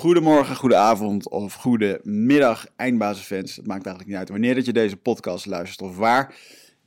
Goedemorgen, 0.00 0.56
goedenavond 0.56 1.28
of 1.28 1.54
goedemiddag, 1.54 2.66
eindbazenfans. 2.76 3.56
Het 3.56 3.66
maakt 3.66 3.86
eigenlijk 3.86 4.06
niet 4.08 4.18
uit 4.18 4.28
wanneer 4.28 4.54
dat 4.54 4.66
je 4.66 4.72
deze 4.72 4.96
podcast 4.96 5.46
luistert 5.46 5.82
of 5.82 5.96
waar. 5.96 6.34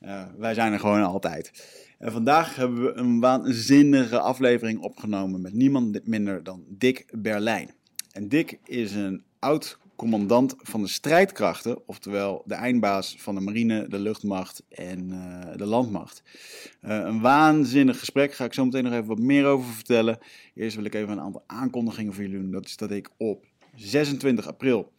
Uh, 0.01 0.23
wij 0.37 0.53
zijn 0.53 0.73
er 0.73 0.79
gewoon 0.79 1.03
altijd. 1.03 1.51
En 1.99 2.11
vandaag 2.11 2.55
hebben 2.55 2.83
we 2.83 2.93
een 2.93 3.19
waanzinnige 3.19 4.19
aflevering 4.19 4.79
opgenomen 4.79 5.41
met 5.41 5.53
niemand 5.53 6.07
minder 6.07 6.43
dan 6.43 6.63
Dick 6.67 7.05
Berlijn. 7.11 7.73
En 8.11 8.29
Dick 8.29 8.59
is 8.63 8.93
een 8.93 9.23
oud 9.39 9.79
commandant 10.03 10.55
van 10.57 10.81
de 10.81 10.87
strijdkrachten, 10.87 11.87
oftewel 11.87 12.43
de 12.45 12.53
eindbaas 12.53 13.15
van 13.19 13.35
de 13.35 13.41
marine, 13.41 13.87
de 13.87 13.99
luchtmacht 13.99 14.63
en 14.69 15.09
uh, 15.09 15.57
de 15.57 15.65
landmacht. 15.65 16.23
Uh, 16.81 16.89
een 16.89 17.21
waanzinnig 17.21 17.99
gesprek, 17.99 18.33
ga 18.33 18.45
ik 18.45 18.53
zo 18.53 18.65
meteen 18.65 18.83
nog 18.83 18.93
even 18.93 19.05
wat 19.05 19.19
meer 19.19 19.45
over 19.45 19.73
vertellen. 19.73 20.17
Eerst 20.53 20.75
wil 20.75 20.85
ik 20.85 20.93
even 20.93 21.09
een 21.09 21.19
aantal 21.19 21.43
aankondigingen 21.47 22.13
voor 22.13 22.23
jullie 22.23 22.39
doen. 22.39 22.51
Dat 22.51 22.65
is 22.65 22.77
dat 22.77 22.91
ik 22.91 23.09
op 23.17 23.45
26 23.75 24.47
april 24.47 24.91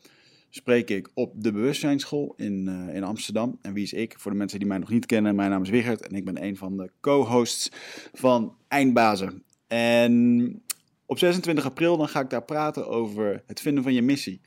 spreek 0.51 0.91
ik 0.91 1.11
op 1.15 1.33
de 1.37 1.53
Bewustzijnsschool 1.53 2.34
in, 2.37 2.67
uh, 2.69 2.95
in 2.95 3.05
Amsterdam. 3.05 3.59
En 3.62 3.73
wie 3.73 3.83
is 3.83 3.93
ik? 3.93 4.15
Voor 4.19 4.31
de 4.31 4.37
mensen 4.37 4.59
die 4.59 4.69
mij 4.69 4.79
nog 4.79 4.91
niet 4.91 5.07
kennen, 5.07 5.34
mijn 5.34 5.51
naam 5.51 5.62
is 5.62 5.71
Wigert 5.71 6.07
en 6.07 6.15
ik 6.15 6.25
ben 6.25 6.45
een 6.45 6.57
van 6.57 6.77
de 6.77 6.91
co-hosts 7.01 7.71
van 8.12 8.57
Eindbazen. 8.69 9.43
En 9.67 10.62
op 11.07 11.19
26 11.19 11.65
april 11.65 11.97
dan 11.97 12.09
ga 12.09 12.21
ik 12.21 12.31
daar 12.31 12.45
praten 12.45 12.89
over 12.89 13.43
het 13.47 13.61
vinden 13.61 13.83
van 13.83 13.95
je 13.95 14.03
missie. 14.03 14.41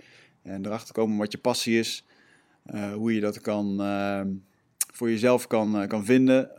En 0.47 0.65
erachter 0.65 0.93
komen 0.93 1.17
wat 1.17 1.31
je 1.31 1.37
passie 1.37 1.79
is. 1.79 2.05
Uh, 2.73 2.93
hoe 2.93 3.13
je 3.13 3.19
dat 3.19 3.41
kan, 3.41 3.81
uh, 3.81 4.21
voor 4.93 5.09
jezelf 5.09 5.47
kan, 5.47 5.81
uh, 5.81 5.87
kan 5.87 6.05
vinden. 6.05 6.51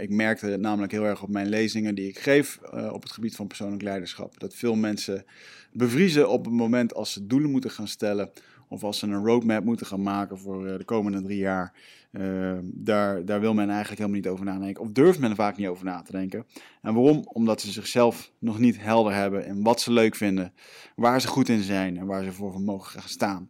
ik 0.00 0.10
merkte 0.10 0.56
namelijk 0.56 0.92
heel 0.92 1.04
erg 1.04 1.22
op 1.22 1.28
mijn 1.28 1.48
lezingen 1.48 1.94
die 1.94 2.08
ik 2.08 2.18
geef 2.18 2.58
op 2.72 3.02
het 3.02 3.12
gebied 3.12 3.36
van 3.36 3.46
persoonlijk 3.46 3.82
leiderschap. 3.82 4.40
Dat 4.40 4.54
veel 4.54 4.74
mensen 4.74 5.24
bevriezen 5.72 6.28
op 6.28 6.44
het 6.44 6.54
moment 6.54 6.94
als 6.94 7.12
ze 7.12 7.26
doelen 7.26 7.50
moeten 7.50 7.70
gaan 7.70 7.88
stellen. 7.88 8.30
Of 8.68 8.84
als 8.84 8.98
ze 8.98 9.06
een 9.06 9.24
roadmap 9.24 9.64
moeten 9.64 9.86
gaan 9.86 10.02
maken 10.02 10.38
voor 10.38 10.78
de 10.78 10.84
komende 10.84 11.22
drie 11.22 11.38
jaar. 11.38 11.72
Uh, 12.12 12.58
daar, 12.62 13.24
daar 13.24 13.40
wil 13.40 13.54
men 13.54 13.68
eigenlijk 13.68 14.00
helemaal 14.00 14.20
niet 14.20 14.28
over 14.28 14.44
nadenken. 14.44 14.82
Of 14.82 14.90
durft 14.90 15.18
men 15.18 15.36
vaak 15.36 15.56
niet 15.56 15.66
over 15.66 15.84
na 15.84 16.02
te 16.02 16.12
denken. 16.12 16.46
En 16.82 16.94
waarom? 16.94 17.22
Omdat 17.24 17.60
ze 17.60 17.70
zichzelf 17.70 18.32
nog 18.38 18.58
niet 18.58 18.80
helder 18.80 19.14
hebben 19.14 19.46
in 19.46 19.62
wat 19.62 19.80
ze 19.80 19.92
leuk 19.92 20.14
vinden. 20.14 20.52
Waar 20.96 21.20
ze 21.20 21.28
goed 21.28 21.48
in 21.48 21.62
zijn 21.62 21.98
en 21.98 22.06
waar 22.06 22.24
ze 22.24 22.32
voor 22.32 22.60
mogen 22.60 23.00
gaan 23.00 23.08
staan. 23.08 23.48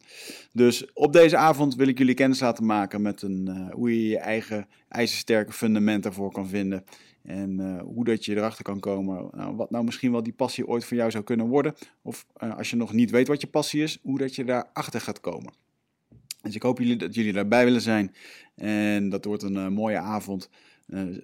Dus 0.53 0.93
op 0.93 1.13
deze 1.13 1.37
avond 1.37 1.75
wil 1.75 1.89
ik 1.89 1.99
jullie 1.99 2.15
kennis 2.15 2.41
laten 2.41 2.67
maken 2.67 3.03
met 3.03 3.23
een, 3.23 3.47
uh, 3.49 3.75
hoe 3.75 4.03
je 4.03 4.09
je 4.09 4.19
eigen 4.19 4.67
ijzersterke 4.89 5.53
fundament 5.53 6.05
ervoor 6.05 6.33
kan 6.33 6.49
vinden. 6.49 6.85
En 7.29 7.61
uh, 7.61 7.81
hoe 7.81 8.05
dat 8.05 8.25
je 8.25 8.37
erachter 8.37 8.65
kan 8.65 8.81
komen. 8.81 9.29
Nou, 9.33 9.57
wat 9.57 9.71
nou 9.71 9.85
misschien 9.85 10.13
wel 10.13 10.23
die 10.23 10.33
passie 10.33 10.67
ooit 10.67 10.85
voor 10.85 10.97
jou 10.97 11.11
zou 11.11 11.25
kunnen 11.25 11.47
worden. 11.47 11.75
Of 12.03 12.27
als 12.57 12.71
je 12.71 12.77
nog 12.77 12.93
niet 12.93 13.11
weet 13.11 13.29
wat 13.29 13.41
je 13.41 13.47
passie 13.47 13.83
is, 13.83 13.99
hoe 14.03 14.19
dat 14.19 14.35
je 14.35 14.45
daarachter 14.45 15.01
gaat 15.01 15.21
komen. 15.21 15.53
Dus 16.43 16.55
ik 16.55 16.63
hoop 16.63 16.79
jullie, 16.79 16.97
dat 16.97 17.15
jullie 17.15 17.33
daarbij 17.33 17.65
willen 17.65 17.81
zijn. 17.81 18.15
En 18.55 19.09
dat 19.09 19.25
wordt 19.25 19.43
een 19.43 19.55
uh, 19.55 19.69
mooie 19.69 19.99
avond. 19.99 20.51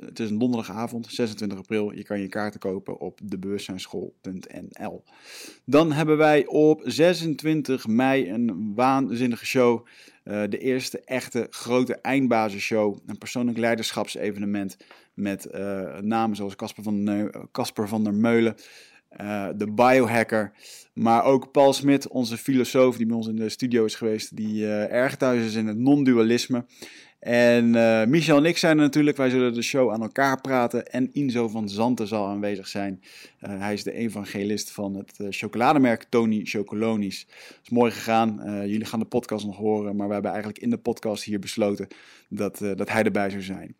Het 0.00 0.20
is 0.20 0.30
een 0.30 0.38
donderdagavond, 0.38 1.06
26 1.10 1.58
april. 1.58 1.92
Je 1.92 2.02
kan 2.02 2.20
je 2.20 2.28
kaarten 2.28 2.60
kopen 2.60 3.00
op 3.00 3.20
debewustzijnsschool.nl. 3.22 5.04
Dan 5.64 5.92
hebben 5.92 6.16
wij 6.16 6.46
op 6.46 6.80
26 6.84 7.86
mei 7.86 8.30
een 8.30 8.72
waanzinnige 8.74 9.46
show. 9.46 9.86
Uh, 10.24 10.42
de 10.48 10.58
eerste 10.58 11.00
echte 11.00 11.46
grote 11.50 11.94
eindbasisshow. 11.94 12.98
Een 13.06 13.18
persoonlijk 13.18 13.58
leiderschapsevenement 13.58 14.76
met 15.14 15.48
namen 16.00 16.36
zoals 16.36 16.56
Casper 16.56 16.82
van, 16.82 17.30
Casper 17.52 17.88
van 17.88 18.04
der 18.04 18.14
Meulen. 18.14 18.54
De 19.56 19.72
biohacker. 19.74 20.52
Maar 20.94 21.24
ook 21.24 21.50
Paul 21.52 21.72
Smit, 21.72 22.08
onze 22.08 22.36
filosoof 22.36 22.96
die 22.96 23.06
bij 23.06 23.16
ons 23.16 23.28
in 23.28 23.36
de 23.36 23.48
studio 23.48 23.84
is 23.84 23.94
geweest, 23.94 24.36
die 24.36 24.66
erg 24.86 25.16
thuis 25.16 25.46
is 25.46 25.54
in 25.54 25.66
het 25.66 25.78
non-dualisme. 25.78 26.64
En 27.24 27.74
uh, 27.74 28.04
Michel 28.04 28.36
en 28.36 28.44
ik 28.44 28.58
zijn 28.58 28.76
er 28.76 28.82
natuurlijk. 28.82 29.16
Wij 29.16 29.30
zullen 29.30 29.54
de 29.54 29.62
show 29.62 29.92
aan 29.92 30.02
elkaar 30.02 30.40
praten. 30.40 30.86
En 30.86 31.10
Inzo 31.12 31.48
van 31.48 31.68
Zanten 31.68 32.06
zal 32.06 32.26
aanwezig 32.26 32.68
zijn. 32.68 33.02
hij 33.38 33.72
is 33.72 33.82
de 33.82 33.92
evangelist 33.92 34.70
van 34.70 34.94
het 34.94 35.16
chocolademerk 35.30 36.06
Tony 36.08 36.40
Chocolonies. 36.44 37.26
Dat 37.26 37.58
is 37.62 37.70
mooi 37.70 37.90
gegaan. 37.90 38.40
jullie 38.68 38.84
gaan 38.84 38.98
de 38.98 39.04
podcast 39.04 39.46
nog 39.46 39.56
horen. 39.56 39.96
Maar 39.96 40.06
we 40.06 40.12
hebben 40.12 40.30
eigenlijk 40.30 40.62
in 40.62 40.70
de 40.70 40.76
podcast 40.76 41.24
hier 41.24 41.38
besloten 41.38 41.88
dat, 42.28 42.58
dat 42.58 42.90
hij 42.90 43.02
erbij 43.02 43.30
zou 43.30 43.42
zijn. 43.42 43.76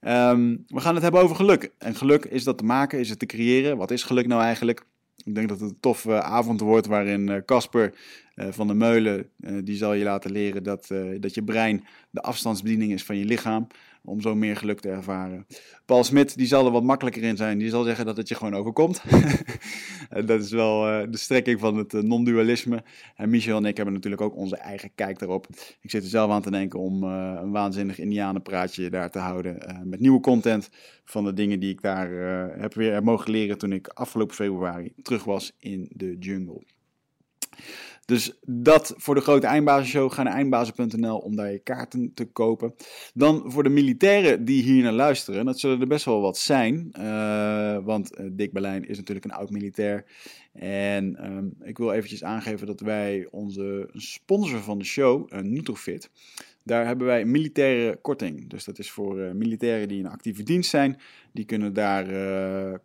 Um, 0.00 0.64
we 0.68 0.80
gaan 0.80 0.94
het 0.94 1.02
hebben 1.02 1.20
over 1.20 1.36
geluk. 1.36 1.70
En 1.78 1.94
geluk 1.94 2.24
is 2.24 2.44
dat 2.44 2.58
te 2.58 2.64
maken, 2.64 2.98
is 2.98 3.10
het 3.10 3.18
te 3.18 3.26
creëren. 3.26 3.76
Wat 3.76 3.90
is 3.90 4.02
geluk 4.02 4.26
nou 4.26 4.42
eigenlijk? 4.42 4.84
Ik 5.24 5.34
denk 5.34 5.48
dat 5.48 5.60
het 5.60 5.70
een 5.70 5.80
toffe 5.80 6.22
avond 6.22 6.60
wordt 6.60 6.86
waarin 6.86 7.42
Casper 7.44 7.94
van 8.36 8.66
der 8.66 8.76
Meulen, 8.76 9.28
uh, 9.40 9.58
die 9.64 9.76
zal 9.76 9.92
je 9.92 10.04
laten 10.04 10.32
leren 10.32 10.62
dat, 10.62 10.88
dat 11.20 11.34
je 11.34 11.44
brein 11.44 11.84
de 12.10 12.20
afstandsbediening 12.20 12.92
is 12.92 13.04
van 13.04 13.16
je 13.16 13.24
lichaam 13.24 13.66
om 14.04 14.20
zo 14.20 14.34
meer 14.34 14.56
geluk 14.56 14.80
te 14.80 14.88
ervaren. 14.88 15.46
Paul 15.84 16.04
Smit, 16.04 16.36
die 16.36 16.46
zal 16.46 16.66
er 16.66 16.72
wat 16.72 16.82
makkelijker 16.82 17.22
in 17.22 17.36
zijn. 17.36 17.58
Die 17.58 17.68
zal 17.68 17.84
zeggen 17.84 18.06
dat 18.06 18.16
het 18.16 18.28
je 18.28 18.34
gewoon 18.34 18.54
overkomt. 18.54 19.02
dat 20.26 20.40
is 20.40 20.50
wel 20.50 20.80
de 21.10 21.16
strekking 21.16 21.60
van 21.60 21.76
het 21.76 21.92
non-dualisme. 21.92 22.82
En 23.16 23.30
Michel 23.30 23.56
en 23.56 23.64
ik 23.64 23.76
hebben 23.76 23.94
natuurlijk 23.94 24.22
ook 24.22 24.36
onze 24.36 24.56
eigen 24.56 24.90
kijk 24.94 25.18
daarop. 25.18 25.46
Ik 25.80 25.90
zit 25.90 26.02
er 26.02 26.08
zelf 26.08 26.30
aan 26.30 26.42
te 26.42 26.50
denken 26.50 26.80
om 26.80 27.02
een 27.02 27.50
waanzinnig 27.50 27.98
indianenpraatje 27.98 28.90
daar 28.90 29.10
te 29.10 29.18
houden. 29.18 29.82
met 29.84 30.00
nieuwe 30.00 30.20
content 30.20 30.70
van 31.04 31.24
de 31.24 31.32
dingen 31.32 31.60
die 31.60 31.70
ik 31.70 31.82
daar 31.82 32.10
heb 32.60 32.74
weer 32.74 33.02
mogen 33.02 33.30
leren 33.30 33.58
toen 33.58 33.72
ik 33.72 33.88
afgelopen 33.88 34.34
februari 34.34 34.92
terug 35.02 35.24
was 35.24 35.52
in 35.58 35.90
de 35.94 36.16
jungle. 36.18 36.62
Dus 38.06 38.32
dat 38.46 38.94
voor 38.96 39.14
de 39.14 39.20
grote 39.20 39.46
eindbazenshow. 39.46 40.12
Ga 40.12 40.22
naar 40.22 40.32
eindbazen.nl 40.32 41.18
om 41.18 41.36
daar 41.36 41.52
je 41.52 41.58
kaarten 41.58 42.14
te 42.14 42.24
kopen. 42.24 42.74
Dan 43.14 43.42
voor 43.46 43.62
de 43.62 43.68
militairen 43.68 44.44
die 44.44 44.62
hier 44.62 44.82
naar 44.82 44.92
luisteren. 44.92 45.44
Dat 45.44 45.58
zullen 45.58 45.80
er 45.80 45.86
best 45.86 46.04
wel 46.04 46.20
wat 46.20 46.38
zijn. 46.38 46.92
Uh, 46.98 47.78
want 47.84 48.20
uh, 48.20 48.26
Dick 48.32 48.52
Berlijn 48.52 48.88
is 48.88 48.96
natuurlijk 48.96 49.26
een 49.26 49.32
oud 49.32 49.50
militair. 49.50 50.04
En 50.52 51.26
um, 51.32 51.56
ik 51.62 51.78
wil 51.78 51.92
eventjes 51.92 52.24
aangeven 52.24 52.66
dat 52.66 52.80
wij 52.80 53.28
onze 53.30 53.88
sponsor 53.92 54.60
van 54.60 54.78
de 54.78 54.84
show, 54.84 55.32
uh, 55.32 55.40
Nutrofit... 55.40 56.10
Daar 56.66 56.86
hebben 56.86 57.06
wij 57.06 57.24
militaire 57.24 57.98
korting. 58.02 58.50
Dus 58.50 58.64
dat 58.64 58.78
is 58.78 58.90
voor 58.90 59.16
militairen 59.16 59.88
die 59.88 59.98
in 59.98 60.06
actieve 60.06 60.42
dienst 60.42 60.70
zijn. 60.70 61.00
Die 61.32 61.44
kunnen 61.44 61.72
daar 61.72 62.06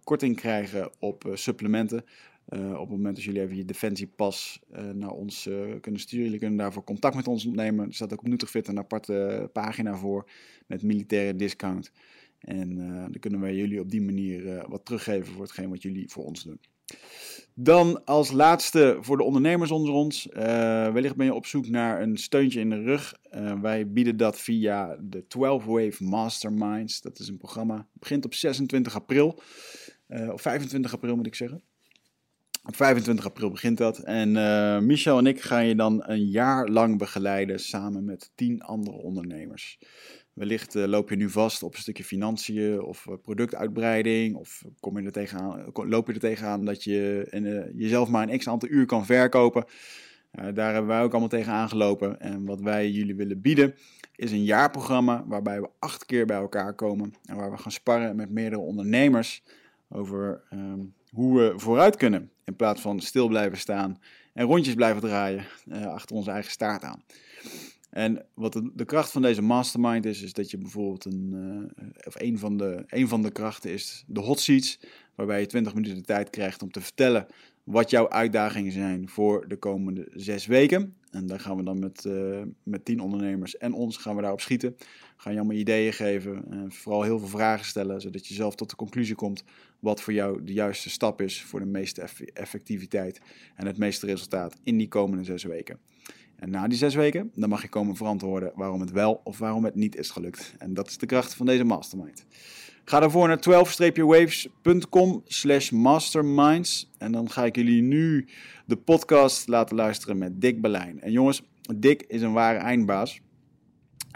korting 0.03 0.36
krijgen 0.36 0.91
op 1.00 1.30
supplementen. 1.34 2.06
Uh, 2.50 2.72
op 2.74 2.80
het 2.80 2.90
moment 2.90 3.16
dat 3.16 3.26
jullie 3.26 3.42
even 3.42 3.56
je 3.56 3.66
defensiepas 3.66 4.60
uh, 4.72 4.90
naar 4.90 5.12
ons 5.12 5.48
uh, 5.48 5.80
kunnen 5.82 6.02
sturen, 6.02 6.26
jullie 6.26 6.40
kunnen 6.40 6.58
daarvoor 6.58 6.84
contact 6.84 7.16
met 7.16 7.28
ons 7.28 7.46
opnemen. 7.46 7.88
Er 7.88 7.94
staat 7.94 8.14
ook 8.14 8.20
op 8.20 8.28
Nutrifit 8.28 8.68
een 8.68 8.78
aparte 8.78 9.50
pagina 9.54 9.96
voor 9.96 10.30
met 10.68 10.84
militaire 10.84 11.36
discount. 11.36 11.92
En 12.40 12.76
dan 12.78 13.20
kunnen 13.20 13.40
wij 13.40 13.56
jullie 13.56 13.80
op 13.80 13.90
die 13.90 14.02
manier 14.02 14.66
wat 14.68 14.86
teruggeven 14.86 15.34
voor 15.34 15.42
hetgeen 15.42 15.70
wat 15.70 15.82
jullie 15.82 16.10
voor 16.10 16.26
ons 16.26 16.44
doen. 16.44 16.60
Dan 17.54 18.06
als 18.06 18.32
laatste 18.32 18.98
voor 19.02 19.18
de 19.18 19.24
ondernemers 19.24 19.72
onder 19.72 19.94
ons. 19.94 20.28
wellicht 20.94 21.16
ben 21.16 21.26
je 21.26 21.34
op 21.34 21.46
zoek 21.46 21.68
naar 21.68 22.02
een 22.02 22.18
steuntje 22.18 22.60
in 22.60 22.70
de 22.70 22.81
rug. 22.81 23.14
wij 23.62 23.92
bieden 23.92 24.18
dat 24.18 24.40
via 24.40 24.98
de 25.02 25.28
12 25.28 25.66
Wave 25.66 26.04
Masterminds. 26.04 27.02
Dat 27.02 27.20
is 27.20 27.28
een 27.28 27.38
programma. 27.38 27.76
Het 27.76 28.00
begint 28.00 28.26
op 28.26 28.34
26 28.34 28.96
april. 28.96 29.40
of 30.08 30.42
25 30.42 30.94
april 30.94 31.16
moet 31.16 31.28
ik 31.28 31.36
zeggen. 31.36 31.64
Op 32.64 32.75
25 32.75 33.25
april 33.25 33.52
begint 33.52 33.78
dat. 33.78 33.97
En 33.97 34.36
uh, 34.36 34.80
Michel 34.80 35.18
en 35.18 35.28
ik 35.28 35.42
gaan 35.42 35.66
je 35.66 35.75
dan 35.75 36.03
een 36.06 36.25
jaar 36.25 36.68
lang 36.68 36.97
begeleiden 36.97 37.59
samen 37.59 38.06
met 38.06 38.31
tien 38.36 38.62
andere 38.62 38.97
ondernemers. 38.97 39.80
Wellicht 40.34 40.75
uh, 40.75 40.86
loop 40.86 41.09
je 41.09 41.16
nu 41.16 41.30
vast 41.30 41.64
op 41.64 41.74
een 41.74 41.81
stukje 41.81 42.03
financiën 42.03 42.81
of 42.81 43.06
uh, 43.06 43.16
productuitbreiding. 43.22 44.36
Of 44.36 44.64
kom 44.80 45.00
je 45.00 45.06
er 45.06 45.12
tegenaan, 45.12 45.72
loop 45.74 46.08
je 46.08 46.14
er 46.14 46.19
tegenaan 46.19 46.66
dat 46.66 46.84
je 46.84 47.28
jezelf 47.75 48.09
maar 48.09 48.30
een 48.30 48.38
x 48.38 48.48
aantal 48.48 48.69
uur 48.69 48.86
kan 48.86 49.06
verkopen. 49.06 49.66
daar 50.31 50.74
hebben 50.74 50.88
wij 50.88 51.01
ook 51.01 51.12
allemaal 51.12 51.30
tegen 51.30 51.54
aangelopen. 51.54 52.19
En 52.19 52.45
wat 52.45 52.62
wij 52.62 52.89
jullie 52.89 53.16
willen 53.16 53.42
bieden 53.42 53.75
is 54.16 54.31
een 54.31 54.44
jaarprogramma 54.44 55.24
waarbij 55.28 55.62
we 55.62 55.69
acht 55.80 56.06
keer 56.06 56.25
bij 56.25 56.38
elkaar 56.38 56.74
komen. 56.74 57.13
En 57.25 57.36
waar 57.36 57.51
we 57.51 57.57
gaan 57.57 57.72
sparren 57.72 58.16
met 58.16 58.30
meerdere 58.30 58.62
ondernemers 58.62 59.44
over 59.89 60.44
um, 60.54 60.94
hoe 61.12 61.39
we 61.39 61.54
vooruit 61.56 61.95
kunnen. 61.95 62.31
In 62.50 62.56
plaats 62.56 62.81
van 62.81 63.00
stil 63.00 63.28
blijven 63.28 63.57
staan 63.57 64.00
en 64.34 64.46
rondjes 64.46 64.74
blijven 64.74 65.01
draaien 65.01 65.46
uh, 65.68 65.86
achter 65.86 66.16
onze 66.16 66.31
eigen 66.31 66.51
staart 66.51 66.84
aan. 66.84 67.04
En 67.90 68.25
wat 68.34 68.62
de, 68.74 68.86
kracht 68.86 69.12
van 69.12 69.22
deze 69.22 69.42
mastermind 69.42 70.06
is, 70.06 70.22
is 70.22 70.34
dat 70.34 70.51
je 70.51 70.57
bijvoorbeeld 70.57 71.06
een, 71.06 71.31
uh, 71.80 71.88
of 72.07 72.22
een 72.22 72.40
van, 72.40 72.57
de, 72.57 72.84
een 72.88 73.07
van 73.07 73.22
de 73.22 73.31
krachten 73.31 73.72
is 73.72 74.04
de 74.07 74.19
hot 74.19 74.40
seats, 74.40 74.80
waarbij 75.16 75.40
je 75.40 75.46
20 75.46 75.74
minuten 75.74 75.96
de 75.96 76.04
tijd 76.04 76.30
krijgt 76.30 76.62
om 76.62 76.72
te 76.72 76.81
vertellen 76.81 77.28
wat 77.63 77.90
jouw 77.90 78.10
uitdagingen 78.10 78.72
zijn 78.72 79.10
voor 79.10 79.48
de 79.48 79.57
komende 79.57 80.07
zes 80.13 80.46
weken. 80.46 80.98
En 81.12 81.28
daar 81.28 81.40
gaan 81.40 81.58
we 81.58 81.64
dan 81.64 81.80
met, 81.80 82.06
uh, 82.06 82.42
met 82.64 82.86
tien 82.86 83.00
ondernemers 83.00 83.58
en 83.58 83.74
ons 83.74 83.98
gaan 83.98 84.16
we 84.16 84.22
daarop 84.22 84.42
schieten. 84.42 84.76
Gaan 85.18 85.34
je 85.34 85.40
allemaal 85.40 85.58
ideeën 85.58 85.94
geven 85.94 86.52
en 86.52 86.72
vooral 86.72 87.04
heel 87.04 87.20
veel 87.20 87.28
vragen 87.28 87.66
stellen, 87.66 88.02
zodat 88.02 88.28
je 88.28 88.34
zelf 88.34 88.56
tot 88.56 88.70
de 88.70 88.76
conclusie 88.76 89.16
komt 89.16 89.44
wat 89.80 90.02
voor 90.02 90.14
jou 90.14 90.44
de 90.44 90.54
juiste 90.54 90.90
stap 90.90 91.22
is 91.22 91.44
voor 91.44 91.60
de 91.60 91.66
meeste 91.66 92.10
effectiviteit 92.34 93.22
en 93.56 93.66
het 93.66 93.78
meeste 93.78 94.06
resultaat 94.06 94.56
in 94.64 94.78
die 94.78 94.88
komende 94.88 95.24
zes 95.24 95.44
weken. 95.44 95.80
En 96.36 96.50
na 96.50 96.68
die 96.68 96.78
zes 96.78 96.96
weken, 96.96 97.32
dan 97.36 97.50
mag 97.50 97.62
je 97.62 97.70
komen 97.70 97.96
verantwoorden 97.96 98.52
waarom 98.56 98.80
het 98.80 98.92
wel 98.92 99.22
of 99.24 99.38
waarom 99.38 99.64
het 99.64 99.76
niet 99.76 99.96
is 99.96 100.10
gelukt. 100.10 100.56
En 100.58 100.74
dat 100.74 100.88
is 100.88 100.98
de 100.98 101.06
kracht 101.06 101.34
van 101.34 101.46
deze 101.46 101.64
mastermind. 101.64 102.26
Ga 102.89 103.00
daarvoor 103.00 103.27
naar 103.27 103.44
12-wavescom 103.50 105.24
slash 105.25 105.69
masterminds. 105.69 106.89
En 106.97 107.12
dan 107.12 107.30
ga 107.30 107.45
ik 107.45 107.56
jullie 107.56 107.81
nu 107.81 108.27
de 108.65 108.77
podcast 108.77 109.47
laten 109.47 109.75
luisteren 109.75 110.18
met 110.18 110.41
Dick 110.41 110.62
Berlijn. 110.62 111.01
En 111.01 111.12
jongens, 111.12 111.41
Dick 111.75 112.03
is 112.07 112.21
een 112.21 112.33
ware 112.33 112.57
eindbaas. 112.57 113.21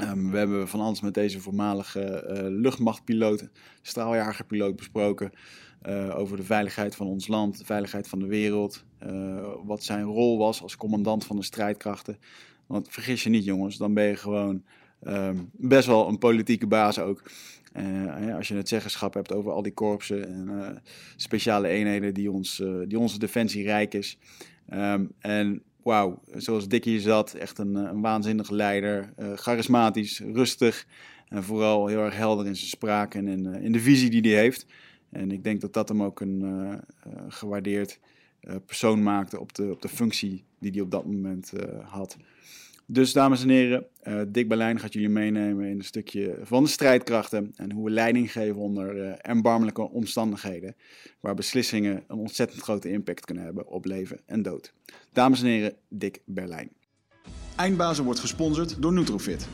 Um, 0.01 0.31
we 0.31 0.37
hebben 0.37 0.67
van 0.67 0.79
alles 0.79 1.01
met 1.01 1.13
deze 1.13 1.39
voormalige 1.39 2.25
uh, 2.29 2.59
luchtmachtpiloot, 2.59 3.49
straaljagerpiloot 3.81 4.75
besproken. 4.75 5.31
Uh, 5.87 6.17
over 6.17 6.37
de 6.37 6.43
veiligheid 6.43 6.95
van 6.95 7.07
ons 7.07 7.27
land, 7.27 7.57
de 7.57 7.65
veiligheid 7.65 8.07
van 8.07 8.19
de 8.19 8.27
wereld. 8.27 8.83
Uh, 9.05 9.47
wat 9.63 9.83
zijn 9.83 10.03
rol 10.03 10.37
was 10.37 10.61
als 10.61 10.77
commandant 10.77 11.25
van 11.25 11.35
de 11.35 11.43
strijdkrachten. 11.43 12.17
Want 12.67 12.87
vergis 12.89 13.23
je 13.23 13.29
niet, 13.29 13.45
jongens, 13.45 13.77
dan 13.77 13.93
ben 13.93 14.05
je 14.05 14.15
gewoon 14.15 14.63
um, 15.07 15.49
best 15.51 15.87
wel 15.87 16.07
een 16.07 16.17
politieke 16.17 16.67
baas 16.67 16.99
ook. 16.99 17.23
Uh, 17.77 18.35
als 18.35 18.47
je 18.47 18.55
het 18.55 18.67
zeggenschap 18.67 19.13
hebt 19.13 19.33
over 19.33 19.51
al 19.51 19.61
die 19.61 19.73
korpsen 19.73 20.27
en 20.27 20.49
uh, 20.49 20.69
speciale 21.15 21.67
eenheden 21.67 22.13
die, 22.13 22.31
ons, 22.31 22.59
uh, 22.59 22.81
die 22.87 22.99
onze 22.99 23.19
defensie 23.19 23.63
rijk 23.63 23.93
is. 23.93 24.17
Um, 24.73 25.11
en 25.19 25.63
wauw, 25.83 26.21
zoals 26.35 26.67
Dick 26.67 26.83
hier 26.83 26.99
zat, 26.99 27.33
echt 27.33 27.57
een, 27.57 27.75
een 27.75 28.43
leider. 28.49 29.13
charismatisch, 29.35 30.19
rustig 30.19 30.87
en 31.27 31.43
vooral 31.43 31.87
heel 31.87 32.03
erg 32.03 32.15
helder 32.15 32.45
in 32.45 32.55
zijn 32.55 32.69
spraak 32.69 33.15
en 33.15 33.27
in, 33.27 33.45
in 33.45 33.71
de 33.71 33.79
visie 33.79 34.09
die 34.09 34.21
hij 34.21 34.41
heeft. 34.41 34.65
En 35.09 35.31
ik 35.31 35.43
denk 35.43 35.61
dat 35.61 35.73
dat 35.73 35.89
hem 35.89 36.03
ook 36.03 36.19
een 36.19 36.79
gewaardeerd 37.27 37.99
persoon 38.65 39.03
maakte 39.03 39.39
op 39.39 39.53
de, 39.53 39.71
op 39.71 39.81
de 39.81 39.89
functie 39.89 40.43
die 40.59 40.71
hij 40.71 40.81
op 40.81 40.91
dat 40.91 41.05
moment 41.05 41.51
had. 41.83 42.17
Dus 42.85 43.13
dames 43.13 43.41
en 43.41 43.49
heren, 43.49 43.85
uh, 44.03 44.21
Dick 44.27 44.47
Berlijn 44.47 44.79
gaat 44.79 44.93
jullie 44.93 45.09
meenemen 45.09 45.65
in 45.65 45.77
een 45.77 45.83
stukje 45.83 46.37
van 46.41 46.63
de 46.63 46.69
strijdkrachten 46.69 47.53
en 47.55 47.71
hoe 47.71 47.85
we 47.85 47.91
leiding 47.91 48.31
geven 48.31 48.55
onder 48.55 48.95
uh, 48.95 49.13
erbarmelijke 49.17 49.89
omstandigheden, 49.89 50.75
waar 51.19 51.35
beslissingen 51.35 52.03
een 52.07 52.17
ontzettend 52.17 52.61
grote 52.61 52.89
impact 52.89 53.25
kunnen 53.25 53.43
hebben 53.43 53.67
op 53.67 53.85
leven 53.85 54.19
en 54.25 54.41
dood. 54.41 54.73
Dames 55.13 55.41
en 55.41 55.47
heren, 55.47 55.73
Dick 55.89 56.21
Berlijn. 56.25 56.69
Eindbazen 57.55 58.03
wordt 58.03 58.19
gesponsord 58.19 58.81
door 58.81 58.93
Nutrofit, 58.93 59.47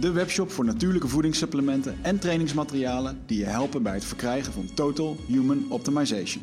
de 0.00 0.12
webshop 0.12 0.50
voor 0.50 0.64
natuurlijke 0.64 1.08
voedingssupplementen 1.08 1.98
en 2.02 2.18
trainingsmaterialen 2.18 3.18
die 3.26 3.38
je 3.38 3.44
helpen 3.44 3.82
bij 3.82 3.94
het 3.94 4.04
verkrijgen 4.04 4.52
van 4.52 4.74
Total 4.74 5.16
Human 5.26 5.66
Optimization. 5.70 6.42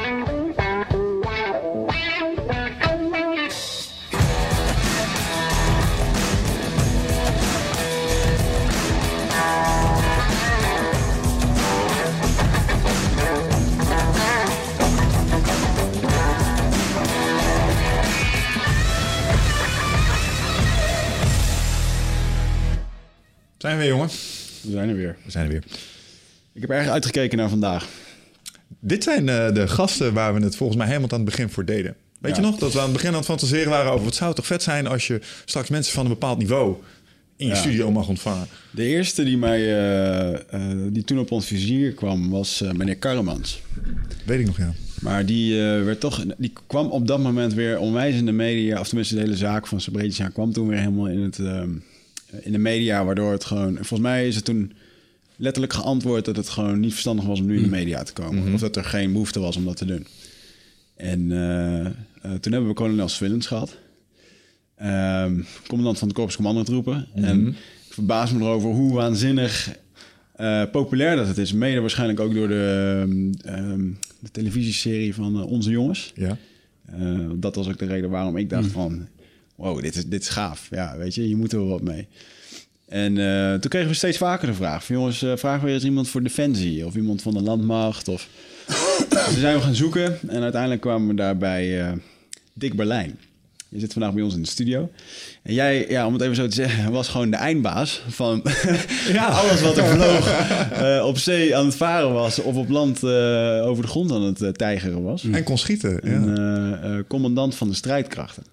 Zijn 23.61 23.77
we 23.77 23.81
weer, 23.81 23.91
jongen? 23.91 24.07
We 24.61 24.71
zijn 24.71 24.89
er 24.89 24.95
weer. 24.95 25.15
We 25.25 25.31
zijn 25.31 25.45
er 25.45 25.51
weer. 25.51 25.63
Ik 26.53 26.61
heb 26.61 26.69
erg 26.69 26.87
uitgekeken 26.87 27.37
naar 27.37 27.49
vandaag. 27.49 27.87
Dit 28.79 29.03
zijn 29.03 29.27
uh, 29.27 29.53
de 29.53 29.67
gasten 29.67 30.13
waar 30.13 30.33
we 30.33 30.43
het 30.43 30.55
volgens 30.55 30.77
mij 30.77 30.87
helemaal 30.87 31.09
aan 31.11 31.19
het 31.19 31.25
begin 31.25 31.49
voor 31.49 31.65
deden. 31.65 31.95
Weet 32.19 32.35
ja. 32.35 32.41
je 32.41 32.47
nog 32.47 32.59
dat 32.59 32.73
we 32.73 32.77
aan 32.77 32.83
het 32.83 32.93
begin 32.93 33.09
aan 33.09 33.15
het 33.15 33.25
fantaseren 33.25 33.69
waren 33.69 33.91
over... 33.91 34.05
wat 34.05 34.15
zou 34.15 34.35
toch 34.35 34.45
vet 34.45 34.63
zijn 34.63 34.87
als 34.87 35.07
je 35.07 35.21
straks 35.45 35.69
mensen 35.69 35.93
van 35.93 36.03
een 36.03 36.11
bepaald 36.11 36.37
niveau... 36.37 36.75
in 37.35 37.47
je 37.47 37.53
ja. 37.53 37.59
studio 37.59 37.91
mag 37.91 38.07
ontvangen. 38.07 38.47
De 38.71 38.83
eerste 38.83 39.23
die, 39.23 39.37
mij, 39.37 39.59
uh, 39.59 40.39
uh, 40.53 40.87
die 40.89 41.03
toen 41.03 41.19
op 41.19 41.31
ons 41.31 41.45
vizier 41.45 41.93
kwam 41.93 42.29
was 42.29 42.63
meneer 42.73 42.97
Karremans. 42.97 43.61
Weet 44.25 44.39
ik 44.39 44.45
nog, 44.45 44.57
ja. 44.57 44.73
Maar 45.01 45.25
die, 45.25 45.61
werd 45.61 45.99
toch, 45.99 46.25
die 46.37 46.53
kwam 46.67 46.87
op 46.87 47.07
dat 47.07 47.19
moment 47.19 47.53
weer 47.53 47.79
onwijs 47.79 48.15
in 48.15 48.25
de 48.25 48.31
media... 48.31 48.79
of 48.79 48.87
tenminste 48.87 49.15
de 49.15 49.21
hele 49.21 49.37
zaak 49.37 49.67
van 49.67 49.81
Sabretia 49.81 50.29
kwam 50.29 50.53
toen 50.53 50.67
weer 50.67 50.79
helemaal 50.79 51.07
in 51.07 51.19
het 51.19 51.39
in 52.39 52.51
de 52.51 52.57
media, 52.57 53.05
waardoor 53.05 53.31
het 53.31 53.45
gewoon... 53.45 53.75
Volgens 53.75 53.99
mij 53.99 54.27
is 54.27 54.35
het 54.35 54.45
toen 54.45 54.73
letterlijk 55.35 55.73
geantwoord 55.73 56.25
dat 56.25 56.35
het 56.35 56.49
gewoon 56.49 56.79
niet 56.79 56.91
verstandig 56.91 57.25
was 57.25 57.39
om 57.39 57.45
nu 57.45 57.55
in 57.55 57.61
de 57.61 57.67
mm. 57.67 57.73
media 57.73 58.03
te 58.03 58.13
komen. 58.13 58.35
Mm-hmm. 58.35 58.53
Of 58.53 58.59
dat 58.59 58.75
er 58.75 58.83
geen 58.83 59.11
behoefte 59.11 59.39
was 59.39 59.55
om 59.55 59.65
dat 59.65 59.77
te 59.77 59.85
doen. 59.85 60.07
En 60.95 61.19
uh, 61.19 61.79
uh, 61.79 61.91
toen 62.21 62.51
hebben 62.51 62.67
we 62.67 62.73
kolonel 62.73 63.07
Swillens 63.07 63.47
gehad. 63.47 63.77
Um, 64.83 65.45
commandant 65.67 65.99
van 65.99 66.07
de 66.07 66.13
Korps 66.13 66.35
Commandotroepen. 66.35 67.07
Mm-hmm. 67.13 67.29
En 67.29 67.47
ik 67.87 67.93
verbaas 67.93 68.31
me 68.31 68.39
erover 68.39 68.69
hoe 68.69 68.93
waanzinnig 68.93 69.75
uh, 70.39 70.63
populair 70.71 71.15
dat 71.15 71.27
het 71.27 71.37
is. 71.37 71.53
Mede 71.53 71.79
waarschijnlijk 71.79 72.19
ook 72.19 72.33
door 72.33 72.47
de, 72.47 73.03
um, 73.47 73.97
de 74.19 74.31
televisieserie 74.31 75.15
van 75.15 75.43
Onze 75.43 75.69
Jongens. 75.69 76.13
Ja. 76.15 76.37
dat 77.35 77.55
was 77.55 77.67
ook 77.67 77.79
de 77.79 77.85
reden 77.85 78.09
waarom 78.09 78.37
ik 78.37 78.49
dacht 78.49 78.65
mm. 78.65 78.71
van 78.71 79.07
wow, 79.61 79.81
dit 79.81 79.95
is, 79.95 80.05
dit 80.05 80.21
is 80.21 80.29
gaaf. 80.29 80.67
Ja, 80.71 80.97
weet 80.97 81.15
je, 81.15 81.29
je 81.29 81.35
moet 81.35 81.53
er 81.53 81.59
wel 81.59 81.67
wat 81.67 81.81
mee. 81.81 82.07
En 82.87 83.15
uh, 83.15 83.53
toen 83.53 83.69
kregen 83.69 83.89
we 83.89 83.93
steeds 83.93 84.17
vaker 84.17 84.47
de 84.47 84.53
vraag 84.53 84.85
van 84.85 84.95
jongens, 84.95 85.23
uh, 85.23 85.35
vragen 85.35 85.65
we 85.65 85.73
eens 85.73 85.83
iemand 85.83 86.09
voor 86.09 86.23
Defensie 86.23 86.85
of 86.85 86.95
iemand 86.95 87.21
van 87.21 87.33
de 87.33 87.41
landmacht. 87.41 88.07
Of... 88.07 88.27
dus 89.09 89.39
zijn 89.39 89.55
we 89.55 89.61
gaan 89.61 89.75
zoeken 89.75 90.19
en 90.27 90.41
uiteindelijk 90.41 90.81
kwamen 90.81 91.07
we 91.07 91.13
daarbij 91.13 91.81
uh, 91.81 91.91
Dick 92.53 92.75
Berlijn. 92.75 93.19
Je 93.69 93.79
zit 93.79 93.93
vandaag 93.93 94.13
bij 94.13 94.23
ons 94.23 94.35
in 94.35 94.41
de 94.41 94.47
studio. 94.47 94.91
En 95.41 95.53
jij, 95.53 95.89
ja, 95.89 96.05
om 96.05 96.13
het 96.13 96.21
even 96.21 96.35
zo 96.35 96.47
te 96.47 96.55
zeggen, 96.55 96.91
was 96.91 97.07
gewoon 97.07 97.29
de 97.29 97.37
eindbaas 97.37 98.01
van 98.07 98.43
ja. 99.13 99.25
alles 99.25 99.61
wat 99.61 99.77
er 99.77 99.87
vloog 99.87 100.27
uh, 100.81 101.05
op 101.05 101.17
zee 101.17 101.55
aan 101.55 101.65
het 101.65 101.75
varen 101.75 102.13
was 102.13 102.39
of 102.39 102.55
op 102.55 102.69
land 102.69 103.03
uh, 103.03 103.09
over 103.65 103.83
de 103.83 103.89
grond 103.89 104.11
aan 104.11 104.21
het 104.21 104.41
uh, 104.41 104.49
tijgeren 104.49 105.03
was. 105.03 105.23
En 105.23 105.43
kon 105.43 105.57
schieten. 105.57 106.01
En, 106.01 107.05
commandant 107.07 107.55
van 107.55 107.67
de 107.67 107.75
strijdkrachten. 107.75 108.43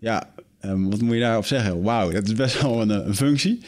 Ehm, 0.00 0.12
ja, 0.12 0.30
um, 0.64 0.90
wat 0.90 1.00
moet 1.00 1.14
je 1.14 1.20
daarop 1.20 1.46
zeggen? 1.46 1.82
Wauw, 1.82 2.10
dat 2.10 2.26
is 2.26 2.34
best 2.34 2.60
wel 2.62 2.80
een, 2.80 2.90
een 2.90 3.14
functie. 3.14 3.60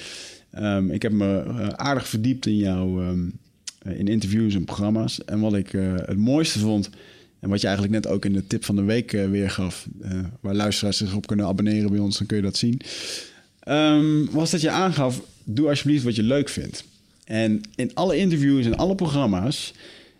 Um, 0.58 0.90
ik 0.90 1.02
heb 1.02 1.12
me 1.12 1.44
uh, 1.46 1.68
aardig 1.68 2.08
verdiept 2.08 2.46
in 2.46 2.56
jouw 2.56 3.02
um, 3.02 3.32
in 3.84 4.08
interviews 4.08 4.54
en 4.54 4.64
programma's. 4.64 5.24
En 5.24 5.40
wat 5.40 5.54
ik 5.54 5.70
het 6.06 6.18
mooiste 6.18 6.58
vond, 6.58 6.90
en 7.40 7.48
wat 7.48 7.60
je 7.60 7.66
eigenlijk 7.66 8.04
net 8.04 8.12
ook 8.12 8.24
in 8.24 8.32
de 8.32 8.46
tip 8.46 8.64
van 8.64 8.76
de 8.76 8.82
week 8.82 9.10
weergaf, 9.10 9.86
waar 10.40 10.54
luisteraars 10.54 10.96
zich 10.96 11.14
op 11.14 11.26
kunnen 11.26 11.46
abonneren 11.46 11.90
bij 11.90 11.98
ons, 11.98 12.18
dan 12.18 12.26
kun 12.26 12.36
je 12.36 12.42
dat 12.42 12.56
zien. 12.56 12.80
was 14.30 14.50
dat 14.50 14.60
je 14.60 14.70
aangaf, 14.70 15.22
doe 15.44 15.68
alsjeblieft 15.68 16.04
wat 16.04 16.16
je 16.16 16.22
leuk 16.22 16.48
vindt. 16.48 16.84
En 17.24 17.60
in 17.74 17.90
alle 17.94 18.16
interviews 18.16 18.66
en 18.66 18.76
alle 18.76 18.94
programma's 18.94 19.72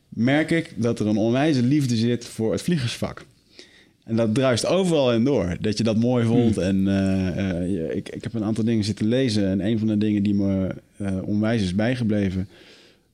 merk 0.09 0.51
ik 0.51 0.75
dat 0.77 1.01
er 1.01 1.07
een 1.07 1.17
onwijze 1.17 1.63
liefde 1.63 1.97
zit 1.97 2.25
voor 2.25 2.53
het 2.53 2.63
vliegersvak. 2.63 3.25
En 4.05 4.17
dat 4.17 4.35
druist 4.35 4.67
overal 4.67 5.13
in 5.13 5.25
door. 5.25 5.57
Dat 5.61 5.79
je 5.79 5.85
dat 5.85 5.97
mooi 5.97 6.25
vond. 6.25 6.55
Hmm. 6.55 6.65
En 6.65 6.77
uh, 6.87 7.73
uh, 7.75 7.97
ik, 7.97 8.09
ik 8.09 8.23
heb 8.23 8.35
een 8.35 8.45
aantal 8.45 8.65
dingen 8.65 8.85
zitten 8.85 9.07
lezen. 9.07 9.49
En 9.49 9.67
een 9.67 9.79
van 9.79 9.89
de 9.89 9.99
dingen 9.99 10.23
die 10.23 10.35
me 10.35 10.75
uh, 10.97 11.09
onwijs 11.25 11.63
is 11.63 11.75
bijgebleven. 11.75 12.49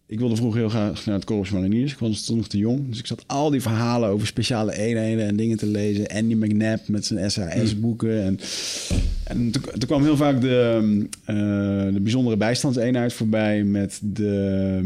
Ik 0.06 0.18
wilde 0.18 0.36
vroeger 0.36 0.60
heel 0.60 0.68
graag 0.68 1.06
naar 1.06 1.14
het 1.14 1.24
Corps 1.24 1.50
Mariniers. 1.50 1.92
Ik 1.92 1.98
was 1.98 2.24
toen 2.24 2.36
nog 2.36 2.48
te 2.48 2.58
jong. 2.58 2.88
Dus 2.88 2.98
ik 2.98 3.06
zat 3.06 3.24
al 3.26 3.50
die 3.50 3.60
verhalen 3.60 4.08
over 4.08 4.26
speciale 4.26 4.76
eenheden 4.76 5.26
en 5.26 5.36
dingen 5.36 5.56
te 5.56 5.66
lezen. 5.66 6.06
Andy 6.06 6.34
McNabb 6.34 6.88
met 6.88 7.04
zijn 7.04 7.30
SAS-boeken. 7.30 8.10
Hmm. 8.10 8.26
En, 8.26 8.38
en 9.24 9.50
toen, 9.50 9.62
toen, 9.62 9.88
kwam 9.88 10.02
heel 10.02 10.16
vaak 10.16 10.40
de, 10.40 11.06
de 11.92 12.00
bijzondere 12.00 12.36
bijstandseenheid 12.36 13.12
voorbij. 13.12 13.64
Met 13.64 14.00
de, 14.02 14.78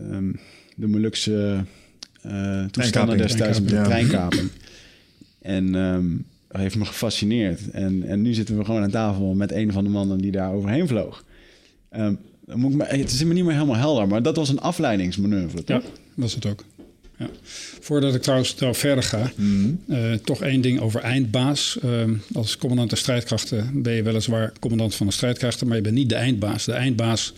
um, 0.00 0.38
de 0.74 0.86
Molukse 0.86 1.64
toestanden 2.70 3.18
destijds 3.18 3.60
met 3.60 3.68
de 3.68 3.82
treinkaping. 3.82 4.50
En 5.42 5.74
um, 5.74 6.24
heeft 6.48 6.76
me 6.76 6.84
gefascineerd. 6.84 7.70
En, 7.70 8.02
en 8.02 8.22
nu 8.22 8.34
zitten 8.34 8.58
we 8.58 8.64
gewoon 8.64 8.82
aan 8.82 8.90
tafel 8.90 9.34
met 9.34 9.52
een 9.52 9.72
van 9.72 9.84
de 9.84 9.90
mannen 9.90 10.18
die 10.18 10.30
daar 10.30 10.52
overheen 10.52 10.88
vloog. 10.88 11.24
Ehm, 11.90 12.14
dan 12.46 12.58
moet 12.58 12.70
ik 12.70 12.76
me, 12.76 12.84
het 12.84 13.12
is 13.12 13.24
me 13.24 13.34
niet 13.34 13.44
meer 13.44 13.54
helemaal 13.54 13.76
helder, 13.76 14.08
maar 14.08 14.22
dat 14.22 14.36
was 14.36 14.48
een 14.48 14.60
afleidingsmanoeuvre, 14.60 15.64
toch? 15.64 15.82
Ja, 15.82 15.88
was 16.14 16.34
het 16.34 16.46
ook. 16.46 16.64
Ja. 17.18 17.28
Voordat 17.80 18.14
ik 18.14 18.22
trouwens 18.22 18.56
daar 18.56 18.74
verder 18.74 19.04
ga, 19.04 19.32
eh, 19.88 20.12
toch 20.12 20.42
één 20.42 20.60
ding 20.60 20.80
over 20.80 21.00
eindbaas. 21.00 21.78
Eh, 21.82 22.04
als 22.32 22.56
commandant 22.56 22.88
der 22.90 22.98
strijdkrachten 22.98 23.82
ben 23.82 23.92
je 23.92 24.02
weliswaar 24.02 24.52
commandant 24.60 24.94
van 24.94 25.06
de 25.06 25.12
strijdkrachten, 25.12 25.66
maar 25.66 25.76
je 25.76 25.82
bent 25.82 25.94
niet 25.94 26.08
de 26.08 26.14
eindbaas. 26.14 26.64
De 26.64 26.72
eindbaas 26.72 27.34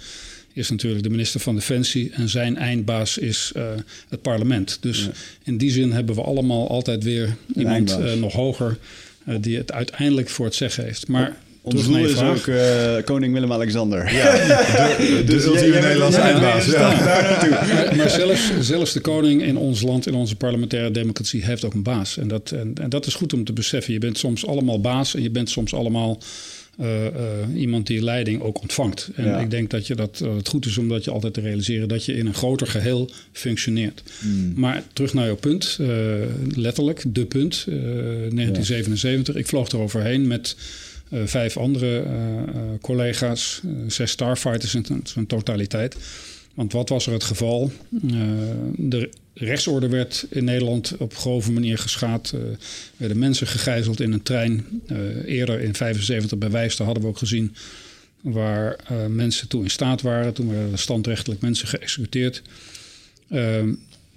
is 0.54 0.70
natuurlijk 0.70 1.02
de 1.02 1.10
minister 1.10 1.40
van 1.40 1.54
Defensie 1.54 2.10
en 2.12 2.28
zijn 2.28 2.56
eindbaas 2.56 3.18
is 3.18 3.52
eh, 3.56 3.62
het 4.08 4.22
parlement. 4.22 4.78
Dus 4.80 5.08
in 5.44 5.56
die 5.58 5.70
zin 5.70 5.92
hebben 5.92 6.14
we 6.14 6.20
allemaal 6.22 6.68
altijd 6.68 7.04
weer 7.04 7.36
iemand 7.56 7.98
eh, 7.98 8.12
nog 8.12 8.32
hoger 8.32 8.78
eh, 9.26 9.34
die 9.40 9.56
het 9.56 9.72
uiteindelijk 9.72 10.28
voor 10.28 10.44
het 10.44 10.54
zeggen 10.54 10.84
heeft. 10.84 11.08
Maar 11.08 11.36
Ons 11.62 11.84
doel 11.86 11.96
is 11.96 12.12
vraag. 12.12 12.38
ook 12.38 12.46
eh, 12.46 12.94
koning 13.04 13.32
Willem-Alexander. 13.34 14.04
De 14.04 15.22
Dus 15.26 15.44
ultieme 15.44 15.52
jij- 15.54 15.62
jij 15.62 15.70
bent- 15.70 15.84
Nederlandse 15.84 16.20
ja, 16.20 16.26
eindbaas. 16.30 16.66
ja, 16.66 16.72
Ja. 16.92 17.66
maar, 17.74 17.96
maar 17.96 18.10
zelfs, 18.10 18.50
zelfs 18.60 18.92
de 18.92 19.00
koning 19.00 19.42
in 19.42 19.56
ons 19.56 19.82
land, 19.82 20.06
in 20.06 20.14
onze 20.14 20.36
parlementaire 20.36 20.90
democratie, 20.90 21.44
heeft 21.44 21.64
ook 21.64 21.74
een 21.74 21.82
baas. 21.82 22.16
En 22.18 22.28
dat, 22.28 22.50
en, 22.50 22.72
en 22.80 22.88
dat 22.90 23.06
is 23.06 23.14
goed 23.14 23.32
om 23.32 23.44
te 23.44 23.52
beseffen. 23.52 23.92
Je 23.92 23.98
bent 23.98 24.18
soms 24.18 24.46
allemaal 24.46 24.80
baas 24.80 25.14
en 25.14 25.22
je 25.22 25.30
bent 25.30 25.50
soms 25.50 25.74
allemaal 25.74 26.18
eh, 26.78 27.06
eh, 27.06 27.12
iemand 27.56 27.86
die 27.86 28.02
leiding 28.02 28.42
ook 28.42 28.60
ontvangt. 28.60 29.10
En 29.14 29.24
Ja. 29.24 29.38
ik 29.38 29.50
denk 29.50 29.70
dat, 29.70 29.86
je 29.86 29.94
dat, 29.94 30.18
dat 30.18 30.36
het 30.36 30.48
goed 30.48 30.66
is 30.66 30.78
om 30.78 30.88
dat 30.88 31.04
je 31.04 31.10
altijd 31.10 31.34
te 31.34 31.40
realiseren 31.40 31.88
dat 31.88 32.04
je 32.04 32.16
in 32.16 32.26
een 32.26 32.34
groter 32.34 32.66
geheel 32.66 33.10
functioneert. 33.32 34.02
Maar 34.54 34.82
terug 34.92 35.14
naar 35.14 35.26
jouw 35.26 35.36
punt, 35.36 35.76
eh, 35.80 35.88
letterlijk, 36.54 37.04
de 37.06 37.24
punt, 37.24 37.64
eh, 37.68 37.74
1977. 37.74 39.34
Ik 39.34 39.46
vloog 39.46 39.68
er 39.68 39.78
overheen 39.78 40.26
met 40.26 40.56
vijf 41.24 41.56
andere 41.56 42.04
collega's, 42.80 43.60
zes 43.86 44.10
starfighters 44.10 44.74
in 44.74 44.84
zijn 45.04 45.26
totaliteit. 45.26 45.96
Want 46.54 46.72
wat 46.72 46.88
was 46.88 47.06
er 47.06 47.12
het 47.12 47.24
geval? 47.24 47.72
De 48.76 49.10
rechtsorde 49.34 49.88
werd 49.88 50.26
in 50.30 50.44
Nederland 50.44 50.96
op 50.98 51.16
grove 51.16 51.52
manier 51.52 51.78
geschaad. 51.78 52.30
Er 52.30 52.58
werden 52.96 53.18
mensen 53.18 53.46
gegijzeld 53.46 54.00
in 54.00 54.12
een 54.12 54.22
trein. 54.22 54.82
Eh, 54.86 54.96
eerder 55.26 55.60
in 55.60 55.74
75 55.74 56.38
bij 56.38 56.50
Wijster 56.50 56.84
hadden 56.84 57.02
we 57.02 57.08
ook 57.08 57.18
gezien... 57.18 57.54
waar 58.20 58.76
eh, 58.86 59.06
mensen 59.06 59.48
toe 59.48 59.62
in 59.62 59.70
staat 59.70 60.02
waren. 60.02 60.32
Toen 60.32 60.50
werden 60.50 60.72
er 60.72 60.78
standrechtelijk 60.78 61.40
mensen 61.40 61.68
geëxecuteerd. 61.68 62.42
Eh, 63.28 63.62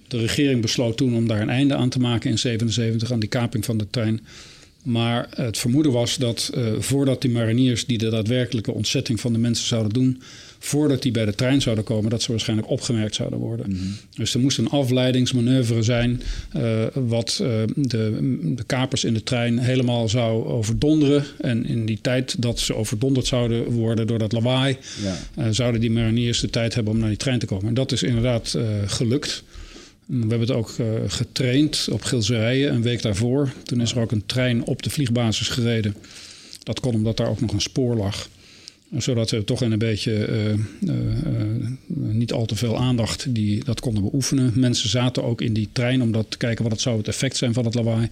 de 0.08 0.18
regering 0.18 0.62
besloot 0.62 0.96
toen 0.96 1.16
om 1.16 1.28
daar 1.28 1.40
een 1.40 1.50
einde 1.50 1.74
aan 1.74 1.88
te 1.88 1.98
maken 1.98 2.30
in 2.30 2.38
77 2.38 3.12
aan 3.12 3.20
die 3.20 3.28
kaping 3.28 3.64
van 3.64 3.78
de 3.78 3.86
trein. 3.90 4.20
Maar 4.82 5.26
het 5.30 5.58
vermoeden 5.58 5.92
was 5.92 6.16
dat 6.16 6.50
eh, 6.54 6.72
voordat 6.78 7.22
die 7.22 7.30
mariniers 7.30 7.86
die 7.86 7.98
de 7.98 8.10
daadwerkelijke 8.10 8.72
ontzetting 8.72 9.20
van 9.20 9.32
de 9.32 9.38
mensen 9.38 9.66
zouden 9.66 9.92
doen, 9.92 10.22
voordat 10.58 11.02
die 11.02 11.12
bij 11.12 11.24
de 11.24 11.34
trein 11.34 11.60
zouden 11.60 11.84
komen, 11.84 12.10
dat 12.10 12.22
ze 12.22 12.30
waarschijnlijk 12.30 12.70
opgemerkt 12.70 13.14
zouden 13.14 13.38
worden. 13.38 13.96
Dus 14.14 14.34
er 14.34 14.40
moest 14.40 14.58
een 14.58 14.68
afleidingsmanoeuvre 14.68 15.82
zijn, 15.82 16.22
eh, 16.52 16.62
wat 16.94 17.38
eh, 17.42 17.48
de, 17.74 18.36
de 18.56 18.64
kapers 18.64 19.04
in 19.04 19.14
de 19.14 19.22
trein 19.22 19.58
helemaal 19.58 20.08
zou 20.08 20.46
overdonderen. 20.46 21.24
En 21.40 21.66
in 21.66 21.86
die 21.86 21.98
tijd 22.00 22.42
dat 22.42 22.58
ze 22.60 22.74
overdonderd 22.74 23.26
zouden 23.26 23.70
worden 23.70 24.06
door 24.06 24.18
dat 24.18 24.32
lawaai, 24.32 24.76
Ja. 25.02 25.16
eh, 25.34 25.46
zouden 25.50 25.80
die 25.80 25.90
mariniers 25.90 26.40
de 26.40 26.50
tijd 26.50 26.74
hebben 26.74 26.92
om 26.92 26.98
naar 26.98 27.08
die 27.08 27.16
trein 27.18 27.38
te 27.38 27.46
komen. 27.46 27.66
En 27.68 27.74
dat 27.74 27.92
is 27.92 28.02
inderdaad 28.02 28.58
gelukt. 28.86 29.42
We 30.06 30.18
hebben 30.18 30.40
het 30.40 30.50
ook 30.50 30.74
getraind 31.06 31.88
op 31.90 32.02
Gilserijen 32.02 32.72
een 32.74 32.82
week 32.82 33.02
daarvoor. 33.02 33.52
Toen 33.64 33.80
is 33.80 33.92
er 33.92 34.00
ook 34.00 34.12
een 34.12 34.26
trein 34.26 34.64
op 34.64 34.82
de 34.82 34.90
vliegbasis 34.90 35.48
gereden. 35.48 35.94
Dat 36.62 36.80
kon 36.80 36.94
omdat 36.94 37.16
daar 37.16 37.28
ook 37.28 37.40
nog 37.40 37.52
een 37.52 37.60
spoor 37.60 37.96
lag. 37.96 38.28
Zodat 38.96 39.30
we 39.30 39.44
toch 39.44 39.62
in 39.62 39.72
een 39.72 39.78
beetje 39.78 40.24
eh, 40.24 40.50
eh, 40.50 40.58
eh, 40.88 41.46
niet 41.86 42.32
al 42.32 42.46
te 42.46 42.56
veel 42.56 42.78
aandacht 42.78 43.34
die 43.34 43.64
dat 43.64 43.80
konden 43.80 44.02
beoefenen. 44.02 44.52
Mensen 44.54 44.88
zaten 44.88 45.24
ook 45.24 45.40
in 45.40 45.52
die 45.52 45.68
trein 45.72 46.02
om 46.02 46.12
dat 46.12 46.30
te 46.30 46.36
kijken 46.36 46.62
wat 46.62 46.72
het 46.72 46.80
zou 46.80 46.96
het 46.96 47.08
effect 47.08 47.36
zijn 47.36 47.52
van 47.52 47.64
het 47.64 47.74
lawaai. 47.74 48.08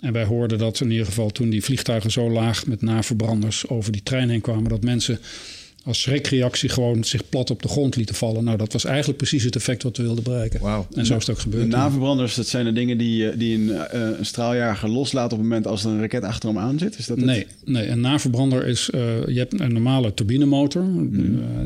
En 0.00 0.12
wij 0.12 0.24
hoorden 0.24 0.58
dat 0.58 0.80
in 0.80 0.90
ieder 0.90 1.06
geval 1.06 1.30
toen 1.30 1.50
die 1.50 1.64
vliegtuigen 1.64 2.10
zo 2.10 2.30
laag 2.30 2.66
met 2.66 2.82
naverbranders 2.82 3.68
over 3.68 3.92
die 3.92 4.02
trein 4.02 4.28
heen 4.28 4.40
kwamen, 4.40 4.68
dat 4.68 4.82
mensen 4.82 5.18
als 5.84 6.00
schrikreactie 6.00 6.68
gewoon 6.68 7.04
zich 7.04 7.28
plat 7.28 7.50
op 7.50 7.62
de 7.62 7.68
grond 7.68 7.96
lieten 7.96 8.14
vallen. 8.14 8.44
Nou, 8.44 8.56
dat 8.56 8.72
was 8.72 8.84
eigenlijk 8.84 9.16
precies 9.18 9.42
het 9.44 9.56
effect 9.56 9.82
wat 9.82 9.96
we 9.96 10.02
wilden 10.02 10.24
bereiken. 10.24 10.60
Wauw. 10.60 10.86
En 10.94 11.06
zo 11.06 11.14
is 11.16 11.20
het 11.26 11.30
ook 11.30 11.36
De 11.36 11.42
gebeurd. 11.42 11.68
naverbranders, 11.68 12.34
dat 12.34 12.46
zijn 12.46 12.64
de 12.64 12.72
dingen 12.72 12.98
die, 12.98 13.28
eh, 13.30 13.38
die 13.38 13.54
een, 13.58 13.70
eh, 13.70 14.00
een 14.18 14.26
straaljager 14.26 14.88
loslaat 14.88 15.24
op 15.32 15.38
het 15.38 15.40
moment 15.48 15.66
als 15.66 15.84
er 15.84 15.90
een 15.90 16.00
raket 16.00 16.22
achter 16.22 16.48
hem 16.48 16.58
aan 16.58 16.78
zit. 16.78 16.98
Is 16.98 17.06
dat 17.06 17.16
het? 17.16 17.26
Nee, 17.26 17.46
nee, 17.64 17.88
een 17.88 18.00
naverbrander 18.00 18.66
is... 18.66 18.90
eh, 18.90 19.00
je 19.26 19.38
hebt 19.38 19.60
een 19.60 19.72
normale 19.72 20.14
turbinemotor. 20.14 20.84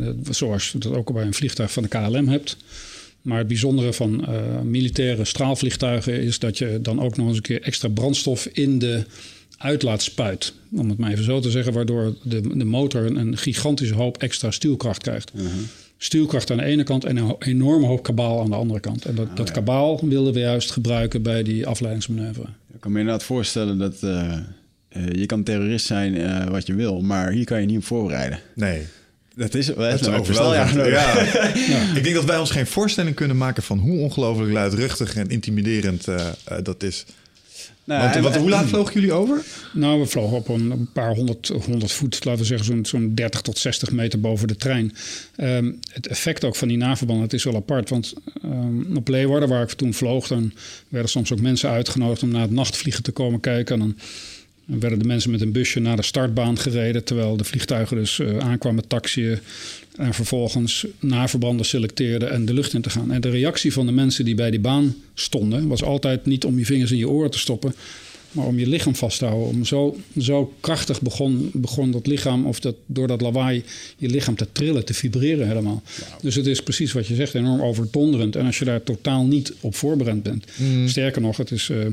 dat- 0.05 0.37
zoals 0.37 0.71
je 0.73 0.79
dat 0.79 0.93
ook 0.95 1.13
bij 1.13 1.25
een 1.25 1.35
vliegtuig 1.35 1.73
van 1.73 1.83
de 1.83 1.89
KLM 1.89 2.29
hebt. 2.29 2.57
Maar 3.23 3.39
het 3.39 3.47
bijzondere 3.49 3.93
van 3.93 4.25
militaire 4.65 5.25
straalvliegtuigen... 5.25 6.21
is 6.23 6.39
dat 6.39 6.59
je 6.59 6.79
dan 6.83 7.01
ook 7.01 7.17
nog 7.17 7.27
eens 7.27 7.37
een 7.37 7.43
keer 7.43 7.63
extra 7.63 7.89
brandstof 7.89 8.47
in 8.53 8.79
de 8.79 9.05
uitlaat 9.59 10.03
spuit. 10.03 10.53
Om 10.73 10.89
het 10.89 10.99
maar 10.99 11.11
even 11.11 11.25
zo 11.25 11.41
te 11.41 11.51
zeggen. 11.51 11.73
Waardoor 11.73 12.15
de, 12.23 12.57
de 12.57 12.65
motor 12.65 13.05
een, 13.05 13.17
een 13.17 13.37
gigantische 13.37 13.95
hoop 13.95 14.17
extra 14.19 14.51
stuwkracht 14.51 15.03
krijgt. 15.03 15.33
Stuwkracht 15.97 16.51
aan 16.51 16.57
de 16.57 16.65
ene 16.65 16.83
kant 16.83 17.05
en 17.05 17.17
een 17.17 17.37
enorme 17.39 17.87
hoop 17.87 18.03
kabaal 18.03 18.41
aan 18.41 18.51
de 18.51 18.57
andere 18.57 18.81
kant. 18.81 19.05
En 19.05 19.15
dat, 19.15 19.37
dat 19.37 19.51
kabaal 19.51 20.01
wilden 20.09 20.33
we 20.33 20.41
juist 20.41 20.71
gebruiken 20.71 21.23
bij 21.23 21.43
die 21.43 21.67
afleidingsmanoeuvre. 21.67 22.47
Ik 22.79 22.81
kan 22.81 22.93
me 22.93 22.99
inderdaad 22.99 23.25
voorstellen 23.25 23.79
dat 23.79 24.03
eh, 24.03 24.33
eh, 24.89 25.13
je 25.13 25.27
kan 25.27 25.43
terrorist 25.43 25.87
zijn 25.87 26.17
eh, 26.17 26.47
wat 26.47 26.67
je 26.67 26.75
wil, 26.75 27.01
maar 27.01 27.31
hier 27.31 27.45
kan 27.45 27.61
je 27.61 27.67
niet 27.67 27.77
op 27.77 27.85
voorbereiden. 27.85 28.41
Nee. 28.55 28.87
Dat 29.35 29.55
is 29.55 29.67
het. 29.67 29.77
Het 29.77 30.01
is 30.01 30.09
overweldigend. 30.09 30.87
Ja. 30.87 31.95
Ik 31.95 32.03
denk 32.03 32.15
dat 32.15 32.25
wij 32.25 32.39
ons 32.39 32.51
geen 32.51 32.67
voorstelling 32.67 33.15
kunnen 33.15 33.37
maken 33.37 33.63
van 33.63 33.79
hoe 33.79 33.99
ongelooflijk 33.99 34.53
luidruchtig 34.53 35.15
en 35.15 35.29
intimiderend 35.29 36.05
dat 36.63 36.83
is. 36.83 37.05
Nou, 37.89 38.03
Want, 38.03 38.15
en- 38.17 38.23
want 38.23 38.37
hoe 38.37 38.49
laat 38.49 38.67
vlogen 38.67 38.95
jullie 38.95 39.13
over? 39.13 39.45
Nou, 39.73 40.01
we 40.01 40.07
vlogen 40.07 40.37
op 40.37 40.49
een, 40.49 40.71
een 40.71 40.89
paar 40.93 41.15
honderd, 41.15 41.49
honderd 41.49 41.93
voet, 41.93 42.25
laten 42.25 42.41
we 42.41 42.47
zeggen 42.47 42.67
zo'n 42.67 42.87
zo'n 42.87 43.15
30 43.15 43.41
tot 43.41 43.59
60 43.59 43.91
meter 43.91 44.21
boven 44.21 44.49
de 44.49 44.57
trein. 44.57 44.93
Ehm, 45.37 45.73
het 45.93 46.07
effect 46.07 46.45
ook 46.45 46.57
van 46.57 46.69
die 46.69 46.77
naverbanden, 46.77 47.25
het 47.25 47.33
is 47.35 47.45
wel 47.45 47.55
apart. 47.55 47.89
Want 47.91 48.13
ehm, 48.43 48.97
op 48.97 49.09
Leeuwarden, 49.09 49.49
waar 49.49 49.63
ik 49.63 49.71
toen 49.71 49.95
vloog, 49.95 50.27
dan 50.27 50.53
werden 50.89 51.11
soms 51.11 51.33
ook 51.33 51.41
mensen 51.41 51.71
uitgenodigd 51.71 52.23
om 52.23 52.29
naar 52.29 52.41
het 52.43 52.51
nachtvliegen 52.51 53.03
te 53.03 53.11
komen 53.13 53.41
kijken. 53.41 53.81
En 53.81 53.81
dan 53.81 53.97
werden 54.81 54.99
de 54.99 55.05
mensen 55.05 55.31
met 55.31 55.41
een 55.41 55.53
busje 55.53 55.81
naar 55.81 55.97
de 55.97 56.03
startbaan 56.03 56.59
gereden, 56.59 57.05
terwijl 57.05 57.37
de 57.37 57.45
vliegtuigen 57.45 57.97
dus 57.97 58.19
eh, 58.19 58.39
aankwamen 58.39 58.87
taxiën. 58.89 59.39
En 59.99 60.15
vervolgens 60.15 60.87
naverbranden 61.01 61.67
selecteerden 61.67 62.31
en 62.31 62.45
de 62.45 62.55
lucht 62.55 62.75
in 62.75 62.83
te 62.83 62.91
gaan. 62.91 63.13
En 63.13 63.21
de 63.21 63.31
reactie 63.31 63.73
van 63.73 63.87
de 63.87 63.93
mensen 63.93 64.25
die 64.25 64.35
bij 64.35 64.51
die 64.51 64.61
baan 64.61 64.95
stonden, 65.15 65.69
was 65.69 65.83
altijd 65.83 66.27
niet 66.27 66.45
om 66.45 66.59
je 66.59 66.65
vingers 66.65 66.91
in 66.91 66.99
je 66.99 67.09
oren 67.09 67.31
te 67.31 67.39
stoppen, 67.39 67.75
maar 68.33 68.47
om 68.47 68.59
je 68.59 68.67
lichaam 68.67 68.95
vast 68.95 69.19
te 69.19 69.25
houden. 69.25 69.49
Om 69.49 69.65
zo, 69.65 69.97
zo 70.19 70.55
krachtig 70.61 71.03
begon, 71.03 71.51
begon 71.53 71.91
dat 71.91 72.07
lichaam, 72.07 72.47
of 72.47 72.61
dat, 72.61 72.75
door 72.87 73.07
dat 73.07 73.21
lawaai, 73.21 73.63
je 73.97 74.09
lichaam 74.09 74.37
te 74.37 74.47
trillen, 74.53 74.85
te 74.85 74.95
vibreren 74.95 75.49
helemaal. 75.49 75.83
Dus 76.21 76.35
het 76.35 76.47
is 76.47 76.63
precies 76.63 76.93
wat 76.93 77.07
je 77.07 77.15
zegt, 77.15 77.35
enorm 77.35 77.61
overdonderend. 77.61 78.37
En 78.37 78.47
als 78.47 78.59
je 78.59 78.65
daar 78.65 78.83
totaal 78.83 79.25
niet 79.25 79.55
op 79.61 79.75
voorbereid 79.75 80.23
bent. 80.23 80.45
Sterker 80.87 81.21
nog, 81.21 81.37
het 81.37 81.51
is 81.51 81.69
eh, 81.71 81.87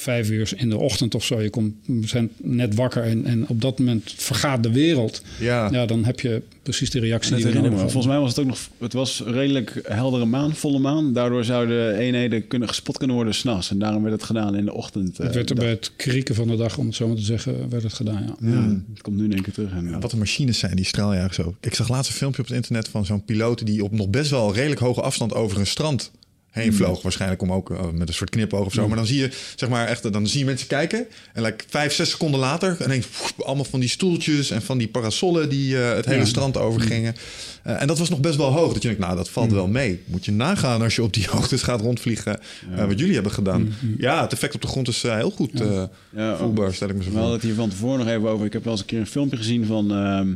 vijf 0.00 0.30
uur 0.30 0.52
in 0.56 0.68
de 0.70 0.76
ochtend 0.76 1.14
of 1.14 1.24
zo. 1.24 1.40
Je 1.40 1.50
komt, 1.50 1.74
zijn 2.04 2.30
net 2.36 2.74
wakker 2.74 3.02
en, 3.02 3.24
en 3.24 3.48
op 3.48 3.60
dat 3.60 3.78
moment 3.78 4.14
vergaat 4.16 4.62
de 4.62 4.72
wereld. 4.72 5.22
Ja. 5.40 5.68
Ja, 5.72 5.86
dan 5.86 6.04
heb 6.04 6.20
je 6.20 6.42
precies 6.62 6.90
de 6.90 6.98
reactie 7.00 7.36
die 7.36 7.46
we 7.46 7.52
nodig. 7.52 7.78
Volgens 7.80 8.06
mij 8.06 8.18
was 8.18 8.28
het 8.30 8.38
ook 8.38 8.46
nog. 8.46 8.58
Het 8.78 8.92
was 8.92 9.22
redelijk 9.26 9.80
heldere 9.82 10.24
maan, 10.24 10.54
volle 10.54 10.78
maan. 10.78 11.12
Daardoor 11.12 11.44
zouden 11.44 11.94
eenheden 11.96 12.46
kunnen 12.48 12.68
gespot 12.68 12.98
kunnen 12.98 13.16
worden 13.16 13.34
s'nachts. 13.34 13.70
En 13.70 13.78
daarom 13.78 14.02
werd 14.02 14.14
het 14.14 14.24
gedaan 14.24 14.56
in 14.56 14.64
de 14.64 14.72
ochtend. 14.74 15.18
eh, 15.18 15.26
Het 15.26 15.34
werd 15.34 15.50
er 15.50 15.56
bij 15.56 15.68
het 15.70 15.92
krieken 15.96 16.34
van 16.34 16.48
de 16.48 16.56
dag, 16.56 16.78
om 16.78 16.86
het 16.86 16.94
zo 16.94 17.06
maar 17.06 17.16
te 17.16 17.22
zeggen, 17.22 17.68
werd 17.70 17.82
het 17.82 17.92
gedaan. 17.92 18.36
Ja. 18.40 18.48
Ja, 18.50 18.80
het 18.92 19.02
komt 19.02 19.16
nu 19.16 19.24
in 19.24 19.32
één 19.32 19.42
keer 19.42 19.52
terug. 19.52 19.70
En, 19.72 20.00
Wat 20.00 20.12
een 20.12 20.18
machines 20.18 20.58
zijn 20.58 20.76
die 20.76 20.84
straaljagers 20.84 21.40
ook. 21.40 21.54
Ik 21.60 21.74
zag 21.74 21.88
laatst 21.88 22.10
een 22.10 22.16
filmpje 22.16 22.40
op 22.42 22.46
het 22.48 22.56
internet 22.56 22.88
van 22.88 23.06
zo'n 23.06 23.24
piloot 23.24 23.66
die 23.66 23.84
op 23.84 23.92
nog 23.92 24.08
best 24.08 24.30
wel 24.30 24.54
redelijk 24.54 24.80
hoge 24.80 25.00
afstand 25.00 25.34
over 25.34 25.58
een 25.58 25.66
strand 25.66 26.10
heen 26.50 26.74
vloog. 26.74 27.02
Waarschijnlijk 27.02 27.42
om 27.42 27.52
ook 27.52 27.70
eh, 27.70 27.90
met 27.92 28.08
een 28.08 28.14
soort 28.14 28.30
knipoog 28.30 28.66
of 28.66 28.72
zo. 28.72 28.86
Maar 28.88 28.96
dan 28.96 29.06
zie 29.06 29.18
je, 29.18 29.30
zeg 29.56 29.68
maar, 29.68 29.86
echt, 29.86 30.12
dan 30.12 30.26
zie 30.26 30.38
je 30.38 30.44
mensen 30.44 30.66
kijken. 30.66 31.06
En 31.32 31.42
like, 31.42 31.64
vijf, 31.68 31.92
zes 31.92 32.10
seconden 32.10 32.40
later, 32.40 32.76
ineens 32.84 33.06
pff, 33.06 33.34
allemaal 33.42 33.64
van 33.64 33.80
die 33.80 33.88
stoeltjes 33.88 34.50
en 34.50 34.62
van 34.62 34.78
die 34.78 34.88
parasollen 34.88 35.48
die 35.48 35.82
eh, 35.82 35.94
het 35.96 36.04
hele 36.04 36.18
Ja. 36.18 36.24
strand 36.24 36.56
overgingen. 36.56 37.14
Eh, 37.62 37.80
en 37.80 37.86
dat 37.86 37.98
was 37.98 38.08
nog 38.08 38.20
best 38.20 38.36
wel 38.36 38.52
hoog. 38.52 38.72
Dat 38.72 38.82
je 38.82 38.88
denkt, 38.88 39.02
nou, 39.04 39.16
dat 39.16 39.30
valt 39.30 39.52
wel 39.52 39.66
mee. 39.68 40.02
Moet 40.06 40.24
je 40.24 40.32
nagaan 40.32 40.82
als 40.82 40.96
je 40.96 41.02
op 41.02 41.12
die 41.14 41.26
hoogtes 41.30 41.62
gaat 41.62 41.80
rondvliegen. 41.80 42.40
wat 42.86 42.98
jullie 42.98 43.14
hebben 43.14 43.32
gedaan. 43.32 43.72
Ja, 43.98 44.22
het 44.22 44.32
effect 44.32 44.54
op 44.54 44.60
de 44.60 44.66
grond 44.68 44.88
is 44.88 45.02
heel 45.02 45.30
goed 45.30 45.60
eh, 45.60 45.82
Ja, 46.16 46.36
voelbaar, 46.36 46.74
stel 46.74 46.88
ik 46.88 46.94
me 46.96 47.00
zo 47.02 47.06
We 47.08 47.10
voor. 47.12 47.20
hadden 47.20 47.38
het 47.38 47.46
hier 47.48 47.56
van 47.56 47.68
tevoren 47.68 47.98
nog 47.98 48.08
even 48.08 48.28
over. 48.28 48.46
Ik 48.46 48.52
heb 48.52 48.62
wel 48.64 48.72
eens 48.72 48.80
een 48.82 48.86
keer 48.88 48.98
een 49.00 49.06
filmpje 49.06 49.36
gezien 49.36 49.66
van 49.66 49.92
ehm, 49.92 50.28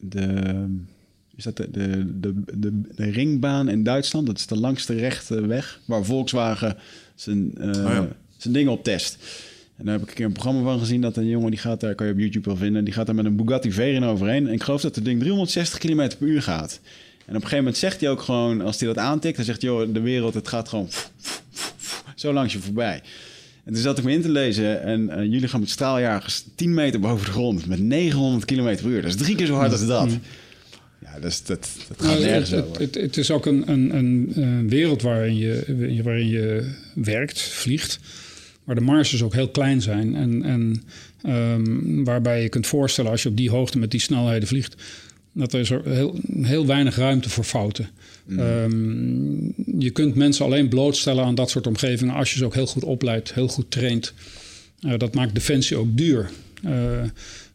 de, 0.00 0.52
is 1.36 1.44
dat 1.44 1.56
de, 1.56 1.70
de, 1.70 2.20
de, 2.20 2.34
de, 2.58 2.80
de 2.94 3.10
ringbaan 3.10 3.68
in 3.68 3.82
Duitsland. 3.82 4.26
Dat 4.26 4.38
is 4.38 4.46
de 4.46 4.58
langste 4.58 4.94
rechte 4.94 5.46
weg 5.46 5.80
waar 5.84 6.04
Volkswagen 6.04 6.76
zijn, 7.14 7.52
eh, 7.58 7.72
ja. 7.72 8.08
zijn 8.36 8.54
dingen 8.54 8.72
op 8.72 8.84
test. 8.84 9.18
En 9.76 9.84
daar 9.84 9.94
heb 9.94 10.02
ik 10.02 10.08
een 10.08 10.14
keer 10.14 10.24
een 10.24 10.32
programma 10.32 10.62
van 10.62 10.78
gezien 10.78 11.00
dat 11.00 11.16
een 11.16 11.26
jongen 11.26 11.50
die 11.50 11.60
gaat 11.60 11.80
daar, 11.80 11.94
kan 11.94 12.06
je 12.06 12.12
op 12.12 12.18
YouTube 12.18 12.48
wel 12.48 12.56
vinden, 12.56 12.84
die 12.84 12.94
gaat 12.94 13.06
daar 13.06 13.14
met 13.14 13.24
een 13.24 13.36
Bugatti 13.36 13.72
Veyron 13.72 14.04
overheen. 14.04 14.46
En 14.46 14.52
ik 14.52 14.62
geloof 14.62 14.80
dat 14.80 14.94
het 14.94 15.04
ding 15.04 15.20
360 15.20 15.78
km 15.78 16.10
per 16.18 16.28
uur 16.28 16.42
gaat. 16.42 16.80
En 17.26 17.34
op 17.34 17.34
een 17.34 17.34
gegeven 17.34 17.56
moment 17.56 17.76
zegt 17.76 18.00
hij 18.00 18.10
ook 18.10 18.20
gewoon, 18.20 18.60
als 18.60 18.80
hij 18.80 18.88
dat 18.88 18.98
aantikt, 18.98 19.36
dan 19.36 19.44
zegt 19.44 19.62
hij, 19.62 19.70
joh, 19.70 19.94
de 19.94 20.00
wereld, 20.00 20.34
het 20.34 20.48
gaat 20.48 20.68
gewoon 20.68 20.88
zo 22.14 22.32
langs 22.32 22.52
je 22.52 22.58
voorbij. 22.58 23.02
En 23.64 23.72
toen 23.72 23.82
zat 23.82 23.98
ik 23.98 24.04
me 24.04 24.12
in 24.12 24.22
te 24.22 24.28
lezen 24.28 24.82
en 24.82 25.00
uh, 25.00 25.16
jullie 25.16 25.48
gaan 25.48 25.60
met 25.60 25.70
straaljagers 25.70 26.44
10 26.54 26.74
meter 26.74 27.00
boven 27.00 27.24
de 27.24 27.32
grond 27.32 27.66
met 27.66 27.78
900 27.78 28.44
km 28.44 28.76
per 28.76 28.86
uur. 28.86 29.02
Dat 29.02 29.10
is 29.10 29.16
drie 29.16 29.36
keer 29.36 29.46
zo 29.46 29.54
hard 29.54 29.72
als 29.72 29.86
dat. 29.86 30.18
Ja, 31.16 31.22
dat, 31.22 31.42
dat, 31.46 31.68
dat 31.88 32.06
gaat 32.06 32.18
nergens 32.18 32.50
het, 32.50 32.64
over. 32.64 32.80
het, 32.80 32.94
het, 32.94 33.04
het 33.04 33.16
is 33.16 33.30
ook 33.30 33.46
een, 33.46 33.70
een, 33.70 33.96
een, 34.38 34.68
wereld 34.68 35.02
waarin 35.02 35.36
je, 35.36 36.00
waarin 36.04 36.28
je 36.28 36.72
werkt, 36.94 37.42
vliegt, 37.42 37.98
waar 38.64 38.74
de 38.74 38.80
marges 38.80 39.22
ook 39.22 39.34
heel 39.34 39.48
klein 39.48 39.82
zijn. 39.82 40.14
En, 40.14 40.42
en 40.42 40.82
ehm, 41.22 42.04
waarbij 42.04 42.42
je 42.42 42.48
kunt 42.48 42.66
voorstellen, 42.66 43.10
als 43.10 43.22
je 43.22 43.28
op 43.28 43.36
die 43.36 43.50
hoogte 43.50 43.78
met 43.78 43.90
die 43.90 44.00
snelheden 44.00 44.48
vliegt, 44.48 44.74
dat 45.32 45.52
er 45.52 45.60
is 45.60 45.70
er 45.70 45.82
heel, 45.84 46.18
heel 46.42 46.66
weinig 46.66 46.96
ruimte 46.96 47.30
voor 47.30 47.44
fouten. 47.44 47.88
Ehm, 48.28 49.44
je 49.78 49.90
kunt 49.92 50.14
mensen 50.14 50.44
alleen 50.44 50.68
blootstellen 50.68 51.24
aan 51.24 51.34
dat 51.34 51.50
soort 51.50 51.66
omgevingen 51.66 52.14
als 52.14 52.32
je 52.32 52.38
ze 52.38 52.44
ook 52.44 52.54
heel 52.54 52.66
goed 52.66 52.84
opleidt, 52.84 53.34
heel 53.34 53.48
goed 53.48 53.70
traint. 53.70 54.14
Eh, 54.80 54.98
dat 54.98 55.14
maakt 55.14 55.34
defensie 55.34 55.76
ook 55.76 55.96
duur. 55.96 56.30
Eh, 56.62 57.02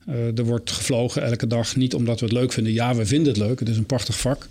eh, 0.05 0.37
er 0.37 0.43
wordt 0.43 0.71
gevlogen 0.71 1.23
elke 1.23 1.47
dag, 1.47 1.75
niet 1.75 1.93
omdat 1.93 2.19
we 2.19 2.25
het 2.25 2.35
leuk 2.35 2.53
vinden. 2.53 2.73
Ja, 2.73 2.95
we 2.95 3.05
vinden 3.05 3.27
het 3.27 3.41
leuk, 3.41 3.59
het 3.59 3.69
is 3.69 3.77
een 3.77 3.85
prachtig 3.85 4.19
vak. 4.19 4.47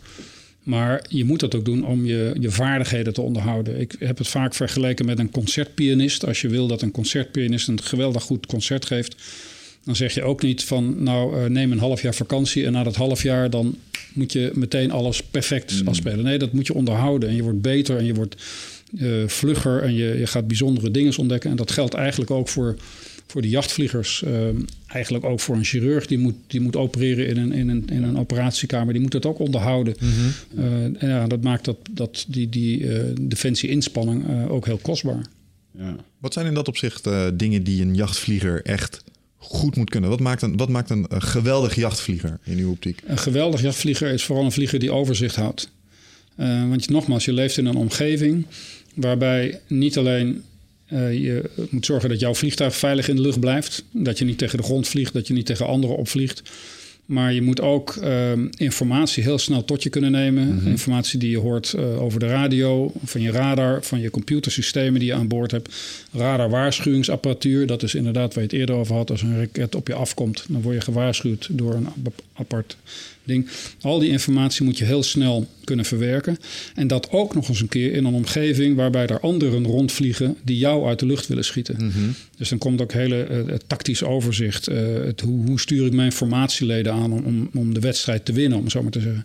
Maar 0.62 1.04
je 1.08 1.24
moet 1.24 1.40
dat 1.40 1.54
ook 1.54 1.64
doen 1.64 1.86
om 1.86 2.06
je, 2.06 2.34
je 2.40 2.50
vaardigheden 2.50 3.12
te 3.12 3.20
onderhouden. 3.20 3.80
Ik 3.80 3.94
heb 3.98 4.18
het 4.18 4.28
vaak 4.28 4.54
vergeleken 4.54 5.06
met 5.06 5.18
een 5.18 5.30
concertpianist. 5.30 6.26
Als 6.26 6.40
je 6.40 6.48
wil 6.48 6.66
dat 6.66 6.82
een 6.82 6.90
concertpianist 6.90 7.68
een 7.68 7.82
geweldig 7.82 8.22
goed 8.22 8.46
concert 8.46 8.84
geeft, 8.84 9.16
dan 9.84 9.96
zeg 9.96 10.14
je 10.14 10.22
ook 10.22 10.42
niet 10.42 10.64
van 10.64 11.02
nou 11.02 11.36
eh, 11.36 11.50
neem 11.50 11.72
een 11.72 11.78
half 11.78 12.02
jaar 12.02 12.14
vakantie 12.14 12.66
en 12.66 12.72
na 12.72 12.82
dat 12.82 12.96
half 12.96 13.22
jaar 13.22 13.50
dan 13.50 13.76
moet 14.12 14.32
je 14.32 14.50
meteen 14.54 14.90
alles 14.90 15.22
perfect 15.22 15.82
afspelen. 15.84 16.24
Nee, 16.24 16.38
dat 16.38 16.52
moet 16.52 16.66
je 16.66 16.74
onderhouden 16.74 17.28
en 17.28 17.34
je 17.34 17.42
wordt 17.42 17.60
beter 17.60 17.96
en 17.96 18.04
je 18.04 18.14
wordt 18.14 18.36
eh, 18.98 19.08
vlugger 19.26 19.82
en 19.82 19.94
je, 19.94 20.18
je 20.18 20.26
gaat 20.26 20.46
bijzondere 20.46 20.90
dingen 20.90 21.18
ontdekken. 21.18 21.50
En 21.50 21.56
dat 21.56 21.70
geldt 21.70 21.94
eigenlijk 21.94 22.30
ook 22.30 22.48
voor, 22.48 22.76
voor 23.30 23.42
de 23.42 23.48
jachtvliegers. 23.48 24.22
Eh, 24.22 24.48
eigenlijk 24.86 25.24
ook 25.24 25.40
voor 25.40 25.56
een 25.56 25.64
chirurg 25.64 26.06
die 26.06 26.18
moet, 26.18 26.34
die 26.46 26.60
moet 26.60 26.76
opereren 26.76 27.26
in 27.26 27.36
een, 27.36 27.52
in, 27.52 27.68
een, 27.68 27.88
in 27.92 28.02
een 28.02 28.18
operatiekamer. 28.18 28.92
Die 28.92 29.02
moet 29.02 29.12
het 29.12 29.26
ook 29.26 29.38
onderhouden. 29.38 29.94
Eh, 30.56 30.64
en 30.82 30.96
ja, 31.00 31.26
dat 31.26 31.42
maakt 31.42 31.64
dat, 31.64 31.76
dat 31.90 32.24
die, 32.28 32.48
die 32.48 32.94
eh, 32.94 33.04
defensie-inspanning 33.20 34.28
eh, 34.28 34.52
ook 34.52 34.66
heel 34.66 34.78
kostbaar. 34.82 35.26
Ja. 35.78 35.96
Wat 36.18 36.32
zijn 36.32 36.46
in 36.46 36.54
dat 36.54 36.68
opzicht 36.68 37.06
eh, 37.06 37.26
dingen 37.34 37.62
die 37.62 37.82
een 37.82 37.94
jachtvlieger 37.94 38.62
echt 38.62 39.04
goed 39.36 39.76
moet 39.76 39.90
kunnen? 39.90 40.10
Wat 40.10 40.20
maakt 40.20 40.42
een, 40.42 40.56
wat 40.56 40.68
maakt 40.68 40.90
een, 40.90 41.06
geweldig 41.08 41.74
jachtvlieger 41.74 42.38
in 42.44 42.58
uw 42.58 42.70
optiek? 42.70 43.02
Een 43.06 43.18
geweldig 43.18 43.60
jachtvlieger 43.60 44.12
is 44.12 44.24
vooral 44.24 44.44
een 44.44 44.52
vlieger 44.52 44.78
die 44.78 44.92
overzicht 44.92 45.36
houdt. 45.36 45.70
Eh, 46.36 46.68
want 46.68 46.84
je, 46.84 46.92
nogmaals, 46.92 47.24
je 47.24 47.32
leeft 47.32 47.56
in 47.56 47.66
een 47.66 47.76
omgeving 47.76 48.46
waarbij 48.94 49.60
niet 49.66 49.98
alleen 49.98 50.42
eh, 50.90 51.12
je 51.12 51.50
moet 51.70 51.86
zorgen 51.86 52.08
dat 52.08 52.20
jouw 52.20 52.34
vliegtuig 52.34 52.76
veilig 52.76 53.08
in 53.08 53.16
de 53.16 53.22
lucht 53.22 53.40
blijft. 53.40 53.84
Dat 53.90 54.18
je 54.18 54.24
niet 54.24 54.38
tegen 54.38 54.56
de 54.58 54.64
grond 54.64 54.88
vliegt, 54.88 55.12
dat 55.12 55.26
je 55.26 55.32
niet 55.34 55.46
tegen 55.46 55.66
anderen 55.66 55.96
opvliegt. 55.96 56.42
Maar 57.06 57.32
je 57.32 57.42
moet 57.42 57.60
ook 57.60 57.96
eh, 57.96 58.32
informatie 58.56 59.22
heel 59.22 59.38
snel 59.38 59.64
tot 59.64 59.82
je 59.82 59.88
kunnen 59.88 60.10
nemen. 60.10 60.62
Informatie 60.66 61.18
die 61.18 61.30
je 61.30 61.38
hoort 61.38 61.72
eh, 61.72 62.02
over 62.02 62.20
de 62.20 62.26
radio, 62.26 62.92
van 63.04 63.20
je 63.20 63.30
radar, 63.30 63.82
van 63.82 64.00
je 64.00 64.10
computersystemen 64.10 65.00
die 65.00 65.08
je 65.08 65.14
aan 65.14 65.28
boord 65.28 65.50
hebt. 65.50 65.74
Radar 66.12 66.50
waarschuwingsapparatuur, 66.50 67.66
dat 67.66 67.82
is 67.82 67.94
inderdaad 67.94 68.34
waar 68.34 68.42
je 68.44 68.50
het 68.50 68.58
eerder 68.58 68.74
over 68.74 68.94
had. 68.94 69.10
Als 69.10 69.22
een 69.22 69.38
raket 69.38 69.74
op 69.74 69.86
je 69.86 69.94
afkomt, 69.94 70.44
dan 70.48 70.62
word 70.62 70.74
je 70.74 70.80
gewaarschuwd 70.80 71.48
door 71.50 71.74
een 71.74 71.86
ap- 71.86 72.22
apart 72.32 72.76
ding. 73.30 73.48
Al 73.80 73.98
die 73.98 74.10
informatie 74.10 74.64
moet 74.64 74.78
je 74.78 74.84
heel 74.84 75.02
snel 75.02 75.48
kunnen 75.64 75.84
verwerken. 75.84 76.38
En 76.74 76.86
dat 76.86 77.10
ook 77.10 77.34
nog 77.34 77.48
eens 77.48 77.60
een 77.60 77.68
keer 77.68 77.92
in 77.92 78.04
een 78.04 78.14
omgeving 78.14 78.76
waarbij 78.76 79.06
er 79.06 79.20
anderen 79.20 79.64
rondvliegen 79.64 80.36
die 80.42 80.58
jou 80.58 80.86
uit 80.86 80.98
de 80.98 81.06
lucht 81.06 81.26
willen 81.26 81.44
schieten. 81.44 81.92
Dus 82.36 82.48
dan 82.48 82.58
komt 82.58 82.80
ook 82.80 82.92
hele 82.92 83.22
eh, 83.22 83.54
tactisch 83.66 84.02
overzicht. 84.02 84.66
eh, 84.66 84.76
het, 85.04 85.20
hoe, 85.20 85.46
hoe 85.46 85.60
stuur 85.60 85.86
ik 85.86 85.92
mijn 85.92 86.12
formatieleden 86.12 86.92
aan 86.92 87.12
om, 87.12 87.24
om, 87.24 87.50
om 87.54 87.74
de 87.74 87.80
wedstrijd 87.80 88.24
te 88.24 88.32
winnen, 88.32 88.58
om 88.58 88.70
zo 88.70 88.82
maar 88.82 88.90
te 88.90 89.00
zeggen. 89.00 89.24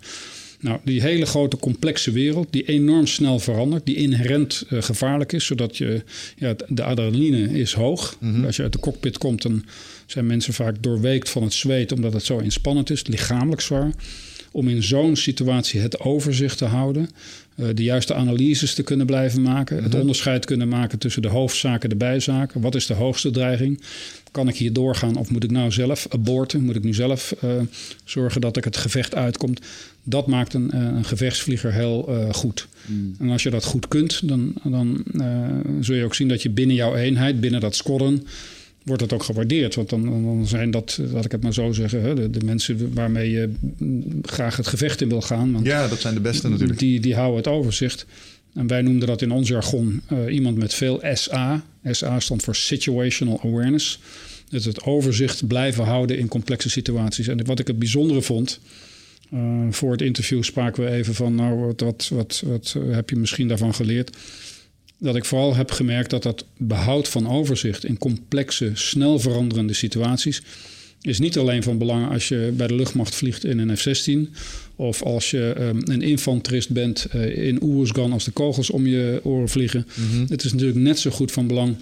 Nou, 0.59 0.79
die 0.83 1.01
hele 1.01 1.25
grote 1.25 1.57
complexe 1.57 2.11
wereld, 2.11 2.47
die 2.49 2.63
enorm 2.63 3.07
snel 3.07 3.39
verandert, 3.39 3.85
die 3.85 3.95
inherent 3.95 4.63
eh, 4.69 4.81
gevaarlijk 4.81 5.33
is, 5.33 5.45
zodat 5.45 5.77
je, 5.77 6.03
ja, 6.37 6.55
de 6.67 6.83
adrenaline 6.83 7.59
is 7.59 7.73
hoog. 7.73 8.17
Als 8.45 8.55
je 8.55 8.63
uit 8.63 8.73
de 8.73 8.79
cockpit 8.79 9.17
komt, 9.17 9.41
dan 9.41 9.65
zijn 10.05 10.25
mensen 10.25 10.53
vaak 10.53 10.75
doorweekt 10.83 11.29
van 11.29 11.43
het 11.43 11.53
zweet, 11.53 11.91
omdat 11.91 12.13
het 12.13 12.23
zo 12.23 12.37
inspannend 12.37 12.89
is, 12.89 13.07
lichamelijk 13.07 13.61
zwaar. 13.61 13.91
Om 14.51 14.67
in 14.67 14.83
zo'n 14.83 15.15
situatie 15.15 15.79
het 15.79 15.99
overzicht 15.99 16.57
te 16.57 16.65
houden, 16.65 17.09
eh, 17.55 17.67
de 17.73 17.83
juiste 17.83 18.13
analyses 18.13 18.73
te 18.73 18.83
kunnen 18.83 19.05
blijven 19.05 19.41
maken, 19.41 19.83
het 19.83 19.95
onderscheid 19.95 20.45
kunnen 20.45 20.67
maken 20.67 20.99
tussen 20.99 21.21
de 21.21 21.27
hoofdzaken 21.27 21.81
en 21.81 21.89
de 21.89 21.95
bijzaken. 21.95 22.61
Wat 22.61 22.75
is 22.75 22.85
de 22.85 22.93
hoogste 22.93 23.31
dreiging? 23.31 23.81
Kan 24.31 24.47
ik 24.47 24.55
hier 24.55 24.73
doorgaan 24.73 25.15
of 25.15 25.31
moet 25.31 25.43
ik 25.43 25.51
nou 25.51 25.71
zelf 25.71 26.07
aborten? 26.09 26.63
Moet 26.63 26.75
ik 26.75 26.83
nu 26.83 26.93
zelf 26.93 27.31
eh, 27.41 27.49
zorgen 28.03 28.41
dat 28.41 28.57
ik 28.57 28.63
het 28.63 28.77
gevecht 28.77 29.15
uitkomt? 29.15 29.61
Dat 30.03 30.27
maakt 30.27 30.53
een, 30.53 30.71
eh, 30.71 30.79
een 30.79 31.05
gevechtsvlieger 31.05 31.73
heel 31.73 32.29
goed. 32.31 32.67
En 33.19 33.29
als 33.29 33.43
je 33.43 33.49
dat 33.49 33.63
goed 33.63 33.87
kunt, 33.87 34.27
dan, 34.27 34.53
dan 34.63 35.03
zul 35.81 35.95
je 35.95 36.03
ook 36.03 36.15
zien 36.15 36.27
dat 36.27 36.41
je 36.41 36.49
binnen 36.49 36.75
jouw 36.75 36.95
eenheid, 36.95 37.39
binnen 37.39 37.59
dat 37.59 37.75
squadron, 37.75 38.27
wordt 38.85 39.01
het 39.01 39.13
ook 39.13 39.23
gewaardeerd. 39.23 39.75
Want 39.75 39.89
dan, 39.89 40.03
dan 40.03 40.47
zijn 40.47 40.71
dat, 40.71 40.99
laat 41.11 41.25
ik 41.25 41.31
het 41.31 41.43
maar 41.43 41.53
zo 41.53 41.71
zeggen, 41.71 42.01
hè, 42.01 42.15
de, 42.15 42.29
de 42.29 42.45
mensen 42.45 42.93
waarmee 42.93 43.31
je 43.31 43.51
graag 44.21 44.57
het 44.57 44.67
gevecht 44.67 45.01
in 45.01 45.09
wil 45.09 45.21
gaan. 45.21 45.51
Want 45.51 45.65
Ja, 45.65 45.87
dat 45.87 45.99
zijn 45.99 46.13
de 46.13 46.19
beste 46.19 46.49
natuurlijk. 46.49 46.79
die, 46.79 46.99
die 46.99 47.15
houden 47.15 47.37
het 47.37 47.47
overzicht. 47.47 48.05
En 48.53 48.67
wij 48.67 48.81
noemden 48.81 49.07
dat 49.07 49.21
in 49.21 49.31
ons 49.31 49.47
jargon 49.49 50.01
eh, 50.07 50.33
iemand 50.33 50.57
met 50.57 50.73
veel 50.73 51.01
SA. 51.13 51.65
SA 51.91 52.19
stond 52.19 52.43
voor 52.43 52.55
Situational 52.55 53.41
Awareness. 53.43 53.99
Dus 54.49 54.65
het 54.65 54.83
overzicht 54.83 55.47
blijven 55.47 55.83
houden 55.83 56.17
in 56.17 56.27
complexe 56.27 56.69
situaties. 56.69 57.27
En 57.27 57.45
wat 57.45 57.59
ik 57.59 57.67
het 57.67 57.79
bijzondere 57.79 58.21
vond. 58.21 58.59
eh, 59.31 59.39
voor 59.69 59.91
het 59.91 60.01
interview 60.01 60.43
spraken 60.43 60.83
we 60.83 60.89
even 60.89 61.13
van, 61.13 61.35
nou, 61.35 61.55
wat, 61.59 61.81
wat, 61.81 62.09
wat, 62.13 62.43
wat 62.45 62.75
heb 62.89 63.09
je 63.09 63.15
misschien 63.15 63.47
daarvan 63.47 63.73
geleerd? 63.73 64.17
Dat 65.05 65.15
ik 65.15 65.25
vooral 65.25 65.55
heb 65.55 65.71
gemerkt 65.71 66.09
dat 66.09 66.23
dat 66.23 66.45
behoud 66.57 67.07
van 67.07 67.29
overzicht 67.29 67.85
in 67.85 67.97
complexe, 67.97 68.71
snel 68.73 69.19
veranderende 69.19 69.73
situaties 69.73 70.41
is 71.01 71.19
niet 71.19 71.37
alleen 71.37 71.63
van 71.63 71.77
belang 71.77 72.11
als 72.11 72.27
je 72.27 72.53
bij 72.55 72.67
de 72.67 72.75
luchtmacht 72.75 73.15
vliegt 73.15 73.43
in 73.43 73.59
een 73.59 73.77
F-16 73.77 74.37
of 74.75 75.03
als 75.03 75.31
je 75.31 75.53
ehm, 75.57 75.91
een 75.91 76.01
infanterist 76.01 76.69
bent 76.69 77.05
eh, 77.05 77.47
in 77.47 77.63
Oeruzgan 77.63 78.11
als 78.11 78.23
de 78.23 78.31
kogels 78.31 78.69
om 78.69 78.87
je 78.87 79.19
oren 79.23 79.49
vliegen. 79.49 79.87
Het 80.27 80.43
is 80.43 80.51
natuurlijk 80.51 80.79
net 80.79 80.99
zo 80.99 81.11
goed 81.11 81.31
van 81.31 81.47
belang 81.47 81.75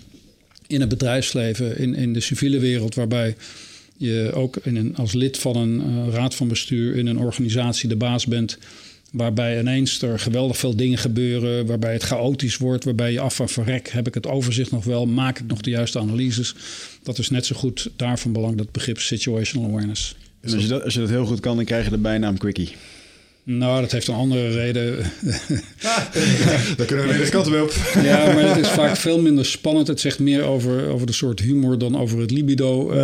in 0.67 0.79
het 0.79 0.89
bedrijfsleven, 0.89 1.77
in, 1.77 1.95
in 1.95 2.13
de 2.13 2.19
civiele 2.19 2.59
wereld, 2.59 2.95
waarbij 2.95 3.35
je 3.97 4.31
ook 4.33 4.57
in 4.63 4.75
een, 4.75 4.95
als 4.95 5.13
lid 5.13 5.37
van 5.37 5.55
een 5.55 5.81
eh, 5.81 6.13
raad 6.13 6.35
van 6.35 6.47
bestuur 6.47 6.95
in 6.95 7.07
een 7.07 7.19
organisatie 7.19 7.89
de 7.89 7.95
baas 7.95 8.25
bent. 8.25 8.57
Waarbij 9.13 9.59
ineens 9.59 10.01
er 10.01 10.19
geweldig 10.19 10.57
veel 10.57 10.75
dingen 10.75 10.97
gebeuren, 10.97 11.65
waarbij 11.65 11.93
het 11.93 12.03
chaotisch 12.03 12.57
wordt, 12.57 12.83
waarbij 12.83 13.11
je 13.11 13.19
af 13.19 13.35
van 13.35 13.49
verrek, 13.49 13.89
heb 13.89 14.07
ik 14.07 14.13
het 14.13 14.27
overzicht 14.27 14.71
nog 14.71 14.83
wel, 14.83 15.05
maak 15.05 15.39
ik 15.39 15.47
nog 15.47 15.61
de 15.61 15.69
juiste 15.69 15.99
analyses. 15.99 16.55
Dat 17.03 17.17
is 17.17 17.29
net 17.29 17.45
zo 17.45 17.55
goed 17.55 17.89
daarvan 17.95 18.31
belang, 18.31 18.57
dat 18.57 18.71
begrip 18.71 18.99
situational 18.99 19.69
awareness. 19.69 20.15
En 20.41 20.53
als 20.53 20.61
je, 20.61 20.67
dat, 20.67 20.83
als 20.83 20.93
je 20.93 20.99
dat 20.99 21.09
heel 21.09 21.25
goed 21.25 21.39
kan, 21.39 21.55
dan 21.55 21.65
krijg 21.65 21.83
je 21.83 21.89
de 21.89 21.97
bijnaam 21.97 22.37
Quickie. 22.37 22.75
Nou, 23.45 23.81
dat 23.81 23.91
heeft 23.91 24.07
een 24.07 24.15
andere 24.15 24.49
reden. 24.49 24.97
Daar 26.77 26.85
kunnen 26.85 27.07
we 27.07 27.17
de 27.23 27.29
kant 27.29 27.47
weer 27.47 27.63
op. 27.63 27.73
Ja, 28.03 28.33
maar 28.33 28.47
het 28.47 28.57
is 28.57 28.69
vaak 28.71 28.97
veel 28.97 29.21
minder 29.21 29.45
spannend. 29.45 29.87
Het 29.87 29.99
zegt 29.99 30.19
meer 30.19 30.43
over, 30.43 30.87
over 30.87 31.07
de 31.07 31.13
soort 31.13 31.39
humor 31.39 31.77
dan 31.77 31.97
over 31.97 32.19
het 32.19 32.31
libido. 32.31 32.91
Eh, 32.91 32.97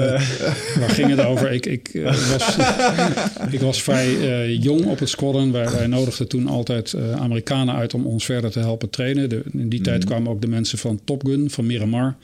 waar 0.79 0.89
ging 0.89 1.09
het 1.09 1.19
over? 1.19 1.51
Ik, 1.51 1.65
ik, 1.65 1.87
eh, 1.87 2.03
was, 2.03 2.57
ik 3.55 3.59
was 3.59 3.83
vrij 3.83 4.19
eh, 4.19 4.63
jong 4.63 4.85
op 4.85 4.99
het 4.99 5.09
squadron. 5.09 5.51
Wij, 5.51 5.69
wij 5.69 5.87
nodigden 5.87 6.27
toen 6.27 6.47
altijd 6.47 6.95
Amerikanen 7.15 7.75
uit 7.75 7.93
om 7.93 8.05
ons 8.05 8.25
verder 8.25 8.51
te 8.51 8.59
helpen 8.59 8.89
trainen. 8.89 9.29
De, 9.29 9.41
in 9.51 9.69
die 9.69 9.81
tijd 9.81 10.05
kwamen 10.05 10.31
ook 10.31 10.41
de 10.41 10.47
mensen 10.47 10.77
van 10.77 11.01
Top 11.03 11.25
Gun, 11.25 11.49
van 11.49 11.65
Miramar. 11.65 12.15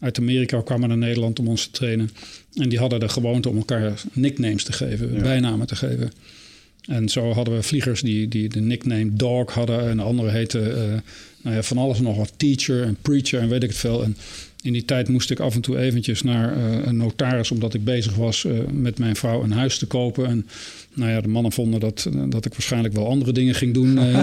Uit 0.00 0.18
Amerika 0.18 0.60
kwamen 0.60 0.88
naar 0.88 0.98
Nederland 0.98 1.38
om 1.38 1.48
ons 1.48 1.64
te 1.64 1.70
trainen. 1.70 2.10
En 2.54 2.68
die 2.68 2.78
hadden 2.78 3.00
de 3.00 3.08
gewoonte 3.08 3.48
om 3.48 3.56
elkaar 3.56 3.92
nicknames 4.12 4.64
te 4.64 4.72
geven, 4.72 5.22
bijnamen 5.22 5.66
te 5.66 5.76
geven. 5.76 6.10
En 6.86 7.08
zo 7.08 7.32
hadden 7.32 7.54
we 7.54 7.62
vliegers 7.62 8.00
die, 8.00 8.28
die 8.28 8.48
de 8.48 8.60
nickname 8.60 9.10
Dog 9.12 9.54
hadden. 9.54 9.88
En 9.88 9.96
de 9.96 10.02
andere 10.02 10.30
heette 10.30 10.60
eh, 10.60 11.00
nou 11.42 11.56
ja, 11.56 11.62
van 11.62 11.78
alles 11.78 12.00
nog 12.00 12.16
wat 12.16 12.32
teacher 12.36 12.82
en 12.82 12.96
preacher 13.02 13.40
en 13.40 13.48
weet 13.48 13.62
ik 13.62 13.68
het 13.68 13.78
veel. 13.78 14.02
En 14.02 14.16
in 14.64 14.72
die 14.72 14.84
tijd 14.84 15.08
moest 15.08 15.30
ik 15.30 15.40
af 15.40 15.54
en 15.54 15.60
toe 15.60 15.78
eventjes 15.78 16.22
naar 16.22 16.56
uh, 16.56 16.86
een 16.86 16.96
notaris, 16.96 17.50
omdat 17.50 17.74
ik 17.74 17.84
bezig 17.84 18.14
was 18.14 18.44
uh, 18.44 18.58
met 18.72 18.98
mijn 18.98 19.16
vrouw 19.16 19.42
een 19.42 19.52
huis 19.52 19.78
te 19.78 19.86
kopen. 19.86 20.26
En 20.26 20.46
nou 20.94 21.10
ja, 21.10 21.20
de 21.20 21.28
mannen 21.28 21.52
vonden 21.52 21.80
dat, 21.80 22.08
dat 22.28 22.44
ik 22.44 22.52
waarschijnlijk 22.52 22.94
wel 22.94 23.08
andere 23.08 23.32
dingen 23.32 23.54
ging 23.54 23.74
doen. 23.74 23.96
Uh, 23.96 24.16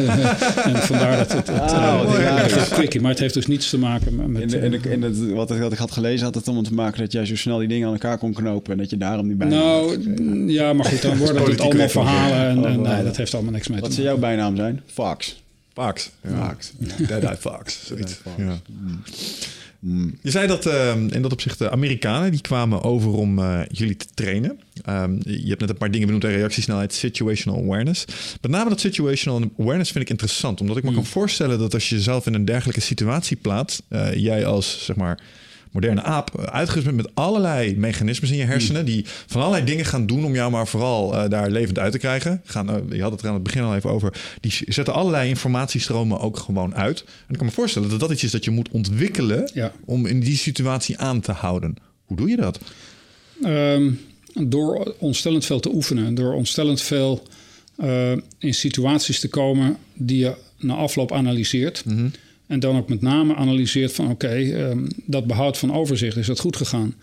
en 0.68 0.78
vandaar 0.78 1.18
dat 1.18 1.32
het, 1.32 1.48
het 1.48 1.72
oh, 1.72 2.16
ja, 2.20 2.66
quickie. 2.70 3.02
Maar 3.02 3.12
het 3.12 3.20
heeft 3.20 3.34
dus 3.34 3.48
niets 3.48 3.70
te 3.70 3.78
maken 3.78 4.32
met... 4.32 4.42
In, 4.42 4.48
de, 4.48 4.58
in, 4.58 4.92
in 4.92 5.02
het, 5.02 5.30
wat, 5.30 5.52
ik, 5.52 5.60
wat 5.60 5.72
ik 5.72 5.78
had 5.78 5.92
gelezen 5.92 6.26
had 6.26 6.36
het 6.36 6.48
om 6.48 6.64
te 6.64 6.74
maken 6.74 7.00
dat 7.00 7.12
jij 7.12 7.26
zo 7.26 7.36
snel 7.36 7.58
die 7.58 7.68
dingen 7.68 7.88
aan 7.88 7.94
elkaar 7.94 8.18
kon 8.18 8.34
knopen... 8.34 8.72
en 8.72 8.78
dat 8.78 8.90
je 8.90 8.98
daarom 8.98 9.28
niet 9.28 9.38
bijnaam 9.38 9.60
Nou, 9.60 10.52
ja, 10.52 10.74
maar 10.74 10.86
goed, 10.86 11.02
dan 11.02 11.18
worden 11.24 11.44
het 11.44 11.62
allemaal 11.62 11.90
verhalen 11.90 12.38
en, 12.38 12.66
en 12.66 12.80
oh, 12.80 13.04
dat 13.04 13.18
heeft 13.18 13.34
allemaal 13.34 13.54
niks 13.54 13.68
mee 13.68 13.80
Wat 13.80 13.94
zou 13.94 14.06
jouw 14.06 14.18
bijnaam 14.18 14.56
zijn? 14.56 14.82
Fox. 14.86 15.42
Fox. 15.74 16.10
Ja. 16.24 16.48
Fox. 16.48 16.72
Dead 17.08 17.24
Eye 17.24 17.38
Fox. 17.38 17.86
Zoiets. 17.86 18.20
Ja. 18.38 18.62
Mm. 19.82 20.18
Je 20.22 20.32
zei 20.32 20.48
dat 20.48 20.66
uh, 20.66 20.96
in 20.96 21.22
dat 21.22 21.32
opzicht 21.32 21.58
de 21.58 21.72
Amerikanen 21.72 22.32
die 22.32 22.42
kwamen 22.42 22.84
over 22.84 23.12
om 23.12 23.40
uh, 23.40 23.62
jullie 23.72 23.96
te 23.96 24.06
trainen. 24.14 24.60
Um, 24.90 25.20
je 25.24 25.48
hebt 25.48 25.60
net 25.60 25.70
een 25.70 25.78
paar 25.78 25.92
dingen 25.92 26.06
benoemd, 26.06 26.24
reactiesnelheid, 26.24 26.94
situational 26.94 27.64
awareness. 27.64 28.06
Met 28.42 28.52
name 28.52 28.70
dat 28.70 28.80
situational 28.80 29.42
awareness 29.60 29.92
vind 29.92 30.04
ik 30.04 30.10
interessant, 30.10 30.62
omdat 30.62 30.78
ik 30.78 30.84
me 30.84 30.90
mm. 30.90 30.96
kan 30.96 31.06
voorstellen 31.06 31.60
dat 31.60 31.74
als 31.74 31.90
je 31.90 31.96
jezelf 31.96 32.26
in 32.26 32.34
een 32.34 32.46
dergelijke 32.46 32.82
situatie 32.82 33.38
plaatst, 33.38 33.84
uh, 33.90 34.16
jij 34.16 34.46
als 34.46 34.86
zeg 34.86 34.96
maar 34.96 35.20
moderne 35.72 36.02
aap 36.04 36.40
uitgerust 36.40 36.86
bent 36.86 36.98
met 36.98 37.10
allerlei 37.14 37.78
mechanismes 37.78 38.32
in 38.32 38.38
je 38.38 38.44
hersenen. 38.44 38.86
die 38.86 39.06
van 39.06 39.42
allerlei 39.42 39.66
dingen 39.66 39.86
gaan 39.86 40.06
doen 40.06 40.26
om 40.26 40.34
jou 40.34 40.52
maar 40.52 40.68
vooral 40.68 41.14
uh, 41.14 41.30
daar 41.30 41.50
levend 41.50 41.80
uit 41.80 41.92
te 41.92 41.98
krijgen. 41.98 42.42
Gaan, 42.44 42.70
uh, 42.70 42.76
je 42.90 43.02
had 43.02 43.12
het 43.12 43.22
er 43.22 43.28
aan 43.28 43.34
het 43.34 43.44
begin 43.44 43.64
al 43.64 43.76
even 43.76 43.90
over. 43.90 44.14
Die 44.40 44.54
zetten 44.68 44.94
allerlei 44.94 45.30
informatiestromen 45.30 46.20
ook 46.20 46.38
gewoon 46.38 46.76
uit. 46.76 47.00
En 47.00 47.30
ik 47.30 47.38
kan 47.38 47.46
me 47.46 47.52
voorstellen 47.52 47.90
dat 47.90 48.00
dat 48.00 48.12
iets 48.12 48.24
is 48.24 48.32
dat 48.32 48.44
je 48.44 48.52
moet 48.52 48.70
ontwikkelen. 48.70 49.50
Ja. 49.54 49.72
om 49.86 50.06
in 50.06 50.20
die 50.20 50.38
situatie 50.38 50.98
aan 50.98 51.22
te 51.22 51.32
houden. 51.32 51.76
Hoe 52.06 52.18
doe 52.18 52.30
je 52.30 52.36
dat? 52.36 52.60
Um, 53.44 54.00
door 54.34 54.96
ontstellend 55.00 55.46
veel 55.46 55.60
te 55.60 55.74
oefenen. 55.74 56.16
Door 56.16 56.34
ontstellend 56.34 56.82
veel 56.82 57.24
uh, 57.84 58.12
in 58.38 58.54
situaties 58.54 59.20
te 59.20 59.28
komen 59.28 59.78
die 59.94 60.20
je 60.20 60.36
na 60.58 60.76
afloop 60.76 61.12
analyseert. 61.12 61.86
Mm 61.86 61.98
-hmm. 61.98 62.12
En 62.52 62.60
dan 62.60 62.78
ook 62.78 62.90
met 62.90 63.02
name 63.02 63.36
analyseert 63.36 63.94
van 63.94 64.06
oké, 64.06 64.26
okay, 64.26 64.70
um, 64.70 64.88
dat 65.06 65.28
behoud 65.28 65.58
van 65.58 65.74
overzicht, 65.74 66.18
is 66.18 66.28
dat 66.28 66.40
goed 66.40 66.56
gegaan? 66.56 66.96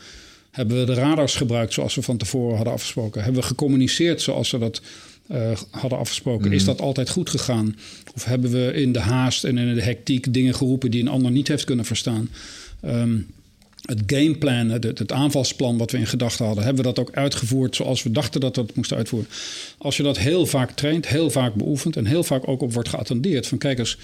Hebben 0.50 0.78
we 0.78 0.84
de 0.84 0.94
radars 0.94 1.34
gebruikt 1.34 1.72
zoals 1.72 1.94
we 1.94 2.02
van 2.02 2.16
tevoren 2.16 2.56
hadden 2.56 2.72
afgesproken? 2.72 3.22
Hebben 3.22 3.40
we 3.40 3.46
gecommuniceerd 3.46 4.20
zoals 4.20 4.50
we 4.50 4.58
dat 4.58 4.82
uh, 5.30 5.50
hadden 5.70 5.98
afgesproken? 5.98 6.46
Mm. 6.46 6.52
Is 6.52 6.64
dat 6.64 6.80
altijd 6.80 7.10
goed 7.10 7.30
gegaan? 7.30 7.76
Of 8.14 8.24
hebben 8.24 8.50
we 8.50 8.72
in 8.72 8.92
de 8.92 8.98
haast 8.98 9.44
en 9.44 9.58
in 9.58 9.74
de 9.74 9.82
hectiek 9.82 10.32
dingen 10.34 10.54
geroepen 10.54 10.90
die 10.90 11.00
een 11.00 11.08
ander 11.08 11.30
niet 11.30 11.48
heeft 11.48 11.64
kunnen 11.64 11.84
verstaan? 11.84 12.28
Um, 12.84 13.26
het 13.82 14.02
gameplan, 14.06 14.68
het, 14.68 14.84
het, 14.84 15.12
aanvalsplan 15.12 15.78
wat 15.78 15.90
we 15.90 15.98
in 15.98 16.06
gedachten 16.06 16.46
hadden, 16.46 16.64
hebben 16.64 16.84
we 16.84 16.92
dat 16.92 17.06
ook 17.06 17.14
uitgevoerd 17.14 17.76
zoals 17.76 18.02
we 18.02 18.10
dachten 18.10 18.40
dat 18.40 18.56
we 18.56 18.64
dat 18.64 18.76
moesten 18.76 18.96
uitvoeren. 18.96 19.30
Als 19.78 19.96
je 19.96 20.02
dat 20.02 20.18
heel 20.18 20.46
vaak 20.46 20.70
traint, 20.70 21.08
heel 21.08 21.30
vaak 21.30 21.54
beoefent 21.54 21.96
en 21.96 22.06
heel 22.06 22.24
vaak 22.24 22.48
ook 22.48 22.60
op 22.60 22.72
wordt 22.72 22.88
geattendeerd 22.88 23.46
van 23.46 23.58
kijk 23.58 23.78
eens, 23.78 23.98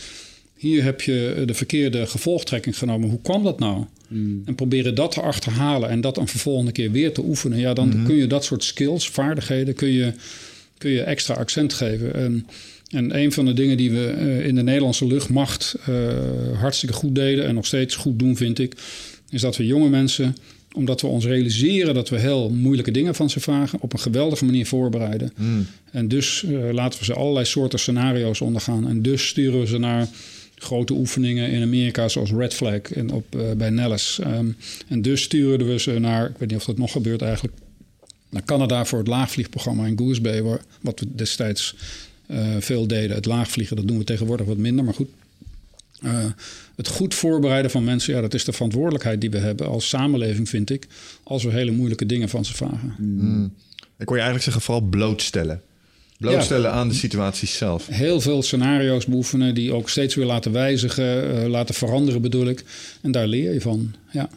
hier 0.56 0.82
heb 0.82 1.00
je 1.00 1.42
de 1.46 1.54
verkeerde 1.54 2.06
gevolgtrekking 2.06 2.78
genomen. 2.78 3.08
Hoe 3.08 3.20
kwam 3.22 3.42
dat 3.42 3.58
nou? 3.58 3.84
Mm. 4.08 4.42
En 4.44 4.54
proberen 4.54 4.94
dat 4.94 5.12
te 5.12 5.20
achterhalen 5.20 5.88
en 5.88 6.00
dat 6.00 6.16
een 6.16 6.28
vervolgende 6.28 6.72
keer 6.72 6.90
weer 6.90 7.12
te 7.12 7.24
oefenen. 7.24 7.58
Ja, 7.58 7.74
dan 7.74 7.88
mhm. 7.88 8.04
kun 8.04 8.16
je 8.16 8.26
dat 8.26 8.44
soort 8.44 8.64
skills, 8.64 9.08
vaardigheden, 9.08 9.74
kun 9.74 9.88
je, 9.88 10.12
kun 10.78 10.90
je 10.90 11.02
extra 11.02 11.34
accent 11.34 11.72
geven. 11.72 12.14
En, 12.14 12.46
en 12.90 13.18
een 13.18 13.32
van 13.32 13.44
de 13.44 13.52
dingen 13.52 13.76
die 13.76 13.90
we 13.90 14.14
uh, 14.18 14.46
in 14.46 14.54
de 14.54 14.62
Nederlandse 14.62 15.06
luchtmacht 15.06 15.76
uh, 15.88 16.60
hartstikke 16.60 16.94
goed 16.94 17.14
deden 17.14 17.46
en 17.46 17.54
nog 17.54 17.66
steeds 17.66 17.96
goed 17.96 18.18
doen, 18.18 18.36
vind 18.36 18.58
ik, 18.58 18.74
is 19.30 19.40
dat 19.40 19.56
we 19.56 19.66
jonge 19.66 19.88
mensen 19.88 20.36
omdat 20.74 21.00
we 21.00 21.06
ons 21.06 21.24
realiseren 21.24 21.94
dat 21.94 22.08
we 22.08 22.18
heel 22.18 22.50
moeilijke 22.50 22.90
dingen 22.90 23.14
van 23.14 23.30
ze 23.30 23.40
vragen, 23.40 23.80
op 23.80 23.92
een 23.92 23.98
geweldige 23.98 24.44
manier 24.44 24.66
voorbereiden. 24.66 25.32
Mm. 25.36 25.66
En 25.90 26.08
dus 26.08 26.44
uh, 26.48 26.72
laten 26.72 26.98
we 26.98 27.04
ze 27.04 27.14
allerlei 27.14 27.44
soorten 27.44 27.78
scenario's 27.78 28.40
ondergaan. 28.40 28.88
En 28.88 29.02
dus 29.02 29.26
sturen 29.28 29.60
we 29.60 29.66
ze 29.66 29.78
naar 29.78 30.08
grote 30.64 30.92
oefeningen 30.92 31.50
in 31.50 31.62
Amerika, 31.62 32.08
zoals 32.08 32.30
Red 32.30 32.54
Flag 32.54 32.80
en 32.80 33.10
op, 33.10 33.34
uh, 33.36 33.52
bij 33.52 33.70
Nellis. 33.70 34.20
Um, 34.26 34.56
en 34.88 35.02
dus 35.02 35.22
stuurden 35.22 35.66
we 35.66 35.78
ze 35.78 35.98
naar, 35.98 36.28
ik 36.28 36.38
weet 36.38 36.48
niet 36.48 36.58
of 36.58 36.64
dat 36.64 36.78
nog 36.78 36.92
gebeurt 36.92 37.22
eigenlijk, 37.22 37.54
naar 38.30 38.44
Canada 38.44 38.84
voor 38.84 38.98
het 38.98 39.08
laagvliegprogramma 39.08 39.86
in 39.86 39.98
Goose 39.98 40.20
Bay, 40.20 40.42
waar, 40.42 40.60
wat 40.80 41.00
we 41.00 41.06
destijds 41.14 41.74
uh, 42.30 42.56
veel 42.58 42.86
deden. 42.86 43.16
Het 43.16 43.24
laagvliegen, 43.24 43.76
dat 43.76 43.88
doen 43.88 43.98
we 43.98 44.04
tegenwoordig 44.04 44.46
wat 44.46 44.56
minder, 44.56 44.84
maar 44.84 44.94
goed. 44.94 45.08
Uh, 46.04 46.24
het 46.76 46.88
goed 46.88 47.14
voorbereiden 47.14 47.70
van 47.70 47.84
mensen, 47.84 48.14
ja, 48.14 48.20
dat 48.20 48.34
is 48.34 48.44
de 48.44 48.52
verantwoordelijkheid 48.52 49.20
die 49.20 49.30
we 49.30 49.38
hebben 49.38 49.66
als 49.66 49.88
samenleving, 49.88 50.48
vind 50.48 50.70
ik, 50.70 50.86
als 51.22 51.44
we 51.44 51.50
hele 51.50 51.70
moeilijke 51.70 52.06
dingen 52.06 52.28
van 52.28 52.44
ze 52.44 52.54
vragen. 52.54 52.94
Mm. 52.98 53.54
Ik 53.98 54.06
kon 54.06 54.16
je 54.16 54.22
eigenlijk 54.22 54.42
zeggen, 54.42 54.62
vooral 54.62 54.82
blootstellen. 54.88 55.62
Blootstellen 56.30 56.72
aan 56.72 56.88
de 56.88 56.94
situatie 56.94 57.48
zelf. 57.48 57.86
Heel 57.86 58.20
veel 58.20 58.42
scenario's 58.42 59.06
beoefenen 59.06 59.54
die 59.54 59.72
ook 59.72 59.88
steeds 59.88 60.14
weer 60.14 60.26
laten 60.26 60.52
wijzigen, 60.52 61.34
uh, 61.34 61.46
laten 61.46 61.74
veranderen 61.74 62.22
bedoel 62.22 62.46
ik. 62.46 62.64
En 63.02 63.12
daar 63.12 63.26
leer 63.26 63.52
je 63.52 63.60
van, 63.60 63.94
ja. 64.10 64.28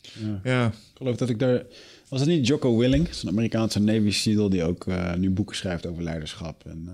Ja. 0.00 0.40
ja. 0.44 0.66
Ik 0.66 0.96
geloof 0.96 1.16
dat 1.16 1.30
ik 1.30 1.38
daar... 1.38 1.62
Was 2.08 2.20
het 2.20 2.28
niet 2.28 2.46
Jocko 2.46 2.76
Willing? 2.76 3.08
een 3.22 3.28
Amerikaanse 3.28 3.80
Navy 3.80 4.10
SEAL 4.10 4.48
die 4.48 4.64
ook 4.64 4.86
uh, 4.86 5.14
nu 5.14 5.30
boeken 5.30 5.56
schrijft 5.56 5.86
over 5.86 6.02
leiderschap. 6.02 6.62
En, 6.66 6.82
uh, 6.86 6.92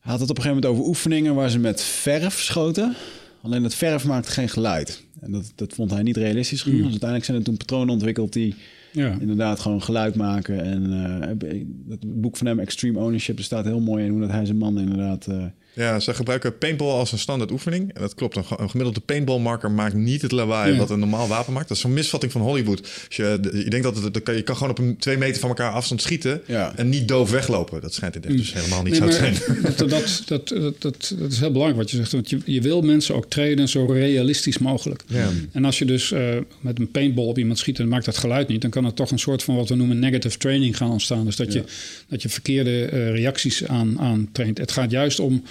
hij 0.00 0.12
had 0.12 0.20
het 0.20 0.30
op 0.30 0.36
een 0.36 0.42
gegeven 0.42 0.62
moment 0.62 0.66
over 0.66 0.84
oefeningen 0.84 1.34
waar 1.34 1.50
ze 1.50 1.58
met 1.58 1.82
verf 1.82 2.40
schoten. 2.40 2.94
Alleen 3.42 3.62
het 3.62 3.74
verf 3.74 4.04
maakte 4.04 4.30
geen 4.30 4.48
geluid. 4.48 5.04
En 5.20 5.32
dat, 5.32 5.52
dat 5.54 5.72
vond 5.72 5.90
hij 5.90 6.02
niet 6.02 6.16
realistisch 6.16 6.62
genoeg. 6.62 6.78
Mm. 6.78 6.82
Dus 6.82 6.90
uiteindelijk 6.90 7.30
zijn 7.30 7.38
er 7.38 7.44
toen 7.44 7.56
patronen 7.56 7.94
ontwikkeld 7.94 8.32
die 8.32 8.54
ja. 8.94 9.16
Inderdaad, 9.20 9.60
gewoon 9.60 9.82
geluid 9.82 10.14
maken. 10.14 10.64
En 10.64 10.82
uh, 10.92 11.58
het 11.88 12.20
boek 12.20 12.36
van 12.36 12.46
hem, 12.46 12.58
Extreme 12.58 12.98
Ownership, 12.98 13.38
er 13.38 13.44
staat 13.44 13.64
heel 13.64 13.80
mooi 13.80 14.04
in 14.04 14.10
hoe 14.10 14.20
dat 14.20 14.30
hij 14.30 14.44
zijn 14.44 14.58
man 14.58 14.78
inderdaad 14.78 15.26
uh, 15.30 15.44
ja, 15.74 16.00
ze 16.00 16.14
gebruiken 16.14 16.58
paintball 16.58 16.90
als 16.90 17.12
een 17.12 17.18
standaard 17.18 17.50
oefening. 17.50 17.94
En 17.94 18.00
dat 18.00 18.14
klopt. 18.14 18.36
Een, 18.36 18.70
gemiddelde 18.70 19.00
paintballmarker 19.00 19.70
maakt 19.70 19.94
niet 19.94 20.22
het 20.22 20.32
lawaai 20.32 20.76
wat 20.76 20.90
een 20.90 20.98
normaal 20.98 21.28
wapen 21.28 21.52
maakt. 21.52 21.68
Dat 21.68 21.76
is 21.76 21.82
zo'n 21.82 21.92
misvatting 21.92 22.32
van 22.32 22.40
Hollywood. 22.40 22.80
Als 22.80 23.16
je, 23.16 23.38
je 23.64 23.70
denkt 23.70 23.82
dat 23.82 24.02
het, 24.02 24.20
je 24.26 24.42
kan 24.42 24.56
gewoon 24.56 24.70
op 24.70 24.78
een 24.78 24.96
twee 24.96 25.16
meter 25.16 25.40
van 25.40 25.48
elkaar 25.48 25.70
afstand 25.70 26.02
schieten 26.02 26.46
en 26.76 26.88
niet 26.88 27.08
doof 27.08 27.30
weglopen. 27.30 27.80
Dat 27.80 27.94
schijnt 27.94 28.26
in 28.26 28.36
dus 28.36 28.52
helemaal 28.52 28.82
niet 28.82 28.96
zo 28.96 29.06
te 29.06 29.12
zijn. 29.12 29.34
Dat, 29.64 29.78
dat, 29.78 30.22
dat, 30.26 30.48
dat, 30.78 31.14
dat, 31.18 31.32
is 31.32 31.38
heel 31.38 31.52
belangrijk 31.52 31.82
wat 31.82 31.90
je 31.90 31.96
zegt. 31.96 32.12
Want 32.12 32.30
je, 32.30 32.40
je 32.44 32.60
wil 32.60 32.82
mensen 32.82 33.14
ook 33.14 33.30
trainen 33.30 33.68
zo 33.68 33.84
realistisch 33.84 34.58
mogelijk. 34.58 35.04
Ja. 35.06 35.30
En 35.52 35.64
als 35.64 35.78
je 35.78 35.84
dus 35.84 36.10
uh, 36.10 36.36
met 36.60 36.78
een 36.78 36.90
paintball 36.90 37.24
op 37.24 37.38
iemand 37.38 37.58
schiet 37.58 37.78
en 37.78 37.88
maakt 37.88 38.04
dat 38.04 38.16
geluid 38.16 38.48
niet, 38.48 38.60
dan 38.60 38.70
kan 38.70 38.84
er 38.84 38.94
toch 38.94 39.10
een 39.10 39.18
soort 39.18 39.42
van 39.42 39.56
wat 39.56 39.68
we 39.68 39.74
noemen 39.74 39.98
negative 39.98 40.38
training 40.38 40.76
gaan 40.76 40.90
ontstaan. 40.90 41.24
Dus 41.24 41.36
dat, 41.36 41.52
je, 41.52 41.64
dat 42.08 42.22
je 42.22 42.28
verkeerde 42.28 42.90
uh, 42.92 43.10
reacties 43.10 43.66
aan, 43.66 44.00
aan 44.00 44.28
traint. 44.32 44.58
Het 44.58 44.72
gaat 44.72 44.90
juist 44.90 45.20
om 45.20 45.42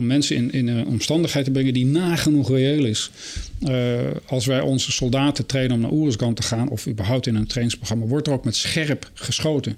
om 0.00 0.06
mensen 0.06 0.36
in, 0.36 0.52
in 0.52 0.68
een 0.68 0.86
omstandigheid 0.86 1.44
te 1.44 1.50
brengen 1.50 1.72
die 1.72 1.86
nagenoeg 1.86 2.48
reëel 2.48 2.84
is. 2.84 3.10
Uh, 3.68 3.98
als 4.26 4.46
wij 4.46 4.60
onze 4.60 4.92
soldaten 4.92 5.46
trainen 5.46 5.76
om 5.76 5.82
naar 5.82 5.92
Oeruzgan 5.92 6.34
te 6.34 6.42
gaan, 6.42 6.68
of 6.68 6.86
überhaupt 6.86 7.26
in 7.26 7.34
een 7.34 7.46
trainingsprogramma, 7.46 8.06
wordt 8.06 8.26
er 8.26 8.32
ook 8.32 8.44
met 8.44 8.56
scherp 8.56 9.10
geschoten. 9.14 9.76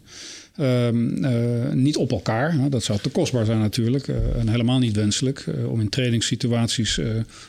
Um, 0.61 1.25
uh, 1.25 1.73
niet 1.73 1.97
op 1.97 2.11
elkaar, 2.11 2.71
dat 2.71 2.85
zou 2.85 2.99
te 2.99 3.09
kostbaar 3.09 3.45
zijn 3.45 3.59
natuurlijk 3.59 4.07
uh, 4.07 4.17
en 4.39 4.49
helemaal 4.49 4.79
niet 4.79 4.97
wenselijk 4.97 5.45
om 5.67 5.81
in 5.81 5.89
trainingssituaties 5.89 7.01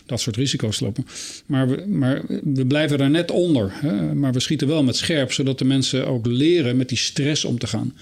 dat 0.06 0.20
soort 0.20 0.36
risico's 0.36 0.78
te 0.78 0.84
lopen. 0.84 1.06
Maar 1.46 1.70
we, 1.70 1.84
maar 1.88 2.22
we 2.44 2.66
blijven 2.66 3.00
er 3.00 3.10
net 3.10 3.32
onder, 3.32 3.72
hè, 3.74 4.14
maar 4.14 4.34
we 4.34 4.40
schieten 4.40 4.68
wel 4.68 4.84
met 4.84 4.96
scherp, 4.96 5.32
zodat 5.32 5.60
de 5.60 5.66
mensen 5.66 6.08
ook 6.08 6.26
leren 6.26 6.78
met 6.78 6.90
die 6.90 6.98
stress 6.98 7.46
om 7.46 7.58
te 7.58 7.68
gaan. 7.68 7.94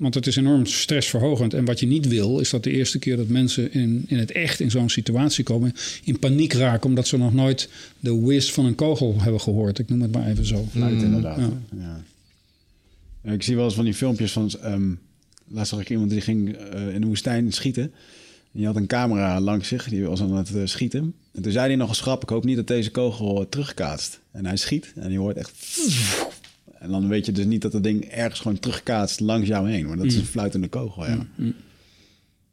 Want 0.00 0.14
het 0.14 0.26
is 0.26 0.36
enorm 0.36 0.66
stressverhogend. 0.66 1.54
En 1.54 1.64
wat 1.64 1.80
je 1.80 1.86
niet 1.86 2.08
wil, 2.08 2.38
is 2.38 2.50
dat 2.50 2.64
de 2.64 2.70
eerste 2.70 2.98
keer 2.98 3.16
dat 3.16 3.28
mensen 3.28 3.72
in, 3.72 4.04
in 4.06 4.18
het 4.18 4.32
echt 4.32 4.60
in 4.60 4.70
zo'n 4.70 4.88
situatie 4.88 5.44
komen, 5.44 5.72
in 6.04 6.18
paniek 6.18 6.52
raken, 6.52 6.88
omdat 6.88 7.06
ze 7.06 7.16
nog 7.16 7.32
nooit 7.32 7.68
de 7.98 8.20
whiz 8.20 8.50
van 8.50 8.64
een 8.64 8.74
kogel 8.74 9.16
hebben 9.20 9.40
gehoord. 9.40 9.78
Ik 9.78 9.88
noem 9.88 10.02
het 10.02 10.12
maar 10.12 10.26
even 10.26 10.46
zo. 10.46 10.68
Mm. 10.72 10.88
inderdaad. 10.88 11.38
Ja. 11.38 12.02
ja. 13.22 13.32
ik 13.32 13.42
zie 13.42 13.56
wel 13.56 13.64
eens 13.64 13.74
van 13.74 13.84
die 13.84 13.94
filmpjes 13.94 14.32
van. 14.32 14.50
Um, 14.64 14.98
laatst 15.48 15.70
zag 15.72 15.80
ik 15.80 15.90
iemand 15.90 16.10
die 16.10 16.20
ging 16.20 16.56
uh, 16.74 16.94
in 16.94 17.00
de 17.00 17.06
woestijn 17.06 17.52
schieten. 17.52 17.82
En 17.82 18.58
die 18.58 18.66
had 18.66 18.76
een 18.76 18.86
camera 18.86 19.40
langs 19.40 19.68
zich, 19.68 19.88
die 19.88 20.04
was 20.04 20.20
aan 20.20 20.36
het 20.36 20.50
uh, 20.50 20.62
schieten. 20.64 21.14
En 21.32 21.42
toen 21.42 21.52
zei 21.52 21.66
hij 21.66 21.76
nog 21.76 21.88
een 21.88 21.94
schrap: 21.94 22.22
Ik 22.22 22.28
hoop 22.28 22.44
niet 22.44 22.56
dat 22.56 22.66
deze 22.66 22.90
kogel 22.90 23.48
terugkaatst. 23.48 24.20
En 24.30 24.46
hij 24.46 24.56
schiet 24.56 24.92
en 24.96 25.12
je 25.12 25.18
hoort 25.18 25.36
echt 25.36 25.52
en 26.80 26.90
dan 26.90 27.08
weet 27.08 27.26
je 27.26 27.32
dus 27.32 27.44
niet 27.44 27.62
dat 27.62 27.72
het 27.72 27.82
ding 27.82 28.04
ergens 28.04 28.40
gewoon 28.40 28.58
terugkaatst 28.58 29.20
langs 29.20 29.48
jou 29.48 29.70
heen. 29.70 29.86
Maar 29.86 29.96
dat 29.96 30.06
is 30.06 30.14
een 30.14 30.20
mm. 30.20 30.26
fluitende 30.26 30.68
kogel, 30.68 31.06
ja. 31.06 31.14
Mm, 31.14 31.28
mm. 31.34 31.54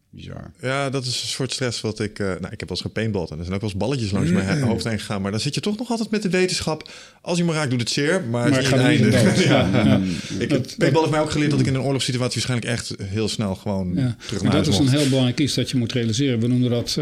Bizar. 0.10 0.52
Ja, 0.62 0.90
dat 0.90 1.06
is 1.06 1.22
een 1.22 1.28
soort 1.28 1.52
stress 1.52 1.82
wat 1.82 2.00
ik... 2.00 2.20
eh, 2.20 2.26
nou, 2.26 2.36
ik 2.38 2.60
heb 2.60 2.60
wel 2.60 2.70
eens 2.70 2.82
gepaintballed 2.82 3.30
en 3.32 3.38
er 3.38 3.44
zijn 3.44 3.56
ook 3.56 3.62
wel 3.62 3.70
eens 3.70 3.80
balletjes 3.80 4.12
langs 4.12 4.32
mijn 4.32 4.62
hoofd 4.62 4.84
heen 4.84 5.00
gegaan. 5.00 5.22
Maar 5.22 5.32
dan 5.32 5.40
zit 5.40 5.56
je 5.56 5.62
toch 5.62 5.78
nog 5.78 5.90
altijd 5.90 6.10
met 6.10 6.22
de 6.22 6.30
wetenschap. 6.30 6.90
Als 7.22 7.38
je 7.38 7.44
me 7.44 7.54
raakt, 7.54 7.70
doet 7.70 7.80
het 7.80 7.90
zeer, 7.90 8.22
maar, 8.22 8.30
Maar 8.30 8.44
het 8.46 8.52
is 8.52 8.58
ik 8.58 8.76
niet 8.76 8.82
ga 8.82 8.88
het 8.90 9.02
niet 9.02 9.13
einde. 9.13 9.18
in 9.20 9.36
dood. 9.36 9.44
ja. 9.54 9.68
Ja, 9.68 9.86
ja. 9.86 10.02
Ik, 10.40 10.50
Dat- 10.50 10.76
paintball 10.78 11.02
heeft 11.02 11.13
mij 11.13 11.22
ook 11.24 11.32
geleerd 11.32 11.52
dat 11.52 11.60
ik 11.60 11.66
in 11.66 11.76
een 11.76 11.82
oorlogssituatie 11.82 12.42
waarschijnlijk 12.42 12.72
echt 12.72 12.96
heel 13.04 13.28
snel 13.28 13.56
gewoon 13.56 13.94
Ja. 13.96 14.16
terug 14.26 14.42
naar 14.44 14.52
dat 14.52 14.66
huis 14.66 14.80
is 14.80 14.88
een 14.94 14.98
heel 15.00 15.10
belangrijk 15.10 15.40
iets 15.40 15.54
dat 15.54 15.70
je 15.70 15.78
moet 15.78 15.92
realiseren. 15.92 16.40
We 16.40 16.48
noemen 16.48 16.70
dat 16.70 16.88
eh, 16.88 16.96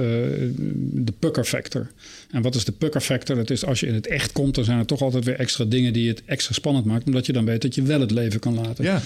de 0.91 1.13
pucker 1.19 1.45
factor. 1.45 1.91
En 2.35 2.41
wat 2.41 2.55
is 2.55 2.65
de 2.65 2.71
pucker 2.71 3.01
factor? 3.01 3.35
Dat 3.35 3.49
is 3.49 3.65
als 3.65 3.79
je 3.79 3.87
in 3.87 3.93
het 3.93 4.07
echt 4.07 4.31
komt, 4.31 4.55
dan 4.55 4.63
zijn 4.63 4.79
er 4.79 4.85
toch 4.85 5.01
altijd 5.01 5.25
weer 5.25 5.35
extra 5.35 5.65
dingen 5.65 5.93
die 5.93 6.07
het 6.07 6.21
extra 6.25 6.53
spannend 6.53 6.85
maakt. 6.85 7.05
Omdat 7.05 7.25
je 7.25 7.33
dan 7.33 7.45
weet 7.45 7.61
dat 7.61 7.75
je 7.75 7.81
wel 7.81 7.99
het 7.99 8.11
leven 8.11 8.39
kan 8.39 8.55
laten. 8.55 8.83
Ja, 8.83 9.01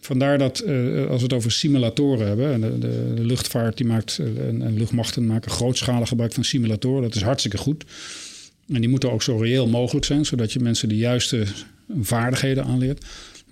Vandaar 0.00 0.38
dat 0.38 0.58
eh, 0.58 1.06
als 1.06 1.16
we 1.16 1.22
het 1.22 1.32
over 1.32 1.52
simulatoren 1.52 2.26
hebben, 2.26 2.52
en 2.52 2.60
de, 2.60 2.78
de, 2.78 3.12
de 3.14 3.24
luchtvaart 3.24 3.76
die 3.76 3.86
maakt, 3.86 4.18
eh, 4.18 4.48
en, 4.48 4.62
en 4.62 4.76
luchtmachten 4.78 5.26
maken 5.26 5.50
grootschalig 5.50 6.08
gebruik 6.08 6.32
van 6.32 6.44
simulatoren. 6.44 7.02
Dat 7.02 7.14
is 7.14 7.22
hartstikke 7.22 7.56
goed. 7.56 7.84
En 8.72 8.80
die 8.80 8.90
moeten 8.90 9.12
ook 9.12 9.22
zo 9.22 9.36
reëel 9.36 9.66
mogelijk 9.66 10.06
zijn, 10.06 10.24
zodat 10.24 10.52
je 10.52 10.60
mensen 10.60 10.88
de 10.88 10.96
juiste 10.96 11.44
vaardigheden 12.00 12.64
aanleert. 12.64 13.04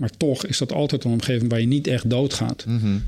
Maar 0.03 0.17
toch 0.17 0.47
is 0.47 0.59
dat 0.59 0.73
altijd 0.73 1.05
een 1.05 1.11
omgeving 1.11 1.51
waar 1.51 1.61
je 1.61 1.67
niet 1.67 1.87
echt 1.87 2.11
doodgaat. 2.11 2.65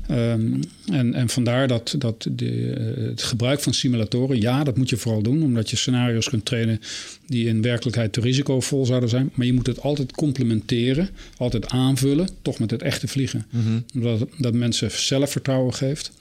Ehm, 0.07 0.53
en, 0.91 1.13
en 1.13 1.29
vandaar 1.29 1.67
dat, 1.67 1.95
dat 1.97 2.27
de, 2.31 2.71
eh, 2.71 3.03
het 3.03 3.23
gebruik 3.23 3.59
van 3.59 3.73
simulatoren, 3.73 4.41
ja, 4.41 4.63
dat 4.63 4.77
moet 4.77 4.89
je 4.89 4.97
vooral 4.97 5.21
doen, 5.21 5.43
omdat 5.43 5.69
je 5.69 5.75
scenario's 5.75 6.29
kunt 6.29 6.45
trainen 6.45 6.79
die 7.27 7.47
in 7.47 7.61
werkelijkheid 7.61 8.13
te 8.13 8.21
risicovol 8.21 8.85
zouden 8.85 9.09
zijn. 9.09 9.29
Maar 9.33 9.45
je 9.45 9.53
moet 9.53 9.67
het 9.67 9.81
altijd 9.81 10.11
complementeren, 10.11 11.09
altijd 11.37 11.69
aanvullen, 11.69 12.29
toch 12.41 12.59
met 12.59 12.71
het 12.71 12.81
echte 12.81 13.07
vliegen. 13.07 13.45
Omdat 13.93 14.27
dat 14.37 14.53
mensen 14.53 14.91
zelfvertrouwen 14.91 15.73
geeft. 15.73 16.11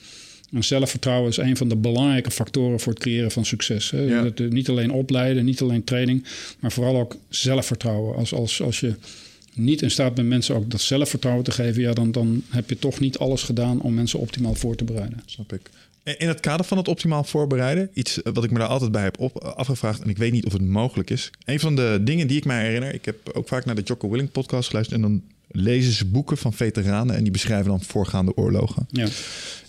En 0.52 0.64
zelfvertrouwen 0.64 1.30
is 1.30 1.36
een 1.36 1.56
van 1.56 1.68
de 1.68 1.76
belangrijke 1.76 2.30
factoren 2.30 2.80
voor 2.80 2.92
het 2.92 3.02
creëren 3.02 3.30
van 3.30 3.44
succes. 3.44 3.90
Hè. 3.90 4.00
Ja. 4.00 4.22
Dat, 4.22 4.40
eh, 4.40 4.48
niet 4.48 4.68
alleen 4.68 4.92
opleiden, 4.92 5.44
niet 5.44 5.60
alleen 5.60 5.84
training, 5.84 6.24
maar 6.58 6.72
vooral 6.72 6.96
ook 6.96 7.16
zelfvertrouwen. 7.28 8.16
Als, 8.16 8.34
als, 8.34 8.62
als 8.62 8.80
je 8.80 8.94
niet 9.54 9.82
in 9.82 9.90
staat 9.90 10.14
bent 10.14 10.28
mensen 10.28 10.54
ook 10.54 10.70
dat 10.70 10.80
zelfvertrouwen 10.80 11.44
te 11.44 11.50
geven, 11.50 11.82
ja, 11.82 11.92
dan, 11.92 12.12
dan 12.12 12.42
heb 12.48 12.68
je 12.68 12.78
toch 12.78 13.00
niet 13.00 13.18
alles 13.18 13.42
gedaan 13.42 13.80
om 13.80 13.94
mensen 13.94 14.18
optimaal 14.18 14.54
voor 14.54 14.76
te 14.76 14.84
bereiden. 14.84 15.22
snap 15.26 15.52
ik. 15.52 15.70
In 16.18 16.28
het 16.28 16.40
kader 16.40 16.66
van 16.66 16.76
het 16.76 16.88
optimaal 16.88 17.24
voorbereiden, 17.24 17.90
iets 17.92 18.22
eh, 18.22 18.32
wat 18.32 18.44
ik 18.44 18.50
me 18.50 18.58
daar 18.58 18.68
altijd 18.68 18.92
bij 18.92 19.02
heb 19.02 19.18
op, 19.18 19.36
afgevraagd, 19.38 20.02
en 20.02 20.08
ik 20.08 20.18
weet 20.18 20.32
niet 20.32 20.46
of 20.46 20.52
het 20.52 20.62
mogelijk 20.62 21.10
is. 21.10 21.30
Een 21.44 21.60
van 21.60 21.76
de 21.76 22.00
dingen 22.02 22.26
die 22.26 22.36
ik 22.36 22.44
mij 22.44 22.64
herinner, 22.64 22.94
ik 22.94 23.04
heb 23.04 23.30
ook 23.32 23.48
vaak 23.48 23.64
naar 23.64 23.74
de 23.74 23.82
Jocko 23.82 24.10
Willing 24.10 24.30
podcast 24.30 24.68
geluisterd 24.68 25.02
en 25.02 25.08
dan 25.08 25.22
lezen 25.48 25.92
ze 25.92 26.04
boeken 26.04 26.36
van 26.36 26.52
veteranen 26.52 27.16
en 27.16 27.22
die 27.22 27.32
beschrijven 27.32 27.70
dan 27.70 27.82
voorgaande 27.82 28.36
oorlogen. 28.36 28.86
Ja. 28.90 29.08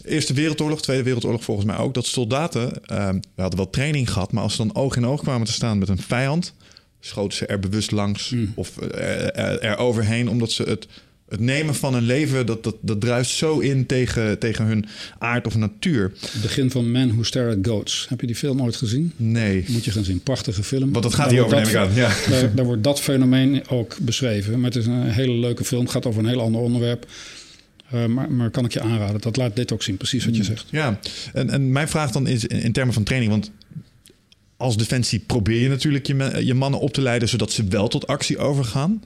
Eerste 0.04 0.34
Wereldoorlog, 0.34 0.82
Tweede 0.82 1.04
Wereldoorlog 1.04 1.44
volgens 1.44 1.66
mij 1.66 1.78
ook. 1.78 1.94
Dat 1.94 2.06
soldaten, 2.06 2.86
ehm, 2.86 3.14
we 3.36 3.42
hadden 3.42 3.60
wel 3.60 3.70
training 3.70 4.12
gehad, 4.12 4.32
maar 4.32 4.44
als 4.44 4.56
ze 4.56 4.66
dan 4.66 4.76
oog 4.76 4.96
in 4.96 5.06
oog 5.06 5.22
kwamen 5.22 5.48
te 5.48 5.54
staan 5.54 5.78
met 5.78 5.90
een 5.90 5.98
vijand, 5.98 6.54
schoten 7.06 7.38
ze 7.38 7.46
er 7.46 7.60
bewust 7.60 7.92
langs 7.92 8.36
of 8.56 8.78
eh, 8.78 9.38
er, 9.38 9.60
er 9.60 9.78
overheen, 9.78 10.30
omdat 10.30 10.52
ze 10.52 10.64
het, 10.64 10.88
het 11.30 11.40
nemen 11.40 11.76
van 11.76 11.94
een 11.94 12.04
leven, 12.04 12.46
dat, 12.46 12.64
dat, 12.64 12.76
dat 12.82 13.02
druist 13.02 13.32
zo 13.32 13.60
in 13.60 13.86
tegen, 13.86 14.40
tegen 14.40 14.66
hun 14.66 14.86
aard 15.18 15.48
of 15.48 15.56
natuur. 15.56 16.12
Het 16.32 16.42
begin 16.42 16.72
van 16.72 16.92
Men 16.92 17.12
Who 17.12 17.24
Stare 17.24 17.50
at 17.50 17.68
Goats. 17.68 18.06
Heb 18.10 18.22
je 18.22 18.28
die 18.28 18.36
film 18.36 18.62
ooit 18.62 18.76
gezien? 18.76 19.12
Nee. 19.16 19.66
Moet 19.68 19.86
je 19.86 19.92
gaan 19.92 20.04
zien. 20.04 20.20
Prachtige 20.20 20.64
film. 20.64 20.92
Want 20.92 21.04
dat 21.04 21.14
gaat 21.14 21.26
Daar 21.26 21.34
hier 21.34 21.44
over, 21.46 21.58
neem 21.58 21.68
ik 21.68 21.76
aan. 21.76 21.94
Ja. 21.94 22.12
Daar, 22.30 22.56
daar 22.56 22.66
wordt 22.66 22.84
dat 22.84 23.02
fenomeen 23.02 23.68
ook 23.68 23.98
beschreven. 24.02 24.60
Maar 24.60 24.70
het 24.72 24.80
is 24.80 24.86
een 24.86 25.10
hele 25.10 25.34
leuke 25.34 25.64
film. 25.64 25.82
Het 25.82 25.92
gaat 25.92 26.06
over 26.06 26.20
een 26.20 26.30
heel 26.30 26.42
ander 26.42 26.62
onderwerp. 26.62 27.08
Eh, 27.90 28.06
maar, 28.06 28.32
maar 28.32 28.50
kan 28.50 28.66
ik 28.66 28.74
je 28.74 28.82
aanraden. 28.82 29.22
Dat 29.22 29.38
laat 29.38 29.56
dit 29.56 29.72
ook 29.72 29.84
zien. 29.84 29.98
Precies 29.98 30.26
wat 30.26 30.36
je 30.36 30.44
zegt. 30.44 30.66
Ja, 30.70 31.00
en, 31.34 31.50
en 31.50 31.72
mijn 31.72 31.88
vraag 31.88 32.12
dan 32.12 32.28
is 32.28 32.46
in, 32.46 32.62
in 32.62 32.72
termen 32.72 32.94
van 32.94 33.04
training, 33.04 33.32
want 33.32 33.52
als 34.58 34.78
defensie 34.78 35.20
probeer 35.20 35.62
je 35.62 35.70
natuurlijk 35.70 36.08
je, 36.08 36.14
me- 36.16 36.46
je 36.46 36.54
mannen 36.54 36.80
op 36.80 36.94
te 36.94 37.02
leiden 37.02 37.30
zodat 37.30 37.52
ze 37.52 37.64
wel 37.68 37.88
tot 37.88 38.08
actie 38.08 38.38
overgaan. 38.38 39.04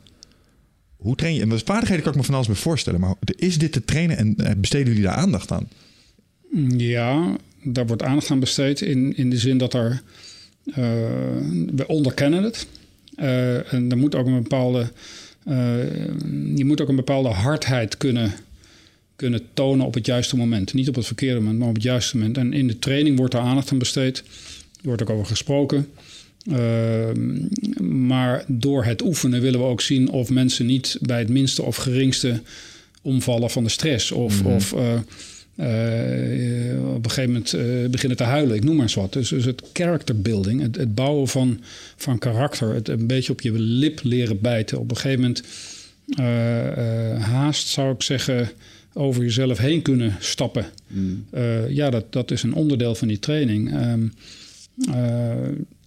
Hoe 0.97 1.15
train 1.15 1.33
je? 1.35 1.47
Wat 1.47 1.61
vaardigheden 1.63 2.03
kan 2.03 2.11
ik 2.13 2.19
me 2.19 2.25
van 2.25 2.35
alles 2.35 2.47
bij 2.47 2.55
voorstellen, 2.55 2.99
maar 2.99 3.15
is 3.35 3.57
dit 3.57 3.71
te 3.71 3.85
trainen 3.85 4.17
en 4.17 4.35
eh, 4.37 4.51
besteden 4.57 4.87
jullie 4.87 5.03
daar 5.03 5.15
aandacht 5.15 5.51
aan? 5.51 5.69
Ja, 6.77 7.35
daar 7.63 7.87
wordt 7.87 8.03
aandacht 8.03 8.31
aan 8.31 8.39
besteed. 8.39 8.81
In, 8.81 9.17
in 9.17 9.29
de 9.29 9.37
zin 9.37 9.57
dat 9.57 9.73
er... 9.73 10.01
eh, 10.65 10.75
we 11.75 11.83
onderkennen 11.87 12.43
het. 12.43 12.67
Eh, 13.15 13.73
en 13.73 13.97
moet 13.97 14.15
ook 14.15 14.25
een 14.27 14.41
bepaalde... 14.41 14.91
je 16.55 16.63
moet 16.65 16.81
ook 16.81 16.89
een 16.89 16.95
bepaalde 16.95 17.29
hardheid 17.29 17.97
kunnen, 17.97 18.33
kunnen 19.15 19.41
tonen 19.53 19.85
op 19.85 19.93
het 19.93 20.05
juiste 20.05 20.35
moment. 20.37 20.73
Niet 20.73 20.89
op 20.89 20.95
het 20.95 21.05
verkeerde 21.05 21.39
moment, 21.39 21.59
maar 21.59 21.67
op 21.67 21.73
het 21.73 21.83
juiste 21.83 22.17
moment. 22.17 22.37
En 22.37 22.53
in 22.53 22.67
de 22.67 22.79
training 22.79 23.17
wordt 23.17 23.33
er 23.33 23.39
aandacht 23.39 23.71
aan 23.71 23.77
besteed. 23.77 24.23
Er 24.81 24.87
wordt 24.87 25.01
ook 25.01 25.09
over 25.09 25.25
gesproken. 25.25 25.87
Ehm, 26.51 28.07
maar 28.07 28.43
door 28.47 28.83
het 28.83 29.01
oefenen 29.01 29.41
willen 29.41 29.59
we 29.59 29.65
ook 29.65 29.81
zien 29.81 30.09
of 30.09 30.29
mensen 30.29 30.65
niet 30.65 30.97
bij 31.01 31.19
het 31.19 31.29
minste 31.29 31.63
of 31.63 31.75
geringste 31.75 32.41
omvallen 33.01 33.49
van 33.49 33.63
de 33.63 33.69
stress. 33.69 34.11
Of, 34.11 34.43
of 34.43 34.73
eh, 34.73 34.93
eh, 35.55 36.95
op 36.95 37.05
een 37.05 37.11
gegeven 37.11 37.31
moment 37.31 37.53
eh, 37.53 37.89
beginnen 37.89 38.17
te 38.17 38.23
huilen. 38.23 38.55
Ik 38.55 38.63
noem 38.63 38.75
maar 38.75 38.83
eens 38.83 38.93
wat. 38.93 39.13
Dus, 39.13 39.29
dus 39.29 39.45
het 39.45 39.63
character 39.73 40.21
building, 40.21 40.61
het, 40.61 40.75
het 40.75 40.95
bouwen 40.95 41.27
van, 41.27 41.59
van 41.95 42.17
karakter. 42.17 42.73
Het 42.73 42.87
een 42.87 43.07
beetje 43.07 43.31
op 43.31 43.41
je 43.41 43.51
lip 43.51 43.99
leren 44.03 44.41
bijten. 44.41 44.79
Op 44.79 44.89
een 44.89 44.97
gegeven 44.97 45.19
moment 45.19 45.43
haast 47.21 47.67
zou 47.67 47.93
ik 47.93 48.03
zeggen 48.03 48.49
over 48.93 49.23
jezelf 49.23 49.57
heen 49.57 49.81
kunnen 49.81 50.15
stappen. 50.19 50.65
Eh, 51.29 51.69
ja, 51.69 51.89
dat, 51.89 52.13
dat 52.13 52.31
is 52.31 52.43
een 52.43 52.53
onderdeel 52.53 52.95
van 52.95 53.07
die 53.07 53.19
training. 53.19 53.71
Ehm, 53.71 54.03
eh, 54.03 54.09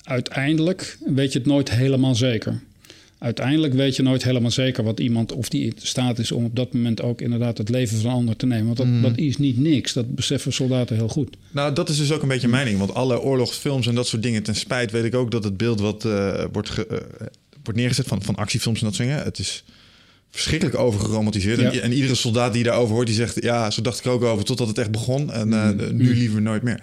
uiteindelijk 0.03 0.99
weet 1.05 1.33
je 1.33 1.39
het 1.39 1.49
nooit 1.49 1.71
helemaal 1.71 2.15
zeker. 2.15 2.61
Uiteindelijk 3.19 3.75
weet 3.75 3.97
je 3.97 4.03
nooit 4.03 4.25
helemaal 4.25 4.51
zeker 4.51 4.85
wat 4.85 5.01
iemand 5.01 5.33
of 5.33 5.49
die 5.49 5.65
in 5.65 5.73
staat 5.77 6.19
is 6.19 6.33
om 6.33 6.45
op 6.45 6.57
dat 6.57 6.73
moment 6.73 7.03
ook 7.03 7.21
inderdaad 7.21 7.59
het 7.59 7.69
leven 7.69 7.99
van 8.01 8.11
een 8.11 8.17
ander 8.17 8.37
te 8.37 8.47
nemen. 8.47 8.67
Want 8.67 8.77
dat, 8.77 9.03
dat 9.03 9.19
is 9.19 9.37
niet 9.39 9.59
niks. 9.59 9.93
Dat 9.93 10.15
beseffen 10.15 10.53
soldaten 10.53 10.97
heel 10.97 11.09
goed. 11.09 11.37
Nou, 11.51 11.75
dat 11.75 11.89
is 11.89 11.97
dus 11.97 12.13
ook 12.13 12.23
een 12.23 12.29
beetje 12.29 12.49
mijn 12.49 12.67
ding. 12.67 12.79
Want 12.79 12.95
alle 12.95 13.21
oorlogsfilms 13.21 13.87
en 13.87 13.95
dat 13.95 14.07
soort 14.07 14.23
dingen, 14.23 14.43
ten 14.43 14.55
spijt 14.55 14.91
weet 14.91 15.05
ik 15.05 15.15
ook 15.15 15.31
dat 15.31 15.45
het 15.45 15.57
beeld 15.57 15.81
wat 15.81 16.05
eh, 16.05 16.45
wordt, 16.53 16.71
ge- 16.71 16.87
eh, 16.87 17.27
wordt 17.65 17.79
neergezet 17.79 18.07
van, 18.07 18.23
van 18.23 18.35
actiefilms 18.35 18.79
en 18.81 18.85
dat 18.87 18.95
soort 18.95 19.09
dingen. 19.09 19.25
Het 19.25 19.39
is 19.39 19.65
verschrikkelijk 20.31 20.79
overgeromantiseerd. 20.79 21.61
Ja. 21.61 21.73
En, 21.73 21.83
en 21.83 21.93
iedere 21.93 22.15
soldaat 22.15 22.53
die 22.53 22.63
daarover 22.63 22.95
hoort, 22.95 23.07
die 23.07 23.17
zegt... 23.17 23.43
ja, 23.43 23.71
zo 23.71 23.83
dacht 23.83 23.99
ik 23.99 24.07
ook 24.07 24.23
over 24.23 24.45
totdat 24.45 24.69
het 24.69 24.79
echt 24.79 24.91
begon. 24.91 25.33
En 25.33 25.53
eh, 25.53 25.91
nu 25.91 26.15
liever 26.17 26.43
nooit 26.43 26.63
meer. 26.63 26.83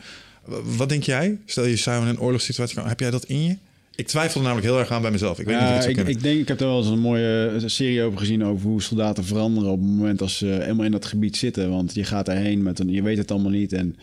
Wat 0.78 0.90
denk 0.90 1.04
jij? 1.04 1.40
Stel 1.46 1.66
je 1.66 1.78
samen 1.78 2.08
in 2.08 2.14
een 2.14 2.20
oorlogssituatie 2.22 2.82
heb 2.82 3.00
jij 3.00 3.12
dat 3.12 3.26
in 3.26 3.44
je? 3.44 3.56
Ik 4.00 4.08
twijfel 4.08 4.40
er 4.40 4.46
namelijk 4.46 4.68
heel 4.68 4.80
erg 4.80 4.92
aan 4.92 5.02
bij 5.02 5.12
mezelf. 5.12 5.40
Ik 5.40 5.46
weet 5.46 5.60
niet 5.60 5.78
of 5.78 5.88
ik 5.88 5.96
het 5.96 6.08
ik, 6.08 6.24
denk, 6.24 6.40
ik 6.40 6.48
heb 6.48 6.58
daar 6.58 6.68
wel 6.68 6.78
eens 6.78 6.88
een 6.88 7.00
mooie 7.00 7.52
eh, 7.56 7.68
serie 7.68 8.04
over 8.04 8.20
gezien 8.20 8.46
over 8.46 8.68
hoe 8.68 8.82
soldaten 8.82 9.26
veranderen 9.26 9.72
op 9.72 9.80
het 9.80 9.90
moment 9.90 10.22
als 10.22 10.38
ze 10.38 10.46
helemaal 10.46 10.86
in 10.86 10.92
dat 10.92 11.06
gebied 11.06 11.38
zitten. 11.38 11.70
Want 11.70 11.94
je 11.94 12.04
gaat 12.04 12.28
erheen 12.28 12.64
met 12.64 12.80
een, 12.80 12.90
je 12.90 13.02
weet 13.02 13.18
het 13.18 13.32
allemaal 13.32 13.52
niet 13.52 13.74
en 13.74 13.96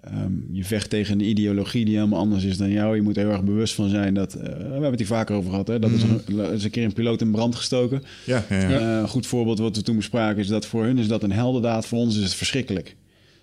ehm, 0.00 0.32
je 0.52 0.64
vecht 0.64 0.90
tegen 0.90 1.14
een 1.14 1.28
ideologie 1.28 1.84
die 1.84 1.94
helemaal 1.94 2.18
anders 2.18 2.44
is 2.44 2.56
dan 2.56 2.70
jou. 2.70 2.96
Je 2.96 3.02
moet 3.02 3.16
er 3.16 3.22
heel 3.22 3.32
erg 3.32 3.42
bewust 3.42 3.74
van 3.74 3.88
zijn 3.88 4.14
dat, 4.14 4.34
eh, 4.34 4.42
we 4.42 4.48
hebben 4.50 4.90
het 4.90 4.98
hier 4.98 5.06
vaker 5.06 5.36
over 5.36 5.50
gehad, 5.50 5.68
hè, 5.68 5.78
dat 5.78 5.90
is, 5.90 6.02
een, 6.02 6.38
er 6.38 6.52
is 6.52 6.64
een 6.64 6.70
keer 6.70 6.84
een 6.84 6.92
piloot 6.92 7.20
in 7.20 7.30
brand 7.30 7.54
gestoken. 7.54 8.02
ja, 8.24 8.44
ja, 8.48 8.68
ja. 8.68 8.78
Eh, 8.78 9.00
een 9.00 9.08
goed 9.08 9.26
voorbeeld 9.26 9.58
wat 9.58 9.76
we 9.76 9.82
toen 9.82 9.96
bespraken 9.96 10.40
is 10.40 10.48
dat 10.48 10.66
voor 10.66 10.84
hun 10.84 10.98
is 10.98 11.08
dat 11.08 11.22
een 11.22 11.32
heldendaad, 11.32 11.86
voor 11.86 11.98
ons 11.98 12.16
is 12.16 12.22
het 12.22 12.34
verschrikkelijk. 12.34 12.96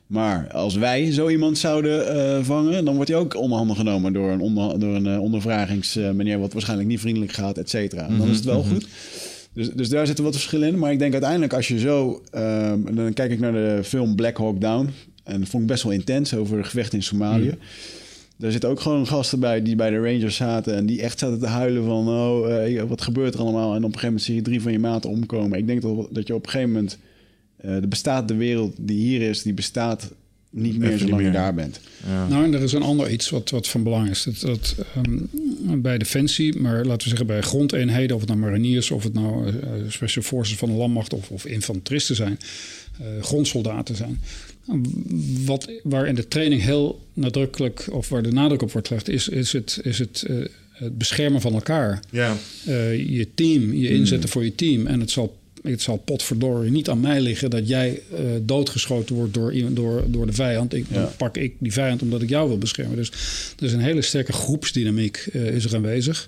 Maar 0.08 0.52
als 0.52 0.76
wij 0.76 1.12
zo 1.12 1.30
iemand 1.30 1.58
zouden 1.58 2.16
eh, 2.16 2.44
vangen, 2.44 2.86
dan 2.86 2.96
wordt 2.96 3.10
hij 3.10 3.20
ook 3.20 3.36
onderhanden 3.36 3.76
genomen 3.76 4.14
door 4.14 4.32
een, 4.32 4.42
onder, 4.42 4.80
door 4.80 4.96
een 4.96 5.08
eh, 5.08 5.22
ondervragingsmanier, 5.22 6.40
wat 6.40 6.54
waarschijnlijk 6.54 6.90
niet 6.90 7.00
vriendelijk 7.00 7.32
gaat, 7.32 7.58
et 7.58 7.70
cetera. 7.70 8.08
Dan 8.18 8.28
is 8.28 8.36
het 8.36 8.46
wel 8.46 8.64
goed. 8.64 8.88
Dus, 9.54 9.70
dus 9.72 9.90
daar 9.90 10.06
zitten 10.06 10.24
wat 10.24 10.34
verschillen 10.34 10.68
in. 10.68 10.80
Maar 10.80 10.92
ik 10.92 11.00
denk 11.00 11.12
uiteindelijk 11.12 11.54
als 11.54 11.68
je 11.68 11.80
zo... 11.80 12.22
ehm, 12.32 12.96
dan 12.96 13.14
kijk 13.14 13.32
ik 13.32 13.40
naar 13.40 13.52
de 13.52 13.80
film 13.84 14.16
Black 14.16 14.38
Hawk 14.38 14.62
Down. 14.62 14.90
En 15.24 15.40
dat 15.40 15.50
vond 15.50 15.64
ik 15.64 15.70
best 15.70 15.84
wel 15.84 15.92
intens 15.92 16.36
over 16.36 16.66
gevechten 16.66 16.98
in 16.98 17.04
Somalië. 17.04 17.54
Daar 18.38 18.52
zitten 18.52 18.70
ook 18.70 18.80
gewoon 18.80 19.08
gasten 19.08 19.40
bij 19.40 19.62
die 19.62 19.76
bij 19.76 19.90
de 19.90 20.00
Rangers 20.00 20.36
zaten... 20.36 20.76
en 20.76 20.86
die 20.86 21.02
echt 21.02 21.20
zaten 21.20 21.40
te 21.40 21.48
huilen 21.48 21.84
van... 21.84 22.08
oh, 22.08 22.66
eh, 22.66 22.84
wat 22.84 23.02
gebeurt 23.02 23.34
er 23.34 23.40
allemaal? 23.40 23.76
En 23.76 23.78
op 23.78 23.84
een 23.84 24.00
gegeven 24.00 24.08
moment 24.08 24.24
zie 24.24 24.36
je 24.36 24.42
drie 24.42 24.62
van 24.62 24.72
je 24.72 24.80
maten 24.80 25.10
omkomen. 25.10 25.58
Ik 25.58 25.68
denk 25.68 25.82
dat, 25.82 26.08
dat 26.12 26.28
je 26.28 26.36
op 26.36 26.46
een 26.46 26.52
gegeven 26.52 26.74
moment... 26.74 26.98
eh 27.58 27.76
er 27.76 27.88
bestaat 27.88 28.28
de 28.28 28.36
wereld 28.36 28.76
die 28.78 29.00
hier 29.00 29.22
is, 29.22 29.42
die 29.42 29.54
bestaat 29.54 30.12
niet 30.50 30.78
meer 30.78 30.90
niet 30.90 31.00
zolang 31.00 31.22
je 31.22 31.32
daar 31.32 31.54
bent. 31.54 31.80
Nou, 32.30 32.44
en 32.44 32.54
er 32.54 32.62
is 32.62 32.74
een 32.74 32.82
ander 32.82 33.12
iets 33.12 33.30
wat, 33.30 33.50
wat 33.50 33.68
van 33.68 33.84
belang 33.84 34.10
is. 34.10 34.24
Dat, 34.24 34.40
dat, 34.40 34.76
ehm, 34.96 35.82
bij 35.82 35.98
Defensie, 35.98 36.60
maar 36.60 36.86
laten 36.86 37.04
we 37.04 37.10
zeggen 37.10 37.28
bij 37.28 37.42
grondeenheden... 37.42 38.16
of 38.16 38.22
het 38.22 38.30
nou 38.30 38.42
mariniers, 38.42 38.92
of 38.92 39.04
het 39.04 39.14
nou 39.14 39.48
eh, 39.48 39.54
special 39.88 40.24
forces 40.24 40.58
van 40.58 40.70
de 40.70 40.76
landmacht... 40.76 41.14
of, 41.14 41.32
of 41.32 41.46
infanteristen 41.46 42.16
zijn, 42.16 42.40
eh, 43.00 43.24
grondsoldaten 43.24 43.96
zijn... 43.96 44.20
Wat, 45.46 45.72
waar 45.84 46.08
in 46.08 46.16
de 46.16 46.28
training 46.28 46.62
heel 46.62 47.08
nadrukkelijk, 47.14 47.88
of 47.92 48.10
waar 48.10 48.24
de 48.24 48.32
nadruk 48.32 48.62
op 48.62 48.72
wordt 48.72 48.88
gelegd... 48.88 49.10
is, 49.10 49.30
is, 49.30 49.54
het, 49.54 49.80
is 49.84 50.00
het, 50.00 50.24
eh, 50.28 50.36
het 50.72 50.98
beschermen 50.98 51.42
van 51.42 51.54
elkaar. 51.54 52.00
ja. 52.10 52.38
Eh, 52.66 53.10
je 53.10 53.28
team, 53.34 53.74
je 53.74 53.90
inzetten 53.90 54.30
voor 54.30 54.44
je 54.44 54.56
team. 54.56 54.88
En 54.88 55.00
het 55.00 55.12
zal 55.12 55.38
het 55.64 55.82
zal 55.82 55.98
potverdorie 55.98 56.72
niet 56.72 56.90
aan 56.90 57.00
mij 57.00 57.22
liggen 57.22 57.50
dat 57.50 57.68
jij 57.68 58.02
uh, 58.12 58.20
doodgeschoten 58.42 59.16
wordt 59.16 59.34
door, 59.34 59.54
door, 59.74 60.04
door 60.08 60.26
de 60.26 60.34
vijand. 60.34 60.74
Ik, 60.74 60.86
Dan 60.94 61.10
pak 61.18 61.38
ik 61.38 61.54
die 61.58 61.74
vijand 61.74 62.02
omdat 62.02 62.22
ik 62.22 62.30
jou 62.30 62.48
wil 62.48 62.58
beschermen. 62.58 62.96
Dus 62.96 63.12
er 63.60 63.66
is 63.66 63.74
een 63.74 63.80
hele 63.80 64.02
sterke 64.02 64.34
groepsdynamiek 64.34 65.30
uh, 65.34 65.48
is 65.48 65.66
er 65.66 65.76
aanwezig. 65.76 66.28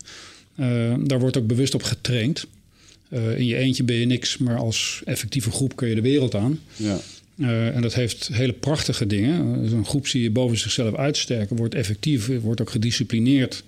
Uh, 0.59 0.93
daar 1.03 1.19
wordt 1.19 1.37
ook 1.37 1.47
bewust 1.47 1.73
op 1.73 1.83
getraind. 1.83 2.45
in 3.35 3.45
je 3.45 3.55
eentje 3.55 3.83
ben 3.83 3.95
je 3.95 4.05
niks, 4.05 4.37
maar 4.37 4.57
als 4.57 5.01
effectieve 5.05 5.51
groep 5.51 5.75
kun 5.75 5.87
je 5.87 5.95
de 5.95 6.01
wereld 6.01 6.35
aan. 6.35 6.59
Ja. 6.75 6.99
en 7.71 7.81
dat 7.81 7.93
heeft 7.93 8.29
hele 8.31 8.53
prachtige 8.53 9.07
dingen. 9.07 9.69
Zo'n 9.69 9.85
groep 9.85 10.07
zie 10.07 10.21
je 10.21 10.31
boven 10.31 10.57
zichzelf 10.57 10.95
uitsterken, 10.95 11.55
wordt 11.55 11.75
effectief, 11.75 12.29
wordt 12.41 12.61
ook 12.61 12.69
gedisciplineerd. 12.69 13.63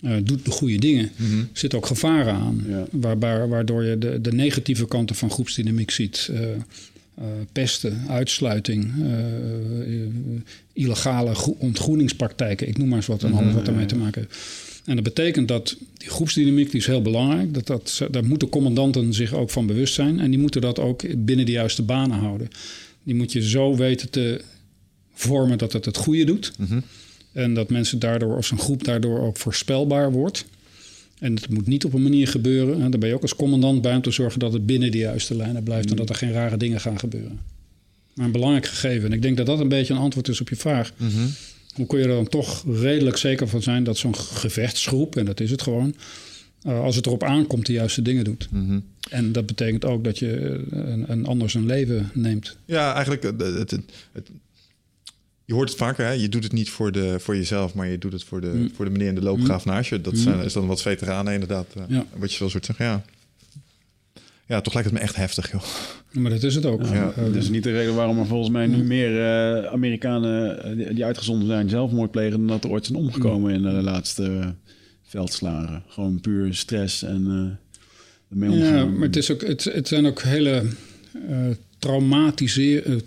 Uh, 0.00 0.16
doet 0.24 0.44
de 0.44 0.50
goede 0.50 0.78
dingen. 0.78 1.10
Mm 1.16 1.38
Er 1.38 1.48
zitten 1.52 1.78
ook 1.78 1.86
gevaren 1.86 2.34
aan. 2.34 2.66
Waarbij, 2.90 3.46
waardoor 3.46 3.84
je 3.84 3.98
de, 3.98 4.20
de 4.20 4.32
negatieve 4.32 4.86
kanten 4.86 5.16
van 5.16 5.30
groepsdynamiek 5.30 5.90
ziet. 5.90 6.28
Uh, 6.32 6.40
uh, 6.40 7.24
pesten, 7.52 8.02
uitsluiting, 8.08 8.92
illegale 10.72 11.34
ontgroeningspraktijken. 11.58 12.68
Ik 12.68 12.78
noem 12.78 12.88
maar 12.88 12.96
eens 12.96 13.06
wat, 13.06 13.22
en 13.22 13.32
alles 13.32 13.54
wat 13.54 13.64
daarmee 13.64 13.86
te 13.86 13.96
maken 13.96 14.20
heeft. 14.20 14.36
En 14.86 14.94
dat 14.94 15.04
betekent 15.04 15.48
dat 15.48 15.76
die 15.94 16.08
groepsdynamiek 16.08 16.70
die 16.70 16.80
is 16.80 16.86
heel 16.86 17.02
belangrijk. 17.02 17.54
Dat, 17.54 17.66
dat, 17.66 18.00
daar 18.10 18.24
moeten 18.24 18.48
commandanten 18.48 19.14
zich 19.14 19.32
ook 19.32 19.50
van 19.50 19.66
bewust 19.66 19.94
zijn. 19.94 20.20
En 20.20 20.30
die 20.30 20.38
moeten 20.38 20.60
dat 20.60 20.78
ook 20.78 21.24
binnen 21.24 21.46
de 21.46 21.52
juiste 21.52 21.82
banen 21.82 22.18
houden. 22.18 22.48
Die 23.02 23.14
moet 23.14 23.32
je 23.32 23.48
zo 23.48 23.76
weten 23.76 24.10
te 24.10 24.40
vormen 25.14 25.58
dat 25.58 25.72
het 25.72 25.84
het 25.84 25.96
goede 25.96 26.24
doet. 26.24 26.52
Mm 26.58 26.66
-hmm. 26.66 26.82
En 27.36 27.54
dat 27.54 27.70
mensen 27.70 27.98
daardoor, 27.98 28.36
of 28.36 28.50
een 28.50 28.58
groep 28.58 28.84
daardoor 28.84 29.20
ook 29.20 29.36
voorspelbaar 29.36 30.12
wordt. 30.12 30.44
En 31.18 31.34
het 31.34 31.48
moet 31.48 31.66
niet 31.66 31.84
op 31.84 31.92
een 31.92 32.02
manier 32.02 32.28
gebeuren. 32.28 32.82
En 32.82 32.90
daar 32.90 33.00
ben 33.00 33.08
je 33.08 33.14
ook 33.14 33.22
als 33.22 33.36
commandant 33.36 33.82
bij 33.82 33.94
om 33.94 34.02
te 34.02 34.10
zorgen 34.10 34.38
dat 34.38 34.52
het 34.52 34.66
binnen 34.66 34.90
de 34.90 34.98
juiste 34.98 35.36
lijnen 35.36 35.62
blijft. 35.62 35.90
En 35.90 35.96
dat 35.96 36.08
er 36.08 36.14
geen 36.14 36.32
rare 36.32 36.56
dingen 36.56 36.80
gaan 36.80 36.98
gebeuren. 36.98 37.40
Maar 38.14 38.26
een 38.26 38.32
belangrijk 38.32 38.66
gegeven. 38.66 39.08
En 39.08 39.12
ik 39.12 39.22
denk 39.22 39.36
dat 39.36 39.46
dat 39.46 39.60
een 39.60 39.68
beetje 39.68 39.94
een 39.94 40.00
antwoord 40.00 40.28
is 40.28 40.40
op 40.40 40.48
je 40.48 40.56
vraag. 40.56 40.92
Hoe 41.74 41.86
kun 41.86 41.98
je 41.98 42.04
er 42.04 42.10
dan 42.10 42.28
toch 42.28 42.64
redelijk 42.80 43.16
zeker 43.16 43.48
van 43.48 43.62
zijn 43.62 43.84
dat 43.84 43.96
zo'n 43.96 44.16
gevechtsgroep, 44.16 45.16
en 45.16 45.24
dat 45.24 45.40
is 45.40 45.50
het 45.50 45.62
gewoon, 45.62 45.94
uh, 46.66 46.80
als 46.80 46.96
het 46.96 47.06
erop 47.06 47.22
aankomt, 47.22 47.66
de 47.66 47.72
juiste 47.72 48.02
dingen 48.02 48.24
doet. 48.24 48.48
En 49.10 49.32
dat 49.32 49.46
betekent 49.46 49.84
ook 49.84 50.04
dat 50.04 50.18
je 50.18 50.60
een, 50.70 51.10
een 51.10 51.26
anders 51.26 51.54
een 51.54 51.66
leven 51.66 52.10
neemt. 52.14 52.56
Ja, 52.64 52.94
eigenlijk 52.94 53.22
het, 53.22 53.40
het, 53.40 53.70
het 54.12 54.30
je 55.46 55.54
hoort 55.54 55.68
het 55.68 55.78
vaker, 55.78 56.04
hè? 56.04 56.10
je 56.10 56.28
doet 56.28 56.42
het 56.42 56.52
niet 56.52 56.70
voor, 56.70 56.92
de, 56.92 57.16
voor 57.20 57.36
jezelf, 57.36 57.74
maar 57.74 57.86
je 57.86 57.98
doet 57.98 58.12
het 58.12 58.24
voor 58.24 58.40
de, 58.40 58.46
mm. 58.46 58.70
voor 58.74 58.84
de 58.84 58.90
meneer 58.90 59.08
in 59.08 59.14
de 59.14 59.22
loopgraaf 59.22 59.64
mm. 59.64 59.72
naast 59.72 59.90
je. 59.90 60.00
Dat 60.00 60.16
zijn, 60.16 60.44
is 60.44 60.52
dan 60.52 60.66
wat 60.66 60.82
veteranen 60.82 61.32
inderdaad. 61.32 61.66
Uh, 61.76 61.82
ja. 61.88 62.06
Wat 62.16 62.32
je 62.32 62.38
wel 62.38 62.48
soort 62.48 62.64
zeggen, 62.64 62.84
ja. 62.84 63.04
Ja, 64.46 64.60
toch 64.60 64.74
lijkt 64.74 64.90
het 64.90 64.98
me 64.98 65.04
echt 65.04 65.16
heftig, 65.16 65.52
joh. 65.52 65.62
Maar 66.12 66.30
dat 66.30 66.42
is 66.42 66.54
het 66.54 66.66
ook. 66.66 66.82
Ja, 66.82 67.12
uh, 67.18 67.24
dat 67.24 67.34
is 67.34 67.48
niet 67.48 67.62
de 67.62 67.72
reden 67.72 67.94
waarom 67.94 68.18
er 68.18 68.26
volgens 68.26 68.50
mij 68.50 68.66
nu 68.66 68.82
meer 68.82 69.10
uh, 69.10 69.66
Amerikanen 69.66 70.94
die 70.94 71.04
uitgezonden 71.04 71.46
zijn 71.48 71.68
zelfmoord 71.68 72.10
plegen 72.10 72.38
dan 72.38 72.46
dat 72.46 72.64
er 72.64 72.70
ooit 72.70 72.86
zijn 72.86 72.98
omgekomen 72.98 73.54
in 73.54 73.62
de 73.62 73.68
laatste 73.68 74.54
veldslagen. 75.02 75.82
Gewoon 75.88 76.20
puur 76.20 76.54
stress 76.54 77.02
en 77.02 77.56
uh, 78.30 78.60
Ja, 78.60 78.84
maar 78.84 79.06
het, 79.06 79.16
is 79.16 79.30
ook, 79.30 79.46
het, 79.46 79.64
het 79.64 79.88
zijn 79.88 80.06
ook 80.06 80.22
hele 80.22 80.66
traumatische 81.78 83.02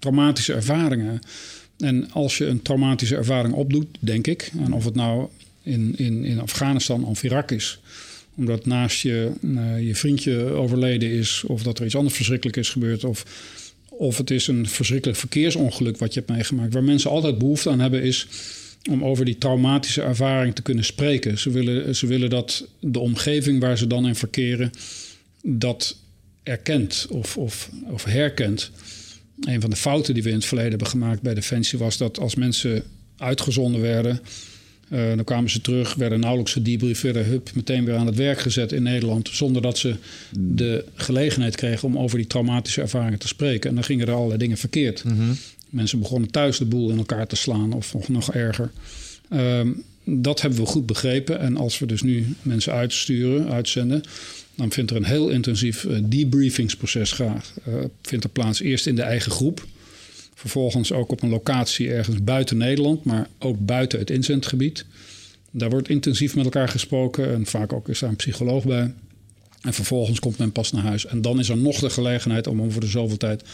traumatische 0.00 0.52
ervaringen. 0.52 1.20
En 1.78 2.10
als 2.12 2.38
je 2.38 2.46
een 2.46 2.62
traumatische 2.62 3.16
ervaring 3.16 3.54
opdoet, 3.54 3.86
denk 4.00 4.26
ik, 4.26 4.50
en 4.58 4.72
of 4.72 4.84
het 4.84 4.94
nou 4.94 5.28
in, 5.62 5.94
in, 5.96 6.24
in 6.24 6.40
Afghanistan 6.40 7.04
of 7.04 7.22
Irak 7.22 7.50
is, 7.50 7.80
omdat 8.34 8.66
naast 8.66 9.00
je 9.00 9.30
uh, 9.40 9.86
je 9.86 9.94
vriendje 9.94 10.44
overleden 10.44 11.10
is, 11.10 11.44
of 11.46 11.62
dat 11.62 11.78
er 11.78 11.84
iets 11.84 11.96
anders 11.96 12.14
verschrikkelijk 12.14 12.56
is 12.56 12.68
gebeurd, 12.68 13.04
of, 13.04 13.24
of 13.88 14.18
het 14.18 14.30
is 14.30 14.46
een 14.46 14.68
verschrikkelijk 14.68 15.18
verkeersongeluk 15.18 15.98
wat 15.98 16.14
je 16.14 16.20
hebt 16.20 16.32
meegemaakt, 16.32 16.72
waar 16.72 16.84
mensen 16.84 17.10
altijd 17.10 17.38
behoefte 17.38 17.70
aan 17.70 17.80
hebben, 17.80 18.02
is 18.02 18.26
om 18.90 19.04
over 19.04 19.24
die 19.24 19.38
traumatische 19.38 20.02
ervaring 20.02 20.54
te 20.54 20.62
kunnen 20.62 20.84
spreken. 20.84 21.38
Ze 21.38 21.50
willen, 21.50 21.96
ze 21.96 22.06
willen 22.06 22.30
dat 22.30 22.66
de 22.80 22.98
omgeving 22.98 23.60
waar 23.60 23.78
ze 23.78 23.86
dan 23.86 24.06
in 24.06 24.14
verkeren, 24.14 24.70
dat 25.42 25.96
erkent 26.42 27.06
of, 27.10 27.36
of, 27.36 27.70
of 27.90 28.04
herkent 28.04 28.70
een 29.40 29.60
van 29.60 29.70
de 29.70 29.76
fouten 29.76 30.14
die 30.14 30.22
we 30.22 30.28
in 30.28 30.34
het 30.34 30.44
verleden 30.44 30.70
hebben 30.70 30.88
gemaakt 30.88 31.22
bij 31.22 31.34
Defensie 31.34 31.78
was 31.78 31.96
dat 31.96 32.18
als 32.18 32.34
mensen 32.34 32.82
uitgezonden 33.16 33.80
werden, 33.80 34.20
uh, 34.88 35.08
dan 35.08 35.24
kwamen 35.24 35.50
ze 35.50 35.60
terug, 35.60 35.94
werden 35.94 36.20
nauwelijks 36.20 36.52
gedebriefd, 36.52 37.02
werden 37.02 37.26
hup, 37.26 37.50
meteen 37.54 37.84
weer 37.84 37.96
aan 37.96 38.06
het 38.06 38.16
werk 38.16 38.40
gezet 38.40 38.72
in 38.72 38.82
Nederland, 38.82 39.28
zonder 39.32 39.62
dat 39.62 39.78
ze 39.78 39.96
de 40.38 40.84
gelegenheid 40.94 41.56
kregen 41.56 41.88
om 41.88 41.98
over 41.98 42.18
die 42.18 42.26
traumatische 42.26 42.80
ervaringen 42.80 43.18
te 43.18 43.28
spreken. 43.28 43.68
En 43.68 43.74
dan 43.74 43.84
gingen 43.84 44.06
er 44.06 44.14
allerlei 44.14 44.38
dingen 44.38 44.56
verkeerd. 44.56 45.04
Mhm. 45.04 45.32
Mensen 45.68 45.98
begonnen 45.98 46.30
thuis 46.30 46.58
de 46.58 46.64
boel 46.64 46.90
in 46.90 46.98
elkaar 46.98 47.26
te 47.26 47.36
slaan, 47.36 47.72
of 47.72 47.94
nog, 47.94 48.08
nog 48.08 48.32
erger. 48.32 48.70
Um, 49.32 49.82
dat 50.04 50.40
hebben 50.40 50.60
we 50.60 50.66
goed 50.66 50.86
begrepen. 50.86 51.40
En 51.40 51.56
als 51.56 51.78
we 51.78 51.86
dus 51.86 52.02
nu 52.02 52.34
mensen 52.42 52.72
uitsturen, 52.72 53.50
uitzenden, 53.50 54.02
dan 54.60 54.72
vindt 54.72 54.90
er 54.90 54.96
een 54.96 55.04
heel 55.04 55.28
intensief 55.28 55.84
uh, 55.84 55.98
debriefingsproces 56.02 57.12
graag. 57.12 57.54
Uh, 57.68 57.74
vindt 58.02 58.24
er 58.24 58.30
plaats 58.30 58.60
eerst 58.60 58.86
in 58.86 58.94
de 58.94 59.02
eigen 59.02 59.32
groep. 59.32 59.66
Vervolgens 60.34 60.92
ook 60.92 61.10
op 61.10 61.22
een 61.22 61.28
locatie 61.28 61.92
ergens 61.92 62.24
buiten 62.24 62.56
Nederland, 62.56 63.04
maar 63.04 63.28
ook 63.38 63.56
buiten 63.66 63.98
het 63.98 64.10
inzendgebied. 64.10 64.84
Daar 65.50 65.70
wordt 65.70 65.88
intensief 65.88 66.34
met 66.34 66.44
elkaar 66.44 66.68
gesproken 66.68 67.32
en 67.32 67.46
vaak 67.46 67.72
ook 67.72 67.88
is 67.88 67.98
daar 67.98 68.10
een 68.10 68.16
psycholoog 68.16 68.64
bij. 68.64 68.92
En 69.60 69.72
vervolgens 69.72 70.20
komt 70.20 70.38
men 70.38 70.52
pas 70.52 70.72
naar 70.72 70.82
huis. 70.82 71.06
En 71.06 71.22
dan 71.22 71.38
is 71.38 71.48
er 71.48 71.56
nog 71.56 71.78
de 71.78 71.90
gelegenheid 71.90 72.46
om 72.46 72.62
over 72.62 72.80
de 72.80 72.86
zoveel 72.86 73.16
tijd 73.16 73.44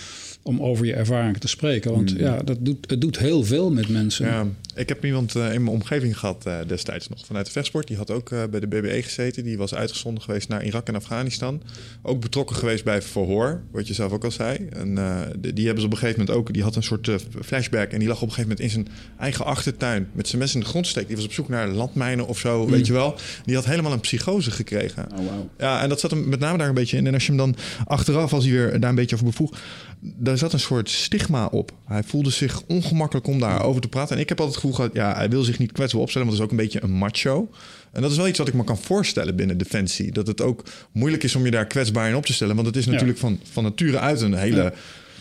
om 0.43 0.63
over 0.63 0.87
je 0.87 0.95
ervaringen 0.95 1.41
te 1.41 1.49
spreken. 1.49 1.93
Want 1.93 2.15
mm. 2.15 2.21
ja, 2.21 2.43
dat 2.43 2.57
doet, 2.61 2.91
het 2.91 3.01
doet 3.01 3.19
heel 3.19 3.45
veel 3.45 3.71
met 3.71 3.89
mensen. 3.89 4.27
Ja, 4.27 4.47
ik 4.77 4.89
heb 4.89 5.05
iemand 5.05 5.35
uh, 5.35 5.53
in 5.53 5.63
mijn 5.63 5.77
omgeving 5.77 6.19
gehad 6.19 6.45
uh, 6.47 6.59
destijds 6.67 7.09
nog 7.09 7.27
vanuit 7.27 7.47
de 7.47 7.53
vechtsport. 7.53 7.87
Die 7.87 7.97
had 7.97 8.11
ook 8.11 8.31
uh, 8.31 8.45
bij 8.51 8.61
de 8.61 8.67
BBE 8.67 9.03
gezeten. 9.03 9.45
Die 9.45 9.59
was 9.59 9.75
uitgezonden 9.75 10.23
geweest 10.23 10.49
naar 10.49 10.65
Irak 10.65 10.89
en 10.89 10.95
Afghanistan. 10.95 11.63
Ook 12.03 12.21
betrokken 12.21 12.57
geweest 12.57 12.85
bij 12.85 13.03
verhoor, 13.03 13.63
wat 13.71 13.87
je 13.87 13.95
zelf 13.95 14.13
ook 14.13 14.25
al 14.25 14.31
zei. 14.31 14.69
En 14.73 14.95
die, 15.39 15.53
die 15.53 15.65
hebben 15.65 15.83
ze 15.83 15.87
op 15.87 15.93
een 15.93 15.99
gegeven 15.99 16.21
moment 16.21 16.39
ook... 16.39 16.53
Die 16.53 16.63
had 16.63 16.77
een 16.77 16.83
soort 16.83 17.11
flashback 17.45 17.91
en 17.91 17.99
die 17.99 18.09
lag 18.09 18.23
op 18.23 18.29
een 18.29 18.35
gegeven 18.35 18.57
moment 18.57 18.61
in 18.61 18.71
zijn 18.71 18.89
eigen 19.19 19.45
achtertuin... 19.45 20.09
met 20.13 20.29
zijn 20.29 20.43
mes 20.43 20.55
in 20.55 20.61
de 20.61 20.67
grond 20.67 20.87
steken. 20.87 21.09
Die 21.09 21.17
was 21.17 21.25
op 21.25 21.33
zoek 21.33 21.49
naar 21.49 21.69
landmijnen 21.69 22.27
of 22.27 22.39
zo, 22.39 22.65
mm. 22.65 22.71
weet 22.71 22.87
je 22.87 22.93
wel. 22.93 23.15
Die 23.45 23.55
had 23.55 23.65
helemaal 23.65 23.93
een 23.93 24.01
psychose 24.01 24.51
gekregen. 24.51 25.07
Oh, 25.13 25.19
wow. 25.19 25.49
Ja, 25.59 25.83
en 25.83 25.89
dat 25.89 26.01
zat 26.01 26.11
hem 26.11 26.29
met 26.29 26.41
name 26.41 26.59
daar 26.59 26.69
een 26.69 26.75
beetje 26.75 26.97
in. 26.97 27.07
En 27.07 27.15
als 27.15 27.27
je 27.27 27.29
hem 27.29 27.39
dan 27.39 27.57
achteraf, 27.85 28.33
als 28.33 28.45
hij 28.45 28.53
weer 28.53 28.81
daar 28.81 28.91
een 28.91 28.97
beetje 28.97 29.15
over 29.15 29.27
bevoeg 29.27 29.53
daar 30.01 30.39
zat 30.39 30.53
een 30.53 30.61
soort 30.61 30.91
stigma 30.91 31.47
op. 31.47 31.73
Hij 31.85 32.03
voelde 32.03 32.31
zich 32.31 32.63
ongemakkelijk 32.67 33.27
om 33.27 33.39
daarover 33.39 33.81
te 33.81 33.89
praten. 33.89 34.17
En 34.17 34.23
ik 34.23 34.29
heb 34.29 34.41
altijd 34.41 34.59
gevoel 34.67 34.87
gehad, 34.87 34.95
ja, 34.95 35.17
hij 35.17 35.29
wil 35.29 35.43
zich 35.43 35.59
niet 35.59 35.73
kwetsbaar 35.73 36.03
opstellen, 36.03 36.27
want 36.27 36.39
dat 36.39 36.47
is 36.47 36.53
ook 36.53 36.59
een 36.59 36.65
beetje 36.67 36.83
een 36.83 36.99
macho. 36.99 37.51
En 37.93 38.03
dat 38.03 38.11
is 38.11 38.17
wel 38.17 38.29
iets 38.29 38.39
wat 38.39 38.49
ik 38.49 38.55
me 38.55 38.65
kan 38.65 38.79
voorstellen 38.79 39.37
binnen 39.37 39.59
Defensie. 39.59 40.13
Dat 40.13 40.27
het 40.27 40.41
ook 40.41 40.63
moeilijk 40.93 41.23
is 41.23 41.35
om 41.35 41.45
je 41.45 41.51
daar 41.51 41.67
kwetsbaar 41.67 42.09
in 42.09 42.17
op 42.17 42.27
te 42.27 42.33
stellen. 42.33 42.55
Want 42.55 42.67
het 42.67 42.77
is 42.77 42.87
natuurlijk 42.87 43.19
van, 43.19 43.41
van 43.53 43.63
nature 43.63 43.99
uit 43.99 44.21
een 44.21 44.35
hele 44.35 44.73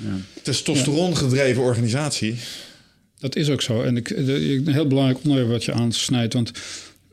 ja. 0.03 0.17
testosteron 0.41 1.17
gedreven 1.17 1.61
organisatie. 1.61 2.35
Dat 3.19 3.35
is 3.35 3.49
ook 3.49 3.61
zo. 3.61 3.81
En 3.81 3.97
ik, 3.97 4.09
een 4.09 4.67
heel 4.67 4.87
belangrijk 4.87 5.19
onderwerp 5.23 5.49
wat 5.49 5.63
je 5.63 5.73
aansnijdt. 5.73 6.33
Want 6.33 6.51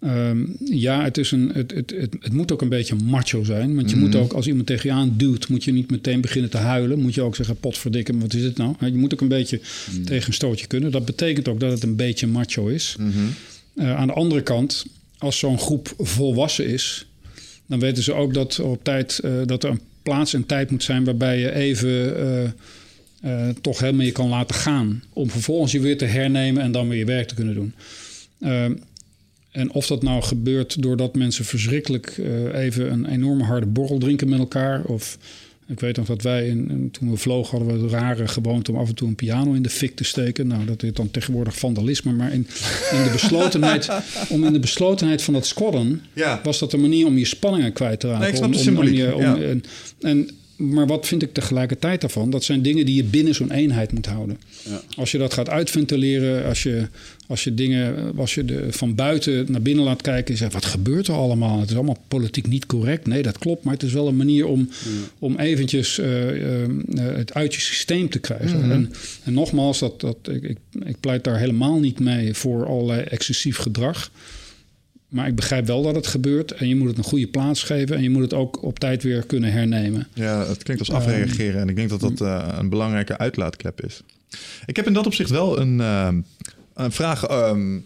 Um, 0.05 0.57
ja, 0.65 1.03
het, 1.03 1.19
is 1.19 1.31
een, 1.31 1.51
het, 1.55 1.71
het, 1.75 1.91
het, 1.97 2.17
het, 2.21 2.33
moet 2.33 2.53
ook 2.53 2.63
een 2.63 2.69
beetje 2.69 2.95
macho 2.95 3.45
zijn. 3.45 3.75
Want 3.75 3.91
je 3.91 3.97
moet 3.97 4.13
mhm. 4.13 4.23
ook, 4.23 4.33
als 4.33 4.47
iemand 4.47 4.67
tegen 4.67 4.91
je 4.91 4.97
aan 4.97 5.15
duwt, 5.17 5.49
moet 5.49 5.65
je 5.65 5.73
niet 5.73 5.91
meteen 5.91 6.21
beginnen 6.21 6.51
te 6.51 6.57
huilen. 6.57 7.01
Moet 7.01 7.15
je 7.15 7.23
ook 7.23 7.37
zeggen, 7.37 7.57
potverdikke, 7.57 8.19
wat 8.19 8.35
is 8.35 8.43
het 8.43 8.57
nou? 8.57 8.75
Je 8.81 8.93
moet 8.95 9.13
ook 9.13 9.21
een 9.21 9.29
beetje 9.29 9.61
mm. 9.93 10.05
tegen 10.05 10.29
een 10.29 10.35
stootje 10.35 10.67
kunnen. 10.67 10.91
Dat 10.91 11.05
betekent 11.05 11.49
ook 11.49 11.61
dat 11.61 11.71
het 11.71 11.83
een 11.83 11.97
beetje 11.97 12.27
macho 12.27 12.67
is. 12.67 12.97
Mhm. 12.99 13.11
uh, 13.75 13.97
aan 13.97 14.07
de 14.07 14.13
andere 14.13 14.43
kant, 14.43 14.87
als 15.19 15.39
zo'n 15.39 15.59
groep 15.59 15.95
volwassen 15.99 16.67
is... 16.67 17.07
dan 17.67 17.79
weten 17.79 18.03
ze 18.03 18.13
ook 18.13 18.35
dat, 18.35 18.61
op 18.61 18.85
tijd, 18.85 19.21
uh, 19.25 19.33
dat 19.47 19.65
er 19.65 19.71
een 19.71 19.81
plaats 20.03 20.35
en 20.35 20.47
tijd 20.47 20.71
moet 20.71 20.83
zijn... 20.83 21.05
waarbij 21.05 21.39
je 21.39 21.55
even... 21.55 22.17
Uh, 23.25 23.49
toch 23.61 23.79
helemaal 23.79 24.07
je 24.07 24.13
kan 24.13 24.29
laten 24.29 24.55
gaan. 24.55 25.03
Om 25.13 25.31
vervolgens 25.31 25.73
je 25.73 25.81
weer 25.81 25.99
te 25.99 26.05
hernemen 26.05 26.63
en 26.63 26.73
dan 26.73 26.89
weer 26.89 26.99
je 26.99 27.05
werk 27.05 27.29
te 27.29 27.35
kunnen 27.35 27.55
doen. 27.55 27.75
Ehm, 28.41 28.73
en 29.53 29.73
of 29.73 29.87
dat 29.87 30.03
nou 30.03 30.23
gebeurt 30.23 30.83
doordat 30.83 31.15
mensen 31.15 31.45
verschrikkelijk 31.45 32.17
uh, 32.17 32.65
even 32.65 32.93
een 32.93 33.07
enorme 33.07 33.45
harde 33.45 33.67
borrel 33.67 33.99
drinken 33.99 34.29
met 34.29 34.39
elkaar. 34.39 34.85
Of 34.85 35.19
ik 35.67 35.81
weet 35.81 35.97
nog 35.97 36.07
dat 36.07 36.23
wij, 36.23 36.47
in, 36.47 36.89
toen 36.93 37.11
we 37.11 37.17
vlogen, 37.17 37.59
hadden 37.59 37.81
we 37.81 37.87
de 37.89 37.95
rare 37.95 38.29
gewoonte 38.29 38.73
om 38.73 38.79
af 38.79 38.89
en 38.89 38.95
toe 38.95 39.09
een 39.09 39.15
piano 39.15 39.53
in 39.53 39.63
de 39.63 39.69
fik 39.69 39.97
te 39.97 40.05
steken. 40.05 40.47
Nou, 40.47 40.65
dat 40.65 40.83
is 40.83 40.93
dan 40.93 41.11
tegenwoordig 41.11 41.59
vandalisme. 41.59 42.13
Maar 42.13 42.33
in, 42.33 42.47
in 42.93 43.03
de 43.03 43.11
beslotenheid, 43.13 43.89
om 44.29 44.45
in 44.45 44.53
de 44.53 44.59
beslotenheid 44.59 45.23
van 45.23 45.35
dat 45.35 45.47
squadden, 45.47 46.03
ja. 46.13 46.41
was 46.43 46.59
dat 46.59 46.73
een 46.73 46.81
manier 46.81 47.07
om 47.07 47.19
je 47.19 47.25
spanningen 47.25 47.73
kwijt 47.73 48.01
te 48.01 48.07
raken. 48.07 48.21
Nee, 48.21 48.31
ik 48.31 48.37
snap. 48.37 48.77
Om, 48.77 48.89
om, 49.15 49.21
ja. 49.21 49.37
en, 49.37 49.63
en 50.01 50.29
maar 50.57 50.87
wat 50.87 51.07
vind 51.07 51.23
ik 51.23 51.33
tegelijkertijd 51.33 52.01
daarvan? 52.01 52.31
Dat 52.31 52.45
zijn 52.45 52.63
dingen 52.63 52.87
die 52.87 52.95
je 52.95 53.05
binnen 53.05 53.35
zo'n 53.35 53.51
eenheid 53.51 53.93
moet 53.93 54.07
houden. 54.07 54.39
Ja. 54.65 54.83
Als 54.97 55.11
je 55.11 55.19
dat 55.19 55.33
gaat 55.33 55.49
uitventileren, 55.49 56.45
als 56.45 56.63
je, 56.63 56.87
als 57.27 57.45
je 57.45 57.55
dingen 57.55 58.17
als 58.17 58.35
je 58.35 58.45
de, 58.45 58.67
van 58.71 58.95
buiten 58.95 59.53
naar 59.53 59.63
binnen 59.63 59.85
laat 59.85 60.03
kijken 60.03 60.33
en 60.33 60.39
zegt: 60.39 60.53
wat 60.53 60.65
gebeurt 60.65 61.07
er 61.07 61.15
allemaal? 61.15 61.61
Het 61.61 61.71
is 61.71 61.77
allemaal 61.77 62.05
politiek 62.09 62.47
niet 62.47 62.67
correct. 62.67 63.07
Nee, 63.07 63.23
dat 63.23 63.39
klopt, 63.39 63.65
maar 63.65 63.75
het 63.75 63.83
is 63.83 63.93
wel 63.93 64.09
een 64.09 64.17
manier 64.17 64.47
om, 64.47 64.69
om 65.19 65.39
eventjes 65.39 65.99
eh, 65.99 66.63
eh, 66.63 66.71
het 66.97 67.35
uit 67.35 67.55
je 67.55 67.61
systeem 67.61 68.09
te 68.09 68.19
krijgen. 68.19 68.71
en, 68.71 68.93
en 69.25 69.33
nogmaals, 69.33 69.79
dat, 69.79 70.01
dat, 70.01 70.17
ik, 70.31 70.43
ik, 70.43 70.59
ik 70.85 71.01
pleit 71.01 71.25
daar 71.25 71.39
helemaal 71.39 71.79
niet 71.79 72.01
mee 72.01 72.35
voor 72.35 72.67
allerlei 72.67 73.01
excessief 73.01 73.57
gedrag. 73.57 74.11
Maar 75.13 75.27
ik 75.27 75.35
begrijp 75.35 75.67
wel 75.67 75.83
dat 75.83 75.95
het 75.95 76.07
gebeurt 76.07 76.53
en 76.53 76.69
je 76.69 76.77
moet 76.77 76.89
het 76.89 76.99
een 76.99 77.05
goede 77.05 77.27
plaats 77.27 77.63
geven 77.63 77.97
en 77.97 78.03
je 78.03 78.11
moet 78.11 78.23
het 78.23 78.35
ook 78.35 78.63
op 78.63 78.79
tijd 78.79 79.03
weer 79.03 79.27
kunnen 79.27 79.53
hernemen. 79.53 80.09
Ja, 80.15 80.47
het 80.47 80.63
klinkt 80.63 80.89
als 80.89 80.97
afreageren 80.97 81.61
en 81.61 81.69
ik 81.69 81.77
denk 81.77 81.89
dat 81.89 82.01
dat 82.01 82.21
eh, 82.21 82.49
een 82.59 82.69
belangrijke 82.69 83.19
uitlaatklep 83.19 83.85
is. 83.85 84.03
Ik 84.67 84.77
heb 84.77 84.87
in 84.87 84.93
dat 84.93 85.07
opzicht 85.07 85.31
wel 85.31 85.61
een, 85.61 85.81
ehm, 85.81 86.21
een 86.75 86.93
vraag 86.93 87.27
ehm, 87.27 87.79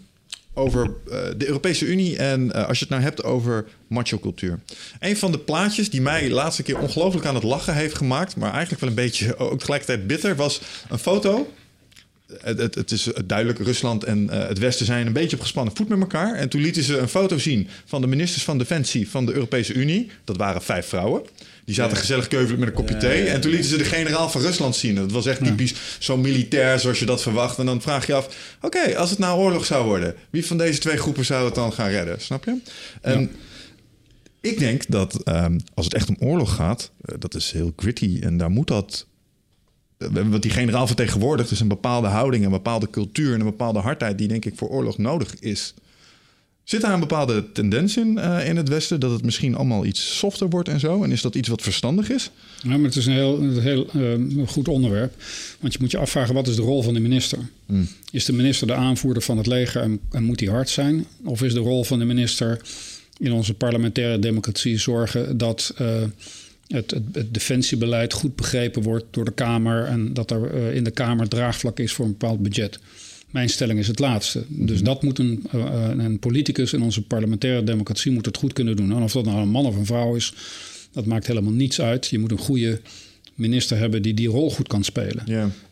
over 0.55 0.85
eh, 0.85 1.19
de 1.37 1.47
Europese 1.47 1.87
Unie 1.87 2.17
en 2.17 2.53
eh, 2.53 2.69
als 2.69 2.79
je 2.79 2.85
het 2.85 2.93
nou 2.93 3.03
hebt 3.03 3.25
over 3.25 3.65
macho-cultuur. 3.87 4.59
Een 4.99 5.17
van 5.17 5.33
de 5.33 5.39
plaatjes 5.39 5.91
die 5.91 6.01
mij 6.01 6.29
de 6.29 6.35
laatste 6.35 6.63
keer 6.63 6.79
ongelooflijk 6.79 7.27
aan 7.27 7.35
het 7.35 7.45
lachen 7.45 7.75
heeft 7.75 7.95
gemaakt, 7.95 8.37
maar 8.37 8.53
eigenlijk 8.53 8.81
wel 8.81 8.91
een 8.91 8.97
beetje 8.97 9.37
ook 9.39 9.59
tegelijkertijd 9.59 10.07
bitter, 10.07 10.37
was 10.37 10.61
een 10.89 10.99
foto 10.99 11.53
het, 12.43 12.59
het, 12.59 12.75
het, 12.75 12.91
is 12.91 13.09
duidelijk, 13.27 13.59
Rusland 13.59 14.05
en 14.05 14.23
uh, 14.33 14.49
het 14.49 14.59
Westen 14.59 14.87
zijn 14.87 15.07
een 15.07 15.13
beetje 15.13 15.37
op 15.37 15.43
gespannen 15.43 15.77
voet 15.77 15.89
met 15.89 16.01
elkaar. 16.01 16.35
En 16.35 16.49
toen 16.49 16.61
lieten 16.61 16.83
ze 16.83 16.99
een 16.99 17.09
foto 17.09 17.39
zien 17.39 17.69
van 17.85 18.01
de 18.01 18.07
ministers 18.07 18.45
van 18.45 18.59
Defensie 18.59 19.09
van 19.11 19.27
de 19.27 19.33
Europese 19.33 19.73
Unie. 19.75 20.11
Dat 20.25 20.37
waren 20.37 20.63
vijf 20.63 20.87
vrouwen. 20.87 21.23
Die 21.65 21.75
zaten 21.75 21.95
Ja. 21.95 22.01
gezellig 22.01 22.29
keuvelen 22.29 22.59
met 22.59 22.69
een 22.69 22.75
kopje 22.75 22.95
Ja, 22.95 23.01
thee. 23.01 23.25
ja. 23.25 23.33
En 23.33 23.41
toen 23.41 23.51
lieten 23.51 23.71
ze 23.71 23.77
de 23.77 23.85
generaal 23.85 24.29
van 24.31 24.41
Rusland 24.41 24.77
zien. 24.77 24.95
Dat 24.95 25.13
was 25.13 25.27
echt 25.27 25.45
typisch 25.45 25.75
zo 25.99 26.17
militair 26.17 26.79
zoals 26.79 26.99
je 26.99 27.05
dat 27.07 27.23
verwacht. 27.23 27.59
En 27.59 27.67
dan 27.67 27.83
vraag 27.83 28.07
je 28.07 28.15
af, 28.15 28.57
oké, 28.61 28.97
als 28.97 29.11
het 29.11 29.19
nou 29.19 29.39
oorlog 29.41 29.65
zou 29.65 29.85
worden... 29.87 30.15
wie 30.31 30.47
van 30.47 30.59
deze 30.59 30.79
twee 30.81 30.97
groepen 30.97 31.25
zou 31.25 31.45
het 31.45 31.55
dan 31.55 31.73
gaan 31.73 31.89
redden? 31.89 32.21
Snap 32.21 32.45
je? 32.45 32.57
En 33.01 33.31
ik 34.41 34.59
denk 34.59 34.83
dat 34.89 35.23
ehm, 35.23 35.59
als 35.75 35.85
het 35.85 35.95
echt 35.95 36.09
om 36.09 36.17
oorlog 36.19 36.55
gaat... 36.55 36.91
eh, 37.05 37.15
dat 37.19 37.35
is 37.35 37.51
heel 37.53 37.73
gritty 37.77 38.19
en 38.23 38.37
daar 38.37 38.51
moet 38.51 38.67
dat 38.69 39.07
wat 40.31 40.43
die 40.43 40.51
generaal 40.51 40.87
vertegenwoordigt, 40.87 41.51
is 41.51 41.61
een 41.61 41.69
bepaalde 41.69 42.09
houding, 42.09 42.45
een 42.45 42.51
bepaalde 42.51 42.91
cultuur 42.91 43.35
en 43.35 43.41
een 43.41 43.47
bepaalde 43.47 43.79
hardheid 43.79 44.19
die 44.19 44.29
denk 44.29 44.45
ik 44.45 44.57
voor 44.57 44.69
oorlog 44.69 44.99
nodig 44.99 45.35
is. 45.41 45.75
Zit 46.65 46.81
daar 46.81 46.93
een 46.93 47.01
bepaalde 47.01 47.53
tendens 47.53 47.97
in 47.97 48.19
eh, 48.19 48.49
in 48.49 48.57
het 48.57 48.69
Westen 48.69 49.01
dat 49.01 49.11
het 49.11 49.25
misschien 49.25 49.55
allemaal 49.55 49.85
iets 49.85 50.19
softer 50.19 50.49
wordt 50.49 50.69
en 50.69 50.81
zo? 50.81 51.03
En 51.03 51.13
is 51.13 51.23
dat 51.23 51.35
iets 51.35 51.49
wat 51.49 51.63
verstandig 51.63 52.11
is? 52.11 52.31
Ja, 52.63 52.69
maar 52.69 52.81
het 52.81 52.97
is 52.97 53.07
een 53.07 53.13
heel, 53.13 53.41
een 53.41 53.61
heel 53.61 53.87
eh, 53.91 54.49
goed 54.49 54.69
onderwerp. 54.69 55.15
Want 55.61 55.73
je 55.73 55.79
moet 55.81 55.91
je 55.91 55.99
afvragen, 55.99 56.35
wat 56.35 56.49
is 56.49 56.57
de 56.57 56.63
rol 56.63 56.83
van 56.83 56.95
de 56.95 57.01
minister? 57.01 57.39
Is 58.11 58.25
de 58.25 58.33
minister 58.33 58.67
de 58.67 58.75
aanvoerder 58.75 59.23
van 59.23 59.37
het 59.37 59.47
leger 59.47 59.83
en, 59.83 60.01
en 60.11 60.23
moet 60.23 60.41
hij 60.41 60.49
hard 60.49 60.69
zijn? 60.69 61.07
Of 61.25 61.43
is 61.43 61.53
de 61.53 61.61
rol 61.61 61.85
van 61.85 61.99
de 61.99 62.05
minister 62.05 62.61
in 63.19 63.33
onze 63.33 63.55
parlementaire 63.55 64.19
democratie 64.19 64.79
zorgen 64.79 65.39
dat 65.39 65.73
eh, 65.77 66.03
het, 66.69 66.91
het, 66.91 67.03
het 67.13 67.35
defensiebeleid 67.35 68.13
goed 68.13 68.37
begrepen 68.37 68.83
wordt 68.83 69.05
door 69.11 69.25
de 69.25 69.33
Kamer 69.33 69.85
en 69.85 70.15
dat 70.15 70.31
er 70.31 70.55
eh, 70.55 70.75
in 70.75 70.85
de 70.85 70.91
Kamer 70.91 71.29
draagvlak 71.29 71.79
is 71.79 71.93
voor 71.93 72.05
een 72.05 72.11
bepaald 72.11 72.43
budget? 72.43 72.79
Mijn 73.31 73.49
stelling 73.49 73.79
is 73.79 73.87
het 73.87 73.99
laatste. 73.99 74.45
Dus 74.49 74.83
dat 74.83 75.03
moet 75.03 75.19
een, 75.19 75.47
eh, 75.53 75.91
een, 75.97 76.19
politicus 76.19 76.73
in 76.73 76.83
onze 76.83 77.03
parlementaire 77.03 77.65
democratie 77.65 78.13
moet 78.13 78.27
het 78.27 78.37
goed 78.37 78.53
kunnen 78.53 78.77
doen. 78.77 78.93
En 78.93 79.03
of 79.03 79.13
dat 79.13 79.25
nou 79.25 79.39
een 79.39 79.49
man 79.49 79.67
of 79.67 79.77
een 79.77 79.87
vrouw 79.87 80.15
is, 80.15 80.33
dat 80.93 81.07
maakt 81.07 81.27
helemaal 81.27 81.53
niets 81.53 81.81
uit. 81.81 82.07
Je 82.07 82.19
moet 82.19 82.31
een 82.31 82.39
goede 82.39 82.81
minister 83.35 83.79
hebben 83.79 84.03
die 84.03 84.15
die 84.15 84.29
rol 84.29 84.51
goed 84.51 84.69
kan 84.69 84.85
spelen. 84.85 85.25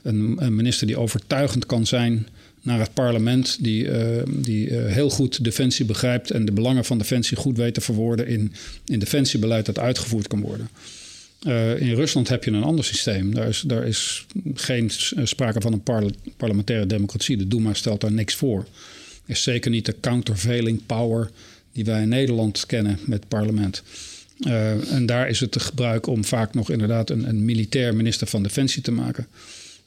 Een 0.03 0.55
minister 0.55 0.87
die 0.87 0.99
overtuigend 0.99 1.67
kan 1.67 1.87
zijn 1.87 2.27
naar 2.65 2.79
het 2.79 2.95
parlement, 2.95 3.57
die, 3.61 3.91
eh, 3.91 4.23
die 4.27 4.71
eh, 4.71 4.93
heel 4.93 5.11
goed 5.11 5.45
defensie 5.45 5.85
begrijpt 5.85 6.31
en 6.31 6.45
de 6.45 6.53
belangen 6.53 6.85
van 6.85 6.99
defensie 6.99 7.37
goed 7.37 7.57
weet 7.57 7.75
te 7.75 7.81
verwoorden 7.81 8.27
in, 8.27 8.53
in 8.87 8.99
defensiebeleid 8.99 9.67
dat 9.67 9.79
uitgevoerd 9.79 10.27
kan 10.27 10.41
worden. 10.41 10.69
Eh, 11.43 11.81
in 11.81 11.95
Rusland 11.95 12.29
heb 12.29 12.45
je 12.45 12.51
een 12.51 12.63
ander 12.63 12.85
systeem. 12.85 13.35
Daar 13.35 13.49
is, 13.49 13.61
daar 13.67 13.87
is 13.87 14.27
geen 14.55 14.91
sprake 15.23 15.61
van 15.61 15.73
een 15.73 15.83
parle- 15.83 16.15
parlementaire 16.37 16.87
democratie. 16.87 17.37
De 17.37 17.49
Duma 17.49 17.75
stelt 17.75 18.01
daar 18.01 18.13
niks 18.13 18.35
voor. 18.35 18.67
Is 19.27 19.43
zeker 19.43 19.71
niet 19.71 19.87
de 19.87 19.97
countervailing 20.01 20.81
power 20.87 21.31
die 21.73 21.85
wij 21.85 22.03
in 22.03 22.09
Nederland 22.09 22.67
kennen 22.67 22.99
met 23.05 23.19
het 23.19 23.29
parlement. 23.29 23.83
En 24.91 25.07
daar 25.07 25.29
is 25.29 25.41
het 25.41 25.53
te 25.53 25.61
gebruik 25.61 26.07
om 26.07 26.25
vaak 26.25 26.55
nog 26.55 26.71
inderdaad 26.71 27.11
een, 27.11 27.29
een 27.29 27.45
militair 27.45 27.95
minister 27.95 28.27
van 28.27 28.43
Defensie 28.43 28.83
te 28.83 28.91
maken. 28.91 29.27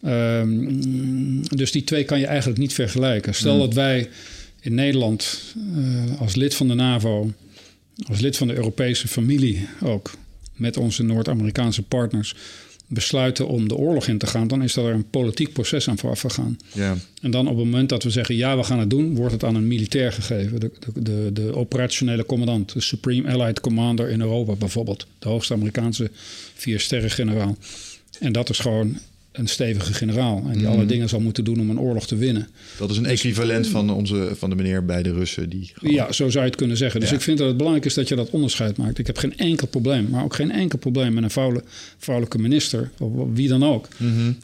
Ehm, 0.01 1.41
dus 1.41 1.71
die 1.71 1.83
twee 1.83 2.03
kan 2.03 2.19
je 2.19 2.25
eigenlijk 2.25 2.59
niet 2.59 2.73
vergelijken. 2.73 3.35
Stel 3.35 3.59
dat 3.59 3.73
wij 3.73 4.09
in 4.61 4.73
Nederland 4.73 5.41
eh, 5.75 6.21
als 6.21 6.35
lid 6.35 6.55
van 6.55 6.67
de 6.67 6.73
NAVO, 6.73 7.31
als 8.07 8.19
lid 8.19 8.37
van 8.37 8.47
de 8.47 8.55
Europese 8.55 9.07
familie 9.07 9.67
ook, 9.83 10.11
met 10.53 10.77
onze 10.77 11.03
Noord-Amerikaanse 11.03 11.83
partners, 11.83 12.35
besluiten 12.87 13.47
om 13.47 13.67
de 13.67 13.75
oorlog 13.75 14.07
in 14.07 14.17
te 14.17 14.27
gaan, 14.27 14.47
dan 14.47 14.63
is 14.63 14.75
er 14.75 14.85
een 14.85 15.09
politiek 15.09 15.53
proces 15.53 15.89
aan 15.89 15.97
vooraf 15.97 16.19
gegaan. 16.19 16.57
En 17.21 17.31
dan 17.31 17.47
op 17.47 17.55
het 17.55 17.65
moment 17.65 17.89
dat 17.89 18.03
we 18.03 18.09
zeggen 18.09 18.35
ja, 18.35 18.57
we 18.57 18.63
gaan 18.63 18.79
het 18.79 18.89
doen, 18.89 19.15
wordt 19.15 19.33
het 19.33 19.43
aan 19.43 19.55
een 19.55 19.67
militair 19.67 20.11
gegeven. 20.13 20.59
De, 20.59 20.71
de, 20.93 21.01
de, 21.01 21.29
de 21.33 21.55
operationele 21.55 22.25
commandant, 22.25 22.73
de 22.73 22.81
Supreme 22.81 23.31
Allied 23.31 23.59
Commander 23.59 24.09
in 24.09 24.21
Europa 24.21 24.53
bijvoorbeeld. 24.53 25.07
De 25.19 25.29
hoogste 25.29 25.53
Amerikaanse 25.53 26.11
vier-sterren 26.53 27.11
generaal. 27.11 27.57
En 28.19 28.31
dat 28.31 28.49
is 28.49 28.59
gewoon 28.59 28.97
een 29.37 29.47
stevige 29.47 29.93
generaal. 29.93 30.43
En 30.51 30.57
die 30.57 30.67
alle 30.67 30.85
dingen 30.85 31.09
zal 31.09 31.19
moeten 31.19 31.43
doen 31.43 31.59
om 31.59 31.69
een 31.69 31.79
oorlog 31.79 32.07
te 32.07 32.15
winnen. 32.15 32.47
Dat 32.77 32.89
is 32.89 32.97
een 32.97 33.05
equivalent 33.05 33.67
van, 33.67 33.89
onze, 33.89 34.31
van 34.37 34.49
de 34.49 34.55
meneer 34.55 34.85
bij 34.85 35.03
de 35.03 35.13
Russen. 35.13 35.49
Die 35.49 35.71
gewoon- 35.73 35.93
Ja, 35.93 36.11
zo 36.11 36.29
zou 36.29 36.43
je 36.43 36.49
het 36.49 36.59
kunnen 36.59 36.77
zeggen. 36.77 36.99
Dus 36.99 37.09
Ja. 37.09 37.15
ik 37.15 37.21
vind 37.21 37.37
dat 37.37 37.47
het 37.47 37.57
belangrijk 37.57 37.85
is 37.87 37.93
dat 37.93 38.07
je 38.07 38.15
dat 38.15 38.29
onderscheid 38.29 38.77
maakt. 38.77 38.97
Ik 38.97 39.07
heb 39.07 39.17
geen 39.17 39.37
enkel 39.37 39.67
probleem, 39.67 40.09
maar 40.09 40.23
ook 40.23 40.35
geen 40.35 40.51
enkel 40.51 40.77
probleem 40.79 41.13
met 41.13 41.23
een 41.23 41.29
vrouwelijke, 41.29 41.69
vrouwelijke 41.97 42.37
minister, 42.39 42.91
of 42.99 43.11
wie 43.33 43.47
dan 43.47 43.63
ook, 43.63 43.87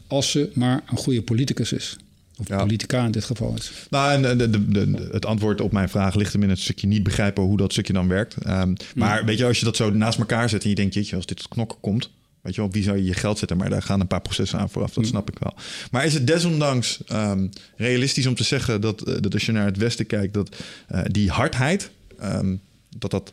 als 0.06 0.30
ze 0.30 0.48
maar 0.54 0.82
een 0.90 0.96
goede 0.96 1.22
politicus 1.22 1.72
is. 1.72 1.96
Of 2.38 2.48
Ja. 2.48 2.58
politica 2.58 3.04
in 3.04 3.10
dit 3.10 3.24
geval 3.24 3.54
is. 3.58 3.70
Nou, 3.90 4.12
en 4.24 4.38
de, 4.38 4.50
de, 4.50 4.68
de- 4.68 4.90
de- 4.90 5.08
het 5.12 5.26
antwoord 5.26 5.60
op 5.60 5.72
mijn 5.72 5.88
vraag 5.88 6.14
ligt 6.14 6.32
hem 6.32 6.42
in 6.42 6.48
het 6.48 6.58
stukje 6.58 6.86
niet 6.86 7.02
begrijpen 7.02 7.42
hoe 7.42 7.56
dat 7.56 7.72
stukje 7.72 7.92
dan 7.92 8.08
werkt. 8.08 8.34
Ehm, 8.42 8.72
maar 8.94 9.24
weet 9.24 9.38
je, 9.38 9.44
als 9.44 9.58
je 9.58 9.64
dat 9.64 9.76
zo 9.76 9.90
naast 9.90 10.18
elkaar 10.18 10.48
zet 10.48 10.62
en 10.62 10.68
je 10.68 10.74
denkt, 10.74 10.94
jeetje, 10.94 11.16
als 11.16 11.26
dit 11.26 11.36
tot 11.36 11.48
knokken 11.48 11.78
komt, 11.80 12.10
weet 12.44 12.54
je 12.54 12.60
wel, 12.60 12.68
op 12.68 12.74
wie 12.74 12.82
zou 12.82 12.96
je 12.96 13.04
je 13.04 13.14
geld 13.14 13.38
zetten? 13.38 13.56
Maar 13.56 13.70
daar 13.70 13.82
gaan 13.82 14.00
een 14.00 14.06
paar 14.06 14.20
processen 14.20 14.58
aan 14.58 14.70
vooraf, 14.70 14.92
dat 14.92 15.06
snap 15.06 15.30
ik 15.30 15.38
wel. 15.38 15.54
Maar 15.90 16.04
is 16.04 16.14
het 16.14 16.26
desondanks 16.26 16.98
ehm, 17.06 17.46
realistisch 17.76 18.26
om 18.26 18.34
te 18.34 18.44
zeggen 18.44 18.80
dat, 18.80 19.02
eh, 19.02 19.14
dat 19.20 19.32
als 19.32 19.46
je 19.46 19.52
naar 19.52 19.66
het 19.66 19.76
Westen 19.76 20.06
kijkt, 20.06 20.34
dat 20.34 20.56
eh, 20.86 21.00
die 21.06 21.30
hardheid, 21.30 21.90
ehm, 22.18 22.56
dat 22.98 23.10
dat 23.10 23.32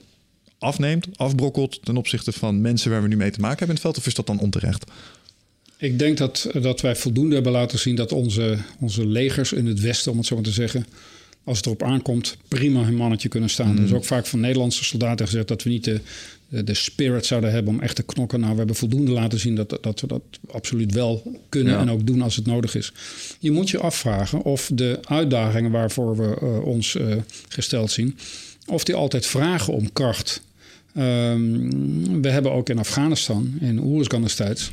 afneemt, 0.60 1.08
afbrokkelt 1.16 1.80
ten 1.86 1.98
opzichte 1.98 2.32
van 2.32 2.62
mensen 2.62 2.92
waar 2.92 3.02
we 3.02 3.08
nu 3.08 3.16
mee 3.16 3.32
te 3.32 3.40
maken 3.40 3.58
hebben 3.58 3.76
in 3.76 3.82
het 3.82 3.82
veld? 3.82 3.98
Of 3.98 4.08
is 4.08 4.14
dat 4.14 4.28
dan 4.28 4.40
onterecht? 4.40 4.92
Ik 5.78 6.00
denk 6.00 6.18
dat, 6.18 6.50
dat 6.62 6.82
wij 6.82 6.96
voldoende 6.96 7.34
hebben 7.34 7.52
laten 7.52 7.80
zien 7.80 7.96
dat 7.96 8.12
onze, 8.12 8.58
onze 8.80 9.08
legers 9.08 9.54
in 9.54 9.66
het 9.66 9.80
Westen, 9.80 10.12
om 10.12 10.18
het 10.18 10.28
zo 10.28 10.36
maar 10.36 10.44
te 10.44 10.52
zeggen, 10.52 10.86
als 11.44 11.58
het 11.58 11.66
erop 11.66 11.84
aankomt, 11.84 12.38
prima 12.48 12.84
hun 12.84 12.96
mannetje 12.96 13.30
kunnen 13.30 13.50
staan. 13.50 13.78
Er 13.78 13.84
is 13.84 13.94
ook 13.94 14.06
vaak 14.06 14.26
van 14.26 14.40
Nederlandse 14.40 14.84
soldaten 14.84 15.26
gezegd 15.26 15.48
dat 15.48 15.64
we 15.64 15.70
niet 15.70 15.84
de, 15.84 16.02
de, 16.52 16.64
de 16.64 16.74
spirit 16.74 17.26
zouden 17.26 17.52
hebben 17.52 17.74
om 17.74 17.80
echt 17.80 17.96
te 17.96 18.04
knokken. 18.04 18.40
Nou, 18.40 18.52
we 18.52 18.58
hebben 18.58 18.76
voldoende 18.76 19.12
laten 19.12 19.40
zien 19.40 19.56
dat, 19.56 19.78
dat 19.82 20.02
we 20.02 20.08
dat 20.08 20.22
absoluut 20.52 20.94
wel 20.94 21.40
kunnen 21.50 21.74
Ja. 21.74 21.80
en 21.80 21.90
ook 21.90 22.08
doen 22.08 22.22
als 22.22 22.36
het 22.36 22.46
nodig 22.46 22.76
is. 22.76 22.92
Je 23.40 23.52
moet 23.52 23.70
je 23.70 23.78
afvragen 23.80 24.42
of 24.42 24.70
de 24.74 25.00
uitdagingen 25.02 25.72
waarvoor 25.72 26.18
we 26.18 26.38
eh, 26.42 26.66
ons 26.66 26.96
eh, 26.96 27.16
gesteld 27.50 27.92
zien, 27.92 28.18
of 28.68 28.84
die 28.84 28.96
altijd 28.96 29.26
vragen 29.26 29.74
om 29.74 29.94
kracht. 29.94 30.42
Ehm, 30.96 32.22
we 32.22 32.30
hebben 32.30 32.52
ook 32.52 32.70
in 32.70 32.78
Afghanistan, 32.80 33.58
in 33.60 33.80
Oeruzgan 33.80 34.22
destijds, 34.22 34.72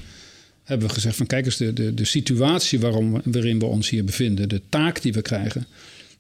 hebben 0.65 0.89
we 0.89 0.95
gezegd 0.95 1.17
van 1.17 1.27
kijk 1.27 1.45
eens, 1.45 1.57
de, 1.57 1.73
de, 1.73 1.95
de 1.95 2.05
situatie 2.05 2.81
waarom, 2.81 3.21
waarin 3.25 3.59
we 3.59 3.65
ons 3.65 3.91
hier 3.91 4.05
bevinden, 4.05 4.49
de 4.49 4.61
taak 4.69 5.03
die 5.03 5.13
we 5.13 5.23
krijgen, 5.23 5.67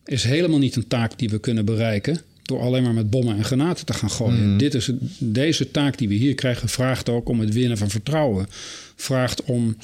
is 0.05 0.25
helemaal 0.25 0.59
niet 0.59 0.77
een 0.77 0.89
taak 0.89 1.19
die 1.19 1.29
we 1.29 1.39
kunnen 1.39 1.65
bereiken 1.65 2.21
door 2.49 2.61
alleen 2.61 2.83
maar 2.83 2.95
met 2.95 3.11
bommen 3.11 3.37
en 3.37 3.45
granaten 3.45 3.87
te 3.87 3.93
gaan 3.93 4.11
gooien. 4.11 4.59
Dit 4.59 4.75
is 4.75 4.87
het- 4.87 5.01
deze 5.19 5.71
taak 5.71 5.99
die 5.99 6.09
we 6.09 6.15
hier 6.15 6.35
krijgen 6.35 6.69
vraagt 6.69 7.09
ook 7.09 7.29
om 7.29 7.41
het 7.41 7.53
winnen 7.53 7.79
van 7.79 7.91
vertrouwen. 7.91 8.47
Vraagt 8.97 9.43
om 9.43 9.77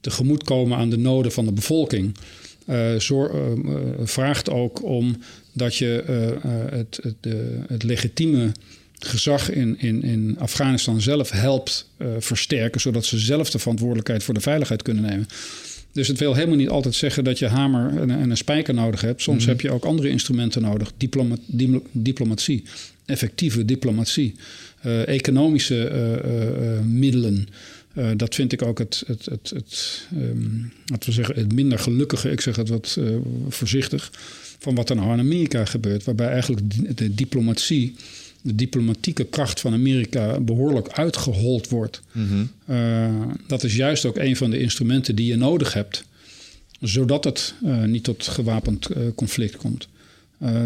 tegemoetkomen 0.00 0.78
aan 0.78 0.90
de 0.90 0.96
noden 0.98 1.32
van 1.32 1.44
de 1.44 1.52
bevolking. 1.52 2.14
Eh, 2.66 2.94
zor- 2.98 3.30
eh, 3.34 3.52
eh, 3.52 3.78
vraagt 4.02 4.50
ook 4.50 4.82
om 4.82 5.16
dat 5.52 5.76
je 5.76 6.04
het, 6.70 7.00
het, 7.68 7.82
legitieme 7.82 8.52
gezag 8.98 9.50
in, 9.50 9.78
in, 9.80 10.02
in 10.02 10.36
Afghanistan 10.38 11.00
zelf 11.00 11.30
helpt 11.30 11.88
versterken, 12.18 12.80
zodat 12.80 13.04
ze 13.04 13.18
zelf 13.18 13.50
de 13.50 13.58
verantwoordelijkheid 13.58 14.22
voor 14.22 14.34
de 14.34 14.40
veiligheid 14.40 14.82
kunnen 14.82 15.02
nemen. 15.02 15.26
Dus 15.94 16.08
het 16.08 16.18
wil 16.18 16.34
helemaal 16.34 16.56
niet 16.56 16.68
altijd 16.68 16.94
zeggen 16.94 17.24
dat 17.24 17.38
je 17.38 17.46
hamer 17.46 18.00
en, 18.00 18.10
en 18.10 18.30
een 18.30 18.36
spijker 18.36 18.74
nodig 18.74 19.00
hebt. 19.00 19.22
Soms 19.22 19.44
heb 19.44 19.60
je 19.60 19.70
ook 19.70 19.84
andere 19.84 20.08
instrumenten 20.08 20.62
nodig. 20.62 20.92
Diploma, 20.96 21.36
diplomatie, 21.92 22.64
effectieve 23.04 23.64
diplomatie, 23.64 24.34
eh, 24.80 25.08
economische 25.08 25.88
eh, 25.88 26.14
eh, 26.14 26.84
middelen. 26.84 27.48
Uh, 27.98 28.10
dat 28.16 28.34
vind 28.34 28.52
ik 28.52 28.62
ook 28.62 28.78
het, 28.78 29.02
het, 29.06 29.24
het, 29.24 29.50
het, 29.54 30.06
um, 30.16 30.72
we 30.86 31.12
zeggen, 31.12 31.34
het 31.34 31.52
minder 31.52 31.78
gelukkige, 31.78 32.30
ik 32.30 32.40
zeg 32.40 32.56
het 32.56 32.68
wat 32.68 32.96
uh, 32.98 33.16
voorzichtig, 33.48 34.10
van 34.58 34.74
wat 34.74 34.90
er 34.90 34.96
nou 34.96 35.12
in 35.12 35.18
Amerika 35.18 35.64
gebeurt. 35.64 36.04
Waarbij 36.04 36.28
eigenlijk 36.28 36.96
de, 36.96 37.14
diplomatie, 37.14 37.94
de 38.44 38.54
diplomatieke 38.54 39.24
kracht 39.24 39.60
van 39.60 39.72
Amerika 39.72 40.40
behoorlijk 40.40 40.88
uitgehold 40.88 41.68
wordt. 41.68 42.00
Mm 42.12 42.28
-hmm. 42.28 42.50
uh, 42.76 43.32
dat 43.46 43.62
is 43.62 43.76
juist 43.76 44.04
ook 44.04 44.16
een 44.16 44.36
van 44.36 44.50
de 44.50 44.58
instrumenten 44.58 45.16
die 45.16 45.26
je 45.26 45.36
nodig 45.36 45.72
hebt, 45.72 46.04
zodat 46.80 47.24
het 47.24 47.54
niet 47.86 48.04
tot 48.04 48.26
gewapend 48.26 48.88
conflict 49.14 49.56
komt. 49.56 49.88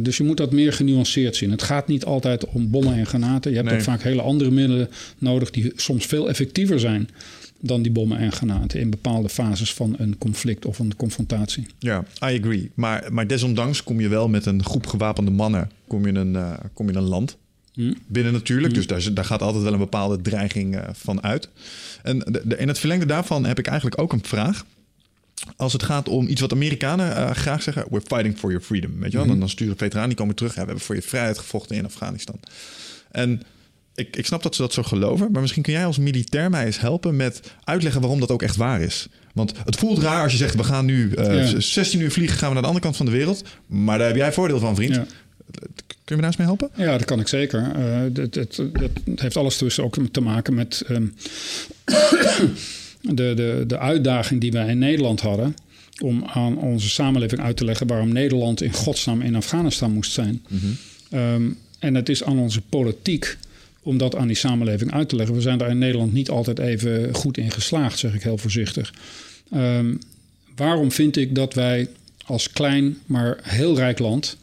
Dus 0.02 0.16
je 0.16 0.24
moet 0.24 0.36
dat 0.36 0.52
meer 0.52 0.72
genuanceerd 0.72 1.36
zien. 1.36 1.50
Het 1.50 1.62
gaat 1.62 1.88
niet 1.88 2.04
altijd 2.04 2.46
om 2.46 2.70
bommen 2.70 2.94
en 2.94 3.06
granaten. 3.06 3.50
Je 3.50 3.56
hebt 3.56 3.68
nee. 3.68 3.78
ook 3.78 3.84
vaak 3.84 4.02
hele 4.02 4.22
andere 4.22 4.50
middelen 4.50 4.88
nodig 5.18 5.50
die 5.50 5.72
soms 5.76 6.06
veel 6.06 6.28
effectiever 6.28 6.80
zijn 6.80 7.08
dan 7.60 7.82
die 7.82 7.92
bommen 7.92 8.18
en 8.18 8.32
granaten 8.32 8.80
in 8.80 8.90
bepaalde 8.90 9.28
fases 9.28 9.74
van 9.74 9.94
een 9.98 10.18
conflict 10.18 10.64
of 10.66 10.78
een 10.78 10.96
confrontatie. 10.96 11.66
Ja, 11.78 12.04
I 12.22 12.38
agree. 12.40 12.70
Maar, 12.74 13.12
maar 13.12 13.26
desondanks 13.26 13.82
kom 13.82 14.00
je 14.00 14.08
wel 14.08 14.28
met 14.28 14.46
een 14.46 14.64
groep 14.64 14.86
gewapende 14.86 15.30
mannen 15.30 15.70
kom 15.86 16.06
je 16.06 16.12
een, 16.12 16.36
kom 16.72 16.90
je 16.90 16.96
een 16.96 17.02
land. 17.02 17.36
Hm? 17.78 17.92
Binnen 18.06 18.32
natuurlijk, 18.32 18.72
hm. 18.72 18.74
dus 18.74 18.86
daar, 18.86 19.14
daar 19.14 19.24
gaat 19.24 19.42
altijd 19.42 19.64
wel 19.64 19.72
een 19.72 19.78
bepaalde 19.78 20.20
dreiging 20.20 20.74
uh, 20.74 20.82
van 20.92 21.22
uit. 21.22 21.48
En 22.02 22.18
de, 22.18 22.42
de, 22.44 22.56
in 22.56 22.68
het 22.68 22.78
verlengde 22.78 23.06
daarvan 23.06 23.44
heb 23.44 23.58
ik 23.58 23.66
eigenlijk 23.66 24.00
ook 24.00 24.12
een 24.12 24.24
vraag 24.24 24.64
als 25.56 25.72
het 25.72 25.82
gaat 25.82 26.08
om 26.08 26.28
iets 26.28 26.40
wat 26.40 26.52
Amerikanen 26.52 27.16
uh, 27.16 27.30
graag 27.30 27.62
zeggen, 27.62 27.84
we're 27.90 28.04
fighting 28.06 28.38
for 28.38 28.50
your 28.50 28.64
freedom. 28.64 29.00
Weet 29.00 29.10
je 29.10 29.16
wel? 29.16 29.26
Mm 29.26 29.30
-hmm. 29.30 29.40
dan, 29.40 29.48
sturen 29.48 29.76
veteranen 29.76 30.08
die 30.08 30.18
komen 30.18 30.34
terug. 30.34 30.54
Ja, 30.54 30.60
we 30.60 30.66
hebben 30.66 30.84
voor 30.84 30.94
je 30.94 31.02
vrijheid 31.02 31.38
gevochten 31.38 31.76
in 31.76 31.84
Afghanistan. 31.84 32.40
En 33.10 33.42
ik, 33.94 34.16
ik 34.16 34.26
snap 34.26 34.42
dat 34.42 34.54
ze 34.54 34.62
dat 34.62 34.72
zo 34.72 34.82
geloven, 34.82 35.32
maar 35.32 35.40
misschien 35.40 35.62
kun 35.62 35.72
jij 35.72 35.86
als 35.86 35.98
militair 35.98 36.50
mij 36.50 36.66
eens 36.66 36.80
helpen 36.80 37.16
met 37.16 37.52
uitleggen 37.64 38.00
waarom 38.00 38.20
dat 38.20 38.30
ook 38.30 38.42
echt 38.42 38.56
waar 38.56 38.80
is. 38.80 39.08
Want 39.34 39.52
het 39.64 39.76
voelt 39.76 39.98
raar 39.98 40.22
als 40.22 40.32
je 40.32 40.38
zegt, 40.38 40.54
we 40.54 40.64
gaan 40.64 40.84
nu 40.84 41.12
uh, 41.18 41.50
ja. 41.50 41.60
16 41.60 42.00
uur 42.00 42.10
vliegen, 42.10 42.38
gaan 42.38 42.48
we 42.48 42.52
naar 42.52 42.62
de 42.62 42.68
andere 42.68 42.84
kant 42.84 42.96
van 42.96 43.06
de 43.06 43.12
wereld. 43.12 43.44
Maar 43.66 43.98
daar 43.98 44.06
heb 44.06 44.16
jij 44.16 44.32
voordeel 44.32 44.58
van, 44.58 44.74
vriend. 44.74 44.94
Ja. 44.94 45.06
Kun 46.08 46.16
je 46.16 46.22
me 46.22 46.28
daar 46.28 46.30
eens 46.30 46.36
mee 46.36 46.46
helpen? 46.46 46.70
Ja, 46.74 46.98
dat 46.98 47.04
kan 47.04 47.20
ik 47.20 47.28
zeker. 47.28 47.76
Het, 47.76 48.34
het, 48.34 48.62
heeft 49.14 49.36
alles 49.36 49.58
dus 49.58 49.80
ook 49.80 49.96
te 50.10 50.20
maken 50.20 50.54
met 50.54 50.84
um, 50.90 51.14
de, 53.00 53.32
de, 53.34 53.64
de 53.66 53.78
uitdaging 53.78 54.40
die 54.40 54.52
wij 54.52 54.68
in 54.68 54.78
Nederland 54.78 55.20
hadden 55.20 55.56
om 56.02 56.24
aan 56.24 56.58
onze 56.58 56.88
samenleving 56.88 57.40
uit 57.40 57.56
te 57.56 57.64
leggen 57.64 57.86
waarom 57.86 58.12
Nederland 58.12 58.62
in 58.62 58.72
godsnaam 58.72 59.20
in 59.20 59.34
Afghanistan 59.34 59.92
moest 59.92 60.12
zijn. 60.12 60.42
Mm 60.48 60.58
-hmm. 60.58 61.18
um, 61.18 61.58
en 61.78 61.94
het 61.94 62.08
is 62.08 62.24
aan 62.24 62.38
onze 62.38 62.60
politiek 62.60 63.36
om 63.82 63.98
dat 63.98 64.16
aan 64.16 64.26
die 64.26 64.36
samenleving 64.36 64.92
uit 64.92 65.08
te 65.08 65.16
leggen. 65.16 65.34
We 65.34 65.40
zijn 65.40 65.58
daar 65.58 65.70
in 65.70 65.78
Nederland 65.78 66.12
niet 66.12 66.30
altijd 66.30 66.58
even 66.58 67.14
goed 67.14 67.38
in 67.38 67.50
geslaagd, 67.50 67.98
zeg 67.98 68.14
ik 68.14 68.22
heel 68.22 68.38
voorzichtig. 68.38 68.94
Um, 69.54 69.98
waarom 70.56 70.92
vind 70.92 71.16
ik 71.16 71.34
dat 71.34 71.54
wij 71.54 71.88
als 72.24 72.50
klein, 72.50 72.98
maar 73.06 73.38
heel 73.42 73.76
rijk 73.76 73.98
land 73.98 74.36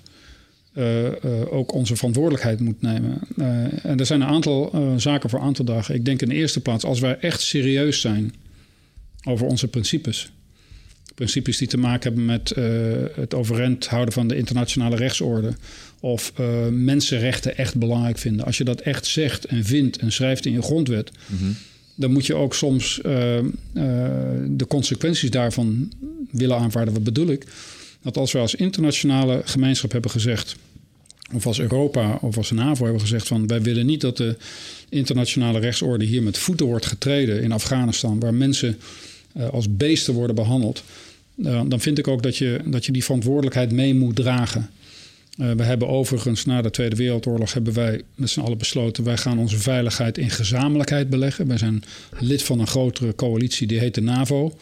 uh, 0.76 1.04
uh, 1.04 1.12
ook 1.50 1.74
onze 1.74 1.96
verantwoordelijkheid 1.96 2.60
moeten 2.60 2.88
nemen? 2.94 3.20
Uh, 3.38 3.86
en 3.86 4.00
er 4.00 4.06
zijn 4.06 4.22
een 4.22 4.28
aantal 4.28 4.72
zaken 4.98 5.30
voor 5.30 5.40
aan 5.40 5.54
te 5.54 5.64
dagen. 5.64 5.96
Ik 5.96 6.06
denk 6.06 6.22
in 6.22 6.30
de 6.30 6.36
eerste 6.36 6.62
plaats, 6.62 6.84
als 6.84 7.00
wij 7.00 7.18
echt 7.20 7.42
serieus 7.42 8.02
zijn 8.02 8.34
over 9.24 9.48
onze 9.48 9.68
principes. 9.68 10.32
Principes 11.16 11.58
die 11.58 11.68
te 11.68 11.78
maken 11.78 12.04
hebben 12.04 12.26
met 12.26 12.56
het 13.16 13.34
overeind 13.34 13.88
houden 13.88 14.14
van 14.14 14.28
de 14.28 14.36
internationale 14.36 14.96
rechtsorde. 14.96 15.54
Of 16.00 16.34
mensenrechten 16.72 17.58
echt 17.58 17.76
belangrijk 17.76 18.18
vinden. 18.18 18.46
Als 18.46 18.58
je 18.58 18.64
dat 18.64 18.82
echt 18.82 19.06
zegt 19.06 19.46
en 19.46 19.66
vindt 19.66 19.98
en 19.98 20.12
schrijft 20.12 20.46
in 20.46 20.52
je 20.52 20.62
grondwet. 20.62 21.12
Mm 21.28 21.38
-hmm. 21.38 21.56
dan 21.96 22.12
moet 22.12 22.26
je 22.26 22.36
ook 22.36 22.56
soms 22.56 23.00
de 24.48 24.66
consequenties 24.68 25.30
daarvan 25.30 25.92
willen 26.32 26.58
aanvaarden. 26.58 26.94
Wat 26.94 27.04
bedoel 27.04 27.28
ik? 27.28 27.46
Dat 28.06 28.18
als 28.18 28.32
we 28.32 28.40
als 28.40 28.56
internationale 28.56 29.42
gemeenschap 29.46 29.92
hebben 29.92 30.12
gezegd. 30.12 30.56
Of 31.34 31.48
als 31.48 31.60
Europa 31.60 32.18
of 32.22 32.38
als 32.38 32.52
NAVO 32.52 32.84
hebben 32.84 33.02
gezegd 33.02 33.28
van 33.28 33.48
wij 33.48 33.62
willen 33.62 33.86
niet 33.86 34.02
dat 34.02 34.18
de 34.18 34.36
internationale 34.90 35.60
rechtsorde 35.60 36.06
hier 36.06 36.24
met 36.24 36.38
voeten 36.38 36.66
wordt 36.66 36.86
getreden 36.86 37.42
in 37.42 37.52
Afghanistan, 37.52 38.20
waar 38.20 38.34
mensen 38.34 38.78
uh, 39.38 39.50
als 39.50 39.76
beesten 39.76 40.14
worden 40.14 40.36
behandeld, 40.36 40.84
uh, 41.36 41.62
dan 41.68 41.80
vind 41.80 41.98
ik 41.98 42.08
ook 42.08 42.24
dat 42.24 42.38
je, 42.38 42.62
dat 42.66 42.86
je 42.86 42.92
die 42.92 43.04
verantwoordelijkheid 43.04 43.72
mee 43.72 43.96
moet 43.96 44.16
dragen. 44.16 44.70
Uh, 45.38 45.52
we 45.52 45.64
hebben 45.64 45.88
overigens 45.88 46.46
na 46.46 46.62
de 46.62 46.72
Tweede 46.72 46.96
Wereldoorlog 46.96 47.54
hebben 47.54 47.74
wij 47.74 48.02
met 48.16 48.30
z'n 48.30 48.40
allen 48.40 48.58
besloten, 48.58 49.04
wij 49.04 49.18
gaan 49.18 49.40
onze 49.40 49.58
veiligheid 49.58 50.18
in 50.18 50.30
gezamenlijkheid 50.30 51.10
beleggen. 51.10 51.48
Wij 51.48 51.58
zijn 51.58 51.84
lid 52.20 52.44
van 52.44 52.60
een 52.60 52.68
grotere 52.68 53.16
coalitie, 53.16 53.68
die 53.68 53.80
heet 53.80 53.96
de 53.96 54.02
NAVO. 54.02 54.58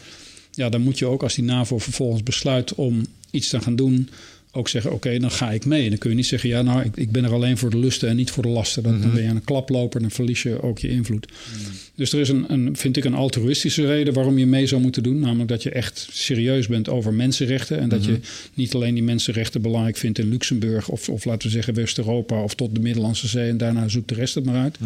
Ja, 0.52 0.70
dan 0.70 0.82
moet 0.82 1.00
je 1.00 1.06
ook 1.06 1.24
als 1.24 1.36
die 1.36 1.44
NAVO 1.44 1.78
vervolgens 1.78 2.24
besluit 2.24 2.76
om 2.76 3.06
iets 3.34 3.50
te 3.50 3.62
gaan 3.62 3.76
doen, 3.76 4.10
ook 4.52 4.70
zeggen: 4.70 4.92
Oké, 4.92 5.20
dan 5.20 5.32
ga 5.32 5.52
ik 5.52 5.66
mee. 5.66 5.90
Dan 5.90 5.98
kun 5.98 6.10
je 6.10 6.16
niet 6.16 6.26
zeggen: 6.26 6.50
Ja, 6.50 6.62
nou, 6.62 6.84
ik, 6.84 6.98
ik 6.98 7.12
ben 7.12 7.24
er 7.24 7.34
alleen 7.34 7.58
voor 7.58 7.70
de 7.70 7.78
lusten 7.78 8.10
en 8.10 8.16
niet 8.16 8.32
voor 8.32 8.44
de 8.44 8.50
lasten. 8.50 8.84
Dan, 8.84 8.92
mm 8.92 8.98
-hmm. 8.98 9.08
dan 9.08 9.16
ben 9.16 9.24
je 9.24 9.30
aan 9.30 9.36
een 9.36 9.44
klaploper 9.44 9.96
en 9.96 10.02
dan 10.02 10.12
verlies 10.12 10.44
je 10.44 10.62
ook 10.62 10.80
je 10.80 10.90
invloed. 10.90 11.28
Mm 11.28 11.64
-hmm. 11.64 11.74
Dus 11.96 12.14
er 12.14 12.20
is 12.20 12.30
een, 12.30 12.46
een, 12.52 12.78
vind 12.78 12.98
ik, 12.98 13.04
een 13.04 13.14
altruïstische 13.14 13.86
reden 13.86 14.14
waarom 14.14 14.38
je 14.38 14.46
mee 14.46 14.68
zou 14.68 14.82
moeten 14.82 15.04
doen. 15.04 15.20
Namelijk 15.20 15.50
dat 15.50 15.64
je 15.64 15.70
echt 15.70 16.08
serieus 16.12 16.68
bent 16.68 16.90
over 16.90 17.14
mensenrechten. 17.14 17.80
En 17.80 17.90
dat 17.90 18.00
mm 18.00 18.06
-hmm. 18.06 18.14
je 18.14 18.20
niet 18.54 18.74
alleen 18.74 18.94
die 18.94 19.04
mensenrechten 19.04 19.62
belangrijk 19.62 19.98
vindt 19.98 20.20
in 20.20 20.30
Luxemburg 20.30 20.90
of, 20.90 21.10
of 21.10 21.26
laten 21.26 21.48
we 21.48 21.54
zeggen 21.54 21.74
West-Europa 21.74 22.44
of 22.44 22.56
tot 22.56 22.76
de 22.76 22.82
Middellandse 22.82 23.28
Zee. 23.28 23.50
En 23.50 23.58
daarna 23.58 23.88
zoekt 23.88 24.10
de 24.10 24.16
rest 24.16 24.36
het 24.36 24.46
maar 24.46 24.62
uit. 24.62 24.78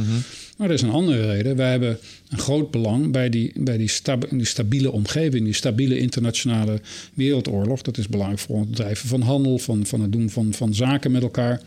Maar 0.58 0.68
er 0.68 0.74
is 0.74 0.82
een 0.82 0.89
andere 0.89 1.32
reden. 1.32 1.55
Wij 1.55 1.72
hebben 1.72 1.97
een 2.30 2.39
groot 2.39 2.72
belang 2.72 3.12
bij 3.12 3.30
die, 3.30 3.51
bij 3.55 3.78
die, 3.78 3.88
stab, 3.89 4.28
die 4.30 4.45
stabiele 4.45 4.91
omgeving, 4.91 5.43
die 5.43 5.53
stabiele 5.53 5.97
internationale 5.97 6.82
wereldoorlog. 7.14 7.82
Dat 7.82 7.97
is 7.97 8.08
belangrijk 8.08 8.41
voor 8.41 8.60
het 8.60 8.76
drijven 8.76 9.10
van 9.10 9.22
handel, 9.22 9.58
van, 9.58 9.86
van 9.86 10.01
het 10.01 10.12
doen 10.12 10.30
van, 10.30 10.53
van 10.53 10.74
zaken 10.74 11.12
met 11.12 11.22
elkaar. 11.22 11.62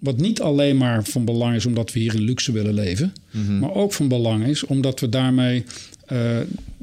Wat 0.00 0.16
niet 0.16 0.40
alleen 0.40 0.76
maar 0.76 1.04
van 1.04 1.24
belang 1.24 1.54
is 1.54 1.66
omdat 1.66 1.92
we 1.92 2.00
hier 2.00 2.14
in 2.14 2.20
luxe 2.20 2.52
willen 2.52 2.74
leven, 2.74 3.12
mm 3.30 3.46
-hmm. 3.46 3.58
maar 3.58 3.74
ook 3.74 3.92
van 3.92 4.08
belang 4.08 4.46
is 4.46 4.64
omdat 4.64 5.00
we 5.00 5.08
daarmee 5.08 5.64
uh, 6.12 6.38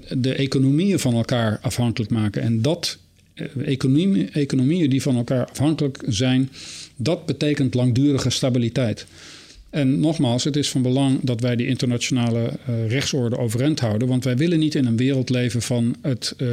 de 0.10 0.34
economieën 0.34 1.00
van 1.00 1.14
elkaar 1.14 1.60
afhankelijk 1.62 2.12
maken. 2.12 2.42
En 2.42 2.62
dat, 2.62 2.98
economie, 3.64 4.30
economieën 4.32 4.90
die 4.90 5.02
van 5.02 5.16
elkaar 5.16 5.50
afhankelijk 5.50 6.04
zijn, 6.08 6.50
dat 6.96 7.26
betekent 7.26 7.74
langdurige 7.74 8.30
stabiliteit. 8.30 9.06
En 9.70 10.00
nogmaals, 10.00 10.44
het 10.44 10.56
is 10.56 10.70
van 10.70 10.82
belang 10.82 11.20
dat 11.22 11.42
wij 11.42 11.56
die 11.56 11.68
internationale 11.68 12.52
uh, 12.70 12.90
rechtsorde 12.90 13.38
overeind 13.38 13.80
houden. 13.80 14.08
Want 14.08 14.24
wij 14.24 14.38
willen 14.38 14.60
niet 14.60 14.76
in 14.76 14.86
een 14.86 14.98
wereld 14.98 15.30
leven 15.30 15.62
van 15.62 15.96
het, 16.02 16.34
uh, 16.38 16.50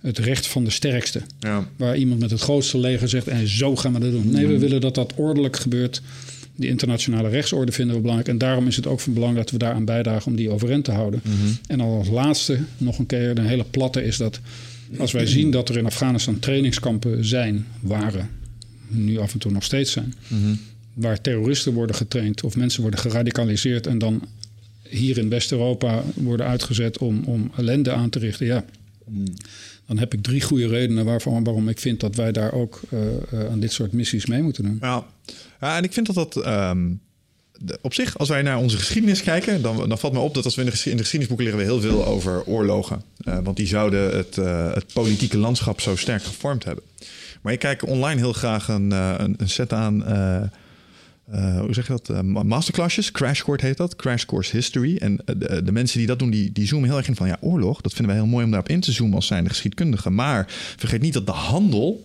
het 0.00 0.18
recht 0.18 0.46
van 0.46 0.64
de 0.64 0.70
sterkste. 0.70 1.20
Ja. 1.40 1.68
Waar 1.76 1.96
iemand 1.96 2.20
met 2.20 2.30
het 2.30 2.40
grootste 2.40 2.78
leger 2.78 3.08
zegt: 3.08 3.28
en 3.28 3.48
zo 3.48 3.76
gaan 3.76 3.92
we 3.92 3.98
dat 3.98 4.10
doen. 4.10 4.30
Nee, 4.30 4.44
mm. 4.44 4.50
we 4.50 4.58
willen 4.58 4.80
dat 4.80 4.94
dat 4.94 5.12
ordelijk 5.16 5.56
gebeurt. 5.56 6.02
Die 6.54 6.68
internationale 6.68 7.28
rechtsorde 7.28 7.72
vinden 7.72 7.94
we 7.94 8.00
belangrijk. 8.00 8.30
En 8.30 8.38
daarom 8.38 8.66
is 8.66 8.76
het 8.76 8.86
ook 8.86 9.00
van 9.00 9.12
belang 9.12 9.36
dat 9.36 9.50
we 9.50 9.58
daaraan 9.58 9.84
bijdragen 9.84 10.26
om 10.30 10.36
die 10.36 10.50
overeind 10.50 10.84
te 10.84 10.92
houden. 10.92 11.20
Mm 11.24 11.32
-hmm. 11.32 11.58
En 11.66 11.80
als 11.80 12.08
laatste, 12.08 12.58
nog 12.76 12.98
een 12.98 13.06
keer, 13.06 13.38
een 13.38 13.46
hele 13.46 13.64
platte, 13.70 14.04
is 14.04 14.16
dat 14.16 14.40
als 14.98 15.12
wij 15.12 15.26
zien 15.26 15.50
dat 15.50 15.68
er 15.68 15.76
in 15.76 15.86
Afghanistan 15.86 16.38
trainingskampen 16.38 17.24
zijn, 17.24 17.66
waren, 17.80 18.28
nu 18.88 19.18
af 19.18 19.32
en 19.32 19.38
toe 19.38 19.52
nog 19.52 19.64
steeds 19.64 19.92
zijn. 19.92 20.14
Mm 20.28 20.42
-hmm 20.42 20.58
waar 20.96 21.20
terroristen 21.20 21.72
worden 21.72 21.96
getraind 21.96 22.44
of 22.44 22.56
mensen 22.56 22.82
worden 22.82 23.00
geradicaliseerd 23.00 23.86
en 23.86 23.98
dan 23.98 24.28
hier 24.88 25.18
in 25.18 25.28
West-Europa 25.28 26.02
worden 26.14 26.46
uitgezet 26.46 26.98
om, 26.98 27.24
om 27.24 27.50
ellende 27.56 27.92
aan 27.92 28.10
te 28.10 28.18
richten. 28.18 28.46
Ja, 28.46 28.64
dan 29.86 29.98
heb 29.98 30.14
ik 30.14 30.22
drie 30.22 30.40
goede 30.40 30.66
redenen 30.66 31.04
waarvan, 31.04 31.44
waarom 31.44 31.68
ik 31.68 31.78
vind 31.78 32.00
dat 32.00 32.14
wij 32.14 32.32
daar 32.32 32.52
ook 32.52 32.80
uh, 32.90 33.00
uh, 33.32 33.50
aan 33.50 33.60
dit 33.60 33.72
soort 33.72 33.92
missies 33.92 34.26
mee 34.26 34.42
moeten 34.42 34.64
doen. 34.64 34.78
Ja, 34.80 35.04
ja 35.60 35.76
en 35.76 35.84
ik 35.84 35.92
vind 35.92 36.06
dat 36.06 36.14
dat. 36.14 36.32
De, 37.58 37.78
op 37.82 37.94
zich, 37.94 38.18
als 38.18 38.28
wij 38.28 38.42
naar 38.42 38.58
onze 38.58 38.76
geschiedenis 38.76 39.22
kijken, 39.22 39.62
dan, 39.62 39.88
dan 39.88 39.98
valt 39.98 40.12
me 40.12 40.18
op 40.18 40.34
dat 40.34 40.44
als 40.44 40.54
we 40.54 40.60
in 40.60 40.66
de, 40.66 40.72
geschiedenisboeken 40.72 41.44
leren 41.44 41.58
we 41.58 41.64
heel 41.64 41.80
veel 41.80 42.06
over 42.06 42.44
oorlogen. 42.44 43.02
Uh, 43.28 43.38
want 43.42 43.56
die 43.56 43.66
zouden 43.66 44.16
het, 44.16 44.36
het 44.74 44.92
politieke 44.92 45.38
landschap 45.38 45.80
zo 45.80 45.96
sterk 45.96 46.22
gevormd 46.22 46.64
hebben. 46.64 46.84
Maar 47.42 47.52
ik 47.52 47.58
kijk 47.58 47.86
online 47.86 48.20
heel 48.20 48.32
graag 48.32 48.68
een, 48.68 48.90
een, 48.90 49.34
een 49.36 49.48
set 49.48 49.72
aan 49.72 50.02
uh, 51.32 51.60
hoe 51.60 51.74
zeg 51.74 51.86
je 51.86 51.92
dat? 51.92 52.08
Uh, 52.08 52.42
masterclassjes, 52.42 53.10
Crash 53.10 53.42
Course 53.42 53.66
heet 53.66 53.76
dat, 53.76 53.96
Crash 53.96 54.24
Course 54.24 54.56
History. 54.56 54.96
En 54.96 55.12
uh, 55.12 55.18
de, 55.38 55.62
de, 55.62 55.72
mensen 55.72 55.98
die 55.98 56.06
dat 56.06 56.18
doen, 56.18 56.30
die, 56.30 56.52
die 56.52 56.66
zoomen 56.66 56.88
heel 56.88 56.98
erg 56.98 57.08
in 57.08 57.16
van 57.16 57.26
ja, 57.26 57.36
oorlog. 57.40 57.80
Dat 57.80 57.92
vinden 57.92 58.14
wij 58.14 58.22
heel 58.22 58.32
mooi 58.32 58.44
om 58.44 58.50
daarop 58.50 58.70
in 58.70 58.80
te 58.80 58.92
zoomen 58.92 59.14
als 59.14 59.26
zijnde 59.26 59.48
geschiedkundige. 59.48 60.10
Maar 60.10 60.44
vergeet 60.76 61.00
niet 61.00 61.12
dat 61.12 61.26
de 61.26 61.32
handel 61.32 62.04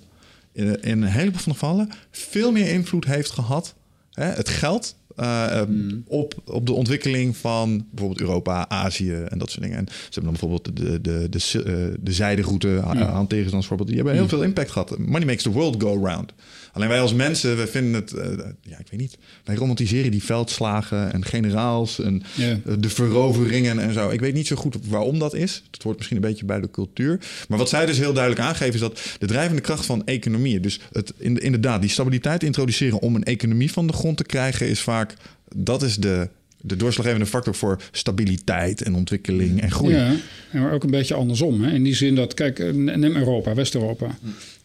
in, 0.51 0.81
in 0.81 1.01
een 1.01 1.09
heleboel 1.09 1.39
van 1.39 1.51
de 1.51 1.57
gevallen 1.57 1.89
veel 2.11 2.51
meer 2.51 2.73
invloed 2.73 3.05
heeft 3.05 3.31
gehad. 3.31 3.75
Hè? 4.11 4.25
Het 4.25 4.49
geld 4.49 4.95
uh, 5.17 5.57
um, 5.57 6.03
op, 6.07 6.33
op 6.45 6.65
de 6.65 6.73
ontwikkeling 6.73 7.37
van 7.37 7.85
bijvoorbeeld 7.89 8.21
Europa, 8.21 8.69
Azië 8.69 9.13
en 9.13 9.37
dat 9.37 9.49
soort 9.49 9.61
dingen. 9.61 9.77
En 9.77 9.87
ze 9.87 10.19
hebben 10.19 10.23
dan 10.23 10.31
bijvoorbeeld 10.31 10.77
de, 10.77 11.01
de, 11.01 11.29
de, 11.29 11.39
de, 11.63 11.97
de 11.99 12.13
zijderoute 12.13 12.67
mm. 12.67 13.27
ze 13.29 13.43
dan 13.43 13.49
bijvoorbeeld. 13.49 13.87
Die 13.87 13.97
hebben 13.97 14.15
heel 14.15 14.27
veel 14.27 14.43
impact 14.43 14.71
gehad. 14.71 14.97
Money 14.97 15.25
makes 15.25 15.43
the 15.43 15.51
world 15.51 15.81
go 15.81 16.05
round. 16.05 16.33
Alleen 16.73 16.89
wij 16.89 17.01
als 17.01 17.13
mensen, 17.13 17.57
we 17.57 17.67
vinden 17.67 17.93
het, 17.93 18.13
uh, 18.13 18.23
ja, 18.61 18.79
ik 18.79 18.87
weet 18.89 18.99
niet, 18.99 19.17
wij 19.43 19.55
romantiseren 19.55 20.11
die 20.11 20.23
veldslagen 20.23 21.13
en 21.13 21.25
generaals 21.25 21.99
en 21.99 22.23
yeah. 22.35 22.57
de 22.79 22.89
veroveringen 22.89 23.79
en 23.79 23.93
zo. 23.93 24.09
Ik 24.09 24.19
weet 24.19 24.33
niet 24.33 24.47
zo 24.47 24.55
goed 24.55 24.77
waarom 24.87 25.19
dat 25.19 25.33
is. 25.33 25.63
Het 25.71 25.83
hoort 25.83 25.97
misschien 25.97 26.17
een 26.17 26.23
beetje 26.23 26.45
bij 26.45 26.61
de 26.61 26.71
cultuur. 26.71 27.19
Maar 27.47 27.57
wat 27.57 27.69
zij 27.69 27.85
dus 27.85 27.97
heel 27.97 28.13
duidelijk 28.13 28.43
aangeven 28.43 28.73
is 28.73 28.79
dat 28.79 29.01
de 29.19 29.27
drijvende 29.27 29.61
kracht 29.61 29.85
van 29.85 30.05
economieën, 30.05 30.61
dus 30.61 30.79
het, 30.91 31.13
inderdaad 31.17 31.81
die 31.81 31.89
stabiliteit 31.89 32.43
introduceren 32.43 32.99
om 32.99 33.15
een 33.15 33.23
economie 33.23 33.71
van 33.71 33.87
de 33.87 33.93
grond 33.93 34.17
te 34.17 34.23
krijgen, 34.23 34.67
is 34.67 34.81
vaak, 34.81 35.13
dat 35.55 35.83
is 35.83 35.95
de 35.95 36.29
de 36.61 36.75
doorslaggevende 36.75 37.25
factor 37.25 37.55
voor 37.55 37.81
stabiliteit 37.91 38.81
en 38.81 38.95
ontwikkeling 38.95 39.61
en 39.61 39.71
groei. 39.71 39.95
Ja, 39.95 40.13
maar 40.53 40.73
ook 40.73 40.83
een 40.83 40.91
beetje 40.91 41.13
andersom. 41.13 41.61
Hè? 41.63 41.71
In 41.71 41.83
die 41.83 41.95
zin 41.95 42.15
dat, 42.15 42.33
kijk, 42.33 42.73
neem 42.75 43.15
Europa, 43.15 43.53
West-Europa. 43.53 44.17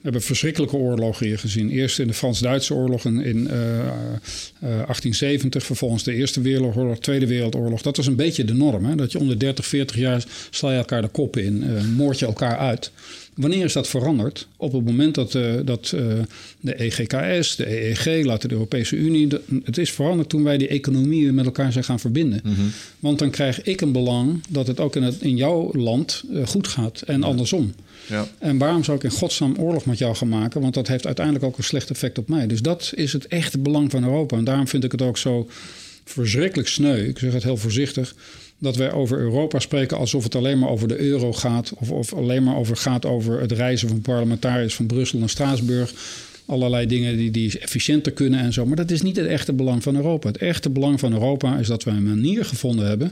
We 0.07 0.13
hebben 0.13 0.29
verschrikkelijke 0.29 0.77
oorlogen 0.77 1.27
hier 1.27 1.39
gezien. 1.39 1.71
Eerst 1.71 1.99
in 1.99 2.07
de 2.07 2.13
Frans-Duitse 2.13 2.75
oorlog 2.75 3.05
in, 3.05 3.21
in 3.21 3.37
uh, 3.37 3.51
uh, 3.51 3.51
1870, 4.61 5.65
vervolgens 5.65 6.03
de 6.03 6.15
Eerste 6.15 6.41
Wereldoorlog, 6.41 6.99
Tweede 6.99 7.27
Wereldoorlog. 7.27 7.83
Dat 7.83 7.97
was 7.97 8.07
een 8.07 8.17
beetje 8.17 8.45
de 8.45 8.55
norm. 8.55 8.85
Hè? 8.85 8.95
Dat 8.95 9.13
je 9.13 9.19
onder 9.19 9.39
30, 9.39 9.67
40 9.67 9.97
jaar 9.97 10.25
sla 10.51 10.71
je 10.71 10.77
elkaar 10.77 11.03
de 11.03 11.09
koppen 11.09 11.45
in, 11.45 11.63
uh, 11.63 11.85
moord 11.97 12.19
je 12.19 12.27
elkaar 12.27 12.57
uit. 12.57 12.91
Wanneer 13.35 13.65
is 13.65 13.73
dat 13.73 13.89
veranderd? 13.89 14.49
Op 14.57 14.73
het 14.73 14.85
moment 14.85 15.15
dat, 15.15 15.35
uh, 15.35 15.55
dat 15.65 15.93
uh, 15.95 16.01
de 16.61 16.75
EGKS, 16.75 17.57
de 17.57 17.81
EEG, 17.81 18.25
later 18.25 18.49
de 18.49 18.55
Europese 18.55 18.97
Unie. 18.97 19.27
De, 19.27 19.41
het 19.65 19.79
is 19.79 19.91
veranderd 19.91 20.29
toen 20.29 20.43
wij 20.43 20.59
die 20.59 20.69
economieën 20.69 21.35
met 21.35 21.45
elkaar 21.45 21.73
zijn 21.73 21.85
gaan 21.85 22.01
verbinden. 22.01 22.41
Mm 22.45 22.55
-hmm. 22.55 22.71
Want 23.01 23.19
dan 23.19 23.31
krijg 23.31 23.63
ik 23.63 23.81
een 23.81 23.93
belang 23.93 24.41
dat 24.49 24.67
het 24.67 24.81
ook 24.81 24.97
in, 24.97 25.03
het, 25.03 25.21
in 25.21 25.37
jouw 25.37 25.71
land 25.73 26.25
uh, 26.31 26.47
goed 26.47 26.69
gaat 26.69 27.03
en 27.03 27.21
ja. 27.21 27.27
andersom. 27.27 27.73
Ja. 28.07 28.27
En 28.39 28.59
waarom 28.59 28.85
zou 28.85 28.97
ik 28.97 29.05
in 29.05 29.11
godsnaam 29.11 29.55
oorlog 29.59 29.85
met 29.85 29.99
jou 29.99 30.15
gaan 30.15 30.29
maken? 30.29 30.61
Want 30.61 30.75
dat 30.75 30.89
heeft 30.89 31.07
uiteindelijk 31.07 31.45
ook 31.45 31.59
een 31.59 31.65
slecht 31.65 31.91
effect 31.91 32.19
op 32.19 32.29
mij. 32.29 32.47
Dus 32.47 32.63
dat 32.63 32.93
is 32.95 33.13
het 33.13 33.27
echte 33.27 33.59
belang 33.59 33.91
van 33.91 34.05
Europa. 34.05 34.37
En 34.37 34.45
daarom 34.45 34.69
vind 34.69 34.85
ik 34.85 34.93
het 34.93 35.03
ook 35.03 35.19
zo 35.19 35.49
verschrikkelijk 36.05 36.69
sneu. 36.69 36.97
Ik 36.97 37.19
zeg 37.19 37.33
het 37.33 37.43
heel 37.43 37.57
voorzichtig 37.57 38.15
dat 38.59 38.77
wij 38.77 38.93
over 38.93 39.19
Europa 39.19 39.59
spreken 39.59 39.97
alsof 39.97 40.25
het 40.25 40.35
alleen 40.35 40.59
maar 40.59 40.69
over 40.69 40.89
de 40.89 40.99
euro 40.99 41.33
gaat. 41.33 41.73
Of, 41.75 41.91
of 41.91 42.15
alleen 42.15 42.43
maar 42.43 42.57
over 42.57 42.77
gaat 42.77 43.05
over 43.05 43.41
het 43.41 43.53
reizen 43.53 43.89
van 43.89 44.01
parlementariërs 44.01 44.75
van 44.75 44.87
Brussel 44.87 45.19
naar 45.19 45.29
Straatsburg. 45.29 45.93
Allerlei 46.47 46.87
dingen 46.87 47.17
die, 47.17 47.31
die 47.31 47.59
efficiënter 47.59 48.13
kunnen 48.13 48.41
en 48.41 48.53
zo. 48.53 48.67
Maar 48.67 48.77
dat 48.77 48.91
is 48.91 49.03
niet 49.03 49.17
het 49.17 49.27
echte 49.27 49.53
belang 49.53 49.83
van 49.83 49.97
Europa. 49.97 50.29
Het 50.29 50.37
echte 50.37 50.71
belang 50.71 51.01
van 51.01 51.13
Europa 51.13 51.59
is 51.59 51.67
dat 51.67 51.85
wij 51.85 51.95
een 51.95 52.03
manier 52.03 52.45
gevonden 52.45 52.87
hebben 52.87 53.11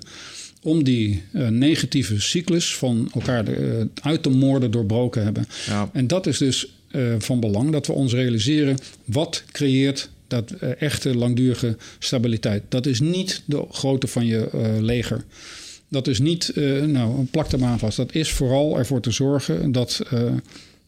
om 0.64 0.84
die 0.84 1.22
uh, 1.32 1.48
negatieve 1.48 2.20
cyclus 2.20 2.76
van 2.76 3.10
elkaar 3.14 3.48
uh, 3.48 3.84
uit 4.02 4.22
te 4.22 4.30
moorden 4.30 4.70
doorbroken 4.70 5.22
hebben. 5.22 5.46
Ja. 5.66 5.90
En 5.92 6.06
dat 6.06 6.26
is 6.26 6.38
dus 6.38 6.74
uh, 6.92 7.14
van 7.18 7.40
belang 7.40 7.72
dat 7.72 7.86
we 7.86 7.92
ons 7.92 8.12
realiseren 8.12 8.76
wat 9.04 9.44
creëert 9.52 10.10
dat 10.28 10.50
echte 10.78 11.16
langdurige 11.16 11.76
stabiliteit. 11.98 12.62
Dat 12.68 12.86
is 12.86 13.00
niet 13.00 13.42
de 13.44 13.64
grootte 13.70 14.06
van 14.06 14.26
je 14.26 14.48
leger. 14.80 15.24
Dat 15.88 16.06
is 16.06 16.18
niet, 16.18 16.52
nou, 16.86 17.24
plak 17.24 17.52
er 17.52 17.58
maar 17.58 17.70
aan 17.70 17.78
vast. 17.78 17.96
Dat 17.96 18.14
is 18.14 18.32
vooral 18.32 18.78
ervoor 18.78 19.00
te 19.00 19.10
zorgen 19.10 19.72
dat 19.72 20.02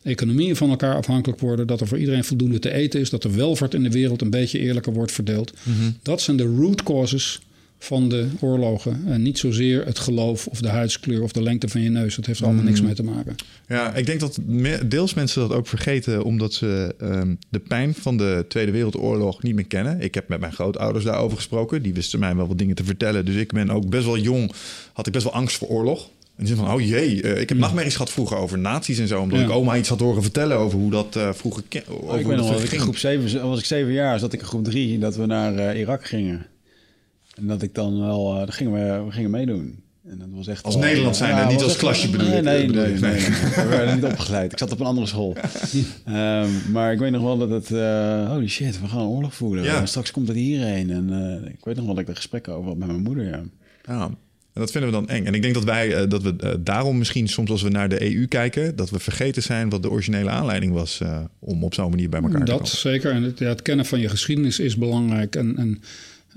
economieën 0.02 0.56
van 0.56 0.70
elkaar 0.70 0.94
afhankelijk 0.94 1.40
worden, 1.40 1.66
dat 1.66 1.80
er 1.80 1.86
voor 1.86 1.98
iedereen 1.98 2.24
voldoende 2.24 2.58
te 2.58 2.72
eten 2.72 3.00
is, 3.00 3.10
dat 3.10 3.22
de 3.22 3.30
welvaart 3.30 3.74
in 3.74 3.82
de 3.82 3.90
wereld 3.90 4.22
een 4.22 4.30
beetje 4.30 4.58
eerlijker 4.58 4.92
wordt 4.92 5.12
verdeeld. 5.12 5.52
Mm 5.62 5.74
-hmm. 5.74 5.96
Dat 6.02 6.20
zijn 6.20 6.36
de 6.36 6.54
root 6.56 6.82
causes 6.82 7.40
van 7.86 8.08
de 8.08 8.28
oorlogen. 8.40 9.02
En 9.06 9.22
niet 9.22 9.38
zozeer 9.38 9.84
het 9.84 9.98
geloof 9.98 10.46
of 10.46 10.60
de 10.60 10.68
huidskleur 10.68 11.22
of 11.22 11.32
de 11.32 11.42
lengte 11.42 11.68
van 11.68 11.80
je 11.80 11.90
neus. 11.90 12.16
Dat 12.16 12.26
heeft 12.26 12.38
er 12.38 12.44
allemaal 12.44 12.64
niks 12.64 12.80
mee 12.80 12.94
te 12.94 13.02
maken. 13.02 13.34
Ja, 13.68 13.94
ik 13.94 14.06
denk 14.06 14.20
dat 14.20 14.38
deels 14.86 15.14
mensen 15.14 15.40
dat 15.40 15.52
ook 15.52 15.66
vergeten 15.66 16.24
omdat 16.24 16.54
ze 16.54 16.94
um, 17.02 17.38
de 17.48 17.58
pijn 17.58 17.94
van 17.94 18.16
de 18.16 18.44
Tweede 18.48 18.72
Wereldoorlog 18.72 19.42
niet 19.42 19.54
meer 19.54 19.66
kennen. 19.66 20.00
Ik 20.00 20.14
heb 20.14 20.28
met 20.28 20.40
mijn 20.40 20.52
grootouders 20.52 21.04
daarover 21.04 21.36
gesproken. 21.36 21.82
Die 21.82 21.94
wisten 21.94 22.18
mij 22.18 22.36
wel 22.36 22.46
wat 22.46 22.58
dingen 22.58 22.74
te 22.74 22.84
vertellen. 22.84 23.24
Dus 23.24 23.34
ik 23.34 23.52
ben 23.52 23.70
ook 23.70 23.88
best 23.88 24.04
wel 24.04 24.18
jong, 24.18 24.52
had 24.92 25.06
ik 25.06 25.12
best 25.12 25.24
wel 25.24 25.34
angst 25.34 25.56
voor 25.56 25.68
oorlog. 25.68 26.08
En 26.36 26.44
die 26.44 26.54
van, 26.54 26.72
oh 26.72 26.80
jee, 26.80 27.22
uh, 27.22 27.40
ik 27.40 27.48
heb 27.48 27.58
nachtmerries 27.58 27.92
gehad 27.92 28.10
vroeger 28.10 28.36
over 28.36 28.58
nazi's 28.58 28.98
en 28.98 29.08
zo. 29.08 29.20
Omdat 29.20 29.38
ja. 29.38 29.44
ik 29.44 29.50
oma 29.50 29.76
iets 29.76 29.88
had 29.88 30.00
horen 30.00 30.22
vertellen 30.22 30.56
over 30.56 30.78
hoe 30.78 30.90
dat 30.90 31.16
uh, 31.16 31.32
vroeger... 31.32 31.62
Over 31.88 32.20
ik 32.20 32.26
ben 32.26 32.62
ik 32.62 32.72
in 32.72 32.80
groep 32.80 32.96
7, 32.96 33.48
was 33.48 33.58
ik 33.58 33.64
7 33.64 33.92
jaar, 33.92 34.18
zat 34.18 34.32
ik 34.32 34.40
in 34.40 34.46
groep 34.46 34.64
3, 34.64 34.98
dat 34.98 35.16
we 35.16 35.26
naar 35.26 35.54
uh, 35.54 35.80
Irak 35.80 36.06
gingen. 36.06 36.46
En 37.36 37.46
dat 37.46 37.62
ik 37.62 37.74
dan 37.74 38.00
wel, 38.00 38.32
uh, 38.32 38.38
dan 38.38 38.52
gingen 38.52 38.72
we, 38.72 39.04
we 39.04 39.12
gingen 39.12 39.30
meedoen. 39.30 39.84
En 40.08 40.18
dat 40.18 40.28
was 40.30 40.46
echt 40.46 40.64
als 40.64 40.76
Nederland 40.76 41.16
zijn, 41.16 41.36
ja, 41.36 41.48
niet 41.48 41.62
als 41.62 41.76
klasje 41.76 42.10
bedoel 42.10 42.28
nee, 42.28 42.42
nee, 42.42 42.66
nee, 42.68 42.86
nee, 42.86 43.00
nee, 43.00 43.20
We 43.54 43.66
werden 43.68 43.94
niet 43.94 44.04
opgeleid. 44.04 44.52
Ik 44.52 44.58
zat 44.58 44.72
op 44.72 44.80
een 44.80 44.86
andere 44.86 45.06
school. 45.06 45.36
um, 46.08 46.50
maar 46.72 46.92
ik 46.92 46.98
weet 46.98 47.10
nog 47.10 47.22
wel 47.22 47.38
dat 47.38 47.50
het... 47.50 47.70
Uh, 47.70 48.30
holy 48.30 48.48
shit, 48.48 48.80
we 48.80 48.88
gaan 48.88 49.06
oorlog 49.06 49.34
voeren. 49.34 49.64
Ja. 49.64 49.86
straks 49.86 50.10
komt 50.10 50.28
het 50.28 50.36
hierheen. 50.36 50.90
En 50.90 51.12
uh, 51.12 51.50
ik 51.50 51.64
weet 51.64 51.76
nog 51.76 51.84
wel 51.84 51.94
dat 51.94 52.02
ik 52.02 52.08
er 52.08 52.16
gesprekken 52.16 52.52
over 52.52 52.68
had 52.68 52.76
met 52.76 52.86
mijn 52.86 53.02
moeder, 53.02 53.24
ja. 53.24 53.42
Ja, 53.82 54.10
en 54.56 54.62
dat 54.62 54.70
vinden 54.70 54.90
we 54.90 54.96
dan 54.96 55.08
eng. 55.08 55.24
En 55.24 55.34
ik 55.34 55.42
denk 55.42 55.54
dat 55.54 55.64
wij 55.64 56.02
uh, 56.02 56.08
dat 56.08 56.22
we 56.22 56.34
uh, 56.44 56.50
daarom 56.60 56.98
misschien 56.98 57.28
soms 57.28 57.50
als 57.50 57.62
we 57.62 57.68
naar 57.68 57.88
de 57.88 58.14
EU 58.14 58.26
kijken, 58.26 58.76
dat 58.76 58.90
we 58.90 58.98
vergeten 58.98 59.42
zijn 59.42 59.68
wat 59.68 59.82
de 59.82 59.90
originele 59.90 60.30
aanleiding 60.30 60.72
was 60.72 61.00
uh, 61.02 61.18
om 61.38 61.64
op 61.64 61.74
zo'n 61.74 61.90
manier 61.90 62.08
bij 62.08 62.20
elkaar 62.20 62.38
dat 62.38 62.46
te 62.46 62.52
komen. 62.52 62.68
Dat 62.68 62.78
zeker. 62.78 63.10
En 63.10 63.22
het, 63.22 63.38
ja, 63.38 63.48
het, 63.48 63.62
kennen 63.62 63.86
van 63.86 64.00
je 64.00 64.08
geschiedenis 64.08 64.58
is 64.58 64.76
belangrijk. 64.76 65.36
En, 65.36 65.56
en 65.56 65.82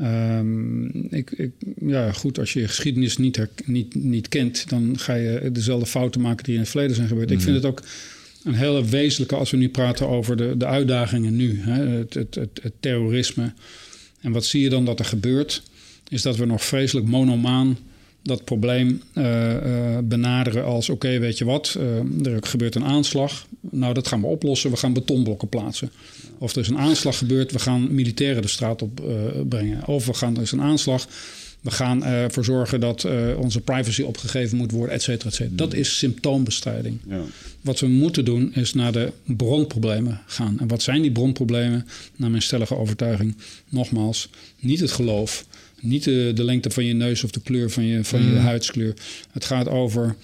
Um, 0.02 0.88
ik, 1.10 1.32
ik, 1.32 1.52
ja, 1.80 2.12
goed, 2.12 2.40
als 2.40 2.54
je 2.54 2.60
je 2.60 2.68
geschiedenis 2.68 3.18
niet, 3.18 3.46
niet, 3.66 3.96
niet 3.96 4.28
kent, 4.28 4.70
dan 4.70 5.00
ga 5.00 5.14
je 5.14 5.50
dezelfde 5.52 5.86
fouten 5.86 6.22
maken 6.22 6.44
die 6.44 6.54
in 6.54 6.60
het 6.60 6.70
verleden 6.70 6.96
zijn 6.96 7.08
gebeurd. 7.08 7.30
Mm. 7.30 7.36
Ik 7.36 7.42
vind 7.42 7.56
het 7.56 7.66
ook 7.66 7.84
een 8.44 8.54
hele 8.54 8.86
wezenlijke 8.86 9.36
als 9.36 9.52
we 9.52 9.58
nu 9.58 9.70
praten 9.70 10.08
over 10.08 10.38
de, 10.38 10.58
de 10.58 10.66
uitdagingen 10.66 11.36
nu, 11.36 11.60
hè, 11.62 11.88
het, 11.88 12.14
het, 12.14 12.36
het, 12.36 12.60
het, 12.62 12.74
terrorisme. 12.80 13.54
En 14.22 14.32
wat 14.32 14.46
zie 14.46 14.62
je 14.62 14.70
dan 14.70 14.86
dat 14.86 15.00
er 15.00 15.06
gebeurt? 15.06 15.64
Is 16.10 16.22
dat 16.22 16.38
we 16.38 16.46
nog 16.46 16.64
vreselijk 16.64 17.08
monomaan 17.08 17.78
dat 18.24 18.44
probleem 18.44 19.02
uh, 19.14 19.54
uh, 19.54 19.98
benaderen 20.04 20.66
als: 20.66 20.90
oké, 20.90 21.20
weet 21.20 21.38
je 21.38 21.46
wat, 21.46 21.78
uh, 21.80 22.34
er 22.34 22.44
gebeurt 22.44 22.76
een 22.76 22.86
aanslag. 22.86 23.48
Nou, 23.60 23.94
dat 23.94 24.08
gaan 24.08 24.22
we 24.22 24.28
oplossen. 24.28 24.72
We 24.72 24.78
gaan 24.78 24.94
betonblokken 24.94 25.50
plaatsen. 25.50 25.92
Of 26.40 26.52
er 26.56 26.62
is 26.62 26.68
een 26.68 26.78
aanslag 26.78 27.18
gebeurd, 27.18 27.52
we 27.52 27.60
gaan 27.60 27.96
militairen 27.96 28.42
de 28.42 28.48
straat 28.48 28.82
op 28.82 29.02
brengen. 29.50 29.88
Of 29.88 30.06
we 30.06 30.14
gaan, 30.14 30.36
er 30.36 30.42
is 30.42 30.52
een 30.52 30.62
aanslag, 30.62 31.08
we 31.62 31.72
gaan 31.72 32.04
ervoor 32.04 32.46
zorgen 32.46 32.80
dat 32.80 33.08
onze 33.38 33.62
privacy 33.62 34.02
opgegeven 34.02 34.58
moet 34.58 34.72
worden, 34.72 34.96
et 34.96 35.02
cetera, 35.02 35.30
et 35.30 35.36
cetera. 35.36 35.56
Dat 35.56 35.74
is 35.74 35.98
symptoombestrijding. 35.98 36.98
Ja. 37.08 37.22
Wat 37.62 37.80
we 37.80 37.88
moeten 37.88 38.26
doen, 38.26 38.54
is 38.54 38.74
naar 38.74 38.92
de 38.92 39.12
bronproblemen 39.24 40.22
gaan. 40.26 40.60
En 40.60 40.68
wat 40.68 40.82
zijn 40.82 41.02
die 41.02 41.12
bronproblemen? 41.12 41.88
Naar 42.16 42.30
mijn 42.30 42.42
stellige 42.42 42.76
overtuiging, 42.76 43.36
nogmaals, 43.70 44.30
niet 44.60 44.80
het 44.80 44.92
geloof 44.92 45.46
niet 45.82 46.04
de, 46.04 46.32
de, 46.36 46.44
lengte 46.44 46.70
van 46.70 46.86
je 46.86 46.94
neus 46.94 47.24
of 47.24 47.32
de 47.32 47.42
kleur 47.42 47.70
van 47.70 47.84
je, 47.84 48.04
van 48.04 48.22
je 48.22 48.32
mm. 48.32 48.38
huidskleur. 48.38 48.94
Het 49.32 49.46
gaat 49.46 49.68
over 49.68 50.16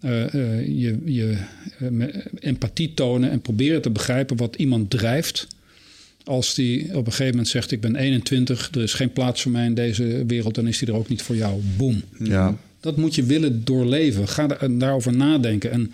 uh, 0.00 0.34
uh, 0.34 0.66
je, 0.66 0.98
je 1.04 1.36
uh, 1.82 2.06
empathie 2.38 2.94
tonen 2.94 3.30
en 3.30 3.40
proberen 3.40 3.82
te 3.82 3.90
begrijpen 3.90 4.36
wat 4.36 4.56
iemand 4.56 4.90
drijft. 4.90 5.46
Als 6.24 6.54
die 6.54 6.82
op 6.84 7.06
een 7.06 7.12
gegeven 7.12 7.30
moment 7.30 7.48
zegt: 7.48 7.70
Ik 7.70 7.80
ben 7.80 7.96
21, 7.96 8.70
er 8.74 8.82
is 8.82 8.94
geen 8.94 9.12
plaats 9.12 9.42
voor 9.42 9.50
mij 9.50 9.66
in 9.66 9.74
deze 9.74 10.24
wereld, 10.26 10.54
dan 10.54 10.66
is 10.66 10.78
die 10.78 10.88
er 10.88 10.94
ook 10.94 11.08
niet 11.08 11.22
voor 11.22 11.36
jou. 11.36 11.60
Boom. 11.76 12.02
Ja. 12.18 12.56
Dat 12.80 12.96
moet 12.96 13.14
je 13.14 13.22
willen 13.22 13.64
doorleven. 13.64 14.28
Ga 14.28 14.46
daar, 14.46 14.78
daarover 14.78 15.16
nadenken. 15.16 15.70
En 15.70 15.92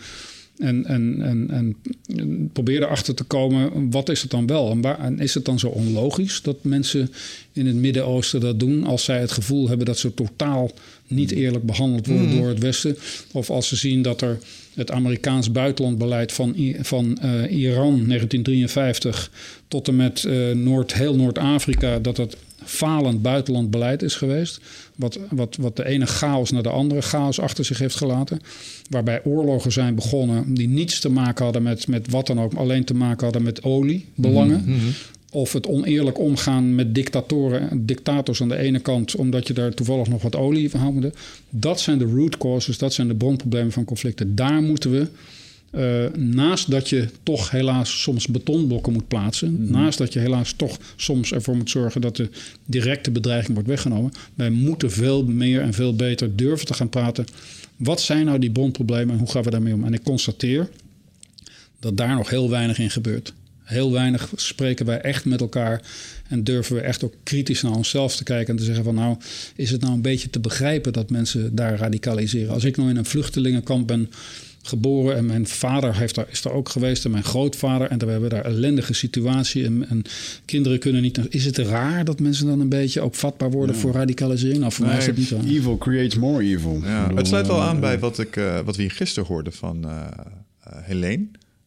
en, 0.58 0.86
en, 0.86 1.22
en, 1.22 1.50
en 1.50 2.50
probeer 2.52 2.82
erachter 2.82 3.14
te 3.14 3.24
komen, 3.24 3.90
wat 3.90 4.08
is 4.08 4.22
het 4.22 4.30
dan 4.30 4.46
wel? 4.46 4.70
En, 4.70 4.80
waar, 4.80 5.00
en 5.00 5.20
is 5.20 5.34
het 5.34 5.44
dan 5.44 5.58
zo 5.58 5.68
onlogisch 5.68 6.42
dat 6.42 6.64
mensen 6.64 7.10
in 7.52 7.66
het 7.66 7.76
Midden-Oosten 7.76 8.40
dat 8.40 8.60
doen... 8.60 8.84
als 8.84 9.04
zij 9.04 9.20
het 9.20 9.32
gevoel 9.32 9.68
hebben 9.68 9.86
dat 9.86 9.98
ze 9.98 10.14
totaal 10.14 10.70
niet 11.06 11.30
eerlijk 11.30 11.64
behandeld 11.64 12.06
worden 12.06 12.36
door 12.36 12.48
het 12.48 12.58
Westen? 12.58 12.96
Of 13.32 13.50
als 13.50 13.68
ze 13.68 13.76
zien 13.76 14.02
dat 14.02 14.20
er 14.20 14.38
het 14.74 14.90
Amerikaans 14.90 15.52
buitenlandbeleid 15.52 16.32
van, 16.32 16.54
van 16.80 17.18
uh, 17.24 17.58
Iran 17.60 18.04
1953... 18.06 19.30
tot 19.68 19.88
en 19.88 19.96
met 19.96 20.22
uh, 20.22 20.54
Noord, 20.54 20.94
heel 20.94 21.16
Noord-Afrika, 21.16 21.98
dat 21.98 22.16
dat 22.16 22.36
falend 22.64 23.22
buitenlandbeleid 23.22 24.02
is 24.02 24.14
geweest. 24.14 24.60
Wat, 24.98 25.18
wat, 25.30 25.56
wat 25.56 25.76
de 25.76 25.84
ene 25.84 26.06
chaos 26.06 26.50
naar 26.50 26.62
de 26.62 26.68
andere 26.68 27.02
chaos 27.02 27.40
achter 27.40 27.64
zich 27.64 27.78
heeft 27.78 27.96
gelaten. 27.96 28.40
Waarbij 28.90 29.24
oorlogen 29.24 29.72
zijn 29.72 29.94
begonnen 29.94 30.54
die 30.54 30.68
niets 30.68 31.00
te 31.00 31.08
maken 31.08 31.44
hadden 31.44 31.62
met, 31.62 31.86
met 31.86 32.10
wat 32.10 32.26
dan 32.26 32.40
ook, 32.40 32.54
alleen 32.54 32.84
te 32.84 32.94
maken 32.94 33.24
hadden 33.24 33.42
met 33.42 33.62
oliebelangen. 33.62 34.62
Mm 34.66 34.78
-hmm. 34.78 34.92
Of 35.30 35.52
het 35.52 35.66
oneerlijk 35.66 36.18
omgaan 36.18 36.74
met 36.74 36.94
dictatoren, 36.94 37.86
dictators 37.86 38.42
aan 38.42 38.48
de 38.48 38.56
ene 38.56 38.78
kant, 38.78 39.16
omdat 39.16 39.46
je 39.46 39.52
daar 39.52 39.74
toevallig 39.74 40.08
nog 40.08 40.22
wat 40.22 40.36
olie 40.36 40.70
van 40.70 40.80
haalde. 40.80 41.12
Dat 41.50 41.80
zijn 41.80 41.98
de 41.98 42.04
root 42.04 42.38
causes, 42.38 42.78
dat 42.78 42.92
zijn 42.92 43.08
de 43.08 43.14
bronproblemen 43.14 43.72
van 43.72 43.84
conflicten. 43.84 44.34
Daar 44.34 44.62
moeten 44.62 44.90
we 44.90 45.08
Uh, 45.72 46.04
naast 46.16 46.70
dat 46.70 46.88
je 46.88 47.08
toch 47.22 47.50
helaas 47.50 48.02
soms 48.02 48.26
betonblokken 48.26 48.92
moet 48.92 49.08
plaatsen, 49.08 49.52
Mhm. 49.62 49.72
naast 49.72 49.98
dat 49.98 50.12
je 50.12 50.18
helaas 50.18 50.52
toch 50.52 50.78
soms 50.96 51.32
ervoor 51.32 51.56
moet 51.56 51.70
zorgen 51.70 52.00
dat 52.00 52.16
de 52.16 52.28
directe 52.64 53.10
bedreiging 53.10 53.52
wordt 53.54 53.68
weggenomen, 53.68 54.12
wij 54.34 54.50
moeten 54.50 54.90
veel 54.90 55.24
meer 55.24 55.60
en 55.60 55.74
veel 55.74 55.94
beter 55.96 56.36
durven 56.36 56.66
te 56.66 56.74
gaan 56.74 56.88
praten. 56.88 57.24
Wat 57.76 58.00
zijn 58.00 58.24
nou 58.24 58.38
die 58.38 58.50
bronproblemen 58.50 59.14
en 59.14 59.18
hoe 59.18 59.30
gaan 59.30 59.42
we 59.42 59.50
daarmee 59.50 59.74
om? 59.74 59.84
En 59.84 59.94
ik 59.94 60.02
constateer 60.02 60.68
dat 61.80 61.96
daar 61.96 62.14
nog 62.14 62.30
heel 62.30 62.50
weinig 62.50 62.78
in 62.78 62.90
gebeurt. 62.90 63.32
Heel 63.62 63.92
weinig 63.92 64.32
spreken 64.36 64.86
wij 64.86 65.00
echt 65.00 65.24
met 65.24 65.40
elkaar 65.40 65.82
en 66.28 66.44
durven 66.44 66.74
we 66.76 66.80
echt 66.80 67.04
ook 67.04 67.14
kritisch 67.22 67.62
naar 67.62 67.76
onszelf 67.76 68.16
te 68.16 68.24
kijken 68.24 68.52
en 68.52 68.58
te 68.58 68.64
zeggen 68.64 68.84
van 68.84 68.94
nou, 68.94 69.16
is 69.56 69.70
het 69.70 69.80
nou 69.80 69.92
een 69.92 70.02
beetje 70.02 70.30
te 70.30 70.40
begrijpen 70.40 70.92
dat 70.92 71.10
mensen 71.10 71.54
daar 71.54 71.78
radicaliseren? 71.78 72.52
Als 72.52 72.64
ik 72.64 72.76
nou 72.76 72.90
in 72.90 72.96
een 72.96 73.04
vluchtelingenkamp 73.04 73.86
ben 73.86 74.10
geboren 74.68 75.16
en 75.16 75.26
mijn 75.26 75.46
vader 75.46 75.96
heeft 75.96 76.14
daar, 76.14 76.26
is 76.30 76.42
daar 76.42 76.52
ook 76.52 76.68
geweest 76.68 77.04
en 77.04 77.10
mijn 77.10 77.24
grootvader 77.24 77.90
en 77.90 77.98
we 77.98 78.10
hebben 78.10 78.30
daar 78.30 78.44
ellendige 78.44 78.92
situatie 78.92 79.64
en, 79.64 79.88
en 79.88 80.02
kinderen 80.44 80.78
kunnen 80.78 81.02
niet. 81.02 81.20
Is 81.28 81.44
het 81.44 81.58
raar 81.58 82.04
dat 82.04 82.20
mensen 82.20 82.46
dan 82.46 82.60
een 82.60 82.68
beetje 82.68 83.00
ook 83.00 83.14
vatbaar 83.14 83.50
worden 83.50 83.76
voor 83.76 83.92
radicalisering? 83.92 84.58
Nou, 84.60 84.72
voor 84.72 84.86
mij 84.86 84.98
is 84.98 85.06
dat 85.06 85.16
niet 85.16 85.30
raar. 85.30 85.44
Evil 85.44 85.78
creates 85.78 86.16
more 86.16 86.44
evil. 86.44 86.80
Ja, 86.82 86.96
Ik 86.96 87.02
bedoel, 87.02 87.18
het 87.18 87.26
sluit 87.26 87.46
wel 87.46 87.56
eh, 87.56 87.68
aan 87.68 87.80
bij 87.80 87.98
wat, 87.98 88.18
ik, 88.18 88.36
eh, 88.36 88.60
wat 88.64 88.76
we 88.76 88.82
hier 88.82 88.90
gisteren 88.90 89.28
hoorden 89.28 89.52
van 89.52 89.84
eh 89.84 90.06
eh, 90.68 90.78
Helene. 90.82 91.26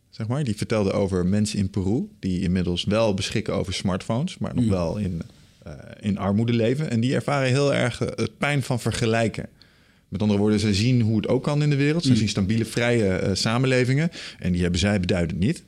Zeg 0.09 0.27
maar. 0.27 0.43
Die 0.43 0.55
vertelde 0.55 0.91
over 0.91 1.25
mensen 1.25 1.59
in 1.59 1.69
Peru 1.69 2.07
die 2.19 2.41
inmiddels 2.41 2.83
wel 2.83 3.13
beschikken 3.13 3.53
over 3.53 3.73
smartphones, 3.73 4.37
maar 4.37 4.55
nog 4.55 4.67
wel 4.67 4.97
in, 4.97 5.21
eh, 5.63 5.73
in 5.99 6.17
armoede 6.17 6.53
leven. 6.53 6.89
En 6.89 6.99
die 6.99 7.13
ervaren 7.15 7.49
heel 7.49 7.73
erg 7.73 8.01
eh, 8.01 8.07
het 8.15 8.37
pijn 8.37 8.63
van 8.63 8.79
vergelijken. 8.79 9.49
Met 10.11 10.21
andere 10.21 10.39
woorden, 10.39 10.59
ze 10.59 10.73
zien 10.73 11.01
hoe 11.01 11.15
het 11.15 11.27
ook 11.27 11.43
kan 11.43 11.63
in 11.63 11.69
de 11.69 11.75
wereld. 11.75 12.03
Ze 12.03 12.15
zien 12.15 12.29
stabiele, 12.29 12.65
vrije 12.65 13.07
eh, 13.07 13.29
samenlevingen. 13.33 14.09
En 14.39 14.51
die 14.51 14.61
hebben 14.61 14.79
zij 14.79 14.99
beduidend 14.99 15.39
niet. 15.39 15.63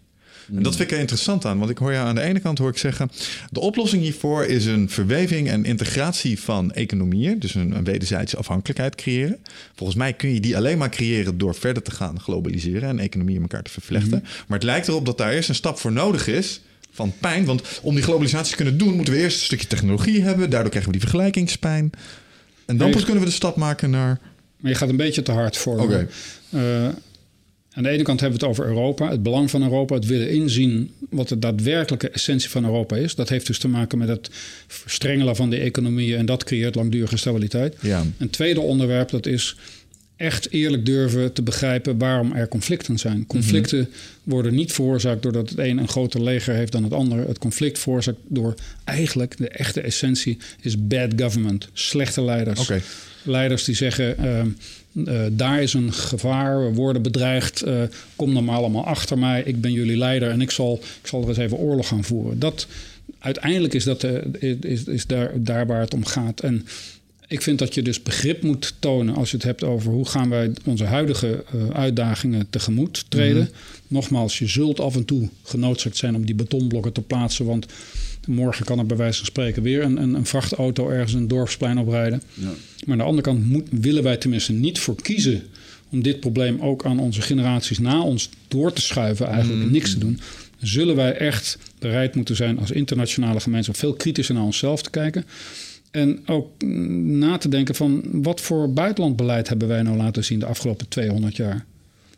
En 0.56 0.64
dat 0.64 0.76
vind 0.76 0.90
ik 0.90 0.96
er 0.96 1.02
interessant 1.02 1.46
aan. 1.46 1.58
Want 1.58 1.70
ik 1.70 1.78
hoor 1.78 1.92
je 1.92 1.98
aan 1.98 2.16
de 2.16 2.22
ene 2.22 2.40
kant 2.40 2.58
hoor 2.58 2.70
ik 2.70 2.78
zeggen... 2.78 3.12
de 3.52 3.60
oplossing 3.60 4.02
hiervoor 4.02 4.46
is 4.46 4.66
een 4.66 4.90
verweving 4.90 5.50
en 5.50 5.66
integratie 5.66 6.40
van 6.40 6.72
economieën. 6.72 7.40
Dus 7.40 7.56
een, 7.56 7.72
een 7.72 7.84
wederzijdse 7.84 8.38
afhankelijkheid 8.38 8.96
creëren. 8.96 9.38
Volgens 9.76 9.98
mij 9.98 10.14
kun 10.14 10.34
je 10.34 10.40
die 10.40 10.58
alleen 10.58 10.78
maar 10.78 10.90
creëren 10.90 11.38
door 11.38 11.56
verder 11.56 11.84
te 11.84 11.92
gaan 11.92 12.20
globaliseren... 12.20 12.90
en 12.90 13.00
economieën 13.00 13.42
elkaar 13.42 13.64
te 13.64 13.72
vervlechten. 13.72 14.24
Maar 14.48 14.58
het 14.58 14.68
lijkt 14.68 14.88
erop 14.88 15.06
dat 15.06 15.18
daar 15.18 15.32
eerst 15.32 15.50
een 15.50 15.56
stap 15.56 15.80
voor 15.80 15.92
nodig 15.92 16.28
is 16.28 16.62
van 16.92 17.14
pijn. 17.20 17.46
Want 17.46 17.80
om 17.82 17.96
die 17.96 18.04
globalisatie 18.04 18.50
te 18.50 18.56
kunnen 18.56 18.78
doen... 18.78 18.96
moeten 18.96 19.14
we 19.14 19.20
eerst 19.20 19.38
een 19.38 19.46
stukje 19.46 19.68
technologie 19.68 20.22
hebben. 20.22 20.50
Daardoor 20.50 20.70
krijgen 20.70 20.92
we 20.92 20.98
die 20.98 21.08
vergelijkingspijn. 21.08 21.92
En 22.66 22.78
dan 22.78 22.92
pas 22.92 23.04
kunnen 23.04 23.24
we 23.24 23.30
de 23.30 23.36
stap 23.36 23.56
maken 23.56 23.90
naar... 23.90 24.20
Maar 24.64 24.72
je 24.72 24.78
gaat 24.78 24.90
een 24.90 24.98
beetje 24.98 25.22
te 25.22 25.32
hard 25.32 25.58
voor. 25.58 26.08
Eh, 26.50 26.88
aan 27.74 27.84
de 27.84 27.90
ene 27.90 28.04
kant 28.04 28.20
hebben 28.20 28.40
we 28.40 28.46
het 28.46 28.56
over 28.56 28.72
Europa, 28.72 29.10
het 29.10 29.24
belang 29.24 29.50
van 29.50 29.64
Europa, 29.64 29.96
het 29.96 30.06
willen 30.06 30.30
inzien 30.30 30.92
wat 31.10 31.28
de 31.28 31.40
daadwerkelijke 31.40 32.10
essentie 32.10 32.50
van 32.50 32.64
Europa 32.64 32.96
is. 32.96 33.16
Dat 33.16 33.30
heeft 33.30 33.48
dus 33.48 33.60
te 33.60 33.68
maken 33.68 33.98
met 33.98 34.08
het 34.08 34.30
verstrengelen 34.68 35.36
van 35.36 35.50
de 35.50 35.58
economieën 35.58 36.18
en 36.18 36.26
dat 36.26 36.44
creëert 36.44 36.76
langdurige 36.76 37.18
stabiliteit. 37.18 37.76
Ja. 37.82 38.04
Een 38.18 38.30
tweede 38.30 38.60
onderwerp 38.60 39.10
dat 39.10 39.26
is 39.26 39.56
echt 40.16 40.52
eerlijk 40.52 40.86
durven 40.86 41.34
te 41.34 41.42
begrijpen 41.42 41.98
waarom 41.98 42.32
er 42.32 42.48
conflicten 42.48 42.98
zijn. 42.98 43.26
Conflicten 43.28 43.90
worden 44.24 44.56
niet 44.56 44.74
veroorzaakt 44.74 45.22
doordat 45.22 45.50
het 45.50 45.60
een 45.60 45.78
een 45.78 45.88
groter 45.88 46.24
leger 46.24 46.56
heeft 46.56 46.72
dan 46.72 46.84
het 46.84 46.94
andere. 46.94 47.28
Het 47.28 47.38
conflict 47.38 47.80
veroorzaakt 47.80 48.20
door 48.28 48.54
eigenlijk 48.84 49.38
de 49.38 49.48
echte 49.48 49.82
essentie 49.82 50.38
is 50.62 50.88
bad 50.88 51.12
government, 51.16 51.70
slechte 51.74 52.22
leiders. 52.24 52.60
Oké. 52.60 52.82
Leiders 53.24 53.64
die 53.64 53.76
zeggen, 53.76 54.18
ehm, 54.18 54.48
eh, 55.06 55.22
daar 55.32 55.62
is 55.62 55.74
een 55.74 55.94
gevaar, 55.94 56.66
we 56.66 56.74
worden 56.74 57.02
bedreigd, 57.02 57.62
eh, 57.62 57.82
kom 58.16 58.34
dan 58.34 58.46
maar 58.46 58.56
allemaal 58.56 58.86
achter 58.86 59.18
mij, 59.18 59.44
ik 59.46 59.62
ben 59.62 59.72
jullie 59.72 59.98
leider 59.98 60.30
en 60.30 60.42
ik 60.42 60.52
zal, 60.52 60.80
ik 61.02 61.08
zal 61.08 61.22
er 61.22 61.28
eens 61.28 61.38
even 61.38 61.58
oorlog 61.58 61.88
gaan 61.88 62.04
voeren. 62.04 62.40
Dat, 62.40 62.68
uiteindelijk 63.20 63.74
is 63.74 63.84
dat 63.84 64.04
eh, 64.04 64.54
is, 64.62 64.84
is 64.84 65.06
daar, 65.06 65.32
daar 65.36 65.68
waar 65.68 65.80
het 65.80 65.94
om 65.94 66.06
gaat. 66.06 66.40
En 66.40 66.66
ik 67.28 67.42
vind 67.42 67.60
dat 67.60 67.74
je 67.74 67.82
dus 67.82 68.02
begrip 68.02 68.42
moet 68.42 68.74
tonen 68.80 69.16
als 69.16 69.32
je 69.32 69.36
het 69.36 69.46
hebt 69.46 69.64
over 69.64 69.92
hoe 69.92 70.08
gaan 70.08 70.30
wij 70.30 70.52
onze 70.66 70.84
huidige 70.84 71.44
eh, 71.54 71.70
uitdagingen 71.70 72.50
tegemoet 72.50 73.06
treden. 73.10 73.50
Nogmaals, 73.88 74.40
je 74.40 74.48
zult 74.48 74.80
af 74.80 74.96
en 74.96 75.06
toe 75.06 75.30
genoodzaakt 75.44 75.98
zijn 75.98 76.16
om 76.16 76.26
die 76.26 76.36
betonblokken 76.36 76.92
te 76.92 77.02
plaatsen, 77.02 77.46
want 77.46 77.66
morgen 78.28 78.66
kan 78.66 78.80
er 78.80 78.86
bij 78.86 78.98
wijze 78.98 79.18
van 79.18 79.26
spreken 79.26 79.64
weer 79.64 79.84
een, 79.84 80.02
een, 80.02 80.14
een 80.14 80.26
vrachtauto 80.26 80.90
ergens 80.90 81.14
een 81.14 81.28
dorpsplein 81.28 81.78
oprijden. 81.78 82.22
Maar 82.86 82.92
aan 82.92 82.98
de 82.98 83.04
andere 83.04 83.22
kant 83.22 83.46
moet, 83.46 83.68
willen 83.72 84.04
wij 84.04 84.18
tenminste 84.18 84.52
niet 84.52 84.80
voor 84.80 84.96
kiezen 85.02 85.44
om 85.90 86.02
dit 86.02 86.20
probleem 86.20 86.60
ook 86.60 86.86
aan 86.86 87.00
onze 87.00 87.22
generaties 87.22 87.80
na 87.80 88.02
ons 88.02 88.30
door 88.48 88.74
te 88.74 88.82
schuiven, 88.82 89.28
eigenlijk 89.28 89.72
niks 89.72 89.92
te 89.92 90.00
doen. 90.00 90.20
Zullen 90.62 90.96
wij 90.96 91.18
echt 91.18 91.58
bereid 91.80 92.16
moeten 92.16 92.36
zijn 92.36 92.60
als 92.60 92.72
internationale 92.72 93.40
gemeenschap 93.40 93.76
veel 93.76 93.94
kritischer 93.94 94.36
naar 94.36 94.44
onszelf 94.44 94.82
te 94.82 94.90
kijken. 94.90 95.26
En 95.92 96.20
ook 96.26 96.64
mm, 96.64 97.18
na 97.18 97.38
te 97.38 97.50
denken 97.50 97.76
van 97.76 98.04
wat 98.12 98.42
voor 98.42 98.74
buitenlandbeleid 98.74 99.48
hebben 99.48 99.68
wij 99.68 99.82
nou 99.82 99.98
laten 99.98 100.24
zien 100.24 100.40
de 100.40 100.46
afgelopen 100.46 100.88
200 100.88 101.36
jaar. 101.36 101.66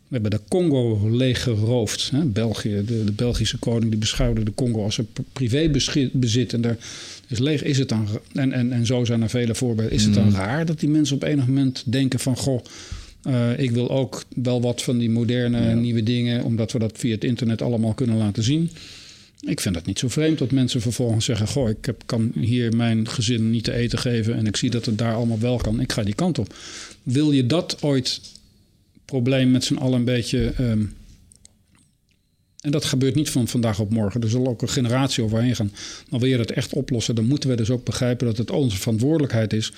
We 0.08 0.14
hebben 0.22 0.32
de 0.32 0.42
Congo 0.48 1.10
leeg 1.10 1.44
geroofd. 1.44 2.10
Hè? 2.12 2.26
België, 2.26 2.84
de, 2.86 3.04
de 3.04 3.12
Belgische 3.12 3.58
koning, 3.58 3.90
die 3.90 4.00
beschouwde 4.00 4.44
de 4.44 4.54
Congo 4.54 4.84
als 4.84 4.98
een 4.98 5.08
privébezit. 5.34 6.54
En 6.54 6.62
daar 6.62 6.78
is 7.28 7.40
leeg. 7.40 7.64
Is 7.64 7.78
het 7.78 7.90
dan, 7.90 8.08
en, 8.34 8.52
en, 8.52 8.72
en 8.72 8.86
zo 8.86 9.06
zijn 9.06 9.22
er 9.22 9.30
vele 9.30 9.56
voorbeelden. 9.56 9.94
Is 9.94 10.04
het 10.04 10.14
dan 10.14 10.32
raar 10.32 10.66
dat 10.66 10.80
die 10.80 10.90
mensen 10.90 11.16
op 11.16 11.24
enig 11.24 11.48
moment 11.48 11.84
denken 11.86 12.20
van... 12.20 12.38
goh, 12.38 12.64
uh, 13.28 13.60
ik 13.60 13.72
wil 13.72 13.90
ook 13.90 14.24
wel 14.36 14.62
wat 14.62 14.82
van 14.82 14.98
die 14.98 15.10
moderne 15.10 15.62
ja. 15.62 15.74
nieuwe 15.74 16.04
dingen... 16.04 16.44
omdat 16.44 16.72
we 16.72 16.80
dat 16.80 16.92
via 16.96 17.14
het 17.14 17.24
internet 17.24 17.62
allemaal 17.62 17.94
kunnen 17.94 18.18
laten 18.18 18.44
zien. 18.44 18.70
Ik 19.40 19.62
vind 19.62 19.76
het 19.76 19.86
niet 19.86 20.00
zo 20.00 20.08
vreemd 20.08 20.38
dat 20.38 20.52
mensen 20.52 20.82
vervolgens 20.82 21.26
zeggen... 21.26 21.48
goh, 21.48 21.70
ik 21.70 21.86
heb, 21.86 22.02
kan 22.06 22.32
hier 22.40 22.76
mijn 22.76 23.10
gezin 23.10 23.50
niet 23.50 23.64
te 23.64 23.74
eten 23.74 24.00
geven... 24.00 24.36
en 24.36 24.48
ik 24.48 24.56
zie 24.56 24.70
dat 24.70 24.86
het 24.86 24.98
daar 24.98 25.16
allemaal 25.16 25.40
wel 25.40 25.58
kan. 25.58 25.80
Ik 25.80 25.92
ga 25.92 26.04
die 26.04 26.16
kant 26.16 26.40
op. 26.40 26.56
Wil 27.04 27.32
je 27.32 27.46
dat 27.46 27.78
ooit 27.82 28.22
probleem 29.06 29.52
met 29.52 29.64
z'n 29.64 29.76
allen 29.76 30.00
een 30.00 30.06
beetje... 30.06 30.54
Um, 30.60 30.94
en 32.62 32.72
dat 32.72 32.86
gebeurt 32.86 33.16
niet 33.16 33.30
van 33.30 33.48
vandaag 33.48 33.80
op 33.80 33.92
morgen. 33.92 34.22
Er 34.22 34.30
zal 34.30 34.48
ook 34.48 34.62
een 34.62 34.70
generatie 34.70 35.24
overheen 35.24 35.56
gaan. 35.56 35.72
Maar 36.10 36.20
wil 36.20 36.30
je 36.30 36.38
dat 36.38 36.52
echt 36.52 36.74
oplossen, 36.74 37.16
dan 37.16 37.26
moeten 37.26 37.50
we 37.50 37.56
dus 37.56 37.70
ook 37.70 37.86
begrijpen 37.86 38.28
dat 38.28 38.38
het 38.38 38.52
onze 38.52 38.78
verantwoordelijkheid 38.78 39.54
is 39.54 39.72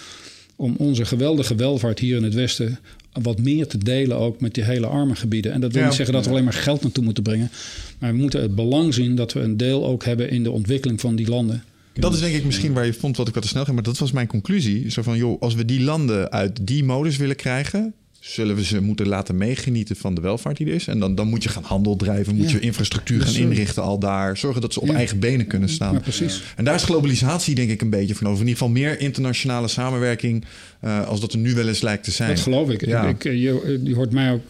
om 0.56 0.76
onze 0.78 1.06
geweldige 1.06 1.56
welvaart 1.56 2.00
hier 2.00 2.18
in 2.18 2.24
het 2.24 2.34
Westen 2.34 2.80
wat 3.22 3.40
meer 3.40 3.68
te 3.68 3.78
delen 3.78 4.18
ook 4.18 4.42
met 4.42 4.54
die 4.54 4.64
hele 4.64 4.86
arme 4.86 5.16
gebieden. 5.16 5.52
En 5.52 5.62
dat 5.62 5.72
wil 5.72 5.82
ja, 5.82 5.88
niet 5.88 5.98
zeggen 5.98 6.16
dat 6.16 6.26
we 6.26 6.32
alleen 6.32 6.44
maar 6.44 6.54
geld 6.54 6.82
naartoe 6.82 7.04
moeten 7.04 7.24
brengen. 7.24 7.52
Maar 8.00 8.12
we 8.12 8.18
moeten 8.18 8.42
het 8.42 8.56
belang 8.56 8.94
zien 8.94 9.16
dat 9.16 9.34
we 9.34 9.40
een 9.40 9.58
deel 9.58 9.86
ook 9.86 10.04
hebben 10.06 10.30
in 10.30 10.44
de 10.44 10.52
ontwikkeling 10.52 11.00
van 11.00 11.16
die 11.16 11.28
landen. 11.30 11.64
Dat 11.94 12.14
is 12.14 12.20
denk 12.20 12.36
ik 12.36 12.46
misschien 12.46 12.74
waar 12.74 12.86
je 12.86 12.94
vond 12.94 13.18
wat 13.18 13.28
ik 13.28 13.34
wat 13.34 13.44
te 13.44 13.50
snel 13.50 13.64
ging. 13.64 13.76
Maar 13.76 13.86
dat 13.86 13.98
was 13.98 14.12
mijn 14.12 14.28
conclusie. 14.28 14.92
Zo 14.92 15.02
van, 15.02 15.18
joh, 15.18 15.42
als 15.42 15.56
we 15.56 15.66
die 15.66 15.82
landen 15.82 16.32
uit 16.32 16.68
die 16.68 16.84
modus 16.84 17.18
willen 17.18 17.36
krijgen 17.36 17.94
zullen 18.28 18.56
we 18.56 18.64
ze 18.64 18.82
moeten 18.82 19.08
laten 19.08 19.38
meegenieten 19.38 19.96
van 19.96 20.14
de 20.14 20.22
welvaart 20.22 20.58
die 20.58 20.68
er 20.68 20.74
is. 20.74 20.88
En 20.88 21.00
dan, 21.00 21.16
dan 21.16 21.28
moet 21.28 21.44
je 21.44 21.50
gaan 21.50 21.64
handel 21.64 21.96
drijven, 21.96 22.36
moet 22.36 22.50
ja. 22.50 22.56
je 22.56 22.60
infrastructuur 22.60 23.22
gaan 23.22 23.36
inrichten 23.36 23.84
al 23.84 24.00
daar. 24.00 24.38
Zorgen 24.38 24.62
dat 24.62 24.74
ze 24.74 24.82
op 24.82 24.88
ja. 24.88 24.94
eigen 24.94 25.20
benen 25.20 25.48
kunnen 25.48 25.70
staan. 25.70 25.94
Ja, 25.94 26.00
precies. 26.00 26.42
En 26.56 26.66
daar 26.66 26.76
is 26.76 26.84
globalisatie 26.84 27.56
denk 27.56 27.70
ik 27.70 27.82
een 27.82 27.90
beetje 27.90 28.16
van 28.16 28.28
over. 28.28 28.42
In 28.42 28.48
ieder 28.48 28.64
geval 28.64 28.82
meer 28.82 29.00
internationale 29.00 29.68
samenwerking 29.68 30.46
uh, 30.84 31.08
als 31.08 31.20
dat 31.20 31.34
er 31.34 31.40
nu 31.40 31.54
wel 31.54 31.68
eens 31.68 31.82
lijkt 31.82 32.04
te 32.04 32.12
zijn. 32.12 32.30
Dat 32.30 32.40
geloof 32.40 32.70
ik. 32.70 32.86
Ja. 32.86 33.08
ik, 33.08 33.24
ik 33.24 33.24
je, 33.24 33.80
je 33.84 33.96
hoort 33.96 34.12
mij 34.12 34.32
ook... 34.32 34.44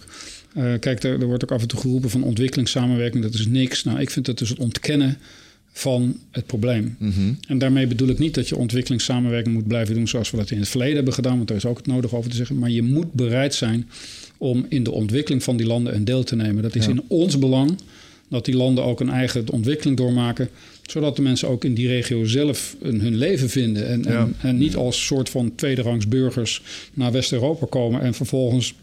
Uh, 0.57 0.73
kijk, 0.79 1.03
er, 1.03 1.19
er 1.19 1.25
wordt 1.25 1.43
ook 1.43 1.51
af 1.51 1.61
en 1.61 1.67
toe 1.67 1.79
geroepen 1.79 2.09
van 2.09 2.23
ontwikkelingssamenwerking. 2.23 3.23
Dat 3.23 3.33
is 3.33 3.47
niks. 3.47 3.83
Nou, 3.83 3.99
ik 3.99 4.09
vind 4.09 4.25
dat 4.25 4.37
dus 4.37 4.49
het 4.49 4.59
ontkennen 4.59 5.17
van 5.77 6.19
het 6.31 6.45
probleem. 6.45 6.95
Mhm. 6.99 7.33
En 7.47 7.57
daarmee 7.57 7.87
bedoel 7.87 8.07
ik 8.07 8.19
niet 8.19 8.33
dat 8.33 8.49
je 8.49 8.57
ontwikkelingssamenwerking 8.57 9.55
moet 9.55 9.67
blijven 9.67 9.95
doen 9.95 10.07
zoals 10.07 10.31
we 10.31 10.37
dat 10.37 10.51
in 10.51 10.59
het 10.59 10.67
verleden 10.67 10.95
hebben 10.95 11.13
gedaan, 11.13 11.35
want 11.35 11.47
daar 11.47 11.57
is 11.57 11.65
ook 11.65 11.77
het 11.77 11.87
nodig 11.87 12.15
over 12.15 12.29
te 12.29 12.35
zeggen. 12.35 12.57
Maar 12.57 12.69
je 12.69 12.81
moet 12.81 13.13
bereid 13.13 13.53
zijn 13.55 13.89
om 14.37 14.65
in 14.69 14.83
de 14.83 14.91
ontwikkeling 14.91 15.43
van 15.43 15.57
die 15.57 15.65
landen 15.65 15.95
een 15.95 16.05
deel 16.05 16.23
te 16.23 16.35
nemen. 16.35 16.63
Dat 16.63 16.75
is 16.75 16.85
ja. 16.85 16.91
in 16.91 17.03
ons 17.07 17.39
belang 17.39 17.77
dat 18.27 18.45
die 18.45 18.55
landen 18.55 18.83
ook 18.83 18.99
een 18.99 19.09
eigen 19.09 19.49
ontwikkeling 19.51 19.97
doormaken, 19.97 20.49
zodat 20.85 21.15
de 21.15 21.21
mensen 21.21 21.47
ook 21.47 21.63
in 21.63 21.73
die 21.73 21.87
regio 21.87 22.25
zelf 22.25 22.75
een, 22.81 23.01
hun 23.01 23.15
leven 23.15 23.49
vinden 23.49 23.87
en, 23.87 24.03
ja. 24.03 24.09
en, 24.09 24.35
en 24.41 24.57
niet 24.57 24.75
als 24.75 25.05
soort 25.05 25.29
van 25.29 25.55
tweederangs 25.55 26.07
burgers 26.07 26.61
naar 26.93 27.11
West-Europa 27.11 27.65
komen 27.69 28.01
en 28.01 28.13
vervolgens 28.13 28.73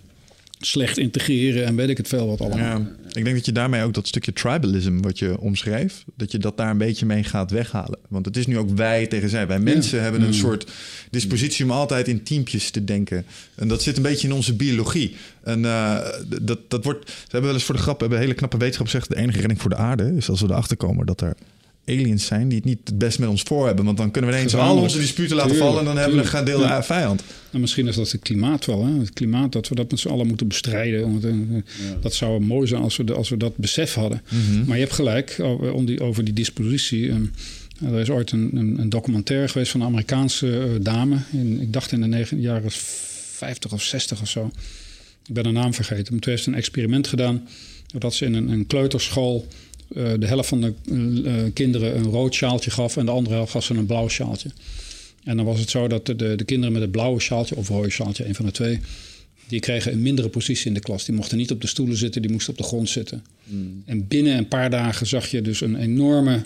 slecht 0.66 0.98
integreren 0.98 1.64
en 1.64 1.76
weet 1.76 1.88
ik 1.88 1.96
het 1.96 2.08
veel 2.08 2.26
wat 2.26 2.40
allemaal. 2.40 2.58
Ja, 2.58 2.92
ik 3.12 3.24
denk 3.24 3.36
dat 3.36 3.46
je 3.46 3.52
daarmee 3.52 3.82
ook 3.82 3.94
dat 3.94 4.06
stukje 4.06 4.32
tribalism 4.32 5.00
wat 5.00 5.18
je 5.18 5.40
omschreef, 5.40 6.04
dat 6.16 6.32
je 6.32 6.38
dat 6.38 6.56
daar 6.56 6.70
een 6.70 6.78
beetje 6.78 7.06
mee 7.06 7.24
gaat 7.24 7.50
weghalen. 7.50 7.98
Want 8.08 8.26
het 8.26 8.36
is 8.36 8.46
nu 8.46 8.58
ook 8.58 8.70
wij 8.70 9.06
tegen 9.06 9.28
zij. 9.28 9.46
Wij 9.46 9.58
mensen 9.58 9.96
ja. 9.96 10.02
hebben 10.02 10.20
een 10.20 10.26
mm. 10.26 10.32
soort 10.32 10.70
dispositie 11.10 11.64
om 11.64 11.70
altijd 11.70 12.08
in 12.08 12.22
teampjes 12.22 12.70
te 12.70 12.84
denken. 12.84 13.24
En 13.54 13.68
dat 13.68 13.82
zit 13.82 13.96
een 13.96 14.02
beetje 14.02 14.28
in 14.28 14.34
onze 14.34 14.54
biologie. 14.54 15.16
En 15.42 15.60
uh, 15.60 15.98
dat, 16.40 16.58
dat 16.68 16.84
wordt, 16.84 17.10
ze 17.10 17.14
hebben 17.22 17.42
wel 17.42 17.54
eens 17.54 17.64
voor 17.64 17.74
de 17.74 17.80
grap, 17.80 18.00
hebben 18.00 18.18
hele 18.18 18.34
knappe 18.34 18.56
wetenschap 18.56 18.86
gezegd, 18.86 19.08
de 19.08 19.16
enige 19.16 19.38
redding 19.38 19.60
voor 19.60 19.70
de 19.70 19.76
aarde 19.76 20.12
is 20.16 20.28
als 20.28 20.40
we 20.40 20.46
erachter 20.46 20.76
komen 20.76 21.06
dat 21.06 21.20
er 21.20 21.34
aliens 21.86 22.26
zijn 22.26 22.48
die 22.48 22.56
het 22.58 22.66
niet 22.66 22.78
het 22.84 22.98
best 22.98 23.18
met 23.18 23.28
ons 23.28 23.42
voor 23.42 23.66
hebben. 23.66 23.84
Want 23.84 23.96
dan 23.96 24.10
kunnen 24.10 24.30
we 24.30 24.36
ineens 24.36 24.54
al 24.54 24.76
onze 24.76 24.98
disputen 24.98 25.36
laten 25.36 25.50
Tuurlijk, 25.50 25.70
vallen 25.70 25.88
en 25.88 25.94
dan 25.94 26.02
hebben 26.02 26.16
we 26.18 26.22
een 26.24 26.38
gedeelde 26.38 26.64
Ja. 26.64 26.82
vijand. 26.84 27.22
En 27.50 27.60
misschien 27.60 27.86
is 27.86 27.96
dat 27.96 28.10
het 28.12 28.20
klimaat 28.20 28.64
wel. 28.66 28.86
Hè? 28.86 28.98
Het 28.98 29.12
klimaat, 29.12 29.52
dat 29.52 29.68
we 29.68 29.74
dat 29.74 29.90
met 29.90 30.00
z'n 30.00 30.08
allen 30.08 30.26
moeten 30.26 30.48
bestrijden. 30.48 31.00
Want, 31.00 31.24
eh, 31.24 31.32
Dat 32.00 32.14
zou 32.14 32.40
mooi 32.40 32.66
zijn 32.66 32.82
als 32.82 32.96
we, 32.96 33.04
de- 33.04 33.14
als 33.14 33.28
we 33.28 33.36
dat 33.36 33.56
besef 33.56 33.94
hadden. 33.94 34.22
Maar 34.66 34.76
je 34.76 34.82
hebt 34.82 34.94
gelijk 34.94 35.36
over, 35.40 35.72
om 35.72 35.84
die, 35.84 36.00
over 36.00 36.24
die 36.24 36.34
dispositie. 36.34 37.08
eh, 37.10 37.16
er 37.92 38.00
is 38.00 38.10
ooit 38.10 38.30
een, 38.32 38.50
een, 38.56 38.78
een 38.80 38.88
documentaire 38.88 39.48
geweest 39.48 39.70
van 39.70 39.80
een 39.80 39.86
Amerikaanse 39.86 40.58
eh, 40.58 40.70
dame. 40.80 41.16
In, 41.32 41.60
ik 41.60 41.72
dacht 41.72 41.92
in 41.92 42.00
de 42.00 42.06
negen, 42.06 42.40
jaren 42.40 42.70
50 42.70 43.72
of 43.72 43.82
60 43.82 44.20
of 44.20 44.28
zo. 44.28 44.50
Ik 45.26 45.34
ben 45.34 45.42
de 45.42 45.50
naam 45.50 45.74
vergeten. 45.74 46.12
Maar 46.12 46.20
toen 46.20 46.32
heeft 46.32 46.42
ze 46.44 46.48
een 46.50 46.56
experiment 46.56 47.06
gedaan. 47.06 47.48
Dat 47.98 48.14
ze 48.14 48.24
in 48.24 48.34
een, 48.34 48.48
een 48.48 48.66
kleuterschool 48.66 49.46
eh, 49.94 50.12
de 50.18 50.26
helft 50.26 50.48
van 50.48 50.60
de 50.60 50.72
eh, 51.24 51.32
kinderen 51.52 51.96
een 51.96 52.04
rood 52.04 52.34
sjaaltje 52.34 52.70
gaf. 52.70 52.96
En 52.96 53.04
de 53.04 53.10
andere 53.12 53.34
helft 53.34 53.50
gaf 53.52 53.64
ze 53.64 53.74
een 53.74 53.86
blauw 53.86 54.08
sjaaltje. 54.08 54.48
En 55.24 55.36
dan 55.36 55.46
was 55.46 55.60
het 55.60 55.70
zo 55.70 55.88
dat 55.88 56.06
de, 56.06 56.16
de, 56.16 56.34
de 56.36 56.44
kinderen 56.44 56.72
met 56.72 56.82
het 56.82 56.90
blauwe 56.90 57.20
sjaaltje 57.20 57.56
of 57.56 57.68
rode 57.68 57.90
sjaaltje, 57.90 58.26
een 58.28 58.34
van 58.34 58.44
de 58.44 58.50
twee, 58.52 58.78
die 59.48 59.60
kregen 59.60 59.92
een 59.92 60.02
mindere 60.02 60.28
positie 60.28 60.66
in 60.66 60.74
de 60.74 60.80
klas. 60.80 61.04
Die 61.04 61.14
mochten 61.14 61.36
niet 61.36 61.50
op 61.50 61.60
de 61.60 61.66
stoelen 61.66 61.96
zitten, 61.96 62.22
die 62.22 62.30
moesten 62.30 62.52
op 62.52 62.58
de 62.58 62.64
grond 62.64 62.88
zitten. 62.88 63.22
En 63.84 64.08
binnen 64.08 64.36
een 64.38 64.48
paar 64.48 64.70
dagen 64.70 65.06
zag 65.06 65.26
je 65.30 65.42
dus 65.42 65.60
een 65.60 65.76
enorme, 65.76 66.42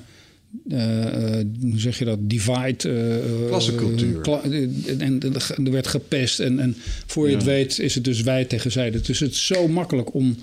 hoe 1.61 1.73
zeg 1.77 1.99
je 1.99 2.05
dat, 2.05 2.19
divide. 2.21 2.89
eh, 2.91 3.49
Klassencultuur. 3.49 4.21
kla- 4.21 4.43
en, 4.43 4.83
en 4.99 5.21
er 5.65 5.71
werd 5.73 5.87
gepest. 5.87 6.41
En, 6.41 6.59
en 6.61 6.77
voor 7.07 7.29
je 7.29 7.35
het 7.35 7.45
weet 7.45 7.79
is 7.79 7.95
het 7.95 8.05
dus 8.05 8.21
wij 8.23 8.45
tegen 8.45 8.73
zij. 8.73 8.91
Dus 8.91 9.19
het 9.19 9.31
is 9.33 9.47
zo 9.47 9.69
makkelijk 9.69 10.15
om, 10.15 10.37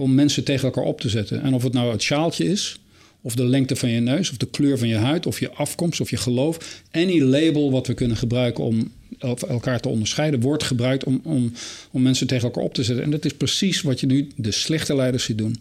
om 0.00 0.14
mensen 0.14 0.44
tegen 0.44 0.64
elkaar 0.64 0.84
op 0.84 1.00
te 1.00 1.08
zetten. 1.08 1.42
En 1.42 1.54
of 1.54 1.62
het 1.62 1.72
nou 1.72 1.92
het 1.92 2.02
sjaaltje 2.02 2.44
is, 2.44 2.78
of 3.22 3.34
de 3.34 3.44
lengte 3.44 3.76
van 3.76 3.88
je 3.90 4.00
neus, 4.00 4.30
of 4.30 4.36
de 4.36 4.46
kleur 4.50 4.78
van 4.78 4.88
je 4.88 4.96
huid, 4.96 5.26
of 5.26 5.40
je 5.40 5.50
afkomst, 5.50 6.00
of 6.00 6.10
je 6.10 6.16
geloof. 6.16 6.82
Any 6.90 7.20
label 7.20 7.70
wat 7.70 7.86
we 7.86 7.94
kunnen 7.94 8.16
gebruiken 8.16 8.64
om 8.64 8.90
el- 9.18 9.38
elkaar 9.48 9.80
te 9.80 9.88
onderscheiden, 9.88 10.40
wordt 10.40 10.62
gebruikt 10.62 11.04
om, 11.04 11.20
om, 11.24 11.52
om 11.90 12.02
mensen 12.02 12.26
tegen 12.26 12.44
elkaar 12.44 12.64
op 12.64 12.74
te 12.74 12.84
zetten. 12.84 13.04
En 13.04 13.10
dat 13.10 13.24
is 13.24 13.32
precies 13.32 13.82
wat 13.82 14.00
je 14.00 14.06
nu 14.06 14.28
de 14.36 14.50
slechte 14.50 14.94
leiders 14.96 15.24
ziet 15.24 15.38
doen. 15.38 15.56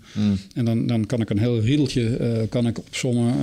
En 0.56 0.66
dan, 0.66 0.88
dan 0.88 1.06
kan 1.06 1.22
ik 1.22 1.30
een 1.30 1.40
heel 1.40 1.60
riedeltje 1.60 2.18
eh, 2.18 2.42
kan 2.50 2.68
ik 2.68 2.78
opzommen. 2.78 3.34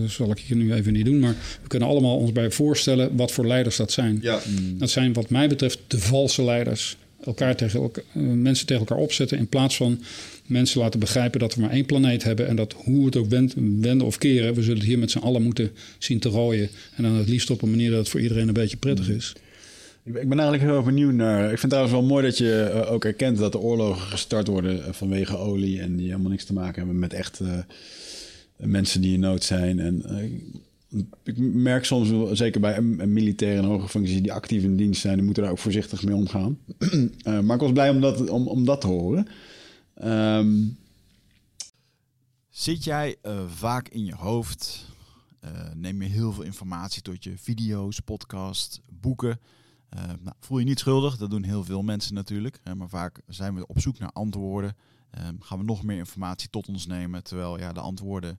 dat 0.00 0.10
zal 0.10 0.30
ik 0.30 0.38
hier 0.46 0.56
nu 0.56 0.72
even 0.74 0.92
niet 0.92 1.04
doen. 1.04 1.18
Maar 1.18 1.36
we 1.62 1.68
kunnen 1.68 1.88
allemaal 1.88 2.16
ons 2.16 2.32
bij 2.32 2.50
voorstellen 2.50 3.16
wat 3.16 3.32
voor 3.32 3.46
leiders 3.46 3.76
dat 3.76 3.92
zijn. 3.92 4.18
Ja. 4.22 4.40
Dat 4.72 4.90
zijn 4.90 5.12
wat 5.12 5.30
mij 5.30 5.48
betreft 5.48 5.78
de 5.86 5.98
valse 5.98 6.44
leiders. 6.44 6.96
Elkaar 7.24 7.56
tegen 7.56 7.80
elkaar, 7.80 8.04
eh, 8.12 8.22
mensen 8.22 8.66
tegen 8.66 8.86
elkaar 8.86 9.02
opzetten 9.04 9.38
in 9.38 9.46
plaats 9.48 9.76
van 9.76 10.00
mensen 10.46 10.80
laten 10.80 11.00
begrijpen 11.00 11.40
dat 11.40 11.54
we 11.54 11.60
maar 11.60 11.70
één 11.70 11.86
planeet 11.86 12.22
hebben. 12.22 12.48
En 12.48 12.56
dat 12.56 12.72
hoe 12.72 13.04
het 13.06 13.16
ook 13.16 13.28
wend- 13.28 13.54
wenden 13.54 14.06
of 14.06 14.18
keren, 14.18 14.54
we 14.54 14.62
zullen 14.62 14.78
het 14.78 14.86
hier 14.86 14.98
met 14.98 15.10
z'n 15.10 15.18
allen 15.18 15.42
moeten 15.42 15.70
zien 15.98 16.18
te 16.18 16.28
rooien. 16.28 16.68
En 16.96 17.02
dan 17.02 17.12
het 17.12 17.28
liefst 17.28 17.50
op 17.50 17.62
een 17.62 17.70
manier 17.70 17.90
dat 17.90 17.98
het 17.98 18.08
voor 18.08 18.20
iedereen 18.20 18.48
een 18.48 18.54
beetje 18.54 18.76
prettig 18.76 19.08
is. 19.08 19.32
Ik 20.04 20.28
ben 20.28 20.38
eigenlijk 20.38 20.70
heel 20.70 20.82
benieuwd 20.82 21.12
naar. 21.12 21.42
Ik 21.42 21.48
vind 21.48 21.60
het 21.60 21.70
trouwens 21.70 21.94
wel 21.94 22.06
mooi 22.06 22.24
dat 22.24 22.38
je 22.38 22.60
eh, 22.62 22.92
ook 22.92 23.04
erkent 23.04 23.38
dat 23.38 23.52
de 23.52 23.58
oorlogen 23.58 24.02
gestart 24.02 24.46
worden 24.46 24.84
eh, 24.84 24.92
vanwege 24.92 25.36
olie 25.36 25.80
en 25.80 25.96
die 25.96 26.06
helemaal 26.06 26.30
niks 26.30 26.44
te 26.44 26.52
maken 26.52 26.74
hebben 26.78 26.98
met 26.98 27.12
echt 27.12 27.40
mensen 28.56 29.00
die 29.00 29.14
in 29.14 29.20
nood 29.20 29.44
zijn. 29.44 29.78
En 29.78 30.02
ik 31.24 31.38
merk 31.38 31.84
soms, 31.84 32.38
zeker 32.38 32.60
bij 32.60 32.76
een, 32.76 33.00
een 33.00 33.12
militair 33.12 33.58
en 33.58 33.64
hoge 33.64 33.88
functies 33.88 34.22
die 34.22 34.32
actief 34.32 34.62
in 34.62 34.76
dienst 34.76 35.00
zijn, 35.00 35.14
die 35.14 35.24
moeten 35.24 35.42
daar 35.42 35.52
ook 35.52 35.58
voorzichtig 35.58 36.04
mee 36.04 36.14
omgaan. 36.14 36.58
Eh, 37.22 37.40
maar 37.40 37.54
ik 37.54 37.62
was 37.62 37.72
blij 37.72 37.90
om 37.90 38.00
dat, 38.00 38.30
om, 38.30 38.48
om 38.48 38.64
dat 38.64 38.80
te 38.80 38.86
horen. 38.86 39.26
Ehm, 39.94 40.54
Zit 42.48 42.84
jij 42.84 43.16
eh, 43.22 43.48
vaak 43.48 43.88
in 43.88 44.04
je 44.04 44.14
hoofd? 44.14 44.86
Eh, 45.40 45.50
neem 45.74 46.02
je 46.02 46.08
heel 46.08 46.32
veel 46.32 46.42
informatie 46.42 47.02
tot 47.02 47.24
je 47.24 47.38
video's, 47.38 48.00
podcasts, 48.00 48.80
boeken? 48.88 49.40
Nou, 50.20 50.36
voel 50.40 50.58
je 50.58 50.64
niet 50.64 50.78
schuldig, 50.78 51.16
dat 51.16 51.30
doen 51.30 51.42
heel 51.42 51.64
veel 51.64 51.82
mensen 51.82 52.14
natuurlijk. 52.14 52.60
Hè, 52.62 52.74
maar 52.74 52.88
vaak 52.88 53.20
zijn 53.26 53.54
we 53.54 53.66
op 53.66 53.80
zoek 53.80 53.98
naar 53.98 54.12
antwoorden. 54.12 54.76
Ehm, 55.10 55.34
gaan 55.40 55.58
we 55.58 55.64
nog 55.64 55.82
meer 55.82 55.98
informatie 55.98 56.50
tot 56.50 56.68
ons 56.68 56.86
nemen. 56.86 57.22
Terwijl 57.22 57.58
ja, 57.58 57.72
de 57.72 57.80
antwoorden 57.80 58.38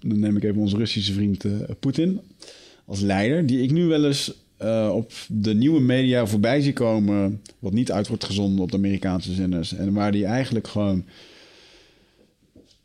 dan 0.00 0.18
neem 0.18 0.36
ik 0.36 0.44
even 0.44 0.60
onze 0.60 0.76
Russische 0.76 1.12
vriend 1.12 1.44
eh, 1.44 1.52
Poetin 1.80 2.20
als 2.84 3.00
leider, 3.00 3.46
die 3.46 3.62
ik 3.62 3.70
nu 3.70 3.84
wel 3.84 4.04
eens 4.04 4.32
eh, 4.56 4.90
op 4.94 5.12
de 5.28 5.54
nieuwe 5.54 5.80
media 5.80 6.26
voorbij 6.26 6.60
zie 6.60 6.72
komen, 6.72 7.42
wat 7.58 7.72
niet 7.72 7.92
uit 7.92 8.08
wordt 8.08 8.24
gezonden 8.24 8.62
op 8.62 8.70
de 8.70 8.76
Amerikaanse 8.76 9.32
zenders, 9.34 9.74
en 9.74 9.92
waar 9.92 10.12
die 10.12 10.24
eigenlijk 10.24 10.68
gewoon 10.68 11.04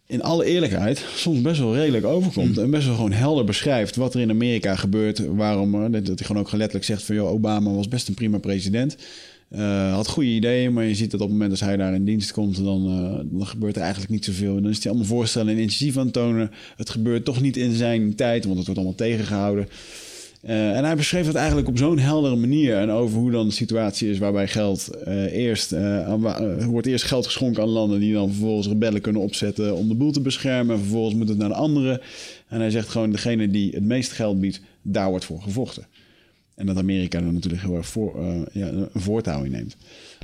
in 0.08 0.22
alle 0.22 0.46
eerlijkheid 0.46 1.06
soms 1.16 1.42
best 1.42 1.60
wel 1.60 1.76
redelijk 1.76 2.06
overkomt 2.06 2.58
en 2.58 2.70
best 2.70 2.86
wel 2.86 2.96
gewoon 2.96 3.12
helder 3.12 3.46
beschrijft 3.46 3.96
wat 3.96 4.14
er 4.14 4.20
in 4.20 4.30
Amerika 4.30 4.76
gebeurt, 4.76 5.26
waarom, 5.26 5.76
eh, 5.76 5.92
dat 5.92 6.06
dat 6.06 6.20
hij 6.20 6.28
gewoon 6.28 6.42
ook 6.42 6.52
letterlijk 6.52 6.86
zegt 6.86 7.04
van, 7.04 7.16
joh, 7.16 7.32
Obama 7.32 7.72
was 7.72 7.88
best 7.88 8.08
een 8.08 8.14
prima 8.14 8.38
president. 8.38 8.98
Eh, 9.56 9.94
had 9.94 10.08
goede 10.08 10.30
ideeën, 10.30 10.74
maar 10.74 10.84
je 10.84 10.96
ziet 10.96 11.12
dat 11.12 11.22
op 11.22 11.28
het 11.28 11.38
moment 11.38 11.60
dat 11.60 11.68
hij 11.68 11.78
daar 11.78 11.94
in 11.94 12.06
dienst 12.06 12.32
komt, 12.32 12.64
dan, 12.64 12.88
eh, 12.88 13.38
dan 13.38 13.48
gebeurt 13.48 13.76
er 13.76 13.82
eigenlijk 13.82 14.12
niet 14.12 14.26
zoveel. 14.26 14.56
En 14.56 14.62
dan 14.62 14.72
is 14.72 14.84
hij 14.84 14.92
allemaal 14.92 15.10
voorstellen 15.10 15.54
en 15.54 15.60
initiatief 15.60 15.98
aan 15.98 16.04
het 16.04 16.14
tonen. 16.14 16.52
Het 16.76 16.90
gebeurt 16.90 17.26
toch 17.26 17.42
niet 17.42 17.58
in 17.58 17.72
zijn 17.72 18.16
tijd, 18.16 18.46
want 18.46 18.58
het 18.58 18.66
wordt 18.66 18.80
allemaal 18.80 18.98
tegengehouden. 18.98 19.68
Eh, 20.42 20.78
en 20.78 20.84
hij 20.84 20.96
beschreef 20.96 21.26
het 21.26 21.36
eigenlijk 21.36 21.68
op 21.68 21.78
zo'n 21.78 22.00
heldere 22.00 22.36
manier. 22.36 22.78
En 22.78 22.90
over 22.90 23.18
hoe 23.18 23.32
dan 23.32 23.48
de 23.48 23.54
situatie 23.54 24.10
is 24.10 24.18
waarbij 24.18 24.48
geld 24.48 24.90
eerst... 25.32 25.76
wordt 26.68 26.88
eerst 26.88 27.06
geld 27.06 27.26
geschonken 27.26 27.64
aan 27.64 27.70
landen 27.70 28.00
die 28.00 28.14
dan 28.14 28.30
vervolgens 28.30 28.68
rebellen 28.68 29.02
kunnen 29.02 29.22
opzetten 29.22 29.76
om 29.76 29.88
de 29.88 29.96
boel 29.96 30.12
te 30.12 30.22
beschermen. 30.22 30.76
En 30.76 30.82
vervolgens 30.82 31.16
moet 31.16 31.30
het 31.30 31.38
naar 31.38 31.50
de 31.50 31.56
anderen. 31.56 32.02
En 32.48 32.60
hij 32.60 32.70
zegt 32.70 32.90
gewoon, 32.90 33.12
degene 33.12 33.50
die 33.50 33.72
het 33.72 33.84
meest 33.84 34.12
geld 34.12 34.40
biedt, 34.40 34.62
daar 34.82 35.10
wordt 35.10 35.26
voor 35.26 35.42
gevochten. 35.42 35.86
En 36.56 36.66
dat 36.66 36.78
Amerika 36.78 37.18
er 37.18 37.34
natuurlijk 37.34 37.64
heel 37.64 37.76
erg 37.76 37.88
voor, 37.88 38.22
eh, 38.24 38.42
ja, 38.54 38.68
een 38.68 38.90
voortouw 38.94 39.44
in 39.44 39.52
neemt. 39.52 39.76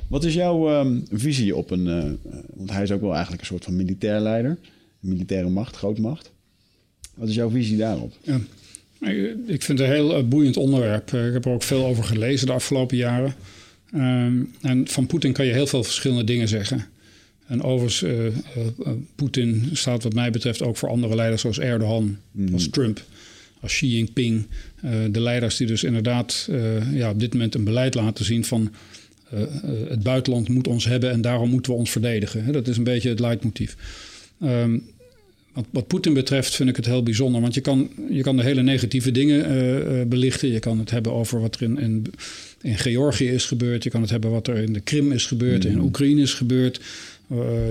Wat 0.08 0.24
is 0.24 0.34
jouw 0.34 0.68
ehm, 0.68 0.98
visie 1.10 1.56
op 1.56 1.70
een... 1.70 1.86
eh, 1.86 1.98
eh, 2.06 2.14
want 2.54 2.70
hij 2.70 2.82
is 2.82 2.90
ook 2.90 3.00
wel 3.00 3.10
eigenlijk 3.12 3.40
een 3.40 3.46
soort 3.48 3.64
van 3.64 3.76
militair 3.76 4.20
leider. 4.20 4.58
Militaire 5.00 5.48
macht, 5.48 5.76
grootmacht. 5.76 6.30
Wat 7.14 7.28
is 7.28 7.34
jouw 7.34 7.50
visie 7.50 7.76
daarop? 7.76 8.12
Ja. 8.22 8.40
Ik 9.46 9.62
vind 9.62 9.78
het 9.78 9.88
een 9.88 9.94
heel 9.94 10.14
eh, 10.16 10.24
boeiend 10.24 10.56
onderwerp. 10.56 11.12
Eh, 11.12 11.26
Ik 11.26 11.32
heb 11.32 11.44
er 11.44 11.50
ook 11.50 11.62
veel 11.62 11.84
over 11.86 12.04
gelezen 12.04 12.46
de 12.46 12.52
afgelopen 12.52 12.96
jaren. 12.96 13.34
Ehm, 13.92 14.42
en 14.60 14.88
van 14.88 15.06
Poetin 15.06 15.32
kan 15.32 15.46
je 15.46 15.52
heel 15.52 15.66
veel 15.66 15.84
verschillende 15.84 16.24
dingen 16.24 16.48
zeggen. 16.48 16.84
En 17.46 17.62
overigens, 17.62 18.02
eh, 18.02 18.26
eh, 18.26 18.32
eh, 18.84 18.92
Poetin 19.14 19.68
staat 19.72 20.02
wat 20.02 20.14
mij 20.14 20.30
betreft 20.30 20.62
ook 20.62 20.76
voor 20.76 20.88
andere 20.88 21.14
leiders 21.14 21.40
zoals 21.40 21.58
Erdogan, 21.58 22.16
als 22.52 22.68
Trump, 22.70 23.04
als 23.62 23.72
Xi 23.72 23.86
Jinping. 23.86 24.46
Eh, 24.80 24.90
de 25.10 25.20
leiders 25.20 25.56
die 25.56 25.66
dus 25.66 25.84
inderdaad 25.84 26.48
eh, 26.50 26.94
ja, 26.94 27.10
op 27.10 27.20
dit 27.20 27.32
moment 27.32 27.54
een 27.54 27.64
beleid 27.64 27.94
laten 27.94 28.24
zien 28.24 28.44
van 28.44 28.72
het 29.88 30.02
buitenland 30.02 30.48
moet 30.48 30.68
ons 30.68 30.84
hebben 30.84 31.10
en 31.10 31.20
daarom 31.20 31.50
moeten 31.50 31.72
we 31.72 31.78
ons 31.78 31.90
verdedigen. 31.90 32.52
Dat 32.52 32.68
is 32.68 32.76
een 32.76 32.84
beetje 32.84 33.08
het 33.08 33.20
leidmotief. 33.20 33.76
Ehm, 34.40 34.78
wat, 35.52 35.64
wat 35.70 35.86
Poetin 35.86 36.14
betreft 36.14 36.54
vind 36.54 36.68
ik 36.68 36.76
het 36.76 36.86
heel 36.86 37.02
bijzonder. 37.02 37.40
Want 37.40 37.54
je 37.54 37.60
kan, 37.60 37.90
je 38.10 38.22
kan 38.22 38.36
de 38.36 38.42
hele 38.42 38.62
negatieve 38.62 39.10
dingen 39.10 40.08
belichten. 40.08 40.48
Je 40.48 40.58
kan 40.58 40.78
het 40.78 40.90
hebben 40.90 41.12
over 41.12 41.40
wat 41.40 41.54
er 41.54 41.62
in, 41.62 41.78
in, 41.78 42.06
in, 42.62 42.78
Georgië 42.78 43.28
is 43.28 43.44
gebeurd. 43.44 43.84
Je 43.84 43.90
kan 43.90 44.00
het 44.00 44.10
hebben 44.10 44.30
wat 44.30 44.48
er 44.48 44.56
in 44.56 44.72
de 44.72 44.80
Krim 44.80 45.12
is 45.12 45.26
gebeurd, 45.26 45.64
in 45.64 45.76
mm. 45.76 45.84
Oekraïne 45.84 46.20
is 46.20 46.34
gebeurd. 46.34 46.80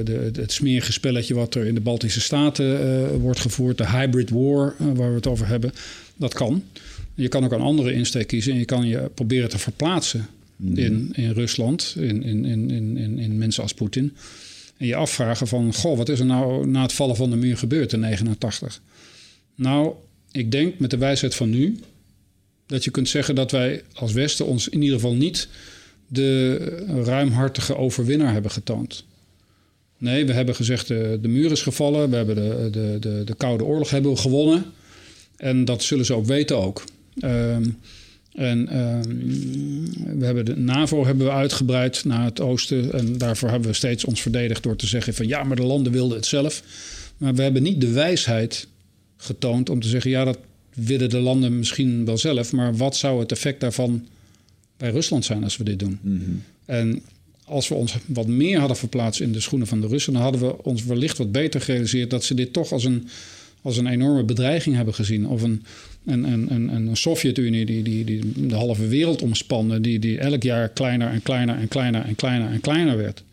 De, 0.04 0.32
het 0.34 0.52
smerige 0.52 0.92
spelletje 0.92 1.34
wat 1.34 1.56
er 1.56 1.66
in 1.66 1.74
de 1.74 1.82
Baltische 1.82 2.22
Staten 2.22 3.20
wordt 3.20 3.40
gevoerd. 3.40 3.78
De 3.78 3.88
hybrid 3.88 4.30
war 4.30 4.76
waar 4.78 5.10
we 5.10 5.16
het 5.16 5.28
over 5.28 5.48
hebben. 5.48 5.72
Dat 6.16 6.34
kan. 6.34 6.64
Je 7.14 7.28
kan 7.28 7.44
ook 7.44 7.52
een 7.52 7.62
andere 7.62 7.94
insteek 7.94 8.28
kiezen 8.28 8.54
en 8.54 8.60
je 8.60 8.66
kan 8.66 8.88
je 8.88 9.10
proberen 9.14 9.50
te 9.50 9.58
verplaatsen 9.58 10.28
mhm. 10.56 10.78
in, 10.78 11.10
in 11.14 11.32
Rusland, 11.32 11.96
in, 11.98 12.24
in, 12.24 12.46
in, 12.46 12.70
in, 12.98 13.20
in 13.20 13.38
mensen 13.38 13.64
als 13.64 13.74
Poetin. 13.74 14.14
En 14.78 14.88
je 14.88 14.96
afvragen 14.96 15.48
van, 15.48 15.74
goh, 15.74 15.98
wat 15.98 16.10
is 16.10 16.20
er 16.20 16.26
nou 16.26 16.68
na 16.68 16.82
het 16.82 16.94
vallen 16.94 17.16
van 17.16 17.30
de 17.30 17.36
muur 17.36 17.58
gebeurd 17.58 17.94
in 17.94 18.00
89? 18.00 18.82
Nou, 19.56 19.94
ik 20.32 20.52
denk 20.52 20.80
met 20.80 20.90
de 20.90 20.98
wijsheid 20.98 21.36
van 21.36 21.50
nu 21.50 21.80
dat 22.66 22.84
je 22.84 22.92
kunt 22.92 23.10
zeggen 23.10 23.36
dat 23.36 23.52
wij 23.52 23.84
als 23.94 24.14
Westen 24.14 24.46
ons 24.46 24.70
in 24.70 24.82
ieder 24.82 25.00
geval 25.00 25.16
niet 25.16 25.48
de 26.08 26.56
ruimhartige 27.04 27.78
overwinnaar 27.78 28.34
hebben 28.34 28.52
getoond. 28.52 29.04
Nee, 30.02 30.26
we 30.26 30.34
hebben 30.34 30.56
gezegd 30.56 30.88
de, 30.88 31.20
de 31.22 31.28
muur 31.28 31.52
is 31.52 31.62
gevallen, 31.62 32.10
we 32.10 32.16
hebben 32.16 32.36
de, 32.36 32.70
de, 32.72 32.98
de, 33.00 33.22
de 33.26 33.34
Koude 33.34 33.64
Oorlog 33.64 33.90
hebben 33.90 34.12
we 34.12 34.18
gewonnen. 34.18 34.66
En 35.38 35.66
dat 35.66 35.84
zullen 35.84 36.06
ze 36.06 36.14
ook 36.14 36.26
weten 36.26 36.58
ook. 36.58 36.84
Ehm, 37.20 37.70
en 38.34 38.68
ehm, 38.68 39.10
we 40.20 40.26
hebben 40.26 40.46
de 40.46 40.58
NAVO 40.58 41.06
hebben 41.06 41.26
we 41.26 41.32
uitgebreid 41.32 42.06
naar 42.06 42.26
het 42.26 42.40
oosten. 42.40 42.94
En 42.94 43.18
daarvoor 43.18 43.50
hebben 43.50 43.70
we 43.70 43.76
steeds 43.76 44.06
ons 44.06 44.22
verdedigd 44.22 44.64
door 44.64 44.76
te 44.76 44.88
zeggen 44.88 45.14
van 45.14 45.28
ja, 45.28 45.44
maar 45.44 45.56
de 45.56 45.66
landen 45.66 45.92
wilden 45.92 46.18
het 46.18 46.26
zelf. 46.26 46.64
Maar 47.18 47.34
we 47.34 47.42
hebben 47.42 47.64
niet 47.64 47.82
de 47.82 47.92
wijsheid 47.92 48.68
getoond 49.18 49.70
om 49.70 49.80
te 49.80 49.88
zeggen 49.88 50.12
ja, 50.12 50.24
dat 50.24 50.38
willen 50.74 51.10
de 51.10 51.20
landen 51.20 51.58
misschien 51.58 52.06
wel 52.06 52.18
zelf. 52.18 52.52
Maar 52.52 52.76
wat 52.76 52.96
zou 52.96 53.20
het 53.20 53.32
effect 53.32 53.60
daarvan 53.60 54.08
bij 54.78 54.90
Rusland 54.90 55.26
zijn 55.26 55.44
als 55.44 55.58
we 55.58 55.64
dit 55.64 55.80
doen? 55.80 56.00
Mhm. 56.02 56.32
En 56.66 57.02
als 57.52 57.68
we 57.68 57.76
ons 57.76 57.96
wat 58.06 58.28
meer 58.28 58.60
hadden 58.60 58.78
verplaatst 58.78 59.22
in 59.22 59.32
de 59.32 59.40
schoenen 59.40 59.68
van 59.68 59.82
de 59.82 59.88
Russen, 59.88 60.14
dan 60.14 60.22
hadden 60.22 60.42
we 60.42 60.64
ons 60.64 60.86
wellicht 60.86 61.18
wat 61.18 61.32
beter 61.32 61.62
gerealiseerd 61.62 62.10
dat 62.10 62.24
ze 62.24 62.34
dit 62.34 62.54
toch 62.54 62.72
als 62.72 62.84
een, 62.84 63.08
als 63.62 63.78
een 63.78 63.88
enorme 63.88 64.24
bedreiging 64.24 64.76
hebben 64.76 64.94
gezien. 64.94 65.28
Of 65.28 65.42
een, 65.42 65.64
een, 66.06 66.24
een, 66.24 66.54
een, 66.54 66.70
een 66.70 66.98
Sovjet-Unie 66.98 67.66
die, 67.66 67.84
die, 67.84 68.06
die 68.06 68.48
de 68.48 68.56
halve 68.56 68.88
wereld 68.88 69.22
omspande, 69.22 69.82
die, 69.82 70.00
die 70.00 70.20
elk 70.20 70.44
jaar 70.44 70.70
kleiner 70.70 71.10
en 71.10 71.22
kleiner 71.22 71.56
en 71.56 71.68
kleiner 71.68 72.06
en 72.06 72.16
kleiner 72.16 72.52
en 72.52 72.62
kleiner 72.62 72.98
werd. 72.98 73.24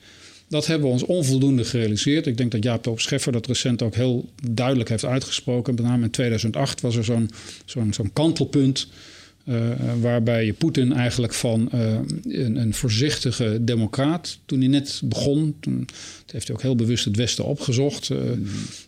Dat 0.49 0.67
hebben 0.67 0.87
we 0.87 0.93
ons 0.93 1.05
onvoldoende 1.05 1.65
gerealiseerd. 1.65 2.27
Ik 2.27 2.37
denk 2.37 2.51
dat 2.51 2.63
Jaap 2.63 2.83
Toop 2.83 3.01
Scheffer 3.01 3.33
dat 3.33 3.47
recent 3.47 3.83
ook 3.83 3.95
heel 3.95 4.29
duidelijk 4.51 4.89
heeft 4.89 5.05
uitgesproken. 5.05 5.75
Met 5.75 5.85
name 5.85 6.05
in 6.05 6.11
2008 6.11 6.81
was 6.81 6.97
er 6.97 7.05
zo'n 7.05 7.31
zo'n 7.65 7.93
zo'n 7.93 8.13
kantelpunt. 8.13 8.89
Uh, 9.49 9.71
waarbij 10.01 10.45
je 10.45 10.53
Poetin 10.53 10.93
eigenlijk 10.93 11.35
van 11.35 11.71
uh, 11.75 11.99
een, 12.29 12.57
een, 12.57 12.75
voorzichtige 12.75 13.59
democraat, 13.61 14.39
toen 14.47 14.59
hij 14.59 14.69
net 14.69 15.01
begon, 15.05 15.57
toen 15.61 15.89
heeft 16.33 16.47
hij 16.47 16.57
ook 16.57 16.63
heel 16.63 16.77
bewust 16.77 17.05
het 17.05 17.17
Westen 17.17 17.45
opgezocht. 17.45 18.09
Uh, 18.09 18.19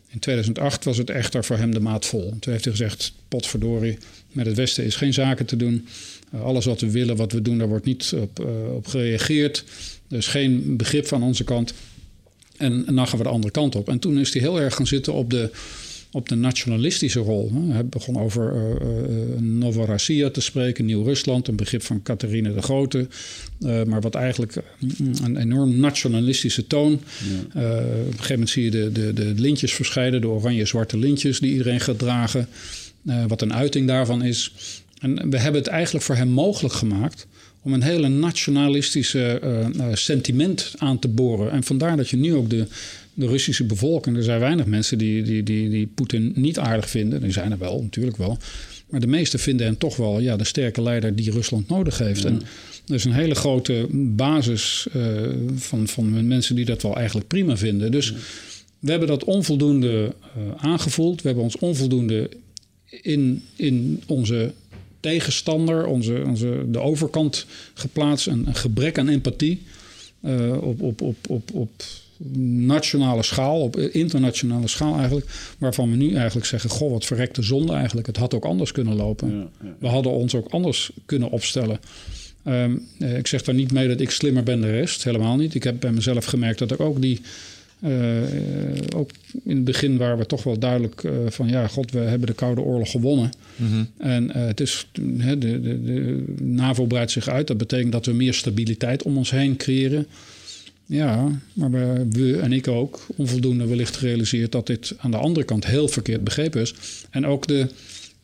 in 0.08 0.18
2008 0.18 0.84
was 0.84 0.96
het 0.96 1.10
echter 1.10 1.44
voor 1.44 1.56
hem 1.56 1.72
de 1.72 1.80
maat 1.80 2.06
vol. 2.06 2.36
Toen 2.40 2.52
heeft 2.52 2.64
hij 2.64 2.72
gezegd: 2.72 3.12
potverdorie, 3.28 3.98
met 4.32 4.46
het 4.46 4.56
Westen 4.56 4.84
is 4.84 4.96
geen 4.96 5.12
zaken 5.12 5.46
te 5.46 5.56
doen. 5.56 5.86
Alles 6.42 6.64
wat 6.64 6.80
we 6.80 6.90
willen, 6.90 7.16
wat 7.16 7.32
we 7.32 7.42
doen, 7.42 7.58
daar 7.58 7.68
wordt 7.68 7.86
niet 7.86 8.12
op, 8.16 8.46
op 8.74 8.86
gereageerd. 8.86 9.64
Er 10.08 10.16
is 10.16 10.26
geen 10.26 10.76
begrip 10.76 11.06
van 11.06 11.22
onze 11.22 11.44
kant. 11.44 11.74
En, 12.56 12.86
en 12.86 12.94
dan 12.94 13.08
gaan 13.08 13.18
we 13.18 13.24
de 13.24 13.30
andere 13.30 13.52
kant 13.52 13.74
op. 13.74 13.88
En 13.88 13.98
toen 13.98 14.18
is 14.18 14.32
hij 14.32 14.42
heel 14.42 14.60
erg 14.60 14.74
gaan 14.74 14.86
zitten 14.86 15.12
op 15.12 15.30
de 15.30 15.50
op 16.12 16.28
de 16.28 16.34
nationalistische 16.34 17.20
rol. 17.20 17.52
Hij 17.68 17.86
begon 17.86 18.20
over 18.20 18.54
uh, 18.54 18.60
uh, 18.62 19.40
Novorossiya 19.40 20.30
te 20.30 20.40
spreken, 20.40 20.84
Nieuw-Rusland, 20.84 21.48
een 21.48 21.56
begrip 21.56 21.82
van 21.82 22.02
Catharine 22.02 22.54
de 22.54 22.62
Grote. 22.62 23.06
Uh, 23.60 23.82
maar 23.82 24.00
wat 24.00 24.14
eigenlijk 24.14 24.54
een 25.22 25.36
enorm 25.36 25.80
nationalistische 25.80 26.66
toon. 26.66 26.90
Ja. 26.90 27.38
op 27.40 27.54
een 27.54 28.12
gegeven 28.12 28.30
moment 28.30 28.50
zie 28.50 28.64
je 28.64 28.70
de, 28.70 28.92
de, 28.92 29.12
de 29.12 29.34
lintjes 29.36 29.72
verschijnen, 29.72 30.20
de 30.20 30.28
oranje-zwarte 30.28 30.98
lintjes 30.98 31.40
die 31.40 31.50
iedereen 31.50 31.80
gaat 31.80 31.98
dragen. 31.98 32.48
wat 33.28 33.42
een 33.42 33.54
uiting 33.54 33.86
daarvan 33.86 34.22
is. 34.22 34.52
En 34.98 35.30
we 35.30 35.38
hebben 35.38 35.60
het 35.60 35.70
eigenlijk 35.70 36.04
voor 36.04 36.16
hem 36.16 36.28
mogelijk 36.28 36.74
gemaakt 36.74 37.26
om 37.62 37.72
een 37.72 37.82
hele 37.82 38.08
nationalistische 38.08 39.40
sentiment 39.92 40.74
aan 40.78 40.98
te 40.98 41.08
boren. 41.08 41.50
En 41.50 41.64
vandaar 41.64 41.96
dat 41.96 42.08
je 42.08 42.16
nu 42.16 42.34
ook 42.34 42.50
de, 42.50 42.66
de 43.14 43.26
Russische 43.26 43.64
bevolking, 43.64 44.16
er 44.16 44.22
zijn 44.22 44.40
weinig 44.40 44.66
mensen 44.66 44.98
die, 44.98 45.22
die, 45.22 45.42
die, 45.42 45.70
die 45.70 45.86
Poetin 45.86 46.32
niet 46.34 46.58
aardig 46.58 46.90
vinden. 46.90 47.22
Er 47.22 47.32
zijn 47.32 47.52
er 47.52 47.58
wel, 47.58 47.82
natuurlijk 47.82 48.16
wel. 48.16 48.38
Maar 48.88 49.00
de 49.00 49.06
meesten 49.06 49.38
vinden 49.38 49.66
hem 49.66 49.78
toch 49.78 49.96
wel 49.96 50.20
ja, 50.20 50.36
de 50.36 50.44
sterke 50.44 50.82
leider 50.82 51.16
die 51.16 51.30
Rusland 51.30 51.68
nodig 51.68 51.98
heeft. 51.98 52.24
En 52.24 52.42
er 52.86 52.94
is 52.94 53.04
een 53.04 53.12
hele 53.12 53.34
grote 53.34 53.86
basis 53.92 54.86
uh, 54.96 55.04
van, 55.54 55.88
van 55.88 56.26
mensen 56.26 56.56
die 56.56 56.64
dat 56.64 56.82
wel 56.82 56.96
eigenlijk 56.96 57.26
prima 57.26 57.56
vinden. 57.56 57.90
Dus 57.90 58.14
we 58.78 58.90
hebben 58.90 59.08
dat 59.08 59.24
onvoldoende 59.24 60.14
uh, 60.36 60.42
aangevoeld. 60.56 61.22
We 61.22 61.26
hebben 61.26 61.44
ons 61.44 61.58
onvoldoende 61.58 62.30
in, 63.02 63.42
in 63.56 64.02
onze 64.06 64.52
tegenstander, 65.00 65.86
onze, 65.86 66.22
onze, 66.26 66.64
de 66.68 66.80
overkant 66.80 67.46
geplaatst. 67.74 68.26
Een, 68.26 68.46
een 68.46 68.54
gebrek 68.54 68.98
aan 68.98 69.08
empathie. 69.08 69.62
Uh, 70.24 70.62
op, 70.62 70.82
op, 70.82 71.00
op, 71.00 71.16
op, 71.28 71.50
op 71.54 71.70
nationale 72.42 73.22
schaal, 73.22 73.60
op 73.60 73.76
internationale 73.76 74.68
schaal 74.68 74.96
eigenlijk, 74.96 75.26
waarvan 75.58 75.90
we 75.90 75.96
nu 75.96 76.14
eigenlijk 76.14 76.46
zeggen: 76.46 76.70
Goh, 76.70 76.90
wat 76.90 77.04
verrekte 77.04 77.42
zonde 77.42 77.72
eigenlijk. 77.72 78.06
Het 78.06 78.16
had 78.16 78.34
ook 78.34 78.44
anders 78.44 78.72
kunnen 78.72 78.94
lopen. 78.94 79.36
Ja, 79.36 79.48
ja. 79.62 79.74
We 79.78 79.86
hadden 79.86 80.12
ons 80.12 80.34
ook 80.34 80.48
anders 80.48 80.90
kunnen 81.06 81.30
opstellen. 81.30 81.80
Um, 82.44 82.86
ik 82.98 83.26
zeg 83.26 83.42
daar 83.42 83.54
niet 83.54 83.72
mee 83.72 83.88
dat 83.88 84.00
ik 84.00 84.10
slimmer 84.10 84.42
ben 84.42 84.60
dan 84.60 84.70
de 84.70 84.76
rest, 84.76 85.04
helemaal 85.04 85.36
niet. 85.36 85.54
Ik 85.54 85.62
heb 85.62 85.80
bij 85.80 85.92
mezelf 85.92 86.24
gemerkt 86.24 86.58
dat 86.58 86.70
ik 86.70 86.80
ook 86.80 87.02
die. 87.02 87.20
Uh, 87.84 88.22
ook 88.96 89.10
in 89.44 89.56
het 89.56 89.64
begin 89.64 89.96
waren 89.96 90.18
we 90.18 90.26
toch 90.26 90.42
wel 90.42 90.58
duidelijk 90.58 91.02
uh, 91.02 91.12
van 91.28 91.48
ja, 91.48 91.66
god, 91.66 91.90
we 91.90 91.98
hebben 91.98 92.26
de 92.26 92.34
Koude 92.34 92.60
Oorlog 92.60 92.90
gewonnen. 92.90 93.30
Mm 93.56 93.66
-hmm. 93.66 93.88
En 93.98 94.24
uh, 94.24 94.32
het 94.32 94.60
is, 94.60 94.88
de, 94.92 95.38
de, 95.38 95.60
de, 95.60 96.24
NAVO 96.42 96.86
breidt 96.86 97.10
zich 97.10 97.28
uit. 97.28 97.46
Dat 97.46 97.56
betekent 97.56 97.92
dat 97.92 98.06
we 98.06 98.12
meer 98.12 98.34
stabiliteit 98.34 99.02
om 99.02 99.16
ons 99.16 99.30
heen 99.30 99.56
creëren. 99.56 100.06
Ja, 100.90 101.28
maar 101.52 101.70
we, 101.70 102.06
we, 102.10 102.38
en 102.38 102.52
ik 102.52 102.68
ook 102.68 103.06
onvoldoende 103.16 103.66
wellicht 103.66 103.96
gerealiseerd 103.96 104.52
dat 104.52 104.66
dit 104.66 104.94
aan 104.98 105.10
de 105.10 105.16
andere 105.16 105.46
kant 105.46 105.66
heel 105.66 105.88
verkeerd 105.88 106.24
begrepen 106.24 106.60
is. 106.60 106.74
En 107.10 107.26
ook 107.26 107.46
de, 107.46 107.70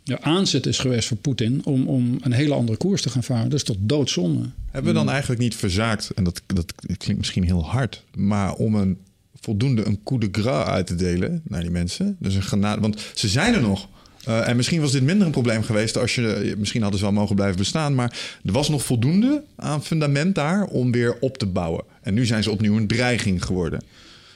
de 0.02 0.20
aanzet 0.20 0.66
is 0.66 0.78
geweest 0.78 1.08
voor 1.08 1.16
Poetin 1.16 1.64
om, 1.64 1.88
om 1.88 2.18
een 2.20 2.32
hele 2.32 2.54
andere 2.54 2.78
koers 2.78 3.02
te 3.02 3.10
gaan 3.10 3.22
varen. 3.22 3.50
Dus 3.50 3.62
tot 3.62 3.76
doodzonde. 3.80 4.50
Hebben 4.70 4.92
we 4.92 4.98
dan 4.98 5.10
eigenlijk 5.10 5.40
niet 5.40 5.54
verzaakt, 5.54 6.10
en 6.14 6.24
dat, 6.24 6.42
dat 6.46 6.74
klinkt 6.74 7.16
misschien 7.16 7.44
heel 7.44 7.64
hard, 7.64 8.02
maar 8.14 8.54
om 8.54 8.74
een 8.74 8.98
voldoende 9.40 9.86
een 9.86 10.02
coup 10.02 10.20
de 10.20 10.28
grace 10.32 10.70
uit 10.70 10.86
te 10.86 10.94
delen 10.94 11.42
naar 11.44 11.62
die 11.62 11.70
mensen? 11.70 12.16
Dus 12.18 12.34
een 12.34 12.42
genade, 12.42 12.80
want 12.80 13.00
ze 13.14 13.28
zijn 13.28 13.54
er 13.54 13.62
nog. 13.62 13.88
Uh, 14.28 14.48
en 14.48 14.56
misschien 14.56 14.80
was 14.80 14.92
dit 14.92 15.02
minder 15.02 15.26
een 15.26 15.32
probleem 15.32 15.62
geweest 15.62 15.98
als 15.98 16.14
je. 16.14 16.54
Misschien 16.58 16.82
hadden 16.82 16.98
ze 16.98 17.04
wel 17.06 17.14
mogen 17.14 17.36
blijven 17.36 17.58
bestaan. 17.58 17.94
Maar 17.94 18.18
er 18.44 18.52
was 18.52 18.68
nog 18.68 18.84
voldoende 18.84 19.42
aan 19.56 19.84
fundament 19.84 20.34
daar 20.34 20.64
om 20.64 20.92
weer 20.92 21.16
op 21.20 21.38
te 21.38 21.46
bouwen. 21.46 21.84
En 22.02 22.14
nu 22.14 22.26
zijn 22.26 22.42
ze 22.42 22.50
opnieuw 22.50 22.76
een 22.76 22.86
dreiging 22.86 23.44
geworden. 23.44 23.82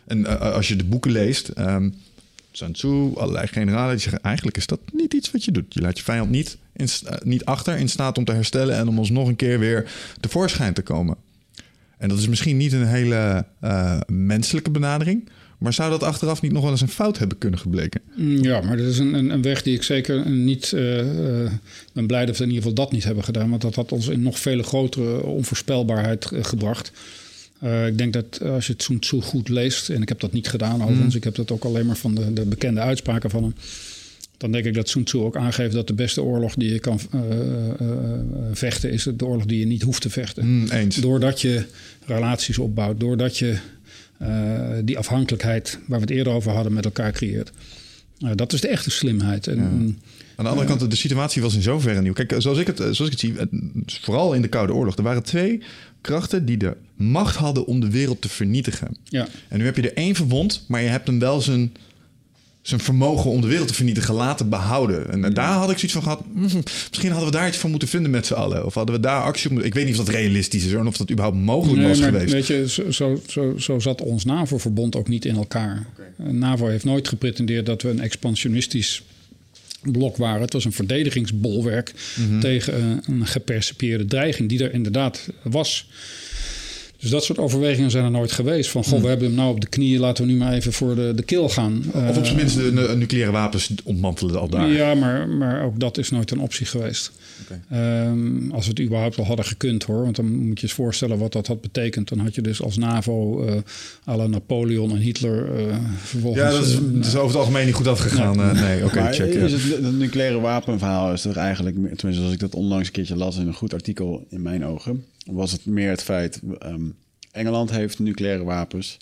En 0.07 0.19
uh, 0.19 0.41
als 0.41 0.69
je 0.69 0.77
de 0.77 0.85
boeken 0.85 1.11
leest. 1.11 1.51
Um, 1.59 1.95
Sun 2.53 2.73
Tzu, 2.73 3.13
allerlei 3.15 3.47
generalen 3.47 3.91
die 3.91 4.01
zeggen... 4.01 4.23
eigenlijk 4.23 4.57
is 4.57 4.67
dat 4.67 4.81
niet 4.93 5.15
iets 5.15 5.31
wat 5.31 5.45
je 5.45 5.53
doet. 5.53 5.75
Je 5.75 5.81
laat 5.81 5.99
je 5.99 6.05
vijand 6.05 6.31
niet, 6.31 6.57
niet 7.23 7.45
achter 7.45 7.77
in 7.77 7.89
staat 7.89 8.19
om 8.19 8.25
te 8.25 8.33
herstellen... 8.33 8.77
en 8.77 8.89
om 8.89 8.99
ons 8.99 9.11
nog 9.11 9.29
een 9.29 9.37
keer 9.37 9.59
weer 9.59 9.91
tevoorschijn 10.21 10.73
te 10.73 10.83
komen. 10.83 11.17
En 11.99 12.09
dat 12.09 12.19
is 12.19 12.29
misschien 12.29 12.57
niet 12.57 12.73
een 12.73 12.87
hele 12.87 13.47
menselijke 14.07 14.71
benadering... 14.71 15.29
Maar 15.61 15.73
zou 15.73 15.91
dat 15.91 16.03
achteraf 16.03 16.43
niet 16.43 16.53
nog 16.53 16.63
wel 16.63 16.71
eens 16.71 16.81
een 16.81 16.89
fout 16.89 17.19
hebben 17.19 17.39
kunnen 17.39 17.59
gebleken? 17.59 18.01
Mm, 18.17 18.43
ja, 18.43 18.61
maar 18.61 18.77
dat 18.77 18.87
is 18.87 18.99
een, 18.99 19.15
een, 19.15 19.31
een 19.31 19.43
weg 19.43 19.63
die 19.63 19.75
ik 19.75 19.83
zeker 19.83 20.31
niet. 20.31 20.73
Uh, 20.75 21.03
ben 21.93 22.07
blij 22.07 22.27
dat 22.27 22.37
we 22.37 22.43
in 22.43 22.49
ieder 22.49 22.63
geval 22.63 22.85
dat 22.85 22.93
niet 22.93 23.05
hebben 23.05 23.25
gedaan. 23.25 23.51
Want 23.51 23.63
dat 23.63 23.75
had 23.75 23.93
ons 23.93 24.09
in 24.09 24.23
nog 24.23 24.39
veel 24.39 24.63
grotere 24.63 25.23
onvoorspelbaarheid 25.23 26.31
uh, 26.33 26.45
gebracht. 26.45 26.93
ik 27.87 27.99
denk 27.99 28.13
dat 28.13 28.43
als 28.43 28.67
je 28.67 28.73
het 28.73 28.83
Sun 28.83 28.99
Tzu 28.99 29.21
goed 29.21 29.49
leest, 29.49 29.89
en 29.89 30.03
ik 30.03 30.09
heb 30.09 30.21
dat 30.21 30.33
niet 30.33 30.49
gedaan 30.49 30.83
overigens, 30.83 31.13
mm. 31.13 31.19
ik 31.19 31.25
heb 31.25 31.35
dat 31.35 31.51
ook 31.51 31.65
alleen 31.65 31.87
maar 31.87 31.97
van 31.97 32.15
de, 32.15 32.33
de, 32.33 32.45
bekende 32.45 32.81
uitspraken 32.81 33.31
van 33.31 33.43
hem. 33.43 33.55
Dan 34.37 34.53
denk 34.53 34.65
ik 34.65 34.75
dat 34.75 34.89
Sun 34.89 35.05
Tzu 35.05 35.19
ook 35.19 35.37
aangeeft 35.37 35.75
dat 35.75 35.87
de 35.87 35.95
beste 35.95 36.23
oorlog 36.23 36.55
die 36.55 36.73
je 36.73 36.79
kan 36.79 37.01
vechten, 38.53 38.93
is 38.93 39.03
de 39.03 39.27
oorlog 39.27 39.47
die 39.47 39.59
je 39.59 39.67
niet 39.67 39.83
hoeft 39.83 40.03
te 40.03 40.11
vechten. 40.11 40.47
Mm, 40.47 40.71
eens. 40.71 40.97
Doordat 40.97 41.41
je 41.41 41.65
relaties 42.07 42.59
opbouwt, 42.59 43.01
doordat 43.01 43.39
je 43.39 43.59
die 44.85 44.99
afhankelijkheid 44.99 45.79
waar 45.87 45.99
we 45.99 46.05
het 46.05 46.15
eerder 46.15 46.33
over 46.33 46.53
hadden 46.53 46.73
met 46.73 46.85
elkaar 46.85 47.13
creëert. 47.13 47.53
Nou, 48.19 48.35
dat 48.35 48.53
is 48.53 48.61
de 48.61 48.69
echte 48.69 48.91
slimheid. 48.91 49.47
En, 49.47 49.59
Aan 50.37 50.45
de 50.45 50.51
andere 50.51 50.67
kant, 50.67 50.91
de 50.91 50.97
situatie 50.97 51.43
was 51.43 51.55
in 51.55 51.63
zoverre 51.63 52.01
nieuw. 52.01 52.13
Kijk, 52.13 52.35
zoals 52.39 52.59
ik 52.59 52.67
het, 52.67 52.77
zoals 52.77 52.99
ik 52.99 53.11
het 53.11 53.21
zie, 53.21 53.35
vooral 54.01 54.33
in 54.35 54.43
de 54.43 54.49
Koude 54.49 54.75
Oorlog, 54.75 54.97
er 54.97 55.03
waren 55.03 55.23
twee 55.23 55.63
krachten 56.01 56.45
die 56.45 56.57
de 56.57 56.77
macht 56.97 57.37
hadden 57.37 57.67
om 57.67 57.81
de 57.81 57.91
wereld 57.91 58.21
te 58.21 58.29
vernietigen. 58.29 58.97
ja. 59.05 59.29
En 59.49 59.59
nu 59.59 59.65
heb 59.65 59.77
je 59.77 59.83
er 59.83 59.97
één 59.97 60.15
verwond, 60.15 60.65
maar 60.69 60.83
je 60.83 60.89
hebt 60.89 61.07
hem 61.07 61.19
wel 61.19 61.41
zijn, 61.41 61.73
zijn 62.63 62.81
vermogen 62.81 63.31
om 63.31 63.41
de 63.41 63.47
wereld 63.47 63.69
te 63.69 63.75
vernietigen 63.75 64.15
laten 64.15 64.49
behouden. 64.49 65.11
En 65.25 65.35
daar 65.35 65.53
had 65.53 65.71
ik 65.71 65.75
zoiets 65.79 65.93
van 65.93 66.03
gehad, 66.03 66.23
mm, 66.35 66.43
misschien 66.89 67.11
hadden 67.11 67.31
we 67.31 67.37
daar 67.37 67.49
iets 67.49 67.57
van 67.57 67.71
moeten 67.71 67.89
vinden 67.89 68.11
met 68.11 68.27
z'n 68.27 68.33
allen. 68.35 68.67
Of 68.67 68.75
hadden 68.75 68.95
we 68.95 69.01
daar 69.01 69.23
actie 69.23 69.45
op 69.47 69.51
moeten... 69.51 69.69
Ik 69.69 69.75
weet 69.75 69.85
niet 69.87 69.99
of 69.99 70.05
dat 70.05 70.15
realistisch 70.15 70.65
is 70.65 70.71
hoor, 70.73 70.81
en 70.81 70.87
of 70.87 70.97
dat 70.97 71.11
überhaupt 71.11 71.39
mogelijk 71.39 71.79
Nee, 71.79 71.89
was 71.89 72.01
maar 72.01 72.11
geweest. 72.13 72.33
Weet 72.33 72.47
je, 72.47 72.69
zo, 72.69 72.91
zo, 72.91 73.21
zo, 73.29 73.55
zo 73.59 73.79
zat 73.79 74.03
ons 74.03 74.25
NAVO-verbond 74.25 74.97
ook 74.97 75.09
niet 75.09 75.25
in 75.25 75.37
elkaar. 75.37 75.87
Eh, 76.19 76.27
NAVO 76.27 76.67
heeft 76.67 76.85
nooit 76.85 77.09
gepretendeerd 77.09 77.67
dat 77.67 77.83
we 77.83 77.89
een 77.89 78.01
expansionistisch 78.01 79.03
blok 79.83 80.17
waren. 80.17 80.41
Het 80.41 80.53
was 80.53 80.65
een 80.65 80.73
verdedigingsbolwerk 80.73 81.93
Mhm. 82.17 82.41
tegen 82.41 82.83
een, 82.83 83.03
een 83.07 83.27
gepercipieerde 83.27 84.05
dreiging 84.05 84.49
die 84.49 84.65
er 84.65 84.73
inderdaad 84.73 85.29
was. 85.43 85.89
Dus 87.01 87.11
dat 87.11 87.25
soort 87.25 87.39
overwegingen 87.39 87.91
zijn 87.91 88.05
er 88.05 88.11
nooit 88.11 88.33
geweest. 88.33 88.71
Van, 88.71 88.85
goh, 88.85 89.01
we 89.03 89.09
hebben 89.09 89.27
hem 89.27 89.35
nou 89.37 89.51
op 89.51 89.61
de 89.61 89.67
knieën, 89.69 90.01
laten 90.01 90.25
we 90.27 90.31
nu 90.33 90.37
maar 90.37 90.53
even 90.53 90.73
voor 90.73 90.95
de, 90.95 91.13
de 91.15 91.23
keel 91.23 91.49
gaan. 91.49 91.83
Of 91.93 91.95
op 92.09 92.17
Eh, 92.17 92.25
zijn 92.25 92.37
minst 92.37 92.57
de, 92.57 92.73
de 92.73 92.95
nucleaire 92.97 93.33
wapens 93.33 93.71
ontmantelen 93.85 94.41
al 94.41 94.49
daar. 94.49 94.69
ja, 94.69 94.95
maar, 94.95 95.29
maar 95.29 95.65
ook 95.65 95.81
dat 95.81 95.99
is 95.99 96.11
nooit 96.11 96.31
een 96.31 96.41
optie 96.41 96.67
geweest. 96.67 97.13
Ehm, 97.71 98.51
als 98.51 98.65
we 98.65 98.71
het 98.71 98.81
überhaupt 98.81 99.19
al 99.19 99.25
hadden 99.25 99.45
gekund 99.45 99.83
hoor. 99.83 100.03
Want 100.03 100.17
dan 100.17 100.47
moet 100.47 100.61
je 100.61 100.67
eens 100.67 100.75
voorstellen 100.75 101.19
wat 101.19 101.33
dat 101.33 101.47
had 101.47 101.61
betekend. 101.61 102.09
Dan 102.09 102.19
had 102.19 102.35
je 102.35 102.43
dus 102.43 102.63
als 102.63 102.77
NAVO 102.77 103.45
eh 103.45 103.57
à 104.07 104.17
la 104.17 104.27
Napoleon 104.27 104.91
en 104.91 104.97
Hitler 104.97 105.69
eh, 105.69 105.77
vervolgens... 106.03 106.43
Ja, 106.43 106.51
dat 106.51 106.67
is, 106.67 106.75
eh, 106.75 106.81
dat 106.93 107.07
is 107.07 107.17
over 107.17 107.29
het 107.29 107.37
algemeen 107.37 107.67
niet 107.67 107.75
goed 107.75 107.87
afgegaan. 107.87 108.37
nee, 108.37 108.85
oké, 108.85 109.13
check. 109.13 109.33
ja. 109.33 109.41
is 109.41 109.53
het, 109.53 109.63
het 109.63 109.99
nucleaire 109.99 110.41
wapenverhaal 110.41 111.13
is 111.13 111.23
toch 111.23 111.37
eigenlijk, 111.37 111.75
tenminste 111.75 112.25
als 112.25 112.33
ik 112.33 112.39
dat 112.39 112.55
onlangs 112.55 112.87
een 112.87 112.93
keertje 112.93 113.17
las 113.17 113.37
in 113.37 113.47
een 113.47 113.55
goed 113.55 113.75
artikel 113.75 114.27
in 114.29 114.43
mijn 114.43 114.65
ogen, 114.65 115.05
was 115.27 115.53
het 115.53 115.67
meer 115.67 115.91
het 115.91 116.03
feit, 116.03 116.41
ehm, 116.59 116.83
Engeland 117.31 117.71
heeft 117.71 117.99
nucleaire 117.99 118.45
wapens, 118.45 118.97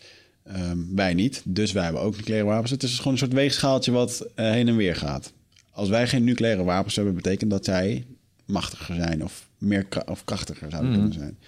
ehm, 0.45 0.79
wij 0.95 1.15
niet, 1.15 1.43
dus 1.45 1.73
wij 1.73 1.85
hebben 1.85 2.03
ook 2.03 2.17
nucleaire 2.17 2.49
wapens. 2.49 2.71
Het 2.71 2.83
is 2.83 2.97
gewoon 2.97 3.13
een 3.13 3.19
soort 3.19 3.33
weegschaaltje 3.33 3.93
wat 3.93 4.27
heen 4.35 4.69
en 4.69 4.77
weer 4.77 4.97
gaat. 4.97 5.33
Als 5.71 5.89
wij 5.89 6.07
geen 6.07 6.25
nucleaire 6.25 6.65
wapens 6.65 6.97
hebben, 6.97 7.15
betekent 7.15 7.51
dat 7.51 7.65
zij 7.65 8.07
machtiger 8.49 8.95
zijn 8.95 9.25
of 9.25 9.49
meer 9.59 9.87
of 10.07 10.25
krachtiger 10.25 10.71
zouden 10.71 10.93
kunnen 10.93 11.13
zijn. 11.13 11.39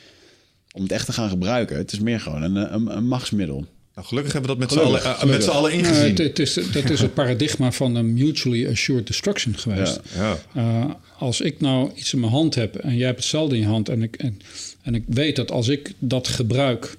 Om 0.72 0.82
het 0.82 0.92
echt 0.92 1.06
te 1.06 1.12
gaan 1.12 1.28
gebruiken, 1.28 1.76
het 1.76 1.92
is 1.92 1.98
meer 1.98 2.20
gewoon 2.20 2.42
een, 2.42 2.74
een, 2.74 2.96
een 2.96 3.08
machtsmiddel. 3.08 3.66
Nou, 3.94 4.06
gelukkig 4.06 4.32
hebben 4.32 4.50
we 4.50 4.56
dat 4.56 4.68
met 4.68 4.78
z'n 4.78 4.86
allen, 4.86 5.02
eh, 5.02 5.24
met 5.24 5.44
z'n 5.44 5.50
allen 5.50 5.72
ingezien. 5.72 6.08
het, 6.08 6.18
het 6.18 6.38
is, 6.38 6.54
dat 6.54 6.90
is 6.90 7.00
het 7.00 7.14
paradigma 7.14 7.72
van 7.72 7.94
de 7.94 8.02
mutually 8.02 8.68
assured 8.68 9.06
destruction 9.06 9.58
geweest. 9.58 10.00
ja. 10.14 10.38
Eh, 10.54 10.90
als 11.18 11.40
ik 11.40 11.60
nou 11.60 11.90
iets 11.94 12.12
in 12.12 12.20
mijn 12.20 12.32
hand 12.32 12.54
heb 12.54 12.76
en 12.76 12.96
jij 12.96 13.06
hebt 13.06 13.18
hetzelfde 13.18 13.54
in 13.54 13.60
je 13.60 13.66
hand... 13.66 13.88
en 13.88 14.02
ik, 14.02 14.16
en, 14.16 14.40
en 14.82 14.94
ik 14.94 15.04
weet 15.06 15.36
dat 15.36 15.50
als 15.50 15.68
ik 15.68 15.92
dat 15.98 16.28
gebruik... 16.28 16.96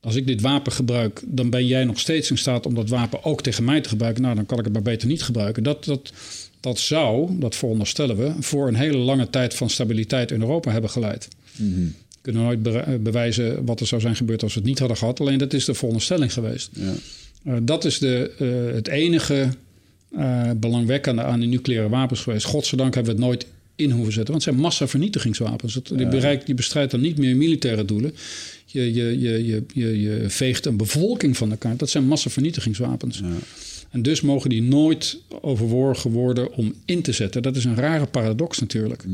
als 0.00 0.14
ik 0.14 0.26
dit 0.26 0.40
wapen 0.40 0.72
gebruik... 0.72 1.22
dan 1.26 1.50
ben 1.50 1.66
jij 1.66 1.84
nog 1.84 1.98
steeds 1.98 2.30
in 2.30 2.38
staat 2.38 2.66
om 2.66 2.74
dat 2.74 2.88
wapen 2.88 3.24
ook 3.24 3.42
tegen 3.42 3.64
mij 3.64 3.80
te 3.80 3.88
gebruiken. 3.88 4.22
Nou, 4.22 4.34
dan 4.34 4.46
kan 4.46 4.58
ik 4.58 4.64
het 4.64 4.72
maar 4.72 4.82
beter 4.82 5.08
niet 5.08 5.22
gebruiken. 5.22 5.62
Dat, 5.62 5.84
dat, 5.84 6.12
dat 6.60 6.78
zou, 6.78 7.38
dat 7.38 7.56
veronderstellen 7.56 8.16
we... 8.16 8.32
voor 8.40 8.68
een 8.68 8.74
hele 8.74 8.96
lange 8.96 9.30
tijd 9.30 9.54
van 9.54 9.70
stabiliteit 9.70 10.30
in 10.30 10.40
Europa 10.40 10.70
hebben 10.70 10.90
geleid. 10.90 11.28
We 11.56 11.92
kunnen 12.22 12.42
nooit 12.42 12.66
eh, 12.66 12.94
bewijzen 13.00 13.64
wat 13.64 13.80
er 13.80 13.86
zou 13.86 14.00
zijn 14.00 14.16
gebeurd 14.16 14.42
als 14.42 14.54
we 14.54 14.58
het 14.58 14.68
niet 14.68 14.78
hadden 14.78 14.96
gehad. 14.96 15.20
Alleen 15.20 15.38
dat 15.38 15.52
is 15.52 15.64
de 15.64 15.74
veronderstelling 15.74 16.32
geweest. 16.32 16.70
Ja. 16.72 16.92
Eh, 17.44 17.54
dat 17.62 17.84
is 17.84 17.98
de, 17.98 18.32
eh, 18.38 18.74
het 18.74 18.88
enige 18.88 19.48
belangwekkende 20.56 21.22
aan 21.22 21.40
die 21.40 21.48
nucleaire 21.48 21.88
wapens 21.88 22.20
geweest. 22.20 22.44
Godzijdank 22.46 22.94
hebben 22.94 23.14
we 23.14 23.20
het 23.20 23.28
nooit 23.28 23.46
in 23.76 23.90
hoeven 23.90 24.12
zetten. 24.12 24.32
Want 24.32 24.44
het 24.44 24.54
zijn 24.54 24.64
massavernietigingswapens. 24.64 25.74
Het, 25.74 25.88
die, 25.96 26.08
bereikt, 26.08 26.46
die 26.46 26.54
bestrijdt 26.54 26.90
dan 26.90 27.00
niet 27.00 27.18
meer 27.18 27.36
militaire 27.36 27.84
doelen. 27.84 28.14
Je, 28.66 28.94
je, 28.94 29.20
je, 29.20 29.46
je, 29.46 29.64
je, 29.74 30.00
je 30.00 30.24
veegt 30.28 30.66
een 30.66 30.76
bevolking 30.76 31.36
van 31.36 31.48
de 31.48 31.56
kaart. 31.56 31.78
Dat 31.78 31.90
zijn 31.90 32.04
massavernietigingswapens. 32.04 33.20
En 33.90 34.02
dus 34.02 34.20
mogen 34.20 34.50
die 34.50 34.62
nooit 34.62 35.18
overwogen 35.40 36.10
worden 36.10 36.52
om 36.52 36.74
in 36.84 37.02
te 37.02 37.12
zetten. 37.12 37.42
Dat 37.42 37.56
is 37.56 37.64
een 37.64 37.76
rare 37.76 38.06
paradox 38.06 38.58
natuurlijk. 38.58 39.04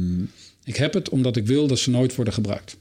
Ik 0.64 0.76
heb 0.76 0.94
het 0.94 1.08
omdat 1.08 1.36
ik 1.36 1.46
wil 1.46 1.66
dat 1.66 1.78
ze 1.78 1.90
nooit 1.90 2.14
worden 2.14 2.34
gebruikt. 2.34 2.76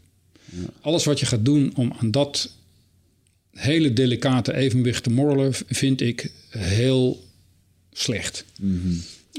Alles 0.81 1.05
wat 1.05 1.19
je 1.19 1.25
gaat 1.25 1.45
doen 1.45 1.71
om 1.75 1.93
aan 1.99 2.11
dat 2.11 2.55
hele 3.51 3.93
delicate 3.93 4.53
evenwicht 4.55 5.03
te 5.03 5.09
morrelen, 5.09 5.53
vind 5.53 6.01
ik 6.01 6.31
heel 6.49 7.23
slecht. 7.93 8.45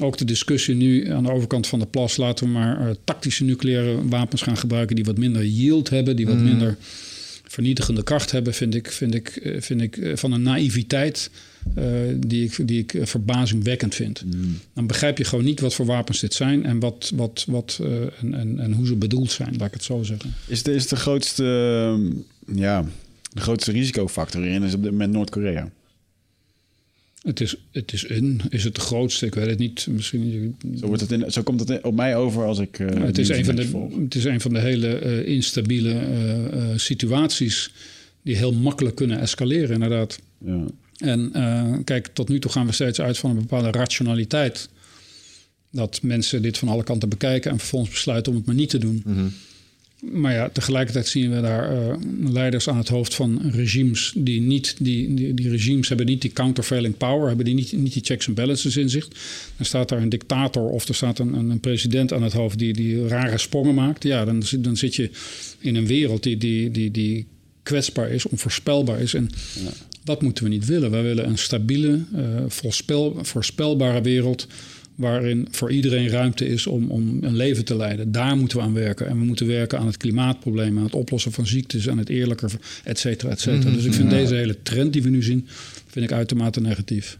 Ook 0.01 0.19
de 0.19 0.25
discussie 0.25 0.75
nu 0.75 1.11
aan 1.11 1.23
de 1.23 1.31
overkant 1.31 1.67
van 1.67 1.79
de 1.79 1.87
plas, 1.87 2.17
laten 2.17 2.47
we 2.47 2.53
maar 2.53 2.89
eh, 2.89 2.95
tactische 3.05 3.45
nucleaire 3.45 4.09
wapens 4.09 4.43
gaan 4.43 4.57
gebruiken 4.57 4.97
die 4.97 5.05
wat 5.05 5.19
minder 5.19 5.45
yield 5.45 5.91
hebben, 5.91 6.17
die 6.17 6.27
wat 6.27 6.39
minder 6.39 6.77
vernietigende 7.55 8.03
kracht 8.03 8.31
hebben, 8.31 8.55
vind 8.55 8.75
ik, 8.75 8.91
vind 8.91 9.15
ik, 9.15 9.29
eh, 9.29 9.61
vind 9.61 9.81
ik 9.81 9.97
eh, 9.97 10.17
van 10.17 10.33
een 10.33 10.43
naïviteit 10.43 11.31
eh, 11.75 11.85
die 12.17 12.45
ik, 12.45 12.69
die 12.69 12.79
ik 12.79 12.97
verbazingwekkend 13.03 13.95
vind. 13.95 14.23
Dan 14.75 14.87
begrijp 14.87 15.19
je 15.19 15.25
gewoon 15.25 15.45
niet 15.45 15.61
wat 15.61 15.75
voor 15.75 15.87
wapens 15.87 16.21
dit 16.21 16.35
zijn 16.35 16.65
en, 16.65 16.81
wat, 16.81 17.13
wat, 17.15 17.45
wat, 17.49 17.81
en, 18.21 18.35
en, 18.35 18.59
en 18.59 18.73
hoe 18.73 18.87
ze 18.87 18.97
bedoeld 18.97 19.31
zijn, 19.31 19.57
laat 19.57 19.67
ik 19.67 19.75
het 19.75 19.85
zo 19.85 20.03
zeggen. 20.03 20.35
Is 20.47 20.63
de, 20.63 20.75
is 20.75 20.87
de 20.87 20.97
grootste, 20.97 21.45
ehm, 21.45 22.59
ja, 22.59 22.85
de 23.33 23.41
grootste 23.41 23.73
risicofactor 23.73 24.43
hierin 24.43 24.63
is 24.63 24.75
op 24.75 24.83
dit 24.83 24.91
moment 24.91 25.13
Noord-Korea. 25.13 25.71
Het 27.25 27.41
is, 27.41 27.55
het 27.73 27.93
is 27.93 28.09
een, 28.09 28.41
is 28.51 28.65
het 28.65 28.75
de 28.75 28.81
grootste? 28.81 29.27
Ik 29.27 29.35
weet 29.35 29.47
het 29.47 29.59
niet. 29.59 29.87
Misschien. 29.91 30.57
Zo, 30.81 30.87
wordt 30.87 31.01
het 31.01 31.13
in, 31.13 31.33
zo 31.33 31.43
komt 31.43 31.61
het 31.61 31.71
in- 31.71 31.85
op 31.85 31.95
mij 31.95 32.17
over 32.17 32.45
als 32.45 32.59
ik. 32.59 32.79
eh, 32.79 33.03
het, 33.03 33.19
is 33.19 33.29
een 33.29 33.45
van 33.45 33.57
de, 33.57 33.67
volg. 33.67 33.93
het 34.03 34.15
is 34.15 34.25
een 34.25 34.41
van 34.41 34.53
de 34.53 34.61
hele 34.61 34.89
eh, 34.99 35.27
instabiele 35.27 35.93
eh, 35.93 36.45
eh, 36.47 36.79
situaties 36.79 37.71
die 38.23 38.37
heel 38.37 38.53
makkelijk 38.53 38.97
kunnen 38.97 39.21
escaleren, 39.21 39.73
inderdaad. 39.75 40.19
Ja. 40.45 40.65
En 40.97 41.31
eh, 41.33 41.73
kijk, 41.85 42.07
tot 42.13 42.29
nu 42.29 42.39
toe 42.39 42.51
gaan 42.51 42.67
we 42.67 42.73
steeds 42.73 43.01
uit 43.01 43.19
van 43.19 43.31
een 43.31 43.37
bepaalde 43.37 43.71
rationaliteit. 43.71 44.69
Dat 45.71 46.03
mensen 46.03 46.43
dit 46.43 46.59
van 46.59 46.69
alle 46.69 46.85
kanten 46.85 47.09
bekijken 47.09 47.51
en 47.51 47.59
vervolgens 47.59 47.91
besluiten 47.91 48.33
om 48.33 48.39
het 48.39 48.47
maar 48.47 48.55
niet 48.57 48.71
te 48.71 48.79
doen. 48.79 49.03
Maar 50.13 50.33
ja, 50.33 50.49
tegelijkertijd 50.49 51.09
zien 51.09 51.31
we 51.31 51.41
daar 51.41 51.71
eh, 51.71 51.97
leiders 52.33 52.69
aan 52.69 52.77
het 52.77 52.89
hoofd 52.89 53.15
van 53.15 53.41
regimes 53.51 54.13
die 54.17 54.41
niet, 54.41 54.77
die, 54.79 55.15
die, 55.15 55.35
die 55.35 55.49
regimes 55.49 55.89
hebben 55.89 56.07
niet 56.07 56.23
die 56.23 56.33
countervailing 56.33 56.97
power, 56.97 57.27
hebben 57.27 57.45
die 57.45 57.55
niet, 57.55 57.73
niet 57.73 57.93
die 57.93 58.05
checks 58.05 58.27
en 58.27 58.35
balances 58.35 58.77
in 58.77 58.91
zich. 58.91 59.09
Dan 59.57 59.67
staat 59.67 59.89
daar 59.89 60.03
een 60.03 60.09
dictator 60.09 60.71
of 60.71 60.89
er 60.89 60.95
staat 60.95 61.19
een, 61.19 61.35
een, 61.35 61.61
president 61.61 62.13
aan 62.13 62.23
het 62.23 62.33
hoofd 62.33 62.59
die, 62.59 62.73
die 62.73 63.09
rare 63.09 63.39
sprongen 63.39 63.75
maakt. 63.75 64.03
Ja, 64.03 64.25
dan, 64.25 64.43
zit- 64.43 64.65
dan 64.65 64.77
zit 64.77 64.95
je 64.95 65.11
in 65.59 65.75
een 65.75 65.87
wereld 65.87 66.23
die, 66.23 66.37
die, 66.37 66.71
die, 66.71 66.91
die 66.91 67.27
kwetsbaar 67.63 68.11
is, 68.11 68.27
onvoorspelbaar 68.29 69.01
is. 69.01 69.15
En 69.15 69.31
dat 70.05 70.23
moeten 70.23 70.45
we 70.45 70.51
niet 70.51 70.67
willen. 70.67 70.91
Wij 70.91 71.03
willen 71.03 71.29
een 71.29 71.39
stabiele, 71.39 72.01
eh, 72.15 72.25
voorspel, 72.49 73.19
voorspelbare 73.23 74.01
wereld 74.03 74.47
waarin 74.95 75.49
voor 75.51 75.73
iedereen 75.73 76.09
ruimte 76.09 76.47
is 76.47 76.67
om, 76.67 76.91
om 76.91 77.19
een 77.21 77.37
leven 77.37 77.65
te 77.65 77.77
leiden. 77.77 78.13
Daar 78.13 78.37
moeten 78.37 78.59
we 78.59 78.63
aan 78.65 78.73
werken. 78.75 79.07
En 79.07 79.19
we 79.19 79.25
moeten 79.25 79.47
werken 79.47 79.79
aan 79.79 79.87
het 79.87 79.97
klimaatprobleem, 79.97 80.79
aan 80.79 80.85
het 80.85 80.95
oplossen 80.95 81.33
van 81.33 81.47
ziektes, 81.47 81.89
aan 81.89 81.99
het 81.99 82.09
eerlijker, 82.09 82.53
et 82.85 82.99
cetera, 82.99 83.31
et 83.31 83.41
cetera. 83.41 83.73
Dus 83.73 83.85
ik 83.85 83.93
vind 83.95 84.11
deze 84.11 84.35
hele 84.35 84.63
trend 84.63 84.93
die 84.93 85.03
we 85.03 85.09
nu 85.09 85.23
zien, 85.23 85.47
vind 85.87 86.05
ik 86.05 86.13
uitermate 86.13 86.61
negatief. 86.61 87.19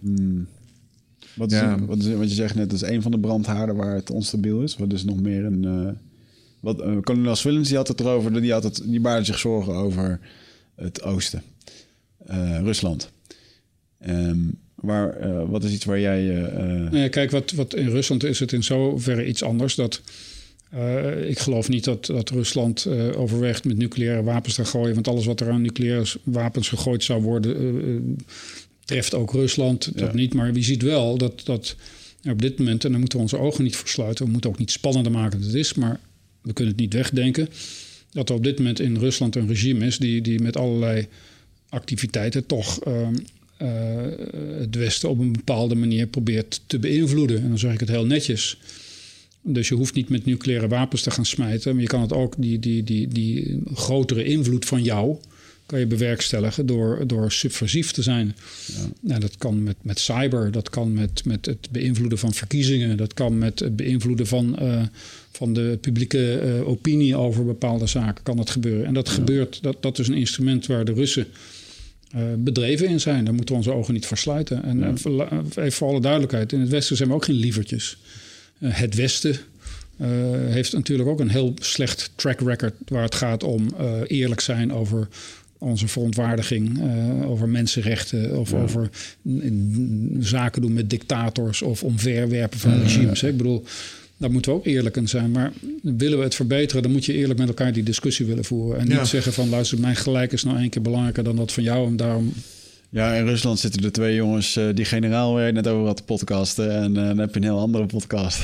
Wat, 1.35 1.53
is, 1.53 1.59
Ja. 1.59 1.85
wat, 1.85 1.99
is, 1.99 2.07
wat 2.15 2.29
je 2.29 2.35
zegt 2.35 2.55
net, 2.55 2.71
dat 2.71 2.83
is 2.83 2.89
een 2.89 3.03
van 3.03 3.11
de 3.11 3.19
brandhaarden 3.19 3.77
waar 3.77 3.95
het 3.95 4.11
onstabiel 4.11 4.63
is. 4.63 4.77
Wat 4.77 4.93
is 4.93 5.05
nog 5.05 5.21
meer 5.21 5.45
een. 5.45 5.65
eh 5.65 5.89
wat, 6.61 6.81
eh, 6.81 6.97
kolonel 7.01 7.35
Swillens 7.37 7.69
die 7.69 7.77
had 7.77 7.89
het 7.89 8.01
erover, 8.01 8.41
die, 8.41 8.53
had 8.53 8.65
het, 8.65 8.83
die 8.85 9.01
baarde 9.01 9.25
zich 9.25 9.39
zorgen 9.39 9.75
over 9.75 10.21
het 10.75 11.03
oosten, 11.03 11.43
Eh, 12.27 12.59
Rusland. 12.63 13.11
Ehm, 13.99 14.39
waar, 14.85 15.17
eh, 15.17 15.43
wat 15.49 15.65
is 15.65 15.73
iets 15.73 15.85
waar 15.85 16.01
jij. 16.01 16.29
eh, 16.45 17.05
eh, 17.05 17.11
kijk, 17.11 17.31
wat, 17.31 17.51
wat 17.51 17.75
in 17.75 17.89
Rusland 17.89 18.25
is 18.25 18.41
het 18.41 18.53
in 18.53 18.63
zoverre 18.65 19.27
iets 19.27 19.43
anders. 19.43 19.75
Dat, 19.75 20.01
ik 21.27 21.39
geloof 21.39 21.69
niet 21.69 21.85
dat, 21.85 22.07
dat 22.07 22.31
Rusland 22.31 22.85
eh, 22.85 23.21
overweegt 23.21 23.65
met 23.65 23.77
nucleaire 23.77 24.23
wapens 24.23 24.55
te 24.55 24.65
gooien. 24.65 24.95
Want 24.95 25.09
alles 25.09 25.25
wat 25.27 25.41
er 25.41 25.51
aan 25.51 25.63
nucleaire 25.63 26.07
wapens 26.23 26.69
gegooid 26.69 27.05
zou 27.05 27.23
worden, 27.23 28.17
treft 28.85 29.15
ook 29.15 29.33
Rusland. 29.33 29.99
Dat 29.99 30.09
Ja. 30.09 30.15
niet. 30.15 30.35
Maar 30.35 30.53
je 30.55 30.63
ziet 30.63 30.83
wel 30.83 31.19
dat, 31.19 31.41
dat 31.45 31.77
op 32.31 32.43
dit 32.43 32.59
moment, 32.59 32.85
en 32.85 32.91
daar 32.91 33.01
moeten 33.01 33.19
we 33.19 33.25
onze 33.25 33.39
ogen 33.39 33.65
niet 33.65 33.77
voor 33.77 33.89
sluiten. 33.89 34.25
We 34.25 34.31
moeten 34.31 34.51
ook 34.51 34.59
niet 34.59 34.71
spannender 34.71 35.13
maken 35.13 35.39
dan 35.39 35.49
het 35.49 35.57
is. 35.57 35.75
Maar 35.75 36.01
we 36.43 36.53
kunnen 36.53 36.73
het 36.73 36.83
niet 36.83 36.93
wegdenken. 36.95 37.49
Dat 38.11 38.29
er 38.29 38.35
op 38.35 38.45
dit 38.45 38.59
moment 38.59 38.81
in 38.81 38.97
Rusland 38.97 39.37
een 39.37 39.49
regime 39.49 39.87
is 39.87 39.99
die, 39.99 40.21
die 40.21 40.41
met 40.41 40.57
allerlei 40.57 41.07
activiteiten 41.69 42.47
toch 42.47 42.79
eh, 43.57 43.69
het 44.59 44.77
Westen 44.77 45.09
op 45.09 45.19
een 45.19 45.33
bepaalde 45.33 45.75
manier 45.75 46.07
probeert 46.07 46.61
te 46.67 46.79
beïnvloeden. 46.79 47.43
En 47.43 47.49
dan 47.49 47.59
zeg 47.59 47.73
ik 47.73 47.81
het 47.81 47.89
heel 47.89 48.07
netjes. 48.07 48.59
Dus 49.43 49.69
je 49.69 49.75
hoeft 49.75 49.95
niet 49.95 50.09
met 50.09 50.25
nucleaire 50.25 50.69
wapens 50.69 51.03
te 51.03 51.11
gaan 51.11 51.27
smijten, 51.27 51.73
maar 51.73 51.83
je 51.83 51.89
kan 51.89 52.01
het 52.01 52.13
ook, 52.13 52.35
die, 52.39 52.59
die, 52.59 52.85
die, 52.85 53.09
die 53.09 53.63
grotere 53.75 54.25
invloed 54.25 54.65
van 54.65 54.83
jou, 54.83 55.17
kan 55.67 55.79
je 55.79 55.87
bewerkstelligen 55.87 56.67
door, 56.67 57.07
door 57.07 57.33
subversief 57.33 57.91
te 57.91 58.03
zijn. 58.03 58.37
Ja. 58.67 58.75
Nou, 59.01 59.21
dat 59.21 59.37
kan 59.37 59.63
met, 59.63 59.77
met 59.83 59.99
cyber, 59.99 60.51
dat 60.51 60.71
kan 60.71 60.93
met, 60.93 61.25
met 61.25 61.47
het 61.47 61.69
beïnvloeden 61.71 62.19
van 62.19 62.35
verkiezingen, 62.35 62.97
dat 62.97 63.15
kan 63.15 63.39
met 63.39 63.59
het 63.59 63.77
beïnvloeden 63.77 64.27
van, 64.27 64.57
uh, 64.63 64.83
van 65.33 65.53
de 65.53 65.79
publieke 65.81 66.43
uh, 66.45 66.69
opinie 66.69 67.17
over 67.17 67.45
bepaalde 67.45 67.87
zaken, 67.87 68.25
kan 68.25 68.37
dat 68.37 68.51
gebeuren. 68.51 68.87
En 68.87 68.95
dat 68.95 69.09
gebeurt, 69.09 69.63
dat, 69.63 69.77
dat 69.83 69.99
is 69.99 70.09
een 70.09 70.15
instrument 70.15 70.67
waar 70.67 70.85
de 70.85 70.93
Russen 70.93 71.27
bedreven 72.37 72.89
in 72.89 73.01
zijn. 73.01 73.25
Daar 73.25 73.35
moeten 73.35 73.55
we 73.55 73.61
onze 73.61 73.73
ogen 73.73 73.95
niet 73.95 74.07
voor 74.07 74.19
sluiten. 74.19 74.65
En 74.65 74.79
ja. 74.79 74.89
even 75.55 75.73
voor 75.73 75.89
alle 75.89 76.01
duidelijkheid, 76.01 76.53
in 76.53 76.61
het 76.61 76.69
Westen 76.69 76.97
zijn 76.97 77.09
we 77.09 77.15
ook 77.15 77.25
geen 77.25 77.35
lievertjes. 77.35 77.99
het 78.59 78.95
Westen 78.95 79.37
uh, 80.01 80.09
heeft 80.53 80.73
natuurlijk 80.73 81.09
ook 81.09 81.21
een 81.21 81.31
heel 81.31 81.55
slecht 81.61 82.11
track 82.15 82.41
record 82.41 82.75
waar 82.89 83.03
het 83.03 83.15
gaat 83.15 83.43
om 83.43 83.69
uh, 83.81 84.01
eerlijk 84.07 84.41
zijn 84.41 84.73
over 84.73 85.09
onze 85.59 85.89
verontwaardiging, 85.89 86.79
uh, 86.79 87.31
over 87.31 87.49
mensenrechten 87.49 88.39
of 88.39 88.51
ja. 88.51 88.57
over 88.57 88.91
zaken 90.21 90.63
doen 90.63 90.73
met 90.73 90.91
dictators 90.91 91.63
of 91.63 91.83
omverwerpen 91.83 92.59
van 92.59 92.81
regimes. 92.81 93.23
Ik 93.23 93.37
bedoel, 93.37 93.65
daar 94.17 94.31
moeten 94.31 94.53
we 94.53 94.59
ook 94.59 94.67
eerlijk 94.67 94.97
in 94.97 95.09
zijn. 95.09 95.31
Maar 95.31 95.53
willen 95.83 96.19
we 96.19 96.25
het 96.25 96.35
verbeteren, 96.35 96.83
dan 96.83 96.93
moet 96.93 97.05
je 97.05 97.15
eerlijk 97.15 97.39
met 97.39 97.49
elkaar 97.49 97.73
die 97.73 97.83
discussie 97.83 98.27
willen 98.27 98.45
voeren. 98.45 98.81
En 98.81 98.89
niet 98.89 99.07
zeggen 99.07 99.33
van 99.33 99.49
luister, 99.49 99.81
mijn 99.81 99.97
gelijk 99.97 100.33
is 100.33 100.45
nou 100.45 100.59
één 100.59 100.71
keer 100.71 100.83
belangrijker 100.83 101.25
dan 101.25 101.37
dat 101.37 101.53
van 101.53 101.63
jou 101.63 101.87
en 101.87 101.97
daarom 101.97 102.33
ja, 102.95 103.15
in 103.15 103.27
Rusland 103.27 103.59
zitten 103.59 103.85
er 103.85 103.93
twee 103.93 104.15
jongens 104.15 104.57
uh, 104.57 104.75
die 104.75 104.85
generaal 104.85 105.35
weer 105.35 105.53
net 105.53 105.67
over 105.67 105.83
wat 105.83 106.05
podcasten. 106.05 106.71
En 106.71 106.91
uh, 106.91 107.07
dan 107.07 107.19
heb 107.19 107.31
je 107.31 107.37
een 107.37 107.47
heel 107.47 107.59
andere 107.59 107.87
podcast. 107.87 108.41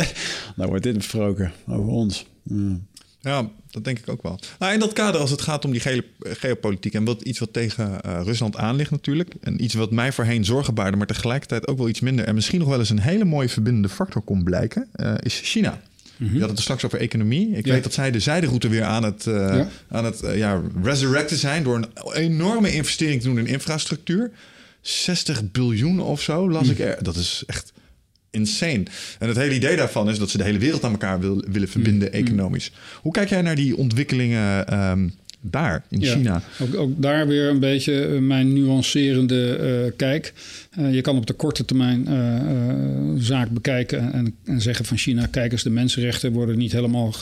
nou 0.56 0.68
wordt 0.68 0.82
dit 0.82 0.94
besproken 0.94 1.52
over 1.66 1.88
ons. 1.88 2.26
Mm. 2.42 2.86
Ja, 3.20 3.50
dat 3.70 3.84
denk 3.84 3.98
ik 3.98 4.08
ook 4.08 4.22
wel. 4.22 4.40
Nou, 4.58 4.72
in 4.72 4.78
dat 4.78 4.92
kader, 4.92 5.20
als 5.20 5.30
het 5.30 5.40
gaat 5.40 5.64
om 5.64 5.70
die 5.70 5.80
ge 5.80 6.04
geopolitiek 6.20 6.94
en 6.94 7.04
wat, 7.04 7.22
iets 7.22 7.38
wat 7.38 7.52
tegen 7.52 8.00
uh, 8.06 8.20
Rusland 8.24 8.56
aan 8.56 8.76
ligt 8.76 8.90
natuurlijk. 8.90 9.34
En 9.40 9.64
iets 9.64 9.74
wat 9.74 9.90
mij 9.90 10.12
voorheen 10.12 10.44
zorgen 10.44 10.74
baarde, 10.74 10.96
maar 10.96 11.06
tegelijkertijd 11.06 11.66
ook 11.66 11.78
wel 11.78 11.88
iets 11.88 12.00
minder. 12.00 12.24
En 12.24 12.34
misschien 12.34 12.58
nog 12.58 12.68
wel 12.68 12.78
eens 12.78 12.90
een 12.90 13.00
hele 13.00 13.24
mooie 13.24 13.48
verbindende 13.48 13.88
factor 13.88 14.22
kon 14.22 14.44
blijken, 14.44 14.88
is 15.22 15.40
China. 15.42 15.80
Mm 16.16 16.26
-hmm. 16.26 16.34
Je 16.34 16.40
had 16.40 16.48
het 16.48 16.58
er 16.58 16.64
straks 16.64 16.84
over 16.84 16.98
economie. 16.98 17.56
Ik 17.56 17.66
ja. 17.66 17.72
weet 17.72 17.82
dat 17.82 17.92
zij 17.92 18.10
de 18.10 18.20
zijderoute 18.20 18.68
weer 18.68 18.84
aan 18.84 19.02
het, 19.02 19.26
uh, 19.26 19.34
ja. 19.34 19.68
aan 19.88 20.04
het 20.04 20.20
ja, 20.34 20.62
resurrecten 20.82 21.36
zijn... 21.36 21.62
door 21.62 21.76
een 21.76 22.12
enorme 22.12 22.72
investering 22.72 23.20
te 23.20 23.26
doen 23.26 23.38
in 23.38 23.46
infrastructuur. 23.46 24.30
60 24.80 25.50
biljoen 25.50 26.00
of 26.00 26.20
zo 26.20 26.50
las 26.50 26.64
mm. 26.64 26.70
ik 26.70 26.78
er. 26.78 27.02
Dat 27.02 27.16
is 27.16 27.42
echt 27.46 27.72
insane. 28.36 28.82
En 29.18 29.28
het 29.28 29.36
hele 29.36 29.54
idee 29.54 29.76
daarvan 29.76 30.10
is 30.10 30.18
dat 30.18 30.30
ze 30.30 30.38
de 30.38 30.44
hele 30.44 30.58
wereld 30.58 30.84
aan 30.84 30.92
elkaar 30.92 31.20
wil, 31.20 31.44
willen 31.50 31.68
verbinden 31.68 32.08
mm. 32.08 32.14
economisch. 32.14 32.72
Hoe 33.02 33.12
kijk 33.12 33.28
jij 33.28 33.42
naar 33.42 33.56
die 33.56 33.76
ontwikkelingen... 33.76 34.74
Um, 34.90 35.12
daar 35.50 35.84
in 35.88 36.00
ja, 36.00 36.14
China. 36.14 36.42
Ook, 36.60 36.74
ook, 36.74 37.02
daar 37.02 37.26
weer 37.26 37.48
een 37.48 37.60
beetje 37.60 38.08
uh, 38.08 38.18
mijn 38.20 38.52
nuancerende 38.52 39.58
uh, 39.86 39.92
kijk. 39.96 40.32
Uh, 40.78 40.94
je 40.94 41.00
kan 41.00 41.16
op 41.16 41.26
de 41.26 41.32
korte 41.32 41.64
termijn 41.64 42.04
zaak 43.18 43.50
bekijken 43.50 44.12
en, 44.12 44.34
en, 44.44 44.60
zeggen 44.60 44.84
van 44.84 44.96
China: 44.96 45.26
kijk 45.26 45.52
eens, 45.52 45.62
de 45.62 45.70
mensenrechten 45.70 46.32
worden 46.32 46.58
niet 46.58 46.72
helemaal 46.72 47.14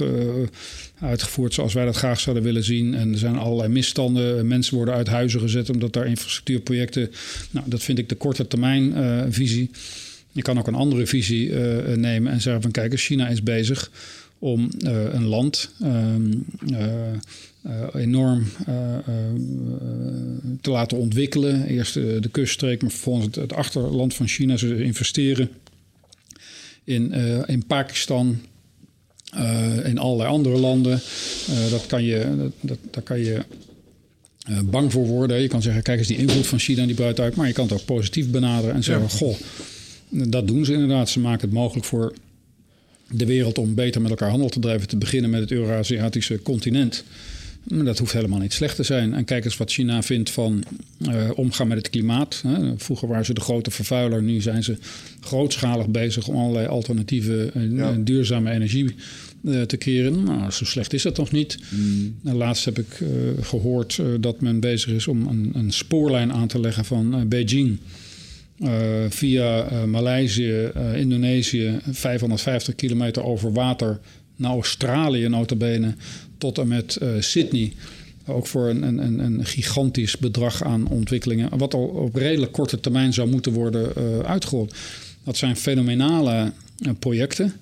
uitgevoerd 1.01 1.55
zoals 1.55 1.75
wij 1.75 1.85
dat 1.85 1.97
graag 1.97 2.21
zouden 2.21 2.45
willen 2.45 2.65
zien. 2.65 2.95
En 2.95 3.13
er 3.13 3.19
zijn 3.19 3.37
allerlei 3.37 3.69
misstanden. 3.69 4.47
Mensen 4.47 4.77
worden 4.77 4.95
uit 4.95 5.09
huizen 5.09 5.41
gezet 5.41 5.71
omdat 5.71 5.93
daar 5.93 6.07
infrastructuurprojecten. 6.07 7.11
Nou, 7.51 7.69
dat 7.69 7.83
vind 7.83 7.99
ik 7.99 8.09
de 8.09 8.15
korte 8.15 8.47
termijn 8.47 8.95
visie. 9.33 9.71
Je 10.35 10.43
kan 10.43 10.59
ook 10.59 10.67
een 10.67 10.75
andere 10.75 11.07
visie 11.07 11.53
nemen 11.97 12.33
en 12.33 12.41
zeggen 12.41 12.63
van 12.63 12.71
kijk 12.71 13.01
China 13.01 13.29
is 13.29 13.43
bezig 13.43 13.91
om 14.39 14.71
een 14.79 15.25
land. 15.25 15.71
Ehm, 15.81 16.33
uh, 16.67 18.03
enorm 18.03 18.47
te 20.61 20.71
laten 20.71 20.99
ontwikkelen. 20.99 21.67
Eerst 21.67 21.95
de 21.95 22.29
kuststreek, 22.31 22.83
maar 22.83 22.91
vervolgens 22.91 23.27
het, 23.27 23.35
het, 23.35 23.53
achterland 23.53 24.15
van 24.15 24.29
China. 24.29 24.57
Ze 24.57 24.85
investeren 24.85 25.49
in, 26.85 27.13
in 27.47 27.67
Pakistan, 27.67 28.41
in 29.85 29.99
allerlei 29.99 30.29
andere 30.29 30.59
landen. 30.59 31.01
dat 31.71 31.87
kan 31.87 32.05
je, 32.05 32.35
dat, 32.37 32.53
dat, 32.61 32.79
daar 32.91 33.03
kan 33.03 33.19
je 33.19 33.41
bang 34.65 34.93
voor 34.93 35.07
worden. 35.07 35.41
Je 35.41 35.49
kan 35.49 35.63
zeggen, 35.63 35.83
kijk 35.83 35.99
eens 35.99 36.09
die 36.09 36.17
invloed 36.17 36.47
van 36.47 36.59
China 36.59 36.87
die 36.87 36.95
buiten 36.95 37.25
uit. 37.25 37.35
Maar 37.35 37.47
je 37.47 37.53
kan 37.53 37.65
het 37.65 37.75
ook 37.75 37.85
positief 37.85 38.31
benaderen 38.31 38.75
en 38.75 38.85
zeggen, 38.85 39.07
ja. 39.11 39.17
goh, 39.17 39.37
dat 40.09 40.47
doen 40.47 40.65
ze 40.65 40.73
inderdaad. 40.73 41.09
Ze 41.09 41.21
maken 41.21 41.49
het 41.49 41.59
mogelijk 41.59 41.87
voor 41.87 42.15
de 43.11 43.27
wereld 43.27 43.59
om 43.59 43.75
beter 43.75 44.01
met 44.01 44.11
elkaar 44.11 44.31
handel 44.31 44.49
te 44.49 44.61
drijven. 44.61 44.89
Te 44.89 44.97
beginnen 44.97 45.31
met 45.31 45.41
het 45.41 45.53
Eurasiatische 45.53 46.43
continent. 46.43 47.05
Maar 47.65 47.85
dat 47.85 47.99
hoeft 47.99 48.13
helemaal 48.13 48.39
niet 48.39 48.53
slecht 48.53 48.77
te 48.77 48.83
zijn. 48.83 49.15
En 49.15 49.25
kijk 49.25 49.45
eens 49.45 49.57
wat 49.57 49.71
China 49.71 50.03
vindt 50.03 50.31
van 50.31 50.65
uh, 50.99 51.31
omgaan 51.35 51.69
met 51.69 51.79
het 51.79 51.91
klimaat. 51.91 52.41
Hè. 52.47 52.79
Vroeger 52.79 53.09
waren 53.09 53.25
ze 53.25 53.35
de 53.35 53.41
grote 53.41 53.71
vervuiler. 53.71 54.23
Nu 54.23 54.41
zijn 54.41 54.65
ze 54.65 54.77
grootschalig 55.21 55.89
bezig 55.89 56.29
om 56.29 56.37
allerlei 56.37 56.67
alternatieve 56.67 57.51
en 57.55 57.75
ja. 57.75 57.97
duurzame 58.01 58.51
energie 58.51 58.95
uh, 59.43 59.63
te 59.63 59.77
creëren. 59.77 60.23
Nou, 60.23 60.51
zo 60.51 60.65
slecht 60.65 60.93
is 60.93 61.03
dat 61.03 61.17
nog 61.17 61.33
niet. 61.33 61.59
Mm. 61.69 62.15
Laatst 62.23 62.65
heb 62.65 62.79
ik 62.79 63.01
uh, 63.01 63.09
gehoord 63.41 64.01
dat 64.21 64.41
men 64.41 64.61
bezig 64.61 64.93
is 64.93 65.09
om 65.09 65.27
een, 65.27 65.51
een 65.55 65.73
spoorlijn 65.73 66.33
aan 66.33 66.49
te 66.49 66.61
leggen 66.61 66.85
van 66.85 67.29
Beijing. 67.29 67.79
Via 69.09 69.69
Maleisië, 69.87 70.71
Indonesië, 70.95 71.79
550 71.91 72.75
kilometer 72.75 73.25
over 73.25 73.53
water 73.53 74.01
naar 74.37 74.51
Australië 74.51 75.29
notabene 75.29 75.95
tot 76.39 76.59
en 76.59 76.69
met 76.69 76.99
Sydney. 77.19 77.73
Ook 78.27 78.47
voor 78.47 78.69
een, 78.69 78.83
een, 78.83 79.19
een, 79.19 79.45
gigantisch 79.45 80.17
bedrag 80.17 80.63
aan 80.63 80.89
ontwikkelingen. 80.89 81.59
Wat 81.59 81.75
al 81.75 81.85
op 81.85 82.15
redelijk 82.15 82.53
korte 82.53 82.81
termijn 82.81 83.13
zou 83.13 83.29
moeten 83.29 83.53
worden 83.53 83.93
uitgerold. 84.25 84.75
Dat 85.25 85.37
zijn 85.37 85.57
fenomenale 85.57 86.53
projecten. 86.99 87.53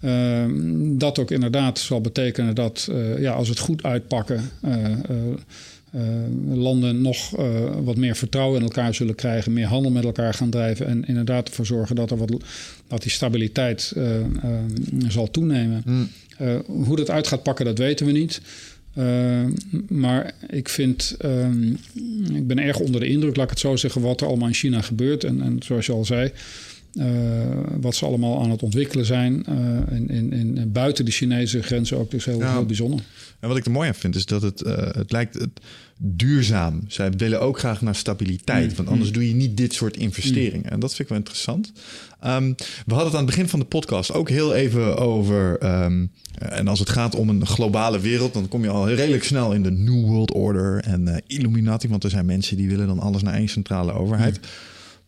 Ehm, 0.00 0.98
dat 0.98 1.18
ook 1.18 1.30
inderdaad 1.30 1.78
zal 1.78 2.00
betekenen 2.00 2.54
dat 2.54 2.88
ja, 3.18 3.32
als 3.32 3.48
het 3.48 3.58
goed 3.58 3.82
uitpakken. 3.82 4.50
Landen 6.48 7.00
nog 7.00 7.30
wat 7.84 7.96
meer 7.96 8.16
vertrouwen 8.16 8.58
in 8.58 8.64
elkaar 8.64 8.94
zullen 8.94 9.14
krijgen, 9.14 9.52
meer 9.52 9.66
handel 9.66 9.90
met 9.90 10.04
elkaar 10.04 10.34
gaan 10.34 10.50
drijven 10.50 10.86
en 10.86 11.06
inderdaad 11.06 11.48
ervoor 11.48 11.66
zorgen 11.66 11.96
dat, 11.96 12.10
er 12.10 12.16
wat, 12.16 12.42
dat 12.88 13.02
die 13.02 13.10
stabiliteit 13.10 13.92
zal 15.08 15.30
toenemen. 15.30 15.82
Mm. 15.84 16.08
Uh, 16.40 16.56
hoe 16.66 16.96
dat 16.96 17.10
uit 17.10 17.26
gaat 17.26 17.42
pakken, 17.42 17.64
dat 17.64 17.78
weten 17.78 18.06
we 18.06 18.12
niet. 18.12 18.40
Uh, 18.98 19.44
maar 19.88 20.32
ik 20.50 20.68
vind, 20.68 21.16
ik 22.34 22.46
ben 22.46 22.58
erg 22.58 22.78
onder 22.78 23.00
de 23.00 23.06
indruk, 23.06 23.36
laat 23.36 23.44
ik 23.44 23.50
het 23.50 23.60
zo 23.60 23.76
zeggen, 23.76 24.00
wat 24.00 24.20
er 24.20 24.26
allemaal 24.26 24.48
in 24.48 24.54
China 24.54 24.80
gebeurt. 24.80 25.24
En, 25.24 25.42
en 25.42 25.56
zoals 25.62 25.86
je 25.86 25.92
al 25.92 26.04
zei, 26.04 26.32
uh, 26.94 27.04
wat 27.80 27.94
ze 27.94 28.04
allemaal 28.04 28.42
aan 28.42 28.50
het 28.50 28.62
ontwikkelen 28.62 29.06
zijn. 29.06 29.44
in, 29.90 30.10
in, 30.10 30.32
in, 30.32 30.72
buiten 30.72 31.04
de 31.04 31.10
Chinese 31.10 31.62
grenzen 31.62 31.98
ook, 31.98 32.10
dus 32.10 32.24
heel, 32.24 32.38
ja. 32.38 32.52
heel 32.52 32.66
bijzonder. 32.66 33.00
En 33.44 33.50
wat 33.50 33.58
ik 33.58 33.64
er 33.64 33.70
mooi 33.70 33.88
aan 33.88 33.94
vind, 33.94 34.14
is 34.14 34.26
dat 34.26 34.42
het, 34.42 34.60
het 34.94 35.12
lijkt 35.12 35.34
het 35.34 35.60
duurzaam. 35.98 36.84
Zij 36.88 37.10
willen 37.10 37.40
ook 37.40 37.58
graag 37.58 37.82
naar 37.82 37.94
stabiliteit, 37.94 38.70
mm. 38.70 38.76
want 38.76 38.88
anders 38.88 39.08
mm. 39.08 39.14
doe 39.14 39.28
je 39.28 39.34
niet 39.34 39.56
dit 39.56 39.72
soort 39.72 39.96
investeringen. 39.96 40.66
Mm. 40.66 40.72
En 40.72 40.80
dat 40.80 40.90
vind 40.90 41.00
ik 41.00 41.08
wel 41.08 41.18
interessant. 41.18 41.72
Um, 42.26 42.54
we 42.86 42.94
hadden 42.94 43.06
het 43.06 43.14
aan 43.14 43.26
het 43.26 43.30
begin 43.30 43.48
van 43.48 43.58
de 43.58 43.64
podcast 43.64 44.12
ook 44.12 44.28
heel 44.28 44.54
even 44.54 44.96
over. 44.96 45.64
Um, 45.84 46.10
en 46.38 46.68
als 46.68 46.78
het 46.78 46.88
gaat 46.88 47.14
om 47.14 47.28
een 47.28 47.46
globale 47.46 48.00
wereld, 48.00 48.34
dan 48.34 48.48
kom 48.48 48.62
je 48.62 48.68
al 48.68 48.90
redelijk 48.90 49.24
snel 49.24 49.52
in 49.52 49.62
de 49.62 49.70
New 49.70 50.04
World 50.04 50.32
Order 50.32 50.80
en 50.80 51.08
uh, 51.08 51.16
Illuminati. 51.26 51.88
Want 51.88 52.04
er 52.04 52.10
zijn 52.10 52.26
mensen 52.26 52.56
die 52.56 52.68
willen 52.68 52.86
dan 52.86 53.00
alles 53.00 53.22
naar 53.22 53.34
één 53.34 53.48
centrale 53.48 53.92
overheid. 53.92 54.36
Mm. 54.36 54.48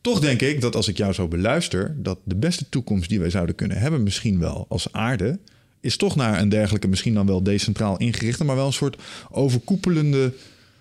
Toch 0.00 0.20
denk 0.20 0.40
ik 0.40 0.60
dat 0.60 0.76
als 0.76 0.88
ik 0.88 0.96
jou 0.96 1.12
zo 1.12 1.28
beluister, 1.28 1.96
dat 1.98 2.18
de 2.24 2.36
beste 2.36 2.68
toekomst 2.68 3.08
die 3.08 3.20
wij 3.20 3.30
zouden 3.30 3.54
kunnen 3.54 3.78
hebben, 3.78 4.02
misschien 4.02 4.38
wel 4.38 4.66
als 4.68 4.92
aarde, 4.92 5.38
is 5.80 5.96
toch 5.96 6.16
naar 6.16 6.40
een 6.40 6.48
dergelijke, 6.48 6.88
misschien 6.88 7.14
dan 7.14 7.26
wel 7.26 7.42
decentraal 7.42 7.96
ingerichte, 7.96 8.44
maar 8.44 8.56
wel 8.56 8.66
een 8.66 8.72
soort 8.72 8.96
overkoepelende 9.30 10.32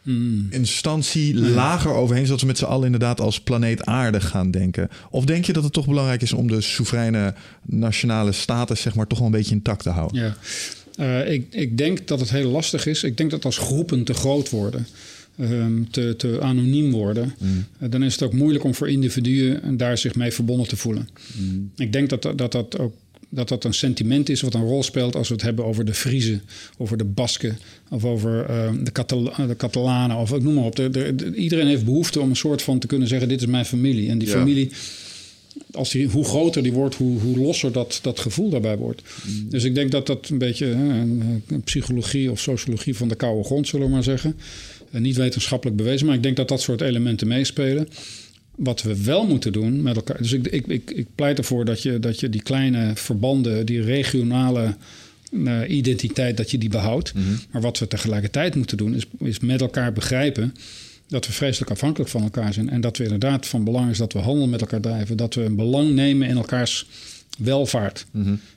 mm. 0.03 0.47
instantie 0.49 1.35
lager 1.35 1.91
overheen, 1.91 2.25
zodat 2.25 2.41
we 2.41 2.47
met 2.47 2.57
z'n 2.57 2.65
allen 2.65 2.85
inderdaad 2.85 3.21
als 3.21 3.41
planeet 3.41 3.85
aarde 3.85 4.21
gaan 4.21 4.51
denken? 4.51 4.89
Of 5.09 5.25
denk 5.25 5.45
je 5.45 5.53
dat 5.53 5.63
het 5.63 5.73
toch 5.73 5.87
belangrijk 5.87 6.21
is 6.21 6.33
om 6.33 6.47
de 6.47 6.61
soevereine 6.61 7.33
nationale 7.61 8.31
status 8.31 8.81
zeg 8.81 8.95
maar 8.95 9.07
toch 9.07 9.17
wel 9.17 9.27
een 9.27 9.33
beetje 9.33 9.55
intact 9.55 9.83
te 9.83 9.89
houden? 9.89 10.21
Ja. 10.21 10.35
Uh, 10.99 11.31
ik, 11.31 11.47
ik 11.49 11.77
denk 11.77 12.07
dat 12.07 12.19
het 12.19 12.29
heel 12.29 12.49
lastig 12.49 12.85
is. 12.85 13.03
Ik 13.03 13.17
denk 13.17 13.31
dat 13.31 13.45
als 13.45 13.57
groepen 13.57 14.03
te 14.03 14.13
groot 14.13 14.49
worden. 14.49 14.87
Um, 15.39 15.91
te, 15.91 16.13
te, 16.17 16.41
anoniem 16.41 16.91
worden, 16.91 17.33
mm. 17.37 17.65
uh, 17.79 17.89
dan 17.91 18.03
is 18.03 18.13
het 18.13 18.23
ook 18.23 18.33
moeilijk 18.33 18.63
om 18.63 18.75
voor 18.75 18.89
individuen 18.89 19.77
daar 19.77 19.97
zich 19.97 20.15
mee 20.15 20.31
verbonden 20.31 20.67
te 20.67 20.77
voelen. 20.77 21.09
Mm. 21.37 21.71
Ik 21.75 21.93
denk 21.93 22.09
dat, 22.09 22.21
dat 22.21 22.51
dat 22.51 22.79
ook 22.79 22.93
dat 23.35 23.49
dat 23.49 23.63
een 23.63 23.73
sentiment 23.73 24.29
is 24.29 24.41
wat 24.41 24.53
een 24.53 24.65
rol 24.65 24.83
speelt 24.83 25.15
als 25.15 25.27
we 25.27 25.33
het 25.33 25.43
hebben 25.43 25.65
over 25.65 25.85
de 25.85 25.93
Friese, 25.93 26.39
over 26.77 26.97
de 26.97 27.03
Basken 27.03 27.57
of 27.89 28.05
over 28.05 28.49
uh, 28.49 28.69
de, 28.83 28.91
Catala 28.91 29.47
de 29.47 29.55
Catalanen 29.55 30.17
of 30.17 30.33
ik 30.33 30.43
noem 30.43 30.53
maar 30.53 30.63
op. 30.63 30.75
De, 30.75 30.89
de, 30.89 31.33
iedereen 31.35 31.67
heeft 31.67 31.85
behoefte 31.85 32.19
om 32.19 32.29
een 32.29 32.35
soort 32.35 32.61
van 32.61 32.79
te 32.79 32.87
kunnen 32.87 33.07
zeggen: 33.07 33.27
dit 33.27 33.41
is 33.41 33.47
mijn 33.47 33.65
familie. 33.65 34.09
En 34.09 34.17
die 34.17 34.27
ja. 34.27 34.33
familie, 34.33 34.71
als 35.71 35.91
die, 35.91 36.07
hoe 36.07 36.25
groter 36.25 36.63
die 36.63 36.73
wordt, 36.73 36.95
hoe, 36.95 37.19
hoe 37.19 37.37
losser 37.37 37.71
dat, 37.71 37.99
dat 38.01 38.19
gevoel 38.19 38.49
daarbij 38.49 38.77
wordt. 38.77 39.01
Mm. 39.27 39.49
Dus 39.49 39.63
ik 39.63 39.75
denk 39.75 39.91
dat 39.91 40.07
dat 40.07 40.29
een 40.29 40.37
beetje 40.37 40.65
een, 40.65 41.43
een 41.47 41.61
psychologie 41.61 42.31
of 42.31 42.39
sociologie 42.39 42.95
van 42.95 43.07
de 43.07 43.15
koude 43.15 43.43
grond, 43.43 43.67
zullen 43.67 43.85
we 43.85 43.93
maar 43.93 44.03
zeggen. 44.03 44.35
niet 44.91 45.15
wetenschappelijk 45.15 45.77
bewezen, 45.77 46.05
maar 46.05 46.15
ik 46.15 46.23
denk 46.23 46.35
dat 46.35 46.47
dat 46.47 46.61
soort 46.61 46.81
elementen 46.81 47.27
meespelen. 47.27 47.87
Wat 48.55 48.81
we 48.81 49.03
wel 49.03 49.27
moeten 49.27 49.53
doen 49.53 49.81
met 49.81 49.95
elkaar. 49.95 50.17
Dus 50.17 50.31
ik, 50.31 50.47
ik, 50.47 50.67
ik, 50.67 50.91
ik 50.91 51.07
pleit 51.15 51.37
ervoor 51.37 51.65
dat 51.65 51.81
je, 51.81 51.99
dat 51.99 52.19
je 52.19 52.29
die 52.29 52.41
kleine 52.41 52.91
verbanden, 52.95 53.65
die 53.65 53.81
regionale 53.81 54.75
uh, 55.31 55.59
identiteit, 55.67 56.37
dat 56.37 56.51
je 56.51 56.57
die 56.57 56.69
behoudt. 56.69 57.13
Maar 57.51 57.61
wat 57.61 57.79
we 57.79 57.87
tegelijkertijd 57.87 58.55
moeten 58.55 58.77
doen, 58.77 58.95
is, 58.95 59.05
is 59.19 59.39
met 59.39 59.61
elkaar 59.61 59.93
begrijpen 59.93 60.53
dat 61.07 61.27
we 61.27 61.33
vreselijk 61.33 61.71
afhankelijk 61.71 62.09
van 62.09 62.23
elkaar 62.23 62.53
zijn. 62.53 62.69
En 62.69 62.81
dat 62.81 62.97
we 62.97 63.03
inderdaad 63.03 63.47
van 63.47 63.63
belang 63.63 63.89
is 63.89 63.97
dat 63.97 64.13
we 64.13 64.19
handel 64.19 64.47
met 64.47 64.61
elkaar 64.61 64.81
drijven. 64.81 65.17
Dat 65.17 65.33
we 65.33 65.43
een 65.43 65.55
belang 65.55 65.91
nemen 65.91 66.27
in 66.27 66.35
elkaars 66.37 66.87
welvaart. 67.37 68.05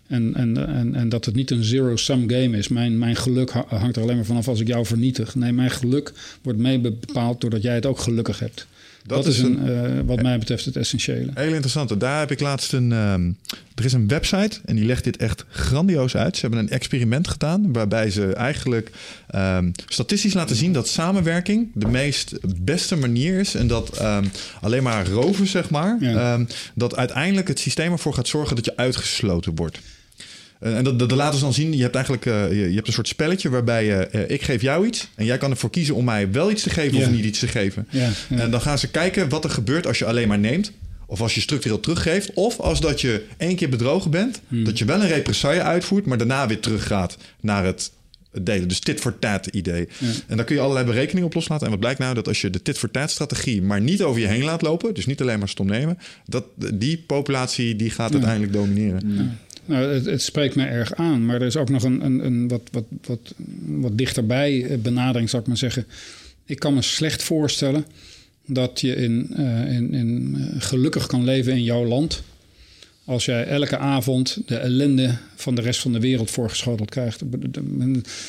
en, 0.06 0.34
en, 0.34 0.66
en, 0.68 0.94
en 0.94 1.08
dat 1.08 1.24
het 1.24 1.34
niet 1.34 1.50
een 1.50 1.64
zero-sum 1.64 2.30
game 2.30 2.56
is. 2.56 2.68
Mijn, 2.68 2.98
mijn 2.98 3.16
geluk 3.16 3.50
hangt 3.50 3.96
er 3.96 4.02
alleen 4.02 4.16
maar 4.16 4.24
vanaf 4.24 4.48
als 4.48 4.60
ik 4.60 4.66
jou 4.66 4.86
vernietig. 4.86 5.34
Nee, 5.34 5.52
mijn 5.52 5.70
geluk 5.70 6.12
wordt 6.42 6.58
mee 6.58 6.78
bepaald 6.78 7.40
doordat 7.40 7.62
jij 7.62 7.74
het 7.74 7.86
ook 7.86 7.98
gelukkig 7.98 8.38
hebt. 8.38 8.66
Dat, 9.08 9.26
is, 9.26 9.38
een, 9.38 9.68
uh, 9.68 10.00
wat 10.06 10.22
mij 10.22 10.38
betreft 10.38 10.64
het 10.64 10.76
essentiële. 10.76 11.30
Heel 11.34 11.52
interessant. 11.52 12.00
Daar 12.00 12.18
heb 12.18 12.30
ik 12.30 12.40
laatst 12.40 12.72
een. 12.72 12.92
Um, 12.92 13.36
er 13.74 13.84
is 13.84 13.92
een 13.92 14.08
website 14.08 14.60
en 14.64 14.76
die 14.76 14.84
legt 14.84 15.04
dit 15.04 15.16
echt 15.16 15.44
grandioos 15.48 16.16
uit. 16.16 16.34
Ze 16.34 16.40
hebben 16.40 16.58
een 16.58 16.70
experiment 16.70 17.28
gedaan 17.28 17.72
waarbij 17.72 18.10
ze 18.10 18.32
eigenlijk 18.32 18.90
um, 19.34 19.72
statistisch 19.86 20.34
laten 20.34 20.56
zien 20.56 20.72
dat 20.72 20.88
samenwerking 20.88 21.70
de 21.74 21.86
meest 21.86 22.34
beste 22.64 22.96
manier 22.96 23.38
is. 23.38 23.54
En 23.54 23.66
dat 23.66 24.02
um, 24.02 24.30
alleen 24.60 24.82
maar 24.82 25.08
roven, 25.08 25.46
zeg 25.46 25.70
maar, 25.70 25.96
ja. 26.00 26.44
dat 26.74 26.96
uiteindelijk 26.96 27.48
het 27.48 27.58
systeem 27.58 27.92
ervoor 27.92 28.14
gaat 28.14 28.28
zorgen 28.28 28.56
dat 28.56 28.64
je 28.64 28.76
uitgesloten 28.76 29.54
wordt. 29.54 29.80
Uh, 30.60 30.76
en 30.76 30.84
dat, 30.84 30.98
dat, 30.98 31.08
dat 31.08 31.18
laten 31.18 31.38
ze 31.38 31.44
dan 31.44 31.52
zien. 31.52 31.76
Je 31.76 31.82
hebt 31.82 31.94
eigenlijk 31.94 32.26
uh, 32.26 32.48
je, 32.48 32.68
je, 32.68 32.74
hebt 32.74 32.86
een 32.86 32.92
soort 32.92 33.08
spelletje 33.08 33.48
waarbij 33.48 33.84
je, 33.84 34.08
uh, 34.12 34.30
ik 34.30 34.42
geef 34.42 34.62
jou 34.62 34.86
iets. 34.86 35.08
En 35.14 35.24
jij 35.24 35.38
kan 35.38 35.50
ervoor 35.50 35.70
kiezen 35.70 35.94
om 35.94 36.04
mij 36.04 36.30
wel 36.32 36.50
iets 36.50 36.62
te 36.62 36.70
geven 36.70 36.98
of 36.98 37.10
niet 37.10 37.24
iets 37.24 37.38
te 37.38 37.48
geven. 37.48 37.88
En 38.28 38.50
dan 38.50 38.60
gaan 38.60 38.78
ze 38.78 38.90
kijken 38.90 39.28
wat 39.28 39.44
er 39.44 39.50
gebeurt 39.50 39.86
als 39.86 39.98
je 39.98 40.04
alleen 40.04 40.28
maar 40.28 40.38
neemt. 40.38 40.72
Of 41.06 41.20
als 41.20 41.34
je 41.34 41.40
structureel 41.40 41.80
teruggeeft. 41.80 42.32
Of 42.34 42.60
als 42.60 42.80
dat 42.80 43.00
je 43.00 43.24
één 43.36 43.56
keer 43.56 43.68
bedrogen 43.68 44.10
bent. 44.10 44.40
Hmm. 44.48 44.64
Dat 44.64 44.78
je 44.78 44.84
wel 44.84 45.00
een 45.00 45.08
represaille 45.08 45.62
uitvoert. 45.62 46.06
Maar 46.06 46.18
daarna 46.18 46.46
weer 46.46 46.60
teruggaat 46.60 47.16
naar 47.40 47.64
het 47.64 47.92
delen. 48.42 48.68
Dus 48.68 48.80
tit 48.80 49.00
for 49.00 49.18
tat 49.18 49.46
idee. 49.46 49.88
Ja. 49.98 50.06
En 50.26 50.36
daar 50.36 50.46
kun 50.46 50.54
je 50.54 50.60
allerlei 50.60 50.86
berekeningen 50.86 51.26
op 51.26 51.34
loslaten. 51.34 51.64
En 51.64 51.70
wat 51.70 51.80
blijkt 51.80 51.98
nou? 51.98 52.14
Dat 52.14 52.28
als 52.28 52.40
je 52.40 52.50
de 52.50 52.62
tit 52.62 52.78
for 52.78 52.90
tat 52.90 53.10
strategie 53.10 53.62
maar 53.62 53.80
niet 53.80 54.02
over 54.02 54.20
je 54.20 54.26
heen 54.26 54.44
laat 54.44 54.62
lopen. 54.62 54.94
Dus 54.94 55.06
niet 55.06 55.20
alleen 55.20 55.38
maar 55.38 55.48
stom 55.48 55.66
nemen. 55.66 55.98
Dat 56.26 56.44
die 56.74 57.04
populatie 57.06 57.76
die 57.76 57.90
gaat 57.90 58.12
uiteindelijk 58.12 58.52
domineren. 58.52 59.14
Ja. 59.14 59.36
Nou, 59.68 59.94
het, 59.94 60.04
het, 60.04 60.22
spreekt 60.22 60.54
me 60.54 60.64
erg 60.64 60.94
aan. 60.94 61.26
Maar 61.26 61.40
er 61.40 61.46
is 61.46 61.56
ook 61.56 61.68
nog 61.68 61.82
een, 61.82 62.04
een, 62.04 62.26
een 62.26 62.48
wat, 62.48 62.62
wat, 62.70 62.84
wat, 63.06 63.34
wat 63.66 63.98
dichterbij 63.98 64.78
benadering, 64.82 65.30
zou 65.30 65.42
ik 65.42 65.48
maar 65.48 65.56
zeggen. 65.56 65.86
Ik 66.44 66.58
kan 66.58 66.74
me 66.74 66.82
slecht 66.82 67.22
voorstellen 67.22 67.84
dat 68.46 68.80
je 68.80 68.94
in, 68.94 69.34
uh, 69.38 69.72
in, 69.72 69.94
in 69.94 70.36
gelukkig 70.58 71.06
kan 71.06 71.24
leven 71.24 71.52
in 71.52 71.62
jouw 71.62 71.84
land. 71.84 72.22
Als 73.04 73.24
jij 73.24 73.46
elke 73.46 73.78
avond 73.78 74.38
de 74.46 74.56
ellende 74.56 75.16
van 75.34 75.54
de 75.54 75.60
rest 75.60 75.80
van 75.80 75.92
de 75.92 76.00
wereld 76.00 76.30
voorgeschoteld 76.30 76.90
krijgt. 76.90 77.22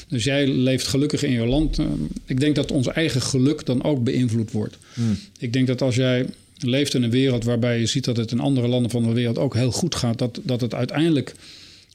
Dus 0.07 0.23
jij 0.23 0.47
leeft 0.47 0.87
gelukkig 0.87 1.23
in 1.23 1.31
je 1.31 1.45
land. 1.45 1.79
Ik 2.25 2.39
denk 2.39 2.55
dat 2.55 2.71
ons 2.71 2.87
eigen 2.87 3.21
geluk 3.21 3.65
dan 3.65 3.83
ook 3.83 4.03
beïnvloed 4.03 4.51
wordt. 4.51 4.77
Hmm. 4.93 5.17
Ik 5.39 5.53
denk 5.53 5.67
dat 5.67 5.81
als 5.81 5.95
jij 5.95 6.25
leeft 6.59 6.93
in 6.93 7.03
een 7.03 7.09
wereld 7.09 7.43
waarbij 7.43 7.79
je 7.79 7.85
ziet 7.85 8.05
dat 8.05 8.17
het 8.17 8.31
in 8.31 8.39
andere 8.39 8.67
landen 8.67 8.91
van 8.91 9.03
de 9.03 9.13
wereld 9.13 9.37
ook 9.37 9.53
heel 9.53 9.71
goed 9.71 9.95
gaat, 9.95 10.17
dat, 10.17 10.39
dat 10.43 10.61
het 10.61 10.73
uiteindelijk 10.73 11.35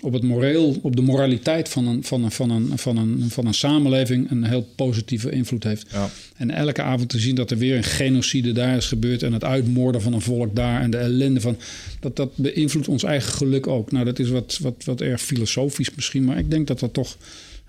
op, 0.05 0.13
het 0.13 0.23
moreel, 0.23 0.79
op 0.83 0.97
de 0.97 1.03
moraliteit 1.03 1.69
van 1.69 1.87
een, 1.87 2.05
van, 2.05 2.25
een, 2.25 2.31
van, 2.31 2.51
een, 2.51 2.79
van, 2.79 2.97
een, 2.97 3.25
van 3.31 3.47
een 3.47 3.55
samenleving 3.55 4.31
een 4.31 4.45
heel 4.45 4.69
positieve 4.75 5.31
invloed 5.31 5.65
heeft. 5.65 5.87
Ja. 5.93 6.11
En 6.37 6.51
elke 6.51 6.83
avond 6.83 7.09
te 7.09 7.19
zien 7.19 7.35
dat 7.35 7.51
er 7.51 7.59
weer 7.59 7.77
een 7.77 7.85
genocide 7.85 8.53
daar 8.53 8.77
is 8.77 8.87
gebeurd 8.87 9.23
en 9.23 9.33
het 9.33 9.45
uitmoorden 9.45 10.03
van 10.03 10.13
een 10.13 10.21
volk 10.21 10.57
daar 10.57 10.81
en 10.81 10.91
de 10.91 10.97
ellende 10.97 11.41
van. 11.41 11.57
Dat, 12.01 12.17
dat 12.17 12.37
beïnvloedt 12.37 12.89
ons 12.89 13.03
eigen 13.03 13.33
geluk 13.33 13.67
ook. 13.67 13.93
Nou, 13.93 14.05
dat 14.05 14.19
is 14.19 14.29
wat, 14.29 14.59
wat, 14.63 14.85
wat 14.85 15.01
erg 15.01 15.23
filosofisch 15.23 15.95
misschien, 15.95 16.25
maar 16.25 16.39
ik 16.39 16.51
denk 16.51 16.67
dat 16.67 16.81
er 16.81 16.91
toch 16.91 17.17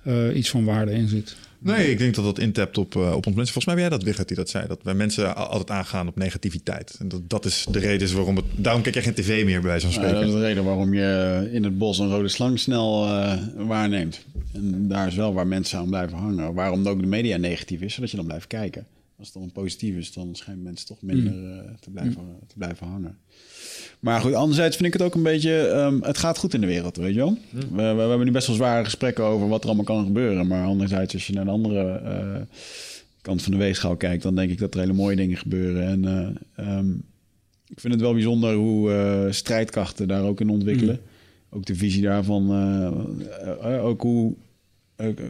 uh, 0.08 0.36
iets 0.36 0.50
van 0.50 0.64
waarde 0.64 0.92
in 0.92 1.08
zit. 1.08 1.36
Nee, 1.66 1.92
ik 1.92 1.98
denk 1.98 2.16
dat 2.16 2.24
dat 2.24 2.40
intapt 2.40 2.78
op, 2.78 2.96
uh, 2.96 3.02
op 3.02 3.26
ons 3.26 3.36
mensen. 3.36 3.54
Volgens 3.54 3.66
mij 3.66 3.76
ben 3.76 3.84
jij 3.84 3.94
dat, 3.94 4.04
Wigert, 4.04 4.28
die 4.28 4.38
dat 4.38 4.50
zei. 4.50 4.68
Dat 4.68 4.80
wij 4.84 4.94
mensen 4.94 5.36
altijd 5.36 5.72
aangaan 5.72 6.08
op 6.08 6.16
negativiteit. 6.16 6.96
En 7.00 7.08
dat, 7.08 7.30
dat 7.30 7.46
is 7.46 7.66
de 7.72 7.80
reden 7.80 8.08
is 8.08 8.14
waarom 8.14 8.36
het... 8.36 8.46
Daarom 8.56 8.82
kijk 8.82 8.96
je 8.96 9.02
geen 9.02 9.14
tv 9.14 9.46
meer, 9.46 9.62
bij 9.62 9.70
wijze 9.70 9.86
van 9.86 9.94
spreken. 9.94 10.16
Ja, 10.16 10.22
dat 10.22 10.30
is 10.30 10.36
de 10.36 10.46
reden 10.46 10.64
waarom 10.64 10.94
je 10.94 11.50
in 11.52 11.64
het 11.64 11.78
bos 11.78 12.00
een 12.00 12.10
rode 12.10 12.28
slang 12.28 12.60
snel 12.60 13.08
uh, 13.08 13.34
waarneemt. 13.56 14.26
En 14.54 14.88
daar 14.88 15.08
is 15.08 15.16
wel 15.16 15.34
waar 15.34 15.48
mensen 15.48 15.80
aan 15.80 15.90
blijven 15.90 16.18
hangen. 16.18 16.54
Waarom 16.54 16.88
ook 16.88 17.00
de 17.00 17.08
media 17.08 17.38
negatief 17.38 17.82
is, 17.82 17.94
zodat 17.94 18.12
je 18.12 18.18
dan 18.18 18.26
blijft 18.26 18.48
kijken. 18.48 18.88
Als 19.18 19.28
het 19.28 19.42
dan 19.42 19.52
positief 19.52 19.96
is, 19.96 20.14
dan 20.14 20.36
schijnen 20.36 20.64
mensen 20.64 20.88
toch 20.88 21.02
minder 21.02 21.34
uh, 21.34 21.60
te, 21.80 21.90
blijven, 21.90 22.22
mm. 22.22 22.48
te 22.48 22.56
blijven 22.58 22.88
hangen. 22.88 23.18
Maar 24.00 24.22
goed, 24.22 24.34
anderzijds 24.34 24.76
vind 24.76 24.88
ik 24.88 24.94
het 24.94 25.02
ook 25.02 25.16
een 25.16 25.24
beetje... 25.24 25.52
Um, 25.70 26.04
het 26.04 26.18
gaat 26.18 26.38
goed 26.38 26.54
in 26.54 26.62
de 26.62 26.68
wereld, 26.68 26.98
weet 26.98 27.14
je 27.14 27.20
wel? 27.20 27.38
Hm. 27.50 27.58
We, 27.58 27.66
we, 27.76 27.94
we, 27.94 28.00
hebben 28.02 28.26
nu 28.26 28.32
best 28.32 28.48
wel 28.48 28.56
zware 28.56 28.84
gesprekken 28.84 29.24
over 29.24 29.48
wat 29.48 29.62
er 29.62 29.68
allemaal 29.68 29.86
kan 29.86 30.06
gebeuren. 30.06 30.48
Maar 30.48 30.66
anderzijds, 30.66 31.14
als 31.14 31.28
je 31.28 31.34
naar 31.34 31.46
de 31.46 31.52
andere 31.52 32.02
uh, 32.04 32.42
kant 33.22 33.42
van 33.42 33.52
de 33.52 33.58
weegschaal 33.58 33.96
kijkt... 33.96 34.24
dan 34.24 34.36
denk 34.36 34.52
ik 34.52 34.60
dat 34.60 34.74
er 34.74 34.80
hele 34.80 34.94
mooie 34.94 35.16
dingen 35.16 35.38
gebeuren. 35.38 35.88
En 35.88 36.38
uh, 36.60 36.78
um, 36.78 37.04
ik 37.68 37.80
vind 37.80 37.94
het 37.94 38.02
wel 38.02 38.14
bijzonder 38.14 38.54
hoe 38.54 38.90
uh, 38.90 39.32
strijdkrachten 39.32 40.08
daar 40.08 40.24
ook 40.24 40.42
in 40.42 40.50
ontwikkelen. 40.50 41.00
Hm. 41.50 41.56
Ook 41.56 41.66
de 41.66 41.76
visie 41.76 42.02
daarvan. 42.02 42.52
ook 43.82 44.02
hoe 44.02 44.34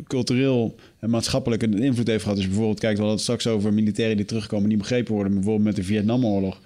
cultureel 0.08 0.76
en 1.00 1.10
maatschappelijk 1.10 1.64
een 1.64 1.84
invloed 1.84 2.08
heeft 2.08 2.24
gehad. 2.24 2.42
Je 2.42 2.48
bijvoorbeeld 2.48 2.80
kijkt, 2.80 2.98
we 2.98 3.06
hadden 3.06 3.24
het 3.24 3.32
straks 3.32 3.48
over 3.48 3.74
militairen 3.74 4.18
die 4.18 4.26
terugkomen... 4.26 4.70
die 4.70 4.78
begrepen 4.78 5.14
worden, 5.14 5.34
bijvoorbeeld 5.34 5.66
met 5.66 5.76
de 5.76 5.84
Vietnamoorlog... 5.84 6.60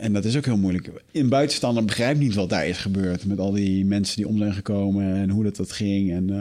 En 0.00 0.12
dat 0.12 0.24
is 0.24 0.36
ook 0.36 0.44
heel 0.44 0.56
moeilijk. 0.56 0.90
In 1.10 1.28
buitenstaander 1.28 1.84
begrijpt 1.84 2.18
niet 2.18 2.34
wat 2.34 2.48
daar 2.48 2.66
is 2.66 2.78
gebeurd. 2.78 3.24
Met 3.24 3.38
al 3.38 3.52
die 3.52 3.84
mensen 3.84 4.16
die 4.16 4.28
om 4.28 4.38
zijn 4.38 4.52
gekomen 4.52 5.14
en 5.14 5.30
hoe 5.30 5.44
dat, 5.44 5.56
dat 5.56 5.72
ging. 5.72 6.12
En, 6.12 6.28
uh, 6.30 6.36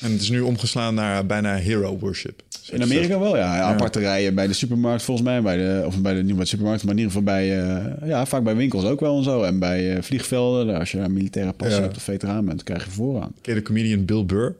en 0.00 0.12
het 0.12 0.20
is 0.20 0.30
nu 0.30 0.40
omgeslaan 0.40 0.94
naar 0.94 1.26
bijna 1.26 1.54
hero 1.54 1.98
worship. 1.98 2.42
In 2.70 2.82
Amerika 2.82 3.18
wel, 3.18 3.36
ja. 3.36 3.56
ja. 3.56 3.62
Aparte 3.62 3.98
rijen 3.98 4.34
bij 4.34 4.46
de 4.46 4.52
supermarkt 4.52 5.02
volgens 5.02 5.26
mij. 5.26 5.42
Bij 5.42 5.56
de, 5.56 5.82
of 5.86 6.00
bij 6.00 6.14
de, 6.14 6.22
niet 6.22 6.34
bij 6.34 6.42
de 6.42 6.50
supermarkt, 6.50 6.82
maar 6.82 6.92
in 6.92 6.98
ieder 6.98 7.12
geval 7.12 7.34
bij... 7.34 7.66
Uh, 7.66 8.08
ja, 8.08 8.26
vaak 8.26 8.44
bij 8.44 8.56
winkels 8.56 8.84
ook 8.84 9.00
wel 9.00 9.16
en 9.16 9.24
zo. 9.24 9.42
En 9.42 9.58
bij 9.58 9.96
uh, 9.96 10.02
vliegvelden. 10.02 10.78
Als 10.78 10.92
je 10.92 10.98
een 10.98 11.12
militaire 11.12 11.52
pas 11.52 11.68
ja. 11.68 11.80
hebt 11.80 11.96
of 11.96 12.02
veteraan 12.02 12.44
bent, 12.44 12.62
krijg 12.62 12.84
je 12.84 12.90
vooraan. 12.90 13.32
Ken 13.40 13.54
je 13.54 13.60
de 13.60 13.66
comedian 13.66 14.04
Bill 14.04 14.24
Burr? 14.24 14.54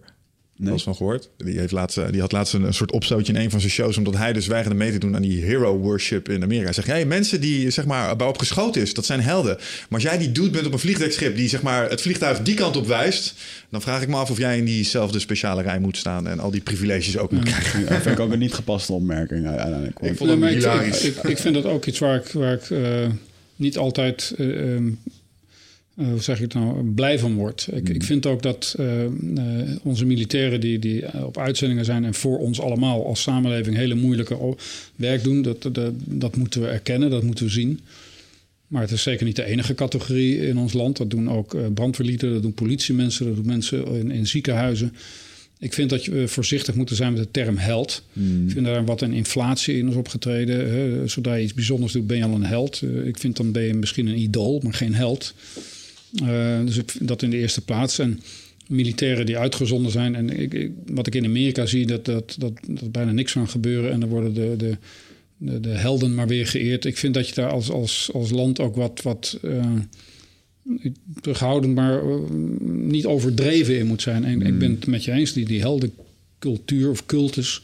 Nee. 0.65 0.73
Was 0.73 0.83
van 0.83 0.97
gehoord. 0.97 1.31
Die, 1.37 1.59
heeft 1.59 1.73
laatst, 1.73 2.13
die 2.13 2.21
had 2.21 2.33
laatst 2.33 2.55
een, 2.55 2.63
een 2.63 2.75
soort 2.75 2.93
opstootje 2.93 3.33
in 3.33 3.41
een 3.41 3.51
van 3.51 3.61
zijn 3.61 3.73
shows... 3.73 3.97
omdat 3.97 4.17
hij 4.17 4.33
dus 4.33 4.47
weigerde 4.47 4.77
mee 4.77 4.93
te 4.93 4.99
doen 4.99 5.15
aan 5.15 5.23
die 5.23 5.45
hero 5.45 5.77
worship 5.79 6.29
in 6.29 6.43
Amerika. 6.43 6.65
Hij 6.65 6.73
zegt, 6.73 6.87
hey, 6.87 7.07
mensen 7.07 7.41
die 7.41 7.71
zeg 7.71 7.87
maar 7.87 8.17
waarop 8.17 8.39
geschoten 8.39 8.83
is, 8.83 8.95
dat 8.95 9.05
zijn 9.05 9.21
helden. 9.21 9.57
Maar 9.57 9.87
als 9.89 10.03
jij 10.03 10.19
die 10.19 10.33
dude 10.33 10.51
bent 10.51 10.67
op 10.67 10.73
een 10.73 10.79
vliegdekschip... 10.79 11.37
die 11.37 11.49
zeg 11.49 11.63
maar 11.63 11.91
het 11.91 12.01
vliegtuig 12.01 12.43
die 12.43 12.55
kant 12.55 12.77
op 12.77 12.87
wijst... 12.87 13.35
dan 13.71 13.83
vraag 13.83 14.03
ik 14.03 14.09
me 14.09 14.17
af 14.17 14.31
of 14.31 14.39
jij 14.39 14.59
in 14.59 14.65
diezelfde 14.65 15.19
speciale 15.19 15.63
rij 15.63 15.79
moet 15.79 15.97
staan... 15.97 16.27
en 16.27 16.41
al 16.41 16.51
die 16.51 16.61
privileges 16.61 17.19
ook 17.19 17.31
moet 17.31 17.45
krijgen. 17.45 17.81
Ja, 17.81 17.89
dat 17.89 18.03
vind 18.03 18.19
ik 18.19 18.21
ook 18.21 18.33
een 18.33 18.39
niet 18.39 18.55
gepaste 18.55 18.93
opmerking 18.93 19.47
uiteindelijk. 19.47 19.99
Ik 20.01 20.17
vond 20.17 20.31
hem. 20.31 20.45
Ik, 20.45 20.63
ik, 21.03 21.17
ik, 21.23 21.39
vind 21.39 21.55
dat 21.55 21.65
ook 21.65 21.85
iets 21.85 21.99
waar 21.99 22.17
ik, 22.17 22.29
waar 22.29 22.53
ik 22.53 22.71
uh, 22.71 23.07
niet 23.57 23.79
altijd... 23.79 24.35
Uh, 24.39 24.47
um, 24.47 24.99
uh, 25.95 26.07
hoe 26.09 26.21
zeg 26.21 26.37
ik 26.37 26.43
het 26.43 26.55
nou, 26.55 26.85
blij 26.85 27.19
van 27.19 27.35
wordt. 27.35 27.69
Ik, 27.73 27.89
mm. 27.89 27.95
ik 27.95 28.03
vind 28.03 28.27
ook 28.27 28.43
dat 28.43 28.75
uh, 28.81 29.03
uh, 29.05 29.11
onze 29.83 30.05
militairen 30.05 30.61
die, 30.61 30.79
die 30.79 31.25
op 31.25 31.39
uitzendingen 31.39 31.85
zijn 31.85 32.05
en 32.05 32.15
voor 32.15 32.39
ons 32.39 32.61
allemaal 32.61 33.07
als 33.07 33.23
samenleving 33.23 33.77
hele 33.77 33.95
moeilijke 33.95 34.57
werk 34.97 35.23
doen, 35.23 35.43
dat, 35.43 35.63
dat, 35.63 35.93
dat 36.05 36.37
moeten 36.37 36.61
we 36.61 36.67
erkennen, 36.67 37.11
dat 37.11 37.23
moeten 37.23 37.45
we 37.45 37.51
zien. 37.51 37.81
Maar 38.67 38.83
het 38.83 38.91
is 38.91 39.03
zeker 39.03 39.27
niet 39.27 39.37
de 39.37 39.45
enige 39.45 39.75
categorie 39.75 40.47
in 40.47 40.59
ons 40.59 40.73
land. 40.73 40.97
Dat 40.97 41.11
doen 41.11 41.31
ook 41.31 41.75
brandweerlieden, 41.75 42.33
dat 42.33 42.43
doen 42.43 42.55
politiemensen, 42.55 43.27
dat 43.27 43.35
doen 43.35 43.47
mensen 43.47 43.87
in, 43.87 44.11
in 44.11 44.27
ziekenhuizen. 44.27 44.93
Ik 45.59 45.73
vind 45.73 45.91
dat 45.91 46.05
we 46.05 46.29
voorzichtig 46.29 46.75
moeten 46.75 46.97
zijn 46.97 47.13
met 47.13 47.23
de 47.23 47.31
term 47.31 47.57
held. 47.57 48.03
Mm. 48.13 48.47
Ik 48.47 48.53
vind 48.53 48.67
daar 48.67 48.85
wat 48.85 49.01
een 49.01 49.13
inflatie 49.13 49.77
in 49.77 49.89
is 49.89 49.95
opgetreden. 49.95 50.71
Hè. 50.71 51.09
Zodra 51.09 51.35
je 51.35 51.43
iets 51.43 51.55
bijzonders 51.55 51.93
doet, 51.93 52.07
ben 52.07 52.17
je 52.17 52.25
al 52.25 52.35
een 52.35 52.45
held. 52.45 52.83
ik 53.05 53.19
vind 53.19 53.37
dan 53.37 53.53
ben 53.53 53.63
je 53.63 53.75
misschien 53.75 54.07
een 54.07 54.19
idool, 54.19 54.61
maar 54.63 54.75
geen 54.75 54.95
held. 54.95 55.35
Uh, 56.23 56.65
dus 56.65 56.77
ik, 56.77 56.93
dat 57.01 57.23
in 57.23 57.31
de 57.31 57.37
eerste 57.37 57.61
plaats. 57.61 57.99
En 57.99 58.21
militairen 58.69 59.27
die 59.27 59.39
uitgezonden 59.39 59.93
zijn. 59.93 60.15
En 60.15 60.41
ik, 60.41 60.55
ik, 60.55 60.73
wat 60.87 61.07
ik 61.07 61.15
in 61.15 61.25
Amerika 61.25 61.67
zie, 61.67 61.87
dat, 61.87 62.05
dat, 62.05 62.37
dat, 62.39 62.53
dat 62.69 62.93
bijna 62.93 63.13
niks 63.13 63.33
van 63.33 63.49
gebeuren. 63.49 63.91
En 63.91 64.01
dan 64.01 64.09
worden 64.09 64.35
de, 64.35 64.55
de, 64.57 64.77
de, 65.37 65.61
de, 65.61 65.69
helden 65.69 66.15
maar 66.15 66.29
weer 66.29 66.47
geëerd. 66.47 66.85
Ik 66.85 66.97
vind 66.97 67.15
dat 67.15 67.29
je 67.29 67.35
daar 67.35 67.51
als, 67.51 67.71
als, 67.71 68.11
als 68.13 68.31
land 68.31 68.61
ook 68.61 68.77
wat, 68.77 69.03
wat 69.03 69.39
uh, 69.43 69.65
terughoudend, 71.21 71.75
maar 71.75 72.05
uh, 72.05 72.17
niet 72.65 73.07
overdreven 73.07 73.79
in 73.79 73.87
moet 73.87 74.03
zijn. 74.03 74.25
En 74.25 74.35
mm. 74.35 74.47
ik 74.47 74.59
ben 74.59 74.71
het 74.71 74.87
met 74.87 75.05
je 75.05 75.13
eens, 75.13 75.33
die, 75.33 75.45
die 75.45 75.61
heldencultuur 75.61 76.91
of 76.91 77.07
cultus 77.07 77.63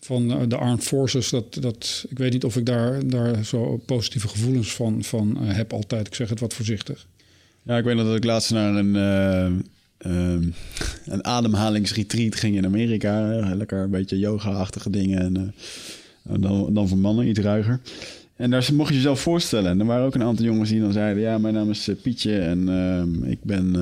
van 0.00 0.48
de 0.48 0.56
Armed 0.56 0.84
Forces, 0.84 1.28
dat, 1.28 1.54
dat, 1.60 2.06
ik 2.08 2.18
weet 2.18 2.32
niet 2.32 2.44
of 2.44 2.56
ik 2.56 2.66
daar, 2.66 3.06
daar 3.06 3.44
zo 3.44 3.76
positieve 3.86 4.28
gevoelens 4.28 4.72
van, 4.72 5.04
van 5.04 5.36
heb 5.36 5.72
altijd. 5.72 6.06
Ik 6.06 6.14
zeg 6.14 6.28
het 6.28 6.40
wat 6.40 6.54
voorzichtig. 6.54 7.06
Ja, 7.68 7.76
ik 7.76 7.84
weet 7.84 7.96
nog 7.96 8.06
dat 8.06 8.16
ik 8.16 8.24
laatst 8.24 8.50
naar 8.52 8.74
een, 8.74 8.94
uh, 8.94 9.44
ehm, 9.98 10.42
een 11.14 11.24
ademhalingsretreat 11.24 12.34
ging 12.36 12.56
in 12.56 12.64
Amerika. 12.64 13.32
Eh, 13.32 13.50
Lekker 13.54 13.78
een 13.78 13.90
beetje 13.90 14.18
yoga-achtige 14.18 14.90
dingen. 14.90 15.18
En, 15.20 15.36
eh, 15.36 16.32
en 16.34 16.40
dan, 16.40 16.74
dan 16.74 16.88
voor 16.88 16.98
mannen 16.98 17.28
iets 17.28 17.38
ruiger. 17.40 17.80
En 18.36 18.50
daar 18.50 18.68
mocht 18.72 18.88
je 18.88 18.94
jezelf 18.94 19.20
voorstellen. 19.20 19.70
En 19.70 19.80
er 19.80 19.86
waren 19.86 20.06
ook 20.06 20.14
een 20.14 20.22
aantal 20.22 20.44
jongens 20.44 20.70
die 20.70 20.80
dan 20.80 20.92
zeiden... 20.92 21.22
ja, 21.22 21.38
mijn 21.38 21.54
naam 21.54 21.70
is 21.70 21.88
eh, 21.88 21.94
Pietje 22.02 22.38
en 22.38 22.68
ehm, 22.68 23.24
ik 23.30 23.38
ben... 23.42 23.76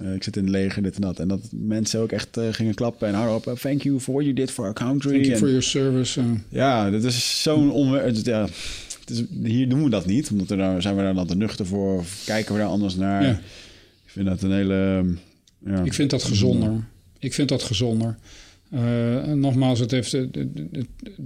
eh, 0.00 0.14
ik 0.14 0.22
zit 0.22 0.36
in 0.36 0.42
het 0.42 0.52
leger, 0.52 0.82
dit 0.82 0.94
en 0.94 1.00
dat. 1.00 1.18
En 1.18 1.28
dat 1.28 1.40
mensen 1.50 2.00
ook 2.00 2.12
echt 2.12 2.36
eh, 2.36 2.44
gingen 2.50 2.74
klappen 2.74 3.08
en 3.08 3.14
hardop. 3.14 3.58
Thank 3.60 3.82
you 3.82 4.00
for 4.00 4.12
what 4.14 4.24
you 4.24 4.36
did 4.36 4.50
for 4.50 4.64
our 4.64 4.74
country. 4.74 5.10
Thank 5.10 5.22
you 5.22 5.32
En- 5.32 5.38
for 5.38 5.48
your 5.48 5.62
service. 5.62 6.20
eh. 6.20 6.26
ja, 6.48 6.90
dat 6.90 7.04
is 7.04 7.42
zo'n 7.42 7.70
onwer... 7.70 8.02
het 8.04 8.16
is- 8.16 8.22
Ja, 8.22 8.46
hier 9.42 9.68
doen 9.68 9.84
we 9.84 9.90
dat 9.90 10.06
niet, 10.06 10.30
omdat 10.30 10.48
we 10.48 10.56
daar, 10.56 10.82
zijn 10.82 10.96
we 10.96 11.02
daar 11.02 11.14
dan 11.14 11.26
te 11.26 11.36
nuchter 11.36 11.66
voor. 11.66 11.98
Of 11.98 12.22
kijken 12.26 12.54
we 12.54 12.60
daar 12.60 12.68
anders 12.68 12.94
naar. 12.94 13.22
Ja. 13.22 13.30
Ik 14.04 14.14
vind 14.14 14.26
dat 14.26 14.42
een 14.42 14.52
hele... 14.52 15.04
Ja, 15.66 15.82
Ik 15.82 15.94
vind 15.94 16.10
dat 16.10 16.22
gezonder. 16.22 16.84
Ik 17.18 17.34
vind 17.34 17.48
dat 17.48 17.62
gezonder. 17.62 18.18
Eh, 18.70 19.32
nogmaals, 19.32 19.78
het, 19.78 19.90
heeft, 19.90 20.12
het, 20.12 20.28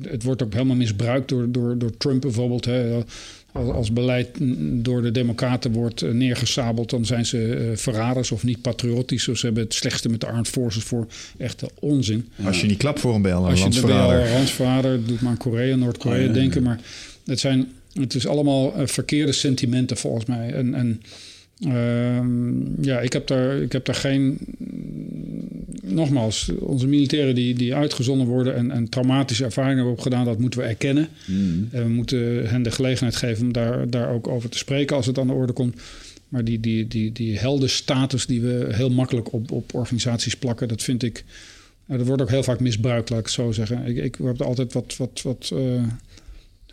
het, 0.03 0.23
wordt 0.23 0.43
ook 0.43 0.53
helemaal 0.53 0.77
misbruikt 0.77 1.29
door, 1.29 1.53
door, 1.53 1.79
door 1.79 1.97
Trump 1.97 2.21
bijvoorbeeld. 2.21 2.65
Hè. 2.65 3.03
Als, 3.53 3.71
als 3.71 3.93
beleid 3.93 4.29
door 4.85 5.03
de 5.03 5.11
Democraten 5.11 5.73
wordt 5.73 6.03
eh, 6.03 6.11
neergesabeld, 6.11 6.91
dan 6.91 7.05
zijn 7.05 7.27
ze 7.27 7.55
eh, 7.55 7.77
verraders 7.77 8.33
of 8.33 8.45
niet 8.45 8.61
patriotisch. 8.61 9.25
Ze 9.25 9.47
hebben 9.47 9.63
het 9.63 9.75
slechtste 9.75 10.09
met 10.09 10.21
de 10.21 10.27
armed 10.27 10.49
forces 10.49 10.83
voor. 10.83 11.07
Echte 11.39 11.69
onzin. 11.81 12.29
Als 12.45 12.61
je 12.61 12.67
niet 12.67 12.79
klapt 12.79 13.01
voor 13.01 13.15
een 13.15 13.23
bel, 13.23 13.39
een 13.43 13.45
Als 13.45 13.55
je 13.59 13.61
landsverrader. 13.61 14.21
een 14.21 14.33
randsverrader, 14.33 15.07
doet 15.07 15.21
maar 15.21 15.31
aan 15.31 15.37
Korea, 15.37 15.77
Noord-Korea 15.77 16.19
Oh, 16.19 16.23
ja, 16.23 16.29
ja, 16.29 16.35
denken. 16.35 16.63
Maar 16.63 16.81
het, 17.33 17.41
zijn, 17.41 17.73
het 17.93 18.15
is 18.15 18.27
allemaal 18.27 18.75
eh, 18.75 18.87
verkeerde 18.87 19.33
sentimenten 19.33 19.97
volgens 19.97 20.25
mij. 20.25 20.53
En, 20.53 20.75
en 20.75 21.03
ehm, 21.61 22.85
ja, 22.85 23.01
ik 23.01 23.13
heb, 23.13 23.27
daar, 23.27 23.63
ik 23.63 23.73
heb 23.73 23.85
daar 23.85 23.95
geen... 23.95 24.39
Nogmaals, 25.83 26.51
onze 26.59 26.87
militairen 26.87 27.35
die, 27.35 27.55
die 27.55 27.75
uitgezonden 27.75 28.27
worden 28.27 28.55
en, 28.57 28.71
en 28.71 28.89
traumatische 28.89 29.45
ervaringen 29.45 29.77
hebben 29.77 29.95
opgedaan, 29.95 30.25
dat 30.25 30.39
moeten 30.39 30.61
we 30.61 30.67
erkennen. 30.67 31.09
Mm. 31.27 31.69
En 31.71 31.83
we 31.83 31.89
moeten 31.89 32.49
hen 32.49 32.63
de 32.63 32.71
gelegenheid 32.71 33.17
geven 33.17 33.47
om 33.47 33.53
daar, 33.53 33.91
daar 33.91 34.11
ook 34.11 34.29
over 34.29 34.49
te 34.49 34.59
spreken 34.59 34.97
als 34.97 35.07
het 35.07 35.19
aan 35.19 35.27
de 35.27 35.33
orde 35.33 35.53
komt. 35.53 35.77
Maar 36.33 36.45
die, 36.45 36.61
die, 36.61 36.89
die, 36.89 37.13
die 37.13 37.39
heldenstatus 37.39 38.27
die 38.27 38.41
we 38.41 38.69
heel 38.71 38.91
makkelijk 38.91 39.33
op, 39.33 39.51
op 39.51 39.75
organisaties 39.75 40.37
plakken, 40.37 40.69
dat 40.69 40.83
vind 40.83 41.03
ik. 41.03 41.25
nou, 41.87 41.99
dat 41.99 42.07
wordt 42.07 42.23
ook 42.23 42.31
heel 42.31 42.43
vaak 42.43 42.61
misbruikt, 42.61 43.11
laat 43.11 43.19
ik 43.19 43.25
het 43.25 43.35
zo 43.35 43.53
zeggen. 43.53 43.87
Ik, 43.87 43.97
ik 43.97 44.17
heb 44.23 44.41
er 44.41 44.47
altijd 44.47 44.73
wat, 44.73 44.97
wat, 44.97 45.21
wat 45.23 45.51
eh, 45.55 45.83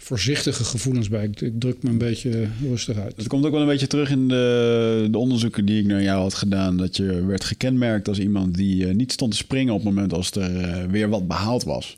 voorzichtige 0.02 0.64
gevoelens 0.64 1.10
bij. 1.10 1.30
Ik, 1.40 1.52
druk 1.60 1.84
me 1.84 1.90
een 1.90 1.98
beetje 1.98 2.48
rustig 2.70 2.98
uit. 2.98 3.14
Het 3.16 3.28
komt 3.28 3.46
ook 3.46 3.52
wel 3.52 3.62
een 3.62 3.68
beetje 3.68 3.88
terug 3.88 4.10
in 4.10 4.28
de, 4.28 5.08
de 5.12 5.18
onderzoeken 5.18 5.66
die 5.66 5.80
ik 5.80 5.86
naar 5.86 6.04
jou 6.04 6.22
had 6.22 6.34
gedaan. 6.34 6.78
Dat 6.78 6.98
je 6.98 7.26
werd 7.26 7.44
gekenmerkt 7.44 8.08
als 8.08 8.20
iemand 8.20 8.56
die 8.56 8.88
eh, 8.88 8.96
niet 8.96 9.12
stond 9.12 9.32
te 9.32 9.38
springen 9.38 9.74
op 9.74 9.80
het 9.80 9.94
moment 9.94 10.14
als 10.14 10.32
er 10.32 10.60
eh, 10.60 10.86
weer 10.86 11.10
wat 11.10 11.28
behaald 11.28 11.64
was. 11.64 11.98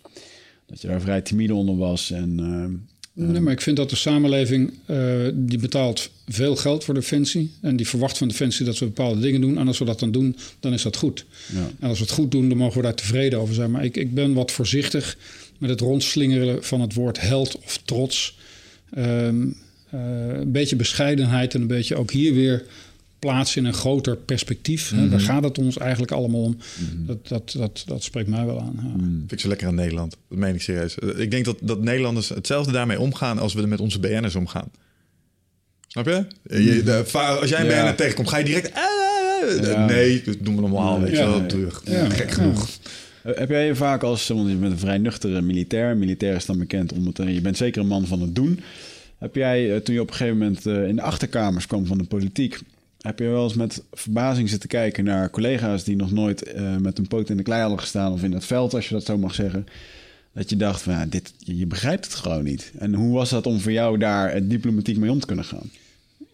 Dat 0.66 0.82
je 0.82 0.88
daar 0.88 1.02
vrij 1.02 1.22
timide 1.22 1.54
onder 1.54 1.78
was. 1.78 2.12
En, 2.12 2.40
eh, 2.40 2.80
Nee, 3.14 3.42
maar 3.42 3.54
ik 3.54 3.62
vind 3.62 3.78
dat 3.78 3.90
de 3.90 3.96
samenleving 3.96 4.74
die 5.34 5.60
betaalt 5.60 6.10
veel 6.28 6.56
geld 6.56 6.84
voor 6.84 6.94
defensie. 6.94 7.52
En 7.62 7.76
die 7.76 7.88
verwacht 7.88 8.18
van 8.18 8.28
defensie 8.28 8.66
dat 8.66 8.78
we 8.78 8.86
bepaalde 8.86 9.20
dingen 9.20 9.42
doen. 9.42 9.58
En 9.58 9.68
als 9.68 9.80
we 9.80 9.86
dat 9.86 10.00
dan 10.00 10.12
doen, 10.12 10.36
dan 10.60 10.74
is 10.74 10.82
dat 10.82 10.96
goed. 10.96 11.26
ja. 11.54 11.70
En 11.80 11.90
als 11.90 11.98
we 11.98 12.04
het 12.04 12.14
goed 12.14 12.32
doen, 12.32 12.50
dan 12.50 12.58
mogen 12.58 12.78
we 12.78 12.84
daar 12.84 12.96
tevreden 12.96 13.40
over 13.40 13.54
zijn. 13.54 13.72
Maar 13.72 13.84
ik, 13.84 13.98
ik 13.98 14.14
ben 14.14 14.34
wat 14.34 14.52
voorzichtig 14.52 15.18
met 15.62 15.70
het 15.70 15.80
rondslingeren 15.80 16.64
van 16.64 16.82
het 16.82 16.94
woord 16.94 17.22
held 17.22 17.58
of 17.66 17.80
trots. 17.86 18.38
Ehm, 18.94 19.42
eh, 19.90 20.00
een 20.28 20.52
beetje 20.52 20.76
bescheidenheid 20.76 21.54
en 21.54 21.62
een 21.62 21.68
beetje 21.68 21.96
ook 21.96 22.12
hier 22.12 22.34
weer 22.34 22.66
plaatsen 23.20 23.62
in 23.62 23.68
een 23.68 23.74
groter 23.74 24.18
perspectief. 24.18 24.90
hè. 24.90 25.10
Daar 25.10 25.20
gaat 25.20 25.44
het 25.44 25.58
ons 25.58 25.78
eigenlijk 25.78 26.12
allemaal 26.12 26.42
om. 26.42 26.58
dat, 26.96 27.28
dat, 27.28 27.52
dat, 27.58 27.84
dat 27.86 28.04
spreekt 28.04 28.30
mij 28.30 28.46
wel 28.46 28.60
aan. 28.62 28.74
Ja. 28.84 29.04
Vind 29.18 29.32
ik 29.32 29.40
zo 29.40 29.48
lekker 29.48 29.68
aan 29.68 29.76
Nederland. 29.76 30.16
Dat 30.30 30.38
meen 30.38 30.56
ik 30.56 30.62
serieus. 30.62 31.00
Eh, 31.00 31.20
Ik 31.20 31.32
denk 31.32 31.46
dat, 31.46 31.58
dat 31.62 31.82
Nederlanders 31.82 32.30
hetzelfde 32.30 32.72
daarmee 32.72 33.00
omgaan 33.00 33.40
als 33.40 33.54
we 33.54 33.62
er 33.62 33.68
met 33.68 33.80
onze 33.80 34.00
BN'ers 34.00 34.36
omgaan. 34.36 34.72
Snap 35.88 36.06
je? 36.06 36.26
Eh, 36.48 36.66
je 36.66 36.84
de- 36.84 37.04
als 37.40 37.50
jij 37.50 37.60
een 37.60 37.66
Ja. 37.66 37.82
BN'er 37.84 37.96
tegenkomt, 37.96 38.30
ga 38.30 38.38
je 38.38 38.44
direct... 38.46 38.72
Ja. 39.62 39.86
Nee, 39.86 40.22
dat 40.26 40.36
doen 40.40 40.56
we 40.56 40.62
normaal, 40.62 41.00
weet 41.02 41.12
je 41.12 41.16
wel. 41.18 41.46
Terug. 41.46 41.82
Ja. 41.86 42.10
Gek 42.10 42.32
genoeg. 42.32 42.68
Eh, 43.24 43.38
Heb 43.38 43.50
jij 43.50 43.76
vaak 43.76 44.04
als, 44.04 44.28
want 44.28 44.50
je 44.50 44.56
bent 44.56 44.72
een 44.72 44.80
vrij 44.80 44.98
nuchtere 44.98 45.42
militair. 45.42 45.98
Militair 45.98 46.36
is 46.36 46.46
dan 46.46 46.58
bekend 46.58 46.94
omdat 46.94 47.20
eh, 47.20 47.34
je 47.34 47.42
bent 47.42 47.58
zeker 47.58 47.82
een 47.82 47.88
man 47.88 48.06
van 48.06 48.22
het 48.22 48.36
doen. 48.36 48.60
Heb 49.18 49.36
jij, 49.36 49.74
eh, 49.74 49.82
toen 49.82 49.96
je 49.96 50.02
op 50.02 50.10
een 50.10 50.16
gegeven 50.16 50.38
moment 50.38 50.66
in 50.66 50.96
de 50.96 51.02
achterkamers 51.02 51.68
kwam 51.68 51.86
van 51.86 51.98
de 51.98 52.04
politiek, 52.04 52.60
heb 53.02 53.20
je 53.20 53.28
wel 53.28 53.44
eens 53.44 53.54
met 53.54 53.84
verbazing 53.92 54.50
zitten 54.50 54.70
kijken 54.70 55.04
naar 55.04 55.30
collega's 55.30 55.84
die 55.84 55.96
nog 55.96 56.12
nooit 56.12 56.54
met 56.80 56.98
een 56.98 57.08
poot 57.08 57.30
in 57.30 57.38
de 57.38 57.44
klei 57.44 57.62
hadden 57.62 57.80
gestaan 57.80 58.12
of 58.12 58.24
in 58.24 58.34
het 58.34 58.46
veld, 58.46 58.74
als 58.74 58.88
je 58.88 58.94
dat 58.94 59.06
zo 59.06 59.18
mag 59.18 59.34
zeggen. 59.34 59.66
Dat 60.34 60.50
je 60.50 60.56
dacht 60.56 60.82
van, 60.82 60.94
ja, 60.94 61.06
dit, 61.06 61.34
je, 61.38 61.66
begrijpt 61.66 62.06
het 62.06 62.16
gewoon 62.16 62.44
niet. 62.44 62.72
En 62.78 62.94
hoe 62.94 63.14
was 63.14 63.30
dat 63.30 63.48
om 63.48 63.60
voor 63.60 63.72
jou 63.72 63.98
daar 63.98 64.48
diplomatiek 64.48 64.98
mee 64.98 65.12
om 65.12 65.20
te 65.20 65.26
kunnen 65.26 65.46
gaan? 65.46 65.70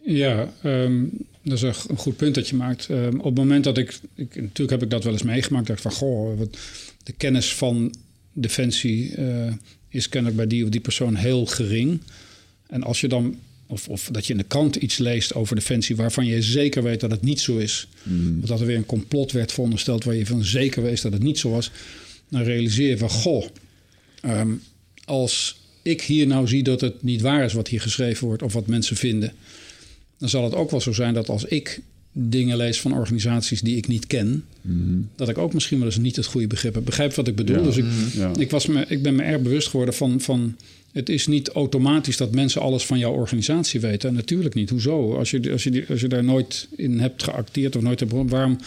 Ja, 0.02 0.48
ehm, 0.62 1.04
dat 1.48 1.62
is 1.62 1.86
een 1.88 1.96
goed 1.96 2.16
punt 2.16 2.34
dat 2.34 2.48
je 2.48 2.56
maakt. 2.56 2.88
Ehm, 2.88 3.18
op 3.18 3.24
het 3.24 3.34
moment 3.34 3.64
dat 3.64 3.78
ik, 3.78 3.98
ik... 4.14 4.34
Natuurlijk 4.34 4.70
heb 4.70 4.82
ik 4.82 4.90
dat 4.90 5.04
wel 5.04 5.12
eens 5.12 5.22
meegemaakt. 5.22 5.66
dacht 5.66 5.80
van, 5.80 5.92
goh, 5.92 6.38
wat, 6.38 6.58
de 7.02 7.12
kennis 7.12 7.54
van 7.54 7.94
defensie 8.32 9.14
eh, 9.14 9.52
is 9.88 10.08
kennelijk 10.08 10.36
bij 10.36 10.46
die 10.46 10.64
of 10.64 10.70
die 10.70 10.80
persoon 10.80 11.14
heel 11.14 11.46
gering. 11.46 12.00
En 12.66 12.82
als 12.82 13.00
je 13.00 13.08
dan... 13.08 13.36
Of, 13.70 13.88
of 13.88 14.08
dat 14.12 14.26
je 14.26 14.32
in 14.32 14.38
de 14.38 14.44
krant 14.44 14.76
iets 14.76 14.98
leest 14.98 15.34
over 15.34 15.56
defensie... 15.56 15.96
waarvan 15.96 16.26
je 16.26 16.42
zeker 16.42 16.82
weet 16.82 17.00
dat 17.00 17.10
het 17.10 17.22
niet 17.22 17.40
zo 17.40 17.56
is. 17.56 17.88
Of 18.42 18.48
dat 18.48 18.60
er 18.60 18.66
weer 18.66 18.76
een 18.76 18.86
complot 18.86 19.32
werd 19.32 19.52
verondersteld... 19.52 20.04
waar 20.04 20.14
je 20.14 20.26
van 20.26 20.44
zeker 20.44 20.82
weet 20.82 21.02
dat 21.02 21.12
het 21.12 21.22
niet 21.22 21.38
zo 21.38 21.50
was. 21.50 21.70
Dan 22.28 22.42
realiseer 22.42 22.88
je 22.88 22.98
van, 22.98 23.10
goh... 23.10 23.46
ehm, 24.20 24.52
als 25.04 25.60
ik 25.82 26.02
hier 26.02 26.26
nou 26.26 26.48
zie 26.48 26.62
dat 26.62 26.80
het 26.80 27.02
niet 27.02 27.20
waar 27.20 27.44
is 27.44 27.52
wat 27.52 27.68
hier 27.68 27.80
geschreven 27.80 28.26
wordt... 28.26 28.42
of 28.42 28.52
wat 28.52 28.66
mensen 28.66 28.96
vinden 28.96 29.32
dan 30.18 30.28
zal 30.28 30.44
het 30.44 30.54
ook 30.54 30.70
wel 30.70 30.80
zo 30.80 30.92
zijn 30.92 31.14
dat 31.14 31.28
als 31.28 31.44
ik 31.44 31.80
dingen 32.12 32.56
lees 32.56 32.80
van 32.80 32.94
organisaties 32.94 33.60
die 33.60 33.76
ik 33.76 33.88
niet 33.88 34.06
ken, 34.06 34.44
dat 35.16 35.28
ik 35.28 35.38
ook 35.38 35.54
misschien 35.54 35.78
wel 35.78 35.86
eens 35.86 35.98
niet 35.98 36.16
het 36.16 36.26
goede 36.26 36.46
begrip 36.46 36.74
heb. 36.74 36.84
Begrijp 36.84 37.14
wat 37.14 37.28
ik 37.28 37.34
bedoel? 37.36 37.56
Ja. 37.56 37.62
Dus 37.62 37.76
ik, 37.76 37.84
Ja. 38.14 38.32
ik, 38.38 38.50
was 38.50 38.66
me, 38.66 38.84
ik 38.88 39.02
ben 39.02 39.14
me 39.14 39.22
erg 39.22 39.42
bewust 39.42 39.68
geworden 39.68 39.94
van, 39.94 40.20
van. 40.20 40.56
Het 40.92 41.08
is 41.08 41.26
niet 41.26 41.48
automatisch 41.48 42.16
dat 42.16 42.34
mensen 42.34 42.60
alles 42.60 42.86
van 42.86 42.98
jouw 42.98 43.12
organisatie 43.12 43.80
weten. 43.80 44.08
En 44.08 44.14
natuurlijk 44.14 44.54
niet. 44.54 44.70
Hoezo? 44.70 45.16
Als 45.16 45.30
je, 45.30 45.52
als 45.52 45.62
je, 45.62 45.84
als 45.88 46.00
je 46.00 46.08
daar 46.08 46.24
nooit 46.24 46.68
in 46.76 47.00
hebt 47.00 47.22
geacteerd 47.22 47.76
of 47.76 47.82
nooit 47.82 48.00
hebt. 48.00 48.12
Waarom? 48.12 48.58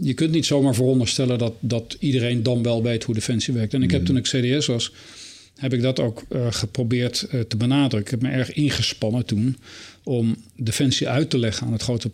Je 0.00 0.14
kunt 0.14 0.30
niet 0.30 0.46
zomaar 0.46 0.74
veronderstellen 0.74 1.38
dat, 1.38 1.52
dat 1.60 1.96
iedereen 2.00 2.42
dan 2.42 2.62
wel 2.62 2.82
weet 2.82 3.04
hoe 3.04 3.14
defensie 3.14 3.54
werkt. 3.54 3.74
En 3.74 3.82
ik 3.82 3.90
heb 3.90 4.04
toen 4.04 4.16
ik 4.16 4.22
CDS 4.22 4.66
was, 4.66 4.92
heb 5.58 5.72
ik 5.72 5.82
dat 5.82 6.00
ook 6.00 6.22
eh, 6.28 6.46
geprobeerd 6.50 7.22
eh, 7.22 7.40
te 7.40 7.56
benadrukken. 7.56 8.14
Ik 8.14 8.20
heb 8.20 8.30
me 8.30 8.36
erg 8.36 8.52
ingespannen 8.52 9.26
toen 9.26 9.56
om 10.02 10.36
defensie 10.56 11.08
uit 11.08 11.30
te 11.30 11.38
leggen 11.38 11.66
aan 11.66 11.72
het 11.72 11.82
grote 11.82 12.10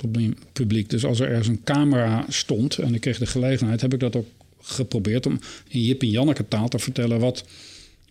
publiek. 0.52 0.90
Dus 0.90 1.04
als 1.04 1.20
er 1.20 1.28
ergens 1.28 1.48
een 1.48 1.64
camera 1.64 2.24
stond 2.28 2.78
en 2.78 2.94
ik 2.94 3.00
kreeg 3.00 3.18
de 3.18 3.26
gelegenheid, 3.26 3.80
heb 3.80 3.92
ik 3.92 4.00
dat 4.00 4.16
ook 4.16 4.26
geprobeerd 4.60 5.26
om 5.26 5.40
in 5.68 5.82
Jip 5.82 6.02
en 6.02 6.10
Janneke 6.10 6.48
taal 6.48 6.68
te 6.68 6.78
vertellen 6.78 7.20
wat, 7.20 7.44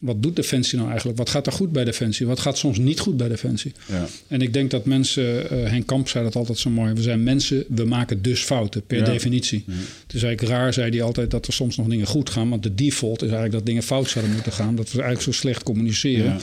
wat 0.04 0.24
doet 0.24 0.36
defensie 0.36 0.78
nou 0.78 0.90
eigenlijk? 0.90 1.18
Wat 1.18 1.30
gaat 1.30 1.48
er 1.48 1.52
goed 1.54 1.72
bij 1.72 1.84
defensie? 1.84 2.26
Wat 2.26 2.40
gaat 2.40 2.58
soms 2.58 2.78
niet 2.78 3.00
goed 3.00 3.18
bij 3.18 3.28
defensie? 3.28 3.72
Ja. 3.88 4.06
En 4.28 4.42
ik 4.42 4.54
denk 4.54 4.72
dat 4.72 4.86
mensen, 4.86 5.50
eh 5.50 5.70
Henk 5.70 5.88
Kamp 5.88 6.08
zei 6.10 6.24
dat 6.24 6.36
altijd 6.36 6.58
zo 6.58 6.70
mooi, 6.70 6.94
we 6.94 7.02
zijn 7.02 7.24
mensen, 7.24 7.64
we 7.68 7.86
maken 7.86 8.22
dus 8.22 8.42
fouten 8.44 8.86
per 8.86 8.98
Ja. 8.98 9.04
definitie. 9.06 9.64
Het 9.68 10.14
is 10.14 10.24
eigenlijk 10.24 10.54
raar, 10.54 10.74
zei 10.74 10.90
hij 10.90 11.02
altijd, 11.02 11.32
dat 11.32 11.48
er 11.48 11.54
soms 11.54 11.78
nog 11.78 11.88
dingen 11.88 12.08
goed 12.08 12.30
gaan, 12.30 12.50
want 12.50 12.64
de 12.64 12.76
default 12.76 13.18
is 13.22 13.28
eigenlijk 13.28 13.54
dat 13.54 13.66
dingen 13.66 13.84
fout 13.84 14.10
zouden 14.10 14.34
moeten 14.34 14.52
gaan, 14.52 14.76
dat 14.76 14.92
we 14.92 15.02
eigenlijk 15.02 15.22
zo 15.24 15.32
slecht 15.42 15.64
communiceren. 15.64 16.26
Ja. 16.26 16.38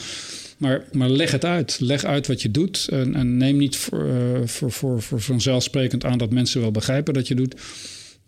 Maar, 0.57 0.83
maar 0.91 1.09
leg 1.09 1.31
het 1.31 1.45
uit. 1.45 1.77
Leg 1.79 2.03
uit 2.03 2.27
wat 2.27 2.41
je 2.41 2.51
doet. 2.51 2.87
En, 2.91 3.15
en 3.15 3.37
neem 3.37 3.57
niet 3.57 3.75
voor, 3.75 4.09
eh, 4.09 4.41
voor, 4.47 4.71
voor, 4.71 5.01
voor 5.01 5.21
vanzelfsprekend 5.21 6.05
aan 6.05 6.17
dat 6.17 6.31
mensen 6.31 6.61
wel 6.61 6.71
begrijpen 6.71 7.13
dat 7.13 7.27
je 7.27 7.35
doet. 7.35 7.55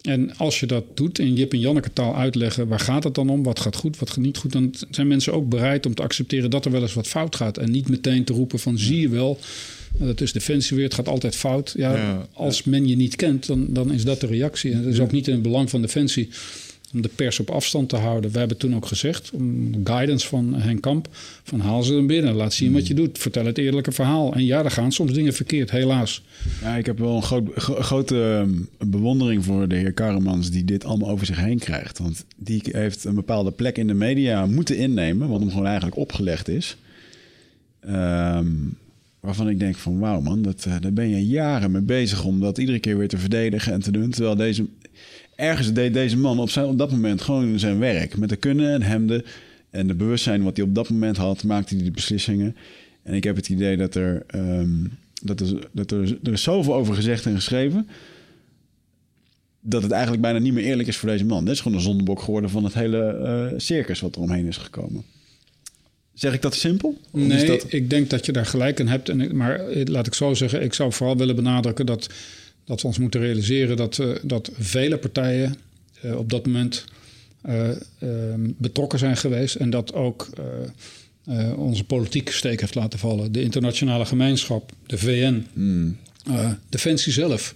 En 0.04 0.38
als 0.38 0.60
je 0.60 0.66
dat 0.66 0.84
doet 0.94 1.20
in 1.20 1.34
Jip 1.34 1.52
en 1.54 1.60
Janneke 1.60 1.94
taal 1.94 2.16
uitleggen, 2.16 2.68
waar 2.68 2.80
gaat 2.80 3.04
het 3.04 3.16
dan 3.16 3.30
om? 3.30 3.44
Wat 3.44 3.60
gaat 3.60 3.76
goed, 3.76 4.00
wat 4.00 4.10
gaat 4.10 4.24
niet 4.24 4.38
goed? 4.38 4.52
Dan 4.52 4.74
zijn 4.90 5.08
mensen 5.08 5.34
ook 5.34 5.50
bereid 5.50 5.86
om 5.86 5.94
te 5.96 6.02
accepteren 6.02 6.50
dat 6.50 6.66
er 6.66 6.72
wel 6.72 6.82
eens 6.82 6.94
wat 6.94 7.08
fout 7.08 7.36
gaat. 7.36 7.58
En 7.58 7.72
niet 7.72 7.90
meteen 7.90 8.24
te 8.24 8.34
roepen 8.34 8.60
van 8.60 8.78
zie 8.78 9.00
je 9.00 9.10
wel, 9.10 9.40
dat 9.98 10.22
is 10.22 10.32
defensie 10.32 10.76
weer, 10.76 10.86
het 10.86 10.94
gaat 10.94 11.08
altijd 11.08 11.36
fout. 11.36 11.74
Ja, 11.78 11.96
Ja. 11.96 12.28
als 12.34 12.64
men 12.64 12.88
je 12.88 12.96
niet 12.96 13.16
kent, 13.16 13.46
dan, 13.48 13.66
dan 13.70 13.92
is 13.92 14.04
dat 14.04 14.20
de 14.22 14.28
reactie. 14.28 14.72
En 14.72 14.78
het 14.78 14.94
is 14.94 15.00
ook 15.00 15.12
niet 15.12 15.28
in 15.28 15.34
het 15.34 15.42
belang 15.44 15.70
van 15.70 15.82
defensie 15.82 16.30
om 16.94 17.02
de 17.02 17.10
pers 17.16 17.40
op 17.40 17.50
afstand 17.50 17.90
te 17.90 17.96
houden. 17.96 18.32
We 18.32 18.40
hebben 18.40 18.58
toen 18.58 18.76
ook 18.76 18.86
gezegd, 18.86 19.32
om 19.32 19.72
guidance 19.84 20.28
van 20.28 20.54
Henk 20.56 20.82
Kamp, 20.82 21.08
van 21.44 21.60
haal 21.60 21.84
ze 21.84 21.96
er 21.96 22.06
binnen, 22.06 22.34
laat 22.34 22.54
zien 22.54 22.74
wat 22.74 22.88
je 22.88 22.94
doet, 22.94 23.18
vertel 23.18 23.46
het 23.46 23.58
eerlijke 23.58 23.92
verhaal. 23.92 24.34
En 24.34 24.46
ja, 24.46 24.64
er 24.64 24.72
gaan 24.72 24.92
soms 24.92 25.14
dingen 25.14 25.34
verkeerd, 25.34 25.72
helaas. 25.72 26.24
Ja, 26.62 26.76
ik 26.76 26.86
heb 26.86 27.00
wel 27.00 27.16
een 27.16 27.24
groot, 27.24 27.50
gro- 27.56 27.82
grote 27.82 28.22
ehm, 28.24 28.90
bewondering 28.90 29.46
voor 29.46 29.68
de 29.68 29.76
heer 29.76 29.94
Karremans 29.94 30.50
die 30.50 30.66
dit 30.66 30.86
allemaal 30.86 31.10
over 31.10 31.26
zich 31.26 31.40
heen 31.40 31.60
krijgt. 31.60 31.98
Want 32.00 32.26
die 32.38 32.62
heeft 32.72 33.04
een 33.04 33.16
bepaalde 33.16 33.52
plek 33.52 33.78
in 33.78 33.88
de 33.88 33.94
media 33.94 34.46
moeten 34.46 34.78
innemen, 34.78 35.28
wat 35.30 35.40
hem 35.40 35.50
gewoon 35.50 35.66
eigenlijk 35.66 35.98
opgelegd 35.98 36.48
is. 36.48 36.78
Ehm, 37.80 38.48
waarvan 39.20 39.50
ik 39.50 39.60
denk 39.60 39.76
van 39.76 40.00
wauw 40.00 40.22
man, 40.22 40.42
dat, 40.42 40.66
uh, 40.68 40.74
daar 40.82 40.94
ben 40.94 41.10
je 41.10 41.28
jaren 41.28 41.72
mee 41.72 41.82
bezig 41.82 42.24
om 42.24 42.40
dat 42.40 42.58
iedere 42.58 42.80
keer 42.80 42.98
weer 42.98 43.08
te 43.08 43.18
verdedigen 43.18 43.74
en 43.74 43.82
te 43.82 43.92
doen. 43.92 44.10
Terwijl 44.10 44.36
deze, 44.36 44.66
ergens 45.36 45.74
deed 45.74 45.94
deze 45.94 46.18
man 46.18 46.40
op, 46.40 46.50
zijn, 46.50 46.66
op 46.66 46.78
dat 46.78 46.92
moment 46.92 47.22
gewoon 47.22 47.60
zijn 47.60 47.80
werk. 47.80 48.18
Met 48.18 48.30
de 48.30 48.36
kunnen 48.36 48.74
en 48.74 48.82
hemden 48.82 49.24
en 49.70 49.88
de 49.88 49.96
bewustzijn 49.96 50.44
wat 50.44 50.58
hij 50.58 50.66
op 50.66 50.76
dat 50.76 50.90
moment 50.90 51.18
had, 51.18 51.44
maakte 51.44 51.74
hij 51.74 51.84
die 51.84 51.92
beslissingen. 51.92 52.56
En 53.04 53.14
ik 53.14 53.24
heb 53.24 53.36
het 53.36 53.50
idee 53.50 53.78
dat 53.78 53.96
er, 53.96 54.26
um, 54.36 54.92
dat 55.24 55.40
er, 55.40 55.68
dat 55.72 55.92
er, 55.92 56.18
er 56.24 56.32
is 56.32 56.44
zoveel 56.44 56.74
over 56.74 56.96
gezegd 56.96 57.26
en 57.26 57.36
geschreven 57.36 57.88
dat 59.64 59.84
het 59.84 59.92
eigenlijk 59.92 60.22
bijna 60.22 60.40
niet 60.40 60.54
meer 60.54 60.64
eerlijk 60.64 60.88
is 60.88 60.98
voor 60.98 61.10
deze 61.10 61.26
man. 61.26 61.46
Dit 61.46 61.54
is 61.54 61.62
gewoon 61.62 61.78
een 61.78 61.84
zondebok 61.84 62.22
geworden 62.22 62.50
van 62.50 62.64
het 62.64 62.74
hele 62.74 63.20
uh, 63.52 63.60
circus 63.60 64.00
wat 64.00 64.16
er 64.16 64.22
omheen 64.22 64.48
is 64.48 64.58
gekomen. 64.58 65.04
Zeg 66.14 66.34
ik 66.34 66.42
dat 66.42 66.56
simpel? 66.56 66.98
Of 67.12 67.22
nee, 67.22 67.46
dat... 67.46 67.66
ik 67.74 67.90
denk 67.90 68.10
dat 68.10 68.26
je 68.26 68.32
daar 68.32 68.46
gelijk 68.46 68.80
in 68.80 68.88
hebt. 68.88 69.10
En, 69.10 69.36
maar 69.36 69.62
laat 69.84 70.08
ik 70.08 70.14
zo 70.14 70.34
zeggen, 70.34 70.64
ik 70.64 70.74
zou 70.74 70.92
vooral 70.92 71.18
willen 71.18 71.36
benadrukken 71.36 71.86
dat, 71.86 72.10
dat 72.66 72.82
we 72.82 72.88
ons 72.88 72.98
moeten 72.98 73.20
realiseren 73.20 73.78
dat, 73.78 73.98
uh, 73.98 74.16
dat 74.24 74.52
vele 74.58 74.98
partijen 74.98 75.56
uh, 76.06 76.18
op 76.18 76.30
dat 76.30 76.46
moment 76.46 76.86
betrokken 78.58 79.00
zijn 79.00 79.18
geweest. 79.18 79.56
En 79.56 79.70
dat 79.70 79.94
ook 79.94 80.30
onze 81.56 81.84
politiek 81.84 82.32
steek 82.32 82.60
heeft 82.60 82.76
laten 82.76 83.00
vallen. 83.00 83.32
De 83.32 83.42
internationale 83.42 84.06
gemeenschap, 84.06 84.72
de 84.86 84.98
VN, 84.98 85.46
hmm. 85.54 85.98
Defensie 86.70 87.12
zelf 87.12 87.56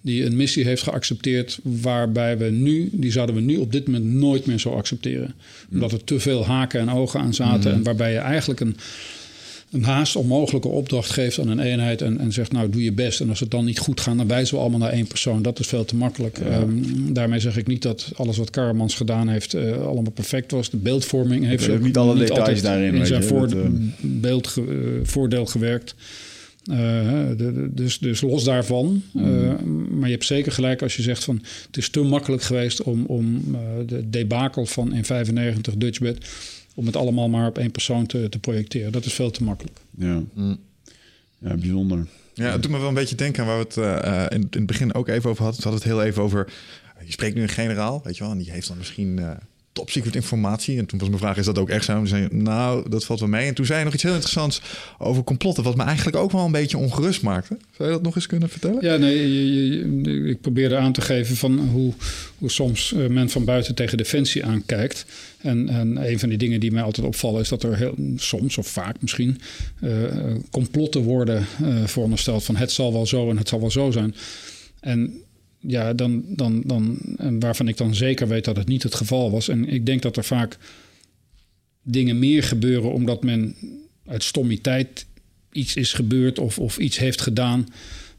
die 0.00 0.24
een 0.24 0.36
missie 0.36 0.64
heeft 0.64 0.82
geaccepteerd 0.82 1.58
waarbij 1.62 2.38
we 2.38 2.44
nu, 2.44 2.88
die 2.92 3.12
zouden 3.12 3.34
we 3.34 3.40
nu 3.40 3.56
op 3.56 3.72
dit 3.72 3.86
moment 3.86 4.04
nooit 4.04 4.46
meer 4.46 4.58
zo 4.58 4.70
accepteren. 4.70 5.34
Omdat 5.72 5.92
er 5.92 6.04
te 6.04 6.20
veel 6.20 6.46
haken 6.46 6.80
en 6.80 6.90
ogen 6.90 7.20
aan 7.20 7.34
zaten 7.34 7.72
en 7.72 7.82
waarbij 7.82 8.12
je 8.12 8.18
eigenlijk 8.18 8.60
een, 8.60 8.76
een 9.70 9.84
haast 9.84 10.16
onmogelijke 10.16 10.68
opdracht 10.68 11.10
geeft 11.10 11.38
aan 11.38 11.48
een 11.48 11.60
eenheid 11.60 12.02
en, 12.02 12.18
en 12.18 12.32
zegt 12.32 12.52
nou 12.52 12.70
doe 12.70 12.82
je 12.82 12.92
best. 12.92 13.20
En 13.20 13.28
als 13.28 13.40
het 13.40 13.50
dan 13.50 13.64
niet 13.64 13.78
goed 13.78 14.00
gaat, 14.00 14.16
dan 14.16 14.28
wijzen 14.28 14.54
we 14.54 14.60
allemaal 14.60 14.78
naar 14.78 14.92
één 14.92 15.06
persoon. 15.06 15.42
Dat 15.42 15.58
is 15.58 15.66
veel 15.66 15.84
te 15.84 15.96
makkelijk. 15.96 16.38
Um, 16.38 17.12
daarmee 17.12 17.40
zeg 17.40 17.56
ik 17.56 17.66
niet 17.66 17.82
dat 17.82 18.10
alles 18.16 18.36
wat 18.36 18.50
Karamans 18.50 18.94
gedaan 18.94 19.28
heeft 19.28 19.54
uh, 19.54 19.86
allemaal 19.86 20.12
perfect 20.12 20.50
was. 20.50 20.70
De 20.70 20.76
beeldvorming 20.76 21.44
heeft 21.44 21.80
niet 21.80 21.96
alle 21.96 22.14
niet 22.14 22.28
details 22.28 22.62
daarin 22.62 22.94
in 22.94 23.06
zijn 23.06 23.24
voor, 23.24 23.48
dat, 23.48 23.58
uh... 23.58 23.64
beeld, 24.00 24.46
ge, 24.46 24.62
uh, 24.62 25.06
voordeel 25.06 25.46
gewerkt. 25.46 25.94
Uh, 26.70 26.76
de, 27.36 27.68
dus, 27.70 27.98
dus 27.98 28.20
los 28.20 28.44
daarvan. 28.44 29.02
Uh, 29.14 29.22
maar 29.90 30.08
je 30.08 30.14
hebt 30.14 30.26
zeker 30.26 30.52
gelijk 30.52 30.82
als 30.82 30.96
je 30.96 31.02
zegt 31.02 31.24
van 31.24 31.42
het 31.66 31.76
is 31.76 31.90
te 31.90 32.00
makkelijk 32.00 32.42
geweest 32.42 32.82
om, 32.82 33.04
om 33.04 33.42
uh, 33.52 33.58
de 33.86 34.10
debakel 34.10 34.66
van 34.66 34.94
in 34.94 35.04
95 35.04 35.74
Dutchbed 35.76 36.26
om 36.78 36.86
het 36.86 36.96
allemaal 36.96 37.28
maar 37.28 37.48
op 37.48 37.58
één 37.58 37.70
persoon 37.70 38.06
te, 38.06 38.28
te 38.28 38.38
projecteren. 38.38 38.92
Dat 38.92 39.04
is 39.04 39.12
veel 39.12 39.30
te 39.30 39.42
makkelijk. 39.42 39.78
Ja, 39.96 40.22
mm. 40.34 40.58
ja 41.38 41.54
bijzonder. 41.54 42.06
Ja, 42.34 42.52
het 42.52 42.62
doet 42.62 42.70
me 42.70 42.78
wel 42.78 42.88
een 42.88 42.94
beetje 42.94 43.16
denken 43.16 43.42
aan 43.42 43.48
waar 43.48 43.58
we 43.58 43.80
het 43.80 44.32
in, 44.32 44.40
in, 44.40 44.46
het 44.50 44.66
begin 44.66 44.94
ook 44.94 45.08
even 45.08 45.30
over 45.30 45.42
hadden. 45.42 45.62
We 45.62 45.68
hadden 45.68 45.88
het 45.88 45.98
heel 45.98 46.06
even 46.08 46.22
over. 46.22 46.52
Je 47.04 47.12
spreekt 47.12 47.34
nu 47.34 47.42
een 47.42 47.48
generaal, 47.48 48.00
weet 48.04 48.16
je 48.16 48.22
wel, 48.22 48.32
en 48.32 48.38
die 48.38 48.50
heeft 48.50 48.68
dan 48.68 48.76
misschien 48.76 49.20
secret 49.84 50.14
informatie. 50.14 50.78
En 50.78 50.86
toen 50.86 50.98
was 50.98 51.08
mijn 51.08 51.20
vraag, 51.20 51.36
is 51.36 51.44
dat 51.44 51.58
ook 51.58 51.68
echt 51.68 51.84
zo? 51.84 51.98
En 51.98 52.06
zei 52.06 52.28
nou, 52.30 52.88
dat 52.88 53.04
valt 53.04 53.20
wel 53.20 53.28
mee. 53.28 53.46
En 53.46 53.54
toen 53.54 53.66
zei 53.66 53.78
je 53.78 53.84
nog 53.84 53.94
iets 53.94 54.02
heel 54.02 54.12
interessants 54.12 54.60
over 54.98 55.24
complotten... 55.24 55.64
wat 55.64 55.76
me 55.76 55.82
eigenlijk 55.82 56.16
ook 56.16 56.32
wel 56.32 56.44
een 56.44 56.52
beetje 56.52 56.78
ongerust 56.78 57.22
maakte. 57.22 57.56
Zou 57.76 57.88
je 57.88 57.94
dat 57.94 58.04
nog 58.04 58.14
eens 58.14 58.26
kunnen 58.26 58.48
vertellen? 58.48 58.84
Ja, 58.84 58.96
nee, 58.96 60.28
ik 60.28 60.40
probeerde 60.40 60.76
aan 60.76 60.92
te 60.92 61.00
geven 61.00 61.36
van 61.36 61.58
hoe, 61.58 61.92
hoe 62.38 62.50
soms 62.50 62.92
uh, 62.92 63.06
men 63.06 63.30
van 63.30 63.44
buiten 63.44 63.74
tegen 63.74 63.96
Defensie 63.96 64.44
aankijkt. 64.44 65.06
En, 65.38 65.68
en 65.68 66.08
een 66.10 66.18
van 66.18 66.28
die 66.28 66.38
dingen 66.38 66.60
die 66.60 66.72
mij 66.72 66.82
altijd 66.82 67.06
opvallen... 67.06 67.40
is 67.40 67.48
dat 67.48 67.62
er 67.62 67.76
heel, 67.76 67.94
soms, 68.16 68.58
of 68.58 68.66
vaak 68.66 68.96
misschien, 69.00 69.40
uh, 69.80 69.90
complotten 70.50 71.02
worden 71.02 71.46
verondersteld... 71.84 72.44
van 72.44 72.56
het 72.56 72.72
zal 72.72 72.92
wel 72.92 73.06
zo 73.06 73.30
en 73.30 73.36
het 73.36 73.48
zal 73.48 73.60
wel 73.60 73.70
zo 73.70 73.90
zijn. 73.90 74.14
En 74.80 75.22
ja, 75.60 75.92
dan, 75.92 76.24
dan, 76.26 76.62
dan, 76.66 76.98
waarvan 77.40 77.68
ik 77.68 77.76
dan 77.76 77.94
zeker 77.94 78.28
weet 78.28 78.44
dat 78.44 78.56
het 78.56 78.68
niet 78.68 78.82
het 78.82 78.94
geval 78.94 79.30
was. 79.30 79.48
En 79.48 79.68
ik 79.68 79.86
denk 79.86 80.02
dat 80.02 80.16
er 80.16 80.24
vaak 80.24 80.58
dingen 81.82 82.18
meer 82.18 82.42
gebeuren 82.42 82.92
omdat 82.92 83.22
men 83.22 83.56
uit 84.06 84.22
stommiteit 84.22 85.06
iets 85.52 85.74
is 85.74 85.92
gebeurd 85.92 86.38
of, 86.38 86.58
of 86.58 86.78
iets 86.78 86.98
heeft 86.98 87.20
gedaan. 87.20 87.68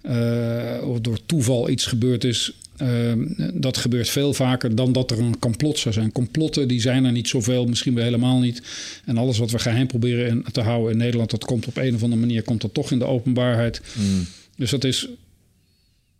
Uh, 0.03 0.77
of 0.83 0.99
door 0.99 1.25
toeval 1.25 1.69
iets 1.69 1.85
gebeurd 1.85 2.23
is. 2.23 2.53
Uh, 2.81 3.13
dat 3.53 3.77
gebeurt 3.77 4.09
veel 4.09 4.33
vaker 4.33 4.75
dan 4.75 4.91
dat 4.91 5.11
er 5.11 5.19
een 5.19 5.39
complot 5.39 5.79
zou 5.79 5.93
zijn. 5.93 6.11
Complotten 6.11 6.67
die 6.67 6.81
zijn 6.81 7.05
er 7.05 7.11
niet 7.11 7.27
zoveel, 7.27 7.65
misschien 7.65 7.95
wel 7.95 8.03
helemaal 8.03 8.39
niet. 8.39 8.61
En 9.05 9.17
alles 9.17 9.37
wat 9.37 9.51
we 9.51 9.59
geheim 9.59 9.87
proberen 9.87 10.43
te 10.51 10.61
houden 10.61 10.91
in 10.91 10.97
Nederland, 10.97 11.29
dat 11.29 11.45
komt 11.45 11.67
op 11.67 11.77
een 11.77 11.95
of 11.95 12.03
andere 12.03 12.21
manier 12.21 12.43
komt 12.43 12.61
dat 12.61 12.73
toch 12.73 12.91
in 12.91 12.99
de 12.99 13.05
openbaarheid. 13.05 13.81
Mm. 13.93 14.25
Dus 14.55 14.69
dat 14.69 14.83
is. 14.83 15.07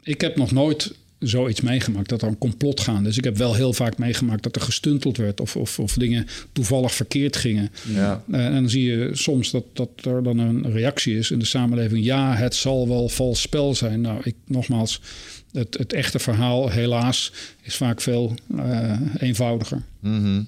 Ik 0.03 0.21
heb 0.21 0.35
nog 0.35 0.51
nooit 0.51 0.93
zoiets 1.19 1.61
meegemaakt, 1.61 2.09
dat 2.09 2.21
er 2.21 2.27
een 2.27 2.37
complot 2.37 2.79
gaan. 2.79 3.03
Dus 3.03 3.17
ik 3.17 3.23
heb 3.23 3.37
wel 3.37 3.55
heel 3.55 3.73
vaak 3.73 3.97
meegemaakt 3.97 4.43
dat 4.43 4.55
er 4.55 4.61
gestunteld 4.61 5.17
werd 5.17 5.41
of, 5.41 5.55
of, 5.55 5.79
of 5.79 5.93
dingen 5.93 6.27
toevallig 6.51 6.93
verkeerd 6.93 7.35
gingen. 7.35 7.69
Ja. 7.93 8.23
Uh, 8.27 8.45
en 8.45 8.53
dan 8.53 8.69
zie 8.69 8.83
je 8.83 9.09
soms 9.11 9.51
dat, 9.51 9.63
dat 9.73 9.89
er 10.03 10.23
dan 10.23 10.37
een 10.37 10.71
reactie 10.71 11.17
is 11.17 11.31
in 11.31 11.39
de 11.39 11.45
samenleving. 11.45 12.05
Ja, 12.05 12.35
het 12.35 12.55
zal 12.55 12.87
wel 12.87 13.09
vals 13.09 13.41
spel 13.41 13.75
zijn. 13.75 14.01
Nou, 14.01 14.21
ik 14.23 14.35
nogmaals, 14.45 15.01
het, 15.51 15.77
het 15.77 15.93
echte 15.93 16.19
verhaal, 16.19 16.69
helaas, 16.69 17.31
is 17.61 17.75
vaak 17.75 18.01
veel 18.01 18.33
uh, 18.55 18.91
eenvoudiger. 19.17 19.81
Mm 19.99 20.23
-hmm. 20.23 20.47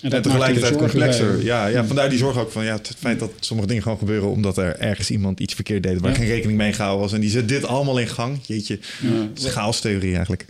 En, 0.00 0.10
en 0.10 0.22
tegelijkertijd 0.22 0.76
complexer. 0.76 1.44
Ja, 1.44 1.66
ja, 1.66 1.84
vandaar 1.84 2.08
die 2.08 2.18
zorg 2.18 2.38
ook 2.38 2.50
van 2.50 2.64
ja, 2.64 2.72
het 2.72 2.94
feit 2.98 3.18
dat 3.18 3.30
sommige 3.40 3.68
dingen 3.68 3.82
gewoon 3.82 3.98
gebeuren 3.98 4.30
omdat 4.30 4.58
er 4.58 4.76
ergens 4.78 5.10
iemand 5.10 5.40
iets 5.40 5.54
verkeerd 5.54 5.82
deed 5.82 6.00
waar 6.00 6.10
ja. 6.10 6.16
geen 6.16 6.26
rekening 6.26 6.58
mee 6.58 6.72
gehouden 6.72 7.02
was. 7.02 7.12
En 7.12 7.20
die 7.20 7.30
zet 7.30 7.48
dit 7.48 7.64
allemaal 7.64 7.98
in 7.98 8.08
gang. 8.08 8.38
Jeetje, 8.46 8.78
ja. 9.02 9.28
schaalstheorie 9.34 10.12
eigenlijk. 10.12 10.46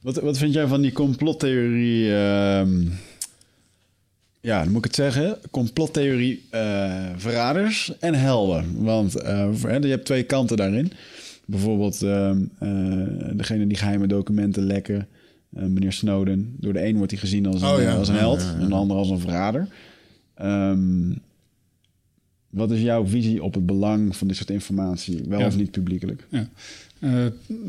Wat, 0.00 0.16
wat 0.16 0.38
vind 0.38 0.54
jij 0.54 0.66
van 0.66 0.80
die 0.80 0.92
complottheorie? 0.92 2.04
Uh, 2.04 2.62
ja, 4.40 4.62
dan 4.62 4.68
moet 4.68 4.78
ik 4.78 4.84
het 4.84 4.94
zeggen. 4.94 5.38
Complottheorie 5.50 6.46
uh, 6.54 6.94
verraders 7.16 7.92
en 8.00 8.14
helden. 8.14 8.84
Want 8.84 9.22
uh, 9.22 9.48
je 9.62 9.88
hebt 9.88 10.04
twee 10.04 10.22
kanten 10.22 10.56
daarin. 10.56 10.92
Bijvoorbeeld 11.50 12.02
uh, 12.02 12.30
degene 13.34 13.66
die 13.66 13.76
geheime 13.76 14.06
documenten 14.06 14.62
lekken. 14.62 15.08
Uh, 15.56 15.64
meneer 15.64 15.92
Snowden. 15.92 16.54
Door 16.56 16.72
de 16.72 16.86
een 16.86 16.96
wordt 16.96 17.10
hij 17.10 17.20
gezien 17.20 17.46
als 17.46 17.62
een, 17.62 17.68
oh, 17.68 17.82
ja. 17.82 17.94
als 17.94 18.08
een 18.08 18.14
held. 18.14 18.40
Ja, 18.40 18.52
ja, 18.52 18.58
en 18.58 18.68
de 18.68 18.74
ander 18.74 18.96
als 18.96 19.10
een 19.10 19.18
verrader. 19.18 19.68
Um, 20.42 21.18
wat 22.50 22.70
is 22.70 22.80
jouw 22.80 23.06
visie 23.06 23.42
op 23.42 23.54
het 23.54 23.66
belang 23.66 24.16
van 24.16 24.28
dit 24.28 24.36
soort 24.36 24.50
informatie? 24.50 25.22
Wel 25.28 25.46
of 25.46 25.56
niet 25.56 25.70
publiekelijk? 25.70 26.26
Ja. 26.28 26.48
Uh, 27.00 27.26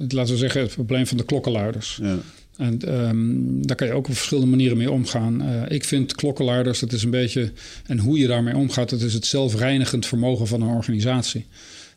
laten 0.08 0.34
we 0.34 0.40
zeggen 0.40 0.62
het 0.62 0.74
probleem 0.74 1.08
van 1.08 1.18
de 1.18 1.26
klokkenluiders. 1.26 2.00
Ja. 2.02 2.18
En 2.58 3.06
um, 3.08 3.68
daar 3.68 3.76
kan 3.76 3.88
je 3.88 3.94
ook 3.94 4.08
op 4.08 4.14
verschillende 4.14 4.50
manieren 4.50 4.78
mee 4.78 4.92
omgaan. 4.92 5.42
Uh, 5.42 5.62
ik 5.70 5.84
vind 5.84 6.16
klokkenluiders, 6.16 6.80
dat 6.80 6.92
is 6.92 7.04
een 7.04 7.10
beetje... 7.10 7.52
en 7.86 8.00
hoe 8.00 8.18
je 8.18 8.28
daarmee 8.28 8.56
omgaat... 8.56 8.90
dat 8.90 9.02
is 9.02 9.14
het 9.14 9.26
zelfreinigend 9.26 10.06
vermogen 10.06 10.48
van 10.48 10.62
een 10.62 10.76
organisatie. 10.76 11.46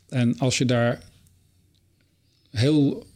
En 0.09 0.39
als 0.39 0.59
je 0.59 0.65
daar 0.65 1.11
heel 2.53 3.07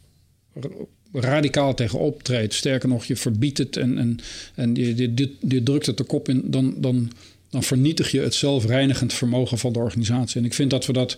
radicaal 1.11 1.73
tegen 1.73 1.99
optreedt. 1.99 2.53
Sterker 2.53 2.89
nog, 2.89 3.05
je 3.05 3.15
verbiedt 3.15 3.57
het 3.57 3.77
en, 3.77 3.97
en, 3.97 4.19
en 4.55 4.75
je, 4.75 4.95
je, 4.95 5.35
je 5.47 5.63
drukt 5.63 5.85
het 5.85 5.97
de 5.97 6.03
kop 6.03 6.29
in, 6.29 6.43
dan, 6.45 6.73
dan, 6.77 7.11
dan 7.49 7.63
vernietig 7.63 8.11
je 8.11 8.19
het 8.19 8.33
zelfreinigend 8.33 9.13
vermogen 9.13 9.57
van 9.57 9.73
de 9.73 9.79
organisatie. 9.79 10.39
En 10.39 10.45
ik 10.45 10.53
vind 10.53 10.69
dat 10.69 10.85
we 10.85 10.93
dat 10.93 11.17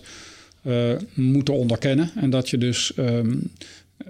uh, 0.66 0.92
moeten 1.14 1.54
onderkennen. 1.54 2.10
En 2.16 2.30
dat 2.30 2.50
je 2.50 2.58
dus 2.58 2.92
um, 2.96 3.50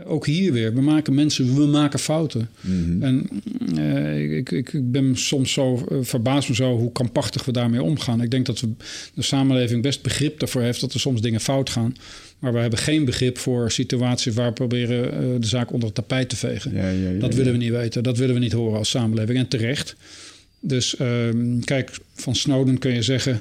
ook 0.05 0.27
hier 0.27 0.53
weer, 0.53 0.75
we 0.75 0.81
maken 0.81 1.15
mensen, 1.15 1.55
we 1.55 1.67
maken 1.67 1.99
fouten. 1.99 2.49
Mm 2.61 2.85
-hmm. 2.85 3.03
En 3.03 3.29
uh, 3.79 4.37
ik, 4.37 4.51
ik, 4.51 4.73
ik, 4.73 4.91
ben 4.93 5.17
soms 5.17 5.53
zo, 5.53 5.87
uh, 5.93 5.99
verbaasd 6.03 6.49
me 6.49 6.55
zo 6.55 6.77
hoe 6.77 6.93
kampachtig 6.93 7.45
we 7.45 7.53
daarmee 7.53 7.83
omgaan. 7.83 8.23
Ik 8.23 8.31
denk 8.31 8.47
dat 8.47 8.61
we, 8.61 8.69
de 9.15 9.23
samenleving 9.23 9.83
best 9.83 10.03
begrip 10.03 10.43
ervoor 10.43 10.63
heeft 10.63 10.81
dat 10.81 10.93
er 10.93 11.01
soms 11.01 11.21
dingen 11.21 11.41
fout 11.41 11.71
gaan. 11.71 11.97
Maar 12.41 12.53
we 12.53 12.59
hebben 12.59 12.79
geen 12.79 13.05
begrip 13.05 13.39
voor 13.39 13.71
situaties 13.71 14.35
waar 14.35 14.49
we 14.49 14.53
proberen 14.53 15.05
uh, 15.05 15.41
de 15.41 15.47
zaak 15.47 15.73
onder 15.73 15.87
het 15.87 15.97
tapijt 15.97 16.29
te 16.29 16.37
vegen. 16.37 16.75
Ja, 16.75 16.89
ja, 16.89 17.11
ja, 17.11 17.19
dat 17.19 17.35
willen 17.35 17.53
we 17.53 17.59
niet 17.59 17.71
weten, 17.71 18.03
dat 18.03 18.19
willen 18.19 18.35
we 18.35 18.41
niet 18.41 18.53
horen 18.53 18.79
als 18.79 18.91
samenleving. 18.91 19.39
En 19.39 19.49
terecht. 19.49 19.97
Dus 20.61 20.97
ehm, 20.97 21.61
kijk, 21.61 21.99
van 22.15 22.35
Snowden 22.35 22.79
kun 22.79 22.95
je 22.95 23.03
zeggen 23.03 23.41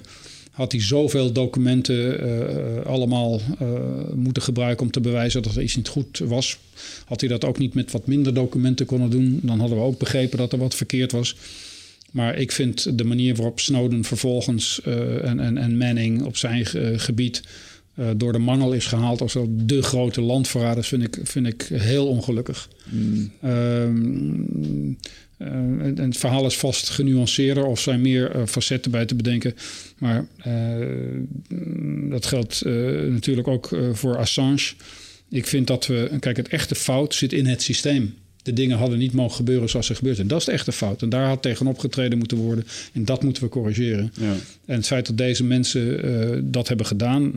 had 0.59 0.71
hij 0.71 0.81
zoveel 0.81 1.31
documenten 1.31 2.27
uh, 2.27 2.85
allemaal 2.85 3.41
uh, 3.61 3.69
moeten 4.15 4.43
gebruiken 4.43 4.85
om 4.85 4.91
te 4.91 4.99
bewijzen 4.99 5.41
dat 5.41 5.55
er 5.55 5.61
iets 5.61 5.75
niet 5.75 5.87
goed 5.87 6.17
was. 6.17 6.57
Had 7.05 7.19
hij 7.19 7.29
dat 7.29 7.45
ook 7.45 7.57
niet 7.57 7.73
met 7.73 7.91
wat 7.91 8.07
minder 8.07 8.33
documenten 8.33 8.85
kunnen 8.85 9.09
doen, 9.09 9.39
dan 9.43 9.59
hadden 9.59 9.77
we 9.77 9.83
ook 9.83 9.99
begrepen 9.99 10.37
dat 10.37 10.51
er 10.51 10.59
wat 10.59 10.75
verkeerd 10.75 11.11
was. 11.11 11.35
Maar 12.11 12.37
ik 12.37 12.51
vind 12.51 12.97
de 12.97 13.03
manier 13.03 13.35
waarop 13.35 13.59
Snowden 13.59 14.03
vervolgens 14.03 14.81
uh, 14.87 15.25
en, 15.25 15.39
en, 15.39 15.57
en 15.57 15.77
Manning 15.77 16.23
op 16.23 16.37
zijn 16.37 16.65
gebied 16.99 17.43
door 18.17 18.31
de 18.31 18.39
mangel 18.39 18.73
is 18.73 18.85
gehaald 18.85 19.21
als 19.21 19.37
de 19.49 19.81
grote 19.81 20.21
landverraders, 20.21 20.87
vind 20.87 21.03
ik, 21.03 21.19
vind 21.23 21.47
ik 21.47 21.69
heel 21.73 22.07
ongelukkig. 22.07 22.69
Mm. 22.89 23.31
Uh, 23.43 23.83
en 25.47 25.97
het 25.97 26.17
verhaal 26.17 26.45
is 26.45 26.57
vast 26.57 26.89
genuanceerder 26.89 27.65
of 27.65 27.79
zijn 27.79 28.01
meer 28.01 28.35
uh, 28.35 28.41
facetten 28.45 28.91
bij 28.91 29.05
te 29.05 29.15
bedenken. 29.15 29.53
Maar 29.97 30.27
dat 32.09 32.25
geldt 32.25 32.65
natuurlijk 33.09 33.47
ook 33.47 33.79
voor 33.93 34.17
Assange. 34.17 34.71
Ik 35.29 35.47
vind 35.47 35.67
dat 35.67 35.87
we, 35.87 36.17
kijk, 36.19 36.37
het 36.37 36.47
echte 36.47 36.75
fout 36.75 37.15
zit 37.15 37.33
in 37.33 37.45
het 37.45 37.61
systeem. 37.61 38.13
De 38.43 38.53
dingen 38.53 38.77
hadden 38.77 38.97
niet 38.97 39.13
mogen 39.13 39.35
gebeuren 39.35 39.69
zoals 39.69 39.85
ze 39.85 39.95
gebeurd 39.95 40.15
zijn. 40.15 40.27
Dat 40.27 40.39
is 40.39 40.45
de 40.45 40.51
echte 40.51 40.71
fout. 40.71 41.01
En 41.01 41.09
daar 41.09 41.27
had 41.27 41.41
tegenop 41.41 41.79
getreden 41.79 42.17
moeten 42.17 42.37
worden. 42.37 42.65
En 42.93 43.05
dat 43.05 43.23
moeten 43.23 43.43
we 43.43 43.49
corrigeren. 43.49 44.13
Ja. 44.19 44.33
En 44.65 44.75
het 44.75 44.87
feit 44.87 45.05
dat 45.05 45.17
deze 45.17 45.43
mensen 45.43 46.51
dat 46.51 46.67
hebben 46.67 46.85
gedaan. 46.85 47.31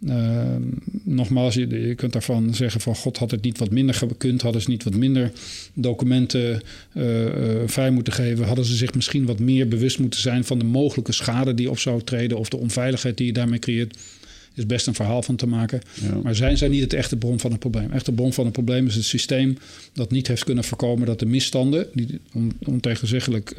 Uh, 0.00 0.56
nogmaals, 1.02 1.54
je, 1.54 1.86
je, 1.86 1.94
kunt 1.94 2.12
daarvan 2.12 2.54
zeggen 2.54 2.80
van 2.80 2.96
God 2.96 3.16
had 3.16 3.30
het 3.30 3.42
niet 3.42 3.58
wat 3.58 3.70
minder 3.70 3.94
gekund, 3.94 4.42
hadden 4.42 4.62
ze 4.62 4.70
niet 4.70 4.84
wat 4.84 4.94
minder 4.94 5.32
documenten 5.74 6.62
uh, 6.94 7.24
uh, 7.24 7.30
vrij 7.66 7.90
moeten 7.90 8.12
geven, 8.12 8.46
hadden 8.46 8.64
ze 8.64 8.76
zich 8.76 8.94
misschien 8.94 9.26
wat 9.26 9.38
meer 9.38 9.68
bewust 9.68 9.98
moeten 9.98 10.20
zijn 10.20 10.44
van 10.44 10.58
de 10.58 10.64
mogelijke 10.64 11.12
schade 11.12 11.54
die 11.54 11.70
op 11.70 11.78
zou 11.78 12.02
treden 12.02 12.38
of 12.38 12.48
de 12.48 12.56
onveiligheid 12.56 13.16
die 13.16 13.26
je 13.26 13.32
daarmee 13.32 13.58
creëert. 13.58 13.98
Is 14.56 14.66
best 14.66 14.86
een 14.86 14.94
verhaal 14.94 15.22
van 15.22 15.36
te 15.36 15.46
maken. 15.46 15.80
Ja. 15.94 16.14
Maar 16.22 16.34
zijn 16.34 16.56
zij 16.56 16.68
niet 16.68 16.80
het 16.80 16.92
echte 16.92 17.16
bron 17.16 17.40
van 17.40 17.50
het 17.50 17.60
probleem? 17.60 17.90
Echte 17.90 18.12
bron 18.12 18.32
van 18.32 18.44
het 18.44 18.52
probleem 18.52 18.86
is 18.86 18.94
het 18.94 19.04
systeem 19.04 19.58
dat 19.92 20.10
niet 20.10 20.26
heeft 20.26 20.44
kunnen 20.44 20.64
voorkomen 20.64 21.06
dat 21.06 21.18
de 21.18 21.26
misstanden, 21.26 21.86
die 21.92 22.20
ontegenzeggelijk 22.66 23.54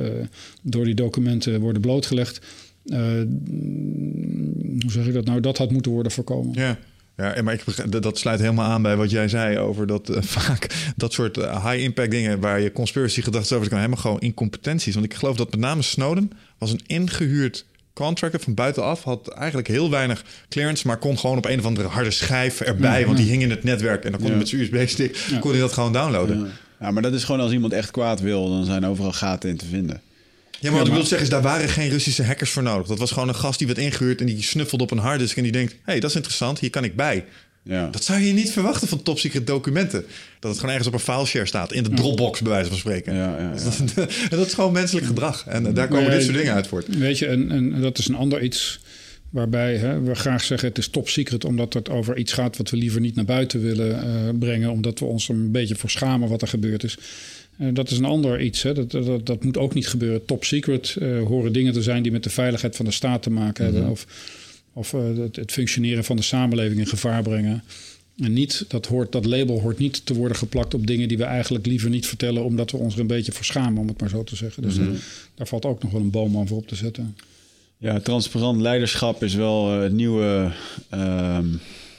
door 0.61 0.86
die 0.86 0.94
documenten 0.94 1.60
worden 1.60 1.82
blootgelegd, 1.82 2.40
uh, 2.86 2.99
hoe 4.82 4.91
zeg 4.91 5.07
ik 5.07 5.14
dat 5.14 5.26
nou? 5.26 5.40
Dat 5.40 5.57
had 5.57 5.72
moeten 5.72 5.91
worden 5.91 6.11
voorkomen. 6.11 6.53
Ja. 6.53 6.78
Ja, 7.18 7.41
maar 7.41 7.53
ik, 7.53 8.02
dat 8.02 8.18
sluit 8.18 8.40
helemaal 8.40 8.65
aan 8.65 8.82
bij 8.82 8.95
wat 8.95 9.10
jij 9.10 9.28
zei 9.28 9.57
over 9.57 9.88
dat 9.88 10.10
uh, 10.10 10.22
vaak 10.38 10.91
dat 10.95 11.14
soort 11.14 11.36
high-impact 11.36 12.11
dingen 12.11 12.40
waar 12.40 12.60
je 12.60 12.72
conspiracy 12.72 13.22
gedachten 13.22 13.56
over 13.56 13.69
kan 13.69 13.78
helemaal 13.78 14.02
gewoon 14.02 14.19
incompetenties. 14.19 14.94
Want 14.94 15.06
ik 15.06 15.14
geloof 15.14 15.36
dat 15.36 15.52
met 15.52 15.60
name 15.60 15.82
Snowden 15.82 16.32
was 16.57 16.72
een 16.72 16.82
ingehuurd 16.86 17.65
contractor 17.98 18.40
van 18.40 18.53
buitenaf, 18.53 19.03
had 19.03 19.28
eigenlijk 19.28 19.68
heel 19.68 19.90
weinig 19.90 20.24
clearance, 20.49 20.88
maar 20.88 20.98
kon 20.98 21.19
gewoon 21.19 21.38
op 21.38 21.45
een 21.45 21.60
of 21.60 21.65
andere 21.65 21.88
harde 21.88 22.11
schijf 22.11 22.61
erbij, 22.61 23.06
want 23.06 23.18
die 23.18 23.30
hing 23.30 23.41
in 23.41 23.49
het 23.49 23.64
netwerk 23.64 24.03
en 24.03 24.11
dan 24.11 24.19
kon 24.19 24.30
hij 24.30 24.38
met 24.38 24.49
zijn 24.49 24.61
USB-stick 24.61 25.26
kon 25.40 25.52
hij 25.52 25.60
dat 25.60 25.74
gewoon 25.74 25.94
downloaden. 25.94 26.40
Ja. 26.40 26.45
ja, 26.80 26.91
maar 26.91 27.02
dat 27.02 27.14
is 27.14 27.24
gewoon 27.24 27.41
als 27.41 27.52
iemand 27.52 27.74
echt 27.74 27.91
kwaad 27.91 28.19
wil, 28.19 28.49
dan 28.49 28.65
zijn 28.65 28.86
overal 28.86 29.11
gaten 29.11 29.49
in 29.49 29.57
te 29.57 29.65
vinden. 29.65 30.02
Ja, 30.60 30.69
maar 30.69 30.80
wat 30.80 30.88
ik 30.88 30.94
wil 30.94 31.06
zeggen 31.06 31.22
is, 31.22 31.30
daar 31.30 31.41
waren 31.41 31.69
geen 31.69 31.90
Russische 31.90 32.24
hackers 32.24 32.49
voor 32.49 32.64
nodig. 32.64 32.88
Dat 32.88 32.99
was 32.99 33.11
gewoon 33.11 33.28
een 33.28 33.36
gast 33.36 33.57
die 33.57 33.68
werd 33.68 33.80
ingehuurd 33.80 34.19
en 34.19 34.26
die 34.26 34.44
snuffelde 34.44 34.84
op 34.84 34.91
een 34.91 34.98
harddisk 34.98 35.38
en 35.38 35.44
die 35.44 35.52
denkt, 35.52 35.72
hé, 35.72 35.80
hey, 35.84 35.99
dat 35.99 36.10
is 36.10 36.15
interessant, 36.15 36.60
hier 36.60 36.69
kan 36.69 36.84
ik 36.84 36.95
bij. 36.95 37.26
Ja. 37.68 37.89
Dat 37.91 38.03
zou 38.03 38.19
je 38.19 38.34
niet 38.34 38.52
verwachten 38.52 38.88
van 38.88 39.03
top 39.03 39.19
secret 39.19 39.48
documenten. 39.48 40.06
Dat 40.39 40.52
het 40.52 40.60
gewoon 40.60 40.76
ergens 40.76 40.88
op 40.88 40.94
een 40.94 41.14
fileshare 41.14 41.45
staat. 41.45 41.73
In 41.73 41.84
de 41.84 41.89
Dropbox, 41.89 42.41
bij 42.41 42.52
wijze 42.52 42.69
van 42.69 42.77
spreken. 42.77 43.15
Ja, 43.15 43.38
ja, 43.39 43.53
dat, 43.95 44.07
dat, 44.30 44.48
is 44.48 44.53
gewoon 44.53 44.72
menselijk 44.72 45.06
gedrag. 45.06 45.45
En 45.48 45.73
daar 45.73 45.88
komen 45.88 46.11
dit 46.11 46.23
soort 46.23 46.38
dingen 46.38 46.53
uit 46.53 46.68
voort. 46.68 46.98
Weet 46.98 47.18
je, 47.18 47.27
en, 47.27 47.52
en 47.52 47.81
dat 47.81 47.98
is 47.98 48.07
een 48.07 48.15
ander 48.15 48.41
iets 48.41 48.80
waarbij 49.30 49.77
hè, 49.77 50.02
we 50.02 50.15
graag 50.15 50.44
zeggen 50.44 50.68
het 50.68 50.77
is 50.77 50.88
top 50.88 51.10
secret... 51.10 51.45
omdat 51.45 51.73
het 51.73 51.89
over 51.89 52.18
iets 52.18 52.34
gaat 52.34 52.57
wat 52.57 52.69
we 52.69 52.77
liever 52.77 53.02
niet 53.02 53.15
naar 53.15 53.26
buiten 53.26 53.61
willen 53.61 54.07
uh, 54.07 54.39
brengen... 54.39 54.72
omdat 54.72 54.99
we 54.99 55.06
ons 55.06 55.30
er 55.30 55.35
een 55.35 55.52
beetje 55.52 55.76
voor 55.76 55.89
schamen 55.89 56.30
wat 56.30 56.41
er 56.41 56.48
gebeurd 56.48 56.84
is. 56.84 56.98
Uh, 57.60 57.68
dat 57.73 57.91
is 57.91 57.98
een 57.98 58.06
ander 58.06 58.41
iets. 58.41 58.64
Hè. 58.64 58.73
Dat, 58.73 58.91
dat, 58.91 59.26
dat 59.26 59.44
moet 59.44 59.57
ook 59.57 59.73
niet 59.73 59.88
gebeuren. 59.88 60.26
Top 60.26 60.44
secret 60.44 60.95
uh, 60.99 61.23
horen 61.23 61.53
dingen 61.53 61.73
te 61.73 61.81
zijn 61.81 62.03
die 62.03 62.11
met 62.11 62.23
de 62.23 62.30
veiligheid 62.30 62.76
van 62.76 62.85
de 62.85 62.91
staat 62.91 63.23
te 63.23 63.30
maken 63.30 63.64
hebben. 63.64 63.81
Mm 63.81 63.88
-hmm. 63.88 63.95
Of, 63.95 64.07
of 64.78 64.94
uh, 64.94 65.18
het, 65.18 65.36
het, 65.36 65.52
functioneren 65.52 66.04
van 66.04 66.16
de 66.16 66.22
samenleving 66.22 66.80
in 66.80 66.88
gevaar 66.88 67.24
brengen. 67.24 67.64
En 68.18 68.34
niet, 68.34 68.66
dat, 68.68 68.86
hoort, 68.86 69.12
dat 69.12 69.26
label 69.26 69.62
hoort 69.62 69.78
niet 69.78 70.06
te 70.06 70.14
worden 70.14 70.38
geplakt 70.38 70.74
op 70.74 70.88
dingen 70.88 71.08
die 71.08 71.18
we 71.18 71.24
eigenlijk 71.24 71.66
liever 71.66 71.90
niet 71.90 72.08
vertellen, 72.08 72.44
omdat 72.44 72.72
we 72.72 72.78
ons 72.78 72.94
er 72.94 72.99
een 72.99 73.08
beetje 73.08 73.32
voor 73.32 73.45
schamen, 73.45 73.82
om 73.82 73.88
het 73.88 73.99
maar 73.99 74.10
zo 74.10 74.24
te 74.24 74.36
zeggen. 74.36 74.64
Dus 74.64 74.78
mm 74.78 74.86
-hmm. 74.86 74.98
daar 75.36 75.48
valt 75.48 75.66
ook 75.66 75.84
nog 75.84 75.91
wel 75.91 76.02
een 76.02 76.10
boom 76.10 76.38
aan 76.38 76.48
voor 76.48 76.58
op 76.58 76.68
te 76.68 76.76
zetten. 76.76 77.18
Ja, 77.78 77.99
transparant 77.99 78.62
leiderschap 78.62 79.24
is 79.24 79.34
wel 79.34 79.72
het 79.72 79.94
nieuwe 79.94 80.52
uh, 80.94 81.40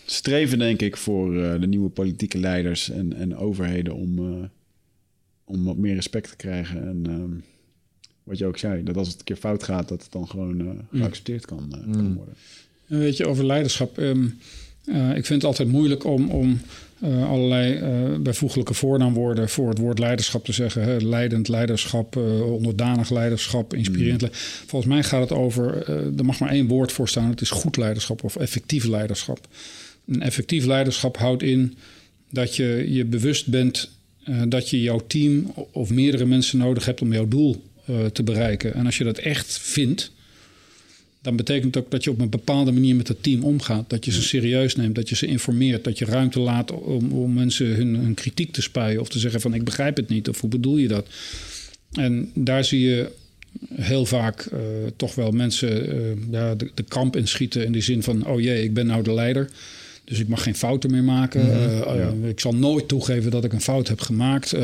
streven, 0.07 0.59
denk 0.59 0.83
ik, 0.83 0.97
voor 0.97 1.33
de 1.61 1.67
nieuwe 1.67 1.89
politieke 1.89 2.39
leiders 2.39 2.91
en, 2.91 3.13
en 3.13 3.37
overheden 3.37 3.95
om 3.95 4.49
om 5.49 5.65
wat 5.65 5.77
meer 5.77 5.95
respect 5.95 6.29
te 6.29 6.37
krijgen. 6.37 6.89
En 6.89 7.07
um, 7.11 7.45
wat 8.23 8.39
je 8.39 8.47
ook 8.47 8.59
zei, 8.59 8.83
dat 8.83 8.97
als 8.97 9.09
het 9.09 9.19
een 9.19 9.25
keer 9.25 9.37
fout 9.37 9.63
gaat, 9.63 9.89
dat 9.89 10.03
het 10.03 10.13
dan 10.13 10.29
gewoon 10.29 10.61
uh, 10.61 10.71
geaccepteerd 10.93 11.47
kan, 11.47 11.71
kan, 11.93 12.15
worden. 12.15 12.35
En 12.89 12.99
weet 12.99 13.17
je, 13.17 13.27
over 13.27 13.47
leiderschap. 13.47 13.99
Um, 13.99 14.39
uh, 14.85 15.09
ik 15.09 15.27
vind 15.27 15.29
het 15.29 15.45
altijd 15.45 15.69
moeilijk 15.69 16.05
om, 16.05 16.31
om 16.31 16.61
allerlei 17.01 17.81
bijvoeglijke 18.21 18.75
voornaamwoorden 18.75 19.49
voor 19.49 19.69
het 19.69 19.79
woord 19.79 19.99
leiderschap 19.99 20.45
te 20.45 20.53
zeggen. 20.53 20.83
Hè? 20.83 20.97
Leidend 20.97 21.49
leiderschap, 21.49 22.17
onderdanig 22.47 23.11
leiderschap, 23.11 23.75
inspirerend. 23.75 24.23
Mm. 24.23 24.29
Volgens 24.67 24.93
mij 24.93 25.03
gaat 25.03 25.21
het 25.21 25.39
over, 25.39 25.89
er 26.17 26.25
mag 26.25 26.41
maar 26.41 26.51
één 26.51 26.67
woord 26.67 26.93
voor 26.93 27.09
staan. 27.09 27.31
Het 27.31 27.41
is 27.41 27.51
goed 27.51 27.77
leiderschap 27.77 28.25
of 28.25 28.37
effectief 28.37 28.85
leiderschap. 28.85 29.49
Een 30.07 30.23
effectief 30.23 30.65
leiderschap 30.65 31.17
houdt 31.17 31.43
in 31.43 31.77
dat 32.31 32.57
je 32.57 32.87
je 32.89 33.05
bewust 33.05 33.47
bent 33.47 33.91
uh, 34.29 34.43
dat 34.49 34.71
je 34.71 34.83
jouw 34.83 35.01
team 35.07 35.53
of 35.73 35.91
meerdere 35.91 36.25
mensen 36.25 36.59
nodig 36.59 36.85
hebt 36.85 37.01
om 37.01 37.13
jouw 37.13 37.29
doel 37.29 37.63
uh, 37.91 38.07
te 38.07 38.23
bereiken. 38.23 38.75
En 38.75 38.87
als 38.87 38.99
je 38.99 39.05
dat 39.05 39.19
echt 39.19 39.59
vindt, 39.59 40.13
dan 41.29 41.37
betekent 41.37 41.77
ook 41.77 41.91
dat 41.91 42.05
je 42.05 42.11
op 42.11 42.21
een 42.21 42.29
bepaalde 42.29 42.73
manier 42.73 42.97
met 42.97 43.09
het 43.09 43.23
team 43.23 43.45
omgaat. 43.45 43.91
Dat 43.91 44.05
je 44.05 44.13
ze 44.13 44.23
serieus 44.23 44.77
neemt, 44.77 44.95
dat 44.95 45.09
je 45.09 45.17
ze 45.17 45.27
informeert, 45.27 45.85
dat 45.85 45.99
je 45.99 46.05
ruimte 46.05 46.41
laat 46.41 46.71
om, 46.71 47.13
om 47.13 47.33
mensen 47.33 47.67
hun, 47.67 47.95
hun 47.95 48.15
kritiek 48.15 48.53
te 48.53 48.63
spuien 48.63 49.01
of 49.01 49.09
te 49.09 49.19
zeggen 49.19 49.41
van 49.41 49.55
ik 49.55 49.65
begrijp 49.65 49.97
het 49.97 50.09
niet 50.09 50.29
of 50.29 50.41
hoe 50.41 50.51
bedoel 50.51 50.77
je 50.77 50.89
dat. 50.89 51.07
En 51.93 52.31
daar 52.35 52.65
zie 52.65 52.81
je 52.81 53.11
heel 53.75 54.07
vaak 54.07 54.49
uh, 54.53 54.61
toch 54.97 55.15
wel 55.15 55.31
mensen 55.31 55.95
uh, 55.95 56.03
ja, 56.31 56.55
de, 56.55 56.71
de 56.75 56.83
kamp 56.83 57.17
inschieten 57.17 57.65
in 57.65 57.73
de 57.73 57.81
zin 57.81 58.03
van 58.03 58.27
oh 58.27 58.41
jee, 58.41 58.63
ik 58.63 58.75
ben 58.75 58.87
nou 58.87 59.03
de 59.03 59.13
leider. 59.13 59.51
Dus 60.05 60.21
ik 60.21 60.29
mag 60.29 60.43
geen 60.43 60.55
fouten 60.55 60.91
meer 60.91 61.05
maken. 61.05 61.45
Mm 61.45 61.51
-hmm. 61.51 61.97
uh, 61.97 62.21
ja. 62.23 62.29
Ik 62.29 62.41
zal 62.41 62.55
nooit 62.55 62.89
toegeven 62.89 63.31
dat 63.31 63.45
ik 63.45 63.53
een 63.53 63.61
fout 63.61 63.89
heb 63.89 64.01
gemaakt. 64.01 64.55
Uh, 64.55 64.61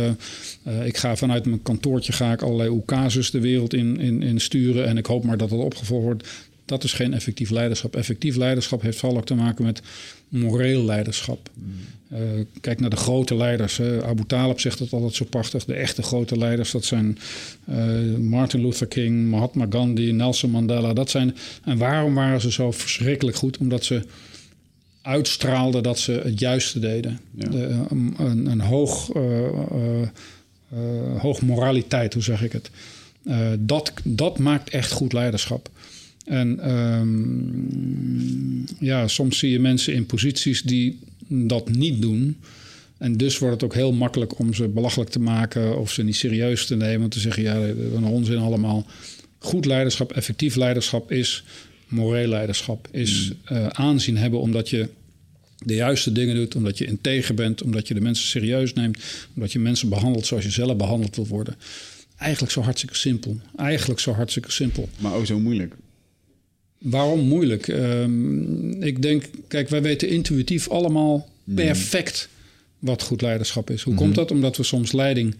uh, 0.69 0.87
ik 0.87 0.97
ga 0.97 1.17
vanuit 1.17 1.45
mijn 1.45 1.63
kantoortje 1.63 2.13
ga 2.13 2.33
ik 2.33 2.43
allerlei 2.43 2.69
oekasus 2.69 3.31
de 3.31 3.41
wereld 3.41 3.75
in, 3.75 4.01
in, 4.01 4.23
in 4.23 4.41
sturen. 4.41 4.87
En 4.87 4.97
ik 4.97 5.07
hoop 5.07 5.25
maar 5.25 5.37
dat 5.37 5.51
dat 5.51 5.59
opgevolgd 5.59 6.05
wordt. 6.05 6.29
Dat 6.65 6.85
is 6.85 6.93
geen 6.93 7.15
effectief 7.15 7.51
leiderschap. 7.51 7.97
Effectief 7.97 8.37
leiderschap 8.37 8.83
heeft 8.83 8.99
vooral 8.99 9.19
ook 9.19 9.27
te 9.27 9.35
maken 9.35 9.65
met 9.65 9.83
moreel 10.29 10.85
leiderschap. 10.85 11.51
Mm. 11.55 12.47
kijk 12.61 12.81
naar 12.81 12.91
de 12.91 12.97
grote 12.97 13.37
leiders. 13.37 13.81
Abu 13.81 14.25
Talib 14.27 14.61
zegt 14.61 14.79
dat 14.79 14.93
altijd 14.93 15.15
zo 15.15 15.25
prachtig. 15.25 15.65
De 15.65 15.75
echte 15.75 16.03
grote 16.03 16.39
leiders, 16.39 16.71
dat 16.71 16.85
zijn 16.85 17.19
Martin 18.19 18.61
Luther 18.61 18.87
King, 18.87 19.31
Mahatma 19.31 19.67
Gandhi, 19.71 20.13
Nelson 20.13 20.51
Mandela. 20.51 20.93
Dat 20.93 21.11
zijn, 21.11 21.37
en 21.65 21.79
waarom 21.79 22.15
waren 22.15 22.41
ze 22.41 22.53
zo 22.53 22.71
verschrikkelijk 22.71 23.37
goed? 23.37 23.59
Omdat 23.59 23.85
ze 23.85 24.03
uitstraalden 25.03 25.83
dat 25.83 25.99
ze 25.99 26.13
het 26.13 26.39
juiste 26.41 26.79
deden. 26.79 27.21
Ja. 27.31 27.49
De, 27.49 27.85
een, 27.89 28.15
een, 28.19 28.47
een, 28.47 28.61
hoog, 28.61 29.11
hoog 31.19 31.43
moraliteit, 31.43 32.15
hoe 32.15 32.23
zeg 32.23 32.43
ik 32.43 32.53
het. 32.53 32.71
dat, 33.59 33.93
dat 34.05 34.39
maakt 34.39 34.71
echt 34.71 34.93
goed 34.93 35.13
leiderschap. 35.13 35.71
En 36.25 36.71
um, 36.71 38.65
ja, 38.79 39.09
soms 39.09 39.39
zie 39.39 39.51
je 39.51 39.61
mensen 39.61 39.95
in 39.95 40.07
posities 40.07 40.63
die 40.63 40.99
dat 41.29 41.69
niet 41.69 42.03
doen. 42.03 42.37
En 42.99 43.17
dus 43.17 43.39
wordt 43.39 43.55
het 43.55 43.65
ook 43.65 43.75
heel 43.75 43.93
makkelijk 43.93 44.39
om 44.39 44.55
ze 44.55 44.69
belachelijk 44.69 45.11
te 45.11 45.21
maken 45.21 45.79
of 45.79 45.93
ze 45.93 46.03
niet 46.03 46.17
serieus 46.17 46.67
te 46.67 46.77
nemen. 46.77 47.09
Te 47.09 47.21
zeggen, 47.21 47.43
ja, 47.43 47.57
een 47.95 48.05
onzin 48.05 48.39
allemaal. 48.39 48.87
Goed 49.39 49.65
leiderschap, 49.65 50.13
effectief 50.13 50.55
leiderschap 50.55 51.13
is 51.13 51.45
moreel 51.89 52.29
leiderschap 52.29 52.89
is 52.91 53.33
uh, 53.53 53.67
aanzien 53.67 54.17
hebben 54.17 54.41
omdat 54.41 54.71
je 54.71 54.89
de 55.59 55.75
juiste 55.75 56.13
dingen 56.13 56.35
doet, 56.35 56.55
omdat 56.55 56.79
je 56.79 56.87
integer 56.87 57.35
bent, 57.35 57.63
omdat 57.63 57.89
je 57.89 57.95
de 57.95 58.01
mensen 58.01 58.27
serieus 58.27 58.73
neemt, 58.73 58.99
omdat 59.35 59.53
je 59.53 59.59
mensen 59.59 59.89
behandelt 59.89 60.27
zoals 60.27 60.45
je 60.45 60.51
zelf 60.51 60.77
behandeld 60.77 61.17
wil 61.17 61.27
worden. 61.27 61.57
Eigenlijk 62.17 62.53
zo 62.53 62.61
hartstikke 62.61 62.97
simpel. 62.97 63.41
Eigenlijk 63.57 64.01
zo 64.01 64.13
hartstikke 64.13 64.53
simpel. 64.53 64.89
Maar 64.99 65.15
ook 65.15 65.27
zo 65.27 65.39
moeilijk. 65.39 65.75
Waarom 66.85 67.21
moeilijk? 67.21 67.69
Um, 67.69 68.83
ik 68.83 69.03
denk, 69.03 69.25
kijk, 69.49 69.69
wij 69.69 69.83
weten 69.83 70.09
intuïtief 70.09 70.69
allemaal 70.69 71.29
perfect 71.45 72.29
wat 72.79 73.03
goed 73.03 73.23
leiderschap 73.23 73.71
is. 73.71 73.83
Hoe 73.83 73.93
mm 73.93 73.99
-hmm. 73.99 74.07
komt 74.07 74.19
dat? 74.19 74.37
Omdat 74.37 74.57
we 74.57 74.63
soms 74.63 74.93
leiding 74.93 75.35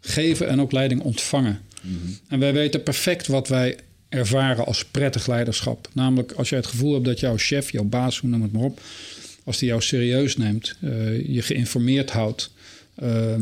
geven 0.00 0.48
en 0.48 0.60
ook 0.60 0.72
leiding 0.72 1.00
ontvangen. 1.00 1.60
Mm 1.82 1.98
-hmm. 2.02 2.18
En 2.28 2.38
wij 2.38 2.52
weten 2.52 2.82
perfect 2.82 3.26
wat 3.26 3.48
wij 3.48 3.76
ervaren 4.08 4.66
als 4.66 4.84
prettig 4.84 5.26
leiderschap. 5.26 5.88
Namelijk 5.92 6.32
als 6.32 6.48
je 6.48 6.54
het 6.54 6.66
gevoel 6.66 6.92
hebt 6.92 7.04
dat 7.04 7.20
jouw 7.20 7.36
chef, 7.36 7.72
jouw 7.72 7.84
baas, 7.84 8.18
hoe 8.18 8.30
noem 8.30 8.42
het 8.42 8.52
maar 8.52 8.62
op, 8.62 8.80
als 9.44 9.58
die 9.58 9.68
jou 9.68 9.82
serieus 9.82 10.36
neemt, 10.36 10.76
uh, 10.80 11.28
je 11.28 11.42
geïnformeerd 11.42 12.10
houdt, 12.10 12.50
uh, 13.02 13.34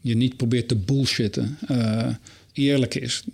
je 0.00 0.16
niet 0.16 0.36
probeert 0.36 0.68
te 0.68 0.76
bullshitten, 0.76 1.58
uh, 1.70 2.08
eerlijk 2.52 2.94
is. 2.94 3.24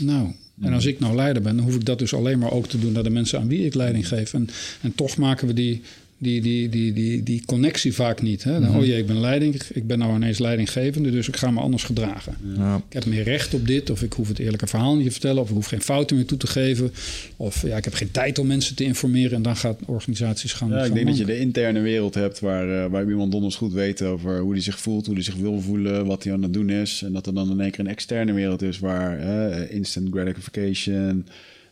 Nou, 0.00 0.34
en 0.60 0.72
als 0.72 0.86
ik 0.86 1.00
nou 1.00 1.14
leider 1.14 1.42
ben, 1.42 1.56
dan 1.56 1.64
hoef 1.64 1.74
ik 1.74 1.84
dat 1.84 1.98
dus 1.98 2.14
alleen 2.14 2.38
maar 2.38 2.52
ook 2.52 2.66
te 2.66 2.78
doen 2.78 2.92
naar 2.92 3.02
de 3.02 3.10
mensen 3.10 3.40
aan 3.40 3.48
wie 3.48 3.64
ik 3.64 3.74
leiding 3.74 4.08
geef. 4.08 4.34
En, 4.34 4.48
en 4.80 4.94
toch 4.94 5.16
maken 5.16 5.46
we 5.46 5.52
die, 5.52 5.82
die, 6.18 6.40
die, 6.40 6.68
die, 6.68 6.92
die, 6.92 7.22
die 7.22 7.42
connectie 7.46 7.94
vaak 7.94 8.22
niet. 8.22 8.44
Hè? 8.44 8.52
Dan, 8.52 8.62
Mhm. 8.68 8.78
Oh 8.78 8.84
jee, 8.84 8.98
ik 8.98 9.06
ben 9.06 9.20
leiding, 9.20 9.60
ik 9.72 9.86
ben 9.86 9.98
nou 9.98 10.14
ineens 10.14 10.38
leidinggevende, 10.38 11.10
dus 11.10 11.28
ik 11.28 11.36
ga 11.36 11.50
me 11.50 11.60
anders 11.60 11.84
gedragen. 11.84 12.36
Ja. 12.56 12.76
Ik 12.76 12.92
heb 12.92 13.06
meer 13.06 13.22
recht 13.22 13.54
op 13.54 13.66
dit, 13.66 13.90
of 13.90 14.02
ik 14.02 14.12
hoef 14.12 14.28
het 14.28 14.38
eerlijke 14.38 14.66
verhaal 14.66 14.96
niet 14.96 15.04
te 15.04 15.10
vertellen, 15.10 15.42
of 15.42 15.48
ik 15.48 15.54
hoef 15.54 15.66
geen 15.66 15.82
fouten 15.82 16.16
meer 16.16 16.26
toe 16.26 16.38
te 16.38 16.46
geven, 16.46 16.90
of 17.36 17.62
ja, 17.62 17.76
ik 17.76 17.84
heb 17.84 17.94
geen 17.94 18.10
tijd 18.10 18.38
om 18.38 18.46
mensen 18.46 18.76
te 18.76 18.84
informeren 18.84 19.36
en 19.36 19.42
dan 19.42 19.56
gaan 19.56 19.76
organisaties 19.86 20.52
gaan. 20.52 20.68
Ja, 20.68 20.84
ik 20.84 20.94
denk 20.94 21.06
dat 21.06 21.18
je 21.18 21.24
de 21.24 21.38
interne 21.38 21.80
wereld 21.80 22.14
hebt 22.14 22.40
waar, 22.40 22.84
eh, 22.84 22.90
waar 22.90 23.08
iemand 23.08 23.32
donders 23.32 23.56
goed 23.56 23.72
weet 23.72 24.02
over 24.02 24.38
hoe 24.38 24.52
hij 24.52 24.62
zich 24.62 24.80
voelt, 24.80 25.06
hoe 25.06 25.14
hij 25.14 25.24
zich 25.24 25.34
wil 25.36 25.60
voelen, 25.60 26.06
wat 26.06 26.24
hij 26.24 26.32
aan 26.32 26.42
het 26.42 26.52
doen 26.52 26.70
is. 26.70 27.02
En 27.04 27.12
dat 27.12 27.26
er 27.26 27.34
dan 27.34 27.50
in 27.50 27.60
één 27.60 27.70
keer 27.70 27.80
een 27.80 27.90
externe 27.90 28.32
wereld 28.32 28.62
is 28.62 28.78
waar 28.78 29.18
eh, 29.18 29.74
instant 29.74 30.08
gratification. 30.12 31.26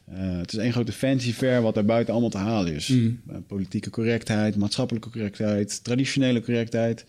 Eh, 0.06 0.38
het 0.38 0.52
is 0.52 0.58
één 0.58 0.72
grote 0.72 0.92
fancy 0.92 1.32
fair 1.32 1.62
wat 1.62 1.74
daar 1.74 1.84
buiten 1.84 2.12
allemaal 2.12 2.30
te 2.30 2.38
halen 2.38 2.74
is. 2.74 2.88
Mm. 2.88 3.20
Eh, 3.28 3.36
politieke 3.46 3.90
correctheid, 3.90 4.56
maatschappelijke 4.56 5.10
correctheid, 5.10 5.84
traditionele 5.84 6.42
correctheid. 6.42 7.04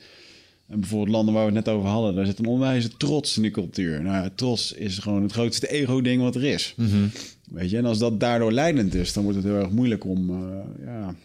En 0.68 0.80
bijvoorbeeld 0.80 1.10
landen 1.16 1.34
waar 1.34 1.46
we 1.46 1.56
het 1.56 1.66
net 1.66 1.74
over 1.74 1.90
hadden, 1.90 2.16
daar 2.16 2.26
zit 2.26 2.40
een 2.40 2.46
onwijze 2.46 2.98
trots 2.98 3.36
in 3.36 3.42
die 3.42 3.52
cultuur. 3.52 4.02
Nou, 4.02 4.16
ja, 4.16 4.30
trots 4.36 4.74
is 4.74 4.98
gewoon 4.98 5.22
het 5.24 5.32
grootste 5.32 5.68
ego-ding 5.70 6.22
wat 6.22 6.36
er 6.36 6.44
is. 6.44 6.74
Mhm. 6.78 7.08
Weet 7.52 7.70
je, 7.70 7.78
en 7.78 7.86
als 7.86 7.98
dat 8.00 8.20
daardoor 8.20 8.52
leidend 8.52 8.94
is, 8.96 9.14
dan 9.14 9.24
wordt 9.24 9.38
het 9.38 9.48
heel 9.48 9.60
erg 9.60 9.70
moeilijk 9.70 10.06
om 10.06 10.30
eh, 10.30 10.86
ja, 10.86 11.16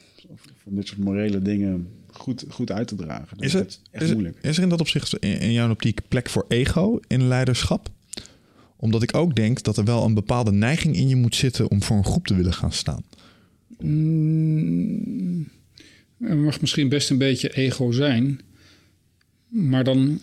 van 0.63 0.75
dit 0.75 0.87
soort 0.87 0.99
morele 1.01 1.43
dingen 1.43 1.89
goed, 2.13 2.45
goed 2.49 2.73
uit 2.73 2.89
te 2.89 2.95
dragen. 2.95 3.37
Dat 3.37 3.45
Is, 3.45 3.53
het, 3.53 3.81
echt 3.91 4.05
is, 4.05 4.13
moeilijk. 4.13 4.39
is 4.43 4.57
er 4.57 4.63
in 4.63 4.69
dat 4.69 4.81
opzicht 4.81 5.17
in, 5.19 5.41
in 5.41 5.53
jouw 5.53 5.71
optiek 5.71 6.01
plek 6.09 6.29
voor 6.29 6.45
ego 6.49 7.01
in 7.07 7.29
leiderschap? 7.29 7.89
Omdat 8.83 9.03
ik 9.03 9.15
ook 9.17 9.35
denk 9.35 9.63
dat 9.63 9.77
er 9.77 9.85
wel 9.85 10.05
een 10.05 10.15
bepaalde 10.15 10.53
neiging 10.53 10.97
in 10.97 11.09
je 11.09 11.17
moet 11.17 11.35
zitten 11.37 11.71
om 11.71 11.83
voor 11.83 11.97
een 11.97 12.05
groep 12.05 12.27
te 12.27 12.35
willen 12.35 12.53
gaan 12.53 12.73
staan. 12.73 13.03
Mm, 13.81 15.49
Er 16.21 16.37
mag 16.37 16.61
misschien 16.61 16.89
best 16.89 17.11
een 17.11 17.19
beetje 17.19 17.55
ego 17.55 17.91
zijn, 17.93 18.41
maar 19.49 19.85
dan 19.85 20.21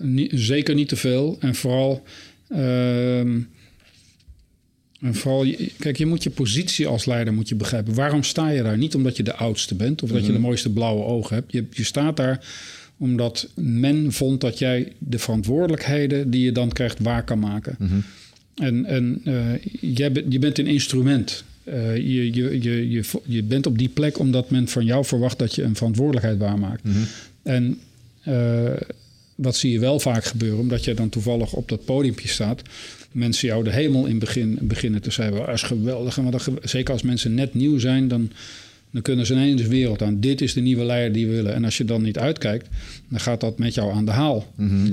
eh, 0.00 0.28
zeker 0.30 0.74
niet 0.74 0.88
te 0.88 0.96
veel. 0.96 1.36
En 1.40 1.54
vooral, 1.54 2.02
ehm, 2.48 3.40
en 5.00 5.14
vooral, 5.14 5.54
kijk, 5.78 5.96
je 5.96 6.06
moet 6.06 6.22
je 6.22 6.30
positie 6.30 6.86
als 6.86 7.04
leider 7.04 7.34
moet 7.34 7.48
je 7.48 7.54
begrijpen. 7.54 7.94
Waarom 7.94 8.22
sta 8.22 8.48
je 8.48 8.62
daar? 8.62 8.78
Niet 8.78 8.94
omdat 8.94 9.16
je 9.16 9.22
de 9.22 9.34
oudste 9.34 9.74
bent 9.74 10.02
of 10.02 10.10
dat 10.10 10.26
je 10.26 10.32
de 10.32 10.38
mooiste 10.38 10.72
blauwe 10.72 11.04
ogen 11.04 11.36
hebt. 11.36 11.52
Je, 11.52 11.66
je 11.70 11.84
staat 11.84 12.16
daar 12.16 12.46
omdat 13.02 13.48
men 13.54 14.12
vond 14.12 14.40
dat 14.40 14.58
jij 14.58 14.92
de 14.98 15.18
verantwoordelijkheden 15.18 16.30
die 16.30 16.44
je 16.44 16.52
dan 16.52 16.72
krijgt 16.72 16.98
waar 17.00 17.24
kan 17.24 17.38
maken. 17.38 17.76
En, 18.54 18.84
en 18.84 19.20
eh, 19.24 19.44
jij 19.96 20.12
bent- 20.12 20.32
je 20.32 20.38
bent 20.38 20.58
een 20.58 20.66
instrument. 20.66 21.44
Eh, 21.64 21.96
je, 21.96 22.34
je, 22.34 22.62
je, 22.62 22.90
je, 22.90 23.02
je 23.24 23.42
bent 23.42 23.66
op 23.66 23.78
die 23.78 23.88
plek 23.88 24.18
omdat 24.18 24.50
men 24.50 24.68
van 24.68 24.84
jou 24.84 25.04
verwacht 25.04 25.38
dat 25.38 25.54
je 25.54 25.62
een 25.62 25.76
verantwoordelijkheid 25.76 26.38
waarmaakt. 26.38 26.82
En 27.42 27.78
eh, 28.22 28.70
wat 29.34 29.56
zie 29.56 29.72
je 29.72 29.78
wel 29.78 30.00
vaak 30.00 30.24
gebeuren, 30.24 30.58
omdat 30.58 30.84
je 30.84 30.94
dan 30.94 31.08
toevallig 31.08 31.52
op 31.52 31.68
dat 31.68 31.84
podiumpje 31.84 32.28
staat. 32.28 32.62
Mensen 33.12 33.48
jou 33.48 33.64
de 33.64 33.72
hemel 33.72 34.06
in 34.06 34.18
begin, 34.18 34.58
beginnen 34.60 35.02
te 35.02 35.10
zeggen. 35.10 35.36
Dat 35.36 35.48
is 35.48 35.62
geweldig. 35.62 36.18
En 36.18 36.30
wat 36.30 36.48
zeker 36.62 36.92
als 36.92 37.02
mensen 37.02 37.34
net 37.34 37.54
nieuw 37.54 37.78
zijn, 37.78 38.08
dan, 38.08 38.30
dan 38.92 39.02
kunnen 39.02 39.26
ze 39.26 39.32
ineens 39.32 39.62
de 39.62 39.68
wereld 39.68 40.02
aan. 40.02 40.20
Dit 40.20 40.40
is 40.40 40.52
de 40.52 40.60
nieuwe 40.60 40.84
leider 40.84 41.12
die 41.12 41.26
we 41.26 41.34
willen. 41.34 41.54
En 41.54 41.64
als 41.64 41.76
je 41.76 41.84
dan 41.84 42.02
niet 42.02 42.18
uitkijkt, 42.18 42.68
dan 43.08 43.20
gaat 43.20 43.40
dat 43.40 43.58
met 43.58 43.74
jou 43.74 43.92
aan 43.92 44.04
de 44.04 44.10
haal. 44.10 44.52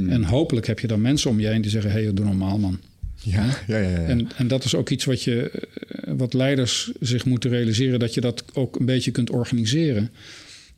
En 0.10 0.24
hopelijk 0.24 0.68
heb 0.68 0.80
je 0.80 0.88
dan 0.88 1.02
mensen 1.02 1.30
om 1.30 1.40
je 1.40 1.48
heen 1.48 1.62
die 1.62 1.72
zeggen: 1.72 1.92
hé, 1.92 2.04
hey, 2.04 2.14
doe 2.14 2.26
normaal, 2.26 2.58
man. 2.58 2.80
Ja, 3.22 3.46
ja, 3.68 3.78
ja. 3.78 3.90
ja. 3.90 3.98
En, 3.98 4.28
en 4.38 4.48
dat 4.48 4.64
is 4.64 4.76
ook 4.76 4.90
iets 4.90 5.06
wat, 5.06 5.24
je, 5.24 5.52
eh, 5.52 6.14
wat 6.18 6.34
leiders 6.34 6.92
zich 7.00 7.26
moeten 7.26 7.50
realiseren, 7.50 8.00
dat 8.00 8.14
je 8.14 8.22
dat 8.22 8.44
ook 8.54 8.80
een 8.80 8.86
beetje 8.86 9.12
kunt 9.12 9.30
organiseren. 9.30 10.10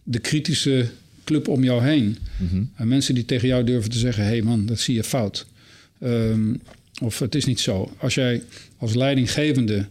De 0.04 0.20
kritische 0.20 0.90
club 1.24 1.48
om 1.48 1.64
jou 1.64 1.84
heen. 1.84 2.18
En 2.76 2.88
mensen 2.88 3.16
die 3.16 3.26
tegen 3.26 3.48
jou 3.48 3.64
durven 3.64 3.92
te 3.92 3.98
zeggen: 3.98 4.24
hé 4.24 4.30
hey 4.30 4.42
man, 4.42 4.66
dat 4.66 4.80
zie 4.80 4.96
je 4.96 5.04
fout. 5.04 5.46
Ehm, 6.00 6.54
of 7.02 7.20
het 7.20 7.36
is 7.36 7.46
niet 7.46 7.60
zo. 7.60 7.92
Als 7.98 8.14
jij 8.14 8.44
als 8.78 8.94
leidinggevende 8.94 9.86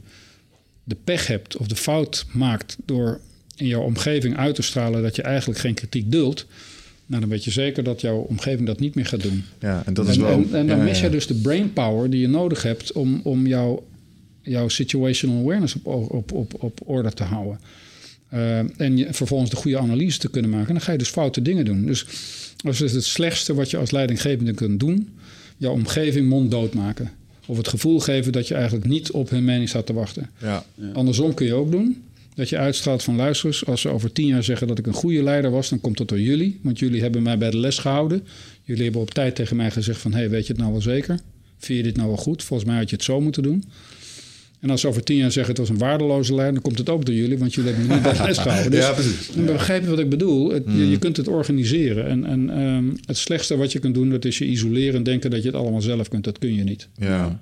de 0.91 0.97
pech 1.05 1.27
hebt 1.27 1.57
of 1.57 1.67
de 1.67 1.77
fout 1.77 2.27
maakt 2.33 2.77
door 2.85 3.21
in 3.57 3.67
jouw 3.67 3.83
omgeving 3.83 4.37
uit 4.37 4.55
te 4.55 4.63
stralen 4.63 5.03
dat 5.03 5.17
je 5.17 5.23
eigenlijk 5.23 5.61
geen 5.61 5.75
kritiek 5.75 6.11
duldt, 6.11 6.47
nou, 7.07 7.21
dan 7.21 7.31
weet 7.31 7.45
je 7.45 7.51
zeker 7.51 7.85
dat 7.85 8.01
jouw 8.01 8.17
omgeving 8.17 8.67
dat 8.67 8.81
niet 8.81 8.95
meer 8.95 9.07
gaat 9.07 9.23
doen. 9.23 9.45
ja, 9.59 9.83
en 9.87 9.95
dat 9.95 10.09
is 10.09 10.17
wel. 10.17 10.31
en, 10.31 10.55
en 10.55 10.67
dan 10.67 10.79
ja, 10.79 10.85
mis 10.85 10.99
ja. 10.99 11.05
je 11.05 11.11
dus 11.11 11.27
de 11.27 11.35
brainpower 11.35 12.11
die 12.11 12.21
je 12.21 12.29
nodig 12.29 12.63
hebt 12.63 12.93
om, 12.93 13.21
om 13.25 13.47
jouw, 13.47 13.87
jouw 14.43 14.69
situational 14.69 15.41
awareness 15.41 15.75
op, 15.83 16.11
op, 16.11 16.33
op, 16.33 16.63
op 16.63 16.81
orde 16.85 17.13
te 17.13 17.23
houden. 17.23 17.61
Eh, 18.29 18.59
en 18.59 18.97
je, 18.97 19.07
vervolgens 19.11 19.51
de 19.51 19.57
goede 19.57 19.79
analyse 19.79 20.19
te 20.19 20.31
kunnen 20.31 20.51
maken. 20.51 20.69
En 20.69 20.75
dan 20.75 20.83
ga 20.83 20.93
je 20.93 20.99
dus 20.99 21.09
foute 21.09 21.43
dingen 21.43 21.65
doen. 21.65 21.87
Dus 21.87 22.07
dat 22.57 22.81
is 22.81 22.93
het 22.93 23.05
slechtste 23.05 23.55
wat 23.55 23.71
je 23.71 23.77
als 23.77 23.91
leidinggevende 23.91 24.53
kunt 24.53 24.81
doen. 24.81 25.09
Jouw 25.57 25.73
omgeving 25.73 26.29
monddood 26.29 26.75
maken. 26.75 27.11
Of 27.51 27.57
het 27.57 27.69
gevoel 27.69 28.01
geven 28.01 28.33
dat 28.33 28.49
je 28.49 28.55
eigenlijk 28.55 28.87
niet 28.87 29.11
op 29.11 29.31
hun 29.31 29.45
mening 29.45 29.69
staat 29.69 29.87
te 29.87 29.93
wachten. 29.93 30.31
Ja, 30.39 30.65
Andersom 30.93 31.35
kun 31.35 31.47
je 31.47 31.55
ook 31.55 31.71
doen. 31.71 32.03
Dat 32.35 32.49
je 32.49 32.59
uitstraalt 32.59 33.03
van 33.03 33.17
luisterers. 33.17 33.67
Als 33.67 33.81
ze 33.81 33.89
over 33.89 34.13
tien 34.13 34.27
jaar 34.27 34.45
zeggen 34.45 34.67
dat 34.67 34.79
ik 34.79 34.87
een 34.87 34.93
goede 34.93 35.23
leider 35.23 35.51
was, 35.51 35.69
dan 35.69 35.81
komt 35.81 35.99
dat 35.99 36.09
door 36.09 36.21
jullie. 36.21 36.59
Want 36.63 36.79
jullie 36.79 37.01
hebben 37.01 37.23
mij 37.23 37.39
bij 37.39 37.51
de 37.51 37.57
les 37.57 37.79
gehouden. 37.79 38.27
Jullie 38.63 38.83
hebben 38.83 39.01
op 39.01 39.11
tijd 39.11 39.35
tegen 39.35 39.57
mij 39.57 39.71
gezegd 39.71 40.01
van... 40.01 40.13
hé, 40.13 40.19
hey, 40.19 40.31
weet 40.31 40.47
je 40.47 40.53
het 40.53 40.61
nou 40.61 40.73
wel 40.73 40.83
zeker? 40.83 41.21
Vind 41.59 41.79
je 41.79 41.85
dit 41.85 41.97
nou 41.97 42.09
wel 42.09 42.17
goed? 42.17 42.43
Volgens 42.43 42.69
mij 42.69 42.79
had 42.79 42.91
je 42.91 42.97
het 42.97 43.05
zo 43.05 43.21
moeten 43.21 43.43
doen. 43.43 43.65
En 44.61 44.71
als 44.71 44.81
ze 44.81 44.89
over 44.89 45.03
tien 45.05 45.17
jaar 45.17 45.31
zeggen 45.33 45.53
het 45.55 45.61
was 45.61 45.69
een 45.69 45.79
waardeloze 45.79 46.35
leider... 46.35 46.53
dan 46.55 46.63
komt 46.63 46.79
het 46.79 46.89
ook 46.89 47.05
door 47.05 47.15
jullie, 47.15 47.39
want 47.39 47.55
jullie 47.55 47.71
hebben 47.73 47.89
me 47.89 47.95
niet 47.95 48.03
bij 48.03 48.27
les 48.27 48.39
gehouden. 48.39 48.71
Dus 48.71 48.81
Ja, 48.87 48.93
precies. 48.93 49.31
dan 49.35 49.45
begrijp 49.47 49.83
je 49.83 49.91
wat 49.91 49.99
ik 49.99 50.09
bedoel. 50.09 50.51
Het- 50.51 50.65
je, 50.67 50.91
je 50.91 50.99
kunt 50.99 51.17
het 51.17 51.29
organiseren. 51.29 52.07
En, 52.07 52.25
en 52.25 52.51
ehm, 52.51 52.85
het 53.05 53.17
slechtste 53.17 53.57
wat 53.57 53.73
je 53.73 53.79
kunt 53.79 53.95
doen, 53.95 54.11
dat 54.11 54.25
is 54.25 54.39
je 54.39 54.45
isoleren... 54.47 54.95
en 54.95 55.03
denken 55.03 55.31
dat 55.31 55.43
je 55.43 55.47
het 55.49 55.57
allemaal 55.57 55.81
zelf 55.81 56.09
kunt. 56.09 56.25
Dat 56.25 56.39
kun 56.39 56.55
je 56.55 56.65
niet. 56.65 56.89
ja. 56.97 57.41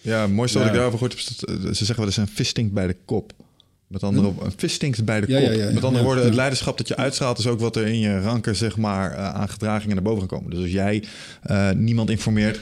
Ja, 0.00 0.20
het 0.22 0.32
mooiste 0.32 0.58
wat 0.58 0.66
Ja. 0.66 0.72
ik 0.72 0.78
daarover 0.78 0.98
gehoord 1.08 1.40
heb, 1.40 1.48
eh, 1.48 1.64
ze 1.66 1.72
zeggen 1.74 1.96
wel 1.96 2.06
eens 2.06 2.16
een 2.16 2.28
vis 2.28 2.48
stinkt 2.48 2.72
bij 2.72 2.86
de 2.86 2.96
kop. 3.04 3.32
Met 3.86 4.02
andere 4.02 4.24
woorden, 4.26 4.44
een 4.44 4.52
vis 4.56 4.72
stinkt 4.72 5.04
bij 5.04 5.20
de 5.20 5.26
Ja, 5.32 5.38
kop. 5.40 5.46
ja, 5.48 5.52
ja, 5.54 5.64
ja. 5.64 5.72
Met 5.72 5.84
andere 5.84 5.96
Ja, 5.96 6.02
woorden, 6.02 6.22
ja. 6.22 6.28
het 6.28 6.36
leiderschap 6.38 6.78
dat 6.78 6.88
je 6.88 6.96
uitstraalt 6.96 7.38
is 7.38 7.46
ook 7.46 7.60
wat 7.60 7.76
er 7.76 7.86
in 7.86 7.98
je 7.98 8.20
ranken 8.20 8.56
zeg 8.56 8.76
maar, 8.76 9.12
eh, 9.12 9.34
aan 9.34 9.48
gedragingen 9.48 9.94
naar 9.94 10.04
boven 10.04 10.26
kan 10.28 10.38
komen. 10.38 10.50
Dus 10.54 10.60
als 10.62 10.72
jij 10.72 11.02
eh, 11.42 11.70
niemand 11.70 12.10
informeert, 12.10 12.60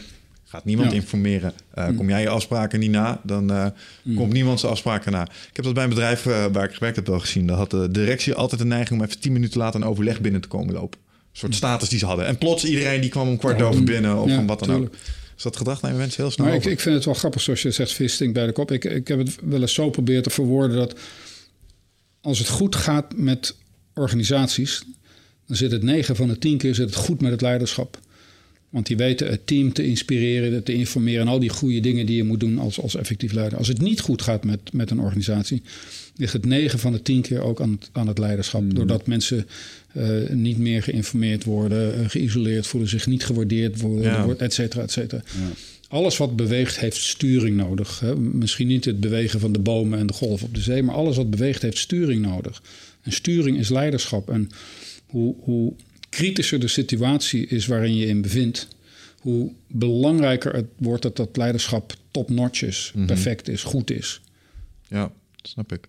gaat 0.54 0.64
niemand 0.64 0.90
Ja. 0.90 0.96
Informeren. 0.96 1.52
Eh, 1.74 1.86
Kom 1.96 2.08
jij 2.08 2.20
je 2.20 2.28
afspraken 2.28 2.80
niet 2.80 2.90
na, 2.90 3.20
dan 3.22 3.50
eh, 3.52 3.66
komt 4.16 4.32
niemand 4.32 4.60
zijn 4.60 4.72
afspraken 4.72 5.12
na. 5.12 5.22
Ik 5.22 5.56
heb 5.56 5.64
dat 5.64 5.74
bij 5.74 5.82
een 5.82 5.88
bedrijf 5.88 6.26
eh, 6.26 6.44
waar 6.52 6.64
ik 6.64 6.74
gewerkt 6.74 6.96
heb 6.96 7.06
wel 7.06 7.20
gezien. 7.20 7.46
Daar 7.46 7.56
had 7.56 7.70
de 7.70 7.88
directie 7.90 8.34
altijd 8.34 8.60
de 8.60 8.66
neiging 8.66 8.98
om 9.00 9.06
even 9.06 9.20
tien 9.20 9.32
minuten 9.32 9.58
later 9.60 9.80
een 9.80 9.86
overleg 9.86 10.20
binnen 10.20 10.40
te 10.40 10.48
komen 10.48 10.74
lopen. 10.74 10.98
Een 11.00 11.40
soort 11.40 11.54
status 11.54 11.88
die 11.88 11.98
ze 11.98 12.06
hadden. 12.06 12.26
En 12.26 12.38
plots 12.38 12.64
iedereen 12.64 13.00
die 13.00 13.10
kwam 13.10 13.28
om 13.28 13.36
kwart 13.36 13.62
over 13.62 13.84
binnen 13.84 14.16
of 14.22 14.28
Ja, 14.28 14.34
van 14.34 14.46
wat 14.46 14.58
dan 14.58 14.68
tuurlijk. 14.68 14.94
ook. 14.94 15.00
Dus 15.34 15.42
dat 15.42 15.56
gedrag 15.56 15.82
nemen 15.82 15.98
mensen 15.98 16.22
heel 16.22 16.30
snel 16.32 16.46
Maar 16.46 16.54
ik, 16.54 16.60
over. 16.60 16.72
ik 16.72 16.80
vind 16.80 16.94
het 16.94 17.04
wel 17.04 17.14
grappig 17.14 17.40
zoals 17.40 17.62
je 17.62 17.70
zegt, 17.70 17.92
vis 17.92 18.14
stinkt 18.14 18.34
bij 18.34 18.46
de 18.46 18.52
kop. 18.52 18.70
Ik, 18.72 18.84
ik 18.84 19.08
heb 19.08 19.18
het 19.18 19.36
wel 19.42 19.60
eens 19.60 19.74
zo 19.74 19.90
proberen 19.90 20.22
te 20.22 20.30
verwoorden 20.30 20.76
dat 20.76 20.98
als 22.20 22.38
het 22.38 22.48
goed 22.48 22.76
gaat 22.76 23.16
met 23.16 23.56
organisaties, 23.94 24.82
dan 25.46 25.56
zit 25.56 25.70
het 25.72 25.82
9 25.82 26.16
van 26.16 26.28
de 26.28 26.38
10 26.38 26.58
keer 26.58 26.74
zit 26.74 26.86
het 26.86 26.94
goed 26.98 27.20
met 27.20 27.30
het 27.30 27.40
leiderschap. 27.40 27.98
Want 28.74 28.86
die 28.86 28.96
weten 28.96 29.30
het 29.30 29.46
team 29.46 29.72
te 29.72 29.86
inspireren, 29.86 30.62
te 30.62 30.72
informeren 30.72 31.20
en 31.20 31.28
al 31.28 31.38
die 31.38 31.48
goede 31.48 31.80
dingen 31.80 32.06
die 32.06 32.16
je 32.16 32.24
moet 32.24 32.40
doen 32.40 32.58
als, 32.58 32.80
als 32.80 32.96
effectief 32.96 33.32
leider. 33.32 33.58
Als 33.58 33.68
het 33.68 33.80
niet 33.80 34.00
goed 34.00 34.22
gaat 34.22 34.44
met, 34.44 34.72
met 34.72 34.90
een 34.90 35.00
organisatie, 35.00 35.62
ligt 36.16 36.32
het 36.32 36.46
9 36.46 36.78
van 36.78 36.92
de 36.92 37.02
10 37.02 37.22
keer 37.22 37.40
ook 37.40 37.60
aan 37.60 37.70
het, 37.70 37.88
aan 37.92 38.06
het 38.06 38.18
leiderschap. 38.18 38.74
Doordat 38.74 39.06
mensen 39.06 39.46
eh, 39.92 40.08
niet 40.30 40.58
meer 40.58 40.82
geïnformeerd 40.82 41.44
worden, 41.44 41.94
eh, 41.94 42.08
geïsoleerd 42.08 42.66
voelen, 42.66 42.88
zich 42.88 43.06
niet 43.06 43.24
gewaardeerd 43.24 43.80
worden, 43.80 44.02
Ja. 44.02 44.34
et 44.38 44.52
cetera, 44.52 44.82
et 44.82 44.92
cetera. 44.92 45.22
Alles 45.88 46.16
wat 46.16 46.36
beweegt 46.36 46.78
heeft 46.78 46.96
sturing 46.96 47.56
nodig. 47.56 48.00
Hè? 48.00 48.16
Misschien 48.16 48.66
niet 48.66 48.84
het 48.84 49.00
bewegen 49.00 49.40
van 49.40 49.52
de 49.52 49.58
bomen 49.58 49.98
en 49.98 50.06
de 50.06 50.12
golf 50.12 50.42
op 50.42 50.54
de 50.54 50.60
zee, 50.60 50.82
maar 50.82 50.94
alles 50.94 51.16
wat 51.16 51.30
beweegt 51.30 51.62
heeft 51.62 51.78
sturing 51.78 52.22
nodig. 52.22 52.62
En 53.02 53.12
sturing 53.12 53.58
is 53.58 53.68
leiderschap. 53.68 54.30
En 54.30 54.48
hoe, 55.06 55.34
hoe 55.40 55.72
kritischer 56.14 56.60
de 56.60 56.68
situatie 56.68 57.46
is 57.46 57.66
waarin 57.66 57.96
je 57.96 58.06
in 58.06 58.22
bevindt, 58.22 58.68
hoe 59.18 59.52
belangrijker 59.66 60.54
het 60.54 60.66
wordt 60.76 61.02
dat 61.02 61.16
dat 61.16 61.36
leiderschap 61.36 61.94
top-notch 62.10 62.62
is, 62.62 62.92
perfect 63.06 63.48
is, 63.48 63.62
goed 63.62 63.90
is. 63.90 64.20
Ja, 64.88 65.10
snap 65.42 65.72
ik. 65.72 65.88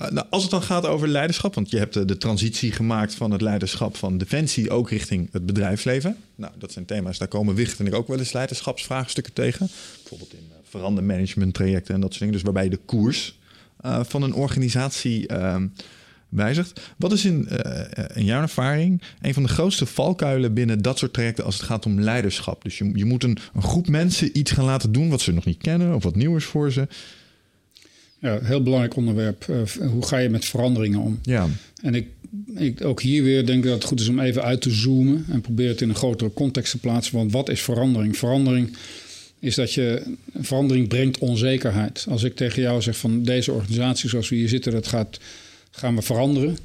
Uh, 0.00 0.10
nou, 0.10 0.26
als 0.30 0.42
het 0.42 0.50
dan 0.50 0.62
gaat 0.62 0.86
over 0.86 1.08
leiderschap, 1.08 1.54
want 1.54 1.70
je 1.70 1.78
hebt 1.78 1.94
de, 1.94 2.04
de 2.04 2.16
transitie 2.16 2.72
gemaakt 2.72 3.14
van 3.14 3.30
het 3.30 3.40
leiderschap 3.40 3.96
van 3.96 4.18
defensie 4.18 4.70
ook 4.70 4.90
richting 4.90 5.28
het 5.32 5.46
bedrijfsleven. 5.46 6.16
Nou, 6.34 6.52
dat 6.58 6.72
zijn 6.72 6.84
thema's, 6.84 7.18
daar 7.18 7.28
komen 7.28 7.54
Wicht 7.54 7.78
en 7.78 7.86
ik 7.86 7.94
ook 7.94 8.08
wel 8.08 8.18
eens 8.18 8.32
leiderschapsvraagstukken 8.32 9.32
tegen. 9.32 9.68
Bijvoorbeeld 10.00 10.32
in 10.32 10.46
uh, 10.50 10.56
verandermanagement 10.62 11.54
trajecten 11.54 11.94
en 11.94 12.00
dat 12.00 12.08
soort 12.08 12.18
dingen. 12.18 12.34
Dus 12.34 12.44
waarbij 12.44 12.68
de 12.68 12.80
koers 12.84 13.38
uh, 13.84 14.04
van 14.04 14.22
een 14.22 14.34
organisatie 14.34 15.32
uh, 15.32 15.56
wijzigt. 16.28 16.80
Wat 16.96 17.12
is 17.12 17.24
in, 17.24 17.48
in 18.14 18.24
jouw 18.24 18.42
ervaring 18.42 19.02
een 19.20 19.34
van 19.34 19.42
de 19.42 19.48
grootste 19.48 19.86
valkuilen 19.86 20.54
binnen 20.54 20.82
dat 20.82 20.98
soort 20.98 21.12
trajecten 21.12 21.44
als 21.44 21.54
het 21.54 21.64
gaat 21.64 21.86
om 21.86 22.00
leiderschap? 22.00 22.62
Dus 22.62 22.78
je, 22.78 22.90
je 22.94 23.04
moet 23.04 23.24
een, 23.24 23.38
een 23.54 23.62
groep 23.62 23.88
mensen 23.88 24.38
iets 24.38 24.50
gaan 24.50 24.64
laten 24.64 24.92
doen 24.92 25.08
wat 25.08 25.20
ze 25.20 25.32
nog 25.32 25.44
niet 25.44 25.62
kennen 25.62 25.94
of 25.94 26.02
wat 26.02 26.16
nieuw 26.16 26.36
is 26.36 26.44
voor 26.44 26.72
ze. 26.72 26.88
Ja, 28.20 28.38
heel 28.42 28.62
belangrijk 28.62 28.96
onderwerp. 28.96 29.46
Uh, 29.50 29.90
hoe 29.90 30.06
ga 30.06 30.18
je 30.18 30.28
met 30.28 30.44
veranderingen 30.44 31.00
om? 31.00 31.18
Ja. 31.22 31.48
En 31.82 31.94
ik, 31.94 32.08
ik, 32.54 32.84
ook 32.84 33.02
hier 33.02 33.22
weer 33.22 33.46
denk 33.46 33.58
ik 33.58 33.70
dat 33.70 33.78
het 33.78 33.88
goed 33.88 34.00
is 34.00 34.08
om 34.08 34.20
even 34.20 34.42
uit 34.42 34.60
te 34.60 34.70
zoomen 34.70 35.24
en 35.30 35.40
probeer 35.40 35.68
het 35.68 35.80
in 35.80 35.88
een 35.88 35.94
grotere 35.94 36.32
context 36.32 36.70
te 36.70 36.78
plaatsen. 36.78 37.16
Want 37.16 37.32
wat 37.32 37.48
is 37.48 37.62
verandering? 37.62 38.16
Verandering 38.16 38.76
is 39.40 39.54
dat 39.54 39.72
je 39.72 40.16
verandering 40.34 40.88
brengt 40.88 41.18
onzekerheid. 41.18 42.06
Als 42.08 42.22
ik 42.22 42.36
tegen 42.36 42.62
jou 42.62 42.82
zeg 42.82 42.96
van 42.96 43.22
deze 43.22 43.52
organisatie 43.52 44.08
zoals 44.08 44.28
we 44.28 44.36
hier 44.36 44.48
zitten, 44.48 44.72
dat 44.72 44.86
gaat, 44.86 45.20
gaan 45.76 45.94
we 45.94 46.02
veranderen 46.02 46.56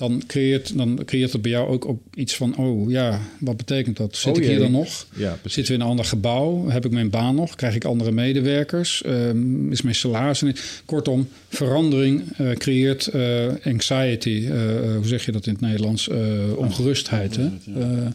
dan 0.00 0.22
creëert, 0.26 0.76
dan 0.76 1.00
creëert 1.04 1.32
het 1.32 1.42
bij 1.42 1.50
jou 1.50 1.68
ook, 1.68 1.88
ook 1.88 2.00
iets 2.14 2.36
van: 2.36 2.56
oh 2.56 2.90
ja, 2.90 3.20
wat 3.40 3.56
betekent 3.56 3.96
dat? 3.96 4.16
Zit 4.16 4.36
Oh 4.36 4.42
ik 4.42 4.48
hier 4.48 4.58
dan 4.58 4.70
nog? 4.70 5.06
Ja. 5.14 5.38
Zitten 5.44 5.72
we 5.72 5.78
in 5.78 5.84
een 5.84 5.90
ander 5.90 6.04
gebouw? 6.04 6.68
Heb 6.68 6.84
ik 6.84 6.90
mijn 6.90 7.10
baan 7.10 7.34
nog? 7.34 7.54
Krijg 7.54 7.74
ik 7.74 7.84
andere 7.84 8.12
medewerkers? 8.12 9.02
Ehm, 9.02 9.72
is 9.72 9.82
mijn 9.82 9.94
salaris? 9.94 10.42
niet? 10.42 10.82
Kortom, 10.84 11.28
verandering 11.48 12.22
eh, 12.36 12.50
creëert 12.50 13.06
eh, 13.06 13.46
anxiety. 13.64 14.46
Eh, 14.48 14.76
eh, 14.76 14.94
hoe 14.96 15.06
zeg 15.06 15.24
je 15.24 15.32
dat 15.32 15.46
in 15.46 15.52
het 15.52 15.60
Nederlands? 15.60 16.08
Eh, 16.08 16.18
ongerustheid. 16.56 17.36
Hè? 17.36 17.44
Eh, 17.44 18.06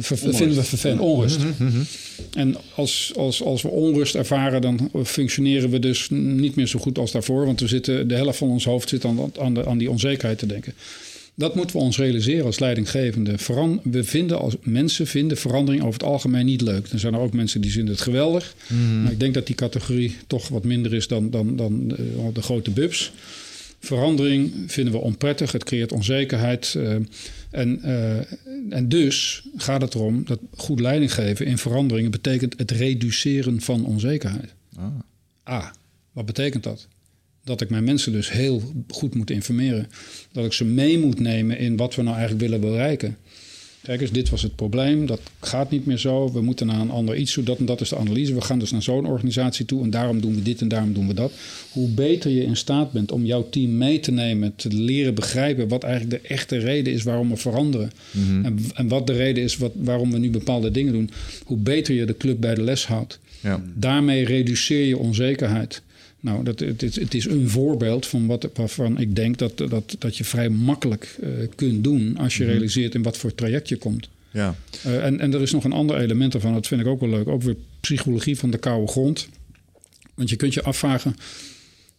ver- 0.00 0.16
vinden 0.18 0.56
we 0.56 0.62
vervelend. 0.62 1.00
Onrust. 1.00 1.38
En 2.34 2.56
als, 2.74 3.12
als, 3.16 3.42
als 3.42 3.62
we 3.62 3.68
onrust 3.68 4.14
ervaren, 4.14 4.60
dan 4.60 4.90
functioneren 5.04 5.70
we 5.70 5.78
dus 5.78 6.08
niet 6.10 6.54
meer 6.56 6.66
zo 6.66 6.78
goed 6.78 6.98
als 6.98 7.12
daarvoor. 7.12 7.46
Want 7.46 7.60
we 7.60 7.66
zitten, 7.68 8.08
de 8.08 8.14
helft 8.14 8.38
van 8.38 8.48
ons 8.48 8.64
hoofd 8.64 8.88
zit 8.88 9.04
aan, 9.04 9.32
aan, 9.40 9.54
de, 9.54 9.66
aan 9.66 9.78
die 9.78 9.90
onzekerheid 9.90 10.38
te 10.38 10.46
denken. 10.46 10.72
Dat 11.34 11.54
moeten 11.54 11.76
we 11.76 11.82
ons 11.82 11.96
realiseren 11.98 12.44
als 12.44 12.58
leidinggevende. 12.58 13.38
Veran, 13.38 13.80
we 13.84 14.04
vinden 14.04 14.38
als 14.38 14.54
mensen 14.62 15.06
vinden 15.06 15.36
verandering 15.36 15.82
over 15.84 16.00
het 16.00 16.08
algemeen 16.08 16.46
niet 16.46 16.60
leuk. 16.60 16.86
Er 16.92 16.98
zijn 16.98 17.14
er 17.14 17.20
ook 17.20 17.32
mensen 17.32 17.60
die 17.60 17.70
vinden 17.72 17.94
het 17.94 18.02
geweldig. 18.02 18.54
Maar 19.02 19.12
ik 19.12 19.20
denk 19.20 19.34
dat 19.34 19.46
die 19.46 19.54
categorie 19.56 20.16
toch 20.26 20.48
wat 20.48 20.64
minder 20.64 20.94
is 20.94 21.08
dan, 21.08 21.30
dan, 21.30 21.56
dan 21.56 21.94
eh, 21.96 22.04
de 22.32 22.42
grote 22.42 22.70
bubs. 22.70 23.12
Verandering 23.80 24.52
vinden 24.66 24.92
we 24.92 25.00
onprettig, 25.00 25.52
het 25.52 25.64
creëert 25.64 25.92
onzekerheid. 25.92 26.74
eh, 26.76 26.96
en, 27.50 27.82
eh, 27.82 28.18
en 28.70 28.88
dus 28.88 29.48
gaat 29.56 29.80
het 29.80 29.94
erom 29.94 30.24
dat 30.24 30.40
goed 30.56 30.80
leiding 30.80 31.14
geven 31.14 31.46
in 31.46 31.58
veranderingen 31.58 32.10
betekent 32.10 32.54
het 32.58 32.70
reduceren 32.70 33.60
van 33.60 33.84
onzekerheid. 33.84 34.54
Ah. 34.76 34.84
A, 35.48 35.72
wat 36.12 36.26
betekent 36.26 36.62
dat? 36.62 36.88
Dat 37.44 37.60
ik 37.60 37.70
mijn 37.70 37.84
mensen 37.84 38.12
dus 38.12 38.30
heel 38.30 38.84
goed 38.88 39.14
moet 39.14 39.30
informeren. 39.30 39.86
Dat 40.32 40.44
ik 40.44 40.52
ze 40.52 40.64
mee 40.64 40.98
moet 40.98 41.20
nemen 41.20 41.58
in 41.58 41.76
wat 41.76 41.94
we 41.94 42.02
nou 42.02 42.16
eigenlijk 42.16 42.50
willen 42.50 42.60
bereiken. 42.60 43.16
Kijk 43.88 44.00
eens, 44.00 44.10
dit 44.10 44.28
was 44.28 44.42
het 44.42 44.56
probleem. 44.56 45.06
Dat 45.06 45.20
gaat 45.40 45.70
niet 45.70 45.86
meer 45.86 45.96
zo. 45.96 46.32
We 46.32 46.40
moeten 46.40 46.66
naar 46.66 46.80
een 46.80 46.90
ander 46.90 47.16
iets 47.16 47.32
toe. 47.32 47.44
Dat 47.44 47.58
en 47.58 47.64
dat 47.64 47.80
is 47.80 47.88
de 47.88 47.96
analyse. 47.96 48.34
We 48.34 48.40
gaan 48.40 48.58
dus 48.58 48.70
naar 48.70 48.82
zo'n 48.82 49.06
organisatie 49.06 49.64
toe. 49.64 49.82
En 49.82 49.90
daarom 49.90 50.20
doen 50.20 50.34
we 50.34 50.42
dit 50.42 50.60
en 50.60 50.68
daarom 50.68 50.92
doen 50.92 51.06
we 51.06 51.14
dat. 51.14 51.32
Hoe 51.72 51.88
beter 51.88 52.30
je 52.30 52.42
in 52.42 52.56
staat 52.56 52.92
bent 52.92 53.12
om 53.12 53.24
jouw 53.24 53.48
team 53.50 53.76
mee 53.76 54.00
te 54.00 54.10
nemen. 54.10 54.52
Te 54.56 54.68
leren 54.72 55.14
begrijpen 55.14 55.68
wat 55.68 55.82
eigenlijk 55.82 56.22
de 56.22 56.28
echte 56.28 56.58
reden 56.58 56.92
is 56.92 57.02
waarom 57.02 57.28
we 57.28 57.36
veranderen. 57.36 57.90
En, 58.42 58.58
en 58.74 58.88
wat 58.88 59.06
de 59.06 59.12
reden 59.12 59.44
is 59.44 59.56
wat, 59.56 59.72
waarom 59.74 60.10
we 60.10 60.18
nu 60.18 60.30
bepaalde 60.30 60.70
dingen 60.70 60.92
doen. 60.92 61.10
Hoe 61.44 61.56
beter 61.56 61.94
je 61.94 62.04
de 62.04 62.16
club 62.16 62.40
bij 62.40 62.54
de 62.54 62.62
les 62.62 62.86
houdt. 62.86 63.18
Ja. 63.40 63.62
Daarmee 63.74 64.24
reduceer 64.24 64.86
je 64.86 64.98
onzekerheid. 64.98 65.82
Nou, 66.20 66.44
dat, 66.44 66.60
het, 66.60 66.82
is, 66.82 66.96
het 66.96 67.14
is 67.14 67.26
een 67.26 67.48
voorbeeld 67.48 68.06
van 68.06 68.26
wat, 68.26 68.48
waarvan 68.54 68.98
ik 68.98 69.16
denk 69.16 69.38
dat, 69.38 69.56
dat, 69.56 69.96
dat 69.98 70.16
je 70.16 70.24
vrij 70.24 70.48
makkelijk 70.48 71.16
eh, 71.20 71.28
kunt 71.54 71.84
doen 71.84 72.16
als 72.16 72.36
je 72.36 72.44
realiseert 72.44 72.94
in 72.94 73.02
wat 73.02 73.16
voor 73.16 73.34
traject 73.34 73.68
je 73.68 73.76
komt. 73.76 74.08
Ja. 74.30 74.54
Eh, 74.82 75.04
en, 75.04 75.20
en 75.20 75.34
er 75.34 75.42
is 75.42 75.52
nog 75.52 75.64
een 75.64 75.72
ander 75.72 75.98
element 75.98 76.34
ervan, 76.34 76.52
dat 76.52 76.66
vind 76.66 76.80
ik 76.80 76.86
ook 76.86 77.00
wel 77.00 77.08
leuk. 77.08 77.28
Ook 77.28 77.42
weer 77.42 77.56
psychologie 77.80 78.38
van 78.38 78.50
de 78.50 78.58
koude 78.58 78.86
grond. 78.86 79.28
Want 80.14 80.30
je 80.30 80.36
kunt 80.36 80.54
je 80.54 80.62
afvragen, 80.62 81.16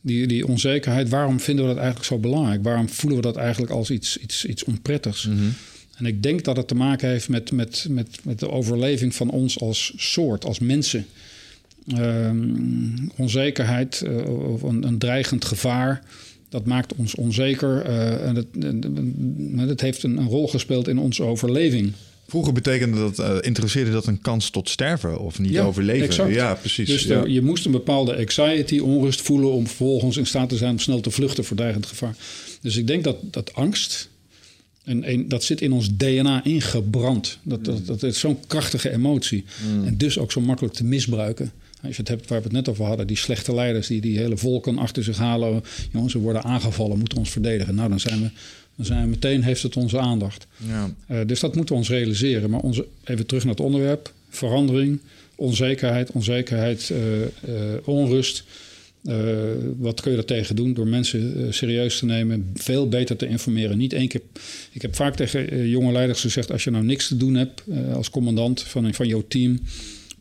die, 0.01 0.27
die 0.27 0.47
onzekerheid, 0.47 1.09
waarom 1.09 1.39
vinden 1.39 1.63
we 1.65 1.69
dat 1.69 1.79
eigenlijk 1.79 2.09
zo 2.09 2.17
belangrijk? 2.17 2.63
Waarom 2.63 2.89
voelen 2.89 3.19
we 3.19 3.25
dat 3.25 3.35
eigenlijk 3.35 3.71
als 3.71 3.91
iets, 3.91 4.17
iets, 4.17 4.45
iets 4.45 4.63
onprettigs? 4.63 5.29
En 5.97 6.05
ik 6.05 6.23
denk 6.23 6.43
dat 6.43 6.57
het 6.57 6.67
te 6.67 6.75
maken 6.75 7.09
heeft 7.09 7.29
met, 7.29 7.51
met, 7.51 7.85
met, 7.89 8.19
met 8.23 8.39
de 8.39 8.49
overleving 8.49 9.15
van 9.15 9.29
ons 9.29 9.59
als 9.59 9.93
soort, 9.95 10.45
als 10.45 10.59
mensen. 10.59 11.05
Ehm, 11.87 12.37
onzekerheid 13.15 14.01
eh, 14.01 14.49
of 14.51 14.61
een, 14.61 14.83
een 14.87 14.97
dreigend 14.97 15.45
gevaar, 15.45 16.03
dat 16.49 16.65
maakt 16.65 16.95
ons 16.95 17.15
onzeker. 17.15 17.81
eh, 17.81 18.27
en 18.27 18.35
het, 18.35 18.47
en- 18.59 19.53
het 19.57 19.81
heeft 19.81 20.03
een, 20.03 20.17
een 20.17 20.27
rol 20.27 20.47
gespeeld 20.47 20.87
in 20.87 20.97
onze 20.99 21.23
overleving. 21.23 21.91
Vroeger 22.27 22.53
betekende 22.53 22.97
dat, 22.97 23.19
eh 23.19 23.35
interesseerde 23.41 23.91
dat 23.91 24.05
een 24.07 24.21
kans 24.21 24.49
tot 24.49 24.69
sterven 24.69 25.19
of 25.19 25.39
niet 25.39 25.51
Ja, 25.51 25.63
overleven. 25.63 26.05
exact. 26.05 26.33
Ja, 26.33 26.53
precies. 26.53 26.87
Dus 26.87 27.03
ja. 27.03 27.15
er- 27.21 27.29
je 27.29 27.41
moest 27.41 27.65
een 27.65 27.71
bepaalde 27.71 28.17
anxiety, 28.17 28.79
onrust 28.79 29.21
voelen 29.21 29.51
om 29.51 29.67
vervolgens 29.67 30.17
in 30.17 30.25
staat 30.25 30.49
te 30.49 30.57
zijn 30.57 30.71
om 30.71 30.79
snel 30.79 30.99
te 30.99 31.11
vluchten 31.11 31.43
voor 31.43 31.57
dreigend 31.57 31.85
gevaar. 31.85 32.15
Dus 32.61 32.75
ik 32.77 32.87
denk 32.87 33.03
dat, 33.03 33.15
dat 33.31 33.53
angst, 33.53 34.09
en, 34.83 35.27
dat 35.27 35.43
zit 35.43 35.61
in 35.61 35.71
ons 35.71 35.89
DNA 35.97 36.43
ingebrand. 36.43 37.37
Dat, 37.43 37.65
dat, 37.65 37.85
dat 37.85 38.03
is 38.03 38.19
zo'n 38.19 38.37
krachtige 38.47 38.91
emotie. 38.91 39.43
En 39.85 39.97
dus 39.97 40.17
ook 40.17 40.31
zo 40.31 40.41
makkelijk 40.41 40.73
te 40.73 40.83
misbruiken. 40.83 41.51
Als 41.81 41.95
je 41.95 42.01
het 42.01 42.07
hebt 42.07 42.29
waar 42.29 42.37
we 42.37 42.43
het 42.43 42.53
net 42.53 42.69
over 42.69 42.85
hadden, 42.85 43.07
die 43.07 43.17
slechte 43.17 43.53
leiders 43.53 43.87
die 43.87 44.01
die 44.01 44.17
hele 44.17 44.37
volken 44.37 44.77
achter 44.77 45.03
zich 45.03 45.17
halen. 45.17 45.63
Jongens, 45.91 46.11
ze 46.11 46.19
worden 46.19 46.43
aangevallen, 46.43 46.97
moeten 46.97 47.17
ons 47.17 47.29
verdedigen. 47.29 47.75
Nou, 47.75 47.89
dan 47.89 47.99
zijn 47.99 48.21
we, 48.21 48.29
dan 48.75 48.85
zijn 48.85 49.01
we 49.01 49.07
meteen, 49.07 49.43
heeft 49.43 49.63
het 49.63 49.77
onze 49.77 49.99
aandacht. 49.99 50.47
Ja. 50.67 50.93
Eh, 51.07 51.17
dus 51.25 51.39
dat 51.39 51.55
moeten 51.55 51.73
we 51.73 51.79
ons 51.79 51.89
realiseren. 51.89 52.49
Maar 52.49 52.59
onze, 52.59 52.85
even 53.03 53.25
terug 53.25 53.43
naar 53.43 53.53
het 53.53 53.63
onderwerp. 53.63 54.13
Verandering, 54.29 54.99
onzekerheid, 55.35 56.11
onzekerheid, 56.11 56.89
eh, 56.89 57.23
eh, 57.23 57.29
onrust. 57.83 58.43
Wat 59.77 60.01
kun 60.01 60.11
je 60.11 60.17
daartegen 60.17 60.55
doen? 60.55 60.73
Door 60.73 60.87
mensen 60.87 61.53
serieus 61.53 61.99
te 61.99 62.05
nemen, 62.05 62.51
veel 62.55 62.89
beter 62.89 63.15
te 63.15 63.27
informeren. 63.27 63.77
Niet 63.77 63.93
één 63.93 64.07
keer. 64.07 64.21
Ik 64.71 64.81
heb 64.81 64.95
vaak 64.95 65.15
tegen 65.15 65.69
jonge 65.69 65.91
leiders 65.91 66.21
gezegd: 66.21 66.51
als 66.51 66.63
je 66.63 66.71
nou 66.71 66.83
niks 66.83 67.07
te 67.07 67.17
doen 67.17 67.35
hebt 67.35 67.63
als 67.93 68.09
commandant 68.09 68.61
van, 68.61 68.93
van 68.93 69.07
jouw 69.07 69.23
team, 69.27 69.59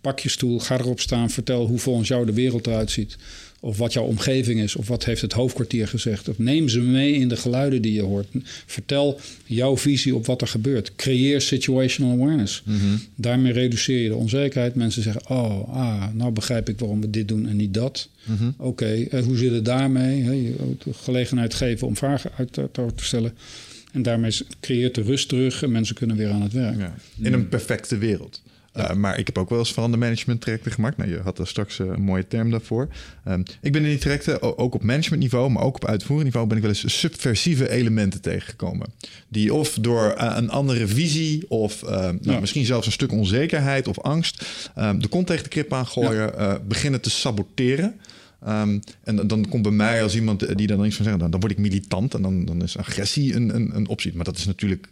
pak 0.01 0.19
je 0.19 0.29
stoel, 0.29 0.59
ga 0.61 0.79
erop 0.79 1.01
staan, 1.01 1.31
vertel 1.31 1.67
hoe 1.67 1.79
volgens 1.79 2.09
jou 2.09 2.27
de 2.27 2.33
wereld 2.33 2.67
eruit 2.67 2.91
ziet. 2.91 3.17
Of 3.61 3.79
wat 3.79 3.93
jouw 3.93 4.05
omgeving 4.05 4.61
is, 4.61 4.77
of 4.77 4.89
wat 4.89 5.05
heeft 5.05 5.21
het 5.21 5.33
hoofdkwartier 5.33 5.89
gezegd. 5.89 6.29
Of 6.29 6.39
neem 6.39 6.69
ze 6.69 6.81
mee 6.81 7.13
in 7.13 7.29
de 7.29 7.37
geluiden 7.37 7.83
die 7.83 7.93
je 7.93 8.03
hoort. 8.03 8.27
Vertel 8.67 9.21
jouw 9.45 9.77
visie 9.77 10.15
op 10.15 10.27
wat 10.27 10.41
er 10.41 10.47
gebeurt. 10.47 10.93
Creëer 10.97 11.41
situational 11.41 12.13
awareness. 12.13 12.63
Daarmee 13.15 13.53
reduceer 13.53 14.03
je 14.03 14.09
de 14.09 14.15
onzekerheid. 14.15 14.75
Mensen 14.75 15.03
zeggen, 15.03 15.31
oh, 15.31 15.75
ah, 15.75 16.07
nou 16.13 16.33
begrijp 16.33 16.69
ik 16.69 16.79
waarom 16.79 17.01
we 17.01 17.11
dit 17.11 17.29
doen 17.29 17.49
en 17.49 17.57
niet 17.57 17.75
dat. 17.75 18.09
Oké, 18.57 18.93
eh, 19.11 19.23
hoe 19.23 19.37
zit 19.37 19.53
het 19.53 19.65
daarmee? 19.65 20.25
De 20.85 20.93
gelegenheid 20.93 21.55
geven 21.55 21.87
om 21.87 21.97
vragen 21.97 22.31
uit 22.37 22.53
te, 22.53 22.69
te 22.73 23.05
stellen. 23.05 23.33
En 23.93 24.03
daarmee 24.03 24.33
creëert 24.61 24.95
de 24.95 25.03
rust 25.03 25.29
terug 25.29 25.63
en 25.63 25.73
mensen 25.73 25.95
kunnen 25.95 26.17
weer 26.17 26.31
aan 26.31 26.43
het 26.43 26.53
werk. 26.53 26.79
Ja, 26.79 26.95
in 27.21 27.33
een 27.33 27.49
perfecte 27.49 27.99
wereld. 27.99 28.43
Uh, 28.77 28.93
maar 28.93 29.19
ik 29.19 29.27
heb 29.27 29.39
ook 29.39 29.49
wel 29.51 29.59
eens 29.59 29.73
verandermanagement 29.73 30.41
trajecten 30.41 30.73
gemaakt. 30.73 30.97
Nou, 30.97 31.11
je 31.11 31.19
had 31.19 31.37
daar 31.37 31.47
straks 31.47 31.79
uh, 31.79 31.87
een 31.87 32.03
mooie 32.03 32.27
term 32.27 32.51
daarvoor. 32.51 32.89
Um, 33.29 33.43
ik 33.61 33.73
ben 33.73 33.83
in 33.83 33.89
die 33.89 33.99
trajecten, 33.99 34.59
ook 34.59 34.75
op 34.75 34.83
managementniveau, 34.83 35.51
maar 35.51 35.63
ook 35.63 35.75
op 35.75 35.87
uitvoeringsniveau, 35.87 36.47
ben 36.47 36.57
ik 36.57 36.63
wel 36.63 36.73
eens 36.73 36.99
subversieve 36.99 37.71
elementen 37.71 38.21
tegengekomen. 38.21 38.93
Die 39.29 39.55
of 39.55 39.79
door 39.81 40.15
uh, 40.19 40.33
een 40.37 40.51
andere 40.51 40.87
visie 40.87 41.51
of 41.51 41.83
nou, 41.83 42.19
ja. 42.21 42.41
misschien 42.41 42.65
zelfs 42.65 42.87
een 42.87 42.93
stuk 42.93 43.13
onzekerheid 43.13 43.89
of 43.89 44.01
angst 44.01 44.47
um, 44.79 45.03
de 45.03 45.09
kont 45.09 45.27
tegen 45.27 45.43
de 45.43 45.49
krip 45.49 45.73
aangooien, 45.73 46.33
ja. 46.37 46.61
beginnen 46.69 47.01
te 47.01 47.11
saboteren. 47.11 47.95
Um, 48.49 48.81
en 49.05 49.17
dan, 49.17 49.27
dan 49.27 49.49
komt 49.49 49.63
bij 49.63 49.73
mij 49.73 50.03
als 50.03 50.15
iemand 50.15 50.57
die 50.59 50.67
dan 50.67 50.85
iets 50.85 50.97
van 50.97 51.05
zeggen, 51.05 51.23
dan, 51.23 51.31
dan 51.31 51.41
word 51.41 51.53
ik 51.53 51.59
militant 51.59 52.15
en 52.15 52.23
dan, 52.23 52.45
dan 52.45 52.63
is 52.63 52.79
agressie 52.79 53.35
een, 53.35 53.55
een, 53.55 53.77
een 53.77 53.89
optie. 53.89 54.15
Maar 54.15 54.25
dat 54.25 54.37
is 54.37 54.47
natuurlijk 54.47 54.89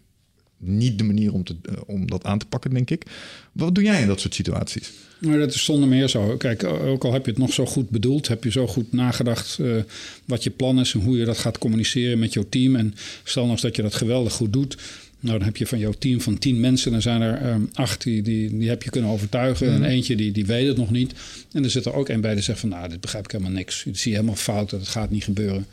niet 0.58 0.98
de 0.98 1.04
manier 1.04 1.32
om, 1.32 1.44
te, 1.44 1.56
om 1.86 2.10
dat 2.10 2.24
aan 2.24 2.38
te 2.38 2.46
pakken, 2.46 2.74
denk 2.74 2.90
ik. 2.90 3.06
Wat 3.52 3.74
doe 3.74 3.84
jij 3.84 4.00
in 4.00 4.06
dat 4.06 4.20
soort 4.20 4.34
situaties? 4.34 4.92
Maar 5.18 5.38
dat 5.38 5.54
is 5.54 5.64
zonder 5.64 5.88
meer 5.88 6.08
zo. 6.08 6.36
Kijk, 6.36 6.64
ook 6.64 7.04
al 7.04 7.12
heb 7.12 7.24
je 7.24 7.30
het 7.30 7.40
nog 7.40 7.52
zo 7.52 7.66
goed 7.66 7.90
bedoeld, 7.90 8.28
heb 8.28 8.44
je 8.44 8.50
zo 8.50 8.66
goed 8.66 8.92
nagedacht 8.92 9.58
uh, 9.60 9.76
wat 10.24 10.44
je 10.44 10.50
plan 10.50 10.80
is 10.80 10.94
en 10.94 11.00
hoe 11.00 11.16
je 11.16 11.24
dat 11.24 11.38
gaat 11.38 11.58
communiceren 11.58 12.18
met 12.18 12.32
jouw 12.32 12.46
team. 12.48 12.76
En 12.76 12.94
stel 13.24 13.42
nou 13.42 13.52
eens 13.52 13.62
dat 13.62 13.76
je 13.76 13.82
dat 13.82 13.94
geweldig 13.94 14.32
goed 14.32 14.52
doet. 14.52 14.76
Nou, 15.20 15.38
dan 15.38 15.46
heb 15.46 15.56
je 15.56 15.66
van 15.66 15.78
jouw 15.78 15.94
team 15.98 16.20
van 16.20 16.38
tien 16.38 16.60
mensen, 16.60 16.92
dan 16.92 17.02
zijn 17.02 17.20
er 17.20 17.52
um, 17.52 17.68
acht 17.72 18.02
die, 18.02 18.22
die, 18.22 18.58
die 18.58 18.68
heb 18.68 18.82
je 18.82 18.90
kunnen 18.90 19.10
overtuigen. 19.10 19.68
Mm. 19.68 19.74
En 19.74 19.84
eentje 19.84 20.16
die, 20.16 20.32
die 20.32 20.46
weet 20.46 20.66
het 20.66 20.76
nog 20.76 20.90
niet. 20.90 21.12
En 21.52 21.64
er 21.64 21.70
zit 21.70 21.84
er 21.84 21.94
ook 21.94 22.08
een 22.08 22.20
bij 22.20 22.34
die 22.34 22.42
zegt 22.42 22.60
van, 22.60 22.68
nou, 22.68 22.88
dit 22.88 23.00
begrijp 23.00 23.24
ik 23.24 23.30
helemaal 23.30 23.52
niks. 23.52 23.82
Dit 23.84 23.98
zie 23.98 24.10
je 24.10 24.16
helemaal 24.16 24.38
fout, 24.38 24.70
dat 24.70 24.88
gaat 24.88 25.10
niet 25.10 25.24
gebeuren. 25.24 25.66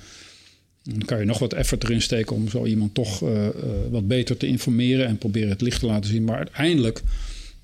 Dan 0.83 1.05
kan 1.05 1.19
je 1.19 1.25
nog 1.25 1.39
wat 1.39 1.53
effort 1.53 1.83
erin 1.83 2.01
steken 2.01 2.35
om 2.35 2.49
zo 2.49 2.65
iemand 2.65 2.93
toch 2.93 3.21
uh, 3.21 3.45
uh, 3.45 3.49
wat 3.91 4.07
beter 4.07 4.37
te 4.37 4.47
informeren 4.47 5.07
en 5.07 5.17
proberen 5.17 5.49
het 5.49 5.61
licht 5.61 5.79
te 5.79 5.85
laten 5.85 6.09
zien. 6.09 6.23
Maar 6.23 6.37
uiteindelijk, 6.37 7.01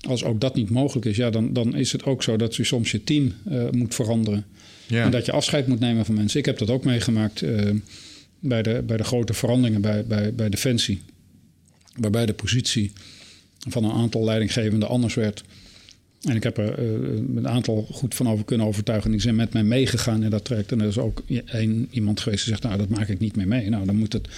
als 0.00 0.24
ook 0.24 0.40
dat 0.40 0.54
niet 0.54 0.70
mogelijk 0.70 1.06
is, 1.06 1.16
ja, 1.16 1.30
dan, 1.30 1.52
dan 1.52 1.76
is 1.76 1.92
het 1.92 2.04
ook 2.04 2.22
zo 2.22 2.36
dat 2.36 2.56
je 2.56 2.64
soms 2.64 2.90
je 2.90 3.04
team 3.04 3.32
uh, 3.50 3.70
moet 3.70 3.94
veranderen. 3.94 4.44
Ja. 4.86 5.04
En 5.04 5.10
dat 5.10 5.26
je 5.26 5.32
afscheid 5.32 5.66
moet 5.66 5.80
nemen 5.80 6.04
van 6.04 6.14
mensen. 6.14 6.38
Ik 6.38 6.46
heb 6.46 6.58
dat 6.58 6.70
ook 6.70 6.84
meegemaakt 6.84 7.44
bij, 8.40 8.62
de, 8.62 8.82
bij 8.86 8.96
de 8.96 9.04
grote 9.04 9.34
veranderingen 9.34 9.80
bij, 9.80 10.04
bij, 10.04 10.34
bij 10.34 10.48
Defensie. 10.48 11.00
Waarbij 11.96 12.26
de 12.26 12.34
positie 12.34 12.92
van 13.68 13.84
een 13.84 13.92
aantal 13.92 14.24
leidinggevenden 14.24 14.88
anders 14.88 15.14
werd. 15.14 15.44
En 16.20 16.36
ik 16.36 16.42
heb 16.42 16.58
er 16.58 16.78
uh, 16.78 17.18
een 17.34 17.48
aantal 17.48 17.86
goed 17.92 18.14
van 18.14 18.28
over 18.28 18.44
kunnen 18.44 18.66
overtuigen. 18.66 19.10
Die 19.10 19.20
zijn 19.20 19.36
met 19.36 19.52
mij 19.52 19.64
meegegaan 19.64 20.22
in 20.22 20.30
dat 20.30 20.44
traject. 20.44 20.72
En 20.72 20.80
er 20.80 20.88
is 20.88 20.98
ook 20.98 21.22
één 21.44 21.88
iemand 21.90 22.20
geweest 22.20 22.44
die 22.44 22.54
zegt, 22.54 22.62
nou, 22.66 22.78
dat 22.78 22.88
maak 22.88 23.08
ik 23.08 23.18
niet 23.18 23.36
meer 23.36 23.48
mee. 23.48 23.68
Nou, 23.68 23.86
dan 23.86 23.96
moet 23.96 24.12
het... 24.12 24.28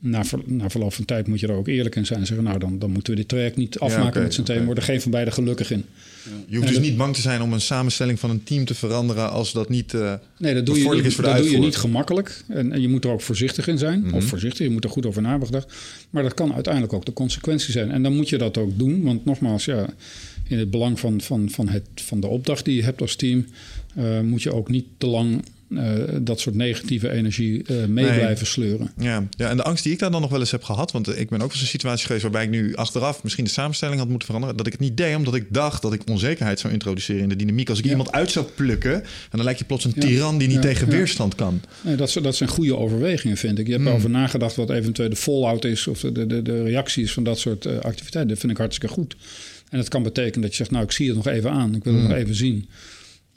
Na, 0.00 0.24
ver, 0.24 0.38
na 0.44 0.70
verloop 0.70 0.92
van 0.92 1.04
tijd 1.04 1.26
moet 1.26 1.40
je 1.40 1.46
er 1.46 1.54
ook 1.54 1.68
eerlijk 1.68 1.96
in 1.96 2.06
zijn. 2.06 2.20
En 2.20 2.26
zeggen, 2.26 2.44
nou, 2.44 2.58
dan, 2.58 2.78
dan 2.78 2.90
moeten 2.90 3.12
we 3.12 3.18
dit 3.18 3.28
traject 3.28 3.56
niet 3.56 3.78
afmaken 3.78 4.02
ja, 4.02 4.08
okay, 4.08 4.22
met 4.22 4.34
z'n 4.34 4.42
tweeën. 4.42 4.60
Okay. 4.60 4.66
Worden 4.66 4.84
geen 4.84 5.00
van 5.00 5.10
beiden 5.10 5.34
gelukkig 5.34 5.70
in. 5.70 5.84
Ja. 6.24 6.30
Je 6.46 6.56
hoeft 6.56 6.68
dus 6.68 6.76
dat, 6.76 6.86
niet 6.86 6.96
bang 6.96 7.14
te 7.14 7.20
zijn 7.20 7.42
om 7.42 7.52
een 7.52 7.60
samenstelling 7.60 8.18
van 8.20 8.30
een 8.30 8.42
team 8.42 8.64
te 8.64 8.74
veranderen... 8.74 9.30
als 9.30 9.52
dat 9.52 9.68
niet 9.68 9.92
uh, 9.92 10.14
Nee, 10.38 10.54
dat 10.54 10.66
doe 10.66 10.78
je, 10.78 10.90
niet, 10.94 11.04
is 11.04 11.14
voor 11.14 11.24
dat 11.24 11.36
doe 11.36 11.50
je 11.50 11.58
niet 11.58 11.76
gemakkelijk. 11.76 12.44
En, 12.48 12.72
en, 12.72 12.80
je 12.80 12.88
moet 12.88 13.04
er 13.04 13.10
ook 13.10 13.20
voorzichtig 13.20 13.68
in 13.68 13.78
zijn. 13.78 13.98
Mm 13.98 14.04
-hmm. 14.04 14.14
Of 14.14 14.24
voorzichtig, 14.24 14.66
je 14.66 14.72
moet 14.72 14.84
er 14.84 14.90
goed 14.90 15.06
over 15.06 15.22
nadenken. 15.22 15.64
Maar 16.10 16.22
dat 16.22 16.34
kan 16.34 16.54
uiteindelijk 16.54 16.92
ook 16.92 17.04
de 17.04 17.12
consequentie 17.12 17.72
zijn. 17.72 17.90
En 17.90 18.02
dan 18.02 18.16
moet 18.16 18.28
je 18.28 18.38
dat 18.38 18.58
ook 18.58 18.78
doen. 18.78 19.02
Want 19.02 19.24
nogmaals, 19.24 19.64
ja 19.64 19.86
in 20.48 20.58
het 20.58 20.70
belang 20.70 21.00
van, 21.00 21.20
van, 21.20 21.50
van, 21.50 21.68
het, 21.68 21.88
van 21.94 22.20
de 22.20 22.26
opdracht 22.26 22.64
die 22.64 22.76
je 22.76 22.82
hebt 22.82 23.00
als 23.00 23.16
team, 23.16 23.46
uh, 23.98 24.20
moet 24.20 24.42
je 24.42 24.52
ook 24.52 24.68
niet 24.68 24.86
te 24.98 25.06
lang 25.06 25.42
uh, 25.68 25.92
dat 26.22 26.40
soort 26.40 26.54
negatieve 26.54 27.10
energie 27.10 27.62
uh, 27.70 27.84
mee 27.84 28.04
nee. 28.04 28.18
blijven 28.18 28.46
sleuren. 28.46 28.90
Ja. 28.98 29.28
ja, 29.30 29.50
en 29.50 29.56
de 29.56 29.62
angst 29.62 29.84
die 29.84 29.92
ik 29.92 29.98
daar 29.98 30.10
dan 30.10 30.20
nog 30.20 30.30
wel 30.30 30.40
eens 30.40 30.50
heb 30.50 30.62
gehad, 30.62 30.92
want 30.92 31.18
ik 31.18 31.28
ben 31.28 31.40
ook 31.40 31.50
eens 31.50 31.60
een 31.60 31.66
situatie 31.66 32.06
geweest 32.06 32.22
waarbij 32.22 32.44
ik 32.44 32.50
nu 32.50 32.74
achteraf 32.74 33.22
misschien 33.22 33.44
de 33.44 33.50
samenstelling 33.50 33.98
had 33.98 34.08
moeten 34.08 34.26
veranderen, 34.26 34.56
dat 34.56 34.66
ik 34.66 34.72
het 34.72 34.80
niet 34.80 34.96
deed, 34.96 35.16
omdat 35.16 35.34
ik 35.34 35.46
dacht 35.48 35.82
dat 35.82 35.92
ik 35.92 36.02
onzekerheid 36.10 36.60
zou 36.60 36.72
introduceren 36.72 37.22
in 37.22 37.28
de 37.28 37.36
dynamiek. 37.36 37.68
Als 37.68 37.78
ik 37.78 37.84
ja. 37.84 37.90
iemand 37.90 38.12
uit 38.12 38.30
zou 38.30 38.46
plukken, 38.54 38.94
en 38.94 39.02
dan 39.30 39.44
lijkt 39.44 39.58
je 39.58 39.64
plots 39.64 39.84
een 39.84 39.92
ja. 39.94 40.00
tiran 40.00 40.38
die 40.38 40.48
niet 40.48 40.62
tegen 40.62 40.88
weerstand 40.88 41.34
kan. 41.34 41.60
Nee, 41.80 41.96
dat, 41.96 42.18
dat 42.22 42.36
zijn 42.36 42.48
goede 42.48 42.76
overwegingen, 42.76 43.36
vind 43.36 43.58
ik. 43.58 43.66
Je 43.66 43.72
hebt 43.72 43.84
Hmm. 43.84 43.96
over 43.96 44.10
nagedacht 44.10 44.56
wat 44.56 44.70
eventueel 44.70 45.08
de 45.08 45.16
fallout 45.16 45.64
is 45.64 45.86
of 45.86 46.00
de, 46.00 46.26
de, 46.26 46.42
de 46.42 46.62
reactie 46.62 47.02
is 47.02 47.12
van 47.12 47.22
dat 47.22 47.38
soort 47.38 47.64
uh, 47.64 47.72
activiteiten. 47.78 48.28
Dat 48.28 48.38
vind 48.38 48.52
ik 48.52 48.58
hartstikke 48.58 48.94
goed. 48.94 49.16
En 49.70 49.78
dat 49.78 49.88
kan 49.88 50.02
betekenen 50.02 50.40
dat 50.40 50.50
je 50.50 50.56
zegt, 50.56 50.70
nou, 50.70 50.84
ik 50.84 50.92
zie 50.92 51.06
het 51.06 51.16
nog 51.16 51.26
even 51.26 51.50
aan. 51.50 51.74
Ik 51.74 51.84
wil 51.84 51.92
het 51.92 52.02
Hmm. 52.02 52.10
nog 52.10 52.18
even 52.20 52.34
zien. 52.34 52.68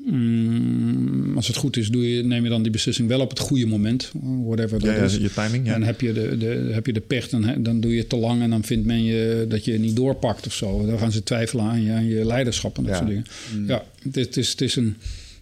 Mm, 0.06 1.36
als 1.36 1.48
het 1.48 1.56
goed 1.56 1.78
is, 1.78 1.90
doe 1.90 2.10
je, 2.16 2.24
neem 2.24 2.44
je 2.44 2.50
dan 2.50 2.62
die 2.62 2.72
beslissing 2.72 3.08
wel 3.08 3.20
op 3.20 3.30
het 3.30 3.40
goede 3.40 3.66
moment. 3.66 4.12
Whatever 4.44 4.80
dat 4.80 4.90
Ja, 4.90 4.96
ja, 4.96 5.04
is. 5.04 5.16
je 5.16 5.34
timing, 5.34 5.66
ja. 5.66 5.74
En 5.74 5.84
heb 5.84 6.02
je 6.02 6.14
de, 6.14 6.38
de, 6.38 6.70
heb 6.72 6.86
je 6.86 6.94
de 6.94 7.00
pech, 7.00 7.30
dan, 7.30 7.64
dan 7.64 7.80
doe 7.80 7.92
je 7.94 8.00
het 8.00 8.10
te 8.10 8.16
lang... 8.16 8.42
en 8.42 8.50
dan 8.50 8.64
vindt 8.64 8.86
men 8.86 9.04
je 9.04 9.46
dat 9.50 9.66
je 9.66 9.80
niet 9.80 9.96
doorpakt 9.96 10.46
of 10.46 10.54
zo. 10.54 10.86
Dan 10.86 10.98
gaan 11.00 11.12
ze 11.12 11.24
twijfelen 11.24 11.66
aan 11.66 11.82
je, 11.84 11.92
aan 11.92 12.06
je 12.08 12.26
leiderschap 12.26 12.78
en 12.78 12.84
dat 12.84 12.92
Ja. 12.92 12.98
soort 12.98 13.10
dingen. 13.10 13.26
Ja, 13.68 13.84
het, 14.04 14.38
is- 14.38 14.50
het, 14.50 14.62
is, 14.62 14.76
een, 14.76 14.96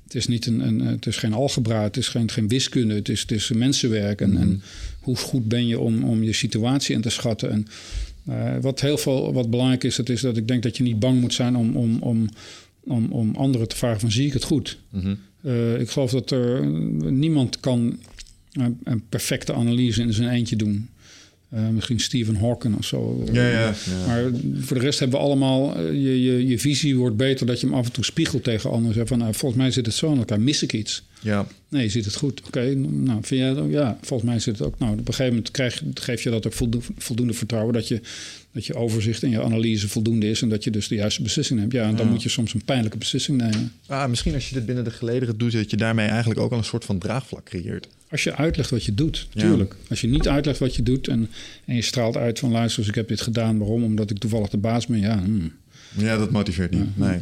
het 0.03 0.16
is 0.16 0.28
niet 0.28 0.45
een, 0.45 0.60
een... 0.68 0.80
Het 0.80 1.06
is 1.06 1.18
geen 1.18 1.34
algebra, 1.34 1.84
het 1.84 1.98
is 1.98 2.07
geen, 2.07 2.32
geen 2.32 2.48
wiskunde. 2.48 2.94
Het 2.94 3.10
is, 3.10 3.22
het 3.22 3.32
is 3.32 3.49
mensenwerk. 3.52 4.22
En, 4.22 4.38
en 4.38 4.61
hoe 4.99 5.16
goed 5.16 5.48
ben 5.48 5.68
je 5.68 5.80
om, 5.80 6.03
om 6.03 6.24
je 6.24 6.34
situatie 6.34 6.95
in 6.95 7.02
te 7.02 7.10
schatten... 7.10 7.52
En, 7.52 7.68
eh, 8.30 8.57
wat 8.61 8.81
heel 8.81 8.97
veel 8.97 9.34
wat 9.34 9.49
belangrijk 9.49 9.84
is, 9.84 9.95
dat 9.95 10.10
is 10.10 10.22
dat 10.22 10.38
ik 10.38 10.47
denk 10.47 10.64
dat 10.64 10.77
je 10.77 10.84
niet 10.84 10.99
bang 10.99 11.22
moet 11.22 11.34
zijn 11.34 11.56
om, 11.56 11.76
om, 11.76 11.97
om, 12.01 12.30
om, 12.84 13.11
om 13.11 13.35
anderen 13.35 13.68
te 13.68 13.76
vragen 13.76 13.99
van 13.99 14.11
zie 14.11 14.27
ik 14.27 14.34
het 14.34 14.43
goed. 14.43 14.80
Mhm. 14.89 15.15
Eh, 15.41 15.80
ik 15.80 15.89
geloof 15.89 16.11
dat 16.11 16.31
er 16.31 16.65
niemand 17.11 17.60
kan 17.60 17.99
een, 18.51 18.80
een 18.84 19.03
perfecte 19.10 19.53
analyse 19.53 20.01
in 20.01 20.14
zijn 20.14 20.30
eentje 20.30 20.56
doen. 20.56 20.89
Eh, 21.50 21.68
misschien 21.68 22.00
Stephen 22.00 22.36
Hawking 22.36 22.78
of 22.78 22.86
zo. 22.86 23.24
Ja, 23.32 23.48
ja, 23.48 23.60
ja. 23.60 23.74
Maar 24.08 24.24
voor 24.60 24.78
de 24.78 24.84
rest 24.84 25.00
hebben 25.00 25.20
we 25.20 25.26
allemaal... 25.26 25.76
eh, 25.76 25.86
je, 25.86 26.24
je, 26.24 26.48
je 26.48 26.60
visie 26.60 26.98
wordt 26.98 27.18
beter 27.18 27.46
dat 27.46 27.60
je 27.60 27.68
hem 27.68 27.76
af 27.76 27.86
en 27.86 27.92
toe 27.92 28.06
spiegelt 28.06 28.44
tegen 28.44 28.72
anderen. 28.72 29.08
Van, 29.08 29.18
nou, 29.18 29.34
volgens 29.34 29.62
mij 29.62 29.72
zit 29.72 29.86
het 29.86 29.96
zo 29.96 30.12
in 30.12 30.18
elkaar. 30.18 30.42
Mis 30.42 30.64
ik 30.64 30.74
iets? 30.74 31.04
ja. 31.22 31.48
Nee, 31.70 31.84
je 31.84 31.90
ziet 31.90 32.06
het 32.06 32.16
goed. 32.16 32.42
Oké, 32.48 32.76
nou, 32.76 33.20
vind 33.22 33.42
jij? 33.42 33.64
Ja, 33.64 33.98
volgens 34.02 34.30
mij 34.30 34.40
zit 34.40 34.58
het 34.58 34.68
ook. 34.68 34.80
Nou, 34.80 34.92
op 34.92 34.98
een 34.98 35.06
gegeven 35.06 35.28
moment 35.34 35.52
krijg, 35.52 35.84
geef 35.94 36.24
je 36.24 36.30
dat 36.30 36.46
ook 36.46 36.54
voldoende, 36.54 36.88
voldoende 36.98 37.34
vertrouwen... 37.34 37.74
Dat 37.74 37.88
je, 37.88 38.02
dat 38.60 38.68
je 38.68 38.76
overzicht 38.76 39.23
en 39.23 39.30
je 39.30 39.41
analyse 39.44 39.88
voldoende 39.90 40.30
is... 40.30 40.41
en 40.41 40.49
dat 40.49 40.64
je 40.64 40.72
dus 40.72 40.88
de 40.88 40.95
juiste 40.95 41.22
beslissing 41.22 41.60
neemt. 41.60 41.72
Ja, 41.72 41.84
en 41.88 41.95
dan 41.95 42.06
Ja. 42.06 42.11
moet 42.11 42.23
je 42.23 42.30
soms 42.30 42.53
een 42.53 42.64
pijnlijke 42.65 42.98
beslissing 42.98 43.38
nemen. 43.38 43.72
Ah, 43.88 44.10
misschien 44.10 44.34
als 44.34 44.49
je 44.49 44.56
dit 44.56 44.65
binnen 44.65 44.84
de 44.84 44.91
gelederen 44.91 45.38
doet, 45.38 45.52
dat 45.52 45.69
je 45.72 45.77
daarmee 45.77 46.07
eigenlijk 46.07 46.40
ook 46.40 46.52
al 46.52 46.57
een 46.57 46.64
soort 46.64 46.86
van 46.86 46.98
draagvlak 46.99 47.45
creëert. 47.45 47.88
Als 48.11 48.23
je 48.23 48.36
uitlegt 48.36 48.69
wat 48.69 48.84
je 48.84 48.94
doet, 48.94 49.27
Ja. 49.34 49.41
tuurlijk. 49.41 49.76
Als 49.90 50.02
je 50.02 50.07
niet 50.07 50.27
uitlegt 50.27 50.60
wat 50.60 50.76
je 50.76 50.84
doet 50.84 51.07
en, 51.07 51.30
en 51.65 51.76
je 51.76 51.81
straalt 51.81 52.18
uit 52.18 52.40
van... 52.40 52.52
luister, 52.52 52.88
ik 52.88 52.95
heb 52.95 53.07
dit 53.07 53.22
gedaan, 53.22 53.57
waarom? 53.57 53.84
Omdat 53.84 54.10
ik 54.11 54.18
toevallig 54.18 54.49
de 54.49 54.57
baas 54.57 54.86
ben. 54.88 54.99
Ja, 54.99 55.19
hmm. 55.23 55.52
Ja, 55.98 56.18
dat 56.18 56.31
motiveert 56.31 56.72
niet. 56.72 56.98
Nee. 56.98 57.19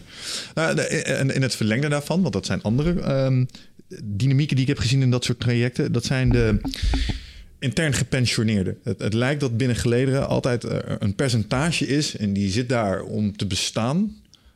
Nou, 0.55 0.76
de- 0.76 0.81
en 0.88 1.35
in 1.35 1.41
het 1.41 1.55
verlengde 1.55 1.89
daarvan, 1.89 2.22
want 2.22 2.34
dat 2.34 2.45
zijn 2.45 2.61
andere 2.61 2.99
ehm, 3.01 3.45
dynamieken 4.03 4.55
die 4.55 4.64
ik 4.65 4.72
heb 4.72 4.80
gezien 4.80 5.01
in 5.01 5.11
dat 5.11 5.23
soort 5.23 5.39
trajecten, 5.39 5.91
dat 5.91 6.05
zijn 6.05 6.30
de 6.30 6.59
intern 7.59 7.93
gepensioneerden. 7.93 8.77
Het, 8.84 8.99
het 8.99 9.13
lijkt 9.13 9.39
dat 9.39 9.57
binnen 9.57 9.75
gelederen 9.77 10.27
altijd 10.27 10.63
eh, 10.63 10.77
een 10.99 11.15
percentage 11.15 11.88
is 11.88 12.17
en 12.17 12.34
die 12.34 12.51
zit 12.51 12.69
daar 12.69 13.01
om 13.01 13.38
te 13.38 13.45
bestaan. 13.45 14.15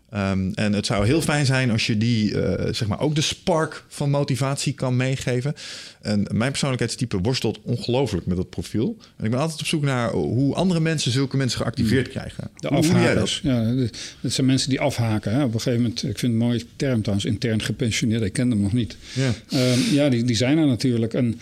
Ehm, 0.10 0.52
en 0.54 0.74
het 0.74 0.86
zou 0.86 1.06
heel 1.06 1.22
fijn 1.22 1.46
zijn 1.46 1.72
als 1.72 1.88
je 1.88 1.98
die, 1.98 2.42
eh, 2.42 2.74
zeg 2.74 2.88
maar, 2.88 3.00
ook 3.00 3.16
de 3.16 3.22
spark 3.22 3.84
van 3.88 4.10
motivatie 4.10 4.74
kan 4.74 4.96
meegeven. 4.96 5.54
En 6.02 6.28
mijn 6.32 6.50
persoonlijkheidstype 6.50 7.18
worstelt 7.18 7.60
ongelooflijk 7.62 8.26
met 8.26 8.38
dat 8.38 8.50
profiel. 8.50 8.98
En 9.18 9.26
ik 9.26 9.32
ben 9.32 9.40
altijd 9.40 9.60
op 9.60 9.66
zoek 9.66 9.82
naar 9.84 10.12
hoe 10.12 10.54
andere 10.56 10.80
mensen 10.80 11.12
zulke 11.12 11.38
mensen 11.38 11.60
geactiveerd 11.60 12.08
krijgen. 12.08 12.50
De 12.56 12.68
Hoe- 12.68 12.78
hoe 12.78 12.86
doe 12.88 13.02
jij 13.02 13.14
dat? 13.14 13.24
afhakers. 13.24 13.42
Ja, 13.44 13.74
dat- 13.74 13.98
dat 14.22 14.32
zijn 14.32 14.48
mensen 14.48 14.70
die 14.70 14.80
afhaken. 14.80 15.32
Hè. 15.32 15.44
Op 15.44 15.54
een 15.54 15.60
gegeven 15.62 15.82
moment, 15.82 15.98
ik 15.98 16.04
vind 16.20 16.22
het 16.22 16.32
een 16.32 16.38
mooie 16.48 16.66
term 16.76 17.00
trouwens, 17.02 17.26
intern 17.30 17.62
gepensioneerd. 17.62 18.22
Ik 18.22 18.34
ken 18.34 18.50
hem 18.50 18.62
nog 18.62 18.74
niet. 18.74 18.98
Ja. 19.14 19.34
Ehm, 19.50 19.80
ja, 19.92 20.10
die, 20.10 20.24
die 20.24 20.36
zijn 20.36 20.58
er 20.58 20.68
natuurlijk. 20.68 21.14
En 21.14 21.40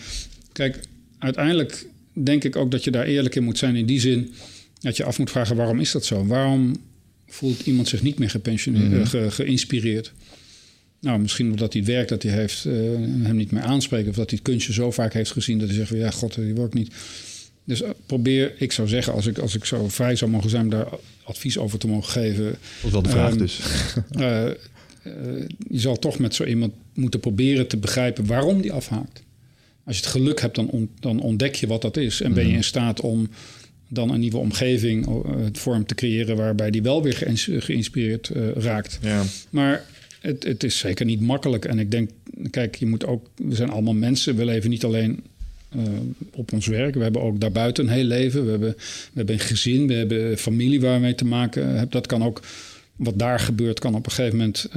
kijk, 0.52 0.78
uiteindelijk 1.20 1.86
denk 2.12 2.44
ik 2.44 2.56
ook 2.56 2.70
dat 2.70 2.84
je 2.84 2.90
daar 2.90 3.04
eerlijk 3.06 3.34
in 3.34 3.44
moet 3.44 3.58
zijn. 3.58 3.76
In 3.76 3.86
die 3.86 4.00
zin 4.00 4.32
dat 4.80 4.96
je 4.96 5.04
af 5.04 5.18
moet 5.18 5.30
vragen, 5.30 5.56
waarom 5.56 5.80
is 5.80 5.92
dat 5.92 6.04
zo? 6.04 6.26
Waarom 6.26 6.76
voelt 7.28 7.60
iemand 7.66 7.88
zich 7.88 8.02
niet 8.02 8.18
meer 8.18 8.30
gepensioneerd, 8.30 8.90
Mhm. 8.90 9.00
eh, 9.00 9.06
ge- 9.06 9.30
geïnspireerd? 9.30 10.12
Nou, 11.00 11.20
misschien 11.20 11.50
omdat 11.50 11.72
hij 11.72 11.82
het 11.82 11.90
werk 11.90 12.08
dat 12.08 12.22
hij 12.22 12.32
heeft 12.32 12.64
eh, 12.64 12.72
hem 13.22 13.36
niet 13.36 13.50
meer 13.50 13.62
aanspreekt. 13.62 14.08
Of 14.08 14.14
dat 14.14 14.30
hij 14.30 14.38
het 14.42 14.48
kunstje 14.50 14.72
zo 14.72 14.90
vaak 14.90 15.12
heeft 15.12 15.30
gezien 15.30 15.58
dat 15.58 15.68
hij 15.68 15.76
zegt 15.76 15.88
van 15.88 15.98
ja, 15.98 16.10
god, 16.10 16.34
die 16.34 16.54
ik 16.64 16.74
niet. 16.74 16.94
Dus 17.64 17.82
eh, 17.82 17.90
probeer, 18.06 18.52
ik 18.58 18.72
zou 18.72 18.88
zeggen, 18.88 19.12
als 19.12 19.26
ik, 19.26 19.38
als 19.38 19.54
ik 19.54 19.64
zo 19.64 19.88
vrij 19.88 20.16
zou 20.16 20.30
mogen 20.30 20.50
zijn 20.50 20.62
om 20.62 20.70
daar 20.70 20.88
advies 21.24 21.58
over 21.58 21.78
te 21.78 21.86
mogen 21.86 22.10
geven. 22.12 22.54
Dat 22.82 22.90
wel 22.90 23.02
de 23.02 23.08
vraag 23.08 23.30
Ehm, 23.30 23.38
dus. 23.38 23.60
je 25.68 25.78
zal 25.80 25.98
toch 25.98 26.18
met 26.18 26.34
zo 26.34 26.44
iemand 26.44 26.72
moeten 26.94 27.20
proberen 27.20 27.66
te 27.66 27.76
begrijpen 27.76 28.26
waarom 28.26 28.60
die 28.60 28.72
afhaakt. 28.72 29.22
Als 29.90 29.98
je 29.98 30.04
het 30.04 30.14
geluk 30.14 30.40
hebt, 30.40 30.54
dan, 30.54 30.68
on- 30.68 30.90
dan 31.00 31.20
ontdek 31.20 31.54
je 31.54 31.66
wat 31.66 31.82
dat 31.82 31.96
is. 31.96 32.20
En 32.20 32.32
ben 32.32 32.46
je 32.46 32.52
in 32.52 32.64
staat 32.64 33.00
om 33.00 33.28
dan 33.88 34.10
een 34.10 34.20
nieuwe 34.20 34.36
omgeving 34.36 35.06
eh, 35.06 35.12
voor 35.52 35.72
hem 35.74 35.86
te 35.86 35.94
creëren... 35.94 36.36
waarbij 36.36 36.70
die 36.70 36.82
wel 36.82 37.02
weer 37.02 37.12
geïns- 37.12 37.48
geïnspireerd 37.52 38.28
eh, 38.28 38.48
raakt. 38.54 38.98
Ja. 39.02 39.22
Maar 39.50 39.84
het, 40.20 40.44
het 40.44 40.64
is 40.64 40.78
zeker 40.78 41.06
niet 41.06 41.20
makkelijk. 41.20 41.64
En 41.64 41.78
ik 41.78 41.90
denk, 41.90 42.10
kijk, 42.50 42.76
je 42.76 42.86
moet 42.86 43.06
ook... 43.06 43.26
We 43.36 43.54
zijn 43.54 43.70
allemaal 43.70 43.94
mensen. 43.94 44.36
We 44.36 44.44
leven 44.44 44.70
niet 44.70 44.84
alleen 44.84 45.22
eh, 45.68 45.82
op 46.30 46.52
ons 46.52 46.66
werk. 46.66 46.94
We 46.94 47.02
hebben 47.02 47.22
ook 47.22 47.40
daarbuiten 47.40 47.84
een 47.84 47.92
heel 47.92 48.04
leven. 48.04 48.44
We 48.44 48.50
hebben, 48.50 48.74
we 48.76 49.12
hebben 49.14 49.34
een 49.34 49.40
gezin. 49.40 49.86
We 49.86 49.94
hebben 49.94 50.38
familie 50.38 50.80
waar 50.80 50.94
we 50.94 51.00
mee 51.00 51.14
te 51.14 51.24
maken 51.24 51.66
hebben. 51.66 51.90
Dat 51.90 52.06
kan 52.06 52.24
ook... 52.24 52.42
Wat 52.96 53.18
daar 53.18 53.40
gebeurt, 53.40 53.78
kan 53.78 53.94
op 53.94 54.06
een 54.06 54.12
gegeven 54.12 54.38
moment... 54.38 54.68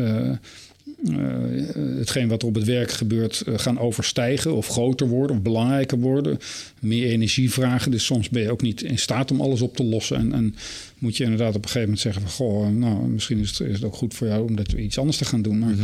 eh, 1.08 1.70
eh, 1.70 1.98
hetgeen 1.98 2.28
wat 2.28 2.42
er 2.42 2.48
op 2.48 2.56
het 2.56 2.64
werk 2.64 2.92
gebeurt 2.92 3.42
eh, 3.42 3.54
gaan 3.58 3.80
overstijgen 3.80 4.56
of 4.56 4.68
groter 4.68 5.08
worden 5.08 5.36
of 5.36 5.42
belangrijker 5.42 6.00
worden. 6.00 6.38
Meer 6.80 7.08
energie 7.08 7.52
vragen. 7.52 7.92
Dus 7.92 8.06
soms 8.06 8.30
ben 8.30 8.42
je 8.42 8.52
ook 8.52 8.62
niet 8.62 8.82
in 8.82 8.98
staat 8.98 9.32
om 9.32 9.42
alles 9.42 9.62
op 9.62 9.76
te 9.76 9.84
lossen. 9.84 10.18
En, 10.18 10.34
en 10.34 10.56
moet 10.98 11.18
je 11.18 11.24
inderdaad 11.24 11.56
op 11.56 11.64
een 11.64 11.70
gegeven 11.70 11.82
moment 11.82 12.00
zeggen 12.00 12.22
van... 12.22 12.32
goh, 12.32 12.70
nou, 12.70 13.08
misschien 13.08 13.40
is 13.40 13.50
het, 13.50 13.60
is 13.60 13.76
het 13.76 13.84
ook 13.84 13.96
goed 13.96 14.14
voor 14.14 14.28
jou 14.28 14.48
om 14.48 14.56
dat 14.56 14.72
iets 14.72 14.98
anders 14.98 15.18
te 15.18 15.26
gaan 15.26 15.42
doen. 15.42 15.60
Maar, 15.60 15.76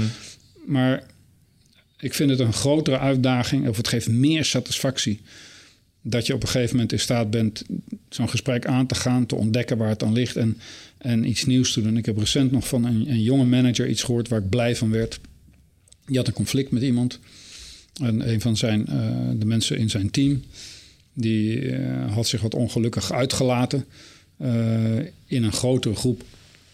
maar 0.66 1.04
ik 2.00 2.14
vind 2.14 2.30
het 2.30 2.40
een 2.40 2.54
grotere 2.54 3.00
uitdaging 3.00 3.68
of 3.68 3.78
het 3.78 3.88
geeft 3.88 4.10
meer 4.10 4.46
satisfactie... 4.46 5.22
dat 6.02 6.28
je 6.28 6.34
op 6.34 6.42
een 6.42 6.50
gegeven 6.50 6.74
moment 6.76 6.92
in 6.92 7.00
staat 7.00 7.30
bent 7.30 7.64
zo'n 8.10 8.30
gesprek 8.30 8.66
aan 8.66 8.86
te 8.86 8.96
gaan... 8.96 9.26
te 9.26 9.36
ontdekken 9.36 9.78
waar 9.78 9.90
het 9.90 10.04
aan 10.04 10.14
ligt 10.14 10.36
en, 10.36 10.58
en 11.00 11.30
iets 11.30 11.46
nieuws 11.46 11.74
te 11.74 11.82
doen. 11.82 11.98
Ik 11.98 12.06
heb 12.06 12.18
recent 12.18 12.52
nog 12.52 12.68
van 12.68 12.86
een, 12.86 13.10
een 13.10 13.22
jonge 13.22 13.46
manager 13.46 13.90
iets 13.90 14.04
gehoord 14.04 14.28
waar 14.28 14.40
ik 14.40 14.50
blij 14.50 14.76
van 14.76 14.92
werd. 14.92 15.20
Die 16.06 16.18
had 16.18 16.28
een 16.28 16.34
conflict 16.34 16.72
met 16.72 16.82
iemand. 16.82 17.20
En 18.02 18.30
een 18.30 18.42
van 18.42 18.58
zijn, 18.58 18.88
eh, 18.88 19.30
de 19.36 19.46
mensen 19.46 19.78
in 19.78 19.90
zijn 19.90 20.12
team... 20.12 20.44
die 21.14 21.70
eh, 21.70 22.14
had 22.14 22.28
zich 22.28 22.42
wat 22.42 22.56
ongelukkig 22.56 23.12
uitgelaten... 23.12 23.86
eh, 24.38 24.98
in 25.26 25.44
een 25.44 25.52
grotere 25.52 25.96
groep 25.96 26.24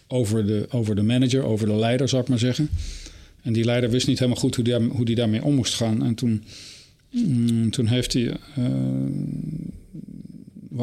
over 0.07 0.45
de, 0.45 0.65
over 0.69 0.95
de 0.95 1.03
manager, 1.03 1.43
over 1.43 1.68
de 1.68 1.76
leider, 1.76 2.10
zou 2.10 2.22
ik 2.22 2.27
maar 2.27 2.39
zeggen. 2.39 2.69
En 3.41 3.53
die 3.53 3.65
leider 3.65 3.89
wist 3.89 4.07
niet 4.07 4.19
helemaal 4.19 4.41
goed 4.41 4.56
hoe 4.56 4.64
die, 4.64 4.76
hoe 4.76 5.06
die 5.06 5.15
daarmee 5.15 5.43
om 5.43 5.56
moest 5.56 5.73
gaan. 5.73 6.03
En 6.03 6.15
toen, 6.15 6.43
mm, 7.10 7.69
toen 7.69 7.88
heeft 7.88 8.14
hij. 8.14 8.38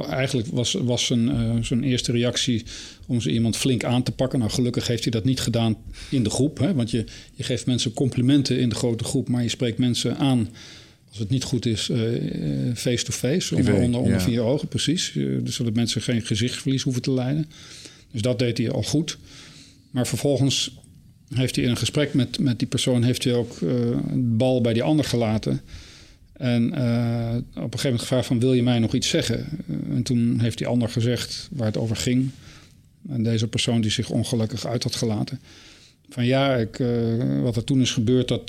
Eigenlijk 0.01 0.49
was, 0.49 0.73
was 0.73 1.07
zijn, 1.07 1.29
eh, 1.29 1.63
zijn 1.63 1.85
eerste 1.85 2.13
reactie 2.13 2.65
om 3.07 3.21
zo 3.21 3.29
iemand 3.29 3.57
flink 3.57 3.85
aan 3.85 4.03
te 4.03 4.13
pakken. 4.13 4.39
Nou, 4.39 4.51
gelukkig 4.51 4.87
heeft 4.87 5.03
hij 5.03 5.13
dat 5.13 5.25
niet 5.25 5.41
gedaan 5.41 5.77
in 6.11 6.23
de 6.23 6.31
groep. 6.31 6.59
Hè? 6.59 6.75
Want 6.75 6.91
je, 6.91 7.05
je 7.35 7.43
geeft 7.43 7.67
mensen 7.67 7.93
complimenten 7.93 8.59
in 8.59 8.69
de 8.69 8.75
grote 8.75 9.05
groep, 9.05 9.29
maar 9.29 9.43
je 9.43 9.49
spreekt 9.49 9.79
mensen 9.79 10.17
aan. 10.17 10.49
Als 11.09 11.19
het 11.19 11.31
niet 11.31 11.45
goed 11.45 11.67
is, 11.67 11.89
eh, 11.89 12.69
eh, 12.69 12.77
face-to-face, 12.77 13.55
onder, 13.55 13.71
Privé, 13.71 13.87
onder, 13.87 14.01
onder 14.01 14.19
ja. 14.19 14.25
vier 14.25 14.41
ogen, 14.41 14.69
precies. 14.69 15.13
Dus 15.15 15.55
zodat 15.55 15.75
mensen 15.75 16.03
geen 16.03 16.23
gezichtsverlies 16.23 16.83
hoeven 16.83 17.03
te 17.03 17.13
lijden. 17.13 17.47
Dus 18.13 18.23
dat 18.23 18.39
deed 18.39 18.59
hij 18.59 18.71
al 18.71 18.83
goed. 18.83 19.19
Maar 19.91 20.07
vervolgens 20.07 20.77
heeft 21.35 21.57
hij 21.57 21.65
in 21.65 21.71
een 21.71 21.77
gesprek 21.77 22.15
met, 22.15 22.39
met 22.39 22.59
die 22.59 22.69
persoon 22.69 23.03
heeft 23.03 23.25
hij 23.25 23.35
ook 23.35 23.53
uh, 23.53 23.61
de 23.61 24.35
bal 24.37 24.61
bij 24.61 24.73
die 24.73 24.83
ander 24.83 25.05
gelaten. 25.05 25.61
En 26.43 26.63
uh, 26.63 27.35
op 27.37 27.55
een 27.55 27.63
gegeven 27.63 27.83
moment 27.83 28.01
gevraagd 28.01 28.27
van 28.27 28.41
wil 28.41 28.53
je 28.53 28.63
mij 28.63 28.79
nog 28.79 28.95
iets 28.95 29.09
zeggen? 29.09 29.47
en 29.91 30.03
toen 30.03 30.41
heeft 30.41 30.59
die 30.59 30.67
ander 30.67 30.89
gezegd 30.89 31.49
waar 31.53 31.67
het 31.67 31.77
over 31.77 31.97
ging. 31.97 32.31
En 33.09 33.23
deze 33.23 33.49
persoon 33.49 33.81
die 33.81 33.91
zich 33.91 34.11
ongelukkig 34.11 34.67
uit 34.67 34.83
had 34.83 34.95
gelaten. 34.95 35.41
Van 36.09 36.27
ja, 36.27 36.57
ik, 36.57 36.79
uh, 36.79 37.43
wat 37.43 37.57
er 37.57 37.65
toen 37.65 37.81
is 37.81 37.91
gebeurd, 37.91 38.29
dat, 38.29 38.49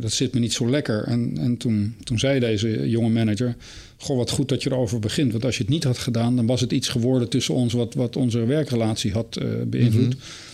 dat 0.00 0.12
zit 0.12 0.34
me 0.34 0.40
niet 0.40 0.52
zo 0.52 0.70
lekker. 0.70 1.04
En, 1.04 1.38
en 1.38 1.56
toen, 1.56 1.94
toen 2.04 2.18
zei 2.18 2.40
deze 2.40 2.88
jonge 2.88 3.08
manager: 3.08 3.56
Goh, 3.96 4.16
wat 4.16 4.30
goed 4.30 4.48
dat 4.48 4.62
je 4.62 4.70
erover 4.70 4.98
begint. 4.98 5.32
Want 5.32 5.44
als 5.44 5.56
je 5.56 5.62
het 5.62 5.72
niet 5.72 5.84
had 5.84 5.98
gedaan, 5.98 6.36
dan 6.36 6.46
was 6.46 6.60
het 6.60 6.72
iets 6.72 6.88
geworden 6.88 7.28
tussen 7.28 7.54
ons 7.54 7.72
wat, 7.72 7.94
wat 7.94 8.16
onze 8.16 8.44
werkrelatie 8.44 9.12
had 9.12 9.40
beïnvloed. 9.66 10.12
-hmm. 10.12 10.49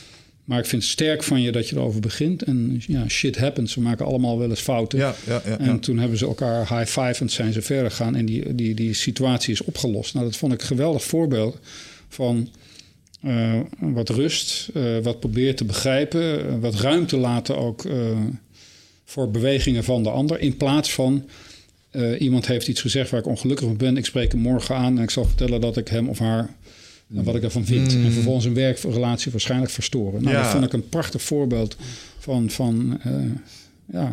Maar 0.46 0.58
ik 0.58 0.66
vind 0.66 0.82
het 0.82 0.90
sterk 0.90 1.22
van 1.22 1.42
je 1.42 1.52
dat 1.52 1.68
je 1.68 1.76
erover 1.76 2.00
begint. 2.00 2.42
En 2.42 2.82
ja, 2.86 3.08
shit 3.08 3.38
happens. 3.38 3.74
We 3.74 3.80
maken 3.80 4.06
allemaal 4.06 4.38
wel 4.38 4.50
eens 4.50 4.60
fouten. 4.60 4.98
Ja, 4.98 5.14
ja, 5.26 5.42
ja, 5.46 5.58
en 5.58 5.80
toen 5.80 5.98
hebben 5.98 6.18
ze 6.18 6.26
elkaar 6.26 6.78
high 6.78 7.00
five 7.00 7.22
en 7.22 7.30
zijn 7.30 7.52
ze 7.52 7.62
verder 7.62 7.90
gegaan. 7.90 8.16
En 8.16 8.26
die, 8.26 8.54
die, 8.54 8.74
die 8.74 8.94
situatie 8.94 9.52
is 9.52 9.62
opgelost. 9.62 10.14
Nou, 10.14 10.26
dat 10.26 10.36
vond 10.36 10.52
ik 10.52 10.60
een 10.60 10.66
geweldig 10.66 11.04
voorbeeld 11.04 11.58
van 12.08 12.48
uh, 13.24 13.60
wat 13.78 14.08
rust, 14.08 14.68
uh, 14.74 14.98
wat 15.02 15.20
proberen 15.20 15.56
te 15.56 15.64
begrijpen, 15.64 16.46
uh, 16.46 16.54
wat 16.60 16.74
ruimte 16.74 17.16
laten 17.16 17.56
ook 17.56 17.84
voor 19.04 19.30
bewegingen 19.30 19.84
van 19.84 20.02
de 20.02 20.10
ander. 20.10 20.40
In 20.40 20.56
plaats 20.56 20.92
van 20.92 21.28
iemand 22.18 22.46
heeft 22.46 22.68
iets 22.68 22.80
gezegd 22.80 23.10
waar 23.10 23.20
ik 23.20 23.26
ongelukkig 23.26 23.66
van 23.66 23.76
ben. 23.76 23.96
Ik 23.96 24.04
spreek 24.04 24.32
hem 24.32 24.40
morgen 24.40 24.74
aan 24.74 24.96
en 24.96 25.02
ik 25.02 25.10
zal 25.10 25.24
vertellen 25.24 25.60
dat 25.60 25.76
ik 25.76 25.88
hem 25.88 26.08
of 26.08 26.18
haar 26.18 26.54
en 27.14 27.24
wat 27.24 27.34
ik 27.34 27.42
ervan 27.42 27.64
vind. 27.64 27.94
Mm. 27.96 28.04
En 28.04 28.12
vervolgens 28.12 28.44
een 28.44 28.54
werkrelatie 28.54 29.30
waarschijnlijk 29.32 29.70
verstoren. 29.72 30.22
Nou, 30.22 30.36
Ja. 30.36 30.42
dat 30.42 30.50
vond 30.50 30.64
ik 30.64 30.72
een 30.72 30.88
prachtig 30.88 31.22
voorbeeld 31.22 31.76
van, 32.18 32.50
van 32.50 33.00
ja, 33.92 34.12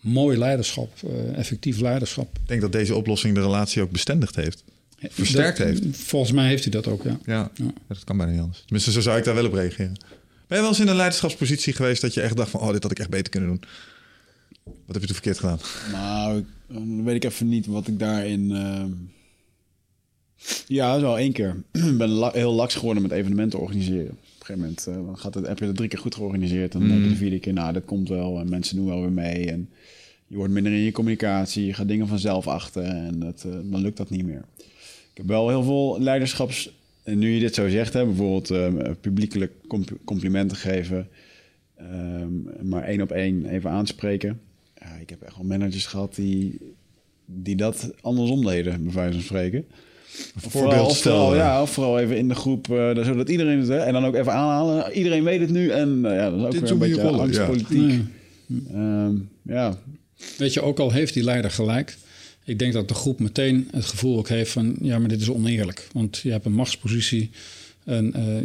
mooi 0.00 0.38
leiderschap, 0.38 0.90
effectief 1.34 1.80
leiderschap. 1.80 2.38
Ik 2.42 2.48
denk 2.48 2.60
dat 2.60 2.72
deze 2.72 2.94
oplossing 2.94 3.34
de 3.34 3.40
relatie 3.40 3.82
ook 3.82 3.90
bestendigd 3.90 4.36
heeft. 4.36 4.64
Versterkt 5.08 5.58
Dat- 5.58 5.66
heeft. 5.66 5.96
Volgens 5.96 6.32
mij 6.32 6.48
heeft 6.48 6.62
hij 6.62 6.72
dat 6.72 6.86
ook, 6.86 7.02
ja. 7.02 7.18
Ja, 7.24 7.50
Ja. 7.54 7.72
dat 7.88 8.04
kan 8.04 8.16
bijna 8.16 8.32
niet 8.32 8.40
anders. 8.40 8.60
Tenminste, 8.60 8.90
zo 8.92 9.00
zou 9.00 9.18
ik 9.18 9.24
daar 9.24 9.34
wel 9.34 9.46
op 9.46 9.52
reageren. 9.52 9.96
Ben 10.46 10.56
je 10.58 10.62
wel 10.64 10.68
eens 10.68 10.80
in 10.80 10.88
een 10.88 10.96
leiderschapspositie 10.96 11.72
geweest 11.72 12.00
dat 12.00 12.14
je 12.14 12.20
echt 12.20 12.36
dacht 12.36 12.50
van... 12.50 12.60
oh, 12.60 12.72
dit 12.72 12.82
had 12.82 12.92
ik 12.92 12.98
echt 12.98 13.10
beter 13.10 13.30
kunnen 13.30 13.48
doen? 13.48 13.62
Wat 14.64 14.74
heb 14.94 15.00
je 15.00 15.06
toen 15.06 15.14
verkeerd 15.14 15.38
gedaan? 15.38 15.58
Nou, 15.92 16.38
ik- 16.38 16.44
dan 16.68 17.04
weet 17.04 17.14
ik 17.14 17.24
even 17.24 17.48
niet 17.48 17.66
wat 17.66 17.86
ik 17.88 17.98
daarin... 17.98 18.50
ehm, 18.50 18.90
Ja, 20.66 20.86
dat 20.88 20.96
is 20.96 21.02
wel 21.02 21.18
één 21.18 21.32
keer. 21.32 21.56
Ik 21.92 21.98
ben 21.98 22.08
la- 22.08 22.32
heel 22.32 22.52
laks 22.52 22.74
geworden 22.74 23.02
met 23.02 23.12
evenementen 23.12 23.58
organiseren. 23.60 24.10
Op 24.10 24.18
een 24.50 24.54
gegeven 24.54 24.60
moment 24.60 24.84
dan 24.84 25.18
gaat 25.18 25.34
het, 25.34 25.46
heb 25.46 25.58
je 25.58 25.64
het 25.64 25.76
drie 25.76 25.88
keer 25.88 25.98
goed 25.98 26.14
georganiseerd. 26.14 26.74
En 26.74 26.80
dan 26.80 26.88
denk 26.88 27.02
je 27.02 27.08
de 27.08 27.16
vierde 27.16 27.38
keer, 27.38 27.52
nou, 27.52 27.72
dat 27.72 27.84
komt 27.84 28.08
wel. 28.08 28.38
En 28.40 28.48
mensen 28.48 28.76
doen 28.76 28.86
wel 28.86 29.00
weer 29.00 29.12
mee. 29.12 29.50
En 29.50 29.68
je 30.26 30.36
wordt 30.36 30.52
minder 30.52 30.72
in 30.72 30.78
je 30.78 30.92
communicatie. 30.92 31.66
Je 31.66 31.74
gaat 31.74 31.88
dingen 31.88 32.06
vanzelf 32.08 32.46
achter. 32.46 32.82
En 32.82 33.18
dat, 33.18 33.44
eh, 33.46 33.52
dan 33.64 33.80
lukt 33.80 33.96
dat 33.96 34.10
niet 34.10 34.24
meer. 34.24 34.44
Ik 35.10 35.22
heb 35.22 35.26
wel 35.26 35.48
heel 35.48 35.62
veel 35.62 35.96
leiderschaps... 36.00 36.74
En 37.02 37.18
nu 37.18 37.30
je 37.30 37.40
dit 37.40 37.54
zo 37.54 37.68
zegt, 37.68 37.92
hè, 37.92 38.04
bijvoorbeeld 38.04 38.50
eh, 38.50 38.72
publiekelijk 39.00 39.52
comp- 39.68 39.98
complimenten 40.04 40.56
geven... 40.56 41.08
ehm, 41.76 42.68
maar 42.68 42.82
één 42.82 43.00
op 43.02 43.10
één 43.10 43.46
even 43.46 43.70
aanspreken. 43.70 44.40
Ja, 44.80 44.94
ik 45.00 45.10
heb 45.10 45.22
echt 45.22 45.36
wel 45.36 45.44
managers 45.46 45.86
gehad 45.86 46.14
die, 46.14 46.58
die 47.24 47.56
dat 47.56 47.92
andersom 48.00 48.44
deden, 48.44 48.84
bij 48.84 48.92
wijze 48.92 49.12
van 49.12 49.22
spreken. 49.22 49.64
Voorbeeld 50.36 50.72
vooral, 50.72 50.86
of 50.86 50.96
stellen. 50.96 51.18
vooral, 51.18 51.36
ja, 51.36 51.62
of 51.62 51.70
vooral 51.70 51.98
even 51.98 52.16
in 52.16 52.28
de 52.28 52.34
groep, 52.34 52.70
eh, 52.70 53.04
zodat 53.04 53.28
iedereen 53.28 53.58
het... 53.58 53.68
Hè, 53.68 53.78
en 53.78 53.92
dan 53.92 54.04
ook 54.04 54.14
even 54.14 54.32
aanhalen. 54.32 54.92
Iedereen 54.92 55.24
weet 55.24 55.40
het 55.40 55.50
nu. 55.50 55.70
En 55.70 56.00
eh, 56.04 56.16
ja, 56.16 56.30
dat 56.30 56.38
is 56.38 56.44
ook 56.44 56.50
Dit 56.50 56.60
weer 56.60 56.70
een 56.70 56.78
beetje 56.78 57.02
rollen, 57.02 57.16
ja. 57.16 57.22
angstpolitiek. 57.22 57.78
Nee. 57.78 58.04
Ehm, 58.72 59.14
ja, 59.42 59.78
Weet 60.36 60.52
je, 60.52 60.62
ook 60.62 60.78
al 60.78 60.90
heeft 60.90 61.14
die 61.14 61.24
leider 61.24 61.50
gelijk. 61.50 61.96
Ik 62.44 62.58
denk 62.58 62.72
dat 62.72 62.88
de 62.88 62.94
groep 62.94 63.20
meteen 63.20 63.68
het 63.70 63.84
gevoel 63.84 64.18
ook 64.18 64.28
heeft 64.28 64.50
van... 64.50 64.76
ja, 64.80 64.98
maar 64.98 65.08
dit 65.08 65.20
is 65.20 65.30
oneerlijk. 65.30 65.88
Want 65.92 66.18
je 66.18 66.30
hebt 66.30 66.44
een 66.44 66.52
machtspositie. 66.52 67.30
En 67.84 68.14
eh, 68.14 68.38
eh, 68.38 68.44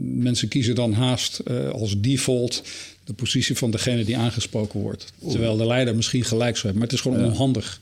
mensen 0.00 0.48
kiezen 0.48 0.74
dan 0.74 0.92
haast 0.92 1.38
eh, 1.38 1.68
als 1.68 2.00
default... 2.00 2.62
de 3.04 3.12
positie 3.12 3.56
van 3.56 3.70
degene 3.70 4.04
die 4.04 4.16
aangesproken 4.16 4.80
wordt. 4.80 5.12
Terwijl 5.28 5.56
de 5.56 5.66
leider 5.66 5.96
misschien 5.96 6.24
gelijk 6.24 6.56
zou 6.56 6.72
hebben. 6.72 6.78
Maar 6.78 6.88
het 6.88 6.96
is 6.96 7.00
gewoon 7.00 7.24
onhandig. 7.24 7.80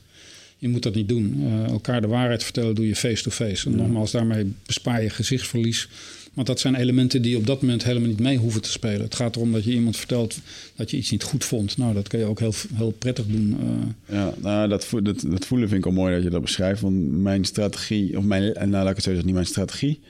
Je 0.59 0.69
moet 0.69 0.83
dat 0.83 0.95
niet 0.95 1.09
doen. 1.09 1.43
Eh, 1.45 1.65
elkaar 1.65 2.01
de 2.01 2.07
waarheid 2.07 2.45
vertellen 2.45 2.75
doe 2.75 2.87
je 2.87 2.97
face-to-face. 2.97 3.69
En 3.71 3.77
nogmaals, 3.77 4.11
daarmee 4.11 4.53
bespaar 4.67 5.03
je 5.03 5.11
gezichtsverlies. 5.11 5.89
Want 6.35 6.47
dat 6.47 6.61
zijn 6.61 6.75
elementen 6.75 7.23
die 7.23 7.37
op 7.37 7.47
dat 7.47 7.61
moment 7.63 7.85
helemaal 7.85 8.09
niet 8.09 8.21
mee 8.21 8.37
hoeven 8.37 8.63
te 8.63 8.71
spelen. 8.71 9.01
Het 9.01 9.15
gaat 9.15 9.37
erom 9.37 9.53
dat 9.53 9.65
je 9.65 9.73
iemand 9.73 9.97
vertelt 9.97 10.39
dat 10.77 10.91
je 10.91 10.97
iets 10.97 11.11
niet 11.11 11.23
goed 11.23 11.45
vond. 11.45 11.77
Nou, 11.77 11.95
dat 11.95 12.09
kun 12.09 12.19
je 12.19 12.25
ook 12.25 12.39
heel, 12.39 12.55
heel 12.75 12.91
prettig 12.91 13.27
doen. 13.27 13.57
eh. 13.61 14.15
ja 14.17 14.35
nou, 14.43 14.69
dat, 14.69 14.85
vo- 14.85 15.03
dat, 15.03 15.25
dat 15.27 15.47
voelen 15.47 15.69
vind 15.69 15.81
ik 15.81 15.87
al 15.87 15.97
mooi 15.97 16.15
dat 16.15 16.23
je 16.23 16.31
dat 16.31 16.41
beschrijft. 16.43 16.81
Want 16.81 17.11
mijn 17.23 17.45
strategie, 17.45 18.19
of 18.19 18.25
mijn, 18.25 18.43
nou 18.55 18.71
laat 18.71 18.89
ik 18.89 18.95
het 18.95 19.03
zo 19.05 19.09
zeggen, 19.09 19.25
niet 19.27 19.35
mijn 19.35 19.47
strategie. 19.47 20.01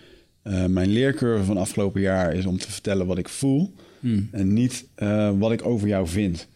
Eh, 0.42 0.64
mijn 0.66 0.90
leercurve 0.90 1.44
van 1.44 1.56
afgelopen 1.56 2.00
jaar 2.00 2.34
is 2.34 2.44
om 2.46 2.58
te 2.58 2.70
vertellen 2.72 3.06
wat 3.06 3.18
ik 3.18 3.28
voel. 3.28 3.72
Hmm. 4.00 4.28
En 4.32 4.52
niet 4.52 4.84
wat 5.38 5.52
ik 5.52 5.66
over 5.66 5.88
jou 5.88 6.08
vind. 6.08 6.46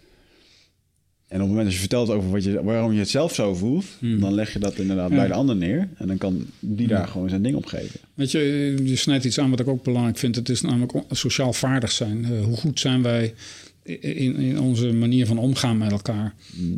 En 1.33 1.39
op 1.39 1.47
het 1.47 1.49
moment 1.49 1.65
dat 1.65 1.75
je 1.75 1.81
vertelt 1.81 2.11
over 2.11 2.31
wat 2.31 2.45
je, 2.45 2.63
waarom 2.63 2.93
je 2.93 2.99
het 2.99 3.09
zelf 3.09 3.35
zo 3.35 3.55
voelt, 3.55 3.85
Hmm. 3.99 4.21
dan 4.21 4.35
leg 4.35 4.53
je 4.53 4.59
dat 4.59 4.79
inderdaad 4.79 5.11
bij 5.11 5.27
de 5.27 5.33
ander 5.33 5.57
neer. 5.57 5.89
En 5.97 6.07
dan 6.07 6.19
kan 6.19 6.47
die 6.61 6.87
daar 6.87 7.09
gewoon 7.09 7.29
zijn 7.29 7.43
ding 7.43 7.55
op 7.55 7.67
geven. 7.67 8.01
Weet 8.15 8.31
je, 8.31 8.39
je 8.85 8.97
snijdt 8.97 9.25
iets 9.25 9.39
aan 9.39 9.51
wat 9.51 9.61
ik 9.61 9.69
ook 9.69 9.85
belangrijk 9.85 10.19
vind. 10.19 10.37
Het 10.37 10.49
is 10.49 10.61
namelijk 10.61 10.93
sociaal 11.11 11.53
vaardig 11.53 11.93
zijn. 11.93 12.25
Eh, 12.25 12.45
hoe 12.45 12.57
goed 12.57 12.81
zijn 12.81 13.03
wij 13.03 13.35
in, 13.83 14.37
in 14.37 14.61
onze 14.61 14.93
manier 14.93 15.27
van 15.27 15.39
omgaan 15.39 15.79
met 15.79 15.91
elkaar? 15.91 16.35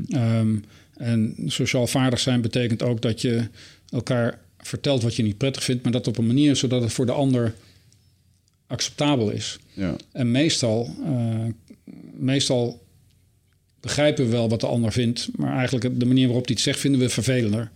Ehm, 0.08 0.56
en 0.96 1.34
sociaal 1.46 1.86
vaardig 1.86 2.20
zijn 2.20 2.40
betekent 2.40 2.82
ook 2.82 3.02
dat 3.02 3.20
je 3.20 3.48
elkaar 3.88 4.38
vertelt 4.58 5.02
wat 5.02 5.16
je 5.16 5.22
niet 5.22 5.38
prettig 5.38 5.64
vindt, 5.64 5.82
maar 5.82 5.92
dat 5.92 6.06
op 6.06 6.18
een 6.18 6.26
manier 6.26 6.56
zodat 6.56 6.82
het 6.82 6.92
voor 6.92 7.06
de 7.06 7.12
ander 7.12 7.54
acceptabel 8.66 9.30
is. 9.30 9.58
Ja. 9.72 9.96
En 10.12 10.30
meestal, 10.30 10.94
eh, 11.04 11.46
meestal 12.12 12.82
begrijpen 13.84 14.24
we 14.24 14.30
wel 14.30 14.48
wat 14.48 14.60
de 14.60 14.66
ander 14.66 14.92
vindt, 14.92 15.28
maar 15.36 15.56
eigenlijk 15.56 16.00
de 16.00 16.06
manier 16.06 16.26
waarop 16.26 16.46
hij 16.46 16.54
het 16.54 16.64
zegt 16.64 16.80
vinden 16.80 17.00
we 17.00 17.08
vervelender. 17.08 17.70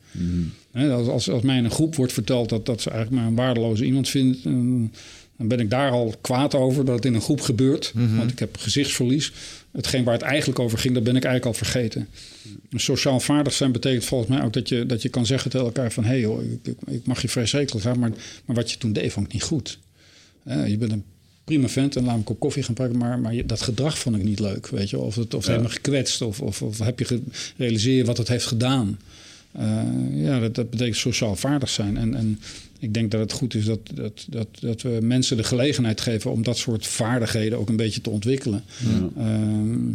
Hè, 0.72 0.92
als, 0.92 1.08
als, 1.08 1.30
als 1.30 1.42
mij 1.42 1.56
in 1.56 1.64
een 1.64 1.70
groep 1.70 1.94
wordt 1.94 2.12
verteld 2.12 2.48
dat, 2.48 2.66
dat 2.66 2.80
ze 2.80 2.90
eigenlijk 2.90 3.20
maar 3.20 3.30
een 3.30 3.36
waardeloze 3.36 3.84
iemand 3.84 4.08
vindt, 4.08 4.42
dan 4.42 5.48
ben 5.48 5.60
ik 5.60 5.70
daar 5.70 5.90
al 5.90 6.14
kwaad 6.20 6.54
over 6.54 6.84
dat 6.84 6.94
het 6.94 7.04
in 7.04 7.14
een 7.14 7.20
groep 7.20 7.40
gebeurt. 7.40 7.92
Want 8.16 8.30
ik 8.30 8.38
heb 8.38 8.56
gezichtsverlies. 8.56 9.32
Hetgeen 9.72 10.04
waar 10.04 10.14
het 10.14 10.22
eigenlijk 10.22 10.58
over 10.58 10.78
ging, 10.78 10.94
dat 10.94 11.02
ben 11.02 11.16
ik 11.16 11.24
eigenlijk 11.24 11.56
al 11.56 11.64
vergeten. 11.64 12.08
Sociaal 12.70 13.20
vaardig 13.20 13.52
zijn 13.52 13.72
betekent 13.72 14.04
volgens 14.04 14.30
mij 14.30 14.42
ook 14.42 14.52
dat 14.52 14.68
je, 14.68 14.86
dat 14.86 15.02
je 15.02 15.08
kan 15.08 15.26
zeggen 15.26 15.50
tegen 15.50 15.66
elkaar 15.66 15.92
van... 15.92 16.04
hé 16.04 16.10
hey 16.10 16.20
joh, 16.20 16.42
ik, 16.42 16.66
ik, 16.66 16.76
ik 16.86 17.06
mag 17.06 17.22
je 17.22 17.28
vreselijk 17.28 17.72
zijn, 17.76 17.98
maar, 17.98 18.10
maar 18.44 18.56
wat 18.56 18.70
je 18.70 18.78
toen 18.78 18.92
deed 18.92 19.12
vond 19.12 19.26
ik 19.26 19.32
niet 19.32 19.42
goed. 19.42 19.78
Je 20.44 20.76
bent 20.78 20.92
een 20.92 21.04
prima 21.48 21.68
vent 21.68 21.96
en 21.96 22.02
laat 22.02 22.12
me 22.12 22.18
een 22.18 22.24
kop 22.24 22.40
koffie 22.40 22.62
gaan 22.62 22.74
pakken... 22.74 22.98
maar, 22.98 23.18
maar 23.18 23.46
dat 23.46 23.60
gedrag 23.60 23.98
vond 23.98 24.16
ik 24.16 24.22
niet 24.22 24.40
leuk, 24.40 24.68
weet 24.68 24.90
je. 24.90 24.98
Of 24.98 25.14
het, 25.14 25.34
of 25.34 25.46
het 25.46 25.50
heeft 25.50 25.62
me 25.62 25.68
gekwetst, 25.68 26.22
of, 26.22 26.40
of, 26.40 26.62
of 26.62 26.78
heb 26.78 26.98
je 26.98 27.22
gerealiseerd 27.30 28.06
wat 28.06 28.18
het 28.18 28.28
heeft 28.28 28.46
gedaan. 28.46 28.98
Eh, 29.52 29.82
ja, 30.12 30.40
dat, 30.40 30.54
dat 30.54 30.70
betekent 30.70 30.96
sociaal 30.96 31.36
vaardig 31.36 31.68
zijn. 31.68 31.96
En, 31.96 32.14
en 32.14 32.40
ik 32.78 32.94
denk 32.94 33.10
dat 33.10 33.20
het 33.20 33.32
goed 33.32 33.54
is 33.54 33.64
dat, 33.64 33.80
dat, 33.94 34.26
dat, 34.28 34.48
dat 34.60 34.82
we 34.82 34.98
mensen 35.02 35.36
de 35.36 35.44
gelegenheid 35.44 36.00
geven 36.00 36.30
om 36.30 36.42
dat 36.42 36.58
soort 36.58 36.86
vaardigheden 36.86 37.58
ook 37.58 37.68
een 37.68 37.76
beetje 37.76 38.00
te 38.00 38.10
ontwikkelen. 38.10 38.64
Ehm, 39.16 39.86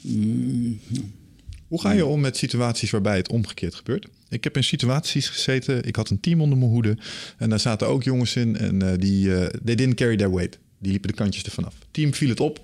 mm, 0.00 0.80
Hoe 1.68 1.80
ga 1.80 1.92
je 1.92 2.06
om 2.06 2.20
met 2.20 2.36
situaties 2.36 2.90
waarbij 2.90 3.16
het 3.16 3.28
omgekeerd 3.28 3.74
gebeurt? 3.74 4.06
Ik 4.28 4.44
heb 4.44 4.56
in 4.56 4.64
situaties 4.64 5.28
gezeten, 5.28 5.84
ik 5.84 5.96
had 5.96 6.10
een 6.10 6.20
team 6.20 6.40
onder 6.40 6.58
mijn 6.58 6.70
hoede... 6.70 6.96
en 7.38 7.50
daar 7.50 7.60
zaten 7.60 7.88
ook 7.88 8.02
jongens 8.02 8.36
in 8.36 8.56
en 8.56 8.82
eh, 8.82 8.98
die 8.98 9.34
eh 9.34 9.46
they 9.64 9.74
didn't 9.74 9.94
carry 9.94 10.16
their 10.16 10.34
weight. 10.34 10.58
Die 10.84 10.92
liepen 10.92 11.10
de 11.10 11.16
kantjes 11.16 11.44
ervan 11.44 11.64
af. 11.64 11.74
Team 11.90 12.14
viel 12.14 12.28
het 12.28 12.40
op 12.40 12.60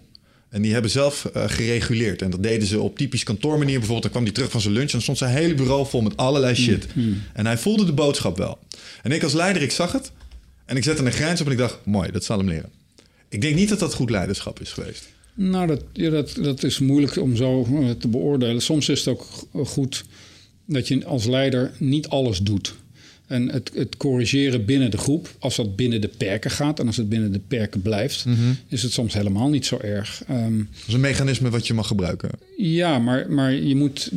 en 0.48 0.62
die 0.62 0.72
hebben 0.72 0.90
zelf 0.90 1.24
eh, 1.24 1.44
gereguleerd. 1.46 2.22
En 2.22 2.30
dat 2.30 2.42
deden 2.42 2.68
ze 2.68 2.80
op 2.80 2.96
typisch 2.96 3.22
kantoormanier. 3.22 3.78
Bijvoorbeeld, 3.78 4.02
dan 4.02 4.10
kwam 4.10 4.22
hij 4.22 4.32
terug 4.32 4.50
van 4.50 4.60
zijn 4.60 4.72
lunch... 4.72 4.86
en 4.86 4.92
dan 4.92 5.02
stond 5.02 5.18
zijn 5.18 5.34
hele 5.34 5.54
bureau 5.54 5.86
vol 5.86 6.00
met 6.00 6.16
allerlei 6.16 6.54
shit. 6.54 6.86
En 7.32 7.46
hij 7.46 7.58
voelde 7.58 7.84
de 7.84 7.92
boodschap 7.92 8.36
wel. 8.36 8.58
En 9.02 9.12
ik 9.12 9.22
als 9.22 9.32
leider, 9.32 9.62
ik 9.62 9.70
zag 9.70 9.92
het... 9.92 10.12
en 10.64 10.76
ik 10.76 10.84
zette 10.84 11.04
een 11.04 11.12
grens 11.12 11.40
op 11.40 11.46
en 11.46 11.52
ik 11.52 11.58
dacht... 11.58 11.78
mooi, 11.84 12.10
dat 12.10 12.24
zal 12.24 12.38
hem 12.38 12.48
leren. 12.48 12.70
Ik 13.28 13.40
denk 13.40 13.54
niet 13.54 13.68
dat 13.68 13.78
dat 13.78 13.94
goed 13.94 14.10
leiderschap 14.10 14.60
is 14.60 14.72
geweest. 14.72 15.08
Nou, 15.34 15.66
dat, 15.66 15.82
ja, 15.92 16.10
dat, 16.10 16.34
dat 16.42 16.62
is 16.62 16.78
moeilijk 16.78 17.16
om 17.16 17.36
zo 17.36 17.64
eh, 17.64 17.90
te 17.90 18.08
beoordelen. 18.08 18.62
Soms 18.62 18.88
is 18.88 19.04
het 19.04 19.08
ook 19.08 19.26
goed 19.68 20.04
dat 20.64 20.88
je 20.88 21.04
als 21.04 21.24
leider 21.24 21.72
niet 21.78 22.08
alles 22.08 22.38
doet. 22.38 22.74
En 23.30 23.48
het, 23.48 23.70
het 23.74 23.96
corrigeren 23.96 24.64
binnen 24.64 24.90
de 24.90 24.96
groep, 24.96 25.34
als 25.38 25.56
dat 25.56 25.76
binnen 25.76 26.00
de 26.00 26.08
perken 26.16 26.50
gaat 26.50 26.80
en 26.80 26.86
als 26.86 26.96
het 26.96 27.08
binnen 27.08 27.32
de 27.32 27.40
perken 27.48 27.82
blijft, 27.82 28.24
is 28.68 28.82
het 28.82 28.92
soms 28.92 29.14
helemaal 29.14 29.48
niet 29.48 29.66
zo 29.66 29.78
erg. 29.82 30.22
Ehm, 30.28 30.56
Dat 30.56 30.86
is 30.86 30.94
een 30.94 31.00
mechanisme 31.00 31.50
wat 31.50 31.66
je 31.66 31.74
mag 31.74 31.86
gebruiken. 31.86 32.30
ja, 32.56 32.98
maar, 32.98 33.30
maar 33.32 33.52
je 33.52 33.76
moet, 33.76 34.10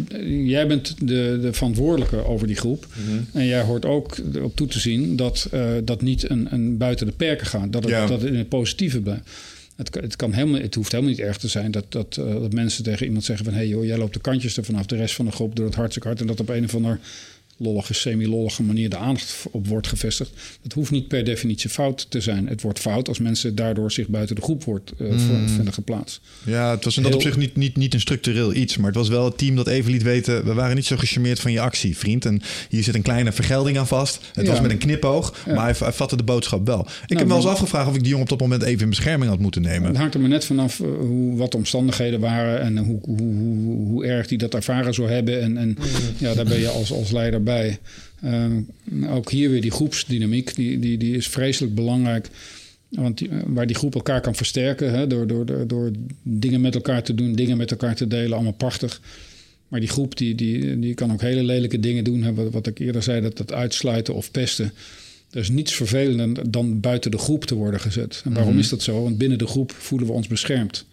jij 0.44 0.68
bent 0.68 0.96
de, 1.00 1.40
de 1.42 1.54
verantwoordelijke 1.54 2.26
over 2.26 2.48
die 2.48 2.56
groep. 2.56 2.88
En 3.34 3.46
jij 3.46 3.62
hoort 3.62 3.86
ook 3.86 4.18
op 4.42 4.56
toe 4.56 4.68
te 4.68 4.80
zien 4.80 5.16
dat 5.16 5.48
eh, 5.52 5.72
dat 5.84 6.02
niet 6.02 6.30
een, 6.30 6.48
een 6.54 6.78
buiten 6.78 7.06
de 7.06 7.14
perken 7.14 7.48
gaat. 7.48 7.74
Dat 7.74 7.84
het, 7.84 7.92
Ja. 7.92 8.06
dat 8.08 8.22
het 8.22 8.30
in 8.32 8.38
het 8.38 8.50
positieve 8.50 9.02
blijft. 9.02 9.30
Het, 9.76 9.96
het, 9.96 10.16
kan 10.16 10.34
helemaal, 10.34 10.62
het 10.62 10.76
hoeft 10.76 10.92
helemaal 10.92 11.12
niet 11.14 11.22
erg 11.22 11.38
te 11.38 11.48
zijn 11.48 11.72
dat, 11.72 11.86
dat, 11.90 12.18
uh, 12.20 12.26
dat 12.34 12.54
mensen 12.54 12.84
tegen 12.84 13.06
iemand 13.06 13.24
zeggen 13.24 13.46
van... 13.46 13.54
hé 13.54 13.60
hey 13.60 13.70
joh, 13.70 13.86
jij 13.86 13.98
loopt 13.98 14.14
de 14.14 14.20
kantjes 14.20 14.58
er 14.58 14.64
vanaf 14.64 14.86
de 14.86 14.96
rest 14.96 15.16
van 15.16 15.26
de 15.26 15.32
groep 15.32 15.56
door 15.56 15.66
het 15.66 15.76
hartstikke 15.76 16.08
hard... 16.08 16.22
en 16.22 16.28
dat 16.28 16.40
op 16.40 16.50
een 16.50 16.64
of 16.64 16.76
ander 16.76 17.00
lollige, 17.58 17.94
semi-lollige 17.94 18.64
manier 18.64 18.90
de 18.90 18.98
aandacht 18.98 19.46
op 19.52 19.68
wordt 19.68 19.88
gevestigd. 19.88 20.32
Dat 20.62 20.74
hoeft 20.74 20.92
niet 20.92 21.08
per 21.08 21.24
definitie 21.24 21.70
fout 21.70 22.06
te 22.10 22.22
zijn. 22.22 22.48
Het 22.48 22.62
wordt 22.62 22.80
fout 22.80 23.08
als 23.08 23.20
mensen 23.20 23.56
daardoor 23.56 23.92
zich 23.92 24.08
buiten 24.08 24.36
de 24.36 24.42
groep 24.42 24.64
wordt, 24.64 24.94
uh, 24.98 25.12
mm. 25.12 25.48
vinden 25.48 25.74
geplaatst. 25.74 26.22
Ja, 26.46 26.72
het 26.72 26.84
was 26.84 26.98
in 26.98 27.04
dat 27.04 27.16
opzicht 27.16 27.38
niet, 27.38 27.56
niet, 27.56 27.78
niet 27.78 27.94
een 27.94 28.00
structureel 28.00 28.54
iets. 28.54 28.78
Maar 28.78 28.88
het 28.88 28.96
was 28.96 29.10
wel 29.10 29.26
het 29.26 29.38
team 29.38 29.56
dat 29.56 29.68
even 29.68 29.92
liet 29.92 30.04
weten... 30.04 30.46
we 30.46 30.54
waren 30.54 30.76
niet 30.76 30.86
zo 30.86 30.98
gecharmeerd 30.98 31.40
van 31.40 31.52
je 31.52 31.60
actie, 31.60 31.98
vriend. 31.98 32.26
En 32.26 32.42
hier 32.70 32.84
zit 32.84 32.96
een 32.96 33.02
kleine 33.02 33.32
vergelding 33.32 33.78
aan 33.78 33.88
vast. 33.88 34.20
Het 34.34 34.48
was 34.48 34.62
met 34.62 34.72
een 34.72 34.78
knipoog, 34.78 35.38
ja. 35.46 35.54
maar 35.54 35.64
hij, 35.64 35.76
hij, 35.80 35.94
vatte 35.94 36.16
de 36.16 36.24
boodschap 36.24 36.66
wel. 36.66 36.80
Ik 36.80 36.88
nou, 36.88 37.20
heb 37.20 37.28
wel 37.28 37.38
eens 37.38 37.46
afgevraagd 37.46 37.88
of 37.88 37.96
ik 37.96 38.00
die 38.00 38.10
jongen 38.10 38.24
op 38.24 38.30
dat 38.30 38.40
moment 38.40 38.64
even 38.64 38.84
in 38.84 38.90
bescherming 38.90 39.32
had 39.32 39.40
moeten 39.40 39.62
nemen. 39.62 39.88
Het 39.88 39.98
hangt 39.98 40.14
er 40.14 40.20
maar 40.20 40.30
net 40.30 40.46
vanaf 40.46 40.80
uh, 40.80 40.88
hoe, 41.00 41.38
wat 41.38 41.52
de 41.52 41.58
omstandigheden 41.58 42.20
waren... 42.20 42.62
en 42.62 42.78
hoe, 42.78 43.00
hoe, 43.02 43.22
hoe, 43.22 43.88
hoe, 43.88 44.06
erg 44.06 44.28
die 44.28 44.38
dat 44.38 44.54
ervaren 44.54 44.94
zou 44.94 45.10
hebben. 45.10 45.42
En, 45.42 45.58
en 45.58 45.78
ja, 46.18 46.34
daar 46.34 46.46
ben 46.46 46.60
je 46.60 46.68
als, 46.68 46.92
als 46.92 47.12
leider 47.12 47.44
bij... 47.44 47.53
Uh, 48.24 49.14
ook 49.14 49.32
hier 49.32 49.50
weer 49.50 49.62
die 49.62 49.72
groepsdynamiek, 49.72 50.56
die, 50.56 50.80
die, 50.80 50.98
die 50.98 51.16
is 51.16 51.28
vreselijk 51.28 51.76
belangrijk. 51.76 52.30
Want 52.90 53.18
die, 53.18 53.30
waar 53.46 53.68
die 53.68 53.76
groep 53.76 53.96
elkaar 53.96 54.22
kan 54.22 54.36
versterken, 54.36 54.92
hè, 54.92 55.08
door, 55.08 55.28
door, 55.28 55.46
door, 55.46 55.68
door 55.68 55.92
dingen 56.24 56.62
met 56.62 56.76
elkaar 56.76 57.04
te 57.04 57.16
doen, 57.16 57.34
dingen 57.36 57.58
met 57.58 57.72
elkaar 57.72 57.96
te 57.96 58.08
delen, 58.08 58.34
allemaal 58.34 58.54
prachtig. 58.54 59.02
Maar 59.68 59.80
die 59.80 59.90
groep 59.90 60.18
die, 60.18 60.36
die, 60.36 60.80
die 60.80 60.94
kan 60.94 61.12
ook 61.12 61.22
hele 61.22 61.44
lelijke 61.44 61.80
dingen 61.80 62.04
doen. 62.04 62.24
Hè, 62.24 62.34
wat, 62.34 62.68
ik 62.68 62.80
eerder 62.80 63.04
zei, 63.04 63.22
dat, 63.22 63.38
dat 63.38 63.54
uitsluiten 63.54 64.14
of 64.14 64.32
pesten. 64.32 64.74
Er 65.32 65.40
is 65.40 65.50
niets 65.50 65.74
vervelender 65.74 66.52
dan 66.52 66.80
buiten 66.80 67.12
de 67.12 67.18
groep 67.18 67.46
te 67.46 67.56
worden 67.56 67.80
gezet. 67.80 68.22
En 68.26 68.34
waarom 68.34 68.60
is 68.60 68.70
dat 68.70 68.82
zo? 68.82 69.04
Want 69.04 69.18
binnen 69.18 69.38
de 69.38 69.48
groep 69.48 69.72
voelen 69.72 70.08
we 70.08 70.14
ons 70.14 70.28
beschermd. 70.28 70.86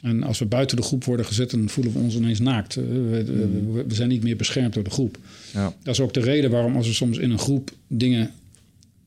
En 0.00 0.22
als 0.22 0.38
we 0.38 0.44
buiten 0.44 0.76
de 0.76 0.82
groep 0.82 1.04
worden 1.04 1.26
gezet, 1.26 1.50
dan 1.50 1.68
voelen 1.68 1.92
we 1.92 1.98
ons 1.98 2.14
ineens 2.14 2.38
naakt. 2.38 2.74
We, 2.74 3.24
we, 3.72 3.84
we 3.88 3.94
zijn 3.94 4.08
niet 4.08 4.22
meer 4.22 4.36
beschermd 4.36 4.74
door 4.74 4.84
de 4.84 4.90
groep. 4.90 5.18
Ja. 5.52 5.74
Dat 5.82 5.94
is 5.94 6.00
ook 6.00 6.14
de 6.14 6.20
reden 6.20 6.50
waarom 6.50 6.76
als 6.76 6.88
er 6.88 6.94
soms 6.94 7.18
in 7.18 7.30
een 7.30 7.38
groep 7.38 7.70
dingen 7.86 8.30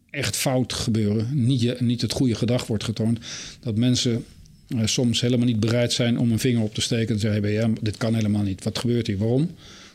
echt 0.09 0.35
fout 0.35 0.73
gebeuren, 0.73 1.27
niet, 1.45 1.61
je, 1.61 1.75
niet 1.79 2.01
het 2.01 2.11
goede 2.11 2.35
gedrag 2.35 2.67
wordt 2.67 2.83
getoond, 2.83 3.19
dat 3.59 3.75
mensen 3.75 4.25
eh, 4.67 4.79
soms 4.85 5.21
helemaal 5.21 5.45
niet 5.45 5.59
bereid 5.59 5.93
zijn 5.93 6.19
om 6.19 6.31
een 6.31 6.39
vinger 6.39 6.61
op 6.61 6.73
te 6.73 6.81
steken 6.81 7.07
en 7.07 7.19
te 7.19 7.31
zeggen: 7.31 7.51
ja, 7.51 7.69
dit 7.81 7.97
kan 7.97 8.15
helemaal 8.15 8.43
niet. 8.43 8.63
Wat 8.63 8.79
gebeurt 8.79 9.07
hier? 9.07 9.17
Waarom? 9.17 9.51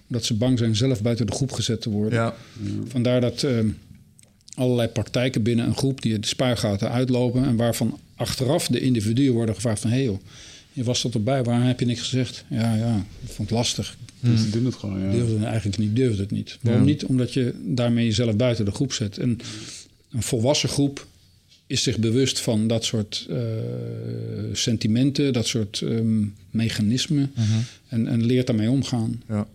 Omdat 0.09 0.25
ze 0.25 0.35
bang 0.35 0.59
zijn 0.59 0.77
zelf 0.77 1.03
buiten 1.03 1.27
de 1.27 1.33
groep 1.33 1.53
gezet 1.53 1.81
te 1.81 1.91
worden. 1.91 2.19
Ja. 2.19 2.35
Vandaar 2.87 3.21
dat 3.21 3.43
uh, 3.43 3.59
allerlei 4.55 4.89
praktijken 4.89 5.43
binnen 5.43 5.67
een 5.67 5.77
groep 5.77 6.03
die 6.03 6.19
de 6.19 6.27
spuigaten 6.27 6.91
uitlopen 6.91 7.45
en 7.45 7.57
waarvan 7.57 7.99
achteraf 8.17 8.67
de 8.67 8.81
individuen 8.81 9.33
worden 9.33 9.55
gevraagd 9.55 9.81
van 9.81 9.91
hé 9.91 9.97
hey 9.97 10.05
joh, 10.05 10.21
je 10.77 10.85
was 10.85 11.01
tot 11.01 11.15
erbij, 11.15 11.43
waarom 11.43 11.67
heb 11.67 11.81
je 11.81 11.87
niks 11.87 12.01
gezegd? 12.01 12.45
Ja, 12.51 12.75
ja, 12.75 12.97
ik 13.23 13.31
vond 13.31 13.49
het 13.49 13.59
lastig. 13.59 13.97
Dus 14.21 14.41
ze 14.41 14.51
doen 14.51 14.65
het 14.65 14.75
gewoon, 14.75 15.01
ja. 15.01 15.11
Durfde 15.11 15.45
eigenlijk 15.45 15.79
niet, 15.79 15.97
durfde 15.97 16.23
het 16.23 16.31
niet. 16.31 16.59
Waarom 16.61 16.85
niet? 16.85 17.05
Omdat 17.05 17.33
je 17.33 17.55
daarmee 17.65 18.05
jezelf 18.05 18.37
buiten 18.37 18.65
de 18.65 18.71
groep 18.71 18.93
zet. 18.93 19.19
En 19.19 19.39
een 20.11 20.23
volwassen 20.23 20.69
groep 20.69 21.07
is 21.67 21.83
zich 21.83 21.99
bewust 21.99 22.41
van 22.41 22.67
dat 22.67 22.85
soort 22.85 23.27
uh, 23.31 23.39
sentimenten, 24.53 25.33
dat 25.33 25.47
soort 25.47 25.81
um, 25.81 26.35
mechanismen. 26.51 27.33
Uh 27.39 27.45
-huh. 27.45 27.57
en, 27.89 28.07
en 28.07 28.25
leert 28.25 28.47
daarmee 28.47 28.71
omgaan. 28.71 29.23
Ja. 29.29 29.47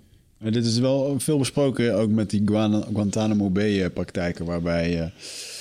Maar 0.41 0.51
dit 0.51 0.65
is 0.65 0.79
wel 0.79 1.19
veel 1.19 1.37
besproken, 1.37 1.95
ook 1.95 2.09
met 2.09 2.29
die 2.29 2.41
Guantanamo 2.45 3.49
Bay-praktijken, 3.49 4.45
waarbij 4.45 4.99
uh, 4.99 5.05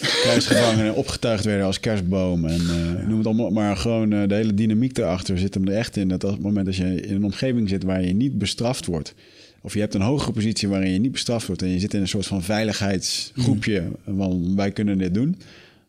krijgsgevangenen 0.23 0.95
opgetuigd 0.95 1.45
werden 1.45 1.67
als 1.67 1.81
kerstboom. 1.81 2.45
En 2.45 2.61
uh, 2.61 3.07
noem 3.07 3.19
het 3.19 3.27
allemaal, 3.27 3.51
maar 3.51 3.77
gewoon 3.77 4.13
uh, 4.13 4.29
de 4.29 4.35
hele 4.35 4.55
dynamiek 4.55 4.99
erachter 4.99 5.39
zit 5.39 5.55
hem 5.55 5.69
er 5.69 5.75
echt 5.75 5.97
in. 5.97 6.09
Dat 6.09 6.25
op 6.25 6.31
het 6.31 6.43
moment 6.43 6.67
dat 6.67 6.77
je 6.77 7.01
in 7.01 7.15
een 7.15 7.25
omgeving 7.25 7.69
zit 7.69 7.83
waar 7.83 8.05
je 8.05 8.13
niet 8.13 8.39
bestraft 8.39 8.87
wordt, 8.87 9.15
of 9.61 9.75
je 9.75 9.81
hebt 9.81 9.95
een 9.95 10.01
hogere 10.01 10.33
positie 10.33 10.69
waarin 10.69 10.93
je 10.93 10.99
niet 10.99 11.13
bestraft 11.13 11.47
wordt 11.47 11.63
en 11.63 11.69
je 11.69 11.79
zit 11.79 11.95
in 11.95 12.01
een 12.01 12.09
soort 12.09 12.27
van 12.27 12.43
veiligheidsgroepje, 12.43 13.83
mm. 14.05 14.17
van 14.17 14.57
wij 14.57 14.71
kunnen 14.71 14.99
dit 14.99 15.15
doen 15.15 15.37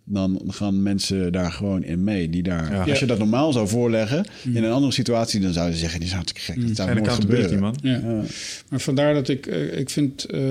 dan 0.03 0.41
gaan 0.47 0.83
mensen 0.83 1.31
daar 1.31 1.51
gewoon 1.51 1.83
in 1.83 2.03
mee. 2.03 2.29
Die 2.29 2.43
daar, 2.43 2.71
ja. 2.71 2.83
Als 2.83 2.99
je 2.99 3.05
dat 3.05 3.17
normaal 3.17 3.51
zou 3.51 3.67
voorleggen 3.67 4.25
mm. 4.43 4.55
in 4.55 4.63
een 4.63 4.71
andere 4.71 4.93
situatie, 4.93 5.39
dan 5.39 5.53
zouden 5.53 5.75
ze 5.75 5.79
zeggen: 5.79 5.99
die 5.99 6.09
is 6.09 6.15
hartstikke 6.15 6.51
gek. 6.51 6.67
Dat 6.67 6.75
zou 6.75 6.93
nooit 6.93 7.09
gebeuren. 7.09 7.59
Man. 7.59 7.77
Ja. 7.81 7.91
ja. 7.91 8.23
Maar 8.69 8.79
vandaar 8.79 9.13
dat 9.13 9.29
ik, 9.29 9.47
uh, 9.47 9.77
ik 9.77 9.89
vind. 9.89 10.33
Uh, 10.33 10.41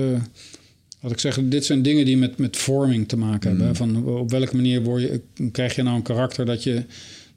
wat 0.99 1.11
ik 1.11 1.19
zeg, 1.19 1.39
dit 1.43 1.65
zijn 1.65 1.81
dingen 1.81 2.05
die 2.05 2.17
met, 2.17 2.37
met 2.37 2.57
vorming 2.57 3.07
te 3.07 3.17
maken 3.17 3.51
mm. 3.51 3.57
hebben. 3.57 3.75
Van 3.75 4.05
op 4.05 4.31
welke 4.31 4.55
manier 4.55 4.83
word 4.83 5.01
je, 5.01 5.21
krijg 5.51 5.75
je 5.75 5.83
nou 5.83 5.95
een 5.95 6.01
karakter 6.01 6.45
dat 6.45 6.63
je, 6.63 6.83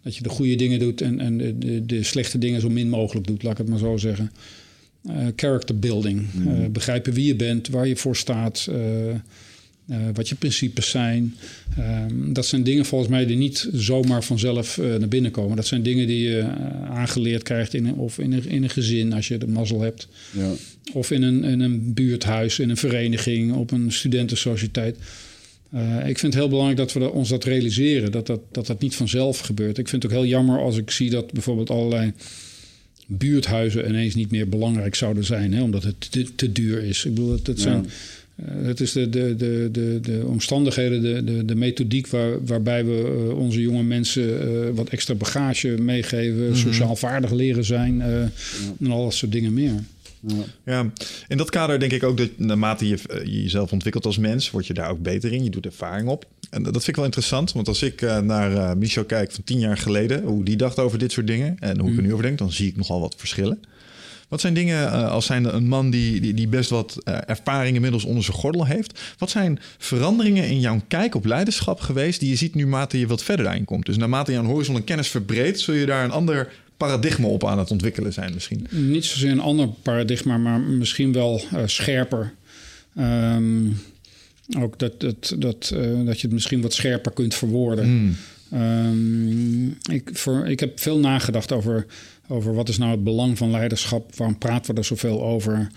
dat 0.03 0.17
je 0.17 0.23
de 0.23 0.29
goede 0.29 0.55
dingen 0.55 0.79
doet 0.79 1.01
en, 1.01 1.21
en 1.21 1.39
de, 1.39 1.59
de, 1.59 1.87
de 1.87 2.03
slechte 2.03 2.39
dingen 2.39 2.61
zo 2.61 2.71
min 2.71 2.89
mogelijk 2.89 3.27
doet, 3.27 3.43
laat 3.43 3.53
ik 3.53 3.59
het 3.59 3.69
maar 3.69 3.79
zo 3.79 3.97
zeggen. 3.97 4.33
Uh, 5.11 5.27
character 5.37 5.79
building. 5.79 6.27
Mm. 6.33 6.73
begrijpen 6.73 7.13
wie 7.13 7.27
je 7.27 7.37
bent, 7.37 7.69
waar 7.69 7.89
je 7.89 7.97
voor 7.97 8.17
staat. 8.17 8.67
Uh, 8.71 8.77
wat 10.15 10.29
je 10.29 10.35
principes 10.35 10.91
zijn. 10.91 11.35
Um, 11.79 12.33
dat 12.33 12.47
zijn 12.47 12.63
dingen 12.63 12.85
volgens 12.85 13.11
mij 13.11 13.27
die 13.27 13.37
niet 13.37 13.69
zomaar 13.73 14.25
vanzelf 14.25 14.77
uh, 14.77 14.97
naar 14.97 15.09
binnen 15.09 15.31
komen. 15.31 15.57
Dat 15.57 15.67
zijn 15.67 15.83
dingen 15.83 16.07
die 16.07 16.29
je 16.29 16.39
uh, 16.39 16.91
aangeleerd 16.91 17.43
krijgt 17.43 17.75
in 17.75 17.87
een, 17.87 17.95
of 17.95 18.19
in 18.19 18.33
een, 18.33 18.49
in 18.49 18.63
een 18.63 18.71
gezin 18.71 19.13
als 19.13 19.29
je 19.29 19.39
de 19.39 19.47
mazzel 19.47 19.81
hebt. 19.81 20.09
Ja. 20.31 20.51
Of 20.93 21.11
in 21.11 21.23
een, 21.23 21.45
in 21.45 21.61
een 21.61 21.95
buurthuis, 21.95 22.59
in 22.59 22.71
een 22.71 22.77
vereniging, 22.77 23.53
op 23.53 23.71
een 23.71 23.93
studentensociëteit. 23.93 24.97
ik 26.07 26.19
vind 26.19 26.23
het 26.23 26.35
heel 26.35 26.49
belangrijk 26.49 26.79
dat 26.79 26.93
we 26.93 27.11
ons 27.11 27.29
dat 27.29 27.45
realiseren. 27.45 28.13
Dat 28.13 28.27
dat, 28.27 28.41
dat 28.53 28.67
dat 28.67 28.81
niet 28.81 28.95
vanzelf 28.95 29.39
gebeurt. 29.39 29.79
Ik 29.79 29.89
vind 29.89 30.03
het 30.03 30.13
ook 30.13 30.19
heel 30.19 30.29
jammer 30.29 30.59
als 30.59 30.77
ik 30.77 30.91
zie 30.91 31.11
dat 31.11 31.33
bijvoorbeeld 31.33 31.71
allerlei 31.71 32.13
buurthuizen 33.07 33.89
ineens 33.89 34.15
niet 34.15 34.31
meer 34.31 34.49
belangrijk 34.49 34.95
zouden 34.95 35.25
zijn. 35.25 35.53
Hè, 35.53 35.63
omdat 35.63 35.83
het 35.83 36.11
te, 36.11 36.35
te 36.35 36.53
duur 36.53 36.83
is. 36.83 37.05
Ik 37.05 37.15
bedoel, 37.15 37.33
het, 37.33 37.47
het 37.47 37.61
zijn... 37.61 37.83
Ja 37.83 37.91
het 38.43 38.81
is 38.81 38.93
de, 38.93 39.09
de, 39.09 39.37
de, 39.37 39.69
de, 39.73 39.99
de 40.03 40.23
omstandigheden, 40.27 41.03
de, 41.03 41.25
de, 41.25 41.45
de 41.45 41.55
methodiek 41.55 42.07
waar, 42.07 42.45
waarbij 42.45 42.85
we 42.85 43.27
uh, 43.29 43.39
onze 43.39 43.61
jonge 43.61 43.83
mensen 43.83 44.49
uh, 44.49 44.71
wat 44.75 44.89
extra 44.89 45.15
bagage 45.15 45.69
meegeven, 45.69 46.41
mm 46.41 46.47
-hmm. 46.47 46.57
sociaal 46.57 46.97
vaardig 46.97 47.31
leren 47.31 47.65
zijn 47.65 47.97
ja. 47.97 48.31
en 48.81 48.91
al 48.91 49.05
dat 49.05 49.15
soort 49.15 49.33
dingen 49.33 49.55
meer. 49.55 49.85
Ja. 50.27 50.45
ja. 50.65 50.93
in 51.29 51.37
dat 51.37 51.51
kader 51.51 51.79
denk 51.79 51.93
ik 51.93 52.03
ook 52.03 52.17
dat 52.17 52.31
naarmate 52.37 52.89
je, 52.89 52.99
je 53.25 53.43
jezelf 53.43 53.73
ontwikkelt 53.73 54.07
als 54.07 54.19
mens, 54.19 54.51
word 54.51 54.67
je 54.67 54.75
daar 54.75 54.91
ook 54.91 55.03
beter 55.03 55.33
in. 55.33 55.45
Je 55.45 55.51
doet 55.51 55.67
ervaring 55.67 56.09
op. 56.09 56.27
En 56.51 56.63
dat 56.63 56.73
vind 56.73 56.89
ik 56.89 56.97
wel 56.97 57.05
interessant, 57.05 57.53
want 57.53 57.69
als 57.69 57.83
ik 57.83 58.01
naar 58.01 58.79
Michel 58.79 59.05
kijk 59.05 59.33
van 59.33 59.45
tien 59.45 59.59
jaar 59.59 59.77
geleden, 59.77 60.23
hoe 60.23 60.45
die 60.45 60.57
dacht 60.57 60.79
over 60.79 60.99
dit 60.99 61.13
soort 61.13 61.27
dingen 61.27 61.57
en 61.59 61.79
hoe 61.79 61.87
mm. 61.87 61.93
ik 61.93 61.99
er 61.99 62.05
nu 62.05 62.13
over 62.13 62.25
denk, 62.25 62.39
dan 62.39 62.53
zie 62.53 62.69
ik 62.69 62.77
nogal 62.77 63.01
wat 63.01 63.15
verschillen. 63.17 63.59
Wat 64.29 64.41
zijn 64.41 64.55
dingen, 64.55 64.87
uh, 64.87 65.11
als 65.11 65.27
zijn 65.27 65.55
een 65.55 65.69
man 65.69 65.91
die, 65.91 66.21
die, 66.21 66.35
die 66.35 66.49
best 66.49 66.71
wat 66.71 66.99
uh, 67.05 67.19
ervaring 67.27 67.75
inmiddels 67.75 68.05
onder 68.05 68.25
zijn 68.25 68.37
gordel 68.37 68.67
heeft. 68.67 69.01
Wat 69.19 69.31
zijn 69.31 69.59
veranderingen 69.79 70.49
in 70.49 70.61
jouw 70.61 70.81
kijk 70.89 71.15
op 71.15 71.25
leiderschap 71.25 71.81
geweest 71.81 72.21
die 72.21 72.29
je 72.29 72.37
ziet 72.37 72.55
nu 72.55 72.63
naarmate 72.63 72.99
je 72.99 73.07
wat 73.07 73.23
verder 73.23 73.45
daarin 73.45 73.65
komt? 73.65 73.87
Dus 73.87 73.97
naarmate 73.97 74.33
je 74.33 74.39
aan 74.39 74.45
horizon 74.45 74.77
en 74.77 74.85
kennis 74.85 75.09
verbreedt, 75.09 75.61
zul 75.61 75.75
je 75.75 75.87
daar 75.87 76.05
een 76.05 76.11
ander 76.11 76.53
paradigma 76.77 77.27
op 77.27 77.45
aan 77.45 77.59
het 77.59 77.71
ontwikkelen 77.71 78.13
zijn 78.13 78.35
misschien? 78.35 78.67
Niet 78.71 79.05
zozeer 79.05 79.31
een 79.31 79.41
ander 79.41 79.69
paradigma, 79.83 80.39
maar 80.39 80.61
misschien 80.61 81.13
wel 81.13 81.43
uh, 81.53 81.61
scherper. 81.67 82.33
Um, 82.99 83.81
ook 84.59 84.79
dat, 84.79 85.01
dat, 85.01 85.35
dat, 85.39 85.75
dat 86.05 86.21
je 86.21 86.27
het 86.27 86.33
misschien 86.33 86.61
wat 86.61 86.75
scherper 86.75 87.13
kunt 87.13 87.35
verwoorden. 87.35 87.89
Mm. 87.89 88.17
Um, 88.61 89.77
ik, 89.91 90.11
voor, 90.13 90.47
ik 90.47 90.61
heb 90.61 90.81
veel 90.81 90.99
nagedacht 90.99 91.53
over 91.53 91.87
over 92.29 92.55
wat 92.55 92.69
is 92.69 92.79
nou 92.79 92.91
het 92.91 93.05
belang 93.05 93.39
van 93.39 93.51
leiderschap, 93.51 94.17
waarom 94.17 94.39
praten 94.39 94.75
we 94.75 94.81
er 94.81 94.87
zoveel 94.87 95.23
over. 95.23 95.71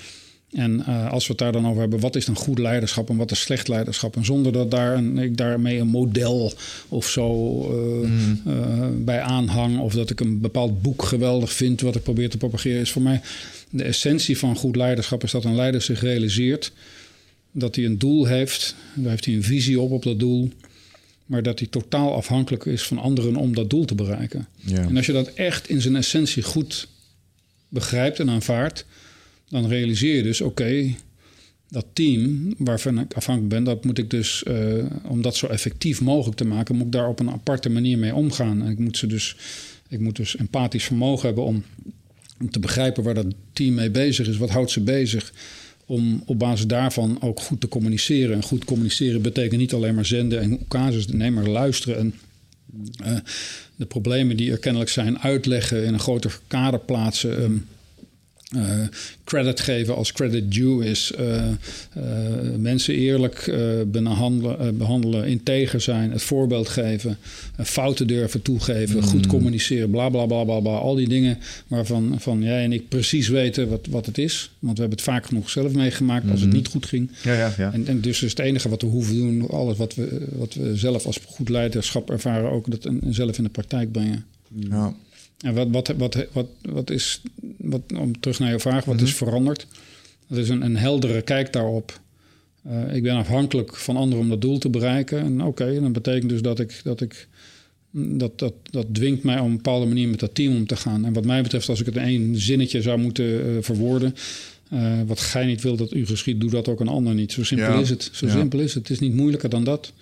En 0.51 0.83
uh, 0.87 1.11
als 1.11 1.23
we 1.23 1.29
het 1.29 1.41
daar 1.41 1.51
dan 1.51 1.67
over 1.67 1.79
hebben, 1.79 1.99
wat 1.99 2.15
is 2.15 2.25
dan 2.25 2.35
goed 2.35 2.59
leiderschap 2.59 3.09
en 3.09 3.15
wat 3.15 3.31
is 3.31 3.39
slecht 3.39 3.67
leiderschap? 3.67 4.15
En 4.15 4.25
zonder 4.25 4.51
dat 4.51 4.71
daar 4.71 4.95
een, 4.95 5.17
ik 5.17 5.37
daarmee 5.37 5.79
een 5.79 5.87
model 5.87 6.53
of 6.87 7.07
zo 7.07 7.59
uh, 7.61 8.09
mm. 8.09 8.41
uh, 8.47 8.87
bij 8.97 9.21
aanhang, 9.21 9.79
of 9.79 9.93
dat 9.93 10.09
ik 10.09 10.19
een 10.19 10.39
bepaald 10.41 10.81
boek 10.81 11.03
geweldig 11.03 11.53
vind 11.53 11.81
wat 11.81 11.95
ik 11.95 12.03
probeer 12.03 12.29
te 12.29 12.37
propageren, 12.37 12.81
is 12.81 12.91
voor 12.91 13.01
mij 13.01 13.21
de 13.69 13.83
essentie 13.83 14.37
van 14.37 14.55
goed 14.55 14.75
leiderschap 14.75 15.23
is 15.23 15.31
dat 15.31 15.43
een 15.43 15.55
leider 15.55 15.81
zich 15.81 16.01
realiseert 16.01 16.71
dat 17.51 17.75
hij 17.75 17.85
een 17.85 17.97
doel 17.97 18.25
heeft, 18.25 18.75
daar 18.93 19.09
heeft 19.09 19.25
hij 19.25 19.33
een 19.33 19.43
visie 19.43 19.79
op 19.79 19.91
op 19.91 20.03
dat 20.03 20.19
doel 20.19 20.51
maar 21.27 21.43
dat 21.43 21.59
hij 21.59 21.67
totaal 21.67 22.13
afhankelijk 22.13 22.65
is 22.65 22.83
van 22.83 22.97
anderen 22.97 23.35
om 23.35 23.55
dat 23.55 23.69
doel 23.69 23.85
te 23.85 23.95
bereiken. 23.95 24.47
Ja. 24.55 24.77
En 24.77 24.97
als 24.97 25.05
je 25.05 25.11
dat 25.11 25.27
echt 25.27 25.69
in 25.69 25.81
zijn 25.81 25.95
essentie 25.95 26.43
goed 26.43 26.87
begrijpt 27.69 28.19
en 28.19 28.29
aanvaardt, 28.29 28.85
dan 29.49 29.67
realiseer 29.67 30.15
je 30.15 30.23
dus: 30.23 30.41
oké, 30.41 30.95
dat 31.69 31.85
team 31.93 32.53
waarvan 32.57 32.99
ik 32.99 33.13
afhankelijk 33.13 33.53
ben, 33.53 33.63
dat 33.63 33.85
moet 33.85 33.97
ik 33.97 34.09
dus, 34.09 34.43
uh, 34.47 34.85
om 35.03 35.21
dat 35.21 35.35
zo 35.35 35.47
effectief 35.47 36.01
mogelijk 36.01 36.37
te 36.37 36.45
maken, 36.45 36.75
moet 36.75 36.85
ik 36.85 36.91
daar 36.91 37.07
op 37.07 37.19
een 37.19 37.31
aparte 37.31 37.69
manier 37.69 37.97
mee 37.97 38.15
omgaan. 38.15 38.61
En 38.63 38.71
ik 38.71 38.79
moet 38.79 38.97
ze 38.97 39.07
dus, 39.07 39.37
ik 39.89 39.99
moet 39.99 40.15
dus 40.15 40.35
empathisch 40.35 40.83
vermogen 40.83 41.25
hebben 41.25 41.43
om, 41.43 41.63
om 42.39 42.49
te 42.51 42.59
begrijpen 42.59 43.03
waar 43.03 43.13
dat 43.13 43.33
team 43.53 43.73
mee 43.73 43.91
bezig 43.91 44.27
is, 44.27 44.37
wat 44.37 44.49
houdt 44.49 44.71
ze 44.71 44.81
bezig 44.81 45.33
om 45.87 46.23
op 46.25 46.39
basis 46.39 46.67
daarvan 46.67 47.21
ook 47.21 47.39
goed 47.39 47.61
te 47.61 47.67
communiceren. 47.67 48.35
En 48.35 48.43
goed 48.43 48.65
communiceren 48.65 49.21
betekent 49.21 49.59
niet 49.59 49.73
alleen 49.73 49.95
maar 49.95 50.05
zenden 50.05 50.41
en 50.41 50.59
casus, 50.67 51.07
nee, 51.07 51.31
maar 51.31 51.47
luisteren 51.47 51.97
en 51.97 52.13
Uh, 53.05 53.17
de 53.75 53.85
problemen 53.85 54.37
die 54.37 54.51
er 54.51 54.57
kennelijk 54.57 54.91
zijn 54.91 55.19
uitleggen, 55.19 55.85
in 55.85 55.93
een 55.93 55.99
groter 55.99 56.39
kader 56.47 56.79
plaatsen. 56.79 57.43
Um, 57.43 57.65
uh, 58.55 58.87
credit 59.23 59.59
geven 59.59 59.95
als 59.95 60.11
credit 60.11 60.51
due 60.51 60.85
is. 60.85 61.11
Uh, 61.19 61.47
uh, 61.97 62.03
mensen 62.57 62.95
eerlijk 62.95 63.55
behandelen, 63.87 64.77
behandelen, 64.77 65.27
integer 65.27 65.81
zijn, 65.81 66.11
het 66.11 66.21
voorbeeld 66.21 66.69
geven, 66.69 67.17
fouten 67.63 68.07
durven 68.07 68.41
toegeven, 68.41 69.03
goed 69.03 69.25
mm. 69.25 69.31
communiceren, 69.31 69.89
bla 69.89 70.09
bla 70.09 70.25
bla 70.25 70.43
bla 70.43 70.59
bla. 70.59 70.77
Al 70.77 70.95
die 70.95 71.07
dingen 71.07 71.37
waarvan 71.67 72.15
van 72.19 72.41
jij 72.41 72.63
en 72.63 72.73
ik 72.73 72.89
precies 72.89 73.27
weten 73.27 73.69
wat, 73.69 73.87
wat 73.89 74.05
het 74.05 74.17
is. 74.17 74.51
Want 74.59 74.73
we 74.73 74.79
hebben 74.79 74.97
het 74.97 75.07
vaak 75.07 75.25
genoeg 75.25 75.49
zelf 75.49 75.73
meegemaakt 75.73 76.23
als 76.23 76.31
het 76.31 76.39
mm-hmm. 76.39 76.57
niet 76.57 76.67
goed 76.67 76.85
ging. 76.85 77.11
Ja, 77.23 77.33
ja, 77.33 77.53
ja. 77.57 77.73
En, 77.73 77.87
en, 77.87 78.01
dus 78.01 78.21
is 78.23 78.29
het 78.29 78.39
enige 78.39 78.69
wat 78.69 78.81
we 78.81 78.87
hoeven 78.87 79.15
doen, 79.15 79.49
alles 79.49 79.77
wat 79.77 79.95
we, 79.95 80.27
wat 80.31 80.53
we 80.53 80.77
zelf 80.77 81.05
als 81.05 81.19
goed 81.25 81.49
leiderschap 81.49 82.09
ervaren, 82.09 82.51
ook 82.51 82.71
dat 82.71 82.85
en, 82.85 83.01
zelf 83.09 83.37
in 83.37 83.43
de 83.43 83.49
praktijk 83.49 83.91
brengen. 83.91 84.25
Ja. 84.69 84.95
En 85.37 85.53
wat, 85.53 85.67
wat, 85.71 85.87
wat, 85.97 86.27
wat, 86.31 86.47
wat 86.61 86.89
is, 86.89 87.21
wat, 87.57 87.81
om 87.97 88.19
terug 88.19 88.39
naar 88.39 88.51
je 88.51 88.59
vraag, 88.59 88.85
wat 88.85 89.01
is 89.01 89.13
mhm. 89.13 89.23
veranderd? 89.23 89.67
Dat 90.27 90.37
is 90.37 90.49
een, 90.49 90.61
een 90.61 90.77
heldere 90.77 91.21
kijk 91.21 91.53
daarop. 91.53 91.99
Uh, 92.67 92.95
ik 92.95 93.03
ben 93.03 93.15
afhankelijk 93.15 93.75
van 93.75 93.97
anderen 93.97 94.23
om 94.23 94.29
dat 94.29 94.41
doel 94.41 94.57
te 94.57 94.69
bereiken. 94.69 95.19
En 95.19 95.41
oké, 95.41 95.63
okay, 95.63 95.79
dat 95.79 95.93
betekent 95.93 96.29
dus 96.29 96.41
dat 96.41 96.59
ik, 96.59 96.81
dat 96.83 97.01
ik 97.01 97.27
dat, 97.91 98.39
dat, 98.39 98.53
dat 98.63 98.85
dwingt 98.91 99.23
mij 99.23 99.39
op 99.39 99.45
een 99.45 99.55
bepaalde 99.55 99.85
manier 99.85 100.07
met 100.07 100.19
dat 100.19 100.35
team 100.35 100.55
om 100.55 100.65
te 100.65 100.75
gaan. 100.75 101.05
En 101.05 101.13
wat 101.13 101.25
mij 101.25 101.41
betreft, 101.41 101.69
als 101.69 101.79
ik 101.79 101.85
het 101.85 101.95
in 101.95 102.01
één 102.01 102.35
zinnetje 102.35 102.81
zou 102.81 102.99
moeten 102.99 103.25
uh, 103.25 103.57
verwoorden. 103.61 104.15
Uh, 104.73 105.01
wat 105.05 105.19
gij 105.19 105.45
niet 105.45 105.61
wil 105.61 105.75
dat 105.75 105.93
u 105.93 106.05
geschiet, 106.05 106.39
doe 106.39 106.49
dat 106.49 106.67
ook 106.67 106.79
een 106.79 106.87
ander 106.87 107.13
niet. 107.13 107.31
Zo 107.31 107.43
simpel 107.43 107.73
ja. 107.73 107.79
is 107.79 107.89
het. 107.89 108.09
Zo 108.11 108.25
ja. 108.25 108.31
simpel 108.31 108.59
is 108.59 108.73
het. 108.73 108.87
Het 108.87 108.91
is 108.91 108.99
niet 108.99 109.13
moeilijker 109.13 109.49
dan 109.49 109.63
dat. 109.63 109.93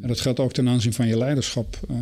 En 0.00 0.08
dat 0.08 0.20
geldt 0.20 0.40
ook 0.40 0.52
ten 0.52 0.68
aanzien 0.68 0.92
van 0.92 1.06
je 1.06 1.18
leiderschap. 1.18 1.80
Uh, 1.90 1.96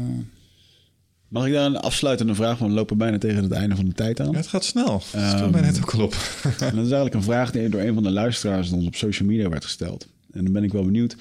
Mag 1.29 1.47
ik 1.47 1.53
daar 1.53 1.67
een 1.67 1.77
afsluitende 1.77 2.35
vraag 2.35 2.59
van? 2.59 2.69
We 2.69 2.75
lopen 2.75 2.99
bijna 2.99 3.19
tegen 3.19 3.43
het 3.43 3.53
einde 3.53 3.77
van 3.77 3.85
de 3.85 3.93
tijd 3.93 4.21
aan. 4.21 4.31
Ja, 4.31 4.37
het 4.37 4.47
gaat 4.47 4.65
snel. 4.65 5.03
Um, 5.15 5.21
dat 5.21 5.37
stond 5.37 5.51
mij 5.51 5.61
net 5.61 5.79
ook 5.79 5.95
al 5.95 6.03
op. 6.03 6.11
dat 6.59 6.73
is 6.73 6.75
eigenlijk 6.75 7.15
een 7.15 7.23
vraag 7.23 7.51
die 7.51 7.69
door 7.69 7.81
een 7.81 7.95
van 7.95 8.03
de 8.03 8.11
luisteraars 8.11 8.71
ons 8.71 8.87
op 8.87 8.95
social 8.95 9.29
media 9.29 9.49
werd 9.49 9.65
gesteld. 9.65 10.09
En 10.33 10.45
dan 10.45 10.53
ben 10.53 10.65
ik 10.65 10.73
wel 10.73 10.85
benieuwd. 10.85 11.17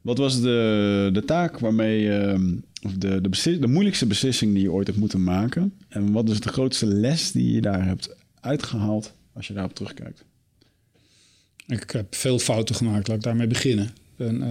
Wat 0.00 0.18
was 0.18 0.40
de, 0.40 1.10
de 1.12 1.24
taak 1.24 1.58
waarmee... 1.58 2.04
Uh, 2.04 2.58
of 2.82 2.92
de, 2.92 3.20
de, 3.20 3.58
de 3.58 3.66
moeilijkste 3.66 4.06
beslissing 4.06 4.54
die 4.54 4.62
je 4.62 4.72
ooit 4.72 4.86
hebt 4.86 4.98
moeten 4.98 5.22
maken? 5.22 5.72
En 5.88 6.12
wat 6.12 6.28
is 6.28 6.40
de 6.40 6.48
grootste 6.48 6.86
les 6.86 7.32
die 7.32 7.54
je 7.54 7.60
daar 7.60 7.86
hebt 7.86 8.14
uitgehaald 8.40 9.14
als 9.32 9.46
je 9.46 9.52
daarop 9.52 9.74
terugkijkt? 9.74 10.24
Ik 11.66 11.90
heb 11.90 12.14
veel 12.14 12.38
fouten 12.38 12.74
gemaakt, 12.74 13.08
laat 13.08 13.16
ik 13.16 13.22
daarmee 13.22 13.46
beginnen. 13.46 13.90
En, 14.16 14.42
uh, 14.42 14.46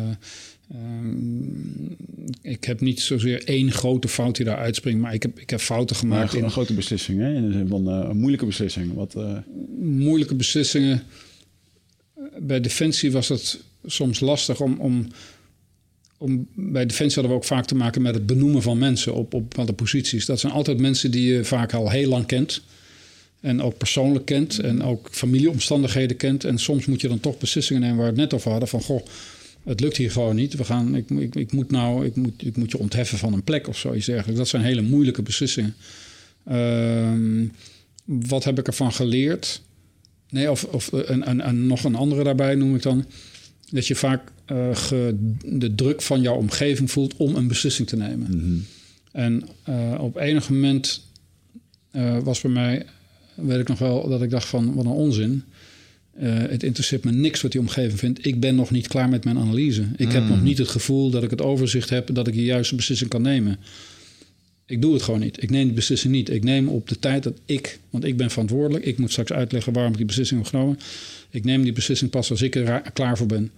Um, 0.76 1.98
ik 2.42 2.64
heb 2.64 2.82
niet 2.82 3.02
zozeer 3.02 3.44
één 3.44 3.72
grote 3.72 4.08
fout 4.08 4.36
die 4.36 4.46
daar 4.46 4.58
uitspringt, 4.58 5.02
maar 5.02 5.14
ik 5.14 5.22
heb, 5.22 5.40
ik 5.40 5.50
heb 5.50 5.60
fouten 5.60 5.96
gemaakt. 5.96 6.34
Maar 6.34 6.44
een 6.44 6.52
grote 6.52 6.74
beslissing, 6.74 7.20
hè? 7.20 7.34
in 7.34 7.48
de 7.48 7.52
zin 7.52 7.68
van 7.68 7.90
uh, 7.90 8.10
een 8.10 8.18
moeilijke 8.18 8.46
beslissing. 8.46 8.94
Wat, 8.94 9.16
uh... 9.18 9.38
Moeilijke 9.80 10.36
beslissingen. 10.36 11.04
Bij 12.40 12.62
Defensie 12.62 13.12
was 13.12 13.28
het 13.28 13.60
soms 13.86 14.20
lastig 14.20 14.62
om, 14.62 14.80
om, 14.80 15.08
om. 16.18 16.48
Bij 16.56 16.86
Defensie 16.86 17.22
hadden 17.22 17.32
we 17.32 17.44
ook 17.44 17.48
vaak 17.48 17.66
te 17.66 17.76
maken 17.76 18.02
met 18.02 18.14
het 18.14 18.26
benoemen 18.26 18.62
van 18.62 18.78
mensen 18.78 19.14
op, 19.14 19.34
op 19.34 19.50
bepaalde 19.50 19.74
posities. 19.74 20.26
Dat 20.26 20.40
zijn 20.40 20.54
altijd 20.54 20.78
mensen 20.80 21.12
die 21.12 21.34
je 21.34 21.46
vaak 21.46 21.74
al 21.74 21.90
heel 21.90 22.10
lang 22.10 22.26
kent. 22.26 22.62
En 23.42 23.62
ook 23.62 23.78
persoonlijk 23.78 24.26
kent. 24.26 24.60
En 24.60 24.84
ook 24.84 25.08
familieomstandigheden 25.12 26.18
kent. 26.18 26.44
En 26.44 26.58
soms 26.58 26.86
moet 26.86 27.02
je 27.02 27.08
dan 27.08 27.20
toch 27.20 27.38
beslissingen 27.38 27.82
nemen 27.82 27.98
waar 27.98 28.06
we 28.06 28.12
het 28.12 28.22
net 28.22 28.34
over 28.34 28.52
hadden. 28.52 28.70
Van 28.70 28.82
goh 28.82 29.06
het 29.64 29.80
lukt 29.80 29.98
hier 29.98 30.12
gewoon 30.12 30.36
niet. 30.36 30.54
We 30.54 30.64
gaan, 30.64 30.96
ik, 30.96 31.10
ik, 31.10 31.36
ik, 31.36 31.52
moet 31.52 31.72
nou, 31.72 32.06
ik 32.06 32.16
moet, 32.16 32.46
ik 32.46 32.58
moet 32.58 32.72
je 32.72 32.78
ontheffen 32.78 33.18
van 33.18 33.34
een 33.34 33.44
plek 33.44 33.68
of 33.68 33.78
zoiets 33.78 34.06
dergelijks. 34.06 34.40
Dat 34.40 34.48
zijn 34.48 34.64
hele 34.64 34.82
moeilijke 34.82 35.22
beslissingen. 35.22 35.76
Uh, 36.52 37.48
wat 38.06 38.44
heb 38.44 38.60
ik 38.60 38.68
ervan 38.68 38.92
geleerd? 38.92 39.62
Nee, 40.30 40.52
of, 40.52 40.64
of 40.64 40.90
een, 40.92 41.68
nog 41.68 41.84
een 41.84 41.96
andere 41.96 42.24
daarbij 42.24 42.56
noem 42.56 42.76
ik 42.76 42.82
dan. 42.82 43.06
Dat 43.72 43.88
je 43.88 43.96
vaak 43.96 44.32
uh, 44.52 44.70
de 45.44 45.76
druk 45.76 46.02
van 46.02 46.22
jouw 46.22 46.36
omgeving 46.36 46.92
voelt 46.92 47.16
om 47.18 47.36
een 47.36 47.48
beslissing 47.48 47.88
te 47.88 47.96
nemen. 47.96 48.28
Mm 48.32 48.66
En 49.12 49.48
uh, 49.70 49.96
op 50.00 50.16
enig 50.16 50.50
moment 50.50 51.08
was 52.24 52.42
bij 52.42 52.52
mij, 52.52 52.86
weet 53.36 53.60
ik 53.60 53.68
nog 53.68 53.80
wel, 53.80 54.10
dat 54.10 54.22
ik 54.22 54.30
dacht 54.30 54.48
van 54.48 54.74
wat 54.74 54.86
een 54.86 54.92
onzin. 54.92 55.44
Uh, 56.22 56.34
het 56.50 56.64
interesseert 56.64 57.04
me 57.04 57.12
niks 57.12 57.42
wat 57.42 57.52
die 57.52 57.62
omgeving 57.62 58.00
vindt. 58.00 58.26
Ik 58.26 58.40
ben 58.40 58.56
nog 58.56 58.72
niet 58.72 58.88
klaar 58.88 59.10
met 59.10 59.24
mijn 59.24 59.38
analyse. 59.38 59.84
Ik 59.96 60.12
heb 60.12 60.24
nog 60.24 60.36
hmm. 60.36 60.44
niet 60.44 60.58
het 60.58 60.68
gevoel 60.68 61.10
dat 61.10 61.24
ik 61.24 61.30
het 61.30 61.42
overzicht 61.42 61.90
heb... 61.90 62.14
dat 62.14 62.28
ik 62.28 62.34
de 62.34 62.44
juiste 62.44 62.76
beslissing 62.76 63.10
kan 63.10 63.22
nemen. 63.22 63.58
Ik 64.66 64.82
doe 64.82 64.94
het 64.94 65.02
gewoon 65.02 65.20
niet. 65.20 65.44
Ik 65.44 65.50
neem 65.50 65.66
die 65.66 65.74
beslissing 65.74 66.14
niet. 66.14 66.30
Ik 66.30 66.44
neem 66.44 66.68
op 66.68 66.90
de 66.90 67.00
tijd 67.00 67.24
dat 67.24 67.40
ik... 67.46 67.80
want 67.90 68.04
ik 68.04 68.18
ben 68.18 68.30
verantwoordelijk. 68.30 68.86
Ik 68.86 68.98
moet 68.98 69.12
straks 69.12 69.32
uitleggen 69.32 69.74
waarom 69.74 69.92
ik 69.92 69.98
die 69.98 70.06
beslissing 70.06 70.40
heb 70.40 70.50
genomen. 70.50 70.80
Ik 71.30 71.44
neem 71.44 71.64
die 71.64 71.74
beslissing 71.74 72.12
pas 72.12 72.30
als 72.32 72.42
ik 72.42 72.56
er 72.56 72.82
klaar 72.94 73.18
voor 73.18 73.28
ben. 73.28 73.52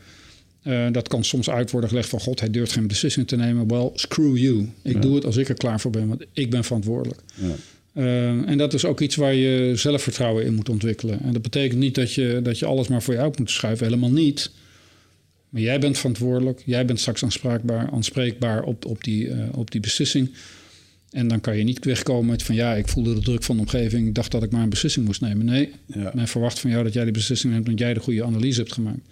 Uh, 0.63 0.87
dat 0.91 1.07
kan 1.07 1.23
soms 1.23 1.49
uit 1.49 1.71
worden 1.71 1.89
gelegd 1.89 2.09
van... 2.09 2.19
God, 2.19 2.39
hij 2.39 2.49
durft 2.49 2.71
geen 2.71 2.87
beslissing 2.87 3.27
te 3.27 3.35
nemen. 3.35 3.67
Well, 3.67 3.89
screw 3.93 4.37
you. 4.37 4.69
Ik 4.81 5.01
doe 5.01 5.15
het 5.15 5.25
als 5.25 5.37
ik 5.37 5.49
er 5.49 5.55
klaar 5.55 5.79
voor 5.79 5.91
ben, 5.91 6.07
want 6.07 6.23
ik 6.33 6.49
ben 6.49 6.63
verantwoordelijk. 6.63 7.19
Ja. 7.33 7.55
Uh, 7.93 8.49
en 8.49 8.57
dat 8.57 8.73
is 8.73 8.85
ook 8.85 9.01
iets 9.01 9.15
waar 9.15 9.33
je 9.33 9.71
zelfvertrouwen 9.75 10.45
in 10.45 10.53
moet 10.53 10.69
ontwikkelen. 10.69 11.21
En 11.21 11.33
dat 11.33 11.41
betekent 11.41 11.79
niet 11.79 11.95
dat 11.95 12.13
je, 12.13 12.39
dat 12.43 12.59
je 12.59 12.65
alles 12.65 12.87
maar 12.87 13.01
voor 13.01 13.13
je 13.13 13.19
uit 13.19 13.39
moet 13.39 13.51
schuiven. 13.51 13.85
Helemaal 13.85 14.11
niet. 14.11 14.51
Maar 15.49 15.61
jij 15.61 15.79
bent 15.79 15.97
verantwoordelijk. 15.97 16.61
Jij 16.65 16.85
bent 16.85 16.99
straks 16.99 17.23
aanspraakbaar, 17.23 17.89
aanspreekbaar 17.91 18.63
op, 18.63 18.85
op, 18.85 19.03
die, 19.03 19.27
uh, 19.27 19.43
op 19.51 19.71
die 19.71 19.81
beslissing. 19.81 20.31
En 21.09 21.27
dan 21.27 21.41
kan 21.41 21.57
je 21.57 21.63
niet 21.63 21.85
wegkomen 21.85 22.25
met 22.25 22.43
van 22.43 22.55
ja, 22.55 22.73
ik 22.73 22.87
voelde 22.87 23.13
de 23.13 23.21
druk 23.21 23.43
van 23.43 23.55
de 23.55 23.61
omgeving. 23.61 24.07
Ik 24.07 24.15
dacht 24.15 24.31
dat 24.31 24.43
ik 24.43 24.51
maar 24.51 24.63
een 24.63 24.69
beslissing 24.69 25.05
moest 25.05 25.21
nemen. 25.21 25.45
Nee, 25.45 25.71
ja. 25.85 26.11
men 26.13 26.27
verwacht 26.27 26.59
van 26.59 26.69
jou 26.69 26.83
dat 26.83 26.93
jij 26.93 27.03
die 27.03 27.13
beslissing 27.13 27.53
neemt... 27.53 27.65
omdat 27.65 27.79
jij 27.79 27.93
de 27.93 27.99
goede 27.99 28.23
analyse 28.23 28.59
hebt 28.59 28.73
gemaakt. 28.73 29.07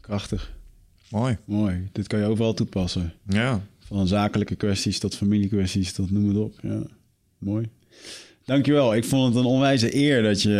Krachtig. 0.00 0.52
Mooi. 1.10 1.36
Mooi. 1.44 1.88
Dit 1.92 2.06
kan 2.06 2.18
je 2.18 2.24
overal 2.24 2.54
toepassen. 2.54 3.12
Ja. 3.28 3.66
Van 3.78 4.08
zakelijke 4.08 4.54
kwesties 4.54 4.98
tot 4.98 5.14
familiekwesties 5.14 5.92
tot 5.92 6.10
noem 6.10 6.28
het 6.28 6.36
op. 6.36 6.58
Ja. 6.62 6.82
Mooi. 7.38 7.68
Dankjewel. 8.44 8.94
Ik 8.94 9.04
vond 9.04 9.34
het 9.34 9.44
een 9.44 9.50
onwijze 9.50 9.96
eer 9.96 10.22
dat 10.22 10.42
je 10.42 10.58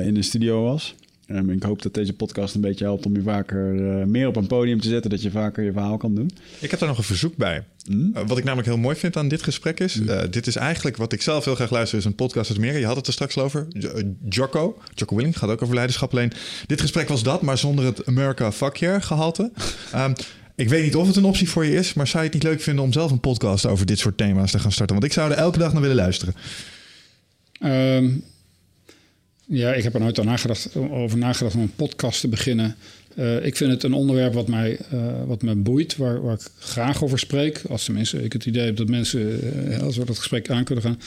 eh, 0.00 0.06
in 0.06 0.14
de 0.14 0.22
studio 0.22 0.62
was. 0.62 0.94
Um, 1.28 1.50
ik 1.50 1.62
hoop 1.62 1.82
dat 1.82 1.94
deze 1.94 2.12
podcast 2.12 2.54
een 2.54 2.60
beetje 2.60 2.84
helpt 2.84 3.06
om 3.06 3.14
je 3.14 3.22
vaker 3.22 3.74
uh, 3.74 4.04
meer 4.04 4.26
op 4.26 4.36
een 4.36 4.46
podium 4.46 4.80
te 4.80 4.88
zetten, 4.88 5.10
dat 5.10 5.22
je 5.22 5.30
vaker 5.30 5.64
je 5.64 5.72
verhaal 5.72 5.96
kan 5.96 6.14
doen. 6.14 6.30
Ik 6.60 6.70
heb 6.70 6.80
daar 6.80 6.88
nog 6.88 6.98
een 6.98 7.04
verzoek 7.04 7.36
bij. 7.36 7.64
Mm? 7.88 8.12
Uh, 8.16 8.26
wat 8.26 8.38
ik 8.38 8.44
namelijk 8.44 8.68
heel 8.68 8.78
mooi 8.78 8.96
vind 8.96 9.16
aan 9.16 9.28
dit 9.28 9.42
gesprek 9.42 9.80
is, 9.80 10.00
mm. 10.00 10.08
uh, 10.08 10.20
dit 10.30 10.46
is 10.46 10.56
eigenlijk 10.56 10.96
wat 10.96 11.12
ik 11.12 11.22
zelf 11.22 11.44
heel 11.44 11.54
graag 11.54 11.70
luister, 11.70 11.98
is 11.98 12.04
een 12.04 12.14
podcast 12.14 12.50
uit 12.50 12.58
meer. 12.58 12.78
Je 12.78 12.86
had 12.86 12.96
het 12.96 13.06
er 13.06 13.12
straks 13.12 13.38
over. 13.38 13.66
Jocko, 14.28 14.78
Jocko 14.94 15.16
Willing, 15.16 15.38
gaat 15.38 15.50
ook 15.50 15.62
over 15.62 15.74
leiderschap 15.74 16.12
alleen. 16.12 16.32
Dit 16.66 16.80
gesprek 16.80 17.08
was 17.08 17.22
dat, 17.22 17.42
maar 17.42 17.58
zonder 17.58 17.84
het 17.84 18.06
America 18.06 18.52
fuck 18.52 18.76
year 18.76 19.02
gehalte. 19.02 19.50
um, 19.94 20.12
Ik 20.56 20.68
weet 20.68 20.84
niet 20.84 20.96
of 20.96 21.06
het 21.06 21.16
een 21.16 21.24
optie 21.24 21.48
voor 21.48 21.64
je 21.64 21.74
is, 21.74 21.94
maar 21.94 22.06
zou 22.06 22.18
je 22.18 22.24
het 22.24 22.34
niet 22.34 22.52
leuk 22.52 22.60
vinden 22.60 22.84
om 22.84 22.92
zelf 22.92 23.10
een 23.10 23.20
podcast 23.20 23.66
over 23.66 23.86
dit 23.86 23.98
soort 23.98 24.16
thema's 24.16 24.50
te 24.50 24.58
gaan 24.58 24.72
starten? 24.72 24.96
Want 24.96 25.06
ik 25.06 25.12
zou 25.12 25.30
er 25.30 25.36
elke 25.36 25.58
dag 25.58 25.72
naar 25.72 25.80
willen 25.80 25.96
luisteren. 25.96 26.34
Um, 27.62 28.24
ja, 29.46 29.72
ik 29.72 29.82
heb 29.82 29.94
er 29.94 30.00
nooit 30.00 30.24
nagedacht, 30.24 30.76
over 30.76 31.18
nagedacht 31.18 31.54
om 31.54 31.60
een 31.60 31.74
podcast 31.76 32.20
te 32.20 32.28
beginnen. 32.28 32.76
Uh, 33.16 33.44
ik 33.44 33.56
vind 33.56 33.70
het 33.70 33.82
een 33.82 33.92
onderwerp 33.92 34.34
wat 34.34 34.48
mij, 34.48 34.78
uh, 34.94 35.24
wat 35.26 35.42
me 35.42 35.54
boeit, 35.54 35.96
waar, 35.96 36.22
waar, 36.22 36.34
ik 36.34 36.50
graag 36.58 37.02
over 37.02 37.18
spreek. 37.18 37.62
Als 37.68 37.84
tenminste 37.84 38.22
ik 38.22 38.32
het 38.32 38.46
idee 38.46 38.64
heb 38.64 38.76
dat 38.76 38.88
mensen, 38.88 39.40
uh, 39.68 39.78
als 39.78 39.96
we 39.96 40.04
dat 40.04 40.18
gesprek 40.18 40.50
aan 40.50 40.64
kunnen 40.64 40.84
gaan, 40.84 41.00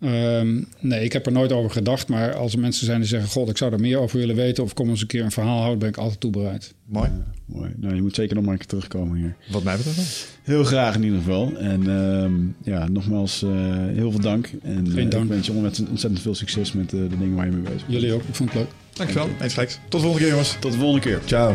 Um, 0.00 0.68
nee, 0.80 1.04
ik 1.04 1.12
heb 1.12 1.26
er 1.26 1.32
nooit 1.32 1.52
over 1.52 1.70
gedacht. 1.70 2.08
Maar 2.08 2.34
als 2.34 2.52
er 2.52 2.58
mensen 2.58 2.86
zijn 2.86 3.00
die 3.00 3.08
zeggen: 3.08 3.28
God, 3.28 3.48
ik 3.48 3.56
zou 3.56 3.72
er 3.72 3.80
meer 3.80 3.98
over 3.98 4.18
willen 4.18 4.36
weten. 4.36 4.64
of 4.64 4.74
kom 4.74 4.88
eens 4.88 5.00
een 5.00 5.06
keer 5.06 5.24
een 5.24 5.30
verhaal 5.30 5.58
houden, 5.58 5.78
ben 5.78 5.88
ik 5.88 5.96
altijd 5.96 6.20
toe 6.20 6.30
bereid. 6.30 6.74
Mooi. 6.84 7.10
Mooi. 7.44 7.70
Nou, 7.76 7.94
je 7.94 8.02
moet 8.02 8.14
zeker 8.14 8.34
nog 8.34 8.44
maar 8.44 8.52
een 8.52 8.58
keer 8.58 8.68
terugkomen 8.68 9.16
hier. 9.16 9.36
Wat 9.50 9.62
mij 9.62 9.76
betreft. 9.76 10.28
Heel 10.42 10.64
graag 10.64 10.94
in 10.94 11.02
ieder 11.02 11.18
geval. 11.18 11.56
En 11.56 11.86
um, 11.86 12.56
ja, 12.64 12.88
nogmaals, 12.88 13.42
uh, 13.42 13.50
heel 13.94 14.10
veel 14.10 14.20
dank. 14.20 14.50
En 14.62 14.90
Geen 14.90 15.04
uh, 15.04 15.10
dank. 15.10 15.24
ik 15.24 15.30
wens 15.30 15.46
je 15.46 15.52
ontzettend 15.52 16.20
veel 16.20 16.34
succes 16.34 16.72
met 16.72 16.92
uh, 16.92 17.00
de 17.10 17.18
dingen 17.18 17.34
waar 17.36 17.46
je 17.46 17.52
mee 17.52 17.60
bezig 17.60 17.86
bent. 17.86 17.92
Jullie 17.92 18.12
ook. 18.12 18.22
Ik 18.22 18.34
vond 18.34 18.52
het 18.52 18.58
leuk. 18.58 18.70
Dankjewel. 18.92 19.28
Eens 19.40 19.54
Tot 19.54 19.70
de 19.90 19.98
volgende 19.98 20.18
keer, 20.18 20.28
jongens. 20.28 20.56
Tot 20.60 20.72
de 20.72 20.78
volgende 20.78 21.06
keer. 21.06 21.20
Ciao. 21.24 21.54